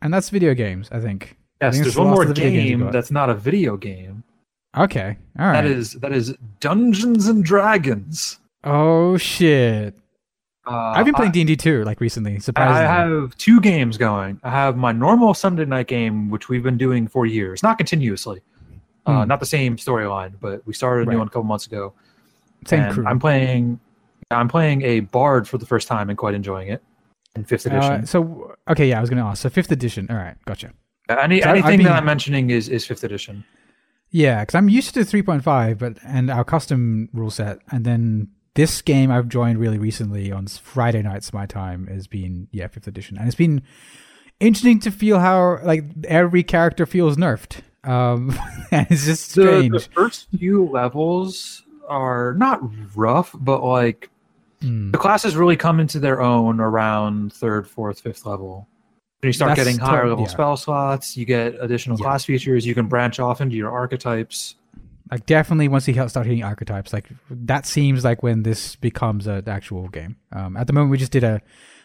and 0.01 0.13
that's 0.13 0.29
video 0.29 0.53
games, 0.53 0.89
I 0.91 0.99
think. 0.99 1.37
I 1.61 1.65
yes. 1.65 1.73
think 1.73 1.85
There's 1.85 1.97
one 1.97 2.07
more 2.07 2.25
the 2.25 2.33
game 2.33 2.89
that's 2.91 3.11
not 3.11 3.29
a 3.29 3.33
video 3.33 3.75
game. 3.75 4.23
Okay. 4.77 5.17
All 5.37 5.47
right. 5.47 5.61
That 5.61 5.65
is 5.65 5.93
that 5.93 6.11
is 6.13 6.35
Dungeons 6.59 7.27
and 7.27 7.43
Dragons. 7.43 8.39
Oh 8.63 9.17
shit. 9.17 9.95
Uh, 10.65 10.93
I've 10.95 11.05
been 11.05 11.15
playing 11.15 11.31
D 11.31 11.41
and 11.41 11.47
D 11.47 11.55
too, 11.55 11.83
like 11.83 11.99
recently. 11.99 12.39
I 12.55 12.81
have 12.81 13.35
two 13.37 13.59
games 13.59 13.97
going. 13.97 14.39
I 14.43 14.51
have 14.51 14.77
my 14.77 14.91
normal 14.91 15.33
Sunday 15.33 15.65
night 15.65 15.87
game, 15.87 16.29
which 16.29 16.47
we've 16.47 16.61
been 16.61 16.77
doing 16.77 17.07
for 17.07 17.25
years, 17.25 17.63
not 17.63 17.77
continuously, 17.77 18.41
uh, 19.09 19.21
Hmm. 19.23 19.27
not 19.27 19.39
the 19.39 19.45
same 19.45 19.75
storyline, 19.77 20.33
but 20.39 20.65
we 20.65 20.73
started 20.73 21.01
a 21.01 21.05
new 21.05 21.11
Right. 21.11 21.17
one 21.19 21.27
a 21.27 21.29
couple 21.29 21.43
months 21.43 21.65
ago. 21.67 21.93
Same 22.65 22.91
crew. 22.91 23.05
I'm 23.07 23.19
playing. 23.19 23.79
I'm 24.31 24.47
playing 24.47 24.81
a 24.83 24.99
bard 24.99 25.47
for 25.47 25.57
the 25.57 25.65
first 25.65 25.87
time 25.87 26.09
and 26.09 26.17
quite 26.17 26.35
enjoying 26.35 26.67
it. 26.67 26.83
In 27.35 27.43
fifth 27.45 27.65
edition, 27.65 27.91
Uh, 27.93 28.05
so 28.05 28.55
okay, 28.69 28.89
yeah, 28.89 28.97
I 28.97 29.01
was 29.01 29.09
gonna 29.09 29.25
ask. 29.25 29.41
So 29.41 29.49
fifth 29.49 29.71
edition. 29.71 30.07
All 30.09 30.15
right, 30.17 30.35
gotcha. 30.45 30.71
Any, 31.09 31.41
so 31.41 31.49
anything 31.49 31.77
been- 31.77 31.85
that 31.87 31.95
I'm 31.95 32.05
mentioning 32.05 32.49
is 32.49 32.69
is 32.69 32.85
fifth 32.85 33.03
edition. 33.03 33.43
Yeah, 34.11 34.39
because 34.41 34.55
I'm 34.55 34.69
used 34.69 34.93
to 34.95 35.01
3.5, 35.05 35.77
but 35.77 35.97
and 36.03 36.29
our 36.31 36.43
custom 36.43 37.09
rule 37.13 37.29
set, 37.29 37.59
and 37.71 37.85
then 37.85 38.29
this 38.55 38.81
game 38.81 39.11
I've 39.11 39.27
joined 39.29 39.59
really 39.59 39.77
recently 39.77 40.31
on 40.31 40.47
Friday 40.47 41.01
nights. 41.03 41.31
My 41.31 41.45
time 41.45 41.85
has 41.87 42.07
been 42.07 42.47
yeah 42.51 42.67
fifth 42.67 42.87
edition, 42.87 43.17
and 43.17 43.27
it's 43.27 43.35
been 43.35 43.61
interesting 44.39 44.79
to 44.81 44.91
feel 44.91 45.19
how 45.19 45.59
like 45.63 45.85
every 46.05 46.43
character 46.43 46.85
feels 46.85 47.15
nerfed. 47.17 47.61
Um, 47.83 48.37
it's 48.71 49.05
just 49.05 49.35
The, 49.35 49.41
strange. 49.43 49.71
the 49.71 49.79
first 49.79 50.27
few 50.37 50.65
levels 50.69 51.63
are 51.87 52.33
not 52.35 52.61
rough, 52.95 53.33
but 53.39 53.63
like 53.63 54.09
Hmm. 54.61 54.91
the 54.91 54.97
classes 54.97 55.37
really 55.37 55.55
come 55.55 55.79
into 55.79 55.99
their 56.01 56.21
own 56.21 56.59
around 56.59 57.31
third, 57.31 57.65
fourth, 57.65 58.01
fifth 58.01 58.25
level. 58.25 58.67
When 59.21 59.29
you 59.29 59.33
start 59.33 59.55
That's 59.55 59.61
getting 59.67 59.77
higher 59.79 60.09
level 60.09 60.25
yeah. 60.25 60.29
spell 60.31 60.57
slots, 60.57 61.15
you 61.15 61.23
get 61.25 61.55
additional 61.61 61.97
Yeah. 61.97 62.03
class 62.03 62.25
features. 62.25 62.65
You 62.65 62.75
can 62.75 62.87
branch 62.87 63.21
off 63.21 63.39
into 63.39 63.55
your 63.55 63.71
archetypes. 63.71 64.55
Like 65.09 65.25
definitely 65.25 65.69
once 65.69 65.87
you 65.87 65.93
start 66.09 66.25
hitting 66.25 66.43
archetypes, 66.43 66.91
like 66.91 67.07
that 67.31 67.65
seems 67.65 68.03
like 68.03 68.21
when 68.21 68.43
this 68.43 68.75
becomes 68.75 69.27
an 69.27 69.47
actual 69.47 69.87
game. 69.87 70.17
Um, 70.33 70.57
at 70.57 70.67
the 70.67 70.73
moment, 70.73 70.91
we 70.91 70.97
just 70.97 71.13
did 71.13 71.23
a, 71.23 71.41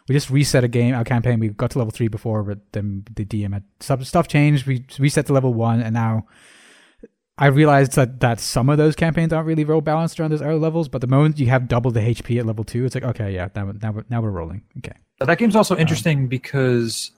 we 0.08 0.14
just 0.14 0.30
reset 0.30 0.64
a 0.64 0.68
game, 0.68 0.94
our 0.94 1.04
campaign. 1.04 1.40
We 1.40 1.48
got 1.48 1.70
to 1.72 1.78
level 1.78 1.90
three 1.90 2.08
before, 2.08 2.42
but 2.42 2.58
then 2.72 3.04
the 3.14 3.24
DM 3.24 3.52
had 3.54 3.64
stuff, 3.80 4.04
stuff 4.04 4.28
changed. 4.28 4.66
We 4.66 4.84
reset 4.98 5.26
to 5.26 5.32
level 5.32 5.54
one, 5.54 5.80
and 5.80 5.94
now 5.94 6.26
I 7.38 7.46
realized 7.46 7.96
that 7.96 8.20
that 8.20 8.38
some 8.38 8.68
of 8.68 8.78
those 8.78 8.94
campaigns 8.94 9.32
aren't 9.32 9.46
really 9.46 9.64
real 9.64 9.80
balanced 9.80 10.20
around 10.20 10.30
those 10.30 10.42
early 10.42 10.60
levels. 10.60 10.88
But 10.88 11.00
the 11.00 11.06
moment 11.06 11.38
you 11.38 11.46
have 11.46 11.68
double 11.68 11.90
the 11.90 12.00
HP 12.00 12.38
at 12.38 12.46
level 12.46 12.64
two, 12.64 12.84
it's 12.84 12.94
like 12.94 13.04
okay, 13.04 13.34
yeah, 13.34 13.48
now 13.56 13.72
now 13.80 13.92
we're, 13.92 14.04
now 14.10 14.20
we're 14.20 14.30
rolling. 14.30 14.62
Okay. 14.78 14.96
That 15.20 15.38
game's 15.38 15.56
also 15.56 15.76
interesting 15.76 16.18
um, 16.18 16.26
because, 16.26 17.12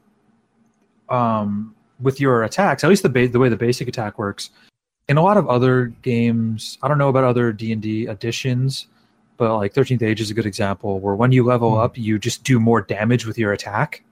um, 1.08 1.74
with 2.00 2.20
your 2.20 2.44
attacks, 2.44 2.84
at 2.84 2.90
least 2.90 3.02
the 3.02 3.08
ba- 3.08 3.28
the 3.28 3.38
way 3.38 3.48
the 3.48 3.56
basic 3.56 3.88
attack 3.88 4.18
works, 4.18 4.50
in 5.08 5.16
a 5.16 5.22
lot 5.22 5.36
of 5.36 5.48
other 5.48 5.86
games, 6.02 6.78
I 6.82 6.88
don't 6.88 6.98
know 6.98 7.08
about 7.08 7.24
other 7.24 7.52
D 7.52 7.72
and 7.72 7.82
D 7.82 8.06
editions, 8.06 8.86
but 9.36 9.56
like 9.56 9.74
Thirteenth 9.74 10.02
Age 10.02 10.20
is 10.20 10.30
a 10.30 10.34
good 10.34 10.46
example 10.46 11.00
where 11.00 11.14
when 11.14 11.32
you 11.32 11.44
level 11.44 11.72
mm. 11.72 11.84
up, 11.84 11.96
you 11.96 12.18
just 12.18 12.44
do 12.44 12.58
more 12.60 12.80
damage 12.80 13.26
with 13.26 13.38
your 13.38 13.52
attack. 13.52 14.02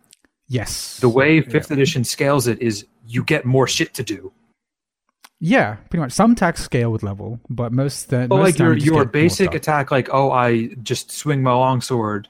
Yes. 0.48 0.98
The 1.00 1.08
way 1.08 1.40
Fifth 1.40 1.70
yeah. 1.70 1.74
Edition 1.74 2.04
scales 2.04 2.46
it 2.46 2.60
is 2.60 2.86
you 3.06 3.24
get 3.24 3.44
more 3.44 3.66
shit 3.66 3.94
to 3.94 4.02
do. 4.02 4.32
Yeah, 5.40 5.74
pretty 5.90 6.00
much. 6.00 6.12
Some 6.12 6.32
attacks 6.32 6.62
scale 6.62 6.90
with 6.90 7.02
level, 7.02 7.40
but 7.50 7.72
most 7.72 8.08
but 8.08 8.28
most 8.28 8.40
like 8.40 8.58
your 8.58 8.76
your 8.76 9.04
basic 9.04 9.54
attack, 9.54 9.90
like 9.90 10.08
oh, 10.12 10.30
I 10.30 10.68
just 10.82 11.10
swing 11.10 11.42
my 11.42 11.52
longsword, 11.52 12.28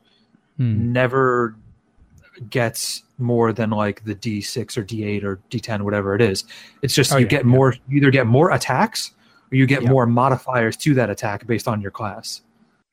hmm. 0.56 0.92
never 0.92 1.54
gets 2.50 3.02
more 3.18 3.52
than 3.52 3.70
like 3.70 4.04
the 4.04 4.14
D6 4.14 4.76
or 4.76 4.84
D8 4.84 5.22
or 5.22 5.40
D10, 5.50 5.82
whatever 5.82 6.14
it 6.14 6.20
is. 6.20 6.44
It's 6.82 6.94
just 6.94 7.12
oh, 7.12 7.18
you 7.18 7.26
yeah, 7.26 7.30
get 7.30 7.44
yeah. 7.44 7.50
more. 7.50 7.74
You 7.88 7.98
either 7.98 8.10
get 8.10 8.26
more 8.26 8.50
attacks 8.50 9.12
or 9.52 9.56
you 9.56 9.66
get 9.66 9.82
yeah. 9.82 9.90
more 9.90 10.06
modifiers 10.06 10.76
to 10.78 10.94
that 10.94 11.10
attack 11.10 11.46
based 11.46 11.68
on 11.68 11.80
your 11.80 11.90
class. 11.90 12.42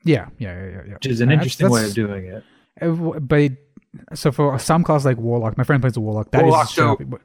Yeah, 0.04 0.28
yeah, 0.38 0.56
yeah, 0.56 0.82
yeah. 0.88 0.94
Which 0.96 1.06
is 1.08 1.22
an 1.22 1.32
interesting 1.32 1.70
way 1.70 1.86
of 1.86 1.94
doing 1.94 2.26
it. 2.26 2.44
Uh, 2.82 3.20
but 3.20 3.52
so 4.14 4.32
for 4.32 4.58
some 4.60 4.84
class 4.84 5.06
like 5.06 5.18
Warlock, 5.18 5.58
my 5.58 5.64
friend 5.64 5.82
plays 5.82 5.98
a 5.98 6.00
Warlock. 6.00 6.32
That 6.32 6.44
Warlock, 6.44 6.70
is 6.70 6.76
dope. 6.76 7.22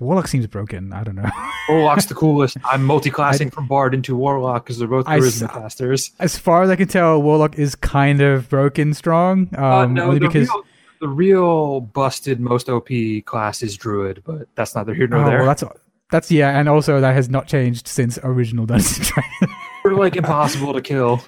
Warlock 0.00 0.26
seems 0.26 0.46
broken. 0.46 0.92
I 0.92 1.04
don't 1.04 1.14
know. 1.14 1.30
Warlock's 1.68 2.06
the 2.06 2.14
coolest. 2.14 2.56
I'm 2.64 2.84
multi-classing 2.84 3.48
I, 3.48 3.50
from 3.50 3.68
Bard 3.68 3.94
into 3.94 4.16
Warlock 4.16 4.64
because 4.64 4.78
they're 4.78 4.88
both 4.88 5.06
charisma 5.06 5.48
I, 5.50 5.52
casters. 5.52 6.10
As 6.18 6.36
far 6.36 6.62
as 6.62 6.70
I 6.70 6.76
can 6.76 6.88
tell, 6.88 7.22
Warlock 7.22 7.56
is 7.56 7.76
kind 7.76 8.20
of 8.20 8.48
broken 8.48 8.94
strong. 8.94 9.48
Uh, 9.56 9.64
um, 9.64 9.72
uh, 9.72 9.86
no, 9.86 10.04
only 10.08 10.18
because 10.18 10.48
real, 10.48 10.64
the 11.00 11.08
real 11.08 11.80
busted 11.80 12.40
most 12.40 12.68
OP 12.68 12.88
class 13.26 13.62
is 13.62 13.76
Druid, 13.76 14.22
but 14.24 14.48
that's 14.56 14.74
neither 14.74 14.92
here 14.92 15.06
nor 15.06 15.20
oh, 15.20 15.26
there. 15.26 15.38
Well, 15.38 15.46
that's 15.46 15.62
that's 16.10 16.30
yeah, 16.32 16.58
and 16.58 16.68
also 16.68 17.00
that 17.00 17.14
has 17.14 17.28
not 17.28 17.46
changed 17.46 17.86
since 17.86 18.18
original 18.24 18.66
Dungeons 18.66 19.12
and 19.40 19.50
They're 19.84 19.94
like 19.94 20.16
impossible 20.16 20.72
to 20.72 20.82
kill. 20.82 21.22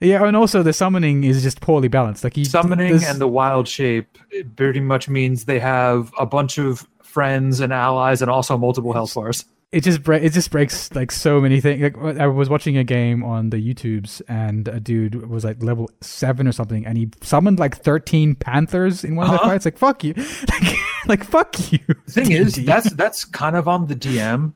Yeah, 0.00 0.24
and 0.24 0.36
also 0.36 0.62
the 0.62 0.72
summoning 0.72 1.24
is 1.24 1.42
just 1.42 1.60
poorly 1.60 1.88
balanced. 1.88 2.24
Like 2.24 2.34
summoning 2.44 3.04
and 3.04 3.20
the 3.20 3.28
wild 3.28 3.68
shape 3.68 4.16
pretty 4.56 4.80
much 4.80 5.08
means 5.08 5.44
they 5.44 5.58
have 5.58 6.12
a 6.18 6.24
bunch 6.24 6.56
of 6.56 6.86
friends 7.02 7.60
and 7.60 7.72
allies 7.72 8.22
and 8.22 8.30
also 8.30 8.56
multiple 8.56 8.92
health 8.92 9.14
bars. 9.14 9.44
It 9.72 9.84
just 9.84 10.02
bre- 10.02 10.14
it 10.14 10.32
just 10.32 10.50
breaks 10.50 10.92
like 10.94 11.12
so 11.12 11.40
many 11.40 11.60
things. 11.60 11.82
Like 11.82 12.18
I 12.18 12.26
was 12.26 12.48
watching 12.48 12.76
a 12.76 12.82
game 12.82 13.22
on 13.22 13.50
the 13.50 13.56
YouTubes 13.56 14.20
and 14.26 14.66
a 14.66 14.80
dude 14.80 15.28
was 15.28 15.44
like 15.44 15.62
level 15.62 15.88
seven 16.00 16.48
or 16.48 16.52
something, 16.52 16.84
and 16.86 16.98
he 16.98 17.10
summoned 17.20 17.60
like 17.60 17.76
thirteen 17.76 18.34
panthers 18.34 19.04
in 19.04 19.14
one 19.14 19.26
uh-huh. 19.26 19.36
of 19.36 19.40
the 19.42 19.46
fights. 19.46 19.64
Like 19.66 19.78
fuck 19.78 20.02
you, 20.02 20.14
like, 20.48 20.76
like 21.06 21.24
fuck 21.24 21.72
you. 21.72 21.78
The 22.06 22.12
thing 22.12 22.32
is, 22.32 22.54
that's 22.64 22.90
that's 22.94 23.24
kind 23.24 23.54
of 23.54 23.68
on 23.68 23.86
the 23.86 23.94
DM. 23.94 24.54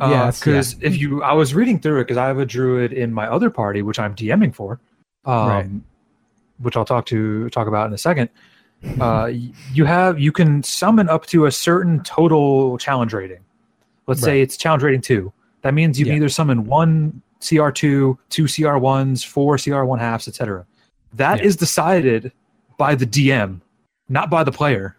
Uh, 0.00 0.08
yeah, 0.10 0.30
because 0.30 0.74
yeah. 0.74 0.88
if 0.88 0.98
you, 0.98 1.22
I 1.22 1.32
was 1.32 1.54
reading 1.54 1.78
through 1.78 2.00
it 2.00 2.04
because 2.04 2.16
I 2.16 2.26
have 2.26 2.38
a 2.38 2.46
druid 2.46 2.92
in 2.92 3.12
my 3.12 3.28
other 3.28 3.48
party, 3.48 3.82
which 3.82 3.98
I'm 3.98 4.14
DMing 4.14 4.54
for, 4.54 4.80
um, 5.24 5.48
right. 5.48 5.70
which 6.58 6.76
I'll 6.76 6.84
talk 6.84 7.06
to 7.06 7.48
talk 7.50 7.68
about 7.68 7.86
in 7.86 7.92
a 7.92 7.98
second 7.98 8.28
uh, 9.00 9.30
you 9.72 9.84
have 9.84 10.18
you 10.18 10.32
can 10.32 10.62
summon 10.62 11.08
up 11.08 11.26
to 11.26 11.46
a 11.46 11.52
certain 11.52 12.02
total 12.02 12.78
challenge 12.78 13.12
rating. 13.12 13.44
Let's 14.06 14.22
right. 14.22 14.28
say 14.28 14.40
it's 14.42 14.56
challenge 14.56 14.82
rating 14.82 15.00
two. 15.00 15.32
That 15.62 15.74
means 15.74 15.98
you 15.98 16.06
yeah. 16.06 16.12
can 16.12 16.16
either 16.22 16.28
summon 16.28 16.66
one 16.66 17.22
CR 17.46 17.70
two, 17.70 18.18
two 18.28 18.46
CR 18.46 18.76
ones, 18.76 19.24
four 19.24 19.56
CR 19.58 19.84
one 19.84 19.98
halves, 19.98 20.28
etc. 20.28 20.66
That 21.14 21.38
yeah. 21.38 21.44
is 21.44 21.56
decided 21.56 22.32
by 22.76 22.94
the 22.94 23.06
DM, 23.06 23.60
not 24.08 24.30
by 24.30 24.44
the 24.44 24.52
player. 24.52 24.96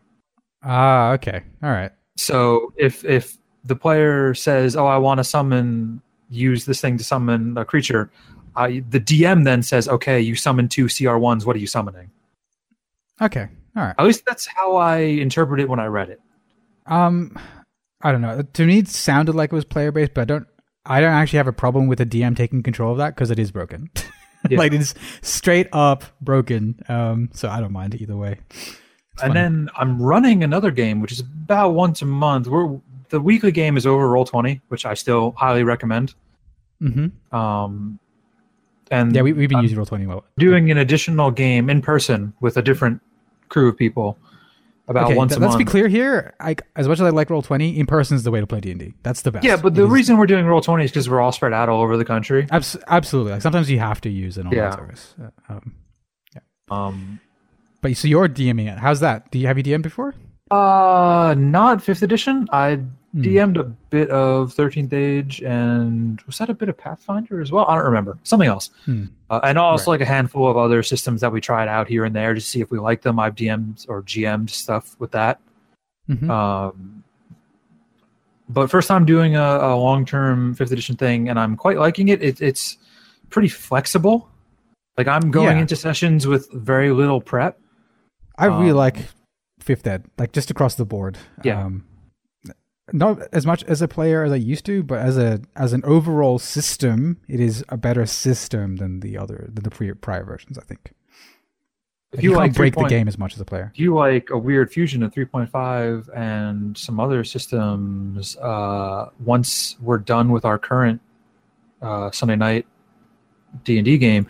Ah, 0.63 1.11
okay, 1.11 1.43
all 1.61 1.71
right. 1.71 1.91
So 2.17 2.73
if 2.77 3.05
if 3.05 3.37
the 3.65 3.75
player 3.75 4.33
says, 4.33 4.75
"Oh, 4.75 4.85
I 4.85 4.97
want 4.97 5.17
to 5.19 5.23
summon, 5.23 6.01
use 6.29 6.65
this 6.65 6.79
thing 6.81 6.97
to 6.97 7.03
summon 7.03 7.57
a 7.57 7.65
creature," 7.65 8.09
the 8.55 8.99
DM 8.99 9.43
then 9.43 9.63
says, 9.63 9.87
"Okay, 9.87 10.19
you 10.21 10.35
summon 10.35 10.67
two 10.69 10.87
CR 10.87 11.17
ones. 11.17 11.45
What 11.45 11.55
are 11.55 11.59
you 11.59 11.67
summoning?" 11.67 12.09
Okay, 13.21 13.47
all 13.75 13.83
right. 13.83 13.95
At 13.97 14.05
least 14.05 14.23
that's 14.25 14.45
how 14.45 14.75
I 14.75 14.97
interpret 14.97 15.59
it 15.59 15.69
when 15.69 15.79
I 15.79 15.85
read 15.85 16.09
it. 16.09 16.21
Um, 16.85 17.37
I 18.01 18.11
don't 18.11 18.21
know. 18.21 18.41
To 18.41 18.65
me, 18.65 18.79
it 18.79 18.87
sounded 18.87 19.35
like 19.35 19.51
it 19.51 19.55
was 19.55 19.65
player 19.65 19.91
based, 19.91 20.13
but 20.13 20.21
I 20.21 20.25
don't. 20.25 20.47
I 20.87 21.01
don't 21.01 21.13
actually 21.13 21.37
have 21.37 21.47
a 21.47 21.53
problem 21.53 21.87
with 21.87 21.97
the 21.97 22.05
DM 22.05 22.35
taking 22.35 22.61
control 22.61 22.91
of 22.91 22.99
that 22.99 23.15
because 23.15 23.31
it 23.31 23.39
is 23.39 23.51
broken. 23.51 23.89
Yeah. 24.47 24.59
like 24.59 24.73
it's 24.73 24.93
straight 25.23 25.67
up 25.73 26.03
broken. 26.21 26.79
Um, 26.87 27.31
so 27.33 27.49
I 27.49 27.59
don't 27.59 27.71
mind 27.71 27.95
either 27.95 28.15
way. 28.15 28.41
It's 28.51 28.77
and 29.23 29.33
funny. 29.33 29.33
then 29.33 29.69
I'm 29.75 29.99
running 29.99 30.43
another 30.43 30.69
game, 30.69 31.01
which 31.01 31.11
is 31.11 31.21
about 31.21 31.69
once 31.69 32.03
a 32.03 32.05
month. 32.05 32.45
We're 32.45 32.79
the 33.09 33.19
weekly 33.19 33.51
game 33.51 33.77
is 33.77 33.85
over 33.85 34.07
Roll 34.07 34.25
Twenty, 34.25 34.61
which 34.67 34.85
I 34.85 34.93
still 34.93 35.33
highly 35.37 35.63
recommend. 35.63 36.13
Mm-hmm. 36.81 37.35
Um, 37.35 37.99
and 38.91 39.15
yeah, 39.15 39.21
we, 39.21 39.33
we've 39.33 39.49
been 39.49 39.59
I'm 39.59 39.63
using 39.63 39.77
Roll 39.77 39.85
Twenty. 39.85 40.05
Well, 40.05 40.25
doing 40.37 40.71
an 40.71 40.77
additional 40.77 41.31
game 41.31 41.69
in 41.69 41.81
person 41.81 42.33
with 42.41 42.57
a 42.57 42.61
different 42.61 43.01
crew 43.49 43.69
of 43.69 43.77
people 43.77 44.17
about 44.87 45.05
okay, 45.05 45.15
once 45.15 45.31
th- 45.31 45.39
a 45.39 45.41
let's 45.41 45.53
month. 45.53 45.59
be 45.59 45.65
clear 45.65 45.87
here. 45.87 46.35
I, 46.39 46.55
as 46.75 46.87
much 46.87 46.99
as 46.99 47.07
I 47.07 47.09
like 47.09 47.29
Roll 47.29 47.41
Twenty, 47.41 47.77
in 47.79 47.85
person 47.85 48.15
is 48.15 48.23
the 48.23 48.31
way 48.31 48.39
to 48.39 48.47
play 48.47 48.59
D 48.59 48.71
and 48.71 48.79
D. 48.79 48.93
That's 49.03 49.21
the 49.21 49.31
best. 49.31 49.43
Yeah, 49.43 49.57
but 49.57 49.75
the 49.75 49.87
reason 49.87 50.17
we're 50.17 50.27
doing 50.27 50.45
Roll 50.45 50.61
Twenty 50.61 50.85
is 50.85 50.91
because 50.91 51.09
we're 51.09 51.21
all 51.21 51.31
spread 51.31 51.53
out 51.53 51.69
all 51.69 51.81
over 51.81 51.97
the 51.97 52.05
country. 52.05 52.47
Abs- 52.51 52.77
absolutely. 52.87 53.33
Like 53.33 53.41
sometimes 53.41 53.69
you 53.69 53.79
have 53.79 54.01
to 54.01 54.09
use 54.09 54.37
an 54.37 54.47
online 54.47 54.57
yeah. 54.57 54.75
service. 54.75 55.15
Uh, 55.19 55.53
um, 55.53 55.75
yeah. 56.33 56.41
Um, 56.69 57.19
but 57.81 57.95
so 57.97 58.07
you're 58.07 58.27
DMing 58.27 58.71
it. 58.71 58.79
How's 58.79 58.99
that? 58.99 59.31
Do 59.31 59.39
you 59.39 59.47
have 59.47 59.57
you 59.57 59.63
DM'd 59.63 59.83
before? 59.83 60.13
Uh, 60.51 61.35
not 61.37 61.81
fifth 61.81 62.03
edition. 62.03 62.47
I 62.51 62.81
Hmm. 63.15 63.21
DM'd 63.21 63.57
a 63.57 63.63
bit 63.63 64.09
of 64.09 64.53
13th 64.53 64.91
Age, 64.91 65.41
and 65.41 66.21
was 66.27 66.37
that 66.37 66.49
a 66.49 66.53
bit 66.53 66.67
of 66.67 66.77
Pathfinder 66.77 67.39
as 67.39 67.49
well? 67.49 67.65
I 67.65 67.75
don't 67.75 67.85
remember. 67.85 68.17
Something 68.23 68.49
else. 68.49 68.71
Hmm. 68.83 69.05
Uh, 69.29 69.39
and 69.43 69.57
also 69.57 69.91
right. 69.91 69.99
like 69.99 70.01
a 70.01 70.11
handful 70.11 70.49
of 70.49 70.57
other 70.57 70.83
systems 70.83 71.21
that 71.21 71.31
we 71.31 71.39
tried 71.39 71.69
out 71.69 71.87
here 71.87 72.03
and 72.03 72.13
there 72.13 72.33
to 72.33 72.41
see 72.41 72.59
if 72.59 72.71
we 72.71 72.77
like 72.77 73.03
them. 73.03 73.17
I've 73.17 73.35
DM'd 73.35 73.85
or 73.87 74.03
GM'd 74.03 74.49
stuff 74.49 74.97
with 74.99 75.11
that. 75.11 75.39
Mm-hmm. 76.09 76.29
Um, 76.29 77.03
but 78.49 78.69
first 78.69 78.89
time 78.89 79.05
doing 79.05 79.37
a, 79.37 79.41
a 79.41 79.75
long 79.77 80.05
term 80.05 80.53
fifth 80.53 80.73
edition 80.73 80.97
thing, 80.97 81.29
and 81.29 81.39
I'm 81.39 81.55
quite 81.55 81.77
liking 81.77 82.09
it. 82.09 82.21
it 82.21 82.41
it's 82.41 82.77
pretty 83.29 83.47
flexible. 83.47 84.29
Like 84.97 85.07
I'm 85.07 85.31
going 85.31 85.55
yeah. 85.55 85.61
into 85.61 85.77
sessions 85.77 86.27
with 86.27 86.51
very 86.51 86.91
little 86.91 87.21
prep. 87.21 87.57
I 88.37 88.47
really 88.47 88.71
um, 88.71 88.77
like 88.77 88.97
fifth 89.65 89.87
ed, 89.87 90.05
like 90.17 90.31
just 90.31 90.51
across 90.51 90.75
the 90.75 90.85
board. 90.85 91.17
Yeah. 91.43 91.65
Um, 91.65 91.85
not 92.93 93.19
as 93.33 93.45
much 93.47 93.63
as 93.63 93.81
a 93.81 93.87
player 93.87 94.23
as 94.23 94.31
I 94.31 94.35
used 94.35 94.65
to, 94.67 94.83
but 94.83 94.99
as 94.99 95.17
a 95.17 95.41
as 95.55 95.73
an 95.73 95.83
overall 95.85 96.37
system, 96.37 97.19
it 97.27 97.39
is 97.39 97.65
a 97.69 97.77
better 97.77 98.05
system 98.05 98.77
than 98.77 98.99
the 98.99 99.17
other 99.17 99.49
than 99.51 99.63
the 99.63 99.71
pre, 99.71 99.91
prior 99.93 100.23
versions. 100.23 100.57
I 100.57 100.63
think. 100.63 100.93
If 102.11 102.23
you, 102.23 102.31
you 102.31 102.37
like 102.37 102.53
break 102.53 102.75
the 102.75 102.85
game 102.85 103.09
as 103.09 103.17
much 103.17 103.33
as 103.33 103.41
a 103.41 103.45
player. 103.45 103.71
If 103.73 103.79
you 103.79 103.93
like 103.93 104.29
a 104.29 104.37
weird 104.37 104.71
fusion 104.71 105.03
of 105.03 105.13
3.5 105.13 106.07
and 106.15 106.77
some 106.77 106.97
other 106.97 107.25
systems, 107.25 108.37
uh, 108.37 109.09
once 109.19 109.75
we're 109.81 109.97
done 109.97 110.31
with 110.31 110.45
our 110.45 110.57
current 110.57 111.01
uh, 111.81 112.11
Sunday 112.11 112.37
night 112.37 112.67
D 113.65 113.77
and 113.77 113.83
D 113.83 113.97
game, 113.97 114.27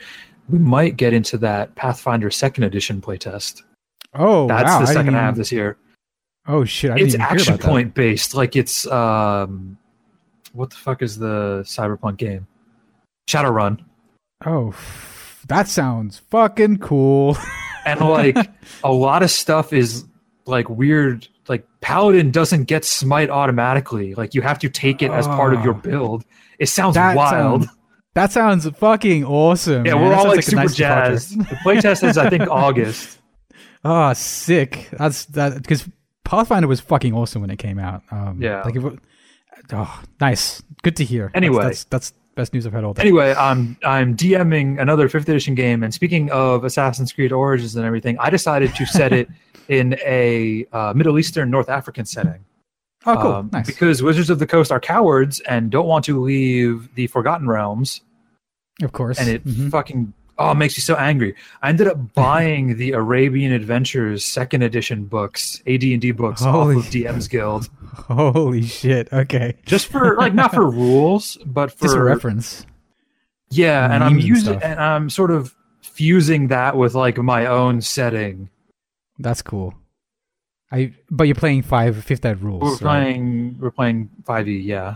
we 0.49 0.57
might 0.57 0.97
get 0.97 1.13
into 1.13 1.37
that 1.39 1.75
Pathfinder 1.75 2.31
Second 2.31 2.63
Edition 2.63 3.01
playtest. 3.01 3.61
Oh, 4.15 4.47
that's 4.47 4.71
wow. 4.71 4.79
the 4.79 4.87
second 4.87 5.13
half 5.13 5.35
this 5.35 5.51
year. 5.51 5.77
Oh 6.47 6.63
shit! 6.63 6.91
I 6.91 6.95
it's 6.97 7.15
action 7.15 7.57
point 7.57 7.89
that. 7.89 8.01
based. 8.01 8.35
Like 8.35 8.55
it's 8.55 8.87
um, 8.87 9.77
what 10.53 10.69
the 10.69 10.75
fuck 10.75 11.01
is 11.01 11.17
the 11.17 11.63
cyberpunk 11.65 12.17
game? 12.17 12.47
Shadowrun. 13.27 13.83
Oh, 14.45 14.75
that 15.47 15.67
sounds 15.67 16.19
fucking 16.29 16.77
cool. 16.77 17.37
and 17.85 17.99
like 17.99 18.37
a 18.83 18.91
lot 18.91 19.23
of 19.23 19.31
stuff 19.31 19.73
is 19.73 20.05
like 20.45 20.69
weird. 20.69 21.27
Like 21.47 21.65
Paladin 21.81 22.31
doesn't 22.31 22.65
get 22.65 22.85
smite 22.85 23.29
automatically. 23.29 24.15
Like 24.15 24.33
you 24.33 24.41
have 24.41 24.59
to 24.59 24.69
take 24.69 25.01
it 25.01 25.11
as 25.11 25.27
part 25.27 25.53
of 25.53 25.63
your 25.63 25.75
oh. 25.75 25.79
build. 25.79 26.25
It 26.59 26.67
sounds 26.67 26.95
that 26.95 27.15
wild. 27.15 27.63
Sounds, 27.63 27.77
that 28.13 28.31
sounds 28.31 28.69
fucking 28.69 29.25
awesome. 29.25 29.85
Yeah, 29.85 29.95
man. 29.95 30.03
we're 30.03 30.13
all 30.13 30.25
like, 30.25 30.37
like 30.37 30.43
super 30.43 30.61
nice 30.61 30.75
jazzed. 30.75 31.37
the 31.37 31.55
playtest 31.65 32.07
is 32.07 32.17
I 32.17 32.29
think 32.29 32.43
August. 32.49 33.19
Oh, 33.87 34.11
sick. 34.13 34.89
That's 34.91 35.25
that 35.25 35.61
because 35.61 35.87
Pathfinder 36.23 36.67
was 36.67 36.79
fucking 36.79 37.13
awesome 37.13 37.41
when 37.41 37.51
it 37.51 37.57
came 37.57 37.77
out. 37.77 38.01
Um, 38.09 38.41
yeah. 38.41 38.63
Like, 38.63 38.75
it, 38.75 38.99
oh, 39.73 40.03
nice. 40.19 40.63
Good 40.81 40.95
to 40.97 41.03
hear. 41.05 41.29
Anyway. 41.35 41.63
that's, 41.63 41.83
that's 41.85 42.11
best 42.33 42.51
news 42.53 42.65
I've 42.65 42.73
had 42.73 42.83
all 42.83 42.93
day. 42.95 43.03
Anyway, 43.03 43.33
I'm 43.37 43.77
I'm 43.85 44.17
DMing 44.17 44.81
another 44.81 45.07
fifth 45.07 45.29
edition 45.29 45.53
game, 45.55 45.83
and 45.83 45.93
speaking 45.93 46.31
of 46.31 46.63
Assassin's 46.63 47.13
Creed 47.13 47.31
Origins 47.31 47.75
and 47.75 47.85
everything, 47.85 48.17
I 48.19 48.29
decided 48.31 48.73
to 48.75 48.85
set 48.87 49.13
it 49.13 49.29
in 49.69 49.97
a 50.03 50.65
uh, 50.73 50.93
Middle 50.95 51.17
Eastern, 51.19 51.49
North 51.51 51.69
African 51.69 52.05
setting. 52.05 52.43
oh, 53.05 53.15
cool. 53.21 53.31
Um, 53.33 53.49
nice. 53.53 53.67
Because 53.67 54.01
Wizards 54.01 54.31
of 54.31 54.39
the 54.39 54.47
Coast 54.47 54.71
are 54.71 54.79
cowards 54.79 55.39
and 55.41 55.69
don't 55.69 55.87
want 55.87 56.05
to 56.05 56.19
leave 56.21 56.89
the 56.95 57.05
Forgotten 57.07 57.47
Realms, 57.47 58.01
of 58.81 58.91
course. 58.93 59.19
and 59.19 59.29
it 59.29 59.45
Mhm. 59.45 59.69
fucking 59.69 60.11
oh 60.37 60.51
it 60.51 60.55
makes 60.55 60.77
me 60.77 60.81
so 60.81 60.95
angry. 60.95 61.35
I 61.61 61.69
ended 61.69 61.87
up 61.87 62.13
buying 62.13 62.77
the 62.77 62.91
Arabian 62.91 63.51
Adventures 63.51 64.25
second 64.25 64.61
edition 64.63 65.05
books, 65.05 65.61
AD 65.67 65.83
and 65.83 66.01
D 66.01 66.11
books 66.11 66.41
Holy- 66.41 66.77
off 66.77 66.85
of 66.87 66.91
DM's 66.91 67.27
Guild, 67.27 67.69
Holy 67.93 68.63
shit. 68.63 69.11
Okay. 69.13 69.55
just 69.65 69.87
for 69.87 70.15
like 70.17 70.33
not 70.33 70.53
for 70.53 70.69
rules, 70.69 71.37
but 71.45 71.71
for 71.71 71.85
Just 71.85 71.95
a 71.95 72.03
reference. 72.03 72.65
Yeah, 73.49 73.85
and 73.93 74.03
I'm 74.03 74.13
memes 74.13 74.23
and 74.23 74.27
using 74.27 74.53
stuff. 74.53 74.63
and 74.63 74.79
I'm 74.79 75.09
sort 75.09 75.31
of 75.31 75.55
fusing 75.81 76.47
that 76.49 76.75
with 76.75 76.95
like 76.95 77.17
my 77.17 77.45
own 77.45 77.79
setting. 77.81 78.49
That's 79.19 79.41
cool. 79.41 79.73
I 80.71 80.93
but 81.11 81.25
you're 81.25 81.35
playing 81.35 81.61
five 81.61 82.03
fifth 82.03 82.25
ed 82.25 82.41
rules. 82.41 82.61
We're 82.63 82.71
right? 82.71 82.79
playing 82.81 83.57
we're 83.59 83.71
playing 83.71 84.09
5e, 84.23 84.65
yeah. 84.65 84.95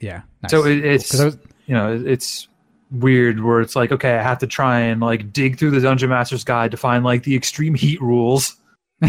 Yeah. 0.00 0.22
Nice. 0.42 0.50
So 0.50 0.64
it, 0.66 0.84
it's 0.84 1.10
'Cause 1.10 1.20
I 1.20 1.24
was- 1.26 1.38
you 1.66 1.74
know, 1.74 2.02
it's 2.04 2.48
weird 2.92 3.40
where 3.42 3.60
it's 3.60 3.74
like 3.74 3.90
okay, 3.92 4.14
I 4.16 4.22
have 4.22 4.38
to 4.38 4.46
try 4.46 4.80
and 4.80 5.00
like 5.00 5.32
dig 5.32 5.58
through 5.58 5.72
the 5.72 5.80
dungeon 5.80 6.10
master's 6.10 6.44
guide 6.44 6.70
to 6.70 6.76
find 6.76 7.04
like 7.04 7.24
the 7.24 7.34
extreme 7.34 7.74
heat 7.74 8.00
rules. 8.00 8.56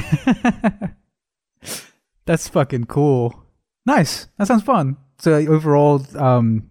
That's 2.26 2.48
fucking 2.48 2.86
cool. 2.86 3.44
Nice. 3.86 4.28
That 4.38 4.48
sounds 4.48 4.64
fun. 4.64 4.98
So 5.20 5.32
like, 5.32 5.48
overall, 5.48 6.02
um, 6.18 6.70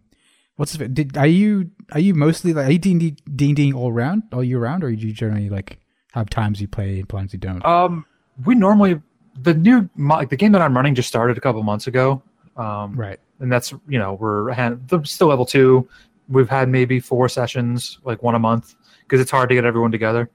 what's 0.57 0.75
it? 0.75 0.95
Did 0.95 1.17
are 1.17 1.27
you 1.27 1.71
are 1.93 2.01
you 2.01 2.15
mostly 2.15 2.53
like 2.53 2.67
are 2.67 2.73
you 2.73 2.79
D 2.79 2.93
and 2.93 3.01
D 3.37 3.53
D 3.53 3.73
all 3.73 3.93
round 3.93 4.23
all 4.33 4.43
year 4.43 4.59
round, 4.59 4.85
or 4.85 4.91
do 4.95 5.07
you 5.07 5.13
generally 5.13 5.51
like 5.51 5.79
have 6.13 6.31
times 6.31 6.61
you 6.61 6.69
play 6.69 7.01
and 7.01 7.09
times 7.09 7.33
you 7.33 7.39
don't? 7.39 7.65
Um 7.65 8.05
we 8.45 8.55
normally 8.55 9.01
the 9.41 9.55
new 9.55 9.89
like 9.97 10.31
the 10.31 10.37
game 10.37 10.53
that 10.53 10.63
I'm 10.63 10.75
running 10.75 10.95
just 10.95 11.09
started 11.09 11.37
a 11.37 11.41
couple 11.41 11.63
months 11.63 11.87
ago. 11.87 12.23
Um 12.57 12.95
right. 12.95 13.19
and 13.41 13.51
that's 13.51 13.73
you 13.89 13.99
know 13.99 14.15
we're 14.15 14.53
hand, 14.53 14.91
still 15.05 15.29
level 15.29 15.47
2. 15.47 15.89
We've 16.33 16.49
had 16.49 16.69
maybe 16.69 17.01
4 17.01 17.29
sessions, 17.29 17.99
like 18.05 18.23
one 18.23 18.35
a 18.35 18.39
month 18.39 18.75
because 19.03 19.21
it's 19.21 19.31
hard 19.31 19.49
to 19.51 19.55
get 19.55 19.65
everyone 19.65 19.93
together. 19.93 20.31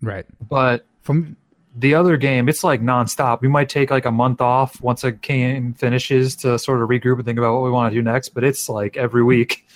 Right. 0.00 0.26
But 0.48 0.86
From 1.02 1.36
the 1.74 1.94
other 1.94 2.16
game, 2.16 2.48
it's 2.48 2.62
like 2.64 2.82
nonstop. 2.82 3.40
We 3.40 3.48
might 3.48 3.68
take 3.68 3.90
like 3.90 4.04
a 4.04 4.10
month 4.10 4.40
off 4.40 4.80
once 4.82 5.04
a 5.04 5.12
game 5.12 5.72
finishes 5.74 6.36
to 6.36 6.58
sort 6.58 6.82
of 6.82 6.88
regroup 6.88 7.16
and 7.16 7.24
think 7.24 7.38
about 7.38 7.54
what 7.54 7.62
we 7.62 7.70
want 7.70 7.90
to 7.92 7.98
do 7.98 8.02
next. 8.02 8.30
But 8.30 8.44
it's 8.44 8.68
like 8.68 8.96
every 8.96 9.22
week. 9.22 9.66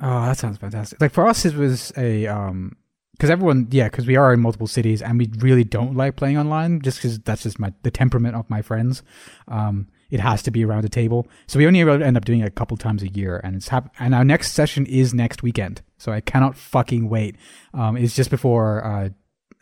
oh, 0.00 0.26
that 0.26 0.38
sounds 0.38 0.58
fantastic. 0.58 1.00
Like 1.00 1.12
for 1.12 1.26
us, 1.26 1.44
it 1.44 1.54
was 1.56 1.92
a 1.96 2.26
um 2.26 2.76
because 3.12 3.30
everyone 3.30 3.66
yeah 3.70 3.88
because 3.88 4.06
we 4.06 4.16
are 4.16 4.32
in 4.32 4.40
multiple 4.40 4.66
cities 4.66 5.02
and 5.02 5.18
we 5.18 5.28
really 5.38 5.64
don't 5.64 5.94
like 5.96 6.16
playing 6.16 6.38
online 6.38 6.80
just 6.80 6.98
because 6.98 7.18
that's 7.18 7.42
just 7.42 7.58
my 7.58 7.72
the 7.82 7.90
temperament 7.90 8.36
of 8.36 8.48
my 8.48 8.62
friends. 8.62 9.02
Um, 9.48 9.88
it 10.10 10.20
has 10.20 10.42
to 10.42 10.50
be 10.50 10.64
around 10.64 10.84
a 10.84 10.88
table, 10.88 11.26
so 11.46 11.58
we 11.58 11.66
only 11.66 11.80
end 11.80 12.16
up 12.16 12.24
doing 12.24 12.40
it 12.40 12.46
a 12.46 12.50
couple 12.50 12.76
times 12.76 13.02
a 13.02 13.08
year, 13.08 13.40
and 13.44 13.56
it's 13.56 13.68
hap- 13.68 13.94
and 13.98 14.14
our 14.14 14.24
next 14.24 14.52
session 14.52 14.86
is 14.86 15.14
next 15.14 15.42
weekend, 15.42 15.82
so 15.98 16.12
I 16.12 16.20
cannot 16.20 16.56
fucking 16.56 17.08
wait. 17.08 17.36
Um, 17.74 17.96
it's 17.96 18.14
just 18.16 18.30
before 18.30 18.84
uh, 18.84 19.08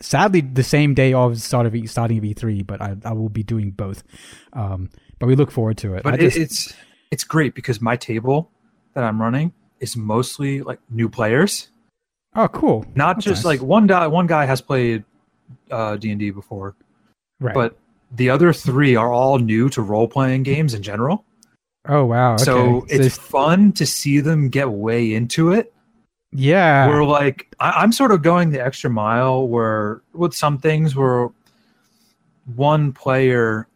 sadly 0.00 0.40
the 0.40 0.62
same 0.62 0.94
day 0.94 1.12
of 1.12 1.40
start 1.40 1.66
of 1.66 1.74
E- 1.74 1.86
starting 1.86 2.18
of 2.18 2.24
E3, 2.24 2.66
but 2.66 2.80
I, 2.80 2.96
I 3.04 3.12
will 3.12 3.28
be 3.28 3.42
doing 3.42 3.70
both. 3.72 4.02
Um, 4.52 4.90
but 5.18 5.26
we 5.26 5.34
look 5.36 5.50
forward 5.50 5.76
to 5.78 5.94
it. 5.94 6.02
But 6.02 6.14
it, 6.14 6.20
just- 6.20 6.36
it's 6.36 6.74
it's 7.10 7.24
great 7.24 7.54
because 7.54 7.80
my 7.80 7.96
table 7.96 8.50
that 8.94 9.02
I'm 9.04 9.20
running 9.20 9.52
is 9.80 9.96
mostly 9.96 10.60
like 10.62 10.78
new 10.90 11.08
players. 11.08 11.68
oh 12.34 12.48
cool, 12.48 12.84
Not 12.94 13.16
That's 13.16 13.24
just 13.26 13.38
nice. 13.44 13.60
like 13.60 13.62
one 13.62 13.86
guy. 13.86 14.06
One 14.06 14.26
guy 14.26 14.44
has 14.46 14.60
played 14.60 15.04
uh, 15.70 15.96
D 15.96 16.10
and 16.10 16.18
D 16.20 16.30
before, 16.30 16.76
right. 17.40 17.54
but 17.54 17.76
the 18.14 18.30
other 18.30 18.52
three 18.52 18.96
are 18.96 19.12
all 19.12 19.38
new 19.38 19.68
to 19.70 19.82
role 19.82 20.08
playing 20.08 20.42
games 20.42 20.74
in 20.74 20.82
general. 20.82 21.24
oh 21.86 22.04
wow, 22.04 22.34
okay. 22.34 22.44
So 22.44 22.84
it's 22.88 22.98
this- 22.98 23.18
fun 23.18 23.72
to 23.72 23.86
see 23.86 24.20
them 24.20 24.48
get 24.48 24.70
way 24.70 25.14
into 25.14 25.52
it. 25.52 25.72
yeah, 26.32 26.88
we're 26.88 27.04
like 27.04 27.54
I, 27.60 27.70
I'm 27.72 27.92
sort 27.92 28.12
of 28.12 28.22
going 28.22 28.50
the 28.50 28.64
extra 28.64 28.90
mile 28.90 29.46
where 29.48 30.02
with 30.14 30.34
some 30.34 30.58
things 30.58 30.94
where 30.96 31.28
one 32.56 32.92
player 32.92 33.66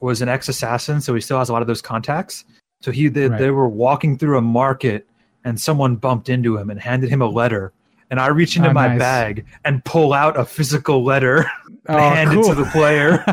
was 0.00 0.22
an 0.22 0.28
ex-assassin, 0.28 1.00
so 1.00 1.14
he 1.14 1.20
still 1.20 1.38
has 1.38 1.48
a 1.48 1.52
lot 1.52 1.62
of 1.62 1.68
those 1.68 1.82
contacts. 1.82 2.44
So 2.80 2.90
he 2.90 3.08
they, 3.08 3.28
Right. 3.28 3.38
they 3.38 3.50
were 3.50 3.68
walking 3.68 4.16
through 4.18 4.38
a 4.38 4.42
market 4.42 5.06
and 5.44 5.60
someone 5.60 5.96
bumped 5.96 6.28
into 6.30 6.56
him 6.56 6.70
and 6.70 6.80
handed 6.80 7.10
him 7.10 7.20
a 7.20 7.26
letter. 7.28 7.72
And 8.10 8.20
I 8.20 8.28
reach 8.28 8.56
into 8.56 8.70
Oh, 8.70 8.72
my 8.74 8.88
nice. 8.88 8.98
bag 8.98 9.46
and 9.64 9.84
pull 9.84 10.12
out 10.12 10.38
a 10.38 10.44
physical 10.44 11.02
letter 11.02 11.38
and 11.86 11.96
Oh, 11.96 11.98
hand 11.98 12.32
it 12.32 12.34
cool. 12.34 12.44
to 12.50 12.54
the 12.54 12.64
player. 12.66 13.24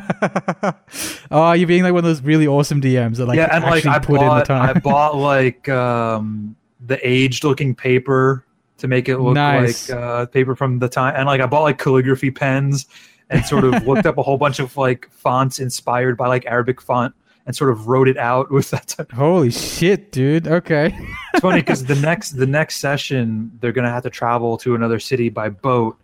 oh, 1.31 1.51
you're 1.53 1.67
being 1.67 1.83
like 1.83 1.93
one 1.93 1.99
of 1.99 2.05
those 2.05 2.21
really 2.21 2.47
awesome 2.47 2.81
DMs 2.81 3.17
that 3.17 3.25
like 3.27 3.37
yeah, 3.37 3.49
and 3.51 3.63
like 3.63 3.85
actually 3.85 3.91
I 3.91 3.99
put 3.99 4.19
bought, 4.19 4.31
in 4.33 4.39
the 4.39 4.45
time. 4.45 4.69
I 4.69 4.79
bought 4.79 5.15
like 5.17 5.69
um, 5.69 6.55
the 6.85 6.99
aged-looking 7.07 7.75
paper 7.75 8.45
to 8.77 8.87
make 8.87 9.07
it 9.09 9.17
look 9.19 9.35
Nice. 9.35 9.89
like 9.89 9.97
uh, 9.99 10.25
paper 10.27 10.55
from 10.55 10.79
the 10.79 10.89
time, 10.89 11.13
and 11.15 11.25
like 11.27 11.41
I 11.41 11.45
bought 11.45 11.63
like 11.63 11.77
calligraphy 11.77 12.31
pens 12.31 12.87
and 13.29 13.45
sort 13.45 13.63
of 13.63 13.85
looked 13.85 14.05
up 14.05 14.17
a 14.17 14.23
whole 14.23 14.37
bunch 14.37 14.59
of 14.59 14.75
like 14.75 15.07
fonts 15.11 15.59
inspired 15.59 16.17
by 16.17 16.27
like 16.27 16.45
Arabic 16.47 16.81
font 16.81 17.13
and 17.45 17.55
sort 17.55 17.69
of 17.71 17.87
wrote 17.87 18.07
it 18.07 18.17
out 18.17 18.51
with 18.51 18.69
that. 18.71 18.87
Type. 18.87 19.11
Holy 19.11 19.51
shit, 19.51 20.11
dude. 20.11 20.47
Okay. 20.47 20.95
It's 21.33 21.41
funny 21.41 21.59
because 21.61 21.85
the 21.85 21.95
next 21.95 22.31
the 22.31 22.45
next 22.47 22.77
session 22.77 23.51
they're 23.59 23.71
gonna 23.71 23.89
have 23.89 24.03
to 24.03 24.09
travel 24.09 24.57
to 24.59 24.75
another 24.75 24.99
city 24.99 25.29
by 25.29 25.49
boat, 25.49 25.97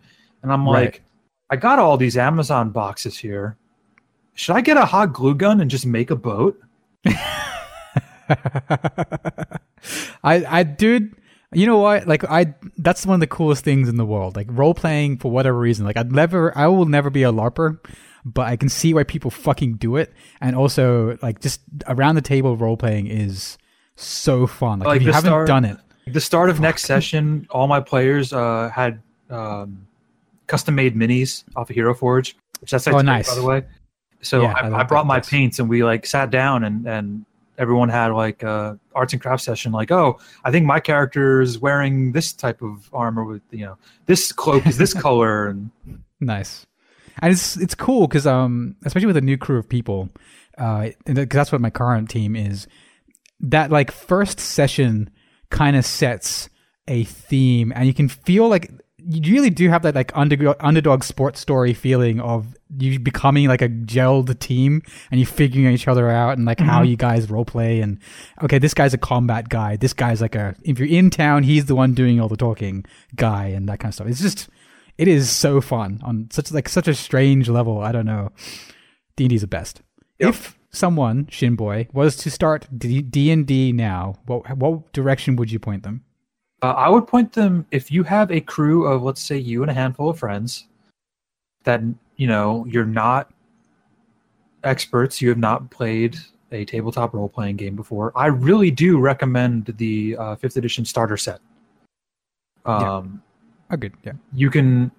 and 0.44 0.52
I'm 0.52 0.66
Right. 0.68 0.86
like, 0.86 1.02
I 1.50 1.56
got 1.56 1.80
all 1.80 1.98
these 1.98 2.18
Amazon 2.18 2.72
boxes 2.72 3.18
here. 3.18 3.58
Should 4.34 4.56
I 4.56 4.62
get 4.62 4.78
a 4.78 4.86
hot 4.86 5.14
glue 5.14 5.34
gun 5.36 5.62
and 5.62 5.70
just 5.72 5.86
make 5.86 6.10
a 6.12 6.16
boat? 6.16 6.60
I 10.24 10.44
I 10.48 10.64
dude, 10.64 11.16
you 11.54 11.66
know 11.66 11.78
what? 11.78 12.08
Like 12.08 12.24
I 12.26 12.54
that's 12.78 13.06
one 13.06 13.16
of 13.16 13.20
the 13.20 13.28
coolest 13.28 13.64
things 13.64 13.88
in 13.90 13.96
the 13.98 14.06
world. 14.06 14.36
Like 14.36 14.48
role 14.50 14.74
playing 14.74 15.18
for 15.18 15.32
whatever 15.32 15.58
reason. 15.58 15.86
Like 15.86 15.98
I'd 15.98 16.12
never 16.12 16.56
I 16.58 16.68
will 16.68 16.86
never 16.86 17.10
be 17.10 17.24
a 17.24 17.32
larper, 17.32 17.80
but 18.34 18.48
I 18.48 18.56
can 18.56 18.70
see 18.70 18.94
why 18.94 19.04
people 19.04 19.32
fucking 19.32 19.74
do 19.76 19.96
it. 19.96 20.14
And 20.42 20.56
also 20.56 21.18
like 21.22 21.40
just 21.40 21.62
around 21.88 22.16
the 22.16 22.22
table 22.22 22.58
role 22.58 22.78
playing 22.78 23.08
is 23.08 23.58
so 23.96 24.46
fun. 24.48 24.80
Like, 24.80 24.88
Like 24.88 25.02
if 25.02 25.08
you 25.08 25.14
haven't 25.14 25.30
start- 25.30 25.48
done 25.48 25.66
it. 25.66 25.78
the 26.08 26.22
start 26.22 26.50
of 26.50 26.60
next 26.60 26.84
session, 26.84 27.48
all 27.50 27.68
my 27.68 27.80
players 27.80 28.34
uh, 28.34 28.70
had 28.74 29.02
um, 29.30 29.88
custom 30.48 30.76
made 30.76 30.96
minis 30.96 31.44
off 31.56 31.70
of 31.70 31.76
Hero 31.76 31.94
Forge, 31.94 32.36
which 32.62 32.72
that's 32.72 32.88
Oh, 32.88 33.00
nice. 33.02 33.30
by 33.30 33.36
the 33.36 33.44
way. 33.46 33.64
So 34.22 34.42
Yeah, 34.42 34.54
I 34.56 34.68
I, 34.68 34.80
I, 34.80 34.84
brought 34.84 35.06
my 35.06 35.20
paints 35.20 35.60
and 35.60 35.70
we 35.70 35.84
like 35.84 36.06
sat 36.06 36.30
down 36.32 36.64
and 36.64 36.88
and 36.88 37.26
everyone 37.58 37.90
had 37.90 38.12
like 38.12 38.44
a 38.44 38.78
arts 38.94 39.14
and 39.14 39.22
crafts 39.22 39.44
session. 39.46 39.72
Like, 39.72 39.92
oh, 39.92 40.20
I 40.44 40.52
think 40.52 40.66
my 40.66 40.80
character 40.80 41.42
is 41.42 41.58
wearing 41.60 42.12
this 42.12 42.34
type 42.34 42.62
of 42.62 42.90
armor 42.94 43.24
with 43.24 43.42
you 43.52 43.66
know 43.66 43.78
this 44.06 44.32
cloak 44.32 44.68
is 44.68 44.78
this 44.78 44.94
color 45.06 45.48
and 45.48 45.72
Nice, 46.20 46.66
and 47.22 47.32
it's 47.32 47.58
it's 47.58 47.76
cool 47.76 48.08
because 48.08 48.28
um 48.28 48.76
especially 48.86 49.08
with 49.08 49.18
a 49.18 49.22
new 49.22 49.38
crew 49.38 49.58
of 49.60 49.70
people, 49.70 50.10
uh, 50.58 50.90
because 51.06 51.28
that's 51.30 51.52
what 51.52 51.62
my 51.62 51.70
current 51.70 52.10
team 52.10 52.36
is. 52.36 52.68
That 53.40 53.72
like 53.72 53.92
first 53.92 54.40
session 54.40 55.10
kind 55.50 55.76
of 55.76 55.86
sets 55.86 56.50
a 56.88 57.04
theme, 57.04 57.72
and 57.76 57.88
you 57.88 57.94
can 57.94 58.10
feel 58.10 58.48
like 58.48 58.72
you 59.10 59.34
really 59.34 59.50
do 59.50 59.70
have 59.70 59.84
that 59.84 59.96
like 59.96 60.12
underdog 60.16 60.58
underdog 60.60 61.04
sports 61.04 61.40
story 61.40 61.74
feeling 61.74 62.20
of 62.20 62.56
you 62.78 63.00
becoming 63.00 63.48
like 63.48 63.62
a 63.62 63.70
gelled 63.70 64.38
team 64.40 64.82
and 65.12 65.20
you 65.20 65.26
figuring 65.26 65.72
each 65.74 65.88
other 65.88 66.10
out 66.10 66.38
and 66.38 66.46
like 66.46 66.60
how 66.60 66.82
you 66.82 66.98
guys 66.98 67.30
role 67.30 67.46
play 67.46 67.80
and 67.80 68.00
okay 68.44 68.60
this 68.60 68.74
guy's 68.74 68.94
a 68.94 68.98
combat 68.98 69.48
guy. 69.48 69.78
This 69.78 69.94
guy's 69.94 70.20
like 70.20 70.36
a 70.36 70.56
if 70.64 70.78
you're 70.78 70.90
in 70.90 71.10
town 71.10 71.44
he's 71.44 71.66
the 71.66 71.76
one 71.76 71.94
doing 71.94 72.20
all 72.20 72.28
the 72.28 72.36
talking 72.36 72.86
guy 73.16 73.48
and 73.48 73.70
that 73.70 73.80
kind 73.80 73.92
of 73.92 73.96
stuff. 73.96 74.08
It's 74.08 74.22
just 74.22 74.50
it 74.98 75.08
is 75.08 75.30
so 75.30 75.62
fun 75.62 76.00
on 76.04 76.30
such 76.32 76.52
like 76.52 76.68
such 76.70 76.88
a 76.88 76.94
strange 76.94 77.50
level. 77.50 77.80
I 77.82 77.92
don't 77.92 78.06
know. 78.06 78.32
D 79.16 79.26
and 79.26 79.30
D's 79.30 79.42
the 79.42 79.48
best. 79.48 79.82
Yep. 80.20 80.30
If 80.30 80.60
someone 80.72 81.26
Shinboy 81.26 81.94
was 81.94 82.16
to 82.18 82.32
start 82.32 82.68
D 82.78 83.32
and 83.32 83.46
D 83.46 83.72
now, 83.72 84.16
what 84.26 84.58
what 84.58 84.92
direction 84.94 85.36
would 85.36 85.52
you 85.52 85.60
point 85.60 85.84
them? 85.84 86.04
Uh, 86.64 86.72
I 86.72 86.90
would 86.90 87.08
point 87.08 87.34
them 87.34 87.68
if 87.70 87.92
you 87.92 88.02
have 88.04 88.32
a 88.32 88.42
crew 88.42 88.88
of, 88.88 89.04
let's 89.04 89.22
say, 89.22 89.38
you 89.38 89.62
and 89.62 89.70
a 89.70 89.76
handful 89.76 90.10
of 90.10 90.18
friends 90.18 90.66
that 91.66 91.82
you 92.16 92.28
know 92.28 92.66
you're 92.68 92.86
not 92.86 93.32
experts, 94.64 95.22
you 95.22 95.30
have 95.30 95.38
not 95.38 95.70
played 95.70 96.18
a 96.52 96.66
tabletop 96.66 97.14
role 97.14 97.30
playing 97.30 97.58
game 97.58 97.76
before. 97.76 98.12
I 98.16 98.28
really 98.28 98.72
do 98.72 98.98
recommend 98.98 99.66
the 99.78 100.16
uh, 100.18 100.36
fifth 100.36 100.58
edition 100.58 100.86
starter 100.86 101.18
set. 101.18 101.40
Um, 102.66 103.22
Oh, 103.24 103.27
good. 103.76 103.94
Yeah. 104.04 104.14
You 104.34 104.50
can. 104.50 104.92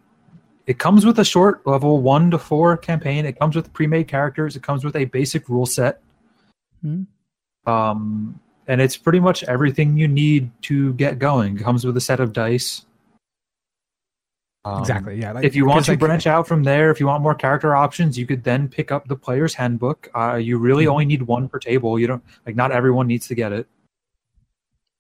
It 0.67 0.79
comes 0.79 1.07
with 1.07 1.19
a 1.19 1.25
short 1.25 1.67
level 1.67 2.03
one 2.03 2.31
to 2.31 2.39
four 2.39 2.77
campaign. 2.77 3.25
It 3.25 3.39
comes 3.39 3.57
with 3.57 3.73
pre-made 3.73 4.07
characters. 4.07 4.55
It 4.55 4.63
comes 4.63 4.85
with 4.85 4.97
a 4.97 5.07
basic 5.07 5.49
rule 5.49 5.65
set. 5.65 6.03
Hmm. 6.83 7.05
Um, 7.67 8.39
and 8.67 8.81
it's 8.83 8.97
pretty 8.97 9.21
much 9.21 9.43
everything 9.45 9.97
you 9.97 10.07
need 10.07 10.51
to 10.63 10.93
get 10.95 11.19
going. 11.19 11.57
It 11.57 11.63
comes 11.63 11.87
with 11.87 11.97
a 11.97 12.01
set 12.03 12.21
of 12.21 12.35
dice. 12.35 12.85
Um, 14.67 14.81
exactly. 14.81 15.19
Yeah. 15.19 15.33
Like, 15.33 15.45
if 15.45 15.57
you 15.57 15.65
want 15.65 15.87
to 15.87 15.93
like, 15.93 16.01
branch 16.01 16.27
out 16.27 16.47
from 16.47 16.65
there, 16.65 16.91
if 16.91 17.01
you 17.01 17.07
want 17.07 17.23
more 17.23 17.35
character 17.35 17.75
options, 17.75 18.19
you 18.19 18.27
could 18.27 18.45
then 18.45 18.69
pick 18.69 18.93
up 18.93 19.09
the 19.09 19.17
player's 19.17 19.55
handbook. 19.55 20.11
Uh, 20.15 20.35
you 20.35 20.59
really 20.59 20.85
Mhm. 20.85 20.91
only 20.91 21.05
need 21.07 21.23
one 21.23 21.49
per 21.49 21.59
table. 21.59 21.99
You 21.99 22.09
don't 22.09 22.25
like 22.45 22.57
not 22.57 22.73
everyone 22.73 23.07
needs 23.07 23.27
to 23.29 23.35
get 23.35 23.53
it. 23.53 23.67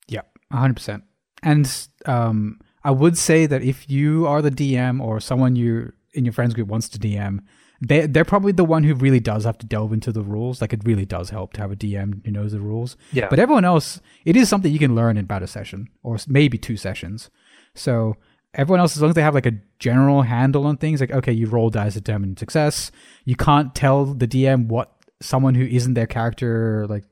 Yeah, 0.06 0.22
hundred 0.50 0.74
percent. 0.74 1.04
And 1.42 1.88
um, 2.06 2.60
I 2.88 2.90
would 2.90 3.18
say 3.18 3.44
that 3.44 3.62
if 3.62 3.90
you 3.90 4.26
are 4.26 4.40
the 4.40 4.50
DM 4.50 4.98
or 4.98 5.20
someone 5.20 5.56
you 5.56 5.92
in 6.14 6.24
your 6.24 6.32
friends 6.32 6.54
group 6.54 6.68
wants 6.68 6.88
to 6.88 6.98
DM, 6.98 7.40
they 7.82 8.06
they're 8.06 8.24
probably 8.24 8.52
the 8.52 8.64
one 8.64 8.82
who 8.82 8.94
really 8.94 9.20
does 9.20 9.44
have 9.44 9.58
to 9.58 9.66
delve 9.66 9.92
into 9.92 10.10
the 10.10 10.22
rules. 10.22 10.62
Like 10.62 10.72
it 10.72 10.80
really 10.86 11.04
does 11.04 11.28
help 11.28 11.52
to 11.52 11.60
have 11.60 11.70
a 11.70 11.76
DM 11.76 12.24
who 12.24 12.32
knows 12.32 12.52
the 12.52 12.60
rules. 12.60 12.96
Yeah, 13.12 13.28
But 13.28 13.40
everyone 13.40 13.66
else, 13.66 14.00
it 14.24 14.36
is 14.36 14.48
something 14.48 14.72
you 14.72 14.78
can 14.78 14.94
learn 14.94 15.18
in 15.18 15.24
about 15.24 15.42
a 15.42 15.46
session 15.46 15.90
or 16.02 16.16
maybe 16.26 16.56
two 16.56 16.78
sessions. 16.78 17.28
So 17.74 18.16
everyone 18.54 18.80
else, 18.80 18.96
as 18.96 19.02
long 19.02 19.10
as 19.10 19.16
they 19.16 19.22
have 19.22 19.34
like 19.34 19.44
a 19.44 19.58
general 19.78 20.22
handle 20.22 20.66
on 20.66 20.78
things, 20.78 21.02
like 21.02 21.12
okay, 21.12 21.32
you 21.32 21.46
roll 21.46 21.68
dice 21.68 21.92
to 21.92 22.00
determine 22.00 22.38
success. 22.38 22.90
You 23.26 23.36
can't 23.36 23.74
tell 23.74 24.06
the 24.06 24.26
DM 24.26 24.68
what 24.68 24.94
someone 25.20 25.54
who 25.56 25.66
isn't 25.66 25.92
their 25.92 26.06
character 26.06 26.86
like. 26.88 27.04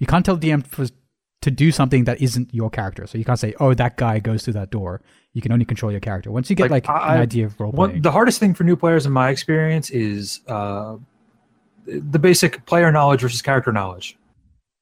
You 0.00 0.06
can't 0.08 0.26
tell 0.26 0.36
DM 0.36 0.66
for, 0.66 0.86
to 1.42 1.50
do 1.50 1.70
something 1.70 2.04
that 2.04 2.20
isn't 2.22 2.52
your 2.54 2.70
character. 2.70 3.06
So 3.06 3.18
you 3.18 3.24
can't 3.24 3.38
say, 3.38 3.54
"Oh, 3.60 3.74
that 3.74 3.96
guy 3.96 4.18
goes 4.18 4.44
through 4.44 4.54
that 4.54 4.70
door." 4.70 5.00
You 5.34 5.42
can 5.42 5.52
only 5.52 5.64
control 5.64 5.90
your 5.92 6.00
character. 6.00 6.30
Once 6.30 6.48
you 6.50 6.56
get 6.56 6.70
Like, 6.70 6.86
like, 6.88 6.90
I- 7.02 7.16
an 7.16 7.20
idea 7.22 7.46
of 7.46 7.58
role 7.60 7.72
playing, 7.72 8.02
the 8.02 8.10
hardest 8.12 8.38
thing 8.40 8.54
for 8.54 8.64
new 8.64 8.76
players, 8.76 9.06
in 9.06 9.12
my 9.12 9.28
experience, 9.30 9.90
is 9.90 10.40
uh, 10.46 10.96
the 11.86 12.18
basic 12.18 12.64
player 12.66 12.90
knowledge 12.92 13.20
versus 13.22 13.42
character 13.42 13.72
knowledge. 13.72 14.16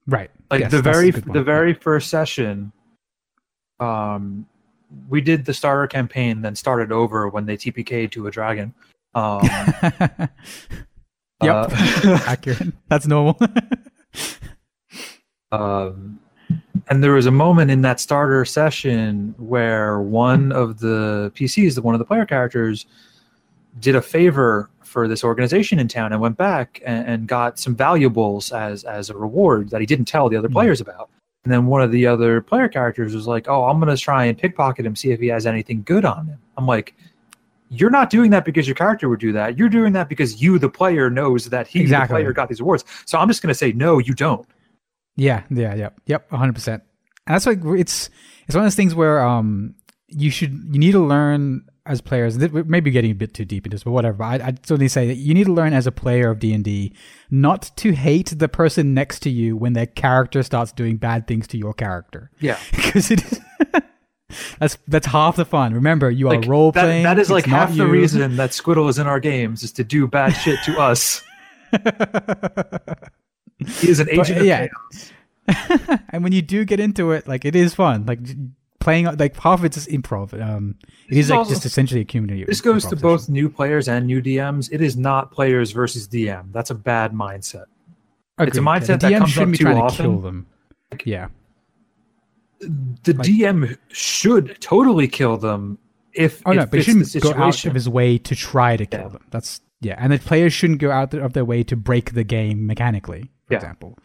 right? 0.07 0.31
Like 0.51 0.61
Yes, 0.61 0.71
the 0.73 0.83
very 0.83 1.11
the 1.11 1.43
very 1.43 1.73
first 1.75 2.11
session, 2.11 2.73
um, 3.79 4.47
we 5.09 5.21
did 5.21 5.45
the 5.45 5.55
starter 5.55 5.87
campaign, 5.87 6.43
then 6.43 6.57
started 6.57 6.91
over 6.91 7.29
when 7.29 7.47
they 7.47 7.57
TPK'd 7.57 8.13
to 8.13 8.27
a 8.27 8.31
dragon. 8.31 8.75
Um, 9.15 9.41
Yep. 11.43 11.55
uh, 11.73 12.19
accurate. 12.27 12.75
That's 12.89 13.07
normal. 13.07 13.39
Um, 15.53 16.21
and 16.89 17.03
there 17.03 17.13
was 17.13 17.27
a 17.27 17.31
moment 17.31 17.71
in 17.71 17.83
that 17.83 18.01
starter 18.01 18.45
session 18.45 19.35
where 19.39 20.01
one 20.01 20.53
of 20.53 20.79
the 20.81 21.33
PCs, 21.35 21.75
the 21.75 21.83
one 21.83 21.95
of 21.95 21.99
the 21.99 22.05
player 22.05 22.25
characters, 22.27 22.87
did 23.81 23.95
a 23.95 24.03
favor 24.03 24.69
for 24.83 25.07
this 25.07 25.23
organization 25.23 25.79
in 25.79 25.87
town 25.89 26.13
and 26.13 26.21
went 26.21 26.37
back 26.37 26.83
and, 26.85 27.07
and 27.07 27.27
got 27.29 27.59
some 27.59 27.77
valuables 27.77 28.51
as 28.53 28.85
as 28.85 29.11
a 29.11 29.17
reward 29.17 29.71
that 29.71 29.81
he 29.81 29.87
didn't 29.87 30.07
tell 30.07 30.29
the 30.29 30.37
other 30.37 30.49
Hmm. 30.49 30.55
players 30.55 30.81
about. 30.81 31.09
And 31.45 31.53
then 31.53 31.67
one 31.67 31.81
of 31.81 31.91
the 31.91 32.07
other 32.07 32.41
player 32.43 32.69
characters 32.69 33.15
was 33.15 33.27
like, 33.27 33.49
"Oh, 33.49 33.65
I'm 33.65 33.81
going 33.81 33.95
to 33.95 34.01
try 34.03 34.25
and 34.27 34.37
pickpocket 34.37 34.85
him, 34.85 34.95
see 34.97 35.11
if 35.13 35.21
he 35.21 35.29
has 35.29 35.47
anything 35.47 35.83
good 35.85 36.05
on 36.05 36.27
him." 36.27 36.39
I'm 36.57 36.67
like. 36.67 36.95
You're 37.73 37.89
not 37.91 38.11
doing 38.11 38.33
that 38.33 38.45
because 38.45 38.67
your 38.67 38.75
character 38.75 39.09
would 39.09 39.21
do 39.21 39.31
that. 39.31 39.57
You're 39.57 39.69
doing 39.69 39.93
that 39.93 40.09
because 40.09 40.43
you, 40.43 40.59
the 40.59 40.69
player, 40.69 41.09
knows 41.09 41.45
that 41.51 41.69
he, 41.69 41.81
Exactly. 41.81 42.15
the 42.17 42.25
player, 42.25 42.33
got 42.33 42.49
these 42.49 42.59
awards. 42.59 42.85
So 43.07 43.17
I'm 43.17 43.29
just 43.29 43.43
going 43.43 43.51
to 43.53 43.55
say, 43.55 43.71
no, 43.71 43.99
you 43.99 44.13
don't. 44.13 44.45
Yeah, 45.21 45.43
yeah, 45.51 45.75
yeah, 45.75 45.91
yep, 46.07 46.31
hundred 46.31 46.55
percent. 46.55 46.83
And 47.27 47.35
that's 47.35 47.47
like 47.47 47.59
it's 47.79 48.09
it's 48.47 48.55
one 48.55 48.65
of 48.65 48.71
those 48.71 48.75
things 48.75 48.95
where 48.95 49.21
um 49.23 49.75
you 50.09 50.31
should 50.31 50.53
you 50.73 50.79
need 50.79 50.93
to 50.93 51.05
learn 51.05 51.67
as 51.87 52.01
players. 52.01 52.39
we 52.39 52.81
getting 52.81 53.11
a 53.11 53.15
bit 53.15 53.35
too 53.35 53.45
deep 53.45 53.67
into 53.67 53.75
this, 53.75 53.85
but 53.85 53.91
whatever. 53.91 54.17
But 54.19 54.41
I, 54.41 54.47
I'd 54.49 54.67
certainly 54.67 54.89
say 54.89 55.07
that 55.09 55.17
you 55.17 55.35
need 55.35 55.45
to 55.45 55.53
learn 55.53 55.73
as 55.73 55.87
a 55.87 55.93
player 55.93 56.31
of 56.31 56.39
D 56.39 56.53
and 56.55 56.65
D 56.65 56.95
not 57.31 57.71
to 57.77 57.93
hate 57.93 58.33
the 58.39 58.49
person 58.49 58.95
next 58.95 59.21
to 59.21 59.31
you 59.31 59.57
when 59.57 59.73
their 59.75 59.87
character 59.87 60.43
starts 60.43 60.73
doing 60.73 60.97
bad 60.97 61.27
things 61.27 61.47
to 61.49 61.59
your 61.59 61.75
character, 61.75 62.31
Yeah. 62.41 62.59
because 62.71 63.11
it 63.11 63.23
is. 63.25 63.41
That's 64.61 64.79
that's 64.87 65.07
half 65.09 65.35
the 65.37 65.45
fun. 65.45 65.75
Remember, 65.75 66.09
you 66.11 66.29
are 66.29 66.37
Like, 66.37 66.49
role 66.49 66.71
that- 66.73 66.83
playing. 66.85 67.03
that 67.03 67.19
is 67.19 67.31
like 67.31 67.45
half 67.47 67.75
the 67.77 67.87
reason 67.87 68.37
that 68.37 68.51
Squiddle 68.51 68.89
is 68.89 68.97
in 68.99 69.07
our 69.09 69.19
games 69.21 69.65
is 69.65 69.73
to 69.73 69.83
do 69.85 70.07
bad 70.07 70.31
shit 70.31 70.59
to 70.67 70.79
us. 70.91 71.23
He 73.67 73.89
is 73.91 74.01
an 74.01 74.09
agent 74.11 74.39
of 74.41 74.47
yeah. 74.47 74.69
chaos. 74.69 76.01
and 76.11 76.23
when 76.23 76.33
you 76.33 76.43
do 76.43 76.65
get 76.65 76.81
into 76.81 77.13
it, 77.13 77.27
like 77.29 77.45
it 77.45 77.55
is 77.57 77.75
fun. 77.75 78.07
Like 78.07 78.21
playing, 78.79 79.05
like 79.17 79.37
half 79.39 79.59
of 79.61 79.65
it's 79.65 79.77
just 79.77 79.89
improv. 79.89 80.33
Um, 80.41 80.77
it 80.81 81.11
This 81.11 81.19
is 81.19 81.25
is 81.27 81.31
like 81.31 81.39
also- 81.39 81.51
just 81.51 81.67
essentially 81.67 82.01
a 82.03 82.05
community. 82.05 82.45
This 82.45 82.61
goes 82.61 82.87
to 82.87 82.97
both 82.97 83.29
new 83.29 83.49
players 83.49 83.89
and 83.89 84.07
new 84.07 84.23
DMs. 84.23 84.69
It 84.73 84.81
is 84.81 84.97
not 84.97 85.33
players 85.33 85.73
versus 85.73 86.07
DM. 86.09 86.53
That's 86.53 86.71
a 86.71 86.75
bad 86.75 87.13
mindset. 87.13 87.65
it's 88.39 88.57
a 88.57 88.61
mindset 88.61 88.87
the 89.01 89.09
that 89.09 89.13
DM 89.13 89.19
comes 89.19 89.31
shouldn't 89.33 89.49
up 89.49 89.53
be 89.53 89.59
too 89.59 89.65
trying 89.65 89.89
to 89.91 89.97
kill 89.97 90.19
them. 90.21 90.47
Yeah, 91.05 91.29
The 92.61 93.13
Like- 93.15 93.27
DM 93.27 93.77
should 93.89 94.61
totally 94.61 95.09
kill 95.09 95.37
them 95.37 95.79
if 96.13 96.43
Oh 96.45 96.51
it 96.53 96.57
no, 96.57 96.67
but 96.67 96.81
he 96.81 96.93
fits 96.93 97.13
the 97.13 97.21
shouldn't 97.21 97.37
go 97.37 97.43
out 97.43 97.55
situation. 97.55 97.69
of 97.71 97.75
his 97.75 97.89
way 97.89 98.19
to 98.19 98.35
try 98.35 98.77
to 98.77 98.85
kill 98.87 99.01
Yeah. 99.01 99.09
them. 99.09 99.23
That's 99.31 99.61
yeah, 99.81 99.97
and 99.99 100.13
the 100.13 100.19
players 100.19 100.53
shouldn't 100.53 100.79
go 100.81 100.91
out 100.91 101.15
of 101.15 101.33
their 101.33 101.45
way 101.45 101.63
to 101.65 101.77
break 101.77 102.13
the 102.15 102.25
game 102.25 102.67
mechanically. 102.67 103.31
For 103.47 103.55
Yeah. 103.55 103.59
example, 103.59 103.99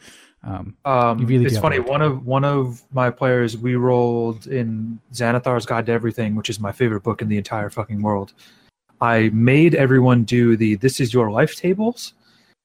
um, 0.43 0.75
Um, 0.85 1.25
really 1.25 1.45
it's 1.45 1.57
funny. 1.57 1.79
One 1.79 2.01
of 2.01 2.25
one 2.25 2.43
of 2.45 2.81
my 2.93 3.09
players, 3.09 3.57
we 3.57 3.75
rolled 3.75 4.47
in 4.47 4.99
Xanathar's 5.13 5.65
Guide 5.65 5.85
to 5.87 5.91
Everything, 5.91 6.35
which 6.35 6.49
is 6.49 6.59
my 6.59 6.71
favorite 6.71 7.03
book 7.03 7.21
in 7.21 7.27
the 7.29 7.37
entire 7.37 7.69
fucking 7.69 8.01
world. 8.01 8.33
I 9.01 9.29
made 9.33 9.75
everyone 9.75 10.23
do 10.23 10.55
the 10.55 10.75
"This 10.75 10.99
is 10.99 11.13
your 11.13 11.29
life" 11.29 11.55
tables, 11.55 12.13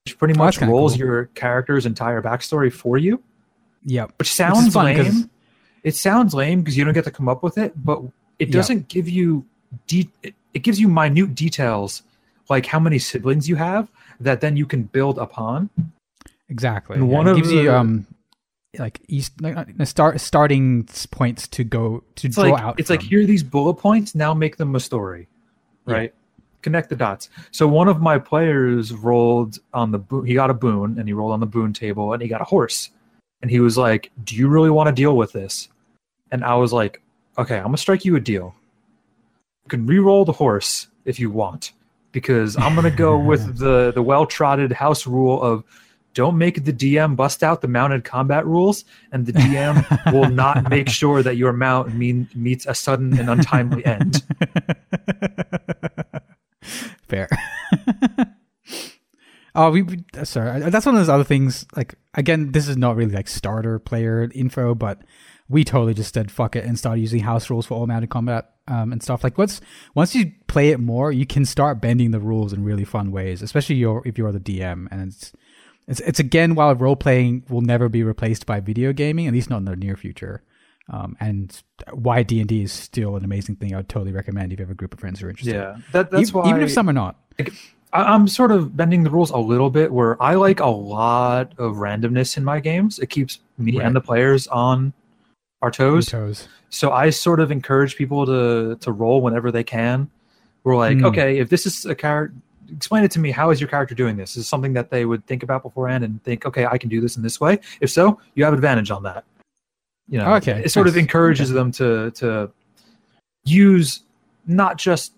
which 0.05 0.17
pretty 0.19 0.35
Oh, 0.35 0.39
much 0.39 0.59
kinda 0.59 0.73
rolls 0.73 0.93
cool. 0.93 0.99
your 1.01 1.25
character's 1.35 1.87
entire 1.87 2.23
backstory 2.23 2.73
for 2.73 2.97
you. 2.99 3.21
yeah, 3.85 4.07
Which 4.19 4.33
sounds 4.33 4.73
fun 4.75 4.95
'cause- 4.95 5.15
lame. 5.15 5.31
It 5.83 5.95
sounds 5.97 6.35
lame 6.35 6.61
because 6.61 6.77
you 6.77 6.85
don't 6.85 6.93
get 6.93 7.05
to 7.05 7.11
come 7.11 7.29
up 7.31 7.43
with 7.43 7.57
it, 7.57 7.73
but 7.83 8.03
it 8.39 8.51
doesn't 8.53 8.89
give 8.89 9.09
you 9.09 9.47
de- 9.87 10.11
it 10.53 10.63
gives 10.63 10.79
you 10.79 10.87
minute 10.89 11.35
details 11.35 12.03
like 12.51 12.67
how 12.67 12.81
many 12.81 12.99
siblings 12.99 13.49
you 13.49 13.57
have 13.57 13.89
that 14.21 14.41
then 14.41 14.57
you 14.57 14.67
can 14.67 14.83
build 14.83 15.19
upon. 15.19 15.71
exactly. 16.51 16.97
And 16.97 17.09
Yeah, 17.09 17.17
one 17.17 17.27
it 17.29 17.31
of 17.31 17.37
gives 17.39 17.53
you 17.53 17.63
the- 17.65 17.77
um 17.79 18.07
like 18.79 19.01
east 19.09 19.33
like, 19.41 19.57
uh, 19.57 19.85
start 19.85 20.21
starting 20.21 20.87
points 21.11 21.49
to 21.49 21.65
go 21.65 22.05
to 22.15 22.29
draw 22.29 22.45
like 22.45 22.63
out. 22.63 22.79
it's 22.79 22.89
like 22.89 23.03
here 23.03 23.21
are 23.23 23.25
these 23.27 23.43
bullet 23.43 23.75
points 23.75 24.15
now 24.15 24.33
make 24.33 24.59
them 24.59 24.77
a 24.77 24.81
story 24.81 25.27
Yeah. 25.89 25.95
right 25.95 26.15
connect 26.63 26.89
the 26.89 26.95
dots 26.95 27.31
so 27.51 27.67
one 27.67 27.89
of 27.89 28.01
my 28.01 28.17
players 28.17 28.93
rolled 28.93 29.59
on 29.75 29.91
the 29.91 29.99
boon 29.99 30.25
he 30.25 30.35
got 30.35 30.51
a 30.51 30.55
boon 30.55 30.99
and 31.01 31.09
he 31.09 31.13
rolled 31.13 31.33
on 31.33 31.41
the 31.41 31.47
boon 31.47 31.73
table 31.73 32.13
and 32.13 32.23
he 32.23 32.29
got 32.29 32.41
a 32.43 32.45
horse 32.45 32.91
and 33.43 33.51
he 33.51 33.59
was 33.59 33.77
like 33.77 34.13
do 34.23 34.37
you 34.37 34.47
really 34.47 34.71
want 34.71 34.87
to 34.87 34.93
deal 34.93 35.17
with 35.17 35.33
this 35.33 35.69
and 36.31 36.45
i 36.45 36.55
was 36.55 36.73
like 36.73 37.03
okay 37.39 37.57
i'm 37.57 37.65
gonna 37.65 37.77
strike 37.77 38.05
you 38.05 38.15
a 38.15 38.21
deal 38.21 38.55
you 39.65 39.69
can 39.69 39.85
re-roll 39.85 40.25
the 40.25 40.33
horse 40.45 40.87
if 41.05 41.19
you 41.19 41.29
want 41.29 41.73
because 42.13 42.57
i'm 42.57 42.75
gonna 42.75 42.91
go 42.91 43.19
with 43.19 43.57
the 43.59 43.93
the 43.93 44.03
well-trotted 44.03 44.73
house 44.73 45.07
rule 45.07 45.43
of 45.43 45.65
don't 46.15 46.39
make 46.39 46.65
the 46.65 46.73
DM 46.73 47.15
bust 47.17 47.43
out 47.43 47.61
the 47.61 47.69
mounted 47.69 48.05
combat 48.05 48.45
rules, 48.47 48.85
and 49.13 49.27
the 49.27 49.33
DM 49.33 50.13
will 50.13 50.29
not 50.29 50.69
make 50.69 50.89
sure 51.01 51.23
that 51.23 51.37
your 51.37 51.53
mount 51.53 51.95
mean, 51.95 52.29
meets 52.35 52.67
a 52.67 52.75
sudden 52.75 53.19
and 53.19 53.31
untimely 53.31 53.85
end. 53.87 54.25
Fair. 57.09 57.29
oh, 59.55 59.71
we, 59.71 59.83
we 59.83 60.05
sorry. 60.25 60.61
That's 60.69 60.87
one 60.87 60.95
of 60.97 61.01
those 61.01 61.09
other 61.09 61.25
things. 61.25 61.65
Like 61.77 61.95
again, 62.15 62.53
this 62.53 62.69
is 62.69 62.77
not 62.77 62.97
really 62.97 63.13
like 63.13 63.29
starter 63.29 63.79
player 63.79 64.29
info, 64.35 64.75
but 64.75 65.03
we 65.49 65.65
totally 65.65 65.95
just 65.95 66.15
said 66.15 66.31
fuck 66.31 66.55
it 66.55 66.65
and 66.65 66.79
started 66.79 67.01
using 67.01 67.21
house 67.21 67.51
rules 67.51 67.67
for 67.67 67.75
all 67.75 67.87
mounted 67.87 68.11
combat 68.11 68.51
um, 68.71 68.93
and 68.93 69.03
stuff. 69.03 69.25
Like 69.25 69.37
once 69.37 69.61
once 69.95 70.15
you 70.15 70.33
play 70.47 70.71
it 70.71 70.81
more, 70.81 71.13
you 71.13 71.27
can 71.27 71.45
start 71.45 71.81
bending 71.81 72.13
the 72.13 72.21
rules 72.21 72.53
in 72.53 72.65
really 72.65 72.85
fun 72.85 73.11
ways, 73.11 73.43
especially 73.43 73.77
your 73.77 74.03
if 74.07 74.17
you're 74.17 74.33
the 74.33 74.41
DM. 74.41 74.87
And 74.91 75.09
it's 75.09 75.33
it's 75.89 76.01
it's 76.01 76.21
again 76.21 76.55
while 76.55 76.75
role 76.75 76.97
playing 76.97 77.45
will 77.49 77.61
never 77.61 77.89
be 77.89 78.03
replaced 78.03 78.47
by 78.47 78.61
video 78.61 78.93
gaming, 78.93 79.27
at 79.27 79.33
least 79.33 79.51
not 79.51 79.59
in 79.59 79.65
the 79.65 79.77
near 79.77 79.97
future. 79.97 80.43
Um, 80.89 81.17
and 81.21 81.63
why 81.93 82.23
D 82.23 82.41
and 82.41 82.49
D 82.49 82.63
is 82.63 82.73
still 82.73 83.17
an 83.17 83.25
amazing 83.25 83.57
thing. 83.57 83.75
I 83.75 83.79
would 83.79 83.89
totally 83.89 84.13
recommend 84.13 84.53
if 84.53 84.59
you 84.59 84.65
have 84.65 84.71
a 84.71 84.75
group 84.75 84.95
of 84.95 85.01
friends 85.01 85.21
who 85.21 85.27
are 85.27 85.31
interested. 85.31 85.55
Yeah, 85.55 85.77
that, 85.93 86.11
that's 86.11 86.31
even, 86.31 86.41
why 86.41 86.49
even 86.49 86.63
if 86.63 86.71
some 86.73 86.89
are 86.89 86.93
not. 86.93 87.17
I, 87.39 87.45
I'm 87.93 88.29
sort 88.29 88.51
of 88.53 88.77
bending 88.77 89.05
the 89.05 89.11
rules 89.11 89.31
a 89.31 89.37
little 89.39 89.71
bit. 89.71 89.93
Where 89.93 90.21
I 90.23 90.35
like 90.35 90.61
a 90.61 90.67
lot 90.67 91.53
of 91.59 91.77
randomness 91.77 92.37
in 92.37 92.45
my 92.45 92.61
games. 92.61 92.99
It 92.99 93.07
keeps 93.09 93.41
me 93.59 93.77
Right. 93.77 93.87
and 93.87 93.95
the 93.95 94.01
players 94.01 94.47
on 94.49 94.93
our 95.63 95.71
toes. 95.71 96.07
toes. 96.07 96.49
So 96.71 96.93
I 96.93 97.11
sort 97.11 97.41
of 97.41 97.51
encourage 97.51 97.97
people 97.97 98.25
to 98.27 98.77
to 98.81 98.93
roll 98.93 99.21
whenever 99.23 99.51
they 99.53 99.65
can. 99.65 100.11
We're 100.65 100.77
like, 100.77 100.99
Hmm. 100.99 101.07
okay, 101.07 101.39
if 101.39 101.49
this 101.49 101.67
is 101.67 101.87
a 101.87 101.95
character, 101.95 102.35
explain 102.71 103.03
it 103.05 103.11
to 103.13 103.19
me. 103.19 103.31
How 103.31 103.51
is 103.51 103.61
your 103.61 103.69
character 103.69 103.95
doing 103.95 104.17
this? 104.17 104.37
Is 104.37 104.45
it 104.45 104.49
something 104.49 104.73
that 104.75 104.91
they 104.91 105.05
would 105.05 105.25
think 105.27 105.43
about 105.43 105.63
beforehand 105.63 106.05
and 106.05 106.23
think, 106.23 106.47
okay, 106.47 106.67
I 106.67 106.79
can 106.79 106.89
do 106.89 107.01
this 107.01 107.17
in 107.17 107.23
this 107.23 107.41
way. 107.41 107.59
If 107.81 107.91
so, 107.91 108.21
you 108.35 108.45
have 108.45 108.55
advantage 108.55 108.91
on 108.91 109.03
that. 109.05 109.25
You 110.09 110.19
know, 110.19 110.35
Okay, 110.35 110.63
it 110.65 110.71
sort 110.71 110.87
of 110.87 110.97
encourages 110.97 111.51
them 111.51 111.73
to 111.73 112.11
to 112.13 112.51
use 113.45 114.03
not 114.47 114.77
just 114.77 115.13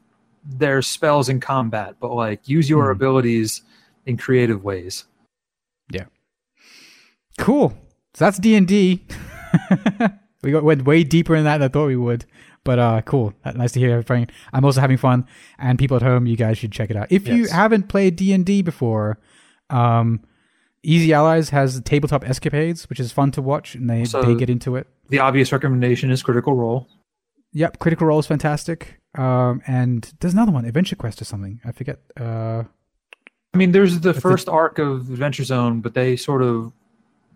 their 0.45 0.81
spells 0.83 1.29
in 1.29 1.41
combat, 1.41 1.95
but 2.01 2.13
like 2.13 2.49
use 2.49 2.69
your 2.71 2.87
Hmm. 2.87 2.93
abilities 2.93 3.63
in 4.07 4.17
creative 4.17 4.65
ways. 4.65 5.05
Yeah. 5.91 6.07
Cool. 7.39 7.71
So 8.15 8.25
that's 8.25 8.39
D 8.39 8.55
and 8.57 8.67
D. 8.67 9.03
We 10.43 10.53
got, 10.53 10.65
went 10.65 10.85
way 10.85 11.05
deeper 11.05 11.35
in 11.37 11.45
that 11.45 11.59
than 11.59 11.67
I 11.67 11.69
thought 11.69 11.87
we 11.87 11.97
would. 11.97 12.25
But 12.65 12.79
uh, 12.79 13.03
cool. 13.03 13.33
Nice 13.55 13.73
to 13.73 13.81
hear 13.81 13.91
everything. 13.91 14.29
I'm 14.53 14.65
also 14.65 14.81
having 14.81 14.97
fun, 14.97 15.27
and 15.59 15.79
people 15.79 15.97
at 15.97 16.03
home, 16.03 16.27
you 16.27 16.37
guys 16.37 16.59
should 16.59 16.73
check 16.73 16.91
it 16.91 16.97
out. 16.97 17.09
If 17.11 17.27
you 17.27 17.49
haven't 17.49 17.89
played 17.89 18.17
D 18.17 18.33
and 18.33 18.45
D 18.47 18.63
before, 18.63 19.19
um, 19.71 20.21
Easy 20.85 21.13
Allies 21.13 21.51
has 21.51 21.81
tabletop 21.83 22.29
escapades, 22.29 22.89
which 22.89 22.99
is 23.01 23.13
fun 23.13 23.31
to 23.33 23.43
watch, 23.43 23.75
and 23.75 23.89
they 23.91 24.05
So- 24.05 24.23
they 24.23 24.35
get 24.35 24.51
into 24.51 24.77
it. 24.77 24.87
The 25.09 25.19
obvious 25.19 25.53
recommendation 25.53 26.11
is 26.11 26.23
Critical 26.23 26.55
Role. 26.55 26.89
Yep, 27.53 27.79
Critical 27.81 28.07
Role 28.07 28.19
is 28.19 28.27
fantastic. 28.27 28.99
Um, 29.17 29.61
and 29.67 30.11
there's 30.21 30.33
another 30.33 30.53
one, 30.53 30.65
Adventure 30.65 30.97
Quest 30.97 31.21
or 31.21 31.25
something. 31.25 31.61
I 31.65 31.73
forget. 31.73 31.99
Uh, 32.19 32.65
I 33.53 33.59
mean, 33.59 33.73
there's 33.73 34.01
the 34.01 34.15
first 34.15 34.49
arc 34.49 34.79
of 34.79 35.11
Adventure 35.11 35.45
Zone, 35.45 35.81
but 35.83 35.93
they 35.95 36.17
sort 36.17 36.43
of, 36.43 36.73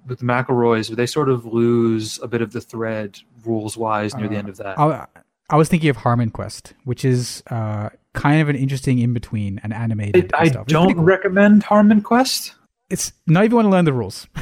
with 0.06 0.20
the 0.20 0.24
McElroys, 0.24 0.94
they 0.94 1.06
sort 1.06 1.28
of 1.28 1.44
lose 1.44 2.18
a 2.22 2.28
bit 2.28 2.42
of 2.42 2.52
the 2.52 2.60
thread 2.60 3.18
rules 3.44 3.76
wise 3.76 4.14
near 4.16 4.28
the 4.28 4.36
Uh, 4.36 4.38
end 4.38 4.48
of 4.48 4.56
that. 4.58 4.78
I, 4.78 5.06
I 5.50 5.56
was 5.56 5.68
thinking 5.68 5.90
of 5.90 5.96
Harmon 5.96 6.30
Quest, 6.30 6.74
which 6.84 7.04
is 7.04 7.42
uh, 7.50 7.90
kind 8.14 8.40
of 8.40 8.48
an 8.48 8.56
interesting 8.56 8.98
in 8.98 9.12
between 9.12 9.60
and 9.62 9.72
animated. 9.72 10.32
I, 10.34 10.44
and 10.46 10.56
I. 10.58 10.62
Don't 10.64 10.94
cool. 10.94 11.04
recommend 11.04 11.62
Harmon 11.64 12.00
Quest. 12.02 12.54
It's 12.90 13.12
not 13.26 13.44
even 13.44 13.56
want 13.56 13.66
to 13.66 13.70
learn 13.70 13.84
the 13.84 13.92
rules. 13.92 14.26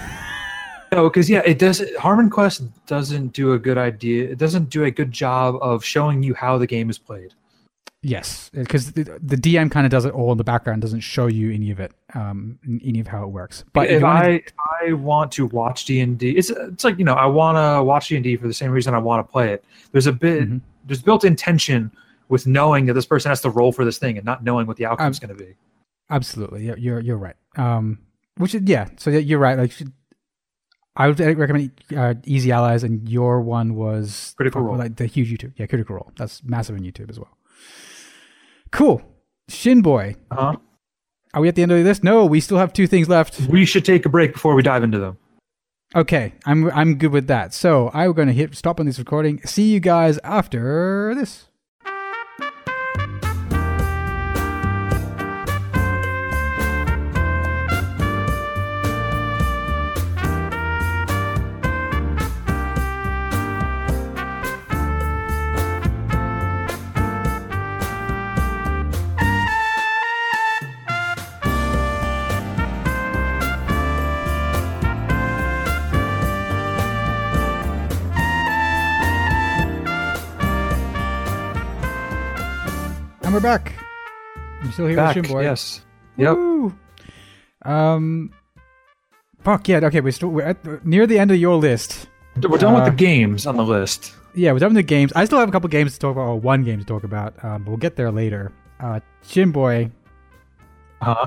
No, 0.93 1.09
because 1.11 1.29
yeah, 1.29 1.43
it 1.45 1.59
does. 1.59 1.83
Harmon 1.99 2.31
Quest 2.31 2.63
doesn't 2.87 3.33
do 3.33 3.53
a 3.53 3.59
good 3.59 3.77
idea. 3.79 4.31
It 4.31 4.39
doesn't 4.39 4.71
do 4.71 4.85
a 4.85 4.93
good 4.93 5.11
job 5.11 5.57
of 5.61 5.85
showing 5.85 6.23
you 6.23 6.35
how 6.35 6.57
the 6.57 6.69
game 6.69 6.89
is 6.89 6.99
played. 6.99 7.35
Yes, 8.05 8.51
because 8.53 8.93
the, 8.93 9.05
the 9.23 9.37
DM 9.37 9.71
kind 9.71 9.87
of 9.87 9.91
does 9.91 10.05
it 10.05 10.13
all 10.13 10.31
in 10.33 10.39
the 10.39 10.45
background, 10.45 10.83
doesn't 10.83 11.01
show 11.01 11.27
you 11.27 11.51
any 11.51 11.71
of 11.71 11.81
it, 11.81 11.93
um, 12.15 12.59
any 12.85 13.01
of 13.01 13.07
how 13.07 13.23
it 13.25 13.29
works. 13.29 13.65
But 13.73 13.89
if 13.91 14.03
wanna- 14.03 14.19
I 14.19 14.43
I 14.85 14.93
want 14.93 15.33
to 15.33 15.47
watch 15.47 15.87
D 15.87 16.01
and 16.01 16.19
D, 16.19 16.31
it's 16.33 16.51
it's 16.51 16.85
like 16.85 16.99
you 16.99 17.05
know 17.05 17.15
I 17.15 17.27
want 17.27 17.57
to 17.57 17.83
watch 17.83 18.09
D 18.09 18.17
and 18.17 18.23
D 18.25 18.37
for 18.37 18.47
the 18.47 18.53
same 18.55 18.71
reason 18.71 18.93
I 18.95 18.99
want 18.99 19.27
to 19.27 19.33
play 19.33 19.53
it. 19.55 19.65
There's 19.93 20.07
a 20.07 20.13
bit 20.13 20.49
Mhm. 20.51 20.61
there's 20.87 21.01
built-in 21.03 21.35
tension 21.35 21.91
with 22.29 22.47
knowing 22.47 22.87
that 22.87 22.93
this 22.95 23.07
person 23.07 23.31
has 23.31 23.41
to 23.41 23.51
roll 23.51 23.73
for 23.73 23.85
this 23.85 23.99
thing 23.99 24.17
and 24.19 24.25
not 24.27 24.45
knowing 24.45 24.67
what 24.67 24.77
the 24.77 24.85
outcome's 24.87 25.19
going 25.19 25.37
to 25.37 25.43
be. 25.45 25.55
absolutely, 26.11 26.67
yeah, 26.67 26.75
you're 26.77 27.01
you're 27.01 27.17
right. 27.17 27.37
Um, 27.57 27.99
which 28.37 28.55
is 28.55 28.63
yeah, 28.67 28.89
so 28.99 29.11
yeah, 29.11 29.19
you're 29.21 29.39
right. 29.39 29.57
Like, 29.59 29.73
I 30.97 31.09
would 31.09 31.19
recommend 31.19 31.71
uh, 31.97 32.15
Easy 32.25 32.53
Allies, 32.53 32.85
and 32.85 33.09
your 33.09 33.41
one 33.41 33.75
was 33.75 34.35
Critical 34.37 34.61
Role. 34.63 34.77
like 34.77 34.97
the 34.97 35.07
huge 35.07 35.31
YouTube. 35.33 35.53
Yeah, 35.57 35.67
Critical 35.67 35.97
Role. 35.97 36.13
That's 36.17 36.45
massive 36.45 36.77
on 36.77 36.83
YouTube 36.83 37.11
as 37.11 37.19
well. 37.19 37.37
Cool, 38.75 39.03
Shinboy. 39.49 40.17
Uh-huh. 40.33 40.57
Are 41.33 41.41
we 41.41 41.47
at 41.47 41.55
the 41.55 41.63
end 41.63 41.71
of 41.71 41.85
this? 41.85 42.03
No, 42.03 42.27
we 42.27 42.41
still 42.41 42.59
have 42.59 42.73
two 42.73 42.89
things 42.89 43.09
left. 43.09 43.41
We 43.49 43.65
should 43.65 43.85
take 43.85 44.05
a 44.05 44.09
break 44.09 44.33
before 44.33 44.57
we 44.57 44.63
dive 44.63 44.83
into 44.83 44.99
them. 44.99 45.17
Okay, 45.95 46.35
I'm 46.45 46.69
I'm 46.73 46.97
good 46.97 47.13
with 47.13 47.29
that. 47.29 47.55
So 47.55 47.93
I'm 47.95 48.13
going 48.15 48.27
to 48.27 48.35
hit 48.35 48.57
stop 48.57 48.81
on 48.81 48.87
this 48.87 48.99
recording. 48.99 49.41
See 49.45 49.73
you 49.73 49.79
guys 49.79 50.19
after 50.25 51.15
this. 51.15 51.47
We're 83.35 83.41
back. 83.41 83.73
I'm 84.63 84.71
still 84.71 84.87
here 84.87 84.95
Back, 84.95 85.17
with 85.17 85.27
Shinboy. 85.27 85.43
yes. 85.43 85.81
Yep. 86.19 86.37
Woo. 86.37 86.79
Um. 87.63 88.31
Fuck 89.41 89.67
yeah. 89.69 89.79
Okay, 89.83 90.01
we're 90.01 90.13
still 90.13 90.29
we're 90.29 90.43
at, 90.45 90.87
near 90.87 91.05
the 91.07 91.19
end 91.19 91.33
of 91.33 91.37
your 91.37 91.57
list. 91.57 92.07
We're 92.37 92.59
done 92.59 92.75
with 92.75 92.83
Uh, 92.85 92.91
the 92.91 92.97
games 92.97 93.45
on 93.47 93.57
the 93.57 93.65
list. 93.65 94.15
Yeah, 94.37 94.53
we're 94.53 94.61
done 94.61 94.69
with 94.71 94.77
the 94.77 94.83
games. 94.85 95.13
I 95.17 95.25
still 95.25 95.41
have 95.41 95.49
a 95.49 95.53
couple 95.53 95.69
games 95.69 95.95
to 95.95 95.99
talk 95.99 96.13
about, 96.13 96.29
or 96.29 96.39
one 96.39 96.63
game 96.63 96.79
to 96.79 96.85
talk 96.85 97.03
about, 97.03 97.35
um, 97.45 97.65
but 97.65 97.71
we'll 97.71 97.77
get 97.77 97.97
there 97.97 98.13
later. 98.13 98.53
Uh, 98.79 99.01
Shinboy, 99.25 99.91
Uh-huh. 101.03 101.27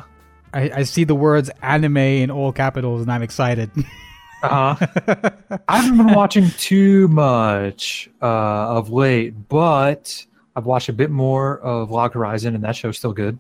I, 0.54 0.72
I 0.76 0.84
see 0.84 1.04
the 1.04 1.16
words 1.16 1.50
anime 1.62 1.98
in 1.98 2.32
all 2.32 2.54
capitals 2.54 3.02
and 3.02 3.12
I'm 3.12 3.22
excited. 3.22 3.70
Uh-huh. 4.44 5.20
I 5.68 5.82
haven't 5.82 5.98
been 5.98 6.14
watching 6.14 6.52
too 6.60 7.08
much 7.08 8.08
uh, 8.22 8.26
of 8.78 8.92
late, 8.92 9.50
but 9.50 10.27
I've 10.58 10.66
watched 10.66 10.90
a 10.90 10.94
bit 10.94 11.12
more 11.12 11.60
of 11.60 11.92
Log 11.92 12.14
Horizon, 12.14 12.56
and 12.56 12.64
that 12.64 12.76
show's 12.76 12.98
still 12.98 13.14
good. 13.14 13.38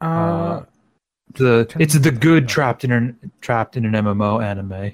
uh, 0.00 0.62
The 1.34 1.66
it's 1.78 1.94
the 1.98 2.12
good 2.12 2.48
trapped 2.48 2.84
in 2.84 2.92
an 2.92 3.32
trapped 3.40 3.76
in 3.76 3.84
an 3.84 3.92
MMO 3.92 4.42
anime. 4.42 4.92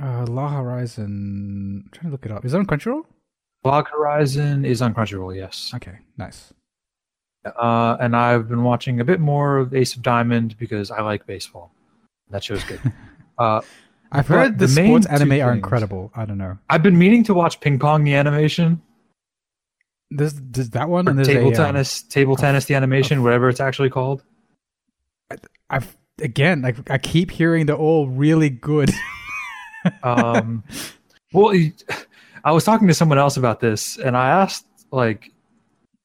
uh, 0.00 0.26
Log 0.26 0.52
Horizon. 0.52 1.84
I'm 1.86 1.90
trying 1.92 2.04
to 2.06 2.10
look 2.12 2.26
it 2.26 2.30
up. 2.32 2.44
Is 2.44 2.52
that 2.52 2.58
on 2.58 2.66
Crunchyroll? 2.66 3.04
Log 3.64 3.88
Horizon 3.88 4.64
is 4.64 4.82
on 4.82 4.94
Crunchyroll, 4.94 5.34
yes. 5.34 5.72
Okay, 5.74 5.98
nice. 6.18 6.52
Uh, 7.44 7.96
and 8.00 8.14
I've 8.14 8.48
been 8.48 8.62
watching 8.62 9.00
a 9.00 9.04
bit 9.04 9.20
more 9.20 9.56
of 9.58 9.74
Ace 9.74 9.96
of 9.96 10.02
Diamond 10.02 10.56
because 10.58 10.90
I 10.90 11.00
like 11.00 11.24
baseball. 11.26 11.72
That 12.30 12.44
show's 12.44 12.62
good. 12.64 12.80
uh, 13.38 13.62
I've 14.12 14.26
heard 14.28 14.58
the, 14.58 14.66
the 14.66 14.74
main 14.80 15.02
sports 15.02 15.06
anime 15.06 15.40
are 15.40 15.52
incredible. 15.52 16.12
I 16.14 16.24
don't 16.26 16.38
know. 16.38 16.58
I've 16.68 16.82
been 16.82 16.98
meaning 16.98 17.24
to 17.24 17.34
watch 17.34 17.60
Ping 17.60 17.78
Pong 17.78 18.04
the 18.04 18.14
animation, 18.14 18.80
There's, 20.10 20.34
there's 20.34 20.70
that 20.70 20.88
one, 20.88 21.06
or 21.06 21.10
and 21.10 21.18
there's 21.18 21.28
table 21.28 21.48
a, 21.48 21.48
um, 21.48 21.52
tennis, 21.54 22.02
table 22.02 22.34
tennis 22.36 22.64
the 22.64 22.74
animation, 22.74 23.22
whatever 23.22 23.48
it's 23.48 23.60
actually 23.60 23.90
called. 23.90 24.22
I've 25.70 25.96
again, 26.22 26.62
like 26.62 26.90
I 26.90 26.98
keep 26.98 27.30
hearing 27.30 27.66
they're 27.66 27.76
all 27.76 28.08
really 28.08 28.50
good. 28.50 28.90
um 30.02 30.64
well 31.32 31.54
I 32.44 32.52
was 32.52 32.64
talking 32.64 32.88
to 32.88 32.94
someone 32.94 33.16
else 33.16 33.36
about 33.36 33.60
this 33.60 33.96
and 33.96 34.16
i 34.16 34.28
asked 34.28 34.66
like 34.90 35.32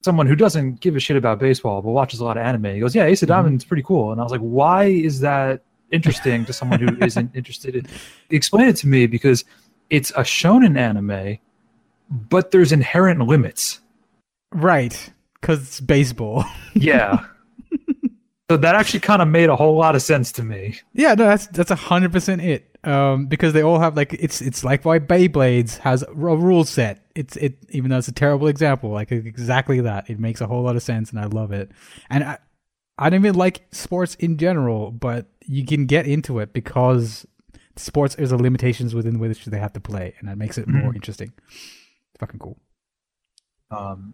someone 0.04 0.28
who 0.28 0.36
doesn't 0.36 0.80
give 0.80 0.96
a 0.96 1.00
shit 1.00 1.18
about 1.18 1.40
baseball 1.40 1.82
but 1.82 1.90
watches 1.92 2.20
a 2.20 2.24
lot 2.24 2.38
of 2.38 2.44
anime 2.46 2.66
he 2.76 2.80
goes 2.80 2.94
yeah 2.96 3.04
ace 3.04 3.24
of 3.24 3.28
Mhm. 3.28 3.32
diamond's 3.34 3.66
pretty 3.66 3.82
cool 3.84 4.12
and 4.12 4.22
i 4.22 4.24
was 4.24 4.32
like 4.32 4.42
why 4.42 4.86
is 4.86 5.22
that 5.22 5.64
interesting 5.92 6.46
to 6.46 6.54
someone 6.54 6.80
who 6.80 6.96
isn't 7.04 7.36
interested 7.36 7.76
in 7.76 7.88
explain 8.30 8.68
it 8.70 8.76
to 8.78 8.88
me 8.88 9.08
because 9.08 9.44
it's 9.90 10.12
a 10.12 10.22
shonen 10.22 10.78
anime 10.78 11.40
but 12.30 12.52
there's 12.52 12.72
inherent 12.72 13.20
limits 13.22 13.80
right, 14.54 15.12
because 15.40 15.62
it's 15.62 15.80
baseball. 15.80 16.46
yeah 16.74 17.26
so 18.50 18.58
that 18.58 18.76
actually 18.76 19.00
kind 19.00 19.22
of 19.22 19.28
made 19.28 19.50
a 19.50 19.56
whole 19.56 19.76
lot 19.78 19.96
of 19.96 20.02
sense 20.02 20.32
to 20.34 20.44
me 20.44 20.78
Yeah, 20.94 21.16
no, 21.16 21.26
that's 21.26 21.48
that's 21.48 21.72
a 21.72 21.76
hundred 21.76 22.12
percent 22.12 22.42
it. 22.42 22.70
Um, 22.84 23.28
because 23.28 23.54
they 23.54 23.64
all 23.64 23.80
have 23.80 23.96
like 23.96 24.14
it's 24.14 24.42
it's 24.42 24.64
like 24.66 24.84
why 24.84 25.00
Beyblades 25.00 25.78
has 25.80 26.04
a 26.04 26.14
rule 26.14 26.66
set. 26.66 27.06
It's 27.16 27.38
it 27.38 27.58
even 27.70 27.90
though 27.90 27.98
it's 27.98 28.10
a 28.10 28.14
terrible 28.14 28.48
example, 28.48 28.90
like 28.92 29.12
exactly 29.12 29.80
that. 29.82 30.10
It 30.10 30.20
makes 30.20 30.42
a 30.42 30.48
whole 30.48 30.62
lot 30.64 30.76
of 30.76 30.84
sense, 30.84 31.10
and 31.10 31.20
I 31.20 31.26
love 31.26 31.54
it. 31.54 31.72
And 32.10 32.24
I 32.26 32.38
I 32.98 33.10
don't 33.10 33.22
even 33.22 33.36
like 33.36 33.66
sports 33.72 34.16
in 34.16 34.38
general, 34.38 34.92
but 34.92 35.28
you 35.46 35.66
can 35.66 35.86
get 35.86 36.06
into 36.06 36.40
it 36.40 36.52
because 36.52 37.26
sports 37.78 38.16
there's 38.16 38.34
a 38.34 38.38
limitations 38.38 38.94
within 38.94 39.18
which 39.18 39.46
they 39.46 39.58
have 39.60 39.74
to 39.74 39.80
play, 39.80 40.14
and 40.20 40.28
that 40.28 40.38
makes 40.38 40.58
it 40.58 40.68
more 40.68 40.92
Mhm. 40.92 40.96
interesting. 40.96 41.32
It's 41.48 42.20
fucking 42.20 42.40
cool. 42.40 42.60
Um, 43.72 44.14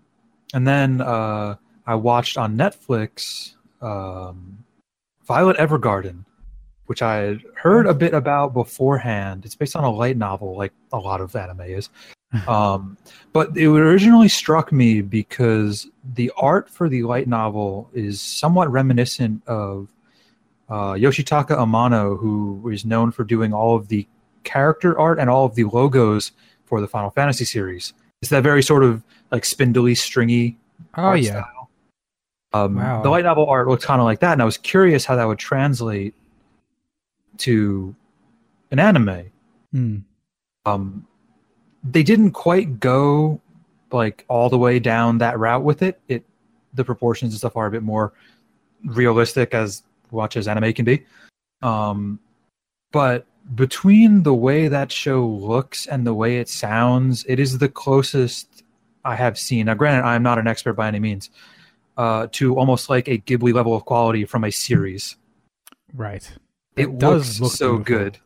and 0.54 0.68
then 0.68 1.02
uh, 1.02 1.56
I 1.86 1.96
watched 1.96 2.38
on 2.38 2.58
Netflix 2.58 3.54
um, 3.82 4.64
Violet 5.26 5.58
Evergarden, 5.58 6.26
which 6.88 7.02
I 7.02 7.18
had 7.18 7.44
heard 7.56 7.86
a 7.86 7.94
bit 7.94 8.14
about 8.14 8.54
beforehand. 8.54 9.46
It's 9.46 9.56
based 9.56 9.76
on 9.76 9.84
a 9.84 9.92
light 9.92 10.18
novel, 10.18 10.58
like 10.58 10.74
a 10.92 10.98
lot 10.98 11.22
of 11.22 11.36
anime 11.36 11.62
is. 11.62 11.90
Um, 12.48 12.98
but 13.34 13.58
it 13.58 13.68
originally 13.68 14.28
struck 14.28 14.72
me 14.72 15.02
because 15.02 15.88
the 16.14 16.32
art 16.38 16.70
for 16.70 16.88
the 16.88 17.04
light 17.04 17.28
novel 17.28 17.90
is 17.94 18.22
somewhat 18.22 18.72
reminiscent 18.72 19.42
of 19.48 19.90
uh, 20.70 20.94
Yoshitaka 20.94 21.58
Amano, 21.58 22.20
who 22.20 22.70
is 22.70 22.86
known 22.86 23.12
for 23.12 23.24
doing 23.24 23.52
all 23.52 23.76
of 23.76 23.88
the 23.88 24.08
character 24.44 24.98
art 25.00 25.20
and 25.20 25.30
all 25.30 25.46
of 25.46 25.56
the 25.56 25.64
logos 25.64 26.32
for 26.66 26.82
the 26.82 26.88
Final 26.88 27.10
Fantasy 27.10 27.46
series. 27.46 27.94
It's 28.22 28.30
that 28.30 28.44
very 28.44 28.62
sort 28.62 28.84
of 28.84 29.04
like 29.32 29.46
spindly, 29.46 29.96
stringy 29.96 30.58
Oh 30.96 31.14
yeah, 31.14 31.44
style. 31.44 31.70
Um, 32.54 32.76
Wow. 32.76 33.04
The 33.04 33.10
light 33.10 33.24
novel 33.24 33.48
art 33.48 33.68
looked 33.68 33.84
kind 33.84 34.02
of 34.02 34.06
like 34.06 34.20
that, 34.20 34.34
and 34.34 34.42
I 34.42 34.46
was 34.46 34.58
curious 34.58 35.06
how 35.06 35.16
that 35.16 35.26
would 35.26 35.40
translate 35.40 36.16
to 37.40 37.96
an 38.72 38.80
anime. 38.80 39.32
Hmm. 39.72 39.98
Um, 40.66 41.08
they 41.84 42.04
didn't 42.04 42.32
quite 42.32 42.80
go 42.80 43.40
like 43.92 44.26
all 44.28 44.50
the 44.50 44.58
way 44.58 44.80
down 44.80 45.20
that 45.20 45.38
route 45.40 45.64
with 45.64 45.82
it. 45.82 46.00
It 46.08 46.24
the 46.74 46.84
proportions 46.84 47.34
and 47.34 47.40
stuff 47.40 47.56
are 47.56 47.68
a 47.68 47.72
bit 47.72 47.84
more 47.84 48.14
realistic 48.84 49.54
as 49.54 49.84
much 50.12 50.38
as 50.38 50.48
anime 50.48 50.74
can 50.74 50.86
be. 50.86 51.06
Um, 51.62 52.20
but 52.92 53.26
between 53.56 54.24
the 54.24 54.34
way 54.34 54.68
that 54.68 54.92
show 54.92 55.26
looks 55.26 55.88
and 55.88 56.06
the 56.06 56.14
way 56.14 56.38
it 56.38 56.50
sounds, 56.50 57.26
it 57.28 57.40
is 57.40 57.58
the 57.58 57.70
closest 57.70 58.49
I 59.06 59.16
have 59.16 59.38
seen. 59.38 59.66
Now, 59.68 59.74
granted, 59.76 60.06
I'm 60.08 60.24
not 60.24 60.38
an 60.40 60.48
expert 60.48 60.74
by 60.74 60.88
any 60.88 61.00
means, 61.00 61.30
uh, 61.98 62.28
to 62.34 62.56
almost 62.58 62.90
like 62.90 63.08
a 63.08 63.18
Ghibli 63.18 63.54
level 63.54 63.76
of 63.76 63.86
quality 63.86 64.26
from 64.26 64.44
a 64.44 64.52
series. 64.52 65.16
Right. 65.94 66.30
It, 66.76 66.90
looks 66.92 67.40
look 67.40 67.52
so 67.52 67.78
beautiful. 67.78 67.84
good. 68.04 68.18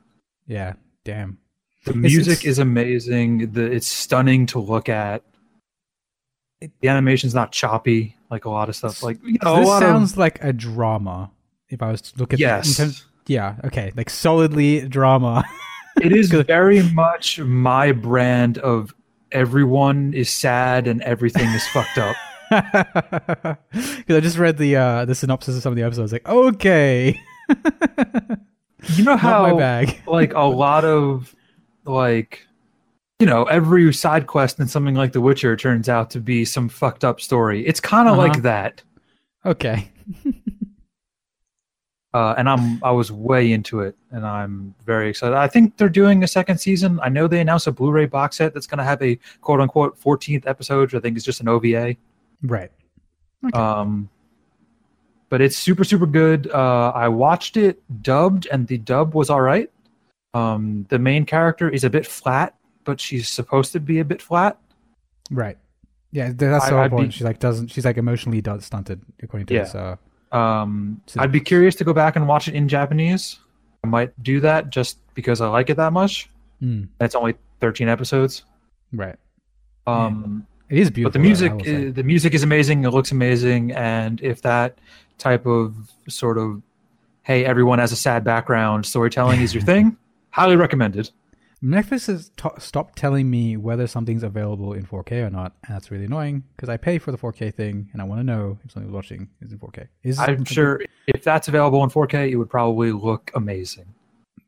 Yeah. 0.48 0.74
Damn. 1.06 1.38
The 1.86 1.91
It's- 1.91 2.02
music 2.04 2.40
it's- 2.40 2.45
is 2.45 2.60
amazing. 2.60 3.52
The 3.52 3.66
it's 3.72 3.88
stunning 3.88 4.45
to 4.48 4.60
look 4.60 4.90
at. 4.90 5.24
The 6.82 6.88
animation's 6.88 7.36
not 7.36 7.52
choppy 7.52 8.16
like 8.30 8.45
a 8.45 8.50
lot 8.50 8.70
of 8.70 8.76
stuff. 8.76 9.04
Like 9.04 9.20
you 9.24 9.38
know, 9.44 9.60
this 9.60 9.68
sounds 9.80 10.12
of 10.14 10.18
like 10.18 10.41
a 10.44 10.54
drama. 10.54 11.30
If 11.70 11.82
I 11.82 11.91
was 11.91 12.02
to 12.02 12.20
look 12.20 12.32
at 12.34 12.38
the- 12.38 12.41
yes, 12.41 12.78
terms- 12.78 13.06
yeah. 13.28 13.56
Okay. 13.66 13.91
Like 13.98 14.10
solidly 14.10 14.88
drama. 14.88 15.44
it 16.02 16.12
is 16.14 16.30
very 16.48 16.82
much 16.94 17.40
my 17.40 17.91
brand 17.91 18.58
of 18.60 18.94
everyone 19.34 20.14
is 20.14 20.30
sad 20.30 20.88
and 20.88 21.01
everything 21.01 21.47
is 21.49 21.68
fucked 21.68 21.97
up. 21.97 22.15
Because 23.72 24.15
I 24.15 24.19
just 24.19 24.38
read 24.38 24.57
the 24.57 24.76
uh, 24.76 25.05
the 25.05 25.15
synopsis 25.15 25.55
of 25.57 25.64
some 25.64 25.72
of 25.73 25.76
the 25.77 25.84
episodes. 25.84 26.11
Like, 26.11 26.27
okay, 26.30 27.19
You 27.49 29.03
know 29.03 29.11
not 29.11 29.19
how 29.19 29.43
my 29.53 29.57
bag. 29.57 30.01
like 30.07 30.34
a 30.34 30.41
lot 30.43 30.85
of 30.85 31.34
like 31.85 32.45
you 33.19 33.26
know 33.26 33.45
every 33.45 33.91
side 33.93 34.27
quest 34.27 34.60
in 34.60 34.68
something 34.68 34.93
like 34.95 35.14
The 35.14 35.22
Witcher 35.22 35.55
turns 35.55 35.89
out 35.89 36.10
to 36.11 36.19
be 36.19 36.45
some 36.45 36.69
fucked 36.69 37.03
up 37.03 37.19
story. 37.22 37.65
It's 37.65 37.80
kind 37.80 38.07
of 38.07 38.19
Uh-huh. 38.19 38.27
like 38.27 38.41
that. 38.43 38.84
Okay. 39.45 39.89
uh, 42.14 42.35
and 42.38 42.48
I'm 42.49 42.84
I 42.84 42.91
was 42.91 43.11
way 43.11 43.52
into 43.52 43.80
it, 43.81 43.95
and 44.11 44.26
I'm 44.26 44.73
very 44.85 45.10
excited. 45.10 45.35
I 45.35 45.48
think 45.48 45.77
they're 45.77 45.90
doing 45.90 46.23
a 46.23 46.27
second 46.27 46.60
season. 46.60 46.99
I 47.02 47.10
know 47.10 47.27
they 47.27 47.40
announced 47.41 47.68
a 47.68 47.72
Blu-ray 47.72 48.06
box 48.06 48.38
set 48.38 48.53
that's 48.53 48.68
going 48.68 48.77
to 48.80 48.84
have 48.84 49.02
a 49.02 49.18
quote 49.41 49.60
unquote 49.61 49.99
14th 49.99 50.45
episode, 50.48 50.81
which 50.91 50.95
I 50.95 50.99
think 50.99 51.18
is 51.18 51.23
just 51.26 51.41
an 51.41 51.48
OVA. 51.48 51.95
Right. 52.44 52.72
Okay. 53.45 53.57
Um, 53.60 54.10
but 55.30 55.41
it's 55.41 55.57
super 55.57 55.84
super 55.84 56.06
good. 56.06 56.49
Uh, 56.52 56.91
I 56.94 57.07
watched 57.07 57.57
it 57.57 57.81
dubbed, 58.03 58.48
and 58.52 58.68
the 58.68 58.77
dub 58.77 59.15
was 59.15 59.30
all 59.30 59.41
right. 59.41 59.69
Um, 60.35 60.85
the 60.90 60.99
main 60.99 61.26
character 61.26 61.69
is 61.69 61.84
a 61.84 61.90
bit 61.90 62.06
flat, 62.07 62.56
but 62.84 62.99
she's 62.99 63.30
supposed 63.30 63.72
to 63.73 63.80
be 63.80 63.99
a 63.99 64.06
bit 64.06 64.22
flat. 64.22 64.57
Right. 65.31 65.57
Yeah, 66.11 66.31
that's 66.35 66.68
so 66.68 66.77
I- 66.77 66.81
I'd 66.84 66.90
be- 66.90 66.94
important. 66.94 67.14
She's 67.15 67.23
like 67.23 67.40
doesn't. 67.40 67.69
She's 67.69 67.85
like 67.85 67.98
emotionally 67.98 68.44
stunted, 68.60 69.02
according 69.22 69.48
to 69.48 69.53
Yeah. 69.56 69.64
this. 69.64 69.73
Uh, 69.76 69.95
Um, 70.34 71.01
I'd 71.18 71.31
be 71.31 71.39
curious 71.39 71.76
to 71.76 71.84
go 71.84 71.93
back 71.93 72.15
and 72.15 72.27
watch 72.27 72.47
it 72.47 72.55
in 72.55 72.68
Japanese. 72.68 73.39
I 73.84 73.88
might 73.88 74.11
do 74.23 74.39
that 74.41 74.69
just 74.72 74.97
because 75.14 75.41
I 75.41 75.47
like 75.47 75.69
it 75.69 75.77
that 75.77 75.93
much. 75.93 76.30
mm, 76.61 76.88
It's 76.99 77.15
only 77.15 77.35
13 77.61 77.88
episodes. 77.88 78.43
right. 78.91 79.15
Um, 79.85 80.47
It 80.69 80.80
is 80.80 80.89
beautiful. 80.89 81.11
but 81.11 81.14
the 81.14 81.19
music, 81.23 81.93
the 81.95 82.03
music 82.03 82.34
is 82.34 82.41
amazing. 82.43 82.84
It 82.85 82.89
looks 82.91 83.11
amazing, 83.11 83.73
and 83.73 84.22
if 84.22 84.41
that 84.41 84.80
type 85.18 85.45
of 85.45 85.76
sort 86.07 86.38
of, 86.38 86.61
hey, 87.23 87.45
everyone 87.45 87.80
has 87.80 87.91
a 87.91 87.95
sad 87.95 88.23
background 88.23 88.85
storytelling 88.85 89.41
is 89.41 89.53
your 89.53 89.64
thing, 89.72 89.97
highly 90.31 90.55
recommended. 90.55 91.11
Netflix 91.64 92.07
has 92.07 92.30
t- 92.35 92.49
stopped 92.57 92.98
telling 92.98 93.30
me 93.30 93.56
whether 93.56 93.88
something's 93.88 94.23
available 94.23 94.73
in 94.73 94.85
4K 94.85 95.26
or 95.26 95.30
not, 95.30 95.53
and 95.65 95.73
that's 95.76 95.91
really 95.91 96.06
annoying 96.06 96.44
because 96.56 96.68
I 96.68 96.76
pay 96.76 96.98
for 96.98 97.11
the 97.11 97.18
4K 97.18 97.53
thing 97.53 97.90
and 97.94 98.02
I 98.02 98.06
want 98.06 98.19
to 98.19 98.23
know 98.23 98.60
if 98.65 98.72
something's 98.72 98.94
watching 98.94 99.30
is 99.41 99.53
in 99.53 99.60
4K. 99.60 99.88
Is 100.03 100.19
I'm 100.19 100.44
sure 100.44 100.81
if 101.07 101.23
that's 101.23 101.48
available 101.48 101.84
in 101.84 101.90
4K, 101.90 102.31
it 102.31 102.35
would 102.35 102.49
probably 102.49 102.91
look 102.91 103.31
amazing. 103.34 103.85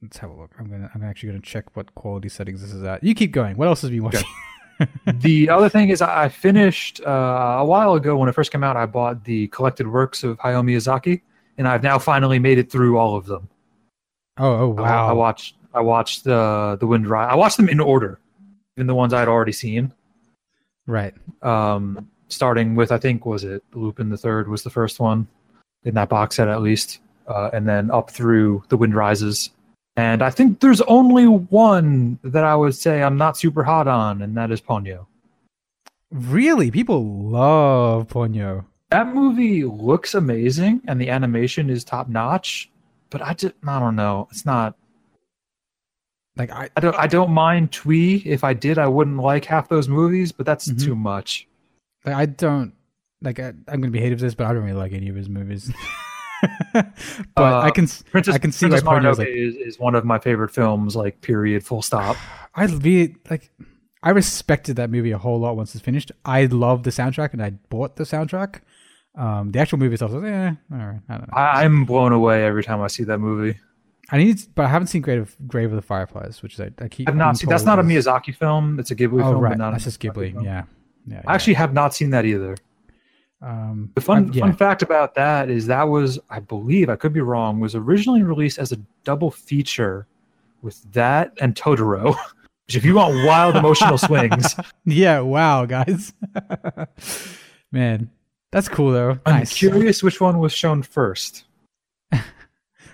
Let's 0.01 0.17
have 0.17 0.29
a 0.29 0.33
look. 0.33 0.51
I'm 0.59 0.69
gonna. 0.69 0.91
I'm 0.93 1.03
actually 1.03 1.29
gonna 1.29 1.41
check 1.41 1.75
what 1.75 1.95
quality 1.95 2.29
settings 2.29 2.61
this 2.61 2.73
is 2.73 2.83
at. 2.83 3.03
You 3.03 3.15
keep 3.15 3.31
going. 3.31 3.55
What 3.57 3.67
else 3.67 3.81
has 3.81 3.89
been 3.89 4.03
watching? 4.03 4.27
the 5.05 5.49
other 5.49 5.69
thing 5.69 5.89
is, 5.89 6.01
I 6.01 6.25
I 6.25 6.29
finished 6.29 7.01
uh, 7.05 7.57
a 7.59 7.65
while 7.65 7.93
ago 7.93 8.17
when 8.17 8.29
it 8.29 8.33
first 8.33 8.51
came 8.51 8.63
out. 8.63 8.75
I 8.75 8.85
bought 8.85 9.23
the 9.23 9.47
collected 9.47 9.87
works 9.87 10.23
of 10.23 10.37
Hayao 10.39 10.63
Miyazaki, 10.63 11.21
and 11.57 11.67
I've 11.67 11.81
now 11.83 11.97
finally 11.97 12.39
made 12.39 12.57
it 12.57 12.71
through 12.71 12.97
all 12.97 13.15
of 13.15 13.25
them. 13.25 13.49
Oh, 14.37 14.45
oh 14.47 14.75
I- 14.77 14.81
wow. 14.81 15.07
I 15.09 15.13
watched. 15.13 15.55
I 15.75 15.81
watched 15.81 16.25
uh, 16.25 16.77
the 16.77 16.87
Wind 16.87 17.07
Rise. 17.07 17.29
I 17.31 17.35
watched 17.35 17.57
them 17.57 17.69
in 17.69 17.79
order, 17.79 18.19
even 18.77 18.87
the 18.87 18.95
ones 18.95 19.13
I'd 19.13 19.27
already 19.27 19.51
seen. 19.51 19.93
right. 20.87 21.13
Um, 21.41 22.09
starting 22.27 22.75
with 22.75 22.91
I 22.91 22.97
think 22.97 23.25
was 23.25 23.43
it 23.43 23.63
Lupin 23.73 24.09
the 24.09 24.17
Third 24.17 24.47
was 24.47 24.63
the 24.63 24.69
first 24.69 24.99
one 24.99 25.27
in 25.83 25.93
that 25.95 26.09
box 26.09 26.37
set 26.37 26.47
at 26.47 26.61
least, 26.61 26.99
uh, 27.27 27.49
and 27.53 27.67
then 27.67 27.91
up 27.91 28.09
through 28.09 28.63
the 28.69 28.77
Wind 28.77 28.95
Rises. 28.95 29.51
And 29.97 30.21
I 30.21 30.29
think 30.29 30.59
there's 30.59 30.81
only 30.81 31.25
one 31.25 32.19
that 32.23 32.43
I 32.43 32.55
would 32.55 32.75
say 32.75 33.01
I'm 33.03 33.17
not 33.17 33.37
super 33.37 33.63
hot 33.63 33.87
on, 33.87 34.21
and 34.21 34.35
that 34.35 34.51
is 34.51 34.59
Ponyo. 34.61 35.05
Really, 36.11 36.71
people 36.71 37.05
love 37.05 38.07
Ponyo. 38.07 38.65
That 38.89 39.13
movie 39.13 39.63
looks 39.63 40.13
amazing, 40.13 40.81
and 40.87 40.99
the 40.99 41.09
animation 41.09 41.69
is 41.69 41.83
top 41.83 42.07
notch. 42.07 42.69
But 43.09 43.21
I 43.21 43.33
just 43.33 43.53
I 43.65 43.79
don't 43.79 43.95
know. 43.95 44.27
It's 44.31 44.45
not. 44.45 44.75
Like 46.37 46.51
I, 46.51 46.69
I 46.75 46.79
don't. 46.81 46.95
I 46.95 47.07
don't 47.07 47.31
mind 47.31 47.71
Twee. 47.71 48.17
If 48.25 48.43
I 48.43 48.53
did, 48.53 48.77
I 48.77 48.87
wouldn't 48.87 49.17
like 49.17 49.45
half 49.45 49.69
those 49.69 49.87
movies. 49.87 50.31
But 50.31 50.45
that's 50.45 50.67
Mhm. 50.69 50.83
too 50.83 50.95
much. 50.95 51.47
like, 52.05 52.15
I 52.15 52.25
don't 52.25 52.73
like. 53.21 53.39
I, 53.39 53.47
I'm 53.67 53.79
gonna 53.81 53.89
be 53.89 53.99
hated 54.01 54.19
for 54.19 54.25
this, 54.25 54.35
but 54.35 54.45
I 54.47 54.53
don't 54.53 54.63
really 54.63 54.77
like 54.77 54.91
any 54.93 55.07
of 55.09 55.15
his 55.15 55.29
movies. 55.29 55.71
but 56.73 56.85
I 57.37 57.67
Uh, 57.67 57.71
can. 57.71 57.87
Princess, 58.11 58.35
I 58.35 58.37
can 58.37 58.51
see 58.51 58.67
Princess 58.67 58.87
Mononoke 58.87 59.17
like- 59.19 59.27
is, 59.29 59.55
is 59.55 59.79
one 59.79 59.95
of 59.95 60.05
my 60.05 60.19
favorite 60.19 60.51
films. 60.51 60.95
Like 60.95 61.21
period, 61.21 61.63
full 61.65 61.81
stop. 61.81 62.17
I 62.55 62.65
really 62.65 63.15
like. 63.29 63.51
I 64.03 64.11
respected 64.11 64.75
that 64.75 64.91
movie 64.91 65.11
a 65.11 65.17
whole 65.17 65.39
lot 65.39 65.55
once 65.57 65.73
it's 65.73 65.83
finished. 65.83 66.11
I 66.23 66.45
love 66.45 66.83
the 66.83 66.91
soundtrack, 66.91 67.33
and 67.33 67.41
I 67.41 67.51
bought 67.69 67.95
the 67.95 68.03
soundtrack. 68.03 68.59
Um, 69.17 69.51
the 69.51 69.59
actual 69.59 69.79
movie 69.79 69.93
itself 69.93 70.11
was, 70.11 70.23
eh, 70.25 70.51
all 70.71 70.77
right. 70.77 70.99
I 71.09 71.17
don't 71.17 71.27
know. 71.29 71.33
I, 71.37 71.63
I'm 71.63 71.85
blown 71.85 72.11
away 72.11 72.43
every 72.45 72.63
time 72.63 72.81
I 72.81 72.87
see 72.87 73.05
that 73.05 73.17
movie. 73.19 73.57
I 74.11 74.17
need, 74.17 74.37
to, 74.37 74.47
but 74.55 74.65
I 74.65 74.67
haven't 74.69 74.87
seen 74.87 75.01
Grave 75.01 75.21
of 75.21 75.35
Grave 75.47 75.71
of 75.71 75.75
the 75.75 75.81
Fireflies, 75.81 76.43
which 76.43 76.53
is 76.55 76.59
I, 76.61 76.69
I 76.79 76.87
keep. 76.87 77.09
I've 77.09 77.15
not 77.15 77.37
seen. 77.37 77.49
That's 77.49 77.63
not 77.63 77.79
a 77.79 77.83
Miyazaki 77.83 78.35
film. 78.35 78.79
It's 78.79 78.91
a 78.91 78.95
Ghibli 78.95 79.23
Oh 79.23 79.31
film. 79.31 79.41
right, 79.41 79.57
not 79.57 79.69
a 79.69 79.71
that's 79.73 79.85
just 79.85 79.99
Ghibli. 79.99 80.33
film. 80.33 80.43
Yeah, 80.45 80.63
yeah. 81.07 81.21
I 81.27 81.33
actually 81.35 81.55
have 81.55 81.73
not 81.73 81.93
seen 81.95 82.11
that 82.11 82.23
either. 82.25 82.55
um, 83.41 83.91
The 83.95 84.01
fun 84.01 84.31
yeah. 84.33 84.41
fun 84.41 84.53
fact 84.55 84.81
about 84.83 85.15
that 85.15 85.49
is 85.49 85.65
that 85.67 85.83
was, 85.83 86.19
I 86.29 86.39
believe, 86.39 86.89
I 86.89 86.95
could 86.95 87.13
be 87.13 87.21
wrong, 87.21 87.59
was 87.59 87.73
originally 87.75 88.21
released 88.23 88.59
as 88.59 88.71
a 88.71 88.77
double 89.03 89.31
feature 89.31 90.05
with 90.61 90.81
that 90.93 91.33
and 91.41 91.55
Totoro. 91.55 92.15
Which, 92.67 92.75
if 92.75 92.83
you 92.85 92.95
want 92.95 93.13
wild 93.27 93.55
emotional 93.55 93.97
swings, 93.97 94.55
Yeah, 94.85 95.19
wow, 95.19 95.65
guys. 95.65 96.13
Man, 97.71 98.09
that's 98.51 98.67
cool 98.69 98.91
though. 98.91 99.19
I'm 99.25 99.35
nice. 99.39 99.53
curious 99.55 100.01
which 100.03 100.19
one 100.21 100.39
was 100.39 100.53
shown 100.53 100.81
first. 100.81 101.45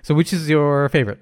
So, 0.03 0.13
which 0.15 0.33
is 0.33 0.49
your 0.49 0.89
favorite? 0.89 1.19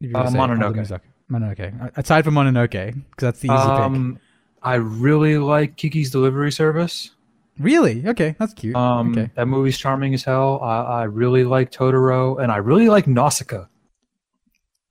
If 0.00 0.10
you 0.10 0.16
Uh, 0.16 0.22
say, 0.30 0.38
of 0.38 0.48
the 0.48 0.54
Mononoke. 0.54 1.00
Mononoke. 1.30 1.96
Aside 1.96 2.24
from 2.24 2.34
Mononoke, 2.34 2.70
because 2.94 3.02
that's 3.18 3.40
the 3.40 3.48
easy 3.48 3.56
pick. 3.56 3.68
Um, 3.68 4.18
I 4.62 4.74
really 4.74 5.38
like 5.38 5.76
Kiki's 5.76 6.10
Delivery 6.10 6.52
Service. 6.52 7.10
Really? 7.58 8.06
Okay, 8.06 8.36
that's 8.38 8.54
cute. 8.54 8.74
Um, 8.74 9.12
okay. 9.12 9.30
That 9.34 9.46
movie's 9.46 9.76
charming 9.78 10.14
as 10.14 10.24
hell. 10.24 10.60
I, 10.62 10.80
I 10.80 11.02
really 11.04 11.44
like 11.44 11.70
Totoro, 11.70 12.42
and 12.42 12.50
I 12.50 12.56
really 12.56 12.88
like 12.88 13.06
Nausicaa. 13.06 13.66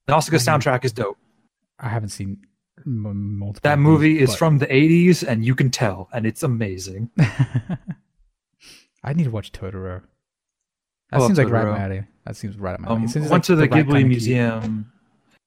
Nausicaa 0.07 0.37
soundtrack 0.37 0.85
is 0.85 0.91
dope. 0.91 1.17
I 1.79 1.89
haven't 1.89 2.09
seen 2.09 2.37
m- 2.85 3.37
multiple. 3.39 3.67
That 3.69 3.79
movie 3.79 4.19
these, 4.19 4.29
is 4.29 4.35
from 4.35 4.57
the 4.59 4.67
80s, 4.67 5.27
and 5.27 5.43
you 5.43 5.55
can 5.55 5.69
tell, 5.71 6.09
and 6.13 6.25
it's 6.25 6.43
amazing. 6.43 7.09
I 9.03 9.13
need 9.13 9.23
to 9.25 9.31
watch 9.31 9.51
Totoro. 9.51 10.01
That 11.11 11.21
seems 11.21 11.37
like 11.37 11.49
right 11.49 11.65
Totoro. 11.65 12.07
Up 12.29 12.33
my 12.33 12.33
alley. 12.33 12.33
That 12.33 12.35
seems 12.37 12.57
right 12.57 12.73
up 12.73 12.79
my 12.81 12.87
Um, 12.87 12.97
alley. 13.03 13.05
It 13.05 13.15
went 13.15 13.31
like 13.31 13.43
to 13.43 13.55
the, 13.55 13.67
right 13.67 13.71
Ghibli 13.85 13.97
cute. 13.97 14.07
Museum. 14.07 14.91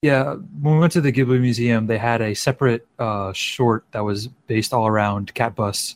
Yeah, 0.03 0.35
when 0.61 0.75
we 0.75 0.81
went 0.81 0.93
to 0.95 1.01
the 1.01 1.13
Ghibli 1.13 1.41
Museum, 1.41 1.87
they 1.87 1.99
had 1.99 2.21
a 2.21 2.35
separate 2.35 2.87
uh, 2.99 3.33
short 3.33 3.85
that 3.93 4.01
was 4.05 4.27
based 4.27 4.73
all 4.75 4.87
around 4.89 5.33
Cat 5.35 5.55
Bus 5.55 5.95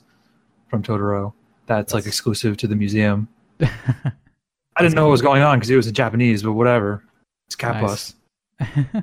from 0.69 0.83
Totoro. 0.83 1.33
That's, 1.67 1.93
like 1.93 2.07
exclusive 2.07 2.57
to 2.59 2.69
the 2.69 2.77
museum. 2.77 3.27
I 3.61 4.13
didn't 4.83 4.95
know 4.95 5.05
what 5.07 5.11
was 5.11 5.23
going 5.23 5.43
on 5.43 5.59
because 5.59 5.71
it 5.71 5.77
was 5.77 5.89
in 5.89 5.95
Japanese, 5.95 6.43
but 6.45 6.53
whatever. 6.53 7.03
It's 7.47 7.57
Cat 7.57 7.83
Nice. 7.83 8.15
Bus. 8.61 9.03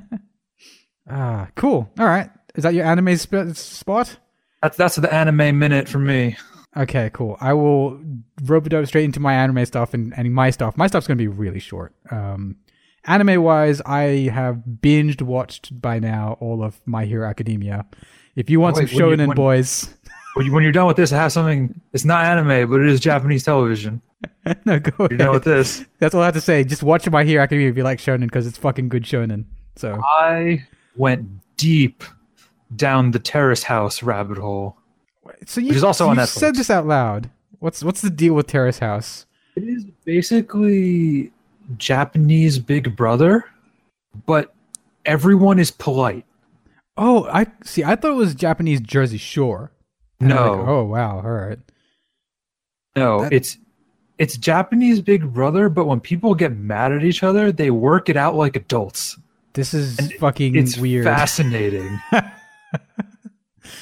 ah, 1.10 1.48
cool. 1.56 1.90
All 1.98 2.06
right. 2.06 2.30
Is 2.54 2.62
that 2.62 2.72
your 2.72 2.86
anime 2.86 3.16
sp- 3.20 3.52
spot? 3.54 4.16
That's 4.62 4.76
that's 4.78 4.96
the 4.96 5.12
anime 5.12 5.58
minute 5.58 5.88
for 5.88 5.98
me. 5.98 6.36
Okay, 6.76 7.10
cool. 7.12 7.36
I 7.40 7.52
will 7.52 8.00
rope 8.44 8.66
it 8.66 8.74
up 8.74 8.86
straight 8.86 9.04
into 9.04 9.20
my 9.20 9.34
anime 9.34 9.64
stuff 9.66 9.94
and, 9.94 10.12
and 10.16 10.32
my 10.34 10.50
stuff. 10.50 10.76
My 10.76 10.86
stuff's 10.86 11.06
going 11.06 11.16
to 11.18 11.22
be 11.22 11.28
really 11.28 11.60
short. 11.60 11.94
Um, 12.10 12.56
anime 13.04 13.42
wise, 13.42 13.80
I 13.86 14.28
have 14.32 14.62
binged 14.80 15.22
watched 15.22 15.80
by 15.80 15.98
now 16.00 16.36
all 16.40 16.64
of 16.64 16.80
My 16.84 17.04
Hero 17.04 17.28
Academia. 17.28 17.86
If 18.34 18.50
you 18.50 18.58
want 18.58 18.76
Wait, 18.76 18.88
some 18.88 18.98
when 18.98 19.10
you- 19.10 19.16
shonen 19.16 19.28
when- 19.28 19.36
boys, 19.36 19.94
When, 20.34 20.46
you, 20.46 20.52
when 20.52 20.64
you're 20.64 20.72
done 20.72 20.88
with 20.88 20.96
this, 20.96 21.12
I 21.12 21.16
have 21.18 21.30
something. 21.30 21.80
It's 21.92 22.04
not 22.04 22.24
anime, 22.24 22.68
but 22.68 22.80
it 22.80 22.88
is 22.88 22.98
Japanese 22.98 23.44
television. 23.44 24.02
no, 24.64 24.80
go 24.80 25.06
You're 25.08 25.18
done 25.18 25.30
with 25.32 25.44
this. 25.44 25.84
That's 26.00 26.12
all 26.12 26.22
I 26.22 26.24
have 26.24 26.34
to 26.34 26.40
say. 26.40 26.64
Just 26.64 26.82
watch 26.82 27.08
My 27.08 27.22
Hero 27.22 27.40
Academia 27.40 27.68
if 27.70 27.76
you 27.76 27.84
like 27.84 28.00
shonen 28.00 28.22
because 28.22 28.44
it's 28.48 28.58
fucking 28.58 28.88
good 28.88 29.04
shonen. 29.04 29.44
So 29.76 30.00
I 30.02 30.66
went 30.96 31.28
deep 31.56 32.02
down 32.74 33.12
the 33.12 33.20
terrace 33.20 33.62
house 33.62 34.02
rabbit 34.02 34.38
hole. 34.38 34.76
So 35.46 35.60
you, 35.60 35.68
Which 35.74 35.82
also 35.82 36.04
you 36.06 36.10
on 36.10 36.16
Netflix. 36.18 36.28
said 36.38 36.54
this 36.56 36.70
out 36.70 36.86
loud. 36.86 37.30
What's 37.58 37.82
what's 37.82 38.00
the 38.00 38.10
deal 38.10 38.34
with 38.34 38.46
Terrace 38.46 38.78
House? 38.80 39.26
It 39.56 39.64
is 39.64 39.84
basically 40.04 41.32
Japanese 41.78 42.58
Big 42.58 42.94
Brother, 42.96 43.44
but 44.26 44.54
everyone 45.04 45.58
is 45.58 45.70
polite. 45.70 46.24
Oh, 46.96 47.24
I 47.26 47.46
see. 47.64 47.82
I 47.84 47.96
thought 47.96 48.10
it 48.12 48.14
was 48.16 48.34
Japanese 48.34 48.80
Jersey 48.80 49.18
Shore. 49.18 49.70
And 50.20 50.28
No. 50.30 50.52
like, 50.56 50.68
oh 50.68 50.84
wow. 50.84 51.16
All 51.16 51.30
right. 51.30 51.58
No, 52.96 53.22
That- 53.22 53.32
it's 53.32 53.58
it's 54.18 54.36
Japanese 54.36 55.00
Big 55.00 55.32
Brother, 55.32 55.68
but 55.68 55.86
when 55.86 55.98
people 56.00 56.34
get 56.36 56.56
mad 56.56 56.92
at 56.92 57.02
each 57.04 57.22
other, 57.24 57.50
they 57.50 57.70
work 57.70 58.08
it 58.08 58.16
out 58.16 58.36
like 58.36 58.54
adults. 58.56 59.18
This 59.54 59.72
is 59.74 59.98
And 59.98 60.12
fucking 60.14 60.54
It's 60.56 60.76
weird. 60.78 61.04
fascinating. 61.16 62.00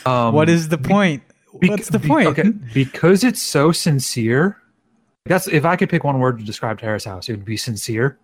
um, 0.07 0.35
what 0.35 0.49
is 0.49 0.69
the 0.69 0.79
point? 0.79 1.23
Bec- 1.63 1.71
What's 1.71 1.89
the 1.89 1.99
be- 1.99 2.09
point? 2.09 2.27
Okay, 2.29 2.51
because 2.75 3.25
it's 3.25 3.41
so 3.41 3.73
sincere. 3.73 4.59
That's 5.27 5.47
if 5.49 5.65
I 5.65 5.77
could 5.77 5.89
pick 5.89 6.05
one 6.05 6.19
word 6.19 6.39
to 6.41 6.45
describe 6.45 6.79
Terrace 6.81 7.05
House, 7.05 7.29
it 7.29 7.33
would 7.33 7.45
be 7.45 7.57
sincere. 7.57 8.19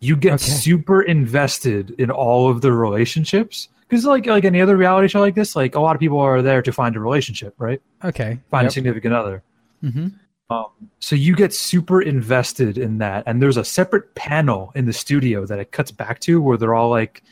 You 0.00 0.16
get 0.16 0.34
Okay. 0.34 0.44
super 0.44 1.02
invested 1.02 1.90
in 1.98 2.10
all 2.10 2.50
of 2.50 2.60
the 2.62 2.72
relationships 2.72 3.68
because, 3.88 4.04
like, 4.04 4.26
like 4.26 4.44
any 4.44 4.60
other 4.60 4.76
reality 4.76 5.08
show 5.08 5.20
like 5.20 5.34
this, 5.34 5.54
like 5.54 5.74
a 5.74 5.80
lot 5.80 5.94
of 5.94 6.00
people 6.00 6.18
are 6.18 6.42
there 6.42 6.62
to 6.62 6.72
find 6.72 6.96
a 6.96 7.00
relationship, 7.00 7.54
right? 7.58 7.80
Okay. 8.04 8.38
Find 8.50 8.66
a 8.66 8.70
significant 8.70 9.14
other. 9.14 9.42
hmm 9.82 10.08
Um, 10.50 10.66
so 10.98 11.14
you 11.14 11.36
get 11.36 11.54
super 11.54 12.02
invested 12.02 12.76
in 12.76 12.98
that, 12.98 13.22
and 13.26 13.40
there's 13.40 13.56
a 13.56 13.62
separate 13.64 14.12
panel 14.16 14.72
in 14.74 14.86
the 14.86 14.92
studio 14.92 15.46
that 15.46 15.60
it 15.60 15.70
cuts 15.70 15.92
back 15.92 16.18
to 16.20 16.40
where 16.42 16.56
they're 16.56 16.74
all 16.74 16.90
like 16.90 17.22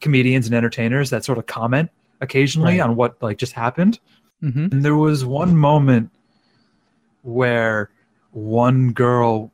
comedians 0.00 0.46
and 0.46 0.54
entertainers 0.54 1.10
that 1.10 1.22
sort 1.24 1.36
of 1.38 1.44
comment 1.46 1.90
occasionally 2.22 2.78
Right. 2.78 2.88
on 2.88 2.96
what 2.96 3.20
like 3.22 3.36
just 3.36 3.52
happened. 3.52 3.98
Hmm 4.42 4.66
And 4.70 4.84
there 4.84 4.96
was 4.96 5.24
one 5.24 5.56
moment 5.56 6.10
where 7.22 7.90
one 8.32 8.92
girl 8.92 9.50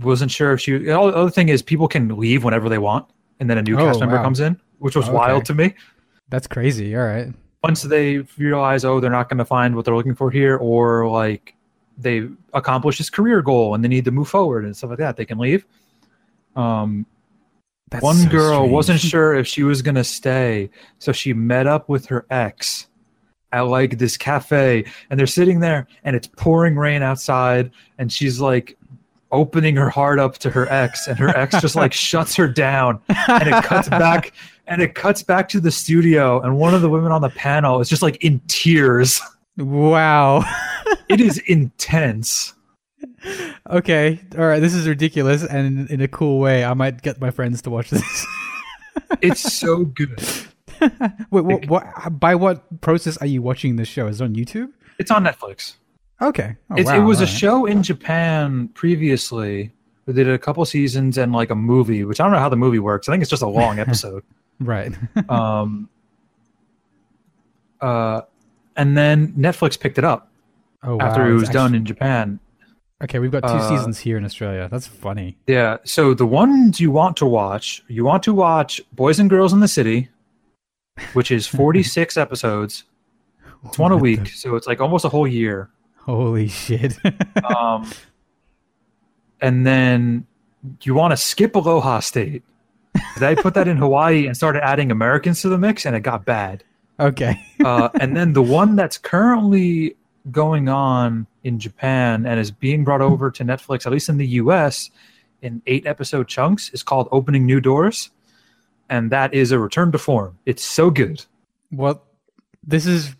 wasn't 0.00 0.30
sure 0.30 0.52
if 0.52 0.60
she. 0.60 0.78
The 0.78 0.98
other 0.98 1.30
thing 1.30 1.48
is, 1.48 1.62
people 1.62 1.88
can 1.88 2.08
leave 2.16 2.44
whenever 2.44 2.68
they 2.68 2.78
want, 2.78 3.06
and 3.40 3.50
then 3.50 3.58
a 3.58 3.62
new 3.62 3.74
Oh, 3.74 3.84
cast 3.86 4.00
member 4.00 4.16
wow. 4.16 4.22
comes 4.22 4.40
in, 4.40 4.60
which 4.78 4.96
was 4.96 5.06
Okay. 5.06 5.14
wild 5.14 5.44
to 5.46 5.54
me. 5.54 5.74
That's 6.28 6.46
crazy. 6.46 6.96
All 6.96 7.04
right. 7.04 7.32
Once 7.62 7.82
they 7.82 8.18
realize, 8.38 8.84
oh, 8.84 9.00
they're 9.00 9.10
not 9.10 9.28
going 9.28 9.38
to 9.38 9.44
find 9.44 9.74
what 9.74 9.84
they're 9.84 9.96
looking 9.96 10.14
for 10.14 10.30
here, 10.30 10.56
or 10.56 11.08
like 11.08 11.54
they 11.98 12.28
accomplish 12.52 12.98
this 12.98 13.08
career 13.10 13.40
goal 13.42 13.74
and 13.74 13.82
they 13.82 13.88
need 13.88 14.04
to 14.04 14.10
move 14.10 14.28
forward 14.28 14.64
and 14.64 14.76
stuff 14.76 14.90
like 14.90 14.98
that, 14.98 15.16
they 15.16 15.24
can 15.24 15.38
leave. 15.38 15.64
Um, 16.56 17.06
That's 17.90 18.02
one 18.02 18.16
so 18.16 18.28
girl 18.28 18.58
strange. 18.58 18.72
wasn't 18.72 19.00
sure 19.00 19.34
if 19.34 19.46
she 19.46 19.62
was 19.62 19.80
going 19.82 19.94
to 19.94 20.04
stay 20.04 20.70
so 20.98 21.12
she 21.12 21.32
met 21.32 21.66
up 21.66 21.88
with 21.88 22.06
her 22.06 22.26
ex 22.30 22.88
at 23.54 23.62
like 23.62 23.98
this 23.98 24.16
cafe 24.16 24.84
and 25.08 25.18
they're 25.18 25.26
sitting 25.26 25.60
there 25.60 25.86
and 26.04 26.16
it's 26.16 26.26
pouring 26.26 26.76
rain 26.76 27.02
outside 27.02 27.70
and 27.98 28.12
she's 28.12 28.40
like 28.40 28.76
opening 29.32 29.76
her 29.76 29.88
heart 29.88 30.18
up 30.18 30.38
to 30.38 30.50
her 30.50 30.70
ex 30.70 31.06
and 31.08 31.18
her 31.18 31.28
ex 31.30 31.60
just 31.60 31.76
like 31.76 31.92
shuts 32.08 32.34
her 32.34 32.48
down 32.48 33.00
and 33.28 33.48
it 33.48 33.64
cuts 33.64 33.88
back 33.88 34.32
and 34.66 34.82
it 34.82 34.94
cuts 34.94 35.22
back 35.22 35.48
to 35.48 35.60
the 35.60 35.70
studio 35.70 36.40
and 36.40 36.56
one 36.58 36.74
of 36.74 36.82
the 36.82 36.90
women 36.90 37.12
on 37.12 37.22
the 37.22 37.30
panel 37.30 37.80
is 37.80 37.88
just 37.88 38.02
like 38.02 38.22
in 38.24 38.40
tears 38.48 39.20
Wow. 39.56 40.44
it 41.08 41.20
is 41.20 41.38
intense 41.46 42.54
okay. 43.70 44.20
All 44.36 44.44
right. 44.46 44.60
This 44.60 44.74
is 44.74 44.88
ridiculous, 44.88 45.44
and 45.44 45.88
in 45.90 46.00
a 46.00 46.08
cool 46.08 46.40
way, 46.40 46.64
I 46.64 46.74
might 46.74 47.02
get 47.02 47.20
my 47.20 47.30
friends 47.30 47.62
to 47.62 47.70
watch 47.70 47.90
this. 47.90 48.26
it's 49.22 49.40
so 49.40 49.84
good 49.84 50.18
Wait, 51.30 51.44
what, 51.44 51.66
what? 51.68 52.20
By 52.20 52.34
what 52.34 52.80
process 52.80 53.16
are 53.18 53.26
you 53.26 53.42
watching 53.42 53.76
this 53.76 53.88
show? 53.88 54.06
Is 54.06 54.20
it 54.20 54.24
on 54.24 54.34
YouTube? 54.34 54.70
it's 54.98 55.10
on 55.10 55.24
netflix 55.24 55.74
Okay. 56.22 56.54
Oh, 56.70 56.76
It's, 56.76 56.88
wow, 56.88 56.96
it 56.96 57.04
was 57.04 57.20
a 57.20 57.24
right. 57.24 57.28
show 57.34 57.66
in 57.66 57.82
Japan 57.82 58.68
previously. 58.68 59.72
They 60.06 60.12
did 60.12 60.28
a 60.28 60.38
couple 60.38 60.64
seasons 60.64 61.18
and 61.18 61.32
like 61.32 61.50
a 61.50 61.54
movie, 61.56 62.04
which 62.04 62.20
I 62.20 62.24
don't 62.24 62.32
know 62.32 62.38
how 62.38 62.48
the 62.48 62.56
movie 62.56 62.78
works. 62.78 63.08
I 63.08 63.12
think 63.12 63.22
it's 63.22 63.30
just 63.30 63.42
a 63.42 63.48
long 63.48 63.78
episode. 63.84 64.22
Right. 64.60 64.92
um, 65.28 65.88
uh, 67.80 68.22
and 68.76 68.96
then 68.96 69.32
Netflix 69.32 69.78
picked 69.78 69.98
it 69.98 70.04
up 70.04 70.30
Oh, 70.82 70.96
wow. 70.96 71.06
after 71.06 71.26
it 71.28 71.34
it's 71.34 71.40
was 71.40 71.48
done 71.50 71.74
in 71.74 71.84
Japan. 71.84 72.38
Okay, 73.02 73.18
we've 73.18 73.32
got 73.32 73.40
two 73.42 73.48
uh, 73.48 73.68
seasons 73.68 73.98
here 73.98 74.16
in 74.16 74.24
Australia. 74.24 74.68
That's 74.70 74.86
funny. 74.86 75.36
Yeah. 75.46 75.78
So 75.84 76.14
the 76.14 76.26
ones 76.26 76.80
you 76.80 76.90
want 76.90 77.16
to 77.18 77.26
watch, 77.26 77.82
you 77.88 78.04
want 78.04 78.22
to 78.22 78.32
watch 78.32 78.80
Boys 78.92 79.18
and 79.18 79.28
Girls 79.28 79.52
in 79.52 79.60
the 79.60 79.68
City, 79.68 80.08
which 81.12 81.30
is 81.30 81.46
46 81.46 82.16
episodes. 82.16 82.84
It's 83.66 83.78
one 83.78 83.92
a 83.92 83.96
week, 83.96 84.28
so 84.28 84.56
it's 84.56 84.66
like 84.66 84.80
almost 84.80 85.04
a 85.04 85.08
whole 85.08 85.26
year. 85.26 85.70
Holy 86.00 86.48
shit. 86.48 86.98
um, 87.56 87.90
and 89.40 89.66
then 89.66 90.26
you 90.82 90.94
want 90.94 91.12
to 91.12 91.16
skip 91.16 91.56
Aloha 91.56 92.00
State. 92.00 92.42
They 93.18 93.34
put 93.34 93.54
that 93.54 93.66
in 93.66 93.76
Hawaii 93.78 94.26
and 94.26 94.36
started 94.36 94.62
adding 94.62 94.90
Americans 94.90 95.40
to 95.42 95.48
the 95.48 95.58
mix, 95.58 95.86
and 95.86 95.96
it 95.96 96.00
got 96.00 96.24
bad. 96.24 96.62
okay. 97.00 97.40
Uh, 97.64 97.88
and 98.00 98.16
then 98.16 98.34
the 98.34 98.42
one 98.42 98.76
that's 98.76 98.98
currently 98.98 99.96
going 100.30 100.68
on 100.68 101.26
in 101.42 101.58
Japan 101.58 102.26
and 102.26 102.38
is 102.40 102.50
being 102.50 102.84
brought 102.84 103.00
over 103.00 103.30
to 103.30 103.44
Netflix, 103.44 103.86
at 103.86 103.92
least 103.92 104.08
in 104.08 104.16
the 104.16 104.26
US, 104.26 104.90
in 105.42 105.62
eight 105.66 105.86
episode 105.86 106.28
chunks, 106.28 106.70
is 106.70 106.82
called 106.82 107.08
Opening 107.12 107.46
New 107.46 107.60
Doors. 107.60 108.10
And 108.88 109.10
that 109.10 109.34
is 109.34 109.52
a 109.52 109.58
return 109.58 109.92
to 109.92 109.98
form. 109.98 110.38
It's 110.46 110.62
so 110.62 110.90
good. 110.90 111.24
Well, 111.70 112.02
this 112.62 112.86
is 112.86 113.14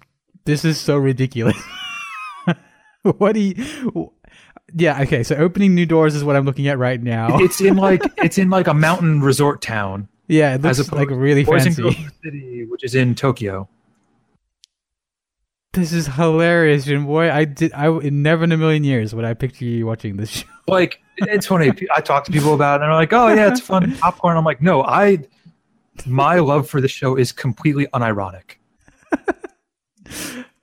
this 0.45 0.65
is 0.65 0.79
so 0.81 0.97
ridiculous. 0.97 1.57
what 3.03 3.33
do 3.33 3.41
you? 3.41 4.13
Yeah. 4.75 5.03
Okay. 5.03 5.23
So 5.23 5.37
opening 5.37 5.75
new 5.75 5.87
doors 5.87 6.15
is 6.15 6.23
what 6.25 6.37
I'm 6.37 6.45
looking 6.45 6.69
at 6.69 6.79
right 6.79 7.03
now. 7.03 7.39
It's 7.41 7.61
in 7.61 7.77
like 7.77 8.03
it's 8.19 8.39
in 8.39 8.51
like 8.51 8.67
a 8.67 8.75
mountain 8.75 9.21
resort 9.21 9.63
town. 9.63 10.09
yeah, 10.29 10.55
it 10.55 10.65
as 10.65 10.79
looks 10.79 10.89
opposed 10.89 11.11
like 11.11 11.19
really 11.19 11.45
fancy. 11.45 12.11
City, 12.23 12.67
which 12.69 12.85
is 12.85 12.95
in 12.95 13.15
Tokyo. 13.15 13.69
This 15.73 15.93
is 15.93 16.07
hilarious, 16.07 16.87
and 16.87 17.05
boy, 17.05 17.33
I 17.33 17.45
did. 17.47 17.73
I 17.73 17.89
never 17.89 18.45
in 18.45 18.53
a 18.53 18.57
million 18.57 18.85
years 18.85 19.13
would 19.13 19.25
I 19.25 19.35
picture 19.35 19.65
you 19.65 19.87
watching 19.87 20.17
this 20.17 20.31
show. 20.31 20.47
like 20.69 21.01
it's 21.19 21.47
funny 21.47 21.71
i 21.95 22.01
talk 22.01 22.25
to 22.25 22.33
people 22.33 22.55
about 22.55 22.81
it 22.81 22.85
and 22.85 22.91
they're 22.91 22.95
like 22.95 23.13
oh 23.13 23.29
yeah 23.29 23.49
it's 23.49 23.61
fun 23.61 23.95
popcorn 23.97 24.37
i'm 24.37 24.45
like 24.45 24.61
no 24.63 24.83
i 24.83 25.19
my 26.07 26.39
love 26.41 26.69
for 26.69 26.81
the 26.81 26.89
show 26.89 27.17
is 27.17 27.33
completely 27.33 27.87
unironic 27.95 28.57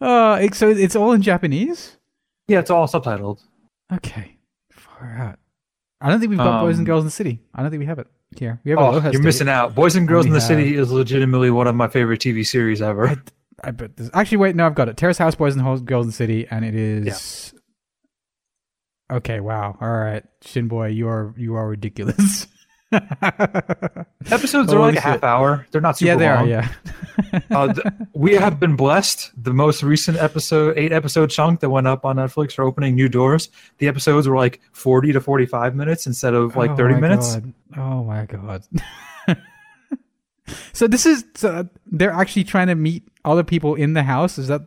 Uh, 0.02 0.48
so 0.54 0.70
it's 0.70 0.96
all 0.96 1.12
in 1.14 1.22
Japanese. 1.22 1.98
yeah 2.48 2.60
it's 2.60 2.70
all 2.72 2.88
subtitled 2.88 3.40
Okay, 3.94 4.38
far 4.72 5.14
out. 5.18 5.38
I 6.00 6.10
don't 6.10 6.20
think 6.20 6.30
we've 6.30 6.38
got 6.40 6.62
Boys 6.62 6.78
and 6.78 6.88
Um, 6.88 6.92
Girls 6.92 7.02
in 7.02 7.08
the 7.08 7.12
City. 7.12 7.42
I 7.54 7.62
don't 7.62 7.70
think 7.72 7.82
we 7.82 7.86
have 7.86 8.00
it 8.00 8.08
here. 8.36 8.60
We 8.64 8.72
have 8.72 8.80
oh 8.80 8.90
Aloha 8.92 9.08
you're 9.08 9.14
State. 9.16 9.24
missing 9.26 9.50
out 9.50 9.76
boys 9.76 9.96
and 9.98 10.08
girls 10.08 10.26
in 10.26 10.32
the 10.32 10.40
have- 10.40 10.48
city 10.48 10.76
is 10.76 10.92
legitimately 10.92 11.52
one 11.52 11.68
of 11.68 11.76
my 11.76 11.88
favorite 11.88 12.20
tv 12.22 12.46
series 12.48 12.82
ever 12.82 13.10
I, 13.10 13.18
I 13.64 13.72
bet 13.72 13.98
this. 13.98 14.10
Actually, 14.14 14.38
wait, 14.38 14.56
no, 14.56 14.66
I've 14.66 14.74
got 14.76 14.90
it. 14.90 14.98
Terrace 14.98 15.18
House, 15.20 15.36
Boys 15.36 15.56
and 15.56 15.86
Girls 15.86 16.06
in 16.06 16.08
the 16.10 16.14
City, 16.14 16.48
and 16.50 16.66
it 16.66 16.74
is. 16.74 17.54
Okay, 19.12 19.40
wow. 19.42 19.78
All 19.82 19.92
right, 19.92 20.24
Shinboy, 20.46 20.96
you 20.96 21.08
are 21.10 21.34
you 21.38 21.56
are 21.56 21.68
ridiculous. 21.68 22.48
episodes 24.32 24.74
are 24.74 24.80
like 24.80 24.96
a 24.96 25.00
half 25.02 25.24
hour 25.24 25.66
they're 25.72 25.82
not 25.82 25.98
super 25.98 26.08
yeah, 26.12 26.16
they 26.18 26.28
are. 26.28 26.36
long 26.38 26.50
Yeah. 26.50 26.68
uh, 27.52 27.74
th- 27.74 27.86
we 28.14 28.34
have 28.34 28.60
been 28.60 28.76
blessed 28.76 29.32
the 29.42 29.54
most 29.54 29.82
recent 29.84 30.18
episode 30.18 30.78
eight 30.78 30.92
episode 30.92 31.30
chunk 31.30 31.60
that 31.62 31.70
went 31.70 31.88
up 31.88 32.06
on 32.06 32.18
netflix 32.18 32.54
for 32.54 32.64
opening 32.64 32.96
new 32.96 33.08
doors 33.10 33.50
the 33.78 33.88
episodes 33.88 34.28
were 34.28 34.36
like 34.36 34.60
40 34.74 35.14
to 35.14 35.22
45 35.22 35.76
minutes 35.76 36.06
instead 36.06 36.34
of 36.34 36.56
like 36.56 36.72
Oh 36.72 36.76
30 36.76 36.96
minutes 36.96 37.36
God. 37.36 37.54
Oh 37.78 38.04
my 38.04 38.26
god. 38.26 38.64
so 40.74 40.88
this 40.88 41.06
is 41.06 41.24
so 41.36 41.68
they're 41.86 42.12
actually 42.12 42.44
trying 42.44 42.68
to 42.68 42.76
meet 42.76 43.08
other 43.24 43.44
people 43.44 43.76
in 43.76 43.94
the 43.94 44.04
house. 44.04 44.38
Is 44.38 44.48
that 44.50 44.62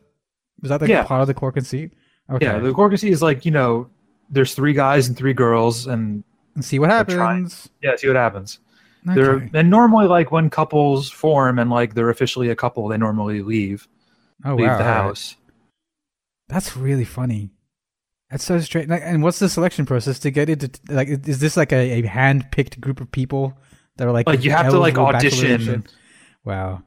is 0.63 0.71
that 0.71 0.81
like 0.81 0.89
Yeah. 0.89 1.05
part 1.05 1.21
of 1.21 1.27
the 1.27 1.35
core 1.35 1.53
conceit? 1.53 1.93
Okay. 2.31 2.47
yeah 2.47 2.59
the 2.59 2.73
Gorgasy 2.73 3.11
is 3.11 3.21
like 3.21 3.45
you 3.45 3.51
know 3.51 3.91
there's 4.31 4.55
three 4.55 4.73
guys 4.73 5.09
and 5.09 5.17
three 5.17 5.35
girls 5.35 5.87
and 5.87 6.25
And 6.55 6.65
see 6.65 6.79
what 6.79 6.91
happens. 6.91 7.69
yeah 7.83 7.97
see 7.97 8.07
what 8.07 8.17
happens 8.17 8.61
Okay. 9.07 9.21
They're 9.21 9.51
and 9.53 9.69
normally 9.69 10.07
like 10.07 10.33
when 10.33 10.49
couples 10.49 11.11
form 11.11 11.59
and 11.59 11.71
like 11.71 11.95
they're 11.95 12.09
officially 12.09 12.49
a 12.49 12.57
couple, 12.57 12.89
they 12.89 12.97
normally 12.97 13.43
leave 13.43 13.87
oh 14.45 14.55
leave 14.55 14.67
wow. 14.67 14.79
the 14.79 14.85
all 14.85 14.91
right. 14.91 15.03
house. 15.03 15.37
That's 16.49 16.77
really 16.77 17.05
funny. 17.05 17.51
That's 18.31 18.45
so 18.45 18.59
strange. 18.61 18.89
Like, 18.89 19.03
and 19.05 19.23
what's 19.23 19.39
the 19.39 19.49
selection 19.49 19.85
process 19.85 20.19
to 20.21 20.31
get 20.31 20.49
into? 20.49 20.71
Like, 20.89 21.09
is 21.09 21.39
this 21.39 21.57
like 21.57 21.73
a, 21.73 22.03
a 22.03 22.07
hand 22.07 22.51
picked 22.51 22.81
group 22.81 23.01
of 23.01 23.13
people 23.13 23.57
that 23.97 24.09
are 24.09 24.13
like 24.13 24.27
Like 24.27 24.43
you 24.43 24.51
have 24.53 24.71
to 24.71 24.79
like 24.79 24.97
eligible 24.97 25.13
bachelor 25.13 25.47
and 25.47 25.55
audition. 25.55 25.87
Wow. 26.45 26.83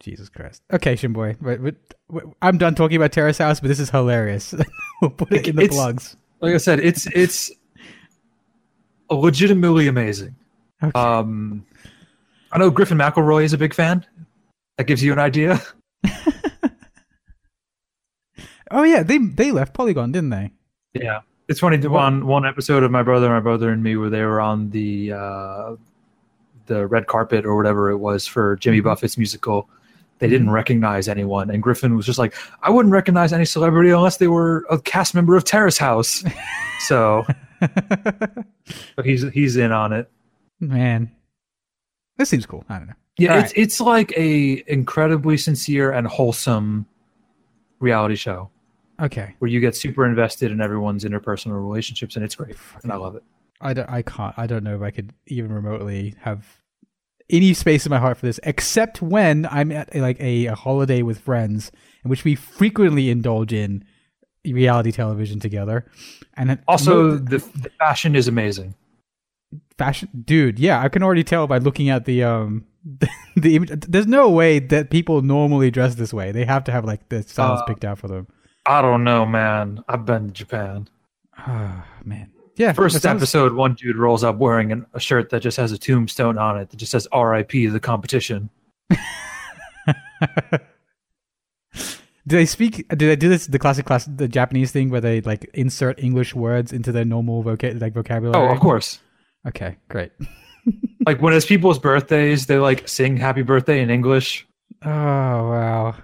Jesus 0.00 0.28
Christ. 0.28 0.62
Okay, 0.70 0.96
Shinboy. 0.96 1.38
But, 1.40 1.62
but, 1.62 1.76
but 2.10 2.24
I'm 2.42 2.58
done 2.58 2.74
talking 2.74 2.96
about 2.96 3.12
Terrace 3.12 3.38
House, 3.38 3.60
but 3.60 3.68
this 3.68 3.80
is 3.80 3.88
hilarious. 3.88 4.54
we'll 5.00 5.10
put 5.10 5.32
it 5.32 5.48
in 5.48 5.56
the 5.56 5.68
plugs. 5.68 6.16
Like 6.40 6.54
I 6.54 6.58
said, 6.58 6.80
it's 6.80 7.06
it's 7.06 7.50
legitimately 9.16 9.86
amazing. 9.88 10.34
Okay. 10.82 10.98
Um, 10.98 11.64
I 12.52 12.58
know 12.58 12.70
Griffin 12.70 12.98
McElroy 12.98 13.44
is 13.44 13.52
a 13.52 13.58
big 13.58 13.74
fan. 13.74 14.04
That 14.78 14.84
gives 14.84 15.02
you 15.02 15.12
an 15.12 15.18
idea. 15.18 15.60
oh 18.70 18.82
yeah, 18.82 19.02
they 19.02 19.18
they 19.18 19.50
left 19.52 19.74
Polygon, 19.74 20.12
didn't 20.12 20.30
they? 20.30 20.50
Yeah, 20.94 21.20
it's 21.48 21.60
funny. 21.60 21.76
that 21.76 21.90
On 21.90 22.26
one 22.26 22.46
episode 22.46 22.82
of 22.82 22.90
My 22.90 23.02
Brother, 23.02 23.28
My 23.28 23.40
Brother 23.40 23.70
and 23.70 23.82
Me, 23.82 23.96
where 23.96 24.10
they 24.10 24.22
were 24.22 24.40
on 24.40 24.70
the 24.70 25.12
uh, 25.12 25.76
the 26.66 26.86
red 26.86 27.06
carpet 27.06 27.44
or 27.44 27.56
whatever 27.56 27.90
it 27.90 27.98
was 27.98 28.26
for 28.26 28.56
Jimmy 28.56 28.78
Mm-hmm. 28.78 28.88
Buffett's 28.88 29.18
musical, 29.18 29.68
they 30.18 30.28
didn't 30.28 30.50
recognize 30.50 31.08
anyone, 31.08 31.50
and 31.50 31.62
Griffin 31.62 31.96
was 31.96 32.06
just 32.06 32.18
like, 32.18 32.34
"I 32.62 32.70
wouldn't 32.70 32.92
recognize 32.92 33.32
any 33.32 33.44
celebrity 33.44 33.90
unless 33.90 34.16
they 34.18 34.28
were 34.28 34.64
a 34.70 34.78
cast 34.80 35.14
member 35.14 35.36
of 35.36 35.44
Terrace 35.44 35.78
House." 35.78 36.24
so, 36.86 37.24
but 38.96 39.04
he's 39.04 39.22
he's 39.32 39.56
in 39.56 39.72
on 39.72 39.92
it. 39.92 40.10
Man, 40.60 41.10
this 42.16 42.28
seems 42.28 42.46
cool. 42.46 42.64
I 42.68 42.78
don't 42.78 42.88
know. 42.88 42.94
Yeah, 43.18 43.34
All 43.34 43.40
it's 43.40 43.52
it's 43.56 43.80
like 43.80 44.16
a 44.16 44.64
incredibly 44.66 45.36
sincere 45.36 45.92
and 45.92 46.06
wholesome 46.06 46.86
reality 47.80 48.16
show 48.16 48.50
Okay, 49.00 49.34
where 49.40 49.50
you 49.50 49.60
get 49.60 49.74
super 49.74 50.06
invested 50.06 50.52
in 50.52 50.60
everyone's 50.60 51.04
interpersonal 51.04 51.56
relationships, 51.56 52.14
and 52.14 52.24
it's 52.24 52.36
great, 52.36 52.56
and 52.82 52.92
I 52.92 52.96
love 52.96 53.16
it. 53.16 53.24
I 53.60 53.72
don't. 53.74 53.90
I 53.90 54.02
can't. 54.02 54.34
I 54.36 54.46
don't 54.46 54.62
know 54.62 54.76
if 54.76 54.82
I 54.82 54.90
could 54.90 55.12
even 55.26 55.52
remotely 55.52 56.14
have 56.20 56.62
any 57.28 57.54
space 57.54 57.86
in 57.86 57.90
my 57.90 57.98
heart 57.98 58.18
for 58.18 58.26
this, 58.26 58.38
except 58.44 59.02
when 59.02 59.46
I'm 59.50 59.72
at 59.72 59.94
like 59.96 60.20
a, 60.20 60.46
a 60.46 60.54
holiday 60.54 61.02
with 61.02 61.18
friends, 61.18 61.72
in 62.04 62.10
which 62.10 62.22
we 62.22 62.36
frequently 62.36 63.10
indulge 63.10 63.52
in 63.52 63.84
reality 64.52 64.92
television 64.92 65.40
together. 65.40 65.86
And 66.36 66.50
it- 66.52 66.60
Also, 66.68 67.16
the, 67.16 67.38
the 67.38 67.70
fashion 67.78 68.14
is 68.16 68.28
amazing. 68.28 68.74
fashion, 69.78 70.08
dude. 70.24 70.58
Yeah, 70.58 70.80
I 70.82 70.88
can 70.88 71.02
already 71.02 71.24
tell 71.24 71.46
by 71.46 71.58
looking 71.58 71.88
at 71.88 72.04
the 72.04 72.22
um 72.24 72.66
the 73.36 73.56
image. 73.56 73.70
There's 73.88 74.06
no 74.06 74.28
way 74.30 74.58
that 74.58 74.90
people 74.90 75.22
normally 75.22 75.70
dress 75.70 75.94
this 75.94 76.12
way. 76.12 76.32
They 76.32 76.44
have 76.44 76.64
to 76.64 76.72
have 76.72 76.84
like 76.84 77.08
the 77.08 77.22
styles 77.22 77.60
Uh, 77.60 77.64
picked 77.64 77.84
out 77.84 77.98
for 77.98 78.08
them. 78.08 78.26
I 78.66 78.82
don't 78.82 79.04
know, 79.04 79.24
man. 79.26 79.82
I've 79.88 80.04
been 80.04 80.26
to 80.28 80.32
Japan. 80.32 80.88
Ah, 81.38 81.86
man. 82.04 82.30
Yeah. 82.56 82.72
First 82.72 83.00
sounds- 83.00 83.22
episode, 83.22 83.52
one 83.54 83.74
dude 83.74 83.96
rolls 83.96 84.22
up 84.22 84.36
wearing 84.36 84.70
an, 84.72 84.86
a 84.94 85.00
shirt 85.00 85.30
that 85.30 85.40
just 85.40 85.56
has 85.56 85.72
a 85.72 85.78
tombstone 85.78 86.38
on 86.38 86.58
it 86.58 86.70
that 86.70 86.76
just 86.76 86.92
says 86.92 87.08
"R.I.P. 87.12 87.66
the 87.66 87.80
competition." 87.80 88.50
Do 92.26 92.36
they 92.36 92.46
speak? 92.46 92.88
Do 92.88 93.06
they 93.06 93.16
do 93.16 93.28
this? 93.28 93.46
The 93.46 93.58
classic 93.58 93.84
class, 93.84 94.06
the 94.06 94.28
Japanese 94.28 94.72
thing 94.72 94.88
where 94.88 95.00
they 95.00 95.20
like 95.20 95.44
insert 95.52 96.02
English 96.02 96.34
words 96.34 96.72
into 96.72 96.90
their 96.90 97.04
normal 97.04 97.44
voca- 97.44 97.78
like 97.80 97.92
vocabulary. 97.92 98.42
Oh, 98.42 98.50
of 98.50 98.60
course. 98.60 99.00
Okay, 99.46 99.76
great. 99.88 100.12
Like 101.06 101.20
when 101.20 101.34
it's 101.34 101.44
people's 101.44 101.78
birthdays, 101.78 102.46
they 102.46 102.56
like 102.56 102.88
sing 102.88 103.18
"Happy 103.18 103.42
Birthday" 103.42 103.82
in 103.82 103.90
English. 103.90 104.46
Oh 104.82 104.88
wow. 104.88 105.96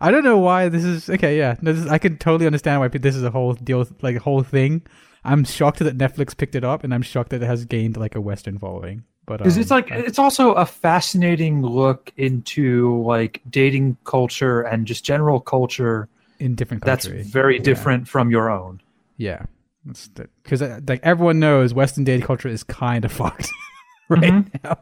I 0.00 0.10
don't 0.10 0.24
know 0.24 0.38
why 0.38 0.68
this 0.68 0.84
is 0.84 1.08
okay. 1.08 1.38
Yeah, 1.38 1.56
no, 1.60 1.72
this 1.72 1.84
is, 1.84 1.90
I 1.90 1.98
can 1.98 2.18
totally 2.18 2.46
understand 2.46 2.80
why 2.80 2.88
this 2.88 3.16
is 3.16 3.22
a 3.24 3.30
whole 3.30 3.54
deal, 3.54 3.86
like 4.02 4.16
a 4.16 4.20
whole 4.20 4.42
thing. 4.42 4.82
I'm 5.24 5.44
shocked 5.44 5.78
that 5.80 5.98
Netflix 5.98 6.36
picked 6.36 6.54
it 6.54 6.64
up, 6.64 6.84
and 6.84 6.94
I'm 6.94 7.02
shocked 7.02 7.30
that 7.30 7.42
it 7.42 7.46
has 7.46 7.64
gained 7.64 7.96
like 7.96 8.14
a 8.14 8.20
Western 8.20 8.58
following. 8.58 9.04
But 9.28 9.38
Because 9.38 9.58
it's 9.58 9.70
um, 9.70 9.76
like 9.76 9.90
it's 9.90 10.18
also 10.18 10.52
a 10.54 10.64
fascinating 10.64 11.60
look 11.62 12.12
into 12.16 13.02
like 13.02 13.42
dating 13.50 13.98
culture 14.04 14.62
and 14.62 14.86
just 14.86 15.04
general 15.04 15.38
culture 15.38 16.08
in 16.40 16.54
different 16.54 16.82
that's 16.82 17.04
very 17.06 17.56
Yeah. 17.56 17.62
different 17.62 18.08
from 18.08 18.30
your 18.30 18.48
own. 18.50 18.80
Yeah, 19.18 19.42
because 19.84 20.62
like 20.88 21.00
everyone 21.02 21.40
knows, 21.40 21.74
Western 21.74 22.04
dating 22.04 22.24
culture 22.26 22.48
is 22.48 22.62
kind 22.64 23.04
of 23.04 23.12
fucked 23.20 23.50
right 24.08 24.46
now. 24.64 24.78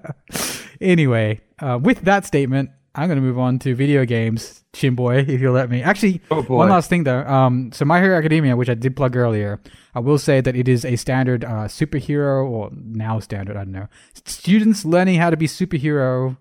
anyway, 0.80 1.40
uh, 1.60 1.78
with 1.80 2.00
that 2.02 2.24
statement, 2.26 2.70
I'm 2.94 3.08
going 3.08 3.16
to 3.16 3.22
move 3.22 3.38
on 3.38 3.58
to 3.60 3.74
video 3.74 4.04
games, 4.04 4.64
Shinboy, 4.74 5.28
if 5.28 5.40
you'll 5.40 5.54
let 5.54 5.70
me. 5.70 5.82
Actually, 5.82 6.20
Oh 6.30 6.42
one 6.42 6.68
last 6.68 6.90
thing 6.90 7.04
though. 7.04 7.22
Um, 7.22 7.72
so 7.72 7.84
My 7.84 8.00
Hero 8.00 8.18
Academia, 8.18 8.56
which 8.56 8.68
I 8.68 8.74
did 8.74 8.96
plug 8.96 9.16
earlier, 9.16 9.60
I 9.94 10.00
will 10.00 10.18
say 10.18 10.40
that 10.42 10.54
it 10.54 10.68
is 10.68 10.84
a 10.84 10.96
standard 10.96 11.44
uh, 11.44 11.68
superhero, 11.68 12.46
or 12.48 12.70
now 12.74 13.18
standard, 13.20 13.56
I 13.56 13.64
don't 13.64 13.72
know, 13.72 13.88
students 14.26 14.84
learning 14.84 15.18
how 15.18 15.30
to 15.30 15.36
be 15.36 15.46
superhero 15.46 16.36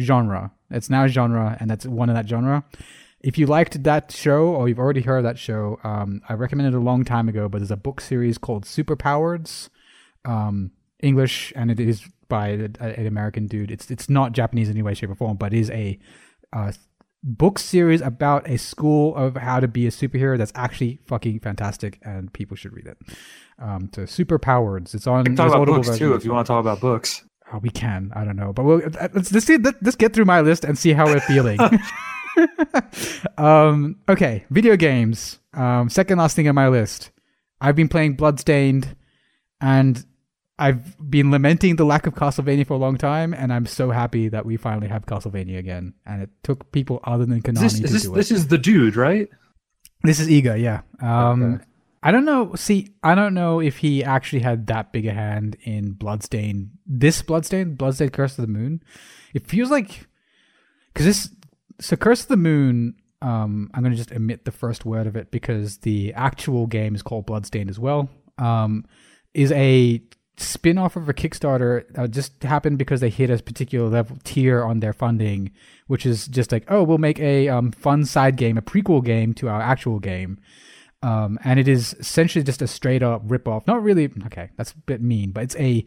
genre. 0.00 0.52
It's 0.70 0.90
now 0.90 1.06
genre, 1.06 1.56
and 1.58 1.70
that's 1.70 1.86
one 1.86 2.08
of 2.08 2.14
that 2.14 2.28
genre. 2.28 2.64
If 3.20 3.38
you 3.38 3.46
liked 3.46 3.82
that 3.82 4.12
show, 4.12 4.46
or 4.46 4.68
you've 4.68 4.78
already 4.78 5.00
heard 5.00 5.24
that 5.24 5.38
show, 5.38 5.80
um, 5.82 6.22
I 6.28 6.34
recommended 6.34 6.74
it 6.74 6.76
a 6.76 6.80
long 6.80 7.04
time 7.04 7.28
ago. 7.28 7.48
But 7.48 7.58
there's 7.58 7.70
a 7.72 7.76
book 7.76 8.00
series 8.00 8.38
called 8.38 8.64
Super 8.64 8.94
Powereds, 8.96 9.68
um, 10.24 10.70
English, 11.00 11.52
and 11.56 11.70
it 11.70 11.80
is 11.80 12.06
by 12.28 12.48
a, 12.48 12.68
an 12.80 13.06
American 13.06 13.46
dude. 13.46 13.70
It's 13.70 13.90
it's 13.90 14.08
not 14.08 14.32
Japanese 14.32 14.68
in 14.68 14.74
any 14.74 14.82
way, 14.82 14.94
shape, 14.94 15.10
or 15.10 15.14
form, 15.14 15.36
but 15.36 15.52
is 15.52 15.70
a 15.70 15.98
uh, 16.52 16.72
book 17.22 17.58
series 17.58 18.00
about 18.00 18.48
a 18.48 18.56
school 18.56 19.14
of 19.16 19.36
how 19.36 19.60
to 19.60 19.68
be 19.68 19.86
a 19.86 19.90
superhero 19.90 20.38
that's 20.38 20.52
actually 20.54 21.00
fucking 21.06 21.40
fantastic, 21.40 21.98
and 22.02 22.32
people 22.32 22.56
should 22.56 22.72
read 22.72 22.86
it. 22.86 22.98
Um, 23.58 23.90
so 23.94 24.06
Super 24.06 24.38
Powereds, 24.38 24.94
it's 24.94 25.06
on. 25.06 25.20
We 25.20 25.24
can 25.24 25.34
there's 25.34 25.52
talk 25.52 25.62
about 25.62 25.84
books 25.84 25.98
too 25.98 26.14
if 26.14 26.24
you 26.24 26.32
want 26.32 26.46
to 26.46 26.52
talk 26.52 26.60
about 26.60 26.80
books. 26.80 27.24
Oh, 27.52 27.58
we 27.58 27.70
can. 27.70 28.12
I 28.14 28.24
don't 28.24 28.36
know, 28.36 28.52
but 28.52 28.64
we'll, 28.64 28.84
uh, 28.84 29.08
let's 29.14 29.32
let's, 29.32 29.46
see, 29.46 29.56
let, 29.56 29.74
let's 29.82 29.96
get 29.96 30.12
through 30.12 30.24
my 30.24 30.40
list 30.40 30.64
and 30.64 30.76
see 30.76 30.92
how 30.92 31.06
we're 31.06 31.20
feeling. 31.20 31.58
um, 33.38 33.96
okay, 34.08 34.44
video 34.50 34.76
games. 34.76 35.38
Um, 35.54 35.88
second 35.88 36.18
last 36.18 36.36
thing 36.36 36.48
on 36.48 36.54
my 36.54 36.68
list. 36.68 37.10
I've 37.60 37.76
been 37.76 37.88
playing 37.88 38.14
Bloodstained, 38.14 38.96
and 39.60 40.04
I've 40.58 40.96
been 41.10 41.30
lamenting 41.30 41.76
the 41.76 41.84
lack 41.84 42.06
of 42.06 42.14
Castlevania 42.14 42.66
for 42.66 42.74
a 42.74 42.78
long 42.78 42.96
time, 42.96 43.34
and 43.34 43.52
I'm 43.52 43.66
so 43.66 43.90
happy 43.90 44.28
that 44.30 44.46
we 44.46 44.56
finally 44.56 44.88
have 44.88 45.04
Castlevania 45.04 45.58
again. 45.58 45.92
And 46.06 46.22
it 46.22 46.30
took 46.42 46.72
people 46.72 47.00
other 47.04 47.26
than 47.26 47.42
Konami 47.42 47.64
Is 47.64 47.80
this, 47.80 47.80
to 47.80 47.84
is 47.84 47.92
this, 47.92 48.02
do 48.04 48.12
it. 48.12 48.16
this 48.16 48.30
is 48.30 48.46
the 48.48 48.58
dude, 48.58 48.96
right? 48.96 49.28
This 50.02 50.18
is 50.18 50.28
Iga, 50.28 50.60
yeah. 50.60 50.80
Um, 51.00 51.42
Okay. 51.42 51.64
I 52.02 52.12
don't 52.12 52.24
know. 52.24 52.54
See, 52.54 52.94
I 53.02 53.14
don't 53.16 53.34
know 53.34 53.60
if 53.60 53.78
he 53.78 54.04
actually 54.04 54.40
had 54.40 54.68
that 54.68 54.92
big 54.92 55.06
a 55.06 55.12
hand 55.12 55.56
in 55.64 55.92
Bloodstain. 55.92 56.70
This 56.86 57.20
Bloodstain, 57.20 57.74
Bloodstain 57.74 58.10
Curse 58.10 58.38
of 58.38 58.46
the 58.46 58.52
Moon. 58.52 58.80
It 59.34 59.46
feels 59.48 59.70
like 59.72 60.06
because 60.94 61.04
this 61.06 61.30
so 61.80 61.96
Curse 61.96 62.22
of 62.22 62.28
the 62.28 62.36
Moon. 62.36 62.94
Um, 63.22 63.70
I'm 63.74 63.82
gonna 63.82 63.96
just 63.96 64.12
omit 64.12 64.44
the 64.44 64.52
first 64.52 64.84
word 64.84 65.08
of 65.08 65.16
it 65.16 65.32
because 65.32 65.78
the 65.78 66.12
actual 66.14 66.66
game 66.68 66.94
is 66.94 67.02
called 67.02 67.26
Bloodstain 67.26 67.68
as 67.68 67.78
well. 67.78 68.08
Um, 68.38 68.84
is 69.34 69.50
a 69.52 70.00
spin-off 70.38 70.96
of 70.96 71.08
a 71.08 71.14
Kickstarter 71.14 71.88
that 71.94 72.10
just 72.10 72.42
happened 72.42 72.78
because 72.78 73.00
they 73.00 73.08
hit 73.08 73.30
a 73.30 73.42
particular 73.42 73.88
level 73.88 74.18
tier 74.24 74.64
on 74.64 74.80
their 74.80 74.92
funding, 74.92 75.50
which 75.86 76.04
is 76.04 76.28
just 76.28 76.52
like, 76.52 76.64
oh, 76.68 76.82
we'll 76.82 76.98
make 76.98 77.18
a 77.20 77.48
um, 77.48 77.72
fun 77.72 78.04
side 78.04 78.36
game, 78.36 78.58
a 78.58 78.62
prequel 78.62 79.04
game 79.04 79.32
to 79.34 79.48
our 79.48 79.60
actual 79.60 79.98
game. 79.98 80.38
Um, 81.02 81.38
and 81.44 81.60
it 81.60 81.68
is 81.68 81.94
essentially 81.94 82.42
just 82.42 82.62
a 82.62 82.66
straight 82.66 83.02
up 83.02 83.22
rip 83.24 83.46
off. 83.48 83.66
Not 83.66 83.82
really, 83.82 84.10
okay, 84.26 84.50
that's 84.56 84.72
a 84.72 84.78
bit 84.78 85.00
mean, 85.00 85.30
but 85.30 85.44
it's 85.44 85.56
a 85.56 85.84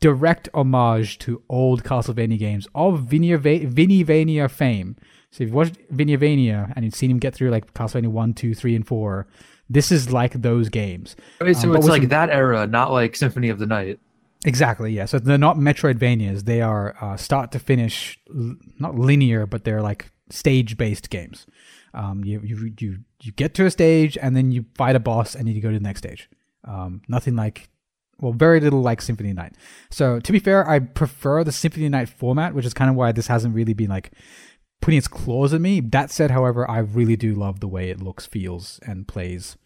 direct 0.00 0.48
homage 0.52 1.18
to 1.18 1.42
old 1.48 1.84
Castlevania 1.84 2.38
games 2.38 2.66
of 2.74 3.02
Vinnyvania 3.02 4.50
fame. 4.50 4.96
So 5.30 5.44
if 5.44 5.48
you've 5.48 5.54
watched 5.54 5.78
Vinnyvania 5.94 6.72
and 6.74 6.84
you've 6.84 6.94
seen 6.94 7.10
him 7.10 7.18
get 7.18 7.34
through 7.34 7.50
like 7.50 7.72
Castlevania 7.72 8.08
1, 8.08 8.34
2, 8.34 8.54
3, 8.54 8.76
and 8.76 8.86
4, 8.86 9.26
this 9.68 9.90
is 9.92 10.12
like 10.12 10.42
those 10.42 10.68
games. 10.68 11.16
So 11.38 11.44
Um, 11.46 11.76
it's 11.76 11.86
like 11.86 12.02
some- 12.02 12.08
that 12.10 12.30
era, 12.30 12.66
not 12.66 12.92
like 12.92 13.16
Symphony 13.16 13.48
of 13.48 13.58
the 13.58 13.66
Night. 13.66 13.98
Exactly, 14.44 14.92
yeah. 14.92 15.04
So 15.04 15.18
they're 15.18 15.38
not 15.38 15.56
Metroidvanias. 15.56 16.44
They 16.44 16.60
are 16.60 16.96
uh, 17.00 17.16
start 17.16 17.52
to 17.52 17.58
finish, 17.60 18.18
l- 18.34 18.56
not 18.78 18.96
linear, 18.98 19.46
but 19.46 19.62
they're 19.64 19.82
like 19.82 20.10
stage 20.30 20.76
based 20.76 21.10
games. 21.10 21.46
Um, 21.94 22.24
you, 22.24 22.40
you 22.42 22.72
you 22.80 22.98
you 23.22 23.32
get 23.32 23.54
to 23.54 23.66
a 23.66 23.70
stage 23.70 24.18
and 24.20 24.34
then 24.34 24.50
you 24.50 24.64
fight 24.76 24.96
a 24.96 25.00
boss 25.00 25.34
and 25.36 25.48
you 25.48 25.60
go 25.60 25.70
to 25.70 25.78
the 25.78 25.82
next 25.82 25.98
stage. 26.00 26.28
Um, 26.64 27.02
nothing 27.06 27.36
like, 27.36 27.68
well, 28.18 28.32
very 28.32 28.58
little 28.58 28.80
like 28.82 29.00
Symphony 29.02 29.32
Night. 29.32 29.54
So 29.90 30.18
to 30.18 30.32
be 30.32 30.38
fair, 30.40 30.68
I 30.68 30.80
prefer 30.80 31.44
the 31.44 31.52
Symphony 31.52 31.88
Night 31.88 32.08
format, 32.08 32.52
which 32.54 32.64
is 32.66 32.74
kind 32.74 32.90
of 32.90 32.96
why 32.96 33.12
this 33.12 33.28
hasn't 33.28 33.54
really 33.54 33.74
been 33.74 33.90
like 33.90 34.10
putting 34.82 34.98
its 34.98 35.08
claws 35.08 35.54
in 35.54 35.62
me. 35.62 35.80
That 35.80 36.10
said, 36.10 36.30
however, 36.30 36.70
I 36.70 36.78
really 36.78 37.16
do 37.16 37.34
love 37.34 37.60
the 37.60 37.68
way 37.68 37.88
it 37.88 38.02
looks, 38.02 38.26
feels, 38.26 38.78
and 38.86 39.08
plays. 39.08 39.56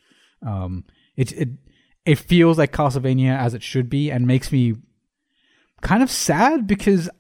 Um, 0.47 0.85
it 1.17 1.33
it 1.33 1.49
it 2.05 2.19
feels 2.19 2.59
like 2.59 2.73
Castlevania 2.73 3.37
as 3.37 3.55
it 3.55 3.65
should 3.65 3.91
be, 3.91 4.13
and 4.13 4.27
makes 4.27 4.53
me 4.53 4.77
kind 5.81 6.03
of 6.03 6.11
sad 6.11 6.69
because 6.69 7.11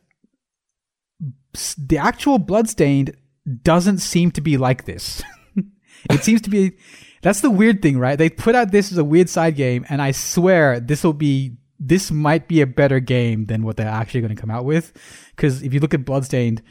the 1.78 1.98
actual 1.98 2.38
Bloodstained 2.38 3.16
doesn't 3.62 3.98
seem 3.98 4.30
to 4.32 4.40
be 4.40 4.56
like 4.56 4.84
this. 4.84 5.22
it 6.10 6.22
seems 6.22 6.42
to 6.42 6.50
be. 6.50 6.76
That's 7.22 7.40
the 7.40 7.50
weird 7.50 7.82
thing, 7.82 7.98
right? 7.98 8.16
They 8.16 8.30
put 8.30 8.54
out 8.54 8.70
this 8.70 8.92
as 8.92 8.98
a 8.98 9.04
weird 9.04 9.28
side 9.28 9.56
game, 9.56 9.84
and 9.88 10.00
I 10.00 10.12
swear 10.12 10.78
this 10.78 11.02
will 11.02 11.14
be. 11.14 11.56
This 11.78 12.10
might 12.10 12.48
be 12.48 12.62
a 12.62 12.66
better 12.66 13.00
game 13.00 13.46
than 13.46 13.62
what 13.62 13.76
they're 13.76 13.86
actually 13.86 14.22
going 14.22 14.34
to 14.34 14.40
come 14.40 14.50
out 14.50 14.64
with. 14.64 14.94
Because 15.34 15.62
if 15.62 15.74
you 15.74 15.80
look 15.80 15.92
at 15.92 16.06
Bloodstained, 16.06 16.62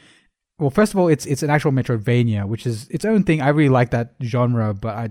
well, 0.58 0.70
first 0.70 0.94
of 0.94 0.98
all, 0.98 1.08
it's 1.08 1.26
it's 1.26 1.42
an 1.42 1.50
actual 1.50 1.72
Metroidvania, 1.72 2.46
which 2.46 2.66
is 2.66 2.88
its 2.88 3.04
own 3.04 3.24
thing. 3.24 3.42
I 3.42 3.48
really 3.48 3.68
like 3.68 3.90
that 3.90 4.14
genre, 4.22 4.72
but 4.74 4.94
I 4.96 5.10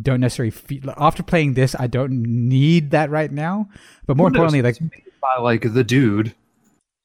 don't 0.00 0.20
necessarily 0.20 0.50
feel 0.50 0.92
after 0.96 1.22
playing 1.22 1.54
this, 1.54 1.74
I 1.78 1.86
don't 1.86 2.22
need 2.22 2.90
that 2.90 3.10
right 3.10 3.30
now. 3.30 3.68
But 4.06 4.16
more 4.16 4.28
importantly, 4.28 4.62
like 4.62 4.78
by 5.20 5.40
like 5.40 5.72
the 5.72 5.84
dude. 5.84 6.34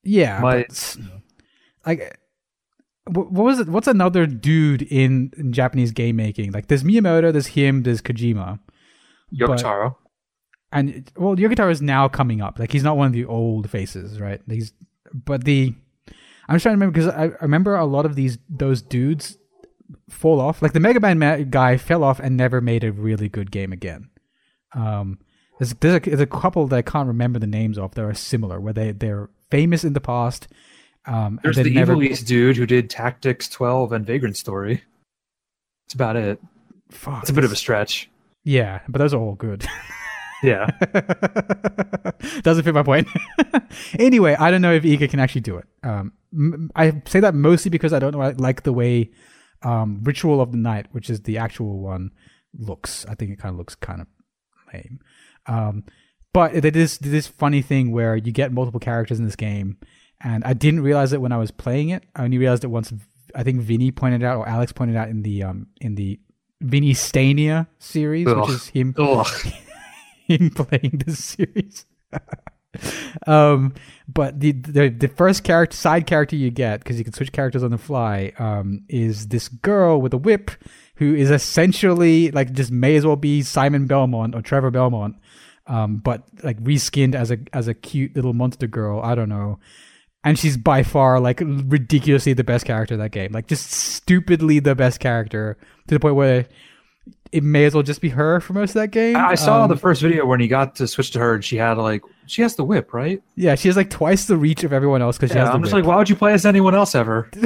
Yeah, 0.03 0.40
My- 0.40 0.66
but 0.67 0.98
like, 1.85 2.19
what 3.06 3.32
was 3.32 3.59
it? 3.59 3.67
What's 3.69 3.88
another 3.88 4.25
dude 4.25 4.82
in, 4.83 5.32
in 5.38 5.51
Japanese 5.53 5.91
game 5.91 6.16
making? 6.16 6.51
Like, 6.51 6.67
there's 6.67 6.83
Miyamoto, 6.83 7.32
there's 7.32 7.48
him, 7.48 7.83
there's 7.83 8.01
Kojima, 8.01 8.59
Yoko 9.33 9.58
Taro. 9.58 9.98
and 10.72 11.09
well, 11.17 11.35
Yoko 11.35 11.56
Taro 11.56 11.72
is 11.72 11.82
now 11.82 12.08
coming 12.08 12.41
up. 12.41 12.59
Like, 12.59 12.72
he's 12.72 12.83
not 12.83 12.98
one 12.98 13.08
of 13.08 13.14
the 13.14 13.25
old 13.25 13.69
faces, 13.69 14.19
right? 14.22 14.41
He's, 14.48 14.74
but 15.14 15.43
the, 15.43 15.74
I'm 16.49 16.55
just 16.55 16.63
trying 16.63 16.73
to 16.73 16.85
remember 16.85 16.99
because 16.99 17.07
I, 17.07 17.25
I 17.25 17.43
remember 17.43 17.75
a 17.75 17.85
lot 17.85 18.05
of 18.05 18.15
these 18.15 18.37
those 18.49 18.81
dudes 18.81 19.37
fall 20.09 20.41
off. 20.41 20.61
Like 20.61 20.73
the 20.73 20.79
Mega 20.79 20.99
Man 20.99 21.19
ma- 21.19 21.37
guy 21.37 21.77
fell 21.77 22.03
off 22.03 22.19
and 22.19 22.35
never 22.35 22.59
made 22.59 22.83
a 22.83 22.91
really 22.91 23.29
good 23.29 23.51
game 23.51 23.71
again. 23.71 24.09
Um, 24.73 25.19
there's 25.59 25.73
there's 25.75 25.95
a, 25.95 25.99
there's 25.99 26.19
a 26.19 26.25
couple 26.25 26.67
that 26.67 26.75
I 26.75 26.81
can't 26.81 27.07
remember 27.07 27.39
the 27.39 27.47
names 27.47 27.77
of 27.77 27.93
that 27.95 28.03
are 28.03 28.13
similar, 28.13 28.59
where 28.59 28.73
they 28.73 28.91
they're 28.91 29.29
famous 29.51 29.83
in 29.83 29.93
the 29.93 30.01
past. 30.01 30.47
Um, 31.05 31.39
There's 31.41 31.55
the 31.55 31.73
never, 31.73 31.95
Ivalice 31.95 32.23
dude 32.25 32.57
who 32.57 32.65
did 32.67 32.89
Tactics 32.89 33.47
12 33.49 33.93
and 33.93 34.05
Vagrant 34.05 34.37
Story. 34.37 34.83
That's 35.85 35.93
about 35.95 36.17
it. 36.17 36.39
Fuck, 36.91 37.21
It's 37.23 37.31
a 37.31 37.33
bit 37.33 37.45
of 37.45 37.51
a 37.51 37.55
stretch. 37.55 38.09
yeah, 38.43 38.81
but 38.87 38.99
those 38.99 39.13
are 39.13 39.19
all 39.19 39.33
good. 39.35 39.65
Yeah. 40.43 40.67
Doesn't 42.41 42.63
fit 42.63 42.73
my 42.73 42.83
point. 42.83 43.07
anyway, 43.99 44.35
I 44.39 44.51
don't 44.51 44.61
know 44.61 44.73
if 44.73 44.83
Iga 44.83 45.09
can 45.09 45.19
actually 45.19 45.41
do 45.41 45.57
it. 45.57 45.65
Um, 45.83 46.13
I 46.75 47.01
say 47.05 47.19
that 47.19 47.35
mostly 47.35 47.69
because 47.69 47.93
I 47.93 47.99
don't 47.99 48.13
know, 48.13 48.21
I 48.21 48.31
like 48.31 48.63
the 48.63 48.73
way 48.73 49.11
um, 49.63 50.01
Ritual 50.03 50.41
of 50.41 50.51
the 50.51 50.57
Night, 50.57 50.87
which 50.91 51.09
is 51.09 51.21
the 51.21 51.37
actual 51.37 51.79
one, 51.79 52.11
looks. 52.57 53.05
I 53.07 53.15
think 53.15 53.31
it 53.31 53.39
kind 53.39 53.53
of 53.53 53.57
looks 53.57 53.75
kind 53.75 54.01
of 54.01 54.07
lame. 54.73 54.99
Um, 55.45 55.83
but 56.33 56.53
it 56.53 56.75
is 56.75 56.99
this 56.99 57.27
funny 57.27 57.61
thing 57.61 57.91
where 57.91 58.15
you 58.15 58.31
get 58.31 58.51
multiple 58.51 58.79
characters 58.79 59.19
in 59.19 59.25
this 59.25 59.35
game, 59.35 59.77
and 60.21 60.43
I 60.43 60.53
didn't 60.53 60.81
realize 60.81 61.11
it 61.11 61.21
when 61.21 61.31
I 61.31 61.37
was 61.37 61.51
playing 61.51 61.89
it. 61.89 62.03
I 62.15 62.23
only 62.23 62.37
realized 62.37 62.63
it 62.63 62.67
once. 62.67 62.93
I 63.35 63.43
think 63.43 63.61
Vinny 63.61 63.91
pointed 63.91 64.23
out, 64.23 64.37
or 64.37 64.47
Alex 64.47 64.71
pointed 64.71 64.95
out 64.95 65.09
in 65.09 65.23
the 65.23 65.43
um 65.43 65.67
in 65.81 65.95
the 65.95 66.19
Vinnyvania 66.63 67.67
series, 67.79 68.27
Ugh. 68.27 68.37
which 68.37 68.49
is 68.49 68.67
him. 68.67 68.93
playing 70.56 71.01
this 71.06 71.24
series. 71.24 71.85
um, 73.27 73.74
but 74.08 74.40
the, 74.40 74.51
the 74.51 74.90
the 74.90 75.08
first 75.08 75.43
character, 75.43 75.75
side 75.75 76.08
character 76.08 76.35
you 76.35 76.51
get 76.51 76.80
because 76.80 76.98
you 76.98 77.03
can 77.03 77.14
switch 77.14 77.32
characters 77.32 77.64
on 77.64 77.72
the 77.72 77.77
fly, 77.77 78.33
um, 78.40 78.83
is 78.88 79.27
this 79.27 79.48
girl 79.48 80.01
with 80.01 80.14
a 80.14 80.17
whip 80.17 80.51
who 80.95 81.16
is 81.16 81.32
essentially 81.32 82.32
like 82.32 82.51
just 82.51 82.72
may 82.72 82.95
as 82.95 83.06
well 83.06 83.16
be 83.16 83.41
Simon 83.41 83.88
Belmont 83.88 84.35
or 84.35 84.41
Trevor 84.41 84.72
Belmont, 84.72 85.16
um, 85.67 85.98
but 85.98 86.24
like 86.43 86.61
reskinned 86.64 87.16
as 87.16 87.32
a 87.32 87.38
as 87.53 87.67
a 87.67 87.74
cute 87.74 88.16
little 88.16 88.33
monster 88.33 88.67
girl. 88.67 89.01
I 89.01 89.16
don't 89.16 89.30
know. 89.30 89.59
And 90.22 90.38
she's 90.38 90.58
by 90.58 90.83
far 90.83 91.19
like 91.22 91.41
ridiculously 91.41 92.33
the 92.33 92.43
best 92.43 92.66
character 92.66 92.95
in 92.95 92.99
that 92.99 93.11
game. 93.11 93.32
Like 93.32 93.48
just 93.48 93.72
stupidly 93.72 94.59
the 94.59 94.75
best 94.75 94.99
character 94.99 95.58
to 95.88 95.95
the 95.95 95.99
point 95.99 96.16
where 96.16 96.45
it 97.32 97.43
may 97.43 97.66
as 97.66 97.74
well 97.74 97.83
just 97.83 98.01
be 98.01 98.09
her 98.09 98.40
for 98.40 98.53
most 98.53 98.72
of 98.72 98.75
that 98.75 98.90
game. 98.91 99.16
I 99.16 99.35
saw 99.35 99.64
Um, 99.64 99.69
the 99.69 99.75
first 99.77 100.01
video 100.01 100.25
when 100.25 100.40
he 100.40 100.48
got 100.48 100.75
to 100.75 100.88
switch 100.88 101.11
to 101.11 101.19
her 101.19 101.35
and 101.35 101.43
she 101.45 101.58
had 101.58 101.77
like, 101.77 102.01
she 102.25 102.41
has 102.41 102.56
the 102.56 102.64
whip, 102.64 102.93
right? 102.93 103.22
Yeah, 103.35 103.56
she 103.56 103.67
has 103.67 103.77
like 103.77 103.90
twice 103.90 104.25
the 104.25 104.38
reach 104.38 104.64
of 104.64 104.74
everyone 104.74 105.01
else 105.01 105.17
because 105.17 105.32
she 105.32 105.38
Yeah, 105.38 105.45
has 105.45 105.53
I'm 105.56 105.61
just 105.61 105.74
whip. 105.74 105.83
like, 105.83 105.90
why 105.90 105.98
would 105.98 106.09
you 106.09 106.16
play 106.16 106.33
as 106.33 106.45
anyone 106.45 106.74
else 106.75 106.95
ever? 106.95 107.30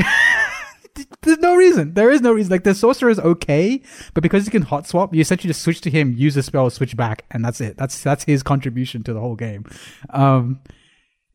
There's 1.23 1.39
no 1.39 1.55
reason. 1.55 1.93
There 1.95 2.11
is 2.11 2.21
no 2.21 2.31
reason. 2.33 2.51
Like 2.51 2.63
the 2.65 2.75
sorcerer 2.75 3.09
is 3.09 3.19
okay, 3.19 3.81
but 4.13 4.21
because 4.21 4.45
you 4.45 4.51
can 4.51 4.61
hot 4.61 4.85
swap, 4.87 5.13
you 5.13 5.21
essentially 5.21 5.47
just 5.49 5.61
switch 5.63 5.81
to 5.81 5.89
him, 5.89 6.13
use 6.13 6.35
the 6.35 6.43
spell, 6.43 6.69
switch 6.69 6.95
back, 6.95 7.25
and 7.31 7.43
that's 7.43 7.59
it. 7.61 7.77
That's 7.77 8.01
that's 8.03 8.23
his 8.25 8.43
contribution 8.43 9.01
to 9.03 9.13
the 9.13 9.19
whole 9.19 9.35
game. 9.35 9.65
Um. 10.11 10.59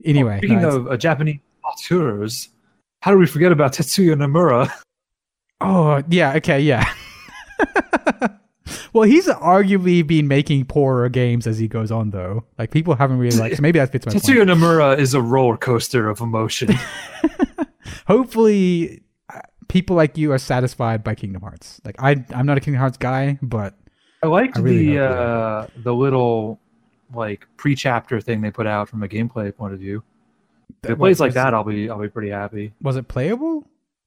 Anyway, 0.04 0.38
Speaking 0.38 0.60
no, 0.62 0.68
of 0.76 0.86
uh, 0.88 0.96
Japanese 0.96 1.40
auteurs, 1.64 2.50
how 3.00 3.10
do 3.10 3.18
we 3.18 3.26
forget 3.26 3.50
about 3.50 3.72
Tetsuya 3.72 4.14
Nomura? 4.14 4.70
oh 5.60 6.02
yeah, 6.08 6.34
okay, 6.36 6.60
yeah. 6.60 6.84
well, 8.92 9.04
he's 9.04 9.26
arguably 9.26 10.06
been 10.06 10.28
making 10.28 10.66
poorer 10.66 11.08
games 11.08 11.46
as 11.46 11.58
he 11.58 11.68
goes 11.68 11.90
on, 11.90 12.10
though. 12.10 12.44
Like 12.58 12.70
people 12.70 12.94
haven't 12.94 13.18
really 13.18 13.36
like. 13.36 13.54
So 13.54 13.62
maybe 13.62 13.78
that 13.78 13.92
fits 13.92 14.06
my 14.06 14.12
point. 14.12 14.24
Tetsuya 14.24 14.44
Nomura 14.44 14.98
is 14.98 15.14
a 15.14 15.22
roller 15.22 15.56
coaster 15.56 16.08
of 16.08 16.20
emotion. 16.20 16.74
Hopefully, 18.06 19.02
uh, 19.32 19.40
people 19.68 19.96
like 19.96 20.16
you 20.16 20.32
are 20.32 20.38
satisfied 20.38 21.04
by 21.04 21.14
Kingdom 21.14 21.42
Hearts. 21.42 21.80
Like 21.84 21.96
I, 21.98 22.24
I'm 22.34 22.46
not 22.46 22.58
a 22.58 22.60
Kingdom 22.60 22.80
Hearts 22.80 22.98
guy, 22.98 23.38
but 23.42 23.74
I 24.22 24.26
liked 24.26 24.56
I 24.56 24.60
really 24.60 24.96
the 24.96 25.04
uh, 25.04 25.66
the 25.76 25.94
little 25.94 26.60
like 27.14 27.46
pre-chapter 27.56 28.20
thing 28.20 28.40
they 28.40 28.50
put 28.50 28.66
out 28.66 28.88
from 28.88 29.02
a 29.02 29.08
gameplay 29.08 29.54
point 29.54 29.74
of 29.74 29.80
view. 29.80 30.02
If 30.82 30.90
it 30.90 30.96
plays 30.96 31.20
like 31.20 31.32
that, 31.34 31.54
I'll 31.54 31.64
be 31.64 31.88
I'll 31.90 32.00
be 32.00 32.08
pretty 32.08 32.30
happy. 32.30 32.72
Was 32.82 32.96
it 32.96 33.08
playable? 33.08 33.66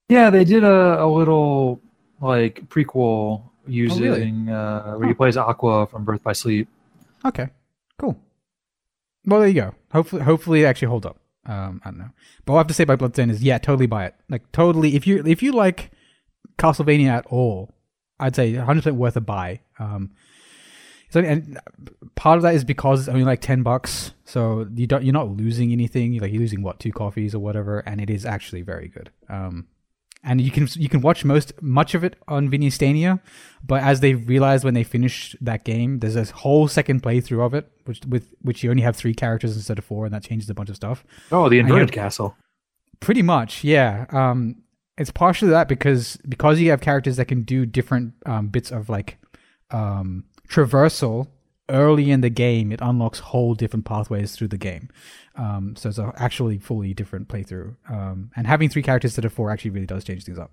Yeah, 0.09 0.29
they 0.29 0.43
did 0.43 0.63
a, 0.63 1.03
a 1.03 1.07
little 1.07 1.81
like 2.19 2.67
prequel 2.69 3.43
using 3.67 4.49
uh, 4.49 4.93
where 4.95 5.07
he 5.07 5.13
Huh. 5.13 5.17
plays 5.17 5.37
Aqua 5.37 5.87
from 5.87 6.03
Birth 6.05 6.23
by 6.23 6.33
Sleep. 6.33 6.67
Okay, 7.25 7.49
cool. 7.97 8.17
Well, 9.25 9.39
there 9.39 9.49
you 9.49 9.53
go. 9.61 9.75
Hopefully, 9.91 10.23
hopefully 10.23 10.63
it 10.63 10.65
actually 10.65 10.87
hold 10.87 11.05
up. 11.05 11.17
Um, 11.45 11.81
I 11.83 11.89
don't 11.89 11.99
know, 11.99 12.09
but 12.45 12.53
what 12.53 12.59
I 12.59 12.61
have 12.61 12.67
to 12.67 12.73
say 12.73 12.83
about 12.83 12.99
Bloodstained 12.99 13.31
is, 13.31 13.41
yeah, 13.43 13.57
totally 13.57 13.87
buy 13.87 14.05
it. 14.05 14.15
Like, 14.29 14.51
totally. 14.51 14.95
If 14.95 15.07
you 15.07 15.23
if 15.25 15.41
you 15.41 15.51
like 15.51 15.91
Castlevania 16.57 17.07
at 17.09 17.25
all, 17.27 17.73
I'd 18.19 18.35
say 18.35 18.55
100 18.55 18.81
percent 18.81 18.95
worth 18.95 19.15
a 19.15 19.21
buy. 19.21 19.61
Um, 19.79 20.11
so 21.09 21.19
and 21.19 21.59
part 22.15 22.37
of 22.37 22.43
that 22.43 22.55
is 22.55 22.63
because 22.63 23.01
it's 23.01 23.09
only 23.09 23.23
like 23.25 23.41
10 23.41 23.63
bucks, 23.63 24.13
so 24.23 24.67
you 24.73 24.87
don't 24.87 25.03
you're 25.03 25.13
not 25.13 25.29
losing 25.29 25.71
anything. 25.71 26.13
You're 26.13 26.21
like 26.21 26.31
you're 26.31 26.41
losing 26.41 26.61
what 26.61 26.79
two 26.79 26.91
coffees 26.91 27.33
or 27.35 27.39
whatever, 27.39 27.79
and 27.79 27.99
it 27.99 28.09
is 28.09 28.25
actually 28.25 28.61
very 28.61 28.87
good. 28.87 29.09
Um, 29.27 29.67
and 30.23 30.39
you 30.39 30.51
can 30.51 30.67
you 30.75 30.87
can 30.89 31.01
watch 31.01 31.25
most 31.25 31.53
much 31.61 31.95
of 31.95 32.03
it 32.03 32.15
on 32.27 32.49
Vinnyvania, 32.49 33.19
but 33.65 33.81
as 33.81 33.99
they 34.01 34.13
realized 34.13 34.63
when 34.63 34.73
they 34.73 34.83
finished 34.83 35.35
that 35.41 35.65
game, 35.65 35.99
there's 35.99 36.15
a 36.15 36.25
whole 36.25 36.67
second 36.67 37.01
playthrough 37.01 37.45
of 37.45 37.53
it, 37.53 37.71
which 37.85 38.01
with 38.07 38.33
which 38.41 38.63
you 38.63 38.69
only 38.69 38.83
have 38.83 38.95
three 38.95 39.13
characters 39.13 39.55
instead 39.55 39.77
of 39.77 39.85
four, 39.85 40.05
and 40.05 40.13
that 40.13 40.23
changes 40.23 40.49
a 40.49 40.53
bunch 40.53 40.69
of 40.69 40.75
stuff. 40.75 41.03
Oh, 41.31 41.49
the 41.49 41.59
inverted 41.59 41.89
have- 41.89 41.91
castle. 41.91 42.35
Pretty 42.99 43.23
much, 43.23 43.63
yeah. 43.63 44.05
Um, 44.11 44.57
it's 44.95 45.09
partially 45.09 45.49
that 45.49 45.67
because 45.67 46.17
because 46.29 46.59
you 46.59 46.69
have 46.69 46.81
characters 46.81 47.15
that 47.17 47.25
can 47.25 47.41
do 47.41 47.65
different 47.65 48.13
um, 48.27 48.47
bits 48.49 48.71
of 48.71 48.89
like 48.89 49.17
um, 49.71 50.25
traversal 50.47 51.27
early 51.69 52.11
in 52.11 52.21
the 52.21 52.29
game, 52.29 52.71
it 52.71 52.79
unlocks 52.81 53.19
whole 53.19 53.55
different 53.55 53.85
pathways 53.85 54.35
through 54.35 54.49
the 54.49 54.57
game. 54.57 54.89
Um, 55.35 55.75
so 55.75 55.89
it's 55.89 55.97
a 55.97 56.13
actually 56.17 56.57
fully 56.57 56.93
different 56.93 57.27
playthrough. 57.27 57.75
Um, 57.89 58.31
and 58.35 58.47
having 58.47 58.69
three 58.69 58.83
characters 58.83 59.11
instead 59.11 59.25
of 59.25 59.33
four 59.33 59.51
actually 59.51 59.71
really 59.71 59.85
does 59.85 60.03
change 60.03 60.25
things 60.25 60.39
up. 60.39 60.51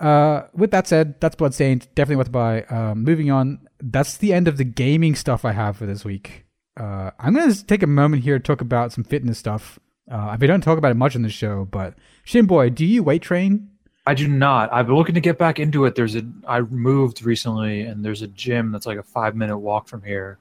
Uh, 0.00 0.42
with 0.54 0.70
that 0.70 0.86
said, 0.86 1.20
that's 1.20 1.36
Bloodstained. 1.36 1.88
Definitely 1.94 2.16
worth 2.16 2.28
a 2.28 2.30
buy. 2.30 2.62
Um, 2.64 3.02
moving 3.02 3.30
on, 3.30 3.66
that's 3.80 4.16
the 4.16 4.32
end 4.32 4.46
of 4.46 4.56
the 4.56 4.64
gaming 4.64 5.14
stuff 5.14 5.44
I 5.44 5.52
have 5.52 5.76
for 5.76 5.86
this 5.86 6.04
week. 6.04 6.44
Uh, 6.78 7.10
I'm 7.18 7.34
going 7.34 7.52
to 7.52 7.66
take 7.66 7.82
a 7.82 7.88
moment 7.88 8.22
here 8.22 8.38
to 8.38 8.42
talk 8.42 8.60
about 8.60 8.92
some 8.92 9.04
fitness 9.04 9.38
stuff. 9.38 9.80
Uh, 10.10 10.36
we 10.40 10.46
don't 10.46 10.60
talk 10.60 10.78
about 10.78 10.92
it 10.92 10.96
much 10.96 11.16
on 11.16 11.22
the 11.22 11.28
show, 11.28 11.64
but 11.64 11.94
Shinboy, 12.24 12.74
do 12.74 12.84
you 12.86 13.02
weight 13.02 13.22
train? 13.22 13.70
I 14.08 14.14
do 14.14 14.26
not. 14.26 14.72
I've 14.72 14.86
been 14.86 14.96
looking 14.96 15.16
to 15.16 15.20
get 15.20 15.36
back 15.36 15.58
into 15.58 15.84
it. 15.84 15.94
There's 15.94 16.16
a 16.16 16.22
I 16.46 16.62
moved 16.62 17.22
recently, 17.22 17.82
and 17.82 18.02
there's 18.02 18.22
a 18.22 18.26
gym 18.26 18.72
that's 18.72 18.86
like 18.86 18.96
a 18.96 19.02
five 19.02 19.36
minute 19.36 19.58
walk 19.58 19.86
from 19.86 20.02
here. 20.02 20.38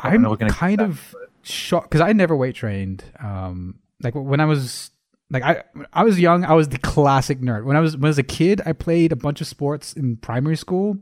I'm 0.00 0.24
I'm 0.24 0.38
kind 0.48 0.80
of 0.80 1.14
shocked 1.42 1.90
because 1.90 2.00
I 2.00 2.14
never 2.14 2.34
weight 2.34 2.54
trained. 2.54 3.04
Um, 3.20 3.80
like 4.02 4.14
when 4.14 4.40
I 4.40 4.46
was 4.46 4.90
like 5.30 5.42
I 5.42 5.62
I 5.92 6.04
was 6.04 6.18
young, 6.18 6.46
I 6.46 6.54
was 6.54 6.70
the 6.70 6.78
classic 6.78 7.40
nerd. 7.40 7.64
When 7.64 7.76
I 7.76 7.80
was 7.80 7.98
when 7.98 8.06
I 8.06 8.08
was 8.08 8.18
a 8.18 8.22
kid, 8.22 8.62
I 8.64 8.72
played 8.72 9.12
a 9.12 9.16
bunch 9.16 9.42
of 9.42 9.46
sports 9.46 9.92
in 9.92 10.16
primary 10.16 10.56
school. 10.56 10.96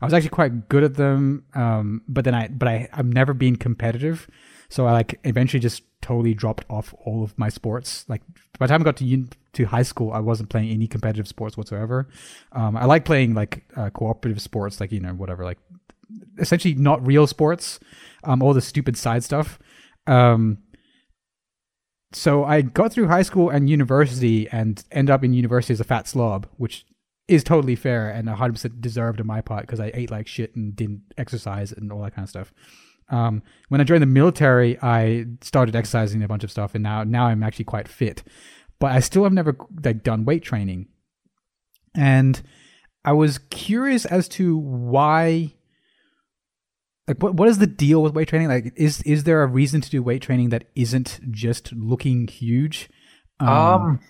I 0.00 0.04
was 0.04 0.14
actually 0.14 0.30
quite 0.30 0.68
good 0.68 0.84
at 0.84 0.94
them. 0.94 1.46
Um, 1.56 2.02
but 2.06 2.24
then 2.24 2.34
I 2.36 2.46
but 2.46 2.68
I 2.68 2.88
I've 2.92 3.06
never 3.06 3.34
been 3.34 3.56
competitive, 3.56 4.28
so 4.68 4.86
I 4.86 4.92
like 4.92 5.20
eventually 5.24 5.60
just 5.60 5.82
totally 6.02 6.34
dropped 6.34 6.64
off 6.70 6.94
all 7.04 7.22
of 7.22 7.36
my 7.38 7.48
sports. 7.48 8.04
Like 8.08 8.22
by 8.58 8.66
the 8.66 8.72
time 8.72 8.82
I 8.82 8.84
got 8.84 8.96
to 8.98 9.04
un- 9.04 9.30
to 9.54 9.64
high 9.66 9.82
school, 9.82 10.12
I 10.12 10.20
wasn't 10.20 10.50
playing 10.50 10.70
any 10.70 10.86
competitive 10.86 11.28
sports 11.28 11.56
whatsoever. 11.56 12.08
Um, 12.52 12.76
I 12.76 12.84
like 12.84 13.04
playing 13.04 13.34
like 13.34 13.64
uh, 13.76 13.90
cooperative 13.90 14.40
sports, 14.40 14.80
like 14.80 14.92
you 14.92 15.00
know 15.00 15.14
whatever, 15.14 15.44
like 15.44 15.58
essentially 16.38 16.74
not 16.74 17.04
real 17.06 17.26
sports, 17.26 17.80
um, 18.24 18.42
all 18.42 18.54
the 18.54 18.60
stupid 18.60 18.96
side 18.96 19.24
stuff. 19.24 19.58
Um, 20.06 20.58
so 22.12 22.44
I 22.44 22.62
got 22.62 22.92
through 22.92 23.08
high 23.08 23.22
school 23.22 23.50
and 23.50 23.68
university 23.68 24.48
and 24.50 24.82
end 24.90 25.10
up 25.10 25.24
in 25.24 25.32
university 25.32 25.72
as 25.72 25.80
a 25.80 25.84
fat 25.84 26.06
slob, 26.06 26.46
which 26.56 26.86
is 27.28 27.42
totally 27.42 27.74
fair 27.74 28.08
and 28.08 28.28
100% 28.28 28.80
deserved 28.80 29.20
on 29.20 29.26
my 29.26 29.40
part 29.40 29.62
because 29.62 29.80
I 29.80 29.90
ate 29.92 30.10
like 30.10 30.28
shit 30.28 30.54
and 30.54 30.76
didn't 30.76 31.02
exercise 31.18 31.72
and 31.72 31.90
all 31.90 32.02
that 32.02 32.14
kind 32.14 32.24
of 32.24 32.30
stuff. 32.30 32.52
Um, 33.08 33.42
when 33.68 33.80
I 33.80 33.84
joined 33.84 34.02
the 34.02 34.06
military, 34.06 34.78
I 34.82 35.26
started 35.40 35.76
exercising 35.76 36.22
a 36.22 36.28
bunch 36.28 36.44
of 36.44 36.50
stuff, 36.50 36.74
and 36.74 36.82
now 36.82 37.04
now 37.04 37.26
I'm 37.26 37.42
actually 37.42 37.66
quite 37.66 37.88
fit. 37.88 38.22
But 38.78 38.92
I 38.92 39.00
still 39.00 39.24
have 39.24 39.32
never 39.32 39.56
like 39.84 40.02
done 40.02 40.24
weight 40.24 40.42
training, 40.42 40.88
and 41.94 42.42
I 43.04 43.12
was 43.12 43.38
curious 43.38 44.04
as 44.04 44.28
to 44.30 44.58
why 44.58 45.52
like 47.08 47.22
what 47.22 47.34
what 47.34 47.48
is 47.48 47.58
the 47.58 47.66
deal 47.66 48.02
with 48.02 48.14
weight 48.14 48.28
training? 48.28 48.48
Like 48.48 48.72
is 48.76 49.00
is 49.02 49.24
there 49.24 49.42
a 49.42 49.46
reason 49.46 49.80
to 49.80 49.90
do 49.90 50.02
weight 50.02 50.22
training 50.22 50.48
that 50.50 50.64
isn't 50.74 51.20
just 51.30 51.72
looking 51.72 52.26
huge? 52.26 52.90
Um, 53.38 54.00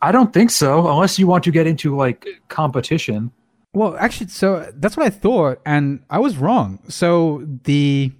I 0.00 0.12
don't 0.12 0.32
think 0.32 0.50
so, 0.50 0.88
unless 0.90 1.18
you 1.18 1.26
want 1.26 1.44
to 1.44 1.50
get 1.50 1.66
into 1.66 1.96
like 1.96 2.26
competition. 2.48 3.32
Well, 3.74 3.96
actually, 3.96 4.28
so 4.28 4.70
that's 4.76 4.96
what 4.96 5.06
I 5.06 5.10
thought, 5.10 5.60
and 5.64 6.04
I 6.10 6.18
was 6.18 6.36
wrong. 6.36 6.78
So 6.88 7.46
the 7.64 8.12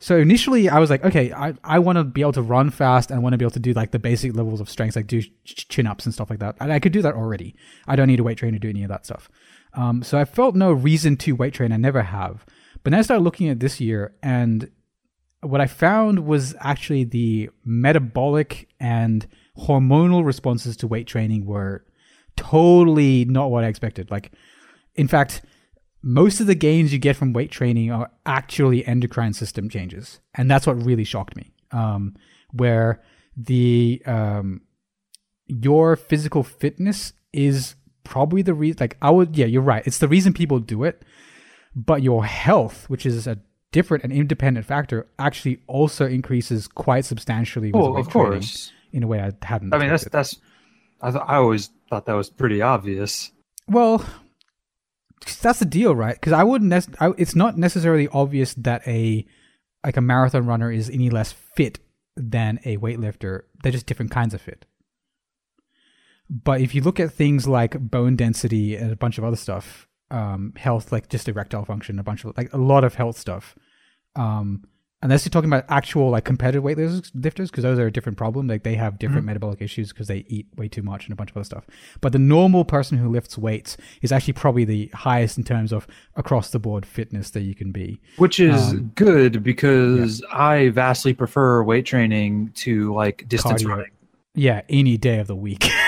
so 0.00 0.16
initially 0.16 0.70
I 0.70 0.78
was 0.78 0.88
like, 0.88 1.04
okay, 1.04 1.30
I, 1.30 1.52
I 1.62 1.78
want 1.78 1.96
to 1.96 2.04
be 2.04 2.22
able 2.22 2.32
to 2.32 2.42
run 2.42 2.70
fast 2.70 3.10
and 3.10 3.20
I 3.20 3.22
want 3.22 3.34
to 3.34 3.38
be 3.38 3.44
able 3.44 3.52
to 3.52 3.60
do 3.60 3.74
like 3.74 3.90
the 3.90 3.98
basic 3.98 4.34
levels 4.34 4.60
of 4.60 4.70
strength, 4.70 4.96
like 4.96 5.06
do 5.06 5.22
chin 5.44 5.86
ups 5.86 6.06
and 6.06 6.14
stuff 6.14 6.30
like 6.30 6.38
that. 6.38 6.56
And 6.58 6.72
I 6.72 6.80
could 6.80 6.92
do 6.92 7.02
that 7.02 7.14
already. 7.14 7.54
I 7.86 7.96
don't 7.96 8.08
need 8.08 8.18
a 8.18 8.22
weight 8.22 8.38
trainer 8.38 8.56
to 8.56 8.58
do 8.58 8.70
any 8.70 8.82
of 8.82 8.88
that 8.88 9.04
stuff. 9.04 9.28
Um, 9.74 10.02
so 10.02 10.18
I 10.18 10.24
felt 10.24 10.54
no 10.54 10.72
reason 10.72 11.18
to 11.18 11.32
weight 11.32 11.52
train. 11.52 11.70
I 11.70 11.76
never 11.76 12.02
have. 12.02 12.46
But 12.82 12.90
then 12.90 12.98
I 12.98 13.02
started 13.02 13.22
looking 13.22 13.50
at 13.50 13.60
this 13.60 13.78
year, 13.78 14.14
and 14.22 14.70
what 15.42 15.60
I 15.60 15.66
found 15.66 16.20
was 16.26 16.54
actually 16.60 17.04
the 17.04 17.50
metabolic 17.64 18.68
and 18.80 19.26
hormonal 19.58 20.24
responses 20.24 20.78
to 20.78 20.86
weight 20.86 21.06
training 21.06 21.44
were 21.44 21.84
totally 22.36 23.26
not 23.26 23.50
what 23.50 23.64
I 23.64 23.68
expected. 23.68 24.10
Like, 24.10 24.32
in 24.94 25.08
fact, 25.08 25.42
most 26.02 26.40
of 26.40 26.46
the 26.46 26.54
gains 26.54 26.92
you 26.92 26.98
get 26.98 27.16
from 27.16 27.32
weight 27.32 27.50
training 27.50 27.90
are 27.92 28.10
actually 28.26 28.86
endocrine 28.86 29.32
system 29.32 29.68
changes, 29.68 30.20
and 30.34 30.50
that's 30.50 30.66
what 30.66 30.82
really 30.82 31.04
shocked 31.04 31.36
me. 31.36 31.52
Um, 31.72 32.16
where 32.52 33.02
the 33.36 34.02
um, 34.06 34.62
your 35.46 35.96
physical 35.96 36.42
fitness 36.42 37.12
is 37.32 37.74
probably 38.04 38.42
the 38.42 38.54
reason. 38.54 38.78
Like, 38.80 38.96
I 39.02 39.10
would, 39.10 39.36
yeah, 39.36 39.46
you're 39.46 39.62
right. 39.62 39.86
It's 39.86 39.98
the 39.98 40.08
reason 40.08 40.32
people 40.32 40.58
do 40.58 40.84
it, 40.84 41.02
but 41.76 42.02
your 42.02 42.24
health, 42.24 42.88
which 42.88 43.04
is 43.06 43.26
a 43.26 43.38
different 43.72 44.02
and 44.02 44.12
independent 44.12 44.66
factor, 44.66 45.06
actually 45.18 45.60
also 45.66 46.06
increases 46.06 46.66
quite 46.66 47.04
substantially. 47.04 47.68
With 47.72 47.80
Well, 47.82 47.92
weight 47.94 48.00
of 48.00 48.10
course. 48.10 48.72
in 48.92 49.02
a 49.02 49.06
way 49.06 49.20
I 49.20 49.30
hadn't. 49.44 49.72
I 49.74 49.78
mean, 49.78 49.88
that's 49.90 50.04
that's. 50.08 50.36
I 51.00 51.10
th- 51.10 51.22
I 51.26 51.36
always 51.36 51.70
thought 51.88 52.06
that 52.06 52.14
was 52.14 52.30
pretty 52.30 52.60
obvious. 52.62 53.30
Well, 53.68 54.04
that's 55.20 55.58
the 55.58 55.64
deal, 55.64 55.94
right? 55.94 56.14
Because 56.14 56.32
I 56.32 56.44
wouldn't. 56.44 56.70
Nec- 56.70 57.14
it's 57.18 57.34
not 57.34 57.58
necessarily 57.58 58.08
obvious 58.08 58.54
that 58.54 58.86
a 58.86 59.26
like 59.84 59.96
a 59.96 60.00
marathon 60.00 60.46
runner 60.46 60.70
is 60.70 60.90
any 60.90 61.10
less 61.10 61.32
fit 61.32 61.78
than 62.16 62.60
a 62.64 62.76
weightlifter. 62.78 63.42
They're 63.62 63.72
just 63.72 63.86
different 63.86 64.10
kinds 64.10 64.34
of 64.34 64.40
fit. 64.40 64.66
But 66.28 66.60
if 66.60 66.74
you 66.74 66.80
look 66.80 67.00
at 67.00 67.12
things 67.12 67.48
like 67.48 67.78
bone 67.78 68.16
density 68.16 68.76
and 68.76 68.92
a 68.92 68.96
bunch 68.96 69.18
of 69.18 69.24
other 69.24 69.36
stuff, 69.36 69.88
um, 70.10 70.52
health, 70.56 70.92
like 70.92 71.08
just 71.08 71.28
erectile 71.28 71.64
function, 71.64 71.98
a 71.98 72.04
bunch 72.04 72.24
of 72.24 72.36
like 72.36 72.52
a 72.52 72.58
lot 72.58 72.84
of 72.84 72.94
health 72.94 73.18
stuff, 73.18 73.56
um, 74.16 74.64
unless 75.02 75.24
you're 75.24 75.30
talking 75.30 75.48
about 75.48 75.64
actual 75.68 76.10
like 76.10 76.24
competitive 76.24 76.62
weightlifters, 76.62 77.10
because 77.50 77.62
those 77.62 77.78
are 77.78 77.86
a 77.86 77.90
different 77.92 78.18
problem. 78.18 78.46
Like 78.46 78.62
they 78.64 78.74
have 78.74 78.98
different 78.98 79.24
metabolic 79.24 79.62
issues 79.62 79.88
because 79.90 80.08
they 80.08 80.24
eat 80.28 80.46
way 80.56 80.68
too 80.68 80.82
much 80.82 81.04
and 81.06 81.12
a 81.12 81.16
bunch 81.16 81.30
of 81.30 81.36
other 81.38 81.44
stuff. 81.44 81.66
But 82.00 82.12
the 82.12 82.18
normal 82.18 82.64
person 82.64 82.98
who 82.98 83.08
lifts 83.08 83.38
weights 83.38 83.76
is 84.02 84.12
actually 84.12 84.34
probably 84.34 84.64
the 84.64 84.88
highest 84.94 85.38
in 85.38 85.44
terms 85.44 85.72
of 85.72 85.86
across 86.16 86.50
the 86.50 86.58
board 86.58 86.84
fitness 86.84 87.30
that 87.30 87.40
you 87.42 87.54
can 87.54 87.72
be. 87.72 88.00
which 88.18 88.38
is 88.40 88.60
Um, 88.70 88.92
good 88.94 89.42
because 89.42 90.22
I 90.32 90.68
vastly 90.70 91.14
prefer 91.14 91.62
weight 91.62 91.86
training 91.86 92.52
to 92.56 92.92
like 92.94 93.26
distance 93.28 93.62
Cardio. 93.62 93.68
running. 93.68 93.90
Yeah, 94.34 94.62
any 94.68 94.96
day 94.96 95.18
of 95.18 95.26
the 95.26 95.36
week. 95.36 95.68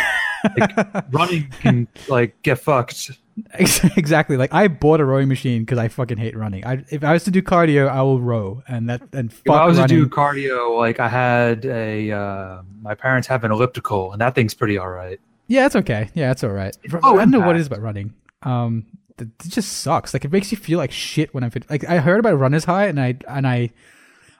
Running 1.10 1.48
can 1.60 1.88
like 2.08 2.40
get 2.42 2.58
fucked. 2.58 3.10
exactly. 3.54 4.36
Like 4.36 4.52
I 4.52 4.68
bought 4.68 5.00
a 5.00 5.04
rowing 5.04 5.28
machine 5.28 5.62
because 5.62 5.78
I 5.78 5.88
fucking 5.88 6.18
hate 6.18 6.36
running. 6.36 6.66
I 6.66 6.84
if 6.90 7.02
I 7.02 7.12
was 7.12 7.24
to 7.24 7.30
do 7.30 7.42
cardio, 7.42 7.88
I 7.88 8.02
will 8.02 8.20
row, 8.20 8.62
and 8.68 8.88
that 8.90 9.02
and 9.12 9.32
fuck 9.32 9.46
If 9.46 9.52
I 9.52 9.66
was 9.66 9.78
running. 9.78 9.96
to 9.96 10.04
do 10.04 10.10
cardio, 10.10 10.76
like 10.78 11.00
I 11.00 11.08
had 11.08 11.64
a 11.64 12.10
uh, 12.12 12.62
my 12.82 12.94
parents 12.94 13.28
have 13.28 13.44
an 13.44 13.52
elliptical, 13.52 14.12
and 14.12 14.20
that 14.20 14.34
thing's 14.34 14.54
pretty 14.54 14.78
all 14.78 14.90
right. 14.90 15.18
Yeah, 15.48 15.66
it's 15.66 15.76
okay. 15.76 16.10
Yeah, 16.14 16.30
it's 16.30 16.44
all 16.44 16.50
right. 16.50 16.76
Oh, 17.02 17.16
I 17.16 17.20
don't 17.20 17.30
know 17.30 17.40
what 17.40 17.56
it 17.56 17.60
is 17.60 17.66
about 17.66 17.80
running. 17.80 18.14
Um, 18.42 18.86
it 19.18 19.28
just 19.48 19.72
sucks. 19.78 20.14
Like 20.14 20.24
it 20.24 20.32
makes 20.32 20.50
you 20.50 20.58
feel 20.58 20.78
like 20.78 20.90
shit 20.92 21.32
when 21.34 21.44
I'm 21.44 21.50
fit. 21.50 21.68
Like 21.70 21.88
I 21.88 21.98
heard 21.98 22.20
about 22.20 22.38
runner's 22.38 22.64
high, 22.64 22.86
and 22.86 23.00
I 23.00 23.16
and 23.28 23.46
I, 23.46 23.70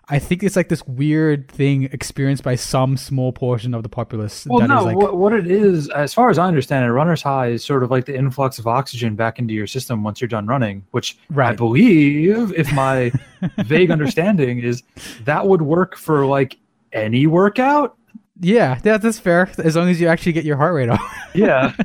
I 0.08 0.18
think 0.18 0.42
it's 0.42 0.56
like 0.56 0.68
this 0.68 0.84
weird 0.86 1.48
thing 1.50 1.84
experienced 1.84 2.42
by 2.42 2.56
some 2.56 2.96
small 2.96 3.32
portion 3.32 3.72
of 3.72 3.82
the 3.82 3.88
populace. 3.88 4.46
Well, 4.48 4.66
no, 4.66 4.84
like, 4.84 4.96
what, 4.96 5.16
what 5.16 5.32
it 5.32 5.46
is, 5.46 5.88
as 5.90 6.12
far 6.12 6.28
as 6.28 6.38
I 6.38 6.46
understand 6.46 6.84
it, 6.84 6.90
runner's 6.90 7.22
high 7.22 7.48
is 7.48 7.64
sort 7.64 7.82
of 7.82 7.90
like 7.90 8.06
the 8.06 8.16
influx 8.16 8.58
of 8.58 8.66
oxygen 8.66 9.14
back 9.14 9.38
into 9.38 9.54
your 9.54 9.66
system 9.66 10.02
once 10.02 10.20
you're 10.20 10.28
done 10.28 10.46
running, 10.46 10.84
which 10.90 11.16
I 11.36 11.54
believe, 11.54 12.52
if 12.54 12.72
my 12.72 13.12
vague 13.58 13.90
understanding 13.90 14.58
is, 14.58 14.82
that 15.24 15.46
would 15.46 15.62
work 15.62 15.96
for 15.96 16.26
like 16.26 16.58
any 16.92 17.26
workout. 17.26 17.96
yeah, 18.40 18.80
yeah, 18.84 18.98
that's 18.98 19.18
fair. 19.20 19.50
As 19.58 19.76
long 19.76 19.88
as 19.88 20.00
you 20.00 20.08
actually 20.08 20.32
get 20.32 20.44
your 20.44 20.56
heart 20.56 20.74
rate 20.74 20.88
up. 20.88 21.00
Yeah. 21.34 21.72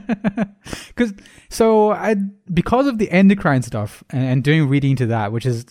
Because 0.87 1.13
so 1.49 1.91
I 1.91 2.15
because 2.53 2.87
of 2.87 2.97
the 2.97 3.09
endocrine 3.11 3.61
stuff 3.61 4.03
and, 4.09 4.23
and 4.23 4.43
doing 4.43 4.67
reading 4.67 4.95
to 4.97 5.05
that, 5.05 5.31
which 5.31 5.45
is 5.45 5.65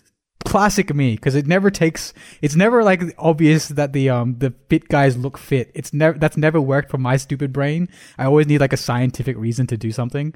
classic 0.46 0.94
me, 0.94 1.16
because 1.16 1.34
it 1.34 1.46
never 1.46 1.70
takes. 1.70 2.14
It's 2.40 2.56
never 2.56 2.82
like 2.84 3.02
obvious 3.18 3.68
that 3.68 3.92
the 3.92 4.08
um 4.08 4.38
the 4.38 4.54
fit 4.70 4.88
guys 4.88 5.16
look 5.16 5.36
fit. 5.36 5.70
It's 5.74 5.92
never 5.92 6.16
that's 6.18 6.36
never 6.36 6.60
worked 6.60 6.90
for 6.90 6.98
my 6.98 7.16
stupid 7.18 7.52
brain. 7.52 7.88
I 8.16 8.24
always 8.24 8.46
need 8.46 8.60
like 8.60 8.72
a 8.72 8.78
scientific 8.78 9.36
reason 9.36 9.66
to 9.66 9.76
do 9.76 9.90
something, 9.92 10.32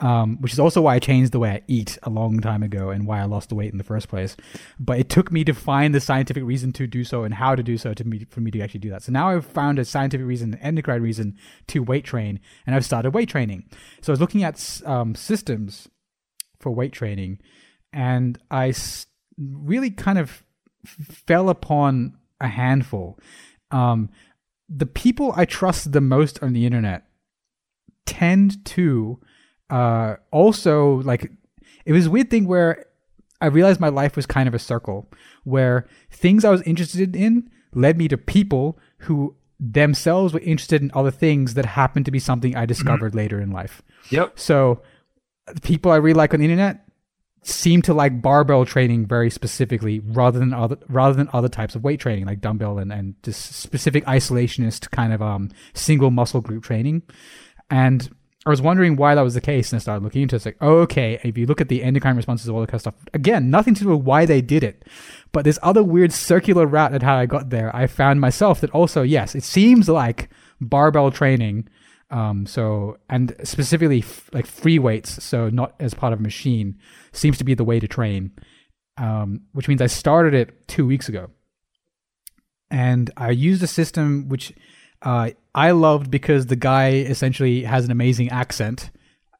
um, 0.00 0.40
which 0.40 0.52
is 0.52 0.60
also 0.60 0.82
why 0.82 0.94
I 0.94 0.98
changed 0.98 1.32
the 1.32 1.38
way 1.38 1.50
I 1.50 1.62
eat 1.66 1.98
a 2.02 2.10
long 2.10 2.40
time 2.40 2.62
ago 2.62 2.90
and 2.90 3.06
why 3.06 3.20
I 3.20 3.24
lost 3.24 3.48
the 3.48 3.54
weight 3.54 3.72
in 3.72 3.78
the 3.78 3.84
first 3.84 4.08
place. 4.08 4.36
But 4.78 4.98
it 5.00 5.08
took 5.08 5.32
me 5.32 5.44
to 5.44 5.54
find 5.54 5.94
the 5.94 6.00
scientific 6.00 6.44
reason 6.44 6.72
to 6.74 6.86
do 6.86 7.02
so 7.02 7.24
and 7.24 7.34
how 7.34 7.54
to 7.56 7.62
do 7.62 7.76
so 7.78 7.94
to 7.94 8.04
me 8.04 8.26
for 8.30 8.40
me 8.40 8.50
to 8.52 8.60
actually 8.60 8.80
do 8.80 8.90
that. 8.90 9.02
So 9.02 9.12
now 9.12 9.30
I've 9.30 9.46
found 9.46 9.78
a 9.78 9.84
scientific 9.84 10.26
reason, 10.26 10.52
an 10.54 10.60
endocrine 10.60 11.02
reason 11.02 11.36
to 11.68 11.82
weight 11.82 12.04
train, 12.04 12.38
and 12.66 12.76
I've 12.76 12.84
started 12.84 13.10
weight 13.14 13.30
training. 13.30 13.64
So 14.02 14.12
I 14.12 14.14
was 14.14 14.20
looking 14.20 14.44
at 14.44 14.82
um, 14.84 15.14
systems 15.14 15.88
for 16.60 16.70
weight 16.70 16.92
training, 16.92 17.40
and 17.92 18.38
I 18.50 18.68
s- 18.68 19.06
really 19.38 19.90
kind 19.90 20.18
of 20.18 20.44
fell 20.86 21.48
upon 21.48 22.16
a 22.40 22.48
handful. 22.48 23.18
Um, 23.70 24.10
the 24.68 24.86
people 24.86 25.32
I 25.36 25.44
trust 25.44 25.92
the 25.92 26.00
most 26.00 26.42
on 26.42 26.52
the 26.52 26.66
internet 26.66 27.04
tend 28.06 28.64
to 28.66 29.20
uh, 29.70 30.16
also 30.30 30.96
like 31.02 31.30
it 31.84 31.92
was 31.92 32.06
a 32.06 32.10
weird 32.10 32.30
thing 32.30 32.46
where 32.46 32.86
I 33.40 33.46
realized 33.46 33.80
my 33.80 33.88
life 33.88 34.16
was 34.16 34.26
kind 34.26 34.48
of 34.48 34.54
a 34.54 34.58
circle 34.58 35.10
where 35.44 35.86
things 36.10 36.44
I 36.44 36.50
was 36.50 36.62
interested 36.62 37.14
in 37.14 37.50
led 37.74 37.98
me 37.98 38.08
to 38.08 38.16
people 38.16 38.78
who 38.98 39.36
themselves 39.60 40.32
were 40.32 40.40
interested 40.40 40.82
in 40.82 40.90
other 40.94 41.10
things 41.10 41.54
that 41.54 41.64
happened 41.64 42.04
to 42.06 42.10
be 42.10 42.18
something 42.18 42.56
I 42.56 42.66
discovered 42.66 43.14
later 43.14 43.40
in 43.40 43.50
life. 43.50 43.82
Yep. 44.10 44.38
So 44.38 44.82
the 45.52 45.60
people 45.60 45.92
I 45.92 45.96
really 45.96 46.14
like 46.14 46.32
on 46.32 46.40
the 46.40 46.46
internet 46.46 46.83
seem 47.46 47.82
to 47.82 47.94
like 47.94 48.22
barbell 48.22 48.64
training 48.64 49.06
very 49.06 49.30
specifically 49.30 50.00
rather 50.00 50.38
than 50.38 50.52
other 50.52 50.78
rather 50.88 51.14
than 51.14 51.28
other 51.32 51.48
types 51.48 51.74
of 51.74 51.84
weight 51.84 52.00
training 52.00 52.24
like 52.24 52.40
dumbbell 52.40 52.78
and, 52.78 52.92
and 52.92 53.14
just 53.22 53.54
specific 53.54 54.04
isolationist 54.06 54.90
kind 54.90 55.12
of 55.12 55.20
um 55.20 55.50
single 55.74 56.10
muscle 56.10 56.40
group 56.40 56.64
training. 56.64 57.02
And 57.70 58.08
I 58.46 58.50
was 58.50 58.60
wondering 58.60 58.96
why 58.96 59.14
that 59.14 59.22
was 59.22 59.32
the 59.34 59.40
case, 59.40 59.72
and 59.72 59.78
I 59.78 59.80
started 59.80 60.04
looking 60.04 60.20
into 60.20 60.34
it. 60.34 60.38
It's 60.38 60.46
like, 60.46 60.60
okay. 60.60 61.18
If 61.24 61.38
you 61.38 61.46
look 61.46 61.62
at 61.62 61.68
the 61.68 61.82
endocrine 61.82 62.16
responses, 62.16 62.46
of 62.46 62.54
all 62.54 62.60
that 62.60 62.66
kind 62.66 62.74
of 62.74 62.80
stuff, 62.82 62.94
again, 63.14 63.48
nothing 63.50 63.74
to 63.74 63.84
do 63.84 63.88
with 63.88 64.04
why 64.04 64.26
they 64.26 64.42
did 64.42 64.62
it, 64.62 64.84
but 65.32 65.44
this 65.44 65.58
other 65.62 65.82
weird 65.82 66.12
circular 66.12 66.66
route 66.66 66.92
at 66.92 67.02
how 67.02 67.16
I 67.16 67.24
got 67.24 67.48
there. 67.48 67.74
I 67.74 67.86
found 67.86 68.20
myself 68.20 68.60
that 68.60 68.70
also, 68.70 69.02
yes, 69.02 69.34
it 69.34 69.44
seems 69.44 69.88
like 69.88 70.28
barbell 70.60 71.10
training. 71.10 71.68
Um, 72.10 72.46
so 72.46 72.98
and 73.08 73.34
specifically 73.44 74.00
f- 74.00 74.30
like 74.32 74.46
free 74.46 74.78
weights, 74.78 75.22
so 75.24 75.48
not 75.48 75.74
as 75.80 75.94
part 75.94 76.12
of 76.12 76.20
a 76.20 76.22
machine, 76.22 76.78
seems 77.12 77.38
to 77.38 77.44
be 77.44 77.54
the 77.54 77.64
way 77.64 77.80
to 77.80 77.88
train. 77.88 78.32
Um, 78.96 79.40
which 79.52 79.66
means 79.66 79.82
I 79.82 79.88
started 79.88 80.34
it 80.34 80.68
two 80.68 80.86
weeks 80.86 81.08
ago, 81.08 81.30
and 82.70 83.10
I 83.16 83.30
used 83.30 83.62
a 83.62 83.66
system 83.66 84.28
which 84.28 84.52
uh, 85.02 85.30
I 85.54 85.72
loved 85.72 86.10
because 86.10 86.46
the 86.46 86.56
guy 86.56 86.90
essentially 86.90 87.64
has 87.64 87.84
an 87.84 87.90
amazing 87.90 88.30
accent. 88.30 88.90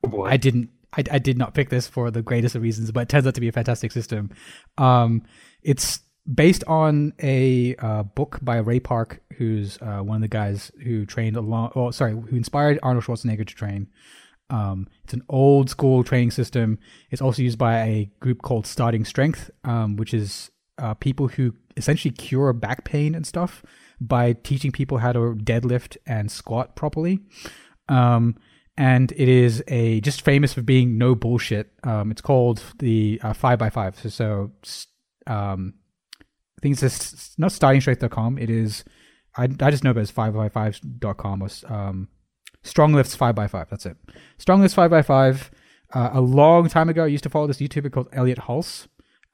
Oh. 0.05 0.25
I 0.25 0.37
didn't. 0.37 0.71
I, 0.93 1.03
I 1.11 1.19
did 1.19 1.39
not 1.39 1.55
pick 1.55 1.71
this 1.71 1.89
for 1.89 2.11
the 2.11 2.23
greatest 2.23 2.55
of 2.55 2.63
reasons, 2.63 2.93
but 2.93 3.01
it 3.01 3.09
turns 3.09 3.27
out 3.27 3.35
to 3.35 3.41
be 3.41 3.49
a 3.49 3.53
fantastic 3.53 3.93
system. 3.93 4.31
Um, 4.79 5.23
it's 5.63 6.01
based 6.33 6.65
on 6.67 7.13
a 7.23 7.77
uh, 7.77 8.03
book 8.03 8.39
by 8.43 8.59
Reg 8.61 8.85
Park, 8.85 9.21
who's 9.37 9.79
uh, 9.83 9.99
one 9.99 10.17
of 10.17 10.23
the 10.23 10.29
guys 10.29 10.73
who 10.83 11.05
trained 11.07 11.37
along. 11.37 11.73
Oh, 11.75 11.91
sorry, 11.91 12.13
who 12.13 12.37
inspired 12.37 12.79
Arnold 12.83 13.05
Schwarzenegger 13.05 13.47
to 13.47 13.55
train. 13.55 13.89
Um, 14.51 14.89
it's 15.03 15.15
an 15.15 15.23
old 15.29 15.71
school 15.71 16.05
training 16.05 16.31
system. 16.31 16.79
It's 17.11 17.23
also 17.23 17.43
used 17.43 17.59
by 17.59 17.81
a 17.81 18.11
group 18.21 18.43
called 18.43 18.67
Starting 18.67 19.05
Strength, 19.05 19.51
um, 19.65 19.97
which 19.97 20.15
is 20.15 20.51
uh, 20.79 20.95
people 20.95 21.29
who 21.29 21.55
essentially 21.77 22.13
cure 22.13 22.53
back 22.53 22.85
pain 22.85 23.15
and 23.15 23.27
stuff 23.27 23.63
by 24.01 24.33
teaching 24.33 24.73
people 24.73 24.99
how 24.99 25.13
to 25.13 25.35
deadlift 25.37 25.97
and 26.07 26.31
squat 26.31 26.77
properly. 26.77 27.21
Um, 27.89 28.37
and 28.77 29.13
it 29.13 29.29
is 29.29 29.63
a 29.69 30.01
just 30.01 30.23
famous 30.23 30.53
for 30.53 30.63
being 30.63 30.99
no 30.99 31.15
bullshit. 31.15 31.73
Um, 31.85 32.11
it's 32.11 32.21
called 32.21 32.63
the 32.79 33.21
uh, 33.23 33.33
five 33.33 33.59
by 33.59 33.71
five. 33.71 33.99
So, 33.99 34.51
so 34.63 34.87
um, 35.27 35.75
think 36.73 36.83
it's 36.83 37.39
not 37.39 37.51
startingstrength.com. 37.51 38.39
It 38.39 38.51
is 38.51 38.85
I, 39.37 39.45
I 39.45 39.71
just 39.71 39.85
know 39.85 39.91
it 39.91 39.97
as 39.99 40.11
five 40.11 40.35
by 40.35 40.49
five.com 40.49 41.43
or 41.43 41.49
um, 41.73 42.09
strong 42.63 42.93
lifts 42.95 43.15
five 43.15 43.35
by 43.35 43.47
five. 43.49 43.69
That's 43.71 43.85
it. 43.87 43.97
Strong 44.39 44.61
lifts 44.63 44.75
five 44.75 44.91
by 44.91 45.03
five. 45.03 45.51
Uh, 45.93 46.11
a 46.15 46.21
long 46.21 46.69
time 46.69 46.89
ago, 46.89 47.05
I 47.05 47.09
used 47.09 47.25
to 47.25 47.31
follow 47.31 47.47
this 47.47 47.59
YouTuber 47.59 47.93
called 47.93 48.09
Elliot 48.13 48.39
Hulse, 48.39 48.87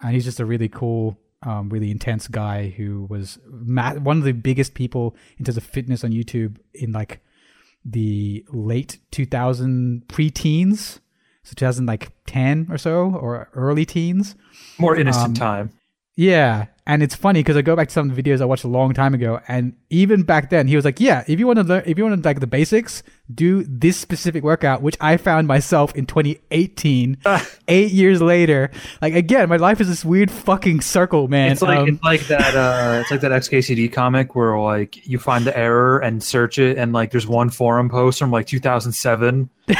and 0.02 0.14
he's 0.14 0.24
just 0.24 0.40
a 0.40 0.44
really 0.44 0.68
cool, 0.68 1.18
um, 1.42 1.68
really 1.70 1.90
intense 1.90 2.28
guy 2.28 2.68
who 2.76 3.06
was 3.08 3.38
ma- 3.46 3.94
one 3.94 4.18
of 4.18 4.24
the 4.24 4.32
biggest 4.32 4.74
people 4.74 5.14
in 5.38 5.44
terms 5.44 5.56
of 5.56 5.64
fitness 5.64 6.02
on 6.04 6.10
YouTube 6.12 6.56
in 6.74 6.92
like 6.92 7.20
the 7.84 8.44
late 8.50 8.98
2000 9.10 10.06
pre-teens, 10.08 11.00
so 11.44 11.52
2010 11.56 12.66
or 12.70 12.76
so, 12.78 13.10
or 13.14 13.48
early 13.54 13.84
teens. 13.86 14.34
More 14.78 14.96
innocent 14.96 15.28
Um, 15.28 15.34
time. 15.34 15.70
Yeah, 16.16 16.66
and 16.90 17.04
it's 17.04 17.14
funny 17.14 17.38
because 17.38 17.56
I 17.56 17.62
go 17.62 17.76
back 17.76 17.86
to 17.86 17.94
some 17.94 18.10
of 18.10 18.16
the 18.16 18.20
videos 18.20 18.40
I 18.40 18.46
watched 18.46 18.64
a 18.64 18.68
long 18.68 18.92
time 18.94 19.14
ago, 19.14 19.40
and 19.46 19.76
even 19.90 20.24
back 20.24 20.50
then 20.50 20.66
he 20.66 20.74
was 20.74 20.84
like, 20.84 20.98
"Yeah, 20.98 21.22
if 21.28 21.38
you 21.38 21.46
want 21.46 21.60
to 21.60 21.62
learn, 21.62 21.84
if 21.86 21.96
you 21.96 22.02
want 22.02 22.20
to 22.20 22.28
like 22.28 22.40
the 22.40 22.48
basics, 22.48 23.04
do 23.32 23.62
this 23.62 23.96
specific 23.96 24.42
workout," 24.42 24.82
which 24.82 24.96
I 25.00 25.16
found 25.16 25.46
myself 25.46 25.94
in 25.94 26.06
2018, 26.06 27.18
eight 27.68 27.92
years 27.92 28.20
later. 28.20 28.72
Like 29.00 29.14
again, 29.14 29.48
my 29.48 29.56
life 29.56 29.80
is 29.80 29.86
this 29.86 30.04
weird 30.04 30.32
fucking 30.32 30.80
circle, 30.80 31.28
man. 31.28 31.52
It's 31.52 31.62
like 31.62 31.78
Um, 31.78 31.88
it's 31.90 32.02
like 32.02 32.22
that 32.26 32.56
uh 32.56 33.02
it's 33.02 33.10
like 33.12 33.20
that 33.20 33.30
XKCD 33.30 33.92
comic 33.92 34.34
where 34.34 34.58
like 34.58 35.06
you 35.06 35.20
find 35.20 35.44
the 35.44 35.56
error 35.56 36.00
and 36.00 36.20
search 36.20 36.58
it 36.58 36.76
and 36.76 36.92
like 36.92 37.12
there's 37.12 37.28
one 37.28 37.50
forum 37.50 37.88
post 37.88 38.18
from 38.18 38.32
like 38.32 38.48
2007 38.48 39.48
you 39.68 39.74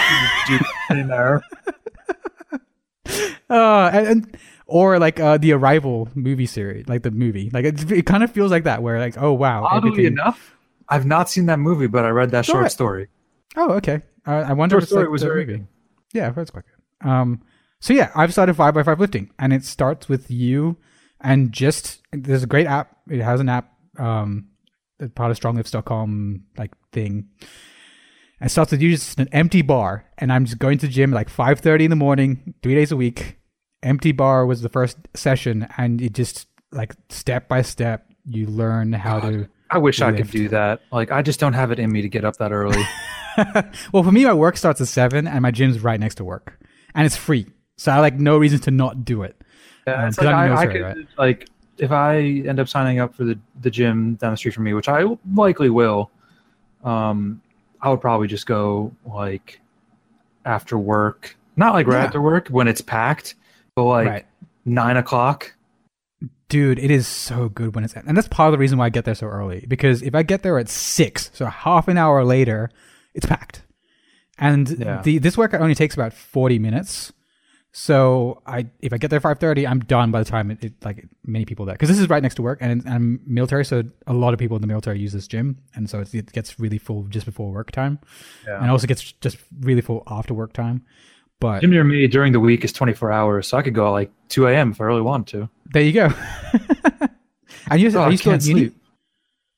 do 0.47 0.59
the 0.59 0.65
same 0.89 1.11
error. 1.11 1.43
uh, 3.51 3.91
and, 3.93 4.07
and 4.07 4.37
or 4.71 4.99
like 4.99 5.19
uh, 5.21 5.37
the 5.39 5.53
Arrival 5.53 6.09
movie 6.15 6.47
series, 6.47 6.89
like 6.89 7.03
the 7.03 7.11
movie, 7.11 7.51
like 7.53 7.65
it, 7.65 7.91
it 7.91 8.07
kind 8.07 8.23
of 8.25 8.31
feels 8.31 8.51
like 8.51 8.65
that, 8.65 8.83
where 8.83 8.99
like, 8.99 9.17
oh 9.19 9.33
wow, 9.33 9.65
Oddly 9.65 9.91
everything- 9.91 10.13
enough, 10.13 10.57
I've 10.89 11.07
not 11.07 11.29
seen 11.29 11.47
that 11.47 11.59
movie, 11.59 11.87
but 11.87 12.05
I 12.05 12.09
read 12.11 12.31
that 12.31 12.45
short 12.47 12.71
story. 12.73 13.09
Oh, 13.57 13.73
okay. 13.75 14.03
Uh, 14.27 14.45
I 14.49 14.53
wonder 14.53 14.75
Short 14.75 14.83
if 14.83 14.85
it's 14.85 14.91
story 14.93 15.05
like 15.05 15.13
was 15.13 15.23
the 15.23 15.29
very 15.29 15.47
movie. 15.47 15.59
good. 15.59 15.67
Yeah, 16.13 16.27
I've 16.29 16.35
heard 16.35 16.51
quite 16.53 16.65
good. 16.67 17.09
Um, 17.09 17.43
so 17.81 17.95
yeah, 17.95 18.11
I've 18.15 18.33
started 18.33 18.55
five 18.55 18.75
by 18.75 18.83
five 18.83 19.01
lifting, 19.01 19.31
and 19.39 19.53
it 19.53 19.65
starts 19.65 20.09
with 20.09 20.31
you, 20.31 20.77
and 21.21 21.51
just 21.53 22.01
there's 22.13 22.43
a 22.43 22.47
great 22.47 22.67
app. 22.67 22.97
It 23.09 23.21
has 23.23 23.41
an 23.41 23.49
app, 23.49 23.73
um, 23.99 24.49
part 25.15 25.31
of 25.31 25.39
stronglifts.com 25.41 26.45
like 26.59 26.73
thing. 26.93 27.29
And 28.41 28.47
it 28.47 28.51
starts 28.51 28.71
with 28.73 28.83
you 28.83 28.91
just 28.91 29.19
an 29.19 29.29
empty 29.33 29.63
bar, 29.63 30.05
and 30.19 30.33
I'm 30.33 30.45
just 30.45 30.59
going 30.59 30.79
to 30.79 30.87
the 30.87 30.93
gym 30.93 31.11
like 31.11 31.29
five 31.29 31.61
thirty 31.61 31.85
in 31.85 31.91
the 31.91 31.97
morning, 31.97 32.55
three 32.63 32.75
days 32.75 32.93
a 32.93 32.97
week. 32.97 33.37
Empty 33.83 34.13
bar 34.13 34.45
was 34.47 34.63
the 34.63 34.69
first 34.69 34.99
session, 35.15 35.67
and 35.79 36.01
it 36.03 36.13
just 36.13 36.47
like 36.73 36.95
step 37.09 37.49
by 37.49 37.63
step 37.63 38.07
you 38.27 38.47
learn 38.47 38.93
how 38.93 39.21
to. 39.21 39.49
I 39.71 39.79
wish 39.79 40.01
I 40.03 40.13
could 40.13 40.31
do 40.31 40.49
that. 40.49 40.81
Like 40.93 41.11
I 41.11 41.23
just 41.23 41.41
don't 41.41 41.53
have 41.55 41.71
it 41.73 41.79
in 41.79 41.91
me 41.91 42.03
to 42.03 42.09
get 42.09 42.25
up 42.25 42.37
that 42.37 42.53
early. 42.53 42.83
well, 43.93 44.03
for 44.03 44.13
me, 44.13 44.25
my 44.25 44.35
work 44.35 44.57
starts 44.57 44.81
at 44.81 44.89
seven, 44.89 45.27
and 45.27 45.41
my 45.43 45.51
gym's 45.51 45.81
right 45.81 45.99
next 45.99 46.17
to 46.17 46.25
work, 46.25 46.59
and 46.95 47.07
it's 47.07 47.17
free. 47.17 47.47
So 47.77 47.91
I 47.93 48.01
like 48.01 48.15
no 48.19 48.37
reason 48.37 48.59
to 48.61 48.71
not 48.71 49.05
do 49.05 49.23
it. 49.23 49.41
Yeah, 49.87 50.07
Um, 50.07 50.13
like 50.19 50.27
I, 50.27 50.55
I 50.57 50.67
could 50.67 51.09
like 51.17 51.49
if 51.79 51.91
I 51.91 52.17
end 52.19 52.61
up 52.61 52.69
signing 52.69 52.99
up 52.99 53.15
for 53.15 53.25
the 53.25 53.39
the 53.63 53.71
gym 53.71 54.17
down 54.17 54.33
the 54.33 54.37
street 54.37 54.53
from 54.55 54.65
me, 54.65 54.75
which 54.75 54.89
I 54.89 55.05
likely 55.35 55.71
will. 55.71 56.11
Um, 56.85 57.41
I 57.81 57.89
would 57.89 58.01
probably 58.03 58.29
just 58.29 58.45
go 58.47 58.93
like 59.07 59.61
after 60.45 60.77
work, 60.77 61.37
not 61.57 61.73
like 61.73 61.87
right 61.87 61.99
Yeah. 62.01 62.05
after 62.05 62.21
work 62.21 62.49
when 62.49 62.69
it's 62.69 62.81
packed, 62.83 63.35
but 63.75 63.85
like 63.85 64.07
right, 64.09 64.27
nine 64.65 64.97
o'clock. 64.97 65.55
dude, 66.49 66.79
it 66.79 66.91
is 66.91 67.07
so 67.07 67.49
good 67.49 67.75
when 67.75 67.85
it's 67.85 67.95
and 67.95 68.17
that's 68.17 68.29
part 68.29 68.49
of 68.49 68.53
the 68.53 68.59
reason 68.59 68.79
why 68.79 68.87
I 68.87 68.91
get 68.91 69.05
there 69.05 69.15
so 69.15 69.27
early 69.27 69.65
because 69.69 70.03
if 70.03 70.15
I 70.15 70.23
get 70.23 70.43
there 70.43 70.59
at 70.59 70.69
six, 70.69 71.31
so 71.33 71.47
half 71.47 71.89
an 71.89 71.97
hour 71.99 72.25
later, 72.25 72.71
it's 73.15 73.27
packed, 73.27 73.63
and 74.39 74.69
Yeah. 74.69 75.03
the 75.03 75.19
this 75.19 75.37
workout 75.39 75.61
only 75.61 75.75
takes 75.75 75.95
about 75.95 76.13
forty 76.13 76.59
minutes. 76.59 77.13
So 77.73 78.43
I, 78.47 78.67
if 78.81 78.93
I 78.93 78.99
get 78.99 79.11
there 79.11 79.21
five 79.21 79.39
thirty, 79.39 79.65
I'm 79.65 79.79
done 79.79 80.11
by 80.11 80.19
the 80.19 80.29
time 80.29 80.51
it, 80.51 80.65
it 80.65 80.85
like 80.85 81.07
many 81.25 81.45
people 81.45 81.65
there 81.67 81.75
because 81.77 81.89
this 81.89 82.01
is 82.01 82.09
right 82.11 82.21
next 82.21 82.35
to 82.35 82.43
work 82.43 82.59
and 82.61 82.83
I'm 82.89 83.21
military, 83.27 83.65
so 83.65 83.85
a 84.09 84.13
lot 84.13 84.33
of 84.33 84.41
people 84.41 84.57
in 84.57 84.61
the 84.61 84.67
military 84.67 84.99
use 84.99 85.13
this 85.13 85.29
gym, 85.29 85.59
and 85.77 85.89
so 85.89 86.01
it's, 86.01 86.13
it 86.13 86.33
gets 86.33 86.59
really 86.59 86.79
full 86.79 87.05
just 87.05 87.27
before 87.27 87.53
work 87.53 87.71
time, 87.71 88.01
Yeah. 88.45 88.61
and 88.61 88.73
also 88.73 88.89
gets 88.89 89.13
just 89.13 89.39
really 89.61 89.83
full 89.83 90.03
after 90.09 90.35
work 90.35 90.53
time. 90.53 90.83
But 91.41 91.61
Gym 91.63 91.71
near 91.71 91.85
me 91.85 92.07
during 92.07 92.33
the 92.33 92.41
week 92.41 92.65
is 92.65 92.73
twenty 92.73 92.93
four 92.93 93.11
hours, 93.11 93.49
so 93.49 93.57
I 93.59 93.63
could 93.63 93.75
go 93.75 93.87
at 93.87 93.91
like 93.91 94.13
two 94.29 94.47
a.m. 94.47 94.71
if 94.73 94.81
I 94.81 94.85
really 94.85 95.01
want 95.03 95.27
to. 95.29 95.49
there 95.73 95.83
you 95.83 95.93
go. 95.93 96.09
and 97.71 97.81
you, 97.81 97.91
Oh, 97.97 98.01
are 98.03 98.09
I 98.09 98.11
you 98.11 98.17
still 98.17 98.33
can't 98.33 98.43
at 98.43 98.49
uni? 98.49 98.61
sleep. 98.61 98.77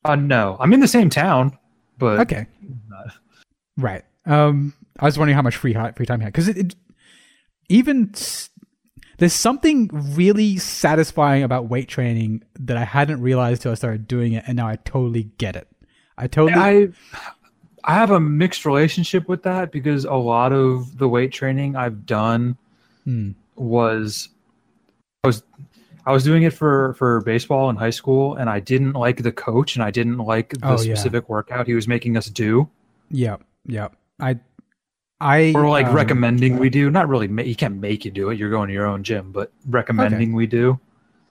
Uh, 0.05 0.17
no, 0.17 0.57
I'm 0.61 0.73
in 0.73 0.81
the 0.81 0.89
same 0.89 1.11
town, 1.11 1.59
but 1.99 2.21
Okay. 2.21 2.47
Right. 3.77 4.05
Um, 4.27 4.75
I 5.01 5.05
was 5.07 5.19
wondering 5.19 5.35
how 5.37 5.43
much 5.43 5.57
free 5.57 5.75
free 5.97 6.07
time 6.07 6.21
you 6.21 6.25
had 6.25 6.33
because 6.33 6.49
it, 6.49 6.57
it 6.57 6.75
even 7.69 8.13
there's 9.19 9.33
something 9.33 9.89
really 10.15 10.59
satisfying 10.59 11.43
about 11.43 11.69
weight 11.69 11.89
training 11.89 12.43
that 12.61 12.77
I 12.77 12.85
hadn't 12.85 13.21
realized 13.21 13.63
till 13.63 13.73
I 13.73 13.75
started 13.75 14.07
doing 14.07 14.33
it, 14.35 14.45
and 14.47 14.57
now 14.57 14.69
I 14.69 14.77
totally 14.77 15.25
get 15.39 15.57
it. 15.57 15.69
I 16.19 16.27
totally. 16.27 16.61
I 16.61 16.89
I 17.85 17.95
have 17.95 18.11
a 18.11 18.21
mixed 18.21 18.65
relationship 18.65 19.29
with 19.29 19.43
that 19.43 19.73
because 19.73 20.05
a 20.05 20.15
lot 20.15 20.53
of 20.53 20.99
the 20.99 21.09
weight 21.09 21.33
training 21.33 21.77
I've 21.77 22.07
done 22.07 22.57
Hmm. 23.05 23.33
was 23.57 24.29
I 25.25 25.29
was 25.29 25.43
I 26.07 26.13
was 26.13 26.23
doing 26.25 26.43
it 26.45 26.53
for 26.53 26.95
for 26.95 27.21
baseball 27.23 27.69
in 27.71 27.77
high 27.77 27.91
school 27.91 28.35
and 28.37 28.49
I 28.49 28.61
didn't 28.61 28.93
like 28.93 29.23
the 29.23 29.33
coach 29.33 29.75
and 29.77 29.83
I 29.85 29.91
didn't 29.91 30.19
like 30.19 30.51
the 30.51 30.59
Oh, 30.63 30.71
yeah. 30.81 30.95
specific 30.95 31.29
workout 31.29 31.67
he 31.67 31.75
was 31.75 31.89
making 31.89 32.17
us 32.17 32.27
do 32.27 32.69
yeah. 33.11 33.37
Yeah. 33.67 33.89
I. 34.21 34.39
I 35.21 35.53
or 35.55 35.69
like 35.69 35.87
um, 35.87 35.95
recommending 35.95 36.59
we 36.59 36.69
do 36.71 36.91
not 36.91 37.09
really 37.09 37.29
ma- 37.29 37.43
he 37.45 37.55
can't 37.55 37.77
make 37.77 38.05
you 38.05 38.11
do 38.11 38.31
it 38.31 38.39
you're 38.39 38.51
going 38.51 38.67
to 38.69 38.75
your 38.75 38.87
own 38.87 39.05
gym 39.05 39.31
but 39.31 39.53
recommending 39.69 40.33
we 40.33 40.47
do 40.49 40.81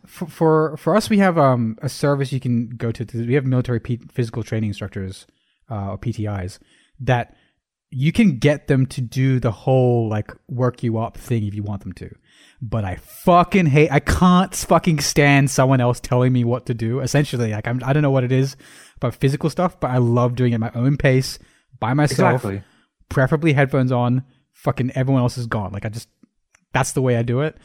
for, 0.05 0.27
for 0.27 0.77
for 0.77 0.95
us 0.95 1.09
we 1.09 1.17
have 1.17 1.37
um 1.37 1.77
a 1.81 1.89
service 1.89 2.31
you 2.31 2.39
can 2.39 2.69
go 2.69 2.91
to, 2.93 3.03
to 3.03 3.25
we 3.27 3.33
have 3.33 3.45
military 3.45 3.81
P- 3.81 3.99
physical 4.09 4.43
training 4.43 4.69
instructors 4.69 5.27
uh 5.71 5.91
or 5.91 5.97
PTIs 5.97 6.59
that 6.99 7.35
you 7.89 8.11
can 8.11 8.37
get 8.37 8.67
them 8.67 8.85
to 8.85 9.01
do 9.01 9.39
the 9.39 9.51
whole 9.51 10.07
like 10.07 10.31
work 10.47 10.83
you 10.83 10.97
up 10.97 11.17
thing 11.17 11.43
if 11.45 11.55
you 11.55 11.63
want 11.63 11.81
them 11.81 11.93
to 11.93 12.13
but 12.61 12.85
I 12.85 12.95
fucking 12.95 13.65
hate 13.65 13.91
I 13.91 13.99
can't 13.99 14.53
fucking 14.53 14.99
stand 14.99 15.49
someone 15.49 15.81
else 15.81 15.99
telling 15.99 16.31
me 16.33 16.43
what 16.43 16.67
to 16.67 16.73
do 16.73 16.99
essentially 16.99 17.51
like 17.51 17.67
I'm, 17.67 17.81
I 17.83 17.93
don't 17.93 18.03
know 18.03 18.11
what 18.11 18.23
it 18.23 18.31
is 18.31 18.55
about 18.97 19.15
physical 19.15 19.49
stuff 19.49 19.79
but 19.79 19.89
I 19.89 19.97
love 19.97 20.35
doing 20.35 20.51
it 20.51 20.55
at 20.55 20.61
my 20.61 20.71
own 20.75 20.97
pace 20.97 21.39
by 21.79 21.93
myself 21.93 22.35
exactly 22.35 22.63
preferably 23.11 23.53
headphones 23.53 23.91
on. 23.91 24.23
Fucking 24.53 24.91
everyone 24.95 25.21
else 25.21 25.37
is 25.37 25.45
gone. 25.45 25.71
Like 25.71 25.85
I 25.85 25.89
just, 25.89 26.09
that's 26.73 26.93
the 26.93 27.01
way 27.01 27.17
I 27.17 27.21
do 27.21 27.41
it. 27.41 27.55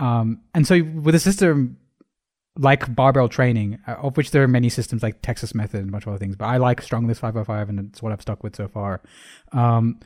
Um, 0.00 0.40
and 0.54 0.66
so 0.66 0.82
with 0.82 1.14
a 1.14 1.20
system 1.20 1.76
like 2.58 2.94
barbell 2.94 3.28
training, 3.28 3.78
uh, 3.86 3.92
of 3.92 4.16
which 4.16 4.30
there 4.30 4.42
are 4.42 4.48
many 4.48 4.68
systems 4.68 5.02
like 5.02 5.22
Texas 5.22 5.54
Method 5.54 5.80
and 5.80 5.88
a 5.90 5.92
bunch 5.92 6.04
of 6.04 6.10
other 6.10 6.18
things, 6.18 6.36
but 6.36 6.46
I 6.46 6.56
like 6.56 6.80
Strong 6.80 7.06
Lifts 7.06 7.20
505 7.20 7.68
and 7.68 7.78
it's 7.80 8.02
what 8.02 8.12
I've 8.12 8.22
stuck 8.22 8.42
with 8.42 8.56
so 8.56 8.68
far. 8.68 9.02
Um, 9.52 10.00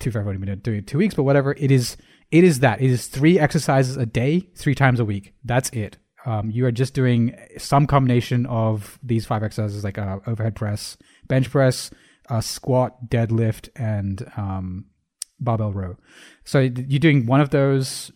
far, 0.00 0.20
I've 0.20 0.26
only 0.26 0.44
been 0.44 0.58
doing 0.60 0.84
two 0.84 0.98
weeks, 0.98 1.14
but 1.14 1.22
whatever. 1.22 1.54
It 1.58 1.70
is, 1.70 1.96
it 2.30 2.44
is 2.44 2.60
that. 2.60 2.80
It 2.80 2.90
is 2.90 3.06
three 3.06 3.38
exercises 3.38 3.96
a 3.96 4.06
day, 4.06 4.48
three 4.54 4.74
times 4.74 5.00
a 5.00 5.04
week. 5.04 5.32
That's 5.44 5.70
it. 5.70 5.96
Um, 6.24 6.50
you 6.50 6.66
are 6.66 6.72
just 6.72 6.92
doing 6.92 7.36
some 7.56 7.86
combination 7.86 8.46
of 8.46 8.98
these 9.02 9.24
five 9.24 9.44
exercises 9.44 9.84
like 9.84 9.96
uh, 9.96 10.18
overhead 10.26 10.56
press, 10.56 10.96
bench 11.28 11.50
press, 11.50 11.90
uh, 12.28 12.40
squat, 12.40 13.08
deadlift, 13.08 13.68
and 13.76 14.28
um, 14.36 14.86
barbell 15.38 15.72
row. 15.72 15.96
So 16.44 16.58
you're 16.58 16.98
doing 16.98 17.26
one 17.26 17.40
of 17.40 17.50
those. 17.50 18.10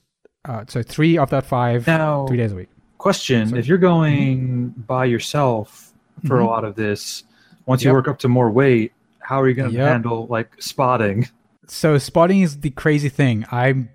Uh, 0.44 0.64
so 0.66 0.82
three 0.82 1.18
of 1.18 1.30
that 1.30 1.46
five, 1.46 1.86
now 1.86 2.26
three 2.26 2.38
days 2.38 2.50
a 2.50 2.56
week. 2.56 2.68
Question 3.00 3.56
if 3.56 3.66
you're 3.66 3.78
going 3.78 4.70
by 4.86 5.04
yourself 5.04 5.92
for 6.26 6.36
Mhm. 6.38 6.42
a 6.42 6.46
lot 6.54 6.64
of 6.64 6.74
this 6.76 7.24
once 7.66 7.82
you 7.82 7.92
work 7.92 8.08
up 8.08 8.18
to 8.18 8.28
more 8.28 8.50
weight 8.50 8.92
how 9.20 9.40
are 9.40 9.48
you 9.48 9.54
going 9.54 9.70
to 9.70 9.76
Yep. 9.76 9.88
handle 9.92 10.26
like 10.28 10.50
spotting 10.60 11.28
So 11.66 11.98
spotting 11.98 12.40
is 12.40 12.60
the 12.66 12.70
crazy 12.70 13.08
thing. 13.08 13.44
I'm 13.52 13.88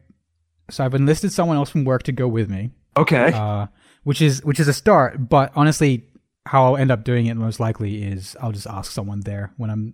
so 0.70 0.86
I've 0.86 0.94
enlisted 0.96 1.32
someone 1.34 1.58
else 1.58 1.70
from 1.70 1.84
work 1.84 2.04
to 2.04 2.14
go 2.14 2.26
with 2.28 2.50
me, 2.50 2.72
okay 2.96 3.32
uh, 3.34 3.68
which 4.04 4.22
is 4.22 4.44
which 4.46 4.60
is 4.64 4.68
a 4.70 4.74
start. 4.74 5.28
But 5.30 5.52
honestly, 5.56 6.06
how 6.46 6.64
I'll 6.66 6.78
end 6.78 6.90
up 6.90 7.04
doing 7.04 7.26
it 7.26 7.36
most 7.36 7.60
likely 7.60 8.02
is 8.04 8.38
I'll 8.42 8.54
just 8.54 8.66
ask 8.68 8.92
someone 8.94 9.22
there 9.22 9.52
when 9.58 9.70
I'm 9.70 9.94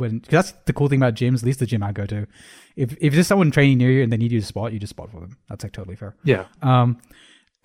when 0.00 0.18
cause 0.20 0.30
that's 0.30 0.52
the 0.66 0.72
cool 0.72 0.88
thing 0.88 0.98
about 0.98 1.14
gyms. 1.14 1.38
At 1.42 1.44
least 1.44 1.60
the 1.60 1.66
gym 1.66 1.82
I 1.84 1.92
go 1.92 2.06
to, 2.06 2.26
if 2.74 2.96
if 3.00 3.14
there's 3.14 3.28
someone 3.28 3.50
training 3.52 3.78
near 3.78 3.92
you 3.92 4.02
and 4.02 4.10
they 4.12 4.16
need 4.16 4.32
you 4.32 4.40
to 4.40 4.46
spot, 4.46 4.72
you 4.72 4.80
just 4.80 4.90
spot 4.96 5.10
for 5.12 5.20
them. 5.20 5.36
That's 5.48 5.62
like 5.64 5.72
totally 5.72 5.94
fair. 5.96 6.16
yeah 6.24 6.44
Um, 6.60 6.98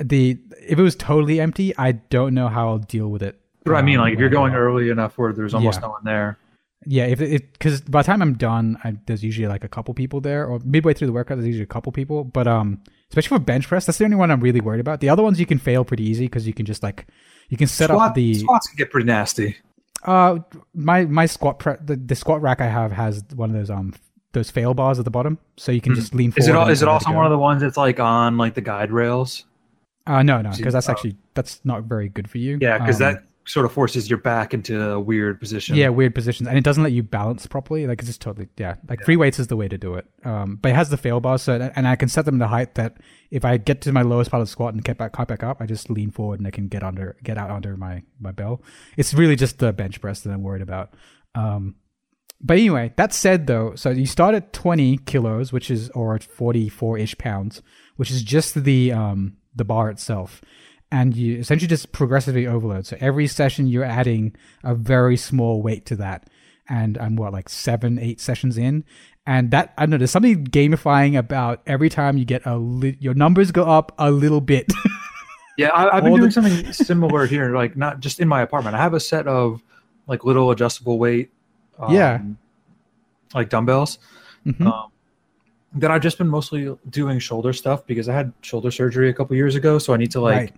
the 0.03 0.37
if 0.61 0.77
it 0.79 0.81
was 0.83 0.95
totally 0.95 1.39
empty, 1.39 1.75
I 1.77 1.93
don't 1.93 2.33
know 2.33 2.47
how 2.47 2.69
I'll 2.69 2.77
deal 2.79 3.07
with 3.09 3.23
it. 3.23 3.39
but 3.65 3.75
i 3.75 3.81
mean 3.81 3.97
um, 3.97 4.01
like 4.03 4.13
if 4.13 4.19
you're 4.19 4.29
going 4.29 4.53
out. 4.53 4.57
early 4.59 4.89
enough 4.89 5.17
where 5.17 5.33
there's 5.33 5.53
almost 5.53 5.77
Yeah. 5.79 5.87
no 5.87 5.89
one 5.91 6.03
there 6.03 6.37
yeah, 6.85 7.05
if 7.05 7.19
it 7.19 7.51
because 7.53 7.81
by 7.81 8.01
the 8.01 8.05
time 8.05 8.21
I'm 8.21 8.35
done, 8.35 8.77
I, 8.83 8.95
there's 9.07 9.23
usually 9.23 9.47
like 9.47 9.63
a 9.63 9.67
couple 9.67 9.93
people 9.95 10.21
there, 10.21 10.45
or 10.45 10.59
midway 10.63 10.93
through 10.93 11.07
the 11.07 11.11
workout, 11.13 11.37
there's 11.37 11.47
usually 11.47 11.63
a 11.63 11.65
couple 11.65 11.91
people. 11.91 12.23
But 12.23 12.47
um, 12.47 12.81
especially 13.09 13.35
for 13.39 13.43
bench 13.43 13.67
press, 13.67 13.85
that's 13.85 13.97
the 13.97 14.05
only 14.05 14.15
one 14.15 14.29
I'm 14.31 14.39
really 14.39 14.61
worried 14.61 14.79
about. 14.79 15.01
The 15.01 15.09
other 15.09 15.23
ones 15.23 15.37
you 15.39 15.45
can 15.47 15.57
fail 15.57 15.83
pretty 15.83 16.03
easy 16.03 16.25
because 16.27 16.45
you 16.47 16.53
can 16.53 16.65
just 16.67 16.83
like 16.83 17.07
you 17.49 17.57
can 17.57 17.67
set 17.67 17.89
Squat, 17.89 18.09
up 18.09 18.15
the 18.15 18.35
squats 18.35 18.67
can 18.67 18.77
get 18.77 18.91
pretty 18.91 19.07
nasty. 19.07 19.57
uh 20.05 20.37
my 20.75 21.03
my 21.05 21.25
squat 21.25 21.59
pre- 21.59 21.75
the, 21.83 21.95
the 21.97 22.15
squat 22.15 22.41
rack 22.41 22.61
I 22.61 22.67
have 22.67 22.91
has 22.93 23.23
one 23.35 23.49
of 23.49 23.55
those 23.55 23.71
um 23.71 23.93
those 24.33 24.51
fail 24.51 24.73
bars 24.75 24.99
at 24.99 25.03
the 25.05 25.11
bottom, 25.11 25.39
so 25.57 25.71
you 25.73 25.81
can 25.81 25.95
just 25.95 26.13
lean 26.13 26.31
forward. 26.31 26.43
Is 26.43 26.47
it 26.47 26.55
all, 26.55 26.69
is 26.69 26.81
it 26.83 26.87
also 26.87 27.11
one 27.11 27.25
of 27.25 27.31
the 27.31 27.39
ones 27.39 27.61
that's 27.63 27.75
like 27.77 27.99
on 27.99 28.37
like 28.37 28.53
the 28.53 28.61
guide 28.61 28.91
rails? 28.91 29.43
Uh, 30.07 30.23
no, 30.23 30.41
no, 30.41 30.51
because 30.55 30.73
that's 30.73 30.89
uh, 30.89 30.93
actually 30.93 31.17
that's 31.33 31.59
not 31.63 31.83
very 31.83 32.09
good 32.09 32.29
for 32.29 32.37
you. 32.37 32.57
Yeah, 32.61 32.77
because 32.79 33.01
Um, 33.01 33.13
that 33.13 33.23
sort 33.45 33.65
of 33.65 33.71
forces 33.71 34.09
your 34.09 34.19
back 34.19 34.53
into 34.53 34.77
a 34.91 34.99
weird 34.99 35.39
position. 35.39 35.77
yeah 35.77 35.87
weird 35.87 36.13
positions 36.13 36.49
and 36.49 36.57
it 36.57 36.65
doesn't 36.65 36.83
let 36.83 36.91
you 36.91 37.01
balance 37.01 37.47
properly 37.47 37.87
like 37.87 37.97
it's 37.99 38.09
just 38.09 38.19
totally 38.19 38.45
yeah 38.57 38.75
like 38.89 39.01
free 39.05 39.15
weights 39.15 39.39
is 39.39 39.47
the 39.47 39.55
way 39.55 39.69
to 39.69 39.77
do 39.77 39.93
it 39.95 40.05
um 40.25 40.57
but 40.61 40.71
it 40.71 40.75
has 40.75 40.89
the 40.89 40.97
fail 40.97 41.21
bars 41.21 41.43
so 41.43 41.53
and 41.77 41.87
i 41.87 41.95
can 41.95 42.09
set 42.09 42.25
them 42.25 42.39
to 42.39 42.45
height 42.45 42.75
that 42.75 42.97
if 43.31 43.45
i 43.45 43.55
get 43.55 43.79
to 43.79 43.93
my 43.93 44.01
lowest 44.01 44.29
part 44.29 44.41
of 44.41 44.47
the 44.47 44.51
squat 44.51 44.73
and 44.73 44.83
get 44.83 44.97
back 44.97 45.13
come 45.13 45.23
back 45.23 45.43
up 45.43 45.61
i 45.61 45.65
just 45.65 45.89
lean 45.89 46.11
forward 46.11 46.41
and 46.41 46.45
i 46.47 46.51
can 46.51 46.67
get 46.67 46.83
under 46.83 47.15
get 47.23 47.37
out 47.37 47.49
under 47.49 47.77
my 47.77 48.03
my 48.19 48.33
bell 48.33 48.61
it's 48.97 49.13
really 49.13 49.37
just 49.37 49.59
the 49.59 49.71
bench 49.71 50.01
press 50.01 50.19
that 50.19 50.31
i'm 50.33 50.43
worried 50.43 50.61
about 50.61 50.93
um 51.33 51.75
but 52.41 52.57
anyway 52.57 52.91
that 52.97 53.13
said 53.13 53.47
though 53.47 53.73
so 53.75 53.91
you 53.91 54.05
start 54.05 54.35
at 54.35 54.51
20 54.51 54.97
kilos 55.05 55.53
which 55.53 55.71
is 55.71 55.89
or 55.91 56.19
44ish 56.19 57.17
pounds 57.17 57.61
which 57.95 58.11
is 58.11 58.23
just 58.23 58.61
the 58.65 58.91
um 58.91 59.37
the 59.57 59.65
bar 59.65 59.89
itself 59.89 60.41
and 60.91 61.15
you 61.15 61.37
essentially 61.37 61.67
just 61.67 61.91
progressively 61.91 62.47
overload. 62.47 62.85
So 62.85 62.95
every 62.99 63.27
session 63.27 63.67
you're 63.67 63.83
adding 63.83 64.35
a 64.63 64.73
very 64.73 65.17
small 65.17 65.61
weight 65.61 65.85
to 65.87 65.95
that. 65.97 66.29
And 66.69 66.97
I'm 66.97 67.15
what 67.15 67.33
like 67.33 67.49
seven, 67.49 67.97
eight 67.99 68.19
sessions 68.21 68.57
in, 68.57 68.83
and 69.25 69.51
that 69.51 69.73
I 69.77 69.83
don't 69.83 69.91
know. 69.91 69.97
There's 69.97 70.11
something 70.11 70.45
gamifying 70.45 71.17
about 71.17 71.61
every 71.65 71.89
time 71.89 72.17
you 72.17 72.25
get 72.25 72.45
a 72.45 72.57
li- 72.57 72.97
your 72.99 73.13
numbers 73.13 73.51
go 73.51 73.63
up 73.63 73.93
a 73.97 74.11
little 74.11 74.41
bit. 74.41 74.71
Yeah, 75.59 75.69
I, 75.69 75.97
I've 75.97 76.03
been 76.03 76.13
doing 76.13 76.25
the- 76.25 76.31
something 76.31 76.71
similar 76.71 77.25
here, 77.25 77.55
like 77.55 77.75
not 77.75 77.99
just 77.99 78.19
in 78.19 78.27
my 78.27 78.43
apartment. 78.43 78.75
I 78.75 78.79
have 78.79 78.93
a 78.93 78.99
set 78.99 79.25
of 79.27 79.63
like 80.05 80.23
little 80.23 80.51
adjustable 80.51 80.99
weight, 80.99 81.31
um, 81.79 81.91
Yeah. 81.95 82.21
like 83.33 83.49
dumbbells. 83.49 83.97
Mhm. 84.45 84.67
Um, 84.67 84.91
that 85.73 85.91
I've 85.91 86.01
just 86.01 86.17
been 86.17 86.27
mostly 86.27 86.75
doing 86.89 87.19
shoulder 87.19 87.53
stuff 87.53 87.85
because 87.85 88.07
I 88.09 88.13
had 88.13 88.33
shoulder 88.41 88.71
surgery 88.71 89.09
a 89.09 89.13
couple 89.13 89.35
years 89.35 89.55
ago, 89.55 89.77
so 89.79 89.93
I 89.93 89.97
need 89.97 90.11
to 90.11 90.21
like 90.21 90.35
right. 90.35 90.53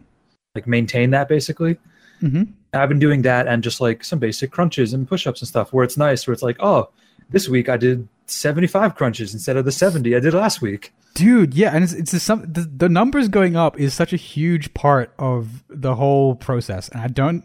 like 0.55 0.67
maintain 0.67 1.11
that 1.11 1.27
basically. 1.27 1.77
hmm 2.19 2.43
I've 2.71 2.89
been 2.89 2.99
doing 2.99 3.23
that 3.23 3.47
and 3.47 3.63
just 3.63 3.81
like 3.81 4.03
some 4.03 4.19
basic 4.19 4.51
crunches 4.51 4.93
and 4.93 5.07
push-ups 5.07 5.41
and 5.41 5.47
stuff 5.47 5.73
where 5.73 5.83
it's 5.83 5.97
nice 5.97 6.27
where 6.27 6.33
it's 6.33 6.43
like, 6.43 6.57
oh, 6.59 6.89
this 7.31 7.49
week 7.49 7.67
I 7.67 7.77
did 7.77 8.07
75 8.27 8.95
crunches 8.95 9.33
instead 9.33 9.57
of 9.57 9.65
the 9.65 9.71
70 9.71 10.15
I 10.15 10.19
did 10.19 10.33
last 10.33 10.61
week. 10.61 10.93
dude 11.15 11.53
yeah 11.55 11.71
and 11.73 11.83
it's, 11.83 11.93
it's 11.93 12.11
just 12.11 12.25
some 12.25 12.41
the, 12.41 12.61
the 12.61 12.87
numbers 12.89 13.27
going 13.27 13.55
up 13.55 13.79
is 13.79 13.93
such 13.93 14.13
a 14.13 14.17
huge 14.17 14.73
part 14.75 15.13
of 15.17 15.63
the 15.67 15.95
whole 15.95 16.35
process 16.35 16.87
and 16.89 17.01
i 17.01 17.07
don't 17.07 17.43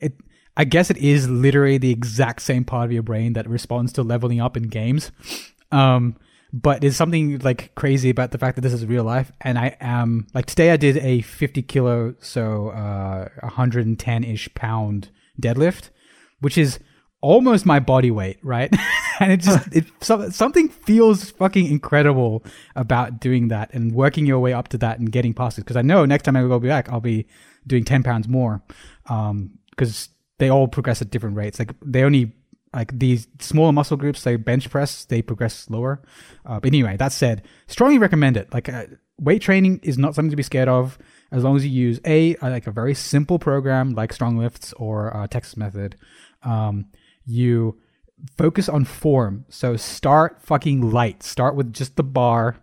it 0.00 0.12
i 0.58 0.64
guess 0.64 0.90
it 0.90 0.98
is 0.98 1.28
literally 1.28 1.78
the 1.78 1.90
exact 1.90 2.42
same 2.42 2.64
part 2.64 2.84
of 2.84 2.92
your 2.92 3.02
brain 3.02 3.32
that 3.32 3.48
responds 3.48 3.92
to 3.94 4.02
leveling 4.02 4.40
up 4.40 4.56
in 4.58 4.64
games 4.64 5.10
um 5.72 6.14
but 6.52 6.80
there's 6.80 6.96
something 6.96 7.38
like 7.40 7.74
crazy 7.74 8.10
about 8.10 8.30
the 8.30 8.38
fact 8.38 8.56
that 8.56 8.62
this 8.62 8.72
is 8.72 8.86
real 8.86 9.04
life 9.04 9.32
and 9.40 9.58
i 9.58 9.76
am 9.80 10.26
like 10.34 10.46
today 10.46 10.70
i 10.70 10.76
did 10.76 10.96
a 10.98 11.20
50 11.20 11.62
kilo 11.62 12.14
so 12.20 12.68
uh 12.70 13.28
110-ish 13.46 14.52
pound 14.54 15.10
deadlift 15.40 15.90
which 16.40 16.56
is 16.56 16.78
almost 17.20 17.66
my 17.66 17.80
body 17.80 18.10
weight, 18.10 18.38
right? 18.42 18.72
and 19.20 19.32
it 19.32 19.40
just 19.40 19.68
it 19.74 19.84
so, 20.00 20.28
something 20.30 20.68
feels 20.68 21.30
fucking 21.30 21.66
incredible 21.66 22.44
about 22.76 23.20
doing 23.20 23.48
that 23.48 23.72
and 23.72 23.92
working 23.92 24.26
your 24.26 24.38
way 24.38 24.52
up 24.52 24.68
to 24.68 24.78
that 24.78 24.98
and 24.98 25.10
getting 25.10 25.34
past 25.34 25.58
it. 25.58 25.62
Because 25.62 25.76
I 25.76 25.82
know 25.82 26.04
next 26.04 26.24
time 26.24 26.36
I 26.36 26.42
go 26.42 26.58
back, 26.58 26.88
I'll 26.88 27.00
be 27.00 27.26
doing 27.66 27.84
ten 27.84 28.02
pounds 28.02 28.28
more. 28.28 28.62
Um, 29.06 29.58
because 29.70 30.08
they 30.38 30.48
all 30.48 30.66
progress 30.66 31.00
at 31.00 31.10
different 31.10 31.36
rates. 31.36 31.58
Like 31.58 31.72
they 31.84 32.02
only 32.02 32.32
like 32.74 32.98
these 32.98 33.28
smaller 33.40 33.72
muscle 33.72 33.96
groups, 33.96 34.22
they 34.22 34.36
bench 34.36 34.70
press, 34.70 35.04
they 35.04 35.22
progress 35.22 35.54
slower. 35.54 36.02
Uh, 36.44 36.60
but 36.60 36.68
anyway, 36.68 36.96
that 36.96 37.12
said, 37.12 37.42
strongly 37.66 37.98
recommend 37.98 38.36
it. 38.36 38.52
Like 38.52 38.68
uh, 38.68 38.86
weight 39.18 39.42
training 39.42 39.80
is 39.82 39.98
not 39.98 40.14
something 40.14 40.30
to 40.30 40.36
be 40.36 40.42
scared 40.42 40.68
of 40.68 40.98
as 41.30 41.44
long 41.44 41.56
as 41.56 41.64
you 41.64 41.70
use 41.70 42.00
a 42.04 42.36
like 42.36 42.66
a 42.66 42.70
very 42.70 42.94
simple 42.94 43.38
program 43.38 43.94
like 43.94 44.12
Strong 44.12 44.38
Lifts 44.38 44.72
or 44.74 45.14
uh, 45.16 45.26
Texas 45.26 45.56
Method. 45.56 45.96
Um, 46.42 46.86
you 47.24 47.78
focus 48.36 48.68
on 48.68 48.84
form. 48.84 49.44
So 49.48 49.76
start 49.76 50.42
fucking 50.42 50.90
light. 50.90 51.22
Start 51.22 51.54
with 51.54 51.72
just 51.72 51.96
the 51.96 52.02
bar 52.02 52.56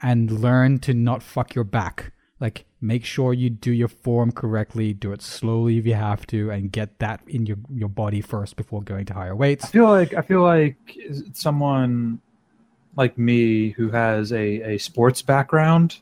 and 0.00 0.30
learn 0.30 0.78
to 0.80 0.94
not 0.94 1.22
fuck 1.22 1.54
your 1.54 1.64
back. 1.64 2.12
Like 2.40 2.64
make 2.82 3.04
sure 3.04 3.32
you 3.32 3.48
do 3.48 3.70
your 3.72 3.88
form 3.88 4.32
correctly, 4.32 4.92
do 4.92 5.12
it 5.12 5.22
slowly 5.22 5.78
if 5.78 5.86
you 5.86 5.94
have 5.94 6.26
to, 6.26 6.50
and 6.50 6.70
get 6.72 6.98
that 6.98 7.20
in 7.28 7.46
your, 7.46 7.58
your 7.72 7.88
body 7.88 8.20
first 8.20 8.56
before 8.56 8.82
going 8.82 9.06
to 9.06 9.14
higher 9.14 9.36
weights. 9.36 9.64
I 9.64 9.68
feel 9.68 9.88
like 9.88 10.14
I 10.14 10.22
feel 10.22 10.42
like 10.42 10.76
someone 11.32 12.20
like 12.96 13.16
me 13.16 13.70
who 13.70 13.90
has 13.90 14.32
a, 14.32 14.74
a 14.74 14.78
sports 14.78 15.22
background, 15.22 15.98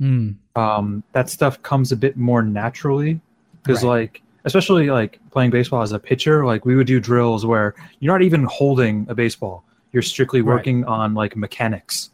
Mm, 0.00 0.34
um, 0.56 1.04
that 1.12 1.28
stuff 1.30 1.62
comes 1.62 1.92
a 1.92 1.96
bit 1.96 2.16
more 2.16 2.42
naturally 2.42 3.20
because 3.62 3.84
Right. 3.84 3.90
like 4.10 4.22
especially 4.44 4.90
like 4.90 5.20
playing 5.30 5.50
baseball 5.50 5.82
as 5.82 5.92
a 5.92 5.98
pitcher, 5.98 6.44
like 6.44 6.64
we 6.64 6.74
would 6.74 6.86
do 6.88 6.98
drills 6.98 7.46
where 7.46 7.74
you're 8.00 8.12
not 8.12 8.22
even 8.22 8.44
holding 8.44 9.06
a 9.08 9.14
baseball. 9.14 9.62
You're 9.92 10.02
strictly 10.02 10.40
Right. 10.40 10.56
working 10.56 10.84
on 10.84 11.14
like 11.14 11.36
mechanics. 11.36 12.10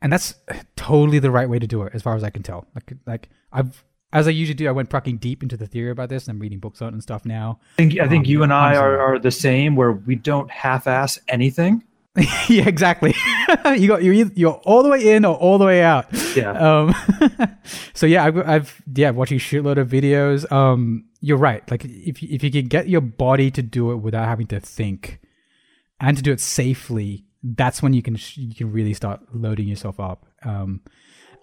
And 0.00 0.12
that's 0.12 0.34
totally 0.76 1.18
the 1.18 1.30
right 1.30 1.48
way 1.48 1.58
to 1.58 1.66
do 1.66 1.82
it, 1.82 1.92
as 1.94 2.02
far 2.02 2.14
as 2.16 2.22
I 2.24 2.30
can 2.30 2.42
tell. 2.42 2.66
Like, 2.74 2.92
like 3.06 3.28
I've, 3.52 3.84
as 4.12 4.26
I 4.26 4.30
usually 4.30 4.54
do, 4.54 4.68
I 4.68 4.72
went 4.72 4.90
fucking 4.90 5.18
deep 5.18 5.42
into 5.42 5.56
the 5.56 5.66
theory 5.66 5.90
about 5.90 6.08
this. 6.08 6.26
And 6.26 6.36
I'm 6.36 6.40
reading 6.40 6.60
books 6.60 6.80
on 6.80 6.88
it 6.88 6.92
and 6.92 7.02
stuff 7.02 7.24
now. 7.24 7.58
I 7.78 7.82
think 7.82 8.00
I 8.00 8.08
think 8.08 8.26
Um, 8.26 8.30
you 8.30 8.42
and 8.42 8.52
I 8.52 8.76
are, 8.76 8.98
are 9.00 9.18
the 9.18 9.30
same 9.30 9.76
where 9.76 9.92
we 9.92 10.14
don't 10.14 10.50
half-ass 10.50 11.18
anything. 11.28 11.84
yeah, 12.48 12.66
exactly. 12.66 13.14
you 13.76 13.86
got 13.86 14.02
you're 14.02 14.14
either, 14.14 14.32
you're 14.34 14.60
all 14.64 14.82
the 14.82 14.88
way 14.88 15.14
in 15.14 15.24
or 15.24 15.36
all 15.36 15.58
the 15.58 15.64
way 15.66 15.82
out. 15.82 16.06
Yeah. 16.34 16.52
Um. 16.52 16.94
so 17.94 18.06
yeah, 18.06 18.24
I've, 18.24 18.38
I've 18.38 18.82
yeah 18.92 19.10
watching 19.10 19.36
a 19.36 19.40
shitload 19.40 19.78
of 19.78 19.88
videos. 19.88 20.50
Um, 20.50 21.04
you're 21.20 21.36
right. 21.36 21.68
Like 21.70 21.84
if 21.84 22.22
if 22.22 22.42
you 22.42 22.50
can 22.50 22.66
get 22.66 22.88
your 22.88 23.02
body 23.02 23.50
to 23.52 23.62
do 23.62 23.92
it 23.92 23.96
without 23.96 24.26
having 24.26 24.46
to 24.48 24.58
think, 24.58 25.20
and 26.00 26.16
to 26.16 26.22
do 26.22 26.32
it 26.32 26.40
safely, 26.40 27.24
that's 27.56 27.82
when 27.82 27.92
you 27.92 28.02
can 28.02 28.16
sh- 28.16 28.38
you 28.38 28.54
can 28.54 28.72
really 28.72 28.94
start 28.94 29.20
loading 29.32 29.68
yourself 29.68 30.00
up. 30.00 30.26
Um, 30.42 30.80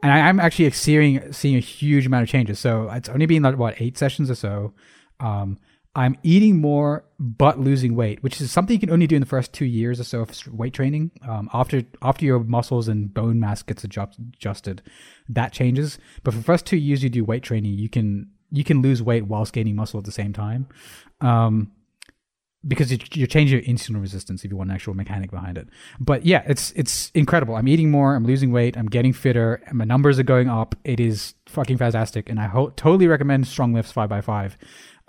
and 0.03 0.11
I, 0.11 0.27
I'm 0.27 0.40
actually 0.40 0.69
seeing 0.72 1.32
seeing 1.32 1.56
a 1.56 1.59
huge 1.59 2.06
amount 2.06 2.24
of 2.24 2.30
changes. 2.30 2.59
So 2.59 2.90
it's 2.92 3.09
only 3.09 3.25
been 3.25 3.43
like 3.43 3.58
what 3.58 3.80
eight 3.80 3.98
sessions 3.98 4.30
or 4.30 4.35
so. 4.35 4.74
Um, 5.19 5.58
I'm 5.98 6.17
eating 6.24 6.59
more 6.59 7.06
but 7.17 7.58
losing 7.58 7.95
weight, 7.95 8.22
which 8.22 8.42
is 8.42 8.51
something 8.51 8.74
you 8.74 8.80
can 8.80 8.92
only 8.92 9.08
do 9.08 9.16
in 9.16 9.22
the 9.22 9.25
first 9.25 9.53
two 9.53 9.66
years 9.66 9.98
or 10.00 10.03
so 10.03 10.22
of 10.22 10.48
weight 10.48 10.74
training. 10.74 11.11
Um, 11.27 11.50
after 11.53 11.84
after 12.01 12.25
your 12.25 12.40
muscles 12.40 12.90
and 12.90 13.14
bone 13.14 13.40
mass 13.40 13.64
gets 13.64 13.84
adjust, 13.85 14.19
adjusted, 14.19 14.82
that 15.30 15.53
changes. 15.53 15.98
But 16.24 16.34
for 16.34 16.40
the 16.40 16.43
first 16.43 16.66
two 16.66 16.77
years 16.77 17.01
you 17.01 17.09
do 17.09 17.24
weight 17.24 17.43
training, 17.43 17.74
you 17.74 17.88
can 17.90 18.30
you 18.51 18.64
can 18.64 18.82
lose 18.82 19.01
weight 19.01 19.25
whilst 19.25 19.53
gaining 19.53 19.75
muscle 19.75 19.98
at 19.98 20.06
the 20.06 20.11
same 20.11 20.34
time. 20.34 20.67
Um, 21.22 21.72
because 22.68 22.92
you, 22.92 22.98
you're 23.14 23.27
changing 23.27 23.60
your 23.60 23.68
insulin 23.76 24.02
resistance 24.02 24.44
if 24.44 24.52
you 24.52 24.58
want 24.58 24.69
an 24.69 24.76
actual 24.76 24.94
mechanic 24.94 25.32
behind 25.32 25.58
it. 25.58 25.68
But 26.00 26.26
yeah, 26.26 26.44
it's 26.48 26.72
it's 26.76 27.11
incredible. 27.14 27.56
I'm 27.56 27.68
eating 27.68 27.92
more, 27.92 28.16
I'm 28.16 28.26
losing 28.26 28.52
weight, 28.52 28.77
I'm 28.77 28.88
getting 28.88 29.14
fitter, 29.14 29.61
and 29.68 29.77
my 29.77 29.85
numbers 29.85 30.19
are 30.19 30.24
going 30.24 30.50
up. 30.50 30.76
It 30.84 31.00
is 31.00 31.34
fucking 31.48 31.77
fantastic, 31.77 32.30
and 32.30 32.40
I 32.40 32.48
ho- 32.48 32.72
totally 32.76 33.08
recommend 33.08 33.48
Strong 33.48 33.74
Lifts 33.74 33.92
five 33.92 34.11
x 34.11 34.26
five, 34.26 34.58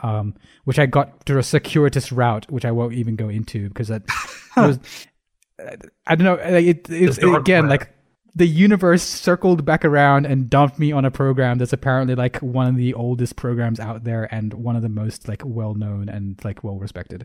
um, 0.02 0.35
which 0.65 0.78
I 0.78 0.86
got 0.86 1.25
through 1.25 1.39
a 1.39 1.43
circuitous 1.43 2.12
route, 2.12 2.51
which 2.51 2.65
I 2.65 2.70
won't 2.73 2.94
even 2.94 3.17
go 3.17 3.28
into 3.28 3.68
because 3.68 3.89
that 3.89 4.02
was. 4.57 4.78
I 6.07 6.15
don't 6.15 6.25
know. 6.25 6.35
like, 6.35 6.67
It, 6.67 6.91
it's 6.91 7.17
again 7.18 7.67
like 7.68 7.91
the 8.36 8.47
universe 8.47 9.02
circled 9.02 9.65
back 9.65 9.82
around 9.82 10.26
and 10.26 10.50
dumped 10.50 10.78
me 10.78 10.92
on 10.92 11.06
a 11.06 11.10
program 11.10 11.56
that's 11.56 11.73
apparently 11.73 12.15
like 12.15 12.36
one 12.40 12.66
of 12.66 12.76
the 12.76 12.92
oldest 12.92 13.34
programs 13.34 13.81
out 13.81 14.05
there 14.05 14.32
and 14.32 14.52
one 14.52 14.76
of 14.76 14.82
the 14.82 14.90
most 14.90 15.26
like 15.26 15.40
well 15.42 15.74
known 15.74 16.10
and 16.10 16.39
like 16.44 16.62
well 16.62 16.78
respected. 16.78 17.24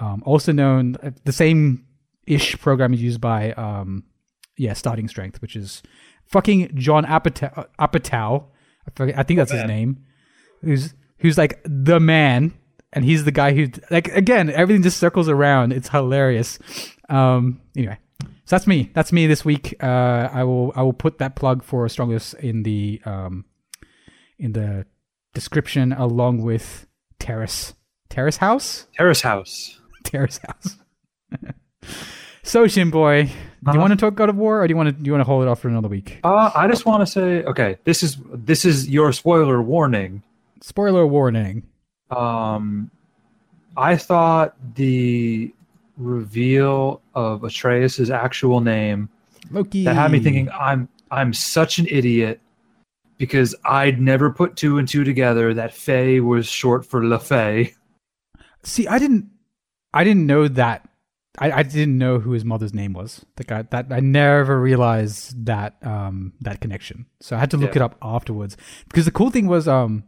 Um, 0.00 0.20
also 0.26 0.50
known 0.50 0.96
uh, 1.00 1.12
the 1.24 1.32
same 1.32 1.86
ish 2.26 2.58
program 2.58 2.92
is 2.92 3.00
used 3.00 3.20
by 3.20 3.52
um, 3.52 4.02
yeah 4.56 4.72
starting 4.72 5.06
strength, 5.06 5.40
which 5.40 5.54
is 5.54 5.80
fucking 6.26 6.72
John 6.74 7.04
Apatow. 7.04 7.68
Apatow 7.78 8.46
I, 8.88 8.90
forget, 8.96 9.16
I 9.16 9.22
think 9.22 9.38
that's 9.38 9.52
his 9.52 9.64
name. 9.64 10.04
Who's 10.62 10.92
who's 11.18 11.38
like 11.38 11.60
the 11.64 12.00
man, 12.00 12.52
and 12.92 13.04
he's 13.04 13.24
the 13.24 13.30
guy 13.30 13.52
who 13.54 13.68
like 13.92 14.08
again 14.08 14.50
everything 14.50 14.82
just 14.82 14.96
circles 14.96 15.28
around. 15.28 15.72
It's 15.72 15.88
hilarious. 15.88 16.58
Um, 17.08 17.60
anyway, 17.76 17.98
so 18.48 18.56
that's 18.56 18.66
me. 18.66 18.90
That's 18.94 19.12
me 19.12 19.26
this 19.26 19.44
week. 19.44 19.74
Uh, 19.82 20.30
I 20.32 20.42
will 20.44 20.72
I 20.74 20.80
will 20.82 20.94
put 20.94 21.18
that 21.18 21.36
plug 21.36 21.62
for 21.62 21.86
Strong 21.88 22.08
Lifts 22.10 22.32
in 22.32 22.62
the 22.62 23.00
um, 23.04 23.44
in 24.38 24.52
the 24.52 24.86
description 25.34 25.92
along 25.92 26.40
with 26.42 26.86
Terrace 27.20 27.74
Terrace 28.08 28.38
House 28.38 28.86
Terrace 28.96 29.20
House. 29.20 29.78
Terrace 30.04 30.40
House. 30.46 30.78
So, 32.42 32.64
Shinboy, 32.64 33.26
do 33.26 33.28
you 33.30 33.34
Uh-huh. 33.68 33.78
want 33.78 33.90
to 33.90 33.96
talk 33.96 34.14
God 34.14 34.30
of 34.30 34.36
War, 34.36 34.62
or 34.62 34.66
do 34.66 34.72
you 34.72 34.76
want 34.76 34.88
to 34.88 34.92
do 34.92 35.04
you 35.06 35.12
want 35.12 35.20
to 35.20 35.26
hold 35.26 35.42
it 35.44 35.48
off 35.48 35.60
for 35.60 35.68
another 35.68 35.88
week? 35.88 36.18
Uh, 36.24 36.50
I 36.54 36.66
just 36.66 36.86
want 36.86 37.02
to 37.02 37.06
say, 37.06 37.42
okay, 37.44 37.76
this 37.84 38.02
is 38.02 38.16
this 38.32 38.64
is 38.64 38.88
your 38.88 39.12
spoiler 39.12 39.60
warning. 39.60 40.22
Spoiler 40.62 41.06
warning. 41.06 41.64
Um, 42.10 42.90
I 43.76 43.96
thought 43.96 44.56
the 44.76 45.52
reveal 45.98 47.02
of 47.14 47.44
Atreus' 47.44 48.08
actual 48.10 48.60
name 48.60 49.08
Loki. 49.50 49.84
that 49.84 49.94
had 49.94 50.10
me 50.12 50.20
thinking 50.20 50.48
I'm 50.50 50.88
I'm 51.10 51.32
such 51.32 51.78
an 51.78 51.86
idiot 51.88 52.40
because 53.18 53.54
I'd 53.64 54.00
never 54.00 54.30
put 54.30 54.56
two 54.56 54.78
and 54.78 54.86
two 54.86 55.04
together 55.04 55.52
that 55.54 55.74
Faye 55.74 56.20
was 56.20 56.46
short 56.46 56.86
for 56.86 57.00
Laufey. 57.02 57.74
See, 58.62 58.86
I 58.86 58.98
didn't, 58.98 59.30
I 59.94 60.04
didn't 60.04 60.26
know 60.26 60.46
that. 60.48 60.88
I, 61.40 61.52
I 61.52 61.62
didn't 61.62 61.96
know 61.98 62.18
who 62.18 62.32
his 62.32 62.44
mother's 62.44 62.74
name 62.74 62.92
was. 62.92 63.24
Like 63.38 63.52
I, 63.52 63.62
that, 63.70 63.86
I 63.92 64.00
never 64.00 64.60
realized 64.60 65.46
that 65.46 65.76
um 65.84 66.32
that 66.40 66.60
connection. 66.60 67.06
So 67.20 67.36
I 67.36 67.38
had 67.40 67.50
to 67.52 67.56
look 67.56 67.74
Yeah. 67.74 67.82
it 67.82 67.84
up 67.84 67.96
afterwards. 68.02 68.56
Because 68.88 69.04
the 69.04 69.10
cool 69.12 69.30
thing 69.30 69.46
was 69.46 69.66
um, 69.68 70.04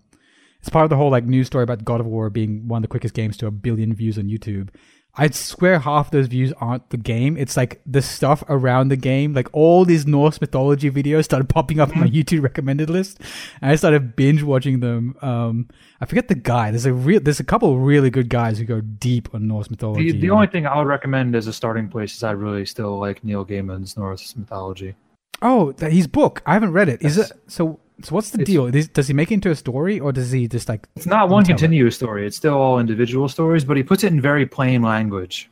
it's 0.60 0.69
part 0.69 0.85
of 0.85 0.91
the 0.91 0.97
whole 0.97 1.10
like 1.10 1.25
news 1.25 1.47
story 1.47 1.62
about 1.65 1.85
God 1.85 2.01
of 2.01 2.07
War 2.07 2.31
being 2.31 2.69
one 2.69 2.78
of 2.78 2.83
the 2.83 2.89
quickest 2.89 3.15
games 3.15 3.36
to 3.39 3.47
a 3.47 3.51
billion 3.51 3.94
views 3.94 4.19
on 4.19 4.25
YouTube. 4.25 4.69
I 5.17 5.29
swear 5.31 5.81
half 5.81 6.11
those 6.13 6.29
views 6.29 6.53
aren't 6.61 6.89
the 6.91 6.97
game. 6.97 7.37
It's 7.37 7.57
like 7.57 7.81
the 7.85 8.01
stuff 8.01 8.45
around 8.49 8.89
the 8.89 8.97
game. 8.97 9.35
Like 9.35 9.49
all 9.53 9.85
these 9.85 10.07
Norse 10.07 10.41
mythology 10.41 10.91
videos 10.91 11.25
started 11.25 11.49
popping 11.49 11.81
up 11.81 11.91
on 11.91 12.01
my 12.01 12.07
YouTube 12.09 12.43
recommended 12.43 12.89
list, 12.89 13.21
and 13.61 13.71
I 13.73 13.75
started 13.75 14.15
binge 14.17 14.43
watching 14.43 14.81
them. 14.81 15.17
Um, 15.21 15.69
I 16.01 16.07
forget 16.07 16.29
the 16.29 16.37
guy. 16.37 16.71
There's 16.71 16.87
a 16.87 16.93
real. 16.93 17.21
There's 17.21 17.41
a 17.41 17.45
couple 17.45 17.75
of 17.75 17.81
really 17.81 18.09
good 18.11 18.29
guys 18.29 18.59
who 18.59 18.65
go 18.65 18.81
deep 18.81 19.35
on 19.35 19.49
Norse 19.49 19.69
mythology. 19.71 20.13
The, 20.13 20.21
the 20.21 20.31
only 20.31 20.47
thing 20.47 20.67
I 20.67 20.79
would 20.79 20.87
recommend 20.87 21.35
as 21.35 21.47
a 21.49 21.53
starting 21.53 21.89
place 21.89 22.15
is 22.17 22.23
I 22.23 22.31
really 22.31 22.65
still 22.65 22.99
like 22.99 23.23
Neil 23.25 23.45
Gaiman's 23.45 23.97
Norse 23.97 24.35
mythology. 24.37 24.95
oh, 25.43 25.73
that 25.73 25.93
his 25.93 26.07
book. 26.07 26.41
I 26.47 26.55
haven't 26.55 26.73
read 26.73 26.89
it. 26.89 27.03
Is 27.03 27.17
Yes. 27.17 27.31
it 27.33 27.37
so? 27.49 27.81
So 28.03 28.15
what's 28.15 28.31
the 28.31 28.41
It's- 28.43 28.47
deal? 28.47 28.70
Does 28.93 29.09
he 29.09 29.15
make 29.15 29.31
it 29.31 29.35
into 29.35 29.51
a 29.51 29.55
story, 29.55 30.01
or 30.01 30.12
does 30.12 30.31
he 30.31 30.49
just 30.49 30.69
like? 30.69 30.89
It's 30.97 31.07
not 31.07 31.29
one 31.29 31.45
Tell 31.45 31.55
it. 31.55 31.59
continuous 31.59 31.97
story. 31.97 32.27
It's 32.27 32.37
still 32.37 32.55
all 32.55 32.79
individual 32.79 33.29
stories, 33.29 33.65
but 33.65 33.77
he 33.77 33.83
puts 33.83 34.05
it 34.05 34.12
in 34.12 34.20
very 34.20 34.47
plain 34.47 34.83
language 34.83 35.51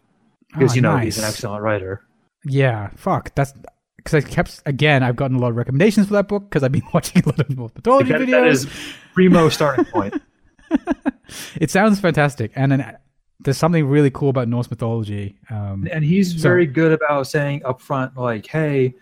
because 0.53 0.73
Ah, 0.73 0.75
you 0.77 0.81
know 0.81 0.97
he's 0.97 1.19
an 1.19 1.25
excellent 1.25 1.63
writer. 1.63 2.03
Yeah, 2.45 2.91
fuck. 2.97 3.35
That's 3.35 3.53
because 3.97 4.15
I 4.15 4.29
kept 4.29 4.63
again. 4.67 5.03
I've 5.03 5.17
gotten 5.17 5.37
a 5.37 5.41
lot 5.41 5.51
of 5.51 5.57
recommendations 5.57 6.07
for 6.07 6.15
that 6.15 6.29
book 6.29 6.49
because 6.49 6.63
I've 6.63 6.73
been 6.73 6.83
watching 6.95 7.23
a 7.25 7.27
lot 7.29 7.41
of 7.41 7.51
Norse 7.57 7.73
mythology 7.75 8.13
That, 8.13 8.21
videos. 8.23 8.31
that 8.31 8.47
is 8.47 8.67
primo 9.15 9.49
starting 9.49 9.85
point. 9.87 10.15
it 11.61 11.71
sounds 11.71 12.01
fantastic, 12.01 12.53
and 12.55 12.73
then 12.73 12.97
there's 13.41 13.57
something 13.57 13.87
really 13.87 14.11
cool 14.11 14.31
about 14.31 14.49
Norse 14.49 14.71
mythology. 14.71 15.37
Um, 15.51 15.87
and 15.93 16.05
he's 16.05 16.35
So- 16.35 16.43
very 16.49 16.67
good 16.67 16.93
about 16.93 17.27
saying 17.27 17.61
upfront, 17.61 18.17
like, 18.17 18.47
"Hey, 18.47 18.95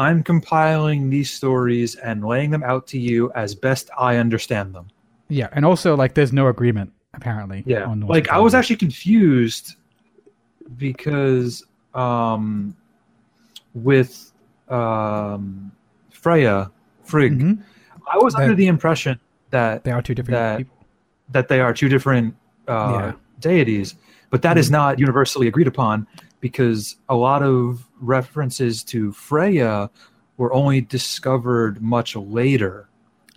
I'm 0.00 0.22
compiling 0.22 1.10
these 1.10 1.30
stories 1.30 1.94
and 1.96 2.24
laying 2.24 2.50
them 2.50 2.62
out 2.72 2.86
to 2.92 2.98
you 2.98 3.30
as 3.34 3.54
best 3.54 3.90
I 3.98 4.16
understand 4.16 4.74
them." 4.74 4.86
yeah, 5.28 5.48
and 5.52 5.64
also 5.64 5.94
like 6.02 6.14
there's 6.14 6.32
no 6.32 6.46
agreement 6.48 6.90
apparently. 7.14 7.62
Yeah, 7.66 7.84
like 8.16 8.28
I 8.30 8.38
was 8.46 8.52
actually 8.54 8.76
confused 8.86 9.66
because 10.76 11.64
um, 11.94 12.74
with 13.74 14.32
um, 14.68 15.72
Freya 16.10 16.70
Frigg, 17.04 17.38
Mhm. 17.38 17.58
I 18.12 18.18
was 18.18 18.34
That- 18.34 18.42
under 18.42 18.54
the 18.54 18.68
impression 18.68 19.18
that 19.50 19.82
They 19.84 19.90
are 19.90 20.02
two 20.02 20.14
different 20.14 20.38
that- 20.38 20.58
people. 20.58 20.76
that 21.30 21.48
they 21.48 21.60
are 21.60 21.72
two 21.72 21.88
different 21.88 22.34
uh, 22.68 22.72
Yeah. 22.72 23.12
deities, 23.40 23.94
but 24.30 24.42
that 24.42 24.56
is 24.56 24.70
not 24.70 24.98
universally 25.00 25.46
agreed 25.48 25.66
upon 25.66 26.06
because 26.40 26.96
a 27.08 27.14
lot 27.16 27.42
of 27.42 27.86
references 28.00 28.82
to 28.84 29.12
Freya 29.12 29.90
were 30.36 30.52
only 30.52 30.80
discovered 30.80 31.82
much 31.82 32.16
later. 32.16 32.88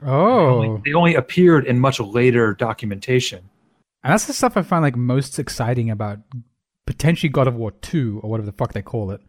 Oh. 0.02 0.06
They 0.06 0.10
Oh, 0.12 0.64
only- 0.64 0.82
they 0.86 0.94
only 0.94 1.16
appeared 1.16 1.66
in 1.66 1.80
much 1.80 2.00
later 2.00 2.54
documentation. 2.54 3.40
and 4.04 4.12
that's 4.14 4.26
the 4.26 4.34
stuff 4.34 4.58
I 4.58 4.62
find 4.64 4.84
like 4.84 4.96
most 4.98 5.40
exciting 5.40 5.90
about 5.90 6.20
potentially 6.86 7.30
God 7.30 7.48
of 7.48 7.56
War 7.56 7.72
Two 7.72 8.20
or 8.24 8.30
whatever 8.30 8.46
the 8.46 8.52
fuck 8.58 8.74
they 8.74 8.82
call 8.82 9.12
it, 9.12 9.22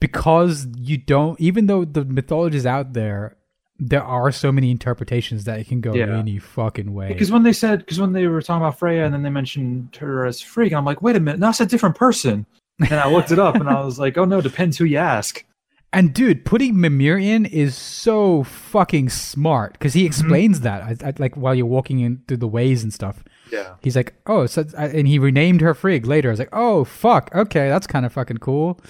because 0.00 0.66
you 0.76 0.96
don't. 0.96 1.40
Even 1.40 1.66
though 1.66 1.84
the 1.84 2.04
mythology 2.04 2.56
is 2.56 2.66
out 2.66 2.92
there, 2.92 3.36
there 3.78 4.04
are 4.04 4.30
so 4.30 4.52
many 4.52 4.70
interpretations 4.70 5.44
that 5.44 5.58
it 5.58 5.66
can 5.66 5.80
go 5.80 5.92
Yeah. 5.94 6.16
any 6.16 6.38
fucking 6.38 6.92
way. 6.94 7.08
Because 7.08 7.32
when 7.32 7.42
they 7.42 7.52
said, 7.52 7.80
because 7.80 7.98
when 8.00 8.12
they 8.12 8.26
were 8.28 8.40
talking 8.42 8.62
about 8.62 8.78
Freya 8.78 9.04
and 9.04 9.12
then 9.12 9.22
they 9.22 9.30
mentioned 9.30 9.96
her 10.00 10.24
as 10.26 10.40
Frigg, 10.40 10.72
I'm 10.72 10.84
like, 10.84 11.02
wait 11.02 11.16
a 11.16 11.20
minute, 11.20 11.40
that's 11.40 11.60
a 11.60 11.66
different 11.66 11.96
person. 11.96 12.46
And 12.80 12.94
I 12.94 13.08
looked 13.08 13.30
it 13.30 13.38
up 13.38 13.54
and 13.54 13.68
I 13.68 13.84
was 13.84 13.98
like, 13.98 14.18
oh 14.18 14.24
no, 14.24 14.40
depends 14.40 14.78
who 14.78 14.84
you 14.84 14.98
ask. 14.98 15.44
And 15.92 16.12
dude, 16.12 16.44
putting 16.44 16.80
Mimir 16.80 17.16
in 17.18 17.46
is 17.46 17.76
so 17.76 18.42
fucking 18.42 19.10
smart 19.10 19.74
because 19.74 19.94
he 19.94 20.04
explains 20.04 20.60
that 20.62 20.82
I, 20.82 21.08
I, 21.08 21.12
like 21.18 21.36
while 21.36 21.54
you're 21.54 21.66
walking 21.66 22.00
in 22.00 22.22
through 22.26 22.38
the 22.38 22.48
ways 22.48 22.82
and 22.82 22.92
stuff. 22.92 23.22
Yeah. 23.52 23.74
He's 23.80 23.94
like, 23.94 24.14
oh, 24.26 24.46
so 24.46 24.64
and 24.76 25.06
he 25.06 25.20
renamed 25.20 25.60
her 25.60 25.72
Frigg 25.72 26.04
later. 26.04 26.30
I 26.30 26.32
was 26.32 26.40
like, 26.40 26.48
oh 26.52 26.82
fuck, 26.82 27.32
okay, 27.32 27.68
that's 27.68 27.86
kind 27.86 28.04
of 28.04 28.12
fucking 28.12 28.38
cool. 28.38 28.80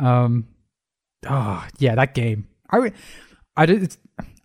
Um, 0.00 0.48
oh 1.28 1.64
yeah, 1.78 1.94
that 1.94 2.14
game. 2.14 2.48
I, 2.72 2.92
I 3.56 3.66
did. 3.66 3.84
It's, 3.84 3.98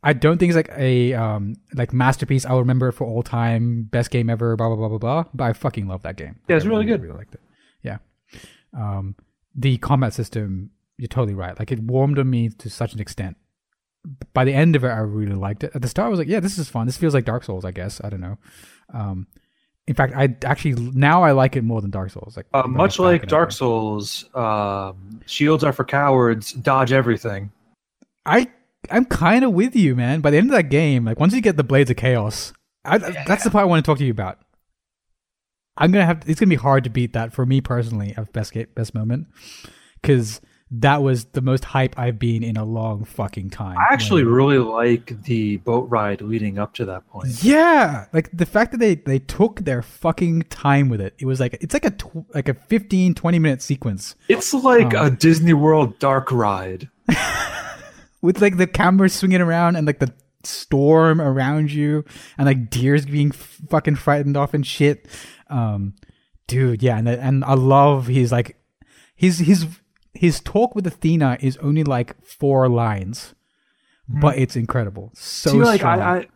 I 0.04 0.14
don't 0.14 0.38
think 0.38 0.50
it's 0.52 0.56
like 0.56 0.72
a 0.78 1.14
um 1.14 1.56
like 1.74 1.94
masterpiece. 1.94 2.46
I'll 2.46 2.60
remember 2.60 2.90
it 2.90 2.94
for 2.94 3.08
all 3.08 3.24
time, 3.24 3.84
best 3.84 4.12
game 4.12 4.30
ever. 4.30 4.56
Blah 4.56 4.68
blah 4.68 4.76
blah 4.76 4.90
blah 4.90 4.98
blah. 5.00 5.24
But 5.34 5.44
I 5.46 5.54
fucking 5.54 5.88
love 5.88 6.04
that 6.04 6.18
game. 6.18 6.36
Yeah, 6.48 6.58
it's 6.58 6.66
I 6.66 6.70
really 6.70 6.86
good. 6.86 7.02
Really 7.02 7.18
liked 7.18 7.34
it. 7.34 7.42
Yeah. 8.74 8.98
Um, 8.98 9.16
the 9.56 9.78
combat 9.78 10.14
system. 10.14 10.72
You're 10.98 11.08
totally 11.08 11.34
right. 11.34 11.58
Like 11.58 11.72
it 11.72 11.80
warmed 11.80 12.20
on 12.20 12.30
me 12.30 12.50
to 12.50 12.70
such 12.70 12.94
an 12.94 13.00
extent. 13.00 13.38
By 14.34 14.46
the 14.46 14.54
end 14.54 14.76
of 14.76 14.84
it, 14.84 14.90
I 14.90 15.00
really 15.00 15.36
liked 15.36 15.64
it. 15.64 15.72
At 15.74 15.82
the 15.82 15.88
start, 15.88 16.08
I 16.08 16.10
was 16.10 16.20
like, 16.20 16.28
"Yeah, 16.28 16.40
this 16.40 16.58
is 16.58 16.70
fun. 16.70 16.86
This 16.86 16.98
feels 16.98 17.14
like 17.14 17.26
Dark 17.26 17.44
Souls." 17.44 17.66
I 17.66 17.72
guess 17.72 18.02
I 18.04 18.10
don't 18.10 18.22
know. 18.22 18.38
Um, 18.94 19.28
in 19.88 19.96
fact, 19.96 20.14
I 20.16 20.36
actually 20.46 20.74
now 20.92 21.24
I 21.24 21.32
like 21.32 21.56
it 21.56 21.64
more 21.64 21.82
than 21.82 21.90
Dark 21.90 22.12
Souls. 22.12 22.38
Like 22.38 22.46
Uh, 22.54 22.68
much 22.68 23.00
like 23.00 23.24
it. 23.24 23.30
Dark 23.30 23.52
Souls, 23.52 24.26
um, 24.36 25.22
shields 25.26 25.64
are 25.64 25.74
for 25.74 25.84
cowards, 25.84 26.54
dodge 26.54 26.92
everything. 26.92 27.52
I 28.26 28.48
I'm 28.92 29.06
kind 29.06 29.44
of 29.44 29.52
with 29.52 29.76
you, 29.76 29.96
man. 29.96 30.22
By 30.22 30.32
the 30.32 30.38
end 30.38 30.50
of 30.50 30.56
that 30.56 30.70
game, 30.70 31.06
like 31.06 31.20
once 31.20 31.34
you 31.34 31.42
get 31.42 31.58
the 31.58 31.64
Blades 31.64 31.90
of 31.90 31.98
Chaos, 31.98 32.54
I, 32.86 32.98
that's 32.98 33.44
the 33.44 33.50
part 33.50 33.64
I 33.64 33.66
want 33.66 33.84
to 33.84 33.90
talk 33.90 33.98
to 34.00 34.06
you 34.06 34.12
about. 34.12 34.40
I'm 35.78 35.92
gonna 35.92 36.06
have. 36.06 36.24
It's 36.28 36.40
gonna 36.40 36.50
be 36.50 36.56
hard 36.56 36.84
to 36.84 36.90
beat 36.90 37.14
that 37.14 37.34
for 37.34 37.46
me 37.46 37.62
personally. 37.62 38.14
Of 38.16 38.32
best 38.34 38.54
ga- 38.54 38.66
best 38.76 38.94
moment, 38.94 39.28
because 40.02 40.40
that 40.76 41.04
was 41.04 41.26
the 41.26 41.42
most 41.42 41.66
hype 41.66 41.98
I've 42.00 42.18
been 42.18 42.42
in 42.44 42.58
a 42.58 42.66
long 42.66 43.06
fucking 43.06 43.52
time. 43.52 43.78
I 43.78 43.94
actually 43.94 44.24
When- 44.24 44.34
really 44.34 44.58
like 44.58 45.22
the 45.24 45.58
boat 45.58 45.88
ride 45.90 46.22
leading 46.22 46.58
up 46.58 46.74
to 46.76 46.86
that 46.86 47.08
point. 47.08 47.44
yeah, 47.44 48.06
like 48.14 48.30
the 48.34 48.46
fact 48.46 48.72
that 48.72 48.80
they 48.80 48.96
they 48.96 49.20
took 49.20 49.62
their 49.62 49.82
fucking 49.82 50.44
time 50.44 50.90
with 50.90 51.02
it. 51.02 51.14
It 51.20 51.26
was 51.26 51.40
like 51.40 51.58
it's 51.62 51.74
like 51.74 51.86
a 51.86 51.92
tw- 51.92 52.26
like 52.34 52.50
a 52.50 52.54
15 52.56 53.14
20 53.16 53.40
minute 53.40 53.62
sequence 53.62 54.16
It's 54.30 54.54
like 54.54 54.94
Oh. 54.96 55.06
a 55.06 55.12
Disney 55.12 55.54
World 55.54 55.98
dark 56.00 56.32
ride. 56.32 56.90
with 58.22 58.42
like 58.42 58.58
the 58.58 58.68
camera 58.68 59.10
swinging 59.10 59.42
around 59.42 59.76
and 59.76 59.86
like 59.86 60.00
the 60.00 60.14
storm 60.44 61.22
around 61.22 61.72
you 61.72 62.04
and 62.38 62.46
like 62.46 62.70
deers 62.70 63.06
being 63.06 63.30
f- 63.30 63.62
fucking 63.70 63.96
frightened 63.96 64.38
off 64.38 64.54
and 64.54 64.66
shit. 64.66 65.08
Um, 65.54 65.94
dude, 66.48 66.82
yeah, 66.84 66.98
and 66.98 67.08
and 67.08 67.44
I 67.46 67.54
love 67.54 68.08
his 68.08 68.32
like 68.32 68.58
his 69.16 69.40
his 69.40 69.68
his 70.14 70.40
talk 70.42 70.76
with 70.76 70.86
Athena 70.88 71.38
is 71.42 71.58
only 71.58 71.84
like 71.84 72.10
four 72.24 72.68
lines, 72.70 73.34
but 74.08 74.38
it's 74.38 74.56
incredible. 74.56 75.12
So 75.16 75.52
See, 75.52 75.58
like 75.58 75.80
strong. 75.82 76.00
I, 76.02 76.18
I, 76.18 76.28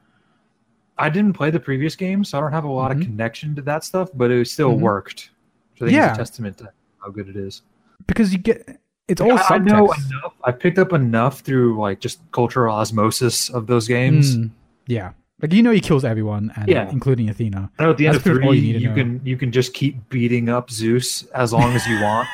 I 0.98 1.10
didn't 1.10 1.34
play 1.34 1.52
the 1.52 1.60
previous 1.60 1.96
game, 1.96 2.24
so 2.24 2.38
I 2.38 2.42
don't 2.42 2.52
have 2.54 2.64
a 2.64 2.72
lot 2.72 2.92
Mhm. 2.92 2.96
of 3.02 3.02
connection 3.04 3.56
to 3.56 3.62
that 3.64 3.84
stuff, 3.84 4.10
but 4.14 4.32
it 4.32 4.48
still 4.48 4.74
Mhm. 4.74 4.80
worked. 4.82 5.30
Which 5.74 5.82
I 5.84 5.86
think 5.86 5.96
Yeah. 5.96 6.14
a 6.14 6.18
testament 6.18 6.58
to 6.60 6.72
how 7.04 7.10
good 7.12 7.28
it 7.30 7.36
is. 7.36 7.62
because 8.08 8.32
you 8.32 8.38
get 8.40 8.80
it's 9.08 9.20
all 9.22 9.32
I, 9.32 9.46
I 9.56 9.58
know 9.58 9.92
enough. 9.92 10.34
I 10.44 10.52
picked 10.52 10.78
up 10.80 10.92
enough 10.94 11.40
through 11.42 11.80
like 11.80 12.00
just 12.00 12.20
cultural 12.32 12.74
osmosis 12.76 13.50
of 13.50 13.68
those 13.68 13.88
games. 13.88 14.38
Mm, 14.38 14.52
yeah, 14.88 15.12
like 15.42 15.54
you 15.54 15.62
know 15.64 15.72
he 15.72 15.80
kills 15.82 16.04
everyone, 16.06 16.52
and 16.56 16.68
Yeah. 16.70 16.90
including 16.90 17.30
Athena. 17.30 17.72
I 17.78 17.84
know 17.84 17.92
at 17.92 17.98
the 17.98 18.08
end 18.08 18.16
That's 18.16 18.26
of 18.26 18.32
pretty 18.32 18.40
much 18.40 18.46
all 18.48 18.52
three, 18.54 18.60
you 18.60 18.74
need 18.74 18.82
you, 18.82 18.94
can 18.94 19.22
you 19.24 19.38
can 19.38 19.52
just 19.52 19.74
keep 19.74 20.10
beating 20.10 20.50
up 20.50 20.70
Zeus 20.72 21.24
as 21.34 21.54
long 21.54 21.74
as 21.74 21.86
you 21.88 22.00
want. 22.02 22.28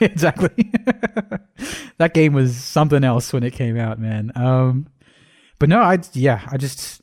exactly. 0.00 0.70
that 1.98 2.14
game 2.14 2.32
was 2.32 2.56
something 2.56 3.04
else 3.04 3.32
when 3.32 3.42
it 3.42 3.52
came 3.52 3.78
out, 3.78 3.98
man. 3.98 4.32
Um, 4.34 4.86
but 5.58 5.68
no, 5.68 5.80
I 5.80 5.98
yeah, 6.12 6.46
I 6.50 6.56
just 6.56 7.02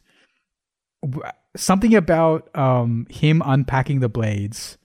something 1.55 1.95
about 1.95 2.55
um 2.55 3.07
him 3.09 3.41
unpacking 3.45 3.99
the 3.99 4.09
blades 4.09 4.77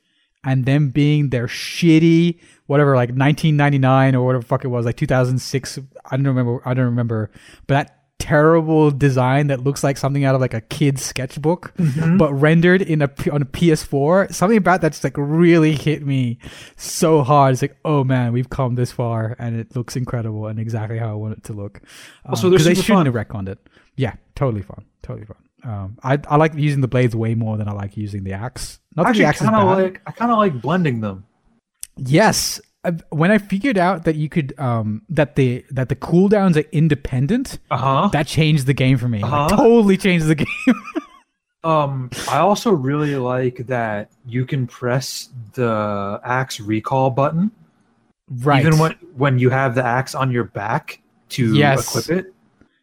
and 0.44 0.64
them 0.64 0.88
being 0.90 1.30
their 1.30 1.46
shitty 1.46 2.38
whatever 2.66 2.96
like 2.96 3.10
1999 3.10 4.14
or 4.14 4.24
whatever 4.24 4.42
the 4.42 4.46
fuck 4.48 4.64
it 4.64 4.68
was 4.68 4.84
like 4.86 4.96
2006 4.96 5.78
I 6.10 6.16
don't 6.16 6.26
remember 6.26 6.60
I 6.66 6.74
don't 6.74 6.86
remember 6.86 7.30
but 7.66 7.74
that 7.74 8.01
terrible 8.22 8.90
design 8.92 9.48
that 9.48 9.64
looks 9.64 9.82
like 9.82 9.96
something 9.98 10.24
out 10.24 10.34
of 10.36 10.40
like 10.40 10.54
a 10.54 10.60
kid's 10.60 11.02
sketchbook, 11.04 11.72
Mhm. 11.76 12.18
but 12.18 12.32
rendered 12.32 12.80
in 12.80 13.02
a 13.02 13.10
on 13.32 13.42
a 13.42 13.44
PS4. 13.44 14.28
Something 14.30 14.58
about 14.58 14.80
that 14.82 14.92
just 14.92 15.02
like 15.04 15.16
really 15.18 15.74
hit 15.74 16.06
me 16.06 16.38
so 16.76 17.22
hard. 17.22 17.52
It's 17.54 17.62
like, 17.62 17.76
oh 17.84 18.04
man, 18.04 18.32
we've 18.32 18.48
come 18.48 18.76
this 18.76 18.92
far, 18.92 19.34
and 19.38 19.56
it 19.56 19.74
looks 19.74 19.96
incredible 19.96 20.46
and 20.46 20.58
exactly 20.60 20.98
how 20.98 21.10
I 21.10 21.14
want 21.14 21.36
it 21.38 21.44
to 21.44 21.52
look. 21.52 21.80
Um, 22.24 22.30
Also, 22.30 22.48
they're 22.48 22.58
'cause 22.58 22.66
they 22.66 22.74
shouldn't 22.74 22.98
fun. 22.98 23.06
have 23.06 23.14
retconned 23.14 23.48
it. 23.48 23.58
Yeah, 23.96 24.14
totally 24.36 24.62
fun, 24.62 24.84
totally 25.02 25.26
fun. 25.26 25.36
Um, 25.64 25.98
I 26.02 26.18
I 26.28 26.36
like 26.36 26.54
using 26.54 26.80
the 26.80 26.88
blades 26.88 27.14
way 27.16 27.34
more 27.34 27.56
than 27.56 27.68
I 27.68 27.72
like 27.72 27.96
using 27.96 28.24
the 28.24 28.32
axe. 28.32 28.78
Not 28.96 29.06
Actually, 29.06 29.22
the 29.22 29.28
axe 29.28 29.40
is 29.42 29.48
kind 29.48 29.56
of 29.68 29.78
like 29.78 30.00
I 30.06 30.12
kind 30.12 30.30
of 30.30 30.38
like 30.38 30.60
blending 30.62 31.00
them. 31.00 31.24
Yes. 31.96 32.60
When 33.10 33.30
I 33.30 33.38
figured 33.38 33.78
out 33.78 34.04
that 34.04 34.16
you 34.16 34.28
could 34.28 34.58
um 34.58 35.02
that 35.08 35.36
the 35.36 35.64
that 35.70 35.88
the 35.88 35.94
cooldowns 35.96 36.56
are 36.56 36.68
independent, 36.72 37.58
Uh 37.70 37.76
huh. 37.76 38.08
that 38.12 38.26
changed 38.26 38.66
the 38.66 38.74
game 38.74 38.98
for 38.98 39.08
me. 39.08 39.20
Like, 39.22 39.32
Uh-huh. 39.32 39.56
totally 39.56 39.96
changed 39.96 40.26
the 40.26 40.34
game. 40.44 40.74
Um, 41.64 42.10
I 42.28 42.38
also 42.38 42.72
really 42.72 43.14
like 43.14 43.66
that 43.68 44.10
you 44.26 44.44
can 44.44 44.66
press 44.66 45.28
the 45.54 46.20
axe 46.24 46.58
recall 46.58 47.10
button 47.10 47.52
right. 48.42 48.58
even 48.66 48.78
when 48.80 48.92
when 49.16 49.38
you 49.38 49.48
have 49.50 49.76
the 49.76 49.84
axe 49.84 50.16
on 50.16 50.32
your 50.32 50.44
back 50.44 51.00
to 51.30 51.54
Yes. 51.54 51.86
equip 51.88 52.18
it. 52.18 52.34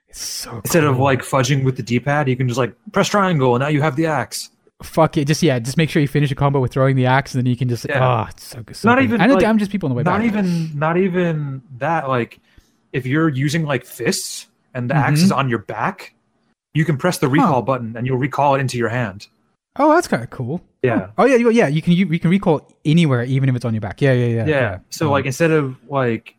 It's 0.08 0.22
so 0.22 0.56
Instead 0.64 0.86
of 0.86 0.98
like 0.98 1.22
fudging 1.22 1.64
with 1.66 1.76
the 1.76 1.84
D-pad, 1.84 2.30
you 2.30 2.38
can 2.38 2.48
just 2.48 2.58
like 2.58 2.74
press 2.94 3.10
triangle 3.10 3.53
and 3.56 3.61
now 3.61 3.68
you 3.68 3.82
have 3.82 3.98
the 3.98 4.06
axe. 4.06 4.50
Fuck 4.82 5.17
it, 5.17 5.25
just 5.25 5.43
yeah, 5.43 5.59
just 5.59 5.77
make 5.77 5.90
sure 5.90 6.01
you 6.01 6.08
finish 6.08 6.32
a 6.32 6.35
combo 6.35 6.59
with 6.59 6.72
throwing 6.72 6.95
the 6.95 7.06
axe, 7.06 7.33
and 7.35 7.43
then 7.43 7.49
you 7.49 7.58
can 7.58 7.67
just 7.67 7.85
Yeah. 7.88 7.99
ah, 8.01 8.27
it's 8.30 8.45
so 8.45 8.61
good. 8.64 8.75
So 8.75 8.88
Not 8.90 8.95
good. 8.95 9.03
even, 9.06 9.22
and 9.22 9.32
it 9.32 9.35
like, 9.35 9.41
damages 9.41 9.67
people 9.67 9.88
on 9.88 9.91
the 9.91 9.95
way 9.98 10.03
Not 10.03 10.19
back. 10.19 10.27
even 10.27 10.77
not 10.77 10.98
even 10.98 11.61
that. 11.77 12.08
Like 12.08 12.40
if 12.93 13.06
you're 13.06 13.30
using 13.30 13.64
like 13.66 13.85
fists 13.85 14.48
and 14.74 14.90
the 14.90 14.95
axe 14.95 15.19
Mhm. 15.19 15.24
is 15.25 15.32
on 15.32 15.49
your 15.49 15.59
back, 15.59 16.14
you 16.74 16.85
can 16.85 16.98
press 16.98 17.17
the 17.17 17.27
recall 17.27 17.61
button 17.61 17.95
and 17.98 18.06
you'll 18.08 18.17
recall 18.17 18.56
it 18.56 18.59
into 18.59 18.77
your 18.77 18.90
hand. 18.90 19.27
Oh, 19.75 19.93
that's 19.93 20.08
kind 20.08 20.24
of 20.24 20.30
cool. 20.30 20.61
Yeah. 20.83 21.09
Oh 21.17 21.25
yeah, 21.25 21.35
you, 21.35 21.49
yeah. 21.51 21.67
You 21.67 21.82
can 21.82 21.93
you, 21.93 22.06
you 22.08 22.19
can 22.19 22.30
recall 22.30 22.67
anywhere, 22.85 23.24
even 23.24 23.49
if 23.49 23.56
it's 23.56 23.66
on 23.66 23.74
your 23.74 23.82
back. 23.82 24.01
Yeah, 24.01 24.14
yeah, 24.14 24.25
yeah. 24.27 24.48
yeah. 24.48 24.77
So 24.90 25.08
Um, 25.08 25.11
like 25.11 25.25
instead 25.25 25.51
of 25.51 25.75
like 25.90 26.35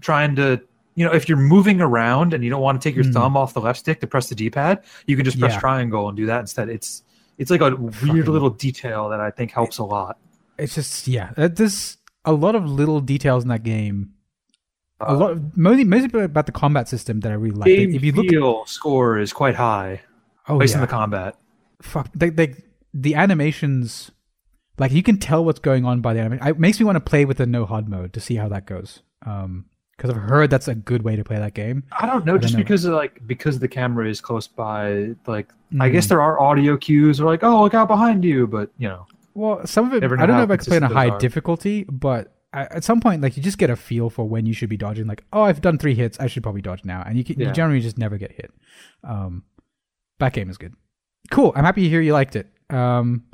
trying 0.00 0.34
to 0.36 0.60
you 0.96 1.04
know 1.06 1.12
if 1.12 1.28
you're 1.28 1.38
moving 1.38 1.80
around 1.80 2.34
and 2.34 2.42
you 2.42 2.50
don't 2.50 2.60
want 2.60 2.80
to 2.80 2.88
take 2.88 2.96
your 2.96 3.04
Mm. 3.04 3.12
thumb 3.12 3.36
off 3.36 3.54
the 3.54 3.60
left 3.60 3.78
stick 3.78 4.00
to 4.00 4.06
press 4.06 4.28
the 4.28 4.34
D-pad, 4.34 4.80
you 5.06 5.14
can 5.16 5.24
just 5.24 5.38
press 5.38 5.52
Yeah. 5.52 5.60
triangle 5.60 6.08
and 6.08 6.16
do 6.16 6.26
that 6.26 6.40
instead. 6.40 6.68
It's 6.68 7.02
it's 7.38 7.50
like 7.50 7.60
a 7.60 7.74
weird 7.74 7.94
Fucking- 7.94 8.24
little 8.26 8.50
detail 8.50 9.08
that 9.10 9.20
I 9.20 9.30
think 9.30 9.50
helps 9.52 9.78
a 9.78 9.84
lot. 9.84 10.18
it's 10.58 10.74
just 10.74 11.08
yeah. 11.08 11.32
uh, 11.36 11.48
There's 11.48 11.96
a 12.24 12.32
lot 12.32 12.54
of 12.54 12.68
little 12.68 13.00
details 13.00 13.42
in 13.42 13.48
that 13.48 13.62
game. 13.62 14.10
A 15.00 15.10
Uh, 15.10 15.16
lot, 15.16 15.30
of, 15.32 15.56
mostly, 15.56 15.84
mostly 15.84 16.22
about 16.22 16.46
the 16.46 16.52
combat 16.52 16.88
system 16.88 17.20
that 17.20 17.32
I 17.32 17.34
really 17.34 17.56
like. 17.56 17.68
If 17.68 18.02
you 18.04 18.12
look, 18.12 18.28
feel 18.28 18.64
score 18.66 19.18
is 19.18 19.32
quite 19.32 19.56
high 19.56 20.00
oh 20.48 20.58
based 20.58 20.74
yeah, 20.74 20.78
on 20.78 20.86
the 20.86 20.90
combat. 20.90 21.36
fuck, 21.82 22.08
they, 22.14 22.30
they, 22.30 22.54
the 22.94 23.14
animations, 23.16 24.12
like 24.78 24.92
you 24.92 25.02
can 25.02 25.18
tell 25.18 25.44
what's 25.44 25.58
going 25.58 25.84
on 25.84 26.00
by 26.00 26.14
the 26.14 26.20
animation. 26.20 26.46
It 26.46 26.58
makes 26.60 26.78
me 26.78 26.86
want 26.86 26.96
to 26.96 27.00
play 27.00 27.24
with 27.24 27.38
the 27.38 27.46
no 27.46 27.66
HUD 27.66 27.88
mode 27.88 28.12
to 28.12 28.20
see 28.20 28.36
how 28.36 28.48
that 28.48 28.66
goes. 28.66 29.02
Um, 29.26 29.66
because 29.96 30.10
I've 30.10 30.16
heard 30.16 30.50
that's 30.50 30.68
a 30.68 30.74
good 30.74 31.02
way 31.02 31.16
to 31.16 31.24
play 31.24 31.36
that 31.38 31.54
game. 31.54 31.84
I 31.92 32.06
don't 32.06 32.24
know, 32.24 32.32
don't 32.32 32.42
just 32.42 32.54
know. 32.54 32.58
because 32.58 32.84
of, 32.84 32.94
like 32.94 33.26
because 33.26 33.58
the 33.58 33.68
camera 33.68 34.08
is 34.08 34.20
close 34.20 34.46
by, 34.46 35.14
like 35.26 35.48
I 35.80 35.88
guess 35.88 36.06
Mm. 36.06 36.08
there 36.10 36.22
are 36.22 36.40
audio 36.40 36.76
cues 36.76 37.20
or 37.20 37.24
like, 37.26 37.42
oh 37.42 37.62
look 37.62 37.74
out 37.74 37.88
behind 37.88 38.24
you, 38.24 38.46
but 38.46 38.70
you 38.78 38.88
know. 38.88 39.06
Well, 39.34 39.66
some 39.66 39.86
of 39.86 39.94
it, 39.94 40.04
I 40.04 40.06
don't 40.08 40.28
know 40.28 40.42
if 40.44 40.50
I 40.50 40.56
could 40.56 40.66
play 40.68 40.76
on 40.76 40.84
a 40.84 40.88
high 40.88 41.08
are. 41.08 41.18
difficulty, 41.18 41.84
but 41.84 42.32
I, 42.52 42.62
at 42.66 42.84
some 42.84 43.00
point, 43.00 43.20
like 43.20 43.36
you 43.36 43.42
just 43.42 43.58
get 43.58 43.68
a 43.68 43.74
feel 43.74 44.08
for 44.10 44.24
when 44.28 44.46
you 44.46 44.52
should 44.52 44.68
be 44.68 44.76
dodging. 44.76 45.06
Like, 45.08 45.24
oh, 45.32 45.42
I've 45.42 45.60
done 45.60 45.76
three 45.78 45.94
hits, 45.96 46.20
I 46.20 46.28
should 46.28 46.44
probably 46.44 46.62
dodge 46.62 46.84
now, 46.84 47.02
and 47.04 47.18
you 47.18 47.24
can, 47.24 47.40
you 47.40 47.50
generally 47.50 47.80
just 47.80 47.98
never 47.98 48.16
get 48.16 48.30
hit. 48.30 48.52
Um, 49.02 49.42
that 50.20 50.32
game 50.32 50.48
is 50.50 50.56
good. 50.56 50.74
Cool. 51.32 51.52
I'm 51.56 51.64
happy 51.64 51.82
to 51.82 51.88
hear 51.88 52.00
you 52.00 52.12
liked 52.12 52.36
it. 52.36 52.46
Um, 52.70 53.24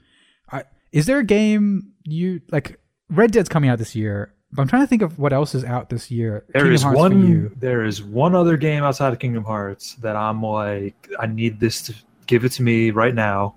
I, 0.50 0.64
is 0.92 1.04
there 1.06 1.18
a 1.18 1.24
game 1.24 1.92
you 2.04 2.40
like? 2.50 2.80
Red 3.10 3.32
Dead's 3.32 3.48
coming 3.50 3.68
out 3.68 3.78
this 3.78 3.94
year, 3.94 4.32
but 4.52 4.62
I'm 4.62 4.68
trying 4.68 4.82
to 4.82 4.86
think 4.86 5.02
of 5.02 5.18
what 5.18 5.32
else 5.32 5.54
is 5.54 5.64
out 5.64 5.88
this 5.90 6.10
year. 6.10 6.44
There 6.52 6.70
is 6.72 6.84
one. 6.84 7.52
There 7.56 7.84
is 7.84 8.02
one 8.02 8.34
other 8.34 8.56
game 8.56 8.82
outside 8.82 9.12
of 9.12 9.18
Kingdom 9.18 9.44
Hearts 9.44 9.94
that 9.96 10.16
I'm 10.16 10.42
like, 10.42 11.08
I 11.18 11.26
need 11.26 11.60
this 11.60 11.82
to 11.82 11.94
give 12.26 12.44
it 12.44 12.52
to 12.52 12.62
me 12.62 12.90
right 12.90 13.14
now. 13.14 13.54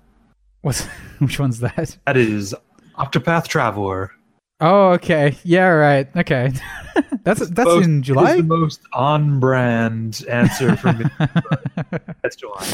What's 0.62 0.84
which 1.18 1.38
one's 1.38 1.60
that? 1.60 1.96
That 2.06 2.16
is 2.16 2.54
Octopath 2.96 3.48
Traveler. 3.48 4.12
Oh, 4.60 4.90
okay. 4.92 5.36
Yeah, 5.42 5.66
right. 5.66 6.08
Okay. 6.16 6.52
that's 7.24 7.40
that's 7.50 7.66
Most- 7.66 7.84
in 7.84 8.02
July. 8.02 8.36
the 8.36 8.42
most 8.44 8.80
on-brand 8.92 10.24
answer 10.30 10.76
for 10.76 10.92
me. 10.92 11.04
That's 12.22 12.36
July. 12.36 12.66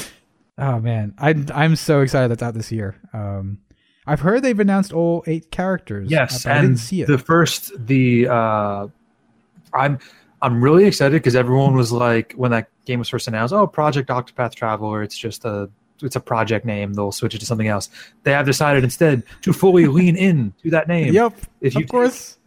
Oh 0.59 0.79
man, 0.79 1.15
I 1.19 1.35
I'm 1.55 1.75
so 1.75 2.03
excited 2.03 2.31
that's 2.31 2.43
out 2.43 2.53
this 2.53 2.71
year. 2.71 2.97
Um, 3.15 3.59
I've 4.11 4.21
heard 4.21 4.43
they've 4.43 4.59
announced 4.59 4.93
all 4.93 5.23
eight 5.29 5.53
characters. 5.53 6.11
Yes, 6.11 6.43
but 6.43 6.51
I 6.53 6.57
and 6.57 6.69
didn't 6.71 6.79
see 6.81 7.03
it. 7.03 7.07
the 7.07 7.17
first 7.17 7.71
the 7.87 8.27
uh, 8.27 8.89
I'm 9.73 10.01
I'm 10.43 10.63
really 10.65 10.85
excited 10.85 11.13
because 11.13 11.37
everyone 11.37 11.75
was 11.77 11.93
like 11.93 12.33
when 12.33 12.51
that 12.51 12.69
game 12.87 12.99
was 12.99 13.09
first 13.09 13.29
announced, 13.29 13.55
oh, 13.55 13.69
Project 13.69 14.09
Octopath 14.09 14.55
Traveler. 14.55 15.03
It's 15.05 15.17
just 15.17 15.45
a 15.45 15.71
it's 16.03 16.17
a 16.17 16.21
project 16.21 16.65
name. 16.65 16.95
They'll 16.95 17.13
switch 17.13 17.37
it 17.37 17.39
to 17.39 17.47
something 17.47 17.69
else. 17.69 17.89
They 18.25 18.33
have 18.33 18.47
decided 18.47 18.83
instead 18.83 19.23
to 19.43 19.53
fully 19.53 19.87
lean 19.99 20.17
in 20.17 20.55
to 20.63 20.71
that 20.71 20.89
name. 20.89 21.13
yep, 21.15 21.35
If 21.61 21.77
you 21.77 21.83
of 21.85 21.89
course. 21.89 22.39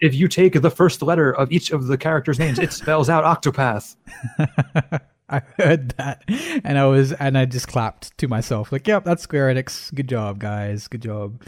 if 0.00 0.14
you 0.14 0.26
take 0.26 0.60
the 0.60 0.70
first 0.70 1.00
letter 1.00 1.32
of 1.32 1.52
each 1.52 1.70
of 1.70 1.86
the 1.86 1.96
characters' 1.96 2.40
names, 2.40 2.58
it 2.58 2.72
spells 2.80 3.08
out 3.08 3.22
Octopath. 3.24 3.94
I 5.28 5.40
heard 5.56 5.90
that, 5.96 6.22
and 6.64 6.78
I 6.78 6.84
was 6.84 7.12
and 7.12 7.38
I 7.38 7.46
just 7.46 7.66
clapped 7.66 8.16
to 8.18 8.28
myself 8.28 8.70
like, 8.72 8.86
"Yep, 8.86 9.04
that's 9.04 9.22
Square 9.22 9.54
Enix. 9.54 9.94
Good 9.94 10.08
job, 10.08 10.38
guys. 10.38 10.86
Good 10.86 11.00
job." 11.00 11.40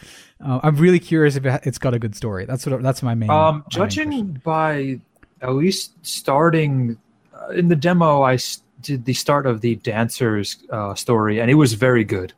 Uh, 0.43 0.61
I'm 0.63 0.77
really 0.77 0.99
curious 0.99 1.37
if 1.37 1.45
it, 1.45 1.61
it's 1.65 1.79
got 1.79 1.93
a 1.93 1.99
good 1.99 2.17
story. 2.17 2.47
That's 2.47 2.67
what 2.67 2.83
that's 2.83 3.03
my 3.03 3.15
main. 3.15 3.29
Um, 3.29 3.57
main 3.57 3.65
judging 3.69 4.09
question. 4.09 4.43
by 4.45 5.01
at 5.43 5.53
least 5.55 5.93
starting 6.01 6.97
uh, 7.35 7.49
in 7.49 7.69
the 7.69 7.77
demo, 7.77 8.23
I 8.23 8.39
did 8.81 9.05
the 9.05 9.13
start 9.13 9.47
of 9.47 9.61
the 9.61 9.77
dancer's 9.77 10.57
uh, 10.71 10.95
story, 10.95 11.39
and 11.39 11.51
it 11.51 11.55
was 11.55 11.75
very 11.75 12.05
good. 12.05 12.33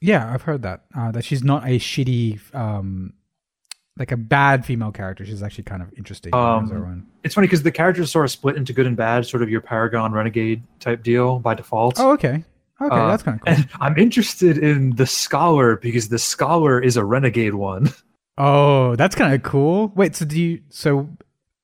yeah, 0.00 0.32
I've 0.32 0.42
heard 0.42 0.62
that 0.62 0.82
uh, 0.96 1.12
that 1.12 1.24
she's 1.24 1.44
not 1.44 1.64
a 1.64 1.78
shitty, 1.78 2.40
um, 2.54 3.12
like 3.98 4.12
a 4.12 4.16
bad 4.16 4.64
female 4.66 4.92
character. 4.92 5.24
She's 5.24 5.42
actually 5.42 5.64
kind 5.64 5.82
of 5.82 5.92
interesting. 5.96 6.34
Um. 6.34 7.06
It's 7.24 7.34
funny 7.34 7.46
because 7.46 7.62
the 7.62 7.72
characters 7.72 8.10
sort 8.10 8.24
of 8.24 8.30
split 8.30 8.56
into 8.56 8.72
good 8.72 8.86
and 8.86 8.96
bad, 8.96 9.26
sort 9.26 9.42
of 9.42 9.50
your 9.50 9.60
Paragon 9.60 10.12
Renegade 10.12 10.62
type 10.80 11.02
deal 11.02 11.38
by 11.38 11.54
default. 11.54 11.98
Oh, 11.98 12.12
okay, 12.12 12.44
okay, 12.80 12.96
uh, 12.96 13.08
that's 13.08 13.22
kind 13.22 13.38
of 13.40 13.44
cool. 13.44 13.54
And 13.54 13.68
I'm 13.80 13.98
interested 13.98 14.58
in 14.58 14.90
the 14.96 15.06
scholar 15.06 15.76
because 15.76 16.08
the 16.08 16.18
scholar 16.18 16.80
is 16.80 16.96
a 16.96 17.04
renegade 17.04 17.54
one. 17.54 17.90
Oh, 18.38 18.96
that's 18.96 19.14
kind 19.14 19.34
of 19.34 19.42
cool. 19.42 19.92
Wait, 19.94 20.14
so 20.14 20.26
do 20.26 20.38
you 20.38 20.60
so 20.68 21.08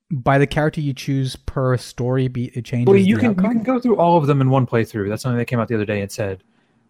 by 0.09 0.37
the 0.37 0.47
character 0.47 0.81
you 0.81 0.93
choose 0.93 1.35
per 1.35 1.77
story, 1.77 2.27
be 2.27 2.45
it 2.55 2.65
changes? 2.65 2.87
Well, 2.87 2.97
you 2.97 3.17
can 3.17 3.35
you 3.35 3.49
can 3.49 3.61
go 3.63 3.79
through 3.79 3.97
all 3.97 4.17
of 4.17 4.25
them 4.25 4.41
in 4.41 4.49
one 4.49 4.65
playthrough. 4.65 5.09
That's 5.09 5.21
something 5.21 5.37
that 5.37 5.45
came 5.45 5.59
out 5.59 5.67
the 5.67 5.75
other 5.75 5.85
day 5.85 6.01
and 6.01 6.11
said. 6.11 6.43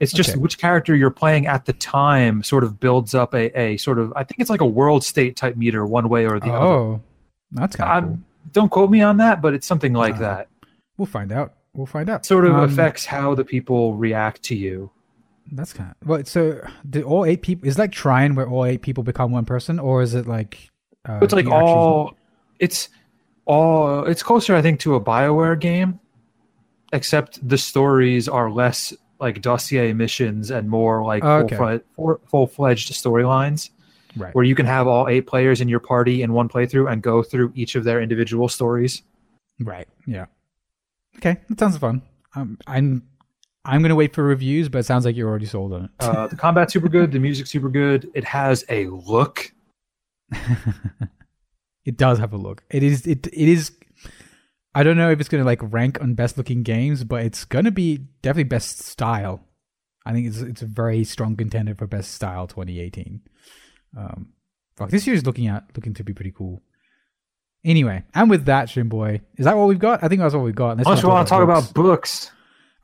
It's 0.03 0.13
just 0.13 0.31
Okay. 0.31 0.39
which 0.39 0.57
character 0.59 0.95
you're 0.95 1.09
playing 1.09 1.47
at 1.47 1.65
the 1.65 1.73
time 1.73 2.43
sort 2.43 2.63
of 2.63 2.79
builds 2.79 3.15
up 3.15 3.33
a, 3.33 3.57
a 3.59 3.77
sort 3.77 3.97
of 3.99 4.13
I 4.15 4.23
think 4.23 4.39
it's 4.39 4.49
like 4.49 4.61
a 4.61 4.65
world 4.65 5.03
state 5.03 5.35
type 5.35 5.55
meter 5.55 5.85
one 5.85 6.07
way 6.09 6.25
or 6.27 6.39
the 6.39 6.51
other. 6.53 6.65
Oh, 6.65 7.01
that's 7.51 7.75
kind 7.75 8.05
of 8.05 8.11
cool. 8.11 8.19
Don't 8.51 8.69
quote 8.69 8.91
me 8.91 9.01
on 9.01 9.17
that, 9.17 9.41
but 9.41 9.53
it's 9.53 9.65
something 9.65 9.93
like 9.93 10.15
Uh, 10.15 10.19
that. 10.19 10.47
We'll 10.97 11.05
find 11.07 11.31
out. 11.31 11.53
We'll 11.73 11.87
find 11.87 12.09
out. 12.09 12.25
Sort 12.25 12.45
of 12.45 12.53
Um, 12.53 12.63
affects 12.65 13.05
how 13.05 13.33
the 13.33 13.43
people 13.43 13.95
react 13.95 14.43
to 14.43 14.55
you. 14.55 14.91
That's 15.51 15.73
kind 15.73 15.89
of 16.01 16.07
well. 16.07 16.23
So, 16.25 16.61
do 16.89 17.01
all 17.03 17.25
eight 17.25 17.41
people? 17.41 17.67
Is 17.67 17.77
like 17.79 17.91
Trine 17.91 18.35
where 18.35 18.47
all 18.47 18.63
eight 18.65 18.81
people 18.81 19.03
become 19.03 19.31
one 19.31 19.45
person, 19.45 19.79
or 19.79 20.01
is 20.01 20.13
it 20.13 20.27
like? 20.27 20.69
Uh, 21.07 21.19
it's 21.21 21.33
like 21.33 21.45
you 21.45 21.51
actually- 21.53 21.69
all 21.71 22.15
it's 22.59 22.89
all 23.45 24.05
it's 24.05 24.23
closer 24.23 24.55
i 24.55 24.61
think 24.61 24.79
to 24.79 24.95
a 24.95 25.01
bioware 25.01 25.59
game 25.59 25.99
except 26.93 27.45
the 27.47 27.57
stories 27.57 28.29
are 28.29 28.49
less 28.49 28.93
like 29.23 29.41
dossier 29.41 29.91
missions 29.93 30.51
and 30.51 30.69
more 30.69 31.03
like 31.03 31.23
okay. 31.23 31.55
full-fle- 31.55 31.81
full- 31.95 32.21
full-fledged 32.29 32.93
storylines 32.93 33.71
right. 34.15 34.35
where 34.35 34.45
you 34.45 34.53
can 34.53 34.67
have 34.67 34.87
all 34.87 35.07
eight 35.07 35.25
players 35.25 35.61
in 35.61 35.67
your 35.67 35.79
party 35.79 36.21
in 36.21 36.33
one 36.33 36.47
playthrough 36.47 36.91
and 36.91 37.01
go 37.01 37.23
through 37.23 37.51
each 37.55 37.73
of 37.75 37.83
their 37.83 38.01
individual 38.01 38.47
stories 38.47 39.01
Right. 39.59 39.87
Yeah. 40.07 40.25
Okay, 41.17 41.37
that 41.47 41.59
sounds 41.59 41.77
fun. 41.77 42.01
Um, 42.35 42.57
I'm 42.65 43.03
I'm 43.65 43.81
gonna 43.81 43.95
wait 43.95 44.13
for 44.13 44.23
reviews, 44.23 44.67
but 44.67 44.79
it 44.79 44.85
sounds 44.85 45.05
like 45.05 45.15
you're 45.15 45.29
already 45.29 45.45
sold 45.45 45.73
on 45.73 45.85
it. 45.85 45.91
uh, 45.99 46.27
the 46.27 46.35
combat's 46.35 46.73
super 46.73 46.89
good 46.89 47.11
the 47.11 47.19
music's 47.19 47.51
super 47.51 47.69
good 47.69 48.09
it 48.13 48.23
has 48.23 48.65
a 48.69 48.87
look 48.87 49.53
it 51.85 51.97
does 51.97 52.17
have 52.19 52.33
a 52.33 52.37
look. 52.37 52.63
It 52.69 52.83
is. 52.83 53.05
It. 53.07 53.27
It 53.27 53.33
is. 53.49 53.71
I 54.75 54.83
don't 54.83 54.97
know 54.97 55.11
if 55.11 55.19
it's 55.19 55.29
gonna 55.29 55.43
like 55.43 55.59
rank 55.61 56.01
on 56.01 56.13
best 56.15 56.37
looking 56.37 56.63
games, 56.63 57.03
but 57.03 57.23
it's 57.23 57.45
gonna 57.45 57.71
be 57.71 58.07
definitely 58.21 58.45
best 58.45 58.79
style. 58.79 59.43
I 60.05 60.13
think 60.13 60.27
it's 60.27 60.39
it's 60.41 60.61
a 60.61 60.65
very 60.67 61.03
strong 61.03 61.35
contender 61.35 61.75
for 61.75 61.87
best 61.87 62.11
style 62.13 62.47
2018. 62.47 63.21
Um, 63.97 64.29
fuck, 64.75 64.89
this 64.89 65.05
year 65.05 65.15
is 65.15 65.25
looking 65.25 65.47
at 65.47 65.65
looking 65.75 65.93
to 65.95 66.03
be 66.03 66.13
pretty 66.13 66.31
cool. 66.35 66.61
Anyway, 67.65 68.03
and 68.13 68.29
with 68.29 68.45
that, 68.45 68.73
Boy, 68.89 69.21
is 69.37 69.45
that 69.45 69.55
what 69.55 69.67
we've 69.69 69.79
got? 69.79 70.03
I 70.03 70.09
think 70.09 70.19
that's 70.21 70.33
what 70.33 70.43
we've 70.43 70.55
got. 70.55 70.71
Unless 70.71 70.87
not 70.87 71.03
you 71.03 71.09
want 71.09 71.27
to 71.27 71.29
talk 71.29 71.47
books. 71.47 71.71
about 71.71 71.73
books 71.75 72.31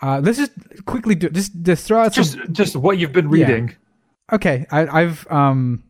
Uh, 0.01 0.21
let's 0.23 0.37
just 0.37 0.51
quickly 0.85 1.15
do 1.15 1.29
just 1.29 1.51
just 1.61 1.85
throw 1.85 1.99
out 2.01 2.13
some 2.13 2.23
Just 2.23 2.37
just 2.53 2.75
what 2.77 2.97
you've 2.97 3.11
been 3.11 3.29
Yeah. 3.33 3.47
reading. 3.47 3.75
Okay, 4.31 4.65
I, 4.71 4.87
I've 5.01 5.29
um, 5.31 5.83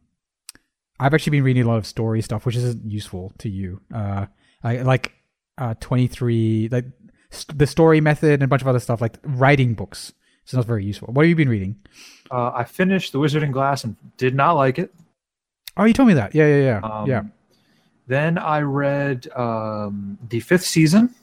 I've 1.00 1.14
actually 1.14 1.32
been 1.32 1.44
reading 1.44 1.64
a 1.64 1.68
lot 1.68 1.78
of 1.78 1.86
story 1.86 2.22
stuff, 2.22 2.46
which 2.46 2.56
isn't 2.56 2.90
useful 2.90 3.34
to 3.40 3.50
you. 3.50 3.82
Uh, 3.94 4.26
I 4.64 4.78
like 4.82 5.12
uh, 5.60 5.76
twenty 5.80 6.08
three, 6.08 6.70
like 6.72 6.86
st- 7.30 7.58
the 7.58 7.68
story 7.68 8.02
method 8.02 8.32
and 8.32 8.44
a 8.44 8.48
bunch 8.48 8.64
of 8.64 8.68
other 8.68 8.80
stuff, 8.80 9.02
like 9.02 9.18
writing 9.24 9.76
books. 9.76 10.14
It's 10.44 10.54
not 10.56 10.66
very 10.66 10.84
useful. 10.84 11.10
What 11.14 11.26
have 11.26 11.30
you 11.30 11.36
been 11.36 11.50
reading? 11.50 11.76
Uh, 12.32 12.52
I 12.56 12.64
finished 12.64 13.12
The 13.12 13.20
Wizard 13.20 13.44
and 13.44 13.54
Glass 13.54 13.84
and 13.84 13.96
did 14.18 14.34
not 14.34 14.54
like 14.54 14.80
it. 14.80 14.92
Oh, 15.78 15.86
you 15.86 15.94
told 15.94 16.08
me 16.08 16.16
that. 16.16 16.34
Yeah, 16.34 16.48
yeah, 16.48 16.58
yeah, 16.58 16.80
Um, 16.82 17.08
yeah. 17.08 17.24
Then 18.08 18.40
I 18.40 18.62
read 18.62 19.28
um, 19.36 20.18
the 20.28 20.40
fifth 20.40 20.66
season, 20.66 21.14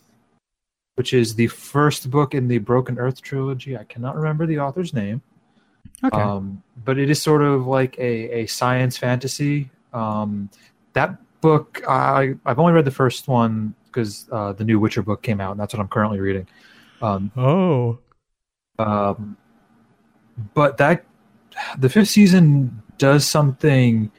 which 0.94 1.12
is 1.12 1.34
the 1.34 1.48
first 1.48 2.08
book 2.08 2.34
in 2.34 2.46
the 2.46 2.58
Broken 2.58 2.98
Earth 2.98 3.20
trilogy. 3.20 3.76
I 3.76 3.82
cannot 3.82 4.14
remember 4.14 4.46
the 4.46 4.60
author's 4.60 4.94
name. 4.94 5.22
Okay. 6.04 6.20
Um, 6.20 6.62
but 6.84 6.96
it 6.98 7.10
is 7.10 7.20
sort 7.20 7.42
of 7.42 7.66
like 7.66 7.98
a, 7.98 8.42
a 8.42 8.46
science 8.46 8.96
fantasy. 8.96 9.70
Um, 9.92 10.50
that 10.92 11.16
book, 11.40 11.82
I, 11.88 12.34
I've 12.46 12.60
only 12.60 12.74
read 12.74 12.84
the 12.84 12.92
first 12.92 13.26
one 13.26 13.74
because 13.96 14.28
uh, 14.30 14.52
the 14.52 14.64
new 14.64 14.78
Witcher 14.78 15.02
book 15.02 15.22
came 15.22 15.40
out, 15.40 15.52
and 15.52 15.60
that's 15.60 15.72
what 15.72 15.80
I'm 15.80 15.88
currently 15.88 16.20
reading. 16.20 16.46
Um, 17.00 17.32
oh. 17.36 17.98
um, 18.78 19.36
but 20.52 20.76
that 20.76 21.06
the 21.78 21.88
fifth 21.88 22.08
season 22.08 22.82
does 22.98 23.26
something 23.26 24.10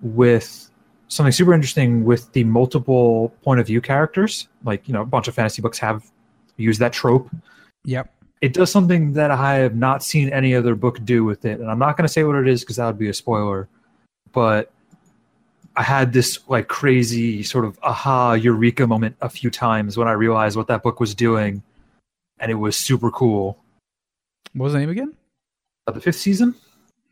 with 0.00 0.70
something 1.08 1.32
super 1.32 1.52
interesting 1.52 2.04
with 2.04 2.32
the 2.32 2.44
multiple 2.44 3.34
point 3.42 3.58
of 3.58 3.66
view 3.66 3.80
characters. 3.80 4.48
Like 4.64 4.86
you 4.86 4.94
know, 4.94 5.02
a 5.02 5.06
bunch 5.06 5.26
of 5.26 5.34
fantasy 5.34 5.60
books 5.60 5.78
have 5.78 6.08
used 6.56 6.80
that 6.80 6.92
trope. 6.92 7.28
Yep. 7.84 8.14
It 8.40 8.54
does 8.54 8.70
something 8.70 9.12
that 9.14 9.30
I 9.30 9.56
have 9.56 9.74
not 9.74 10.02
seen 10.02 10.30
any 10.30 10.54
other 10.54 10.74
book 10.74 11.04
do 11.04 11.24
with 11.24 11.44
it, 11.44 11.60
and 11.60 11.68
I'm 11.68 11.80
not 11.80 11.96
going 11.96 12.06
to 12.06 12.12
say 12.12 12.22
what 12.22 12.36
it 12.36 12.46
is 12.46 12.60
because 12.60 12.76
that 12.76 12.86
would 12.86 12.98
be 12.98 13.08
a 13.08 13.14
spoiler. 13.14 13.68
But 14.32 14.72
I 15.76 15.82
had 15.82 16.12
this 16.12 16.38
like 16.48 16.68
crazy 16.68 17.42
sort 17.42 17.64
of 17.64 17.78
aha 17.82 18.32
eureka 18.34 18.86
moment 18.86 19.16
a 19.20 19.28
few 19.28 19.50
times 19.50 19.96
when 19.96 20.08
I 20.08 20.12
realized 20.12 20.56
what 20.56 20.66
that 20.66 20.82
book 20.82 21.00
was 21.00 21.14
doing, 21.14 21.62
and 22.38 22.50
it 22.50 22.56
was 22.56 22.76
super 22.76 23.10
cool. 23.10 23.58
What 24.52 24.64
was 24.64 24.72
the 24.72 24.80
name 24.80 24.90
again? 24.90 25.14
Uh, 25.86 25.92
the 25.92 26.00
fifth 26.00 26.16
season. 26.18 26.54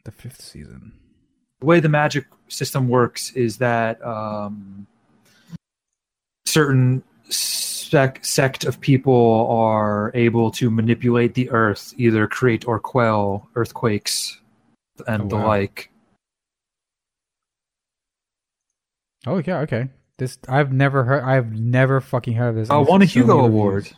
The 0.04 0.10
fifth 0.10 0.40
season. 0.42 0.92
the 1.60 1.66
way 1.66 1.80
the 1.80 1.88
magic 1.88 2.24
system 2.48 2.88
works 2.88 3.30
is 3.32 3.58
that 3.58 4.04
um, 4.04 4.86
certain 6.46 7.02
sec- 7.28 8.24
sect 8.24 8.64
of 8.64 8.80
people 8.80 9.46
are 9.50 10.10
able 10.14 10.50
to 10.52 10.70
manipulate 10.70 11.34
the 11.34 11.50
earth, 11.50 11.94
either 11.96 12.26
create 12.26 12.66
or 12.66 12.78
quell 12.80 13.48
earthquakes 13.54 14.38
and 15.06 15.22
Oh, 15.22 15.28
the 15.28 15.36
like. 15.36 15.90
Oh 19.28 19.42
yeah, 19.44 19.58
okay. 19.60 19.88
This 20.16 20.38
I've 20.48 20.72
never 20.72 21.04
heard. 21.04 21.22
I've 21.22 21.52
never 21.52 22.00
fucking 22.00 22.34
heard 22.34 22.50
of 22.50 22.54
this. 22.56 22.70
And 22.70 22.86
won 22.86 23.02
a 23.02 23.04
Hugo 23.04 23.38
Award. 23.44 23.90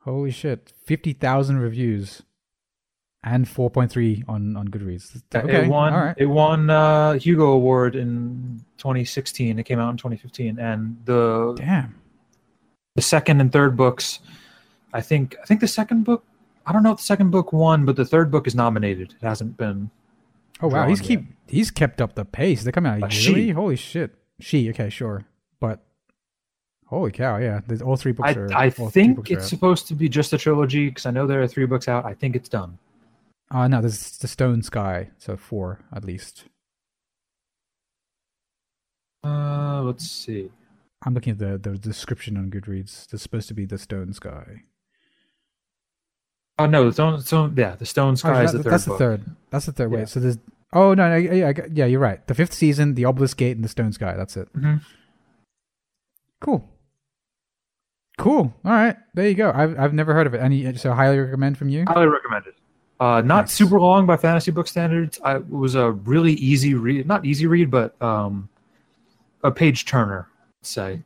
Holy 0.00 0.30
shit! 0.30 0.72
Fifty 0.84 1.12
thousand 1.12 1.58
reviews, 1.58 2.22
and 3.22 3.48
four 3.48 3.70
point 3.70 3.90
three 3.90 4.24
on 4.26 4.56
on 4.56 4.68
Goodreads. 4.68 5.22
Okay, 5.34 5.64
it 5.64 5.68
won. 5.68 5.92
all 5.92 6.00
right. 6.00 6.14
It 6.18 6.26
won 6.26 6.70
uh, 6.70 7.12
Hugo 7.14 7.46
Award 7.52 7.94
in 7.94 8.64
2016. 8.78 9.58
It 9.58 9.64
came 9.64 9.78
out 9.78 9.90
in 9.90 9.96
2015, 9.98 10.58
and 10.58 10.96
the 11.04 11.54
Damn. 11.56 11.94
the 12.96 13.02
second 13.02 13.40
and 13.40 13.52
third 13.52 13.76
books. 13.76 14.20
I 14.92 15.02
think 15.02 15.36
I 15.42 15.44
think 15.44 15.60
the 15.60 15.68
second 15.68 16.04
book. 16.04 16.24
I 16.66 16.72
don't 16.72 16.82
know 16.82 16.92
if 16.92 16.98
the 16.98 17.04
second 17.04 17.30
book 17.30 17.52
won, 17.52 17.84
but 17.84 17.96
the 17.96 18.04
third 18.04 18.30
book 18.30 18.46
is 18.46 18.54
nominated. 18.54 19.14
It 19.22 19.26
hasn't 19.26 19.56
been. 19.56 19.90
Oh 20.60 20.68
wow, 20.68 20.88
he's 20.88 20.98
drawn 20.98 21.08
keep 21.08 21.24
he's 21.46 21.70
kept 21.70 22.00
up 22.00 22.14
the 22.14 22.24
pace. 22.24 22.62
They're 22.62 22.72
coming 22.72 22.90
out 22.90 23.02
Uh, 23.04 23.08
yearly. 23.10 23.50
Holy 23.50 23.76
shit. 23.76 24.14
She 24.40 24.68
okay, 24.70 24.88
sure, 24.90 25.24
but 25.60 25.80
holy 26.86 27.10
cow, 27.10 27.38
yeah. 27.38 27.60
There's 27.66 27.82
all 27.82 27.96
three 27.96 28.12
books 28.12 28.30
I, 28.30 28.34
are. 28.34 28.52
I 28.54 28.70
think 28.70 29.30
it's 29.30 29.48
supposed 29.48 29.88
to 29.88 29.94
be 29.94 30.08
just 30.08 30.32
a 30.32 30.38
trilogy 30.38 30.88
because 30.88 31.06
I 31.06 31.10
know 31.10 31.26
there 31.26 31.42
are 31.42 31.48
three 31.48 31.66
books 31.66 31.88
out. 31.88 32.04
I 32.04 32.14
think 32.14 32.36
it's 32.36 32.48
done. 32.48 32.78
Uh 33.50 33.66
no, 33.66 33.80
there's 33.80 34.18
the 34.18 34.28
Stone 34.28 34.62
Sky, 34.62 35.10
so 35.18 35.36
four 35.36 35.80
at 35.92 36.04
least. 36.04 36.44
Uh, 39.24 39.82
let's 39.82 40.08
see. 40.08 40.50
I'm 41.04 41.14
looking 41.14 41.32
at 41.32 41.38
the 41.38 41.58
the 41.58 41.76
description 41.78 42.36
on 42.36 42.50
Goodreads. 42.50 43.06
There's 43.08 43.22
supposed 43.22 43.48
to 43.48 43.54
be 43.54 43.64
the 43.64 43.78
Stone 43.78 44.12
Sky. 44.12 44.62
Oh 46.60 46.66
no, 46.66 46.86
the 46.86 46.92
stone, 46.92 47.20
stone 47.20 47.54
yeah, 47.56 47.76
the 47.76 47.86
Stone 47.86 48.12
Oh, 48.12 48.16
Sky 48.16 48.44
is 48.44 48.52
that- 48.52 48.58
the 48.58 48.64
third 48.64 48.72
that's 48.72 48.86
book. 48.86 48.98
the 48.98 49.04
third. 49.04 49.24
That's 49.50 49.66
the 49.66 49.72
third. 49.72 49.92
Yeah. 49.92 49.98
Wait, 49.98 50.08
so 50.08 50.20
there's. 50.20 50.38
Oh 50.72 50.92
no, 50.94 51.08
no, 51.08 51.16
yeah, 51.16 51.32
yeah, 51.32 51.52
yeah, 51.72 51.84
you're 51.86 52.00
right. 52.00 52.26
The 52.26 52.34
fifth 52.34 52.52
season, 52.52 52.94
the 52.94 53.04
Obelisk 53.06 53.36
Gate, 53.38 53.56
and 53.56 53.64
the 53.64 53.68
Stone 53.68 53.92
Sky. 53.92 54.14
That's 54.16 54.36
it. 54.36 54.52
Mhm. 54.52 54.82
Cool. 56.40 56.68
Cool. 58.18 58.52
All 58.64 58.72
right, 58.72 58.96
there 59.14 59.28
you 59.28 59.34
go. 59.34 59.52
I've 59.54 59.78
I've 59.78 59.94
never 59.94 60.12
heard 60.12 60.26
of 60.26 60.34
it. 60.34 60.40
Any 60.40 60.74
so 60.74 60.92
highly 60.92 61.18
recommend 61.18 61.56
from 61.56 61.68
you. 61.68 61.84
Highly 61.86 62.06
recommended. 62.08 62.54
Uh, 63.00 63.20
not 63.20 63.42
Nice. 63.42 63.52
super 63.52 63.78
long 63.78 64.06
by 64.06 64.16
fantasy 64.16 64.50
book 64.50 64.66
standards. 64.66 65.20
I, 65.22 65.36
it 65.36 65.48
was 65.48 65.76
a 65.76 65.92
really 65.92 66.32
easy 66.32 66.74
read, 66.74 67.06
not 67.06 67.24
easy 67.24 67.46
read, 67.46 67.70
but 67.70 68.00
um, 68.02 68.48
a 69.44 69.52
page 69.52 69.84
turner. 69.84 70.26
Say 70.62 71.04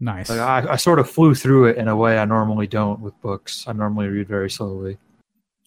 Nice. 0.00 0.28
like 0.28 0.38
I, 0.38 0.72
I 0.72 0.76
sort 0.76 0.98
of 0.98 1.08
flew 1.08 1.34
through 1.34 1.64
it 1.68 1.78
in 1.78 1.88
a 1.88 1.96
way 1.96 2.18
I 2.18 2.26
normally 2.26 2.66
don't 2.66 3.00
with 3.00 3.18
books. 3.22 3.64
I 3.66 3.72
normally 3.72 4.08
read 4.08 4.28
very 4.28 4.50
slowly. 4.50 4.98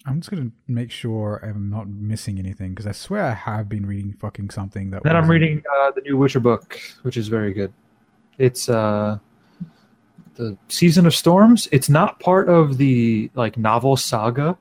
I'm 0.07 0.21
just 0.21 0.29
gonna 0.31 0.51
make 0.67 0.89
sure 0.89 1.41
I'm 1.43 1.69
not 1.69 1.87
missing 1.89 2.39
anything 2.39 2.69
because 2.69 2.87
I 2.87 2.93
swear 2.93 3.23
I 3.25 3.33
have 3.33 3.67
been 3.67 3.85
reading 3.85 4.13
fucking 4.13 4.49
something 4.51 4.89
that. 4.91 5.03
Then 5.03 5.15
I'm 5.17 5.29
reading 5.29 5.61
uh, 5.79 5.91
the 5.91 6.01
new 6.01 6.15
Witcher 6.17 6.39
book, 6.39 6.79
which 7.01 7.17
is 7.17 7.27
very 7.27 7.53
good. 7.53 7.73
It's 8.37 8.69
uh, 8.69 9.19
the 10.35 10.57
Season 10.69 11.05
of 11.05 11.13
Storms. 11.13 11.67
It's 11.73 11.89
not 11.89 12.19
part 12.21 12.47
of 12.47 12.77
the 12.77 13.29
like 13.35 13.57
novel 13.57 13.97
saga. 13.97 14.57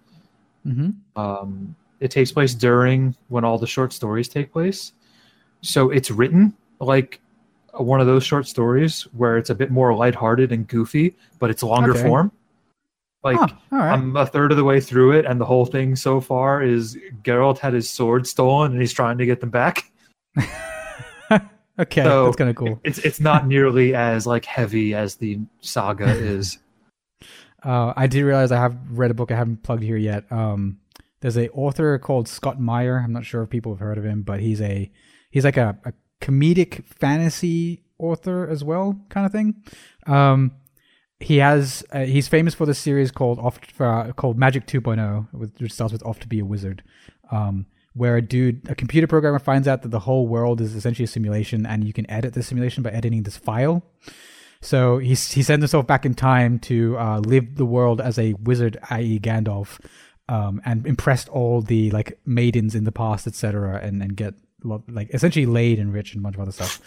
Mhm. 0.66 0.94
Um, 1.14 1.76
it 2.00 2.10
takes 2.10 2.32
place 2.32 2.52
during 2.52 3.14
when 3.28 3.44
all 3.44 3.56
the 3.56 3.68
short 3.68 3.92
stories 3.92 4.28
take 4.28 4.52
place, 4.52 4.92
so 5.60 5.90
it's 5.90 6.10
written 6.10 6.54
like 6.80 7.20
one 7.72 8.00
of 8.00 8.06
those 8.06 8.24
short 8.24 8.48
stories 8.48 9.02
where 9.12 9.36
it's 9.36 9.50
a 9.50 9.54
bit 9.54 9.70
more 9.70 9.94
lighthearted 9.94 10.50
and 10.50 10.66
goofy, 10.66 11.14
but 11.38 11.50
it's 11.50 11.62
longer 11.62 11.92
Okay. 11.92 12.02
form. 12.02 12.32
Like 13.34 13.52
right. 13.70 13.92
I'm 13.92 14.16
a 14.16 14.24
third 14.26 14.50
of 14.52 14.56
the 14.56 14.64
way 14.64 14.80
through 14.80 15.12
it, 15.12 15.24
and 15.26 15.40
the 15.40 15.44
whole 15.44 15.66
thing 15.66 15.96
so 15.96 16.20
far 16.20 16.62
is 16.62 16.96
Geralt 17.22 17.58
had 17.58 17.72
his 17.74 17.90
sword 17.90 18.26
stolen, 18.26 18.72
and 18.72 18.80
he's 18.80 18.92
trying 18.92 19.18
to 19.18 19.26
get 19.26 19.40
them 19.40 19.50
back. 19.50 19.90
okay, 21.78 22.02
so- 22.02 22.24
that's 22.24 22.36
kind 22.36 22.50
of 22.50 22.56
cool. 22.56 22.80
It's 22.84 22.98
it's 22.98 23.20
not 23.20 23.46
nearly 23.46 23.94
as 23.94 24.26
like 24.26 24.44
heavy 24.44 24.94
as 24.94 25.16
the 25.16 25.40
saga 25.60 26.06
is. 26.10 26.58
Uh, 27.62 27.92
I 27.96 28.06
did 28.06 28.22
realize 28.22 28.52
I 28.52 28.58
have 28.60 28.76
read 28.90 29.10
a 29.10 29.14
book 29.14 29.32
I 29.32 29.36
haven't 29.36 29.62
plugged 29.64 29.82
here 29.82 29.96
yet. 29.96 30.30
Um, 30.30 30.78
there's 31.20 31.36
a 31.36 31.50
author 31.50 31.98
called 31.98 32.28
Scott 32.28 32.60
Meyer. 32.60 33.02
I'm 33.04 33.12
not 33.12 33.24
sure 33.24 33.42
if 33.42 33.50
people 33.50 33.72
have 33.72 33.80
heard 33.80 33.98
of 33.98 34.04
him, 34.04 34.22
but 34.22 34.40
he's 34.40 34.60
a 34.60 34.90
he's 35.30 35.44
like 35.44 35.56
a, 35.56 35.76
a 35.84 35.92
comedic 36.20 36.84
fantasy 36.84 37.82
author 37.98 38.46
as 38.48 38.62
well, 38.62 39.00
kind 39.08 39.26
of 39.26 39.32
thing. 39.32 39.62
Um, 40.06 40.52
he 41.20 41.38
has 41.38 41.84
uh, 41.92 42.00
he's 42.00 42.28
famous 42.28 42.54
for 42.54 42.66
this 42.66 42.78
series 42.78 43.10
called 43.10 43.38
off 43.38 43.58
uh, 43.80 44.12
called 44.12 44.38
Magic 44.38 44.66
2.0, 44.66 45.32
with- 45.32 45.60
which 45.60 45.72
starts 45.72 45.92
with 45.92 46.04
"Off 46.04 46.20
to 46.20 46.28
Be 46.28 46.40
a 46.40 46.44
Wizard," 46.44 46.82
um, 47.30 47.66
where 47.94 48.16
a 48.16 48.22
dude, 48.22 48.68
a 48.68 48.74
computer 48.74 49.06
programmer, 49.06 49.38
finds 49.38 49.66
out 49.66 49.82
that 49.82 49.88
the 49.90 50.00
whole 50.00 50.26
world 50.26 50.60
is 50.60 50.74
essentially 50.74 51.04
a 51.04 51.08
simulation, 51.08 51.64
and 51.64 51.84
you 51.84 51.92
can 51.92 52.08
edit 52.10 52.34
the 52.34 52.42
simulation 52.42 52.82
by 52.82 52.90
editing 52.90 53.22
this 53.22 53.36
file. 53.36 53.82
So 54.60 54.98
he 54.98 55.10
he 55.10 55.42
sends 55.42 55.62
himself 55.62 55.86
back 55.86 56.04
in 56.04 56.14
time 56.14 56.58
to 56.60 56.98
uh, 56.98 57.18
live 57.20 57.56
the 57.56 57.66
world 57.66 58.00
as 58.00 58.18
a 58.18 58.34
wizard, 58.34 58.76
i.e., 58.90 59.18
Gandalf, 59.18 59.80
um, 60.28 60.60
and 60.64 60.86
impressed 60.86 61.28
all 61.30 61.62
the 61.62 61.90
like 61.92 62.18
maidens 62.26 62.74
in 62.74 62.84
the 62.84 62.92
past, 62.92 63.26
etc., 63.26 63.80
and 63.82 64.02
and 64.02 64.16
get 64.16 64.34
like 64.62 65.08
essentially 65.14 65.46
laid 65.46 65.78
and 65.78 65.92
rich 65.94 66.12
and 66.12 66.20
a 66.20 66.24
bunch 66.24 66.34
of 66.36 66.42
other 66.42 66.52
stuff. 66.52 66.80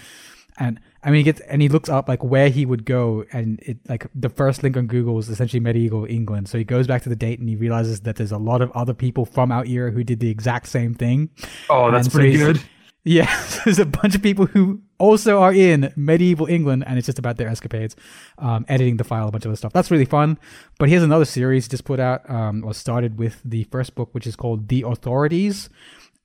And 0.59 0.79
I 1.03 1.09
mean, 1.09 1.19
he 1.19 1.23
gets 1.23 1.39
and 1.41 1.61
he 1.61 1.69
looks 1.69 1.87
up 1.89 2.09
like 2.09 2.21
where 2.23 2.49
he 2.49 2.65
would 2.65 2.83
go, 2.85 3.23
and 3.31 3.59
it 3.61 3.77
like 3.87 4.07
the 4.13 4.29
first 4.29 4.61
link 4.61 4.75
on 4.75 4.87
Google 4.87 5.17
is 5.17 5.29
essentially 5.29 5.61
medieval 5.61 6.05
England. 6.05 6.49
So 6.49 6.57
he 6.57 6.63
goes 6.65 6.85
back 6.85 7.01
to 7.03 7.09
the 7.09 7.15
date 7.15 7.39
and 7.39 7.47
he 7.47 7.55
realizes 7.55 8.01
that 8.01 8.17
there's 8.17 8.33
a 8.33 8.37
lot 8.37 8.61
of 8.61 8.69
other 8.73 8.93
people 8.93 9.25
from 9.25 9.51
out 9.51 9.67
here 9.67 9.91
who 9.91 10.03
did 10.03 10.19
the 10.19 10.29
exact 10.29 10.67
same 10.67 10.93
thing. 10.93 11.29
Oh, 11.69 11.89
that's 11.91 12.07
And 12.07 12.13
pretty 12.13 12.31
he's- 12.37 12.43
good. 12.45 12.61
Yeah, 13.05 13.33
there's 13.63 13.79
a 13.79 13.85
bunch 13.85 14.13
of 14.13 14.21
people 14.21 14.45
who 14.45 14.81
also 14.97 15.39
are 15.39 15.53
in 15.53 15.91
medieval 15.95 16.47
England, 16.47 16.83
and 16.85 16.97
it's 16.99 17.05
just 17.05 17.17
about 17.17 17.37
their 17.37 17.47
escapades, 17.47 17.95
um, 18.37 18.65
editing 18.67 18.97
the 18.97 19.05
file, 19.05 19.29
a 19.29 19.31
bunch 19.31 19.45
of 19.45 19.49
other 19.51 19.55
stuff. 19.55 19.71
That's 19.71 19.89
really 19.89 20.03
fun. 20.05 20.37
But 20.77 20.89
here's 20.89 21.01
another 21.01 21.23
series 21.23 21.69
just 21.69 21.85
put 21.85 22.01
out, 22.01 22.29
um, 22.29 22.61
or 22.65 22.73
started 22.73 23.17
with 23.17 23.41
the 23.45 23.63
first 23.71 23.95
book, 23.95 24.09
which 24.11 24.27
is 24.27 24.35
called 24.35 24.67
The 24.67 24.81
Authorities, 24.85 25.69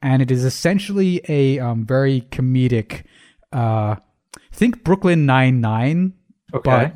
and 0.02 0.20
it 0.20 0.32
is 0.32 0.44
essentially 0.44 1.22
a 1.28 1.60
um, 1.60 1.86
very 1.86 2.22
comedic. 2.32 3.04
Uh, 3.52 3.94
think 4.52 4.84
Brooklyn 4.84 5.26
Nine 5.26 5.60
Nine, 5.60 6.14
Okay. 6.54 6.92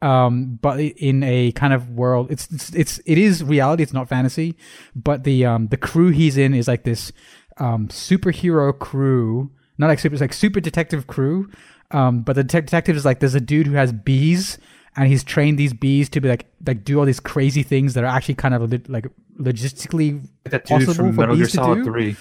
but 0.00 0.06
um, 0.06 0.58
but 0.60 0.78
in 0.80 1.22
a 1.22 1.52
kind 1.52 1.72
of 1.72 1.90
world. 1.90 2.30
It's, 2.30 2.48
it's 2.52 2.70
it's 2.74 3.00
it 3.06 3.18
is 3.18 3.42
reality. 3.42 3.82
It's 3.82 3.92
not 3.92 4.08
fantasy, 4.08 4.56
but 4.94 5.24
the 5.24 5.46
um 5.46 5.68
the 5.68 5.76
crew 5.76 6.10
he's 6.10 6.36
in 6.36 6.54
is 6.54 6.68
like 6.68 6.84
this 6.84 7.12
um 7.58 7.88
superhero 7.88 8.78
crew, 8.78 9.50
not 9.78 9.86
like 9.88 9.98
super, 9.98 10.14
it's 10.14 10.20
like 10.20 10.32
super 10.34 10.60
detective 10.60 11.06
crew. 11.06 11.50
Um, 11.92 12.22
but 12.22 12.34
the 12.36 12.44
detective 12.44 12.96
is 12.96 13.04
like 13.04 13.20
there's 13.20 13.34
a 13.34 13.40
dude 13.40 13.66
who 13.68 13.74
has 13.74 13.92
bees, 13.92 14.58
and 14.96 15.08
he's 15.08 15.24
trained 15.24 15.58
these 15.58 15.72
bees 15.72 16.08
to 16.10 16.20
be 16.20 16.28
like 16.28 16.46
like 16.66 16.84
do 16.84 16.98
all 16.98 17.06
these 17.06 17.20
crazy 17.20 17.62
things 17.62 17.94
that 17.94 18.04
are 18.04 18.08
actually 18.08 18.34
kind 18.34 18.54
of 18.54 18.88
like 18.88 19.06
logistically 19.40 20.20
Like 20.44 20.50
that 20.52 20.64
dude 20.66 20.78
possible 20.86 20.94
from 20.94 21.12
for 21.14 21.20
Metal 21.20 21.36
Gear 21.36 21.48
Solid? 21.48 21.84
Three. 21.84 22.16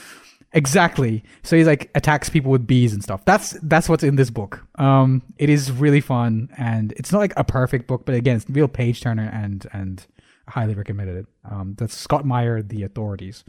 Exactly. 0.55 1.23
So 1.43 1.55
he 1.57 1.63
like 1.65 1.91
attacks 1.95 2.29
people 2.29 2.49
with 2.49 2.65
bees 2.65 2.93
and 2.93 3.03
stuff. 3.03 3.23
That's 3.25 3.51
that's 3.61 3.87
what's 3.89 4.03
in 4.03 4.15
this 4.15 4.29
book. 4.29 4.65
Um, 4.75 5.21
it 5.37 5.49
is 5.49 5.71
really 5.71 6.01
fun, 6.01 6.49
and 6.57 6.91
it's 6.93 7.11
not 7.11 7.19
like 7.19 7.33
a 7.37 7.43
perfect 7.43 7.87
book, 7.87 8.05
but 8.05 8.15
again, 8.15 8.37
it's 8.37 8.49
real 8.49 8.67
page 8.67 9.01
turner, 9.01 9.29
and 9.33 9.67
and 9.73 10.05
highly 10.47 10.73
recommended 10.73 11.17
it. 11.17 11.25
Um, 11.49 11.75
that's 11.77 11.95
Scott 11.95 12.25
Meyer, 12.25 12.61
The 12.61 12.83
Authorities. 12.83 13.43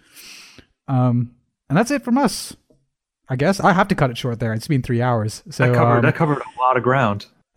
Um, 0.89 1.33
and 1.69 1.79
that's 1.79 1.91
it 1.91 2.03
from 2.03 2.19
us. 2.19 2.57
I 3.29 3.37
guess 3.37 3.61
I 3.61 3.73
have 3.73 3.89
to 3.89 3.95
cut 3.95 4.11
it 4.11 4.19
short 4.19 4.39
there. 4.41 4.53
It's 4.53 4.69
been 4.69 4.83
three 4.83 5.03
hours. 5.03 5.43
So 5.51 5.67
That 5.67 5.75
covered 5.75 5.97
um, 5.99 6.03
that 6.03 6.15
covered 6.17 6.39
a 6.39 6.61
lot 6.61 6.77
of 6.77 6.83
ground. 6.83 7.27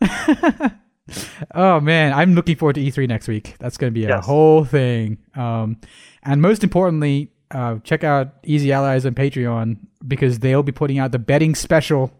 oh 1.54 1.80
man, 1.80 2.12
I'm 2.12 2.34
looking 2.34 2.56
forward 2.56 2.74
to 2.74 2.80
E3 2.80 3.08
next 3.08 3.28
week. 3.28 3.56
That's 3.58 3.76
going 3.76 3.92
to 3.92 3.94
be 3.94 4.04
a 4.04 4.08
Yes. 4.08 4.26
whole 4.26 4.64
thing. 4.64 5.18
Um, 5.34 5.78
and 6.22 6.40
most 6.42 6.62
importantly, 6.64 7.30
uh, 7.50 7.78
check 7.84 8.04
out 8.04 8.34
Easy 8.44 8.72
Allies 8.72 9.04
on 9.06 9.14
Patreon 9.14 9.76
because 10.06 10.38
they'll 10.38 10.62
be 10.62 10.72
putting 10.72 10.98
out 10.98 11.12
the 11.12 11.18
betting 11.18 11.54
special, 11.54 12.12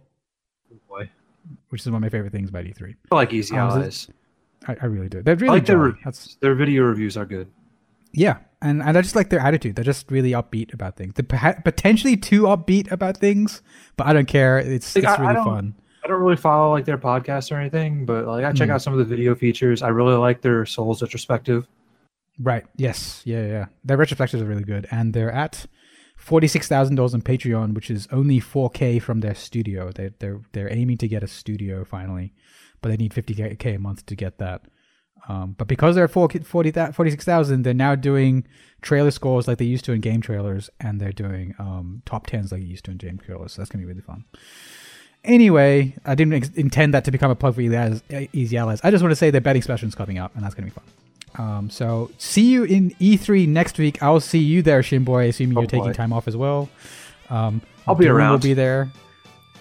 Boy, 0.88 1.10
which 1.70 1.82
is 1.82 1.86
one 1.86 1.96
of 1.96 2.00
my 2.02 2.08
favorite 2.08 2.32
things 2.32 2.48
about 2.50 2.64
E3. 2.64 2.94
I 3.10 3.14
like 3.14 3.32
Easy 3.32 3.54
Oh, 3.54 3.58
it- 3.58 3.60
Allies. 3.70 4.08
I, 4.68 4.76
I 4.82 4.86
really 4.86 5.08
do. 5.08 5.22
They're 5.22 5.34
I 5.36 5.38
really 5.38 5.54
like 5.58 5.66
their 5.66 5.76
jolly. 5.76 5.86
reviews. 5.88 6.04
That's 6.04 6.34
Their 6.36 6.54
video 6.54 6.82
reviews 6.82 7.16
are 7.16 7.24
good. 7.24 7.48
yeah, 8.12 8.38
and 8.60 8.82
and 8.82 8.98
I 8.98 9.00
just 9.02 9.16
like 9.16 9.30
their 9.30 9.40
attitude. 9.40 9.74
They're 9.76 9.84
just 9.84 10.10
really 10.10 10.32
upbeat 10.32 10.74
about 10.74 10.96
things. 10.96 11.14
They're 11.14 11.54
potentially 11.64 12.16
too 12.18 12.42
upbeat 12.42 12.90
about 12.92 13.16
things, 13.16 13.62
but 13.96 14.06
I 14.06 14.12
don't 14.12 14.26
care. 14.28 14.58
It's 14.58 14.94
Like, 14.94 15.04
it's 15.04 15.12
I- 15.12 15.24
I 15.24 15.32
really 15.32 15.44
fun. 15.44 15.74
I 16.04 16.08
don't 16.08 16.20
really 16.20 16.36
follow 16.36 16.70
like 16.72 16.84
their 16.86 16.98
podcasts 16.98 17.52
or 17.52 17.56
anything, 17.60 18.04
but 18.04 18.26
like 18.26 18.44
I 18.44 18.52
check 18.52 18.68
Mm. 18.68 18.72
out 18.72 18.82
some 18.82 18.92
of 18.94 18.98
the 18.98 19.04
video 19.04 19.34
features. 19.34 19.82
I 19.82 19.88
really 19.88 20.14
like 20.16 20.40
their 20.42 20.66
Souls 20.66 21.02
retrospective. 21.02 21.66
Right. 22.42 22.64
Yes. 22.76 23.22
Yeah. 23.24 23.46
Yeah. 23.46 23.66
Their 23.84 23.98
retrospectives 23.98 24.40
are 24.40 24.46
really 24.46 24.64
good, 24.64 24.86
and 24.90 25.12
they're 25.12 25.32
at 25.32 25.66
forty 26.16 26.48
six 26.48 26.68
thousand 26.68 26.96
dollars 26.96 27.14
on 27.14 27.22
Patreon, 27.22 27.74
which 27.74 27.90
is 27.90 28.08
only 28.10 28.40
four 28.40 28.70
K 28.70 28.98
from 28.98 29.20
their 29.20 29.34
studio. 29.34 29.90
They 29.92 30.10
they're 30.18 30.40
they're 30.52 30.72
aiming 30.72 30.98
to 30.98 31.08
get 31.08 31.22
a 31.22 31.28
studio 31.28 31.84
finally, 31.84 32.32
but 32.80 32.88
they 32.88 32.96
need 32.96 33.12
fifty 33.12 33.34
K 33.34 33.74
a 33.74 33.78
month 33.78 34.06
to 34.06 34.16
get 34.16 34.38
that. 34.38 34.62
Um, 35.28 35.54
but 35.58 35.68
because 35.68 35.94
they're 35.94 36.04
at 36.04 36.12
4K 36.12 36.46
40 36.46 36.72
46,000, 36.92 37.62
they're 37.62 37.74
now 37.74 37.94
doing 37.94 38.46
trailer 38.80 39.10
scores 39.10 39.46
like 39.46 39.58
they 39.58 39.64
used 39.64 39.84
to 39.84 39.92
in 39.92 40.00
game 40.00 40.20
trailers, 40.20 40.70
and 40.80 41.00
they're 41.00 41.12
doing 41.12 41.54
um, 41.58 42.02
top 42.06 42.26
tens 42.26 42.52
like 42.52 42.62
they 42.62 42.66
used 42.66 42.84
to 42.86 42.90
in 42.90 42.96
game 42.96 43.18
trailers. 43.18 43.52
So 43.52 43.60
that's 43.62 43.70
gonna 43.70 43.82
be 43.82 43.86
really 43.86 44.00
fun. 44.00 44.24
Anyway, 45.22 45.94
I 46.06 46.14
didn't 46.14 46.32
ex- 46.32 46.50
intend 46.54 46.94
that 46.94 47.04
to 47.04 47.10
become 47.10 47.30
a 47.30 47.34
plug 47.34 47.54
for. 47.54 47.60
Easy 47.60 48.56
Allies. 48.56 48.80
I 48.82 48.90
just 48.90 49.02
want 49.02 49.12
to 49.12 49.16
say 49.16 49.30
their 49.30 49.42
betting 49.42 49.62
special 49.62 49.86
is 49.88 49.94
coming 49.94 50.18
up, 50.18 50.34
and 50.34 50.42
that's 50.42 50.54
gonna 50.54 50.66
be 50.66 50.72
fun. 50.72 50.84
Um, 51.38 51.70
so 51.70 52.10
see 52.18 52.42
you 52.50 52.64
in 52.64 52.90
E3 53.00 53.46
next 53.48 53.78
week. 53.78 54.02
I'll 54.02 54.20
see 54.20 54.38
you 54.40 54.62
there, 54.62 54.82
Shinboy, 54.82 55.28
assuming 55.28 55.56
Oh, 55.56 55.60
you're 55.62 55.68
taking 55.70 55.92
time 55.92 56.12
off 56.12 56.26
as 56.28 56.36
well. 56.36 56.68
Um, 57.28 57.62
I'll 57.86 57.94
be 57.94 58.06
Dylan 58.06 58.30
Will 58.30 58.38
be 58.38 58.54
there. 58.54 58.90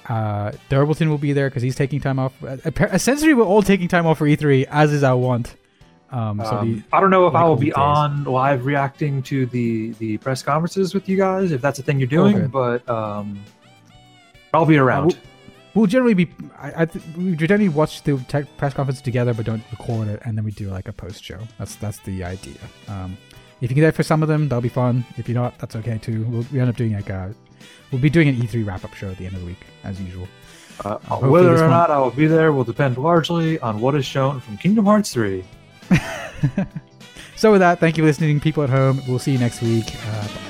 Uh, 0.07 0.51
Durbleton 0.71 1.07
will 1.09 1.19
be 1.19 1.33
there 1.33 1.49
because 1.49 1.61
he's 1.61 1.75
taking 1.75 1.99
time 2.01 2.17
off. 2.17 2.33
Uh, 2.43 2.57
Essentially, 2.91 3.33
we're 3.35 3.45
all 3.45 3.61
taking 3.61 3.87
time 3.87 4.07
off 4.07 4.17
for 4.17 4.25
E3, 4.25 4.65
as 4.69 4.91
is 4.91 5.03
our 5.03 5.15
want. 5.15 5.55
Um, 6.11 6.41
so 6.43 6.57
Um, 6.57 6.75
the, 6.77 6.83
I 6.91 6.99
don't 6.99 7.11
know 7.11 7.27
if 7.27 7.35
like 7.35 7.43
I 7.43 7.47
will 7.47 7.55
be 7.55 7.65
weekdays. 7.67 7.77
on 7.77 8.23
live 8.23 8.65
reacting 8.65 9.21
to 9.23 9.45
the 9.45 9.91
the 9.99 10.17
press 10.17 10.41
conferences 10.41 10.95
with 10.95 11.07
you 11.07 11.15
guys 11.17 11.51
if 11.51 11.61
that's 11.61 11.77
a 11.77 11.83
thing 11.83 11.99
you're 11.99 12.07
doing, 12.07 12.35
Okay. 12.37 12.47
but 12.47 12.89
um, 12.89 13.39
I'll 14.51 14.65
be 14.65 14.77
around. 14.77 15.19
We'll 15.73 15.85
generally 15.87 16.13
be. 16.13 16.29
I, 16.57 16.83
I 16.83 16.85
th- 16.85 17.03
we 17.17 17.35
generally 17.35 17.69
watch 17.69 18.03
the 18.03 18.17
tech 18.27 18.45
press 18.57 18.73
conference 18.73 19.01
together, 19.01 19.33
but 19.33 19.45
don't 19.45 19.63
record 19.71 20.07
it, 20.07 20.21
and 20.25 20.37
then 20.37 20.45
we 20.45 20.51
do 20.51 20.69
like 20.69 20.87
a 20.87 20.93
post 20.93 21.23
show. 21.23 21.39
That's 21.57 21.75
that's 21.75 21.99
the 21.99 22.23
idea. 22.23 22.59
Um, 22.87 23.17
if 23.61 23.63
you 23.63 23.67
can 23.69 23.75
get 23.75 23.81
there 23.81 23.91
for 23.91 24.03
some 24.03 24.21
of 24.21 24.29
them, 24.29 24.47
that'll 24.49 24.61
be 24.61 24.69
fun. 24.69 25.05
If 25.17 25.27
you're 25.27 25.41
not, 25.41 25.57
that's 25.59 25.75
okay 25.75 25.97
too. 25.97 26.23
We'll 26.25 26.45
we 26.51 26.59
end 26.59 26.69
up 26.69 26.75
doing 26.75 26.93
like 26.93 27.09
a. 27.09 27.33
We'll 27.91 28.01
be 28.01 28.09
doing 28.09 28.29
an 28.29 28.35
E3 28.35 28.65
wrap 28.65 28.85
up 28.85 28.93
show 28.93 29.09
at 29.09 29.17
the 29.17 29.25
end 29.25 29.35
of 29.35 29.41
the 29.41 29.47
week, 29.47 29.65
as 29.83 29.99
usual. 30.01 30.27
Uh, 30.85 30.97
hopefully 30.99 31.31
whether 31.31 31.63
or 31.63 31.67
not 31.67 31.91
I 31.91 31.99
will 31.99 32.11
be 32.11 32.25
there 32.25 32.53
will 32.53 32.63
depend 32.63 32.97
largely 32.97 33.59
on 33.59 33.81
what 33.81 33.95
is 33.95 34.05
shown 34.05 34.39
from 34.39 34.57
Kingdom 34.57 34.85
Hearts 34.85 35.11
3. 35.11 35.43
So 37.39 37.53
with 37.53 37.61
that, 37.61 37.79
thank 37.79 37.95
you 37.95 38.03
for 38.03 38.07
listening, 38.07 38.41
people 38.41 38.63
at 38.63 38.69
home. 38.69 39.01
We'll 39.07 39.17
see 39.17 39.31
you 39.31 39.37
next 39.37 39.61
week. 39.61 39.95
Uh, 40.05 40.27
bye. 40.27 40.48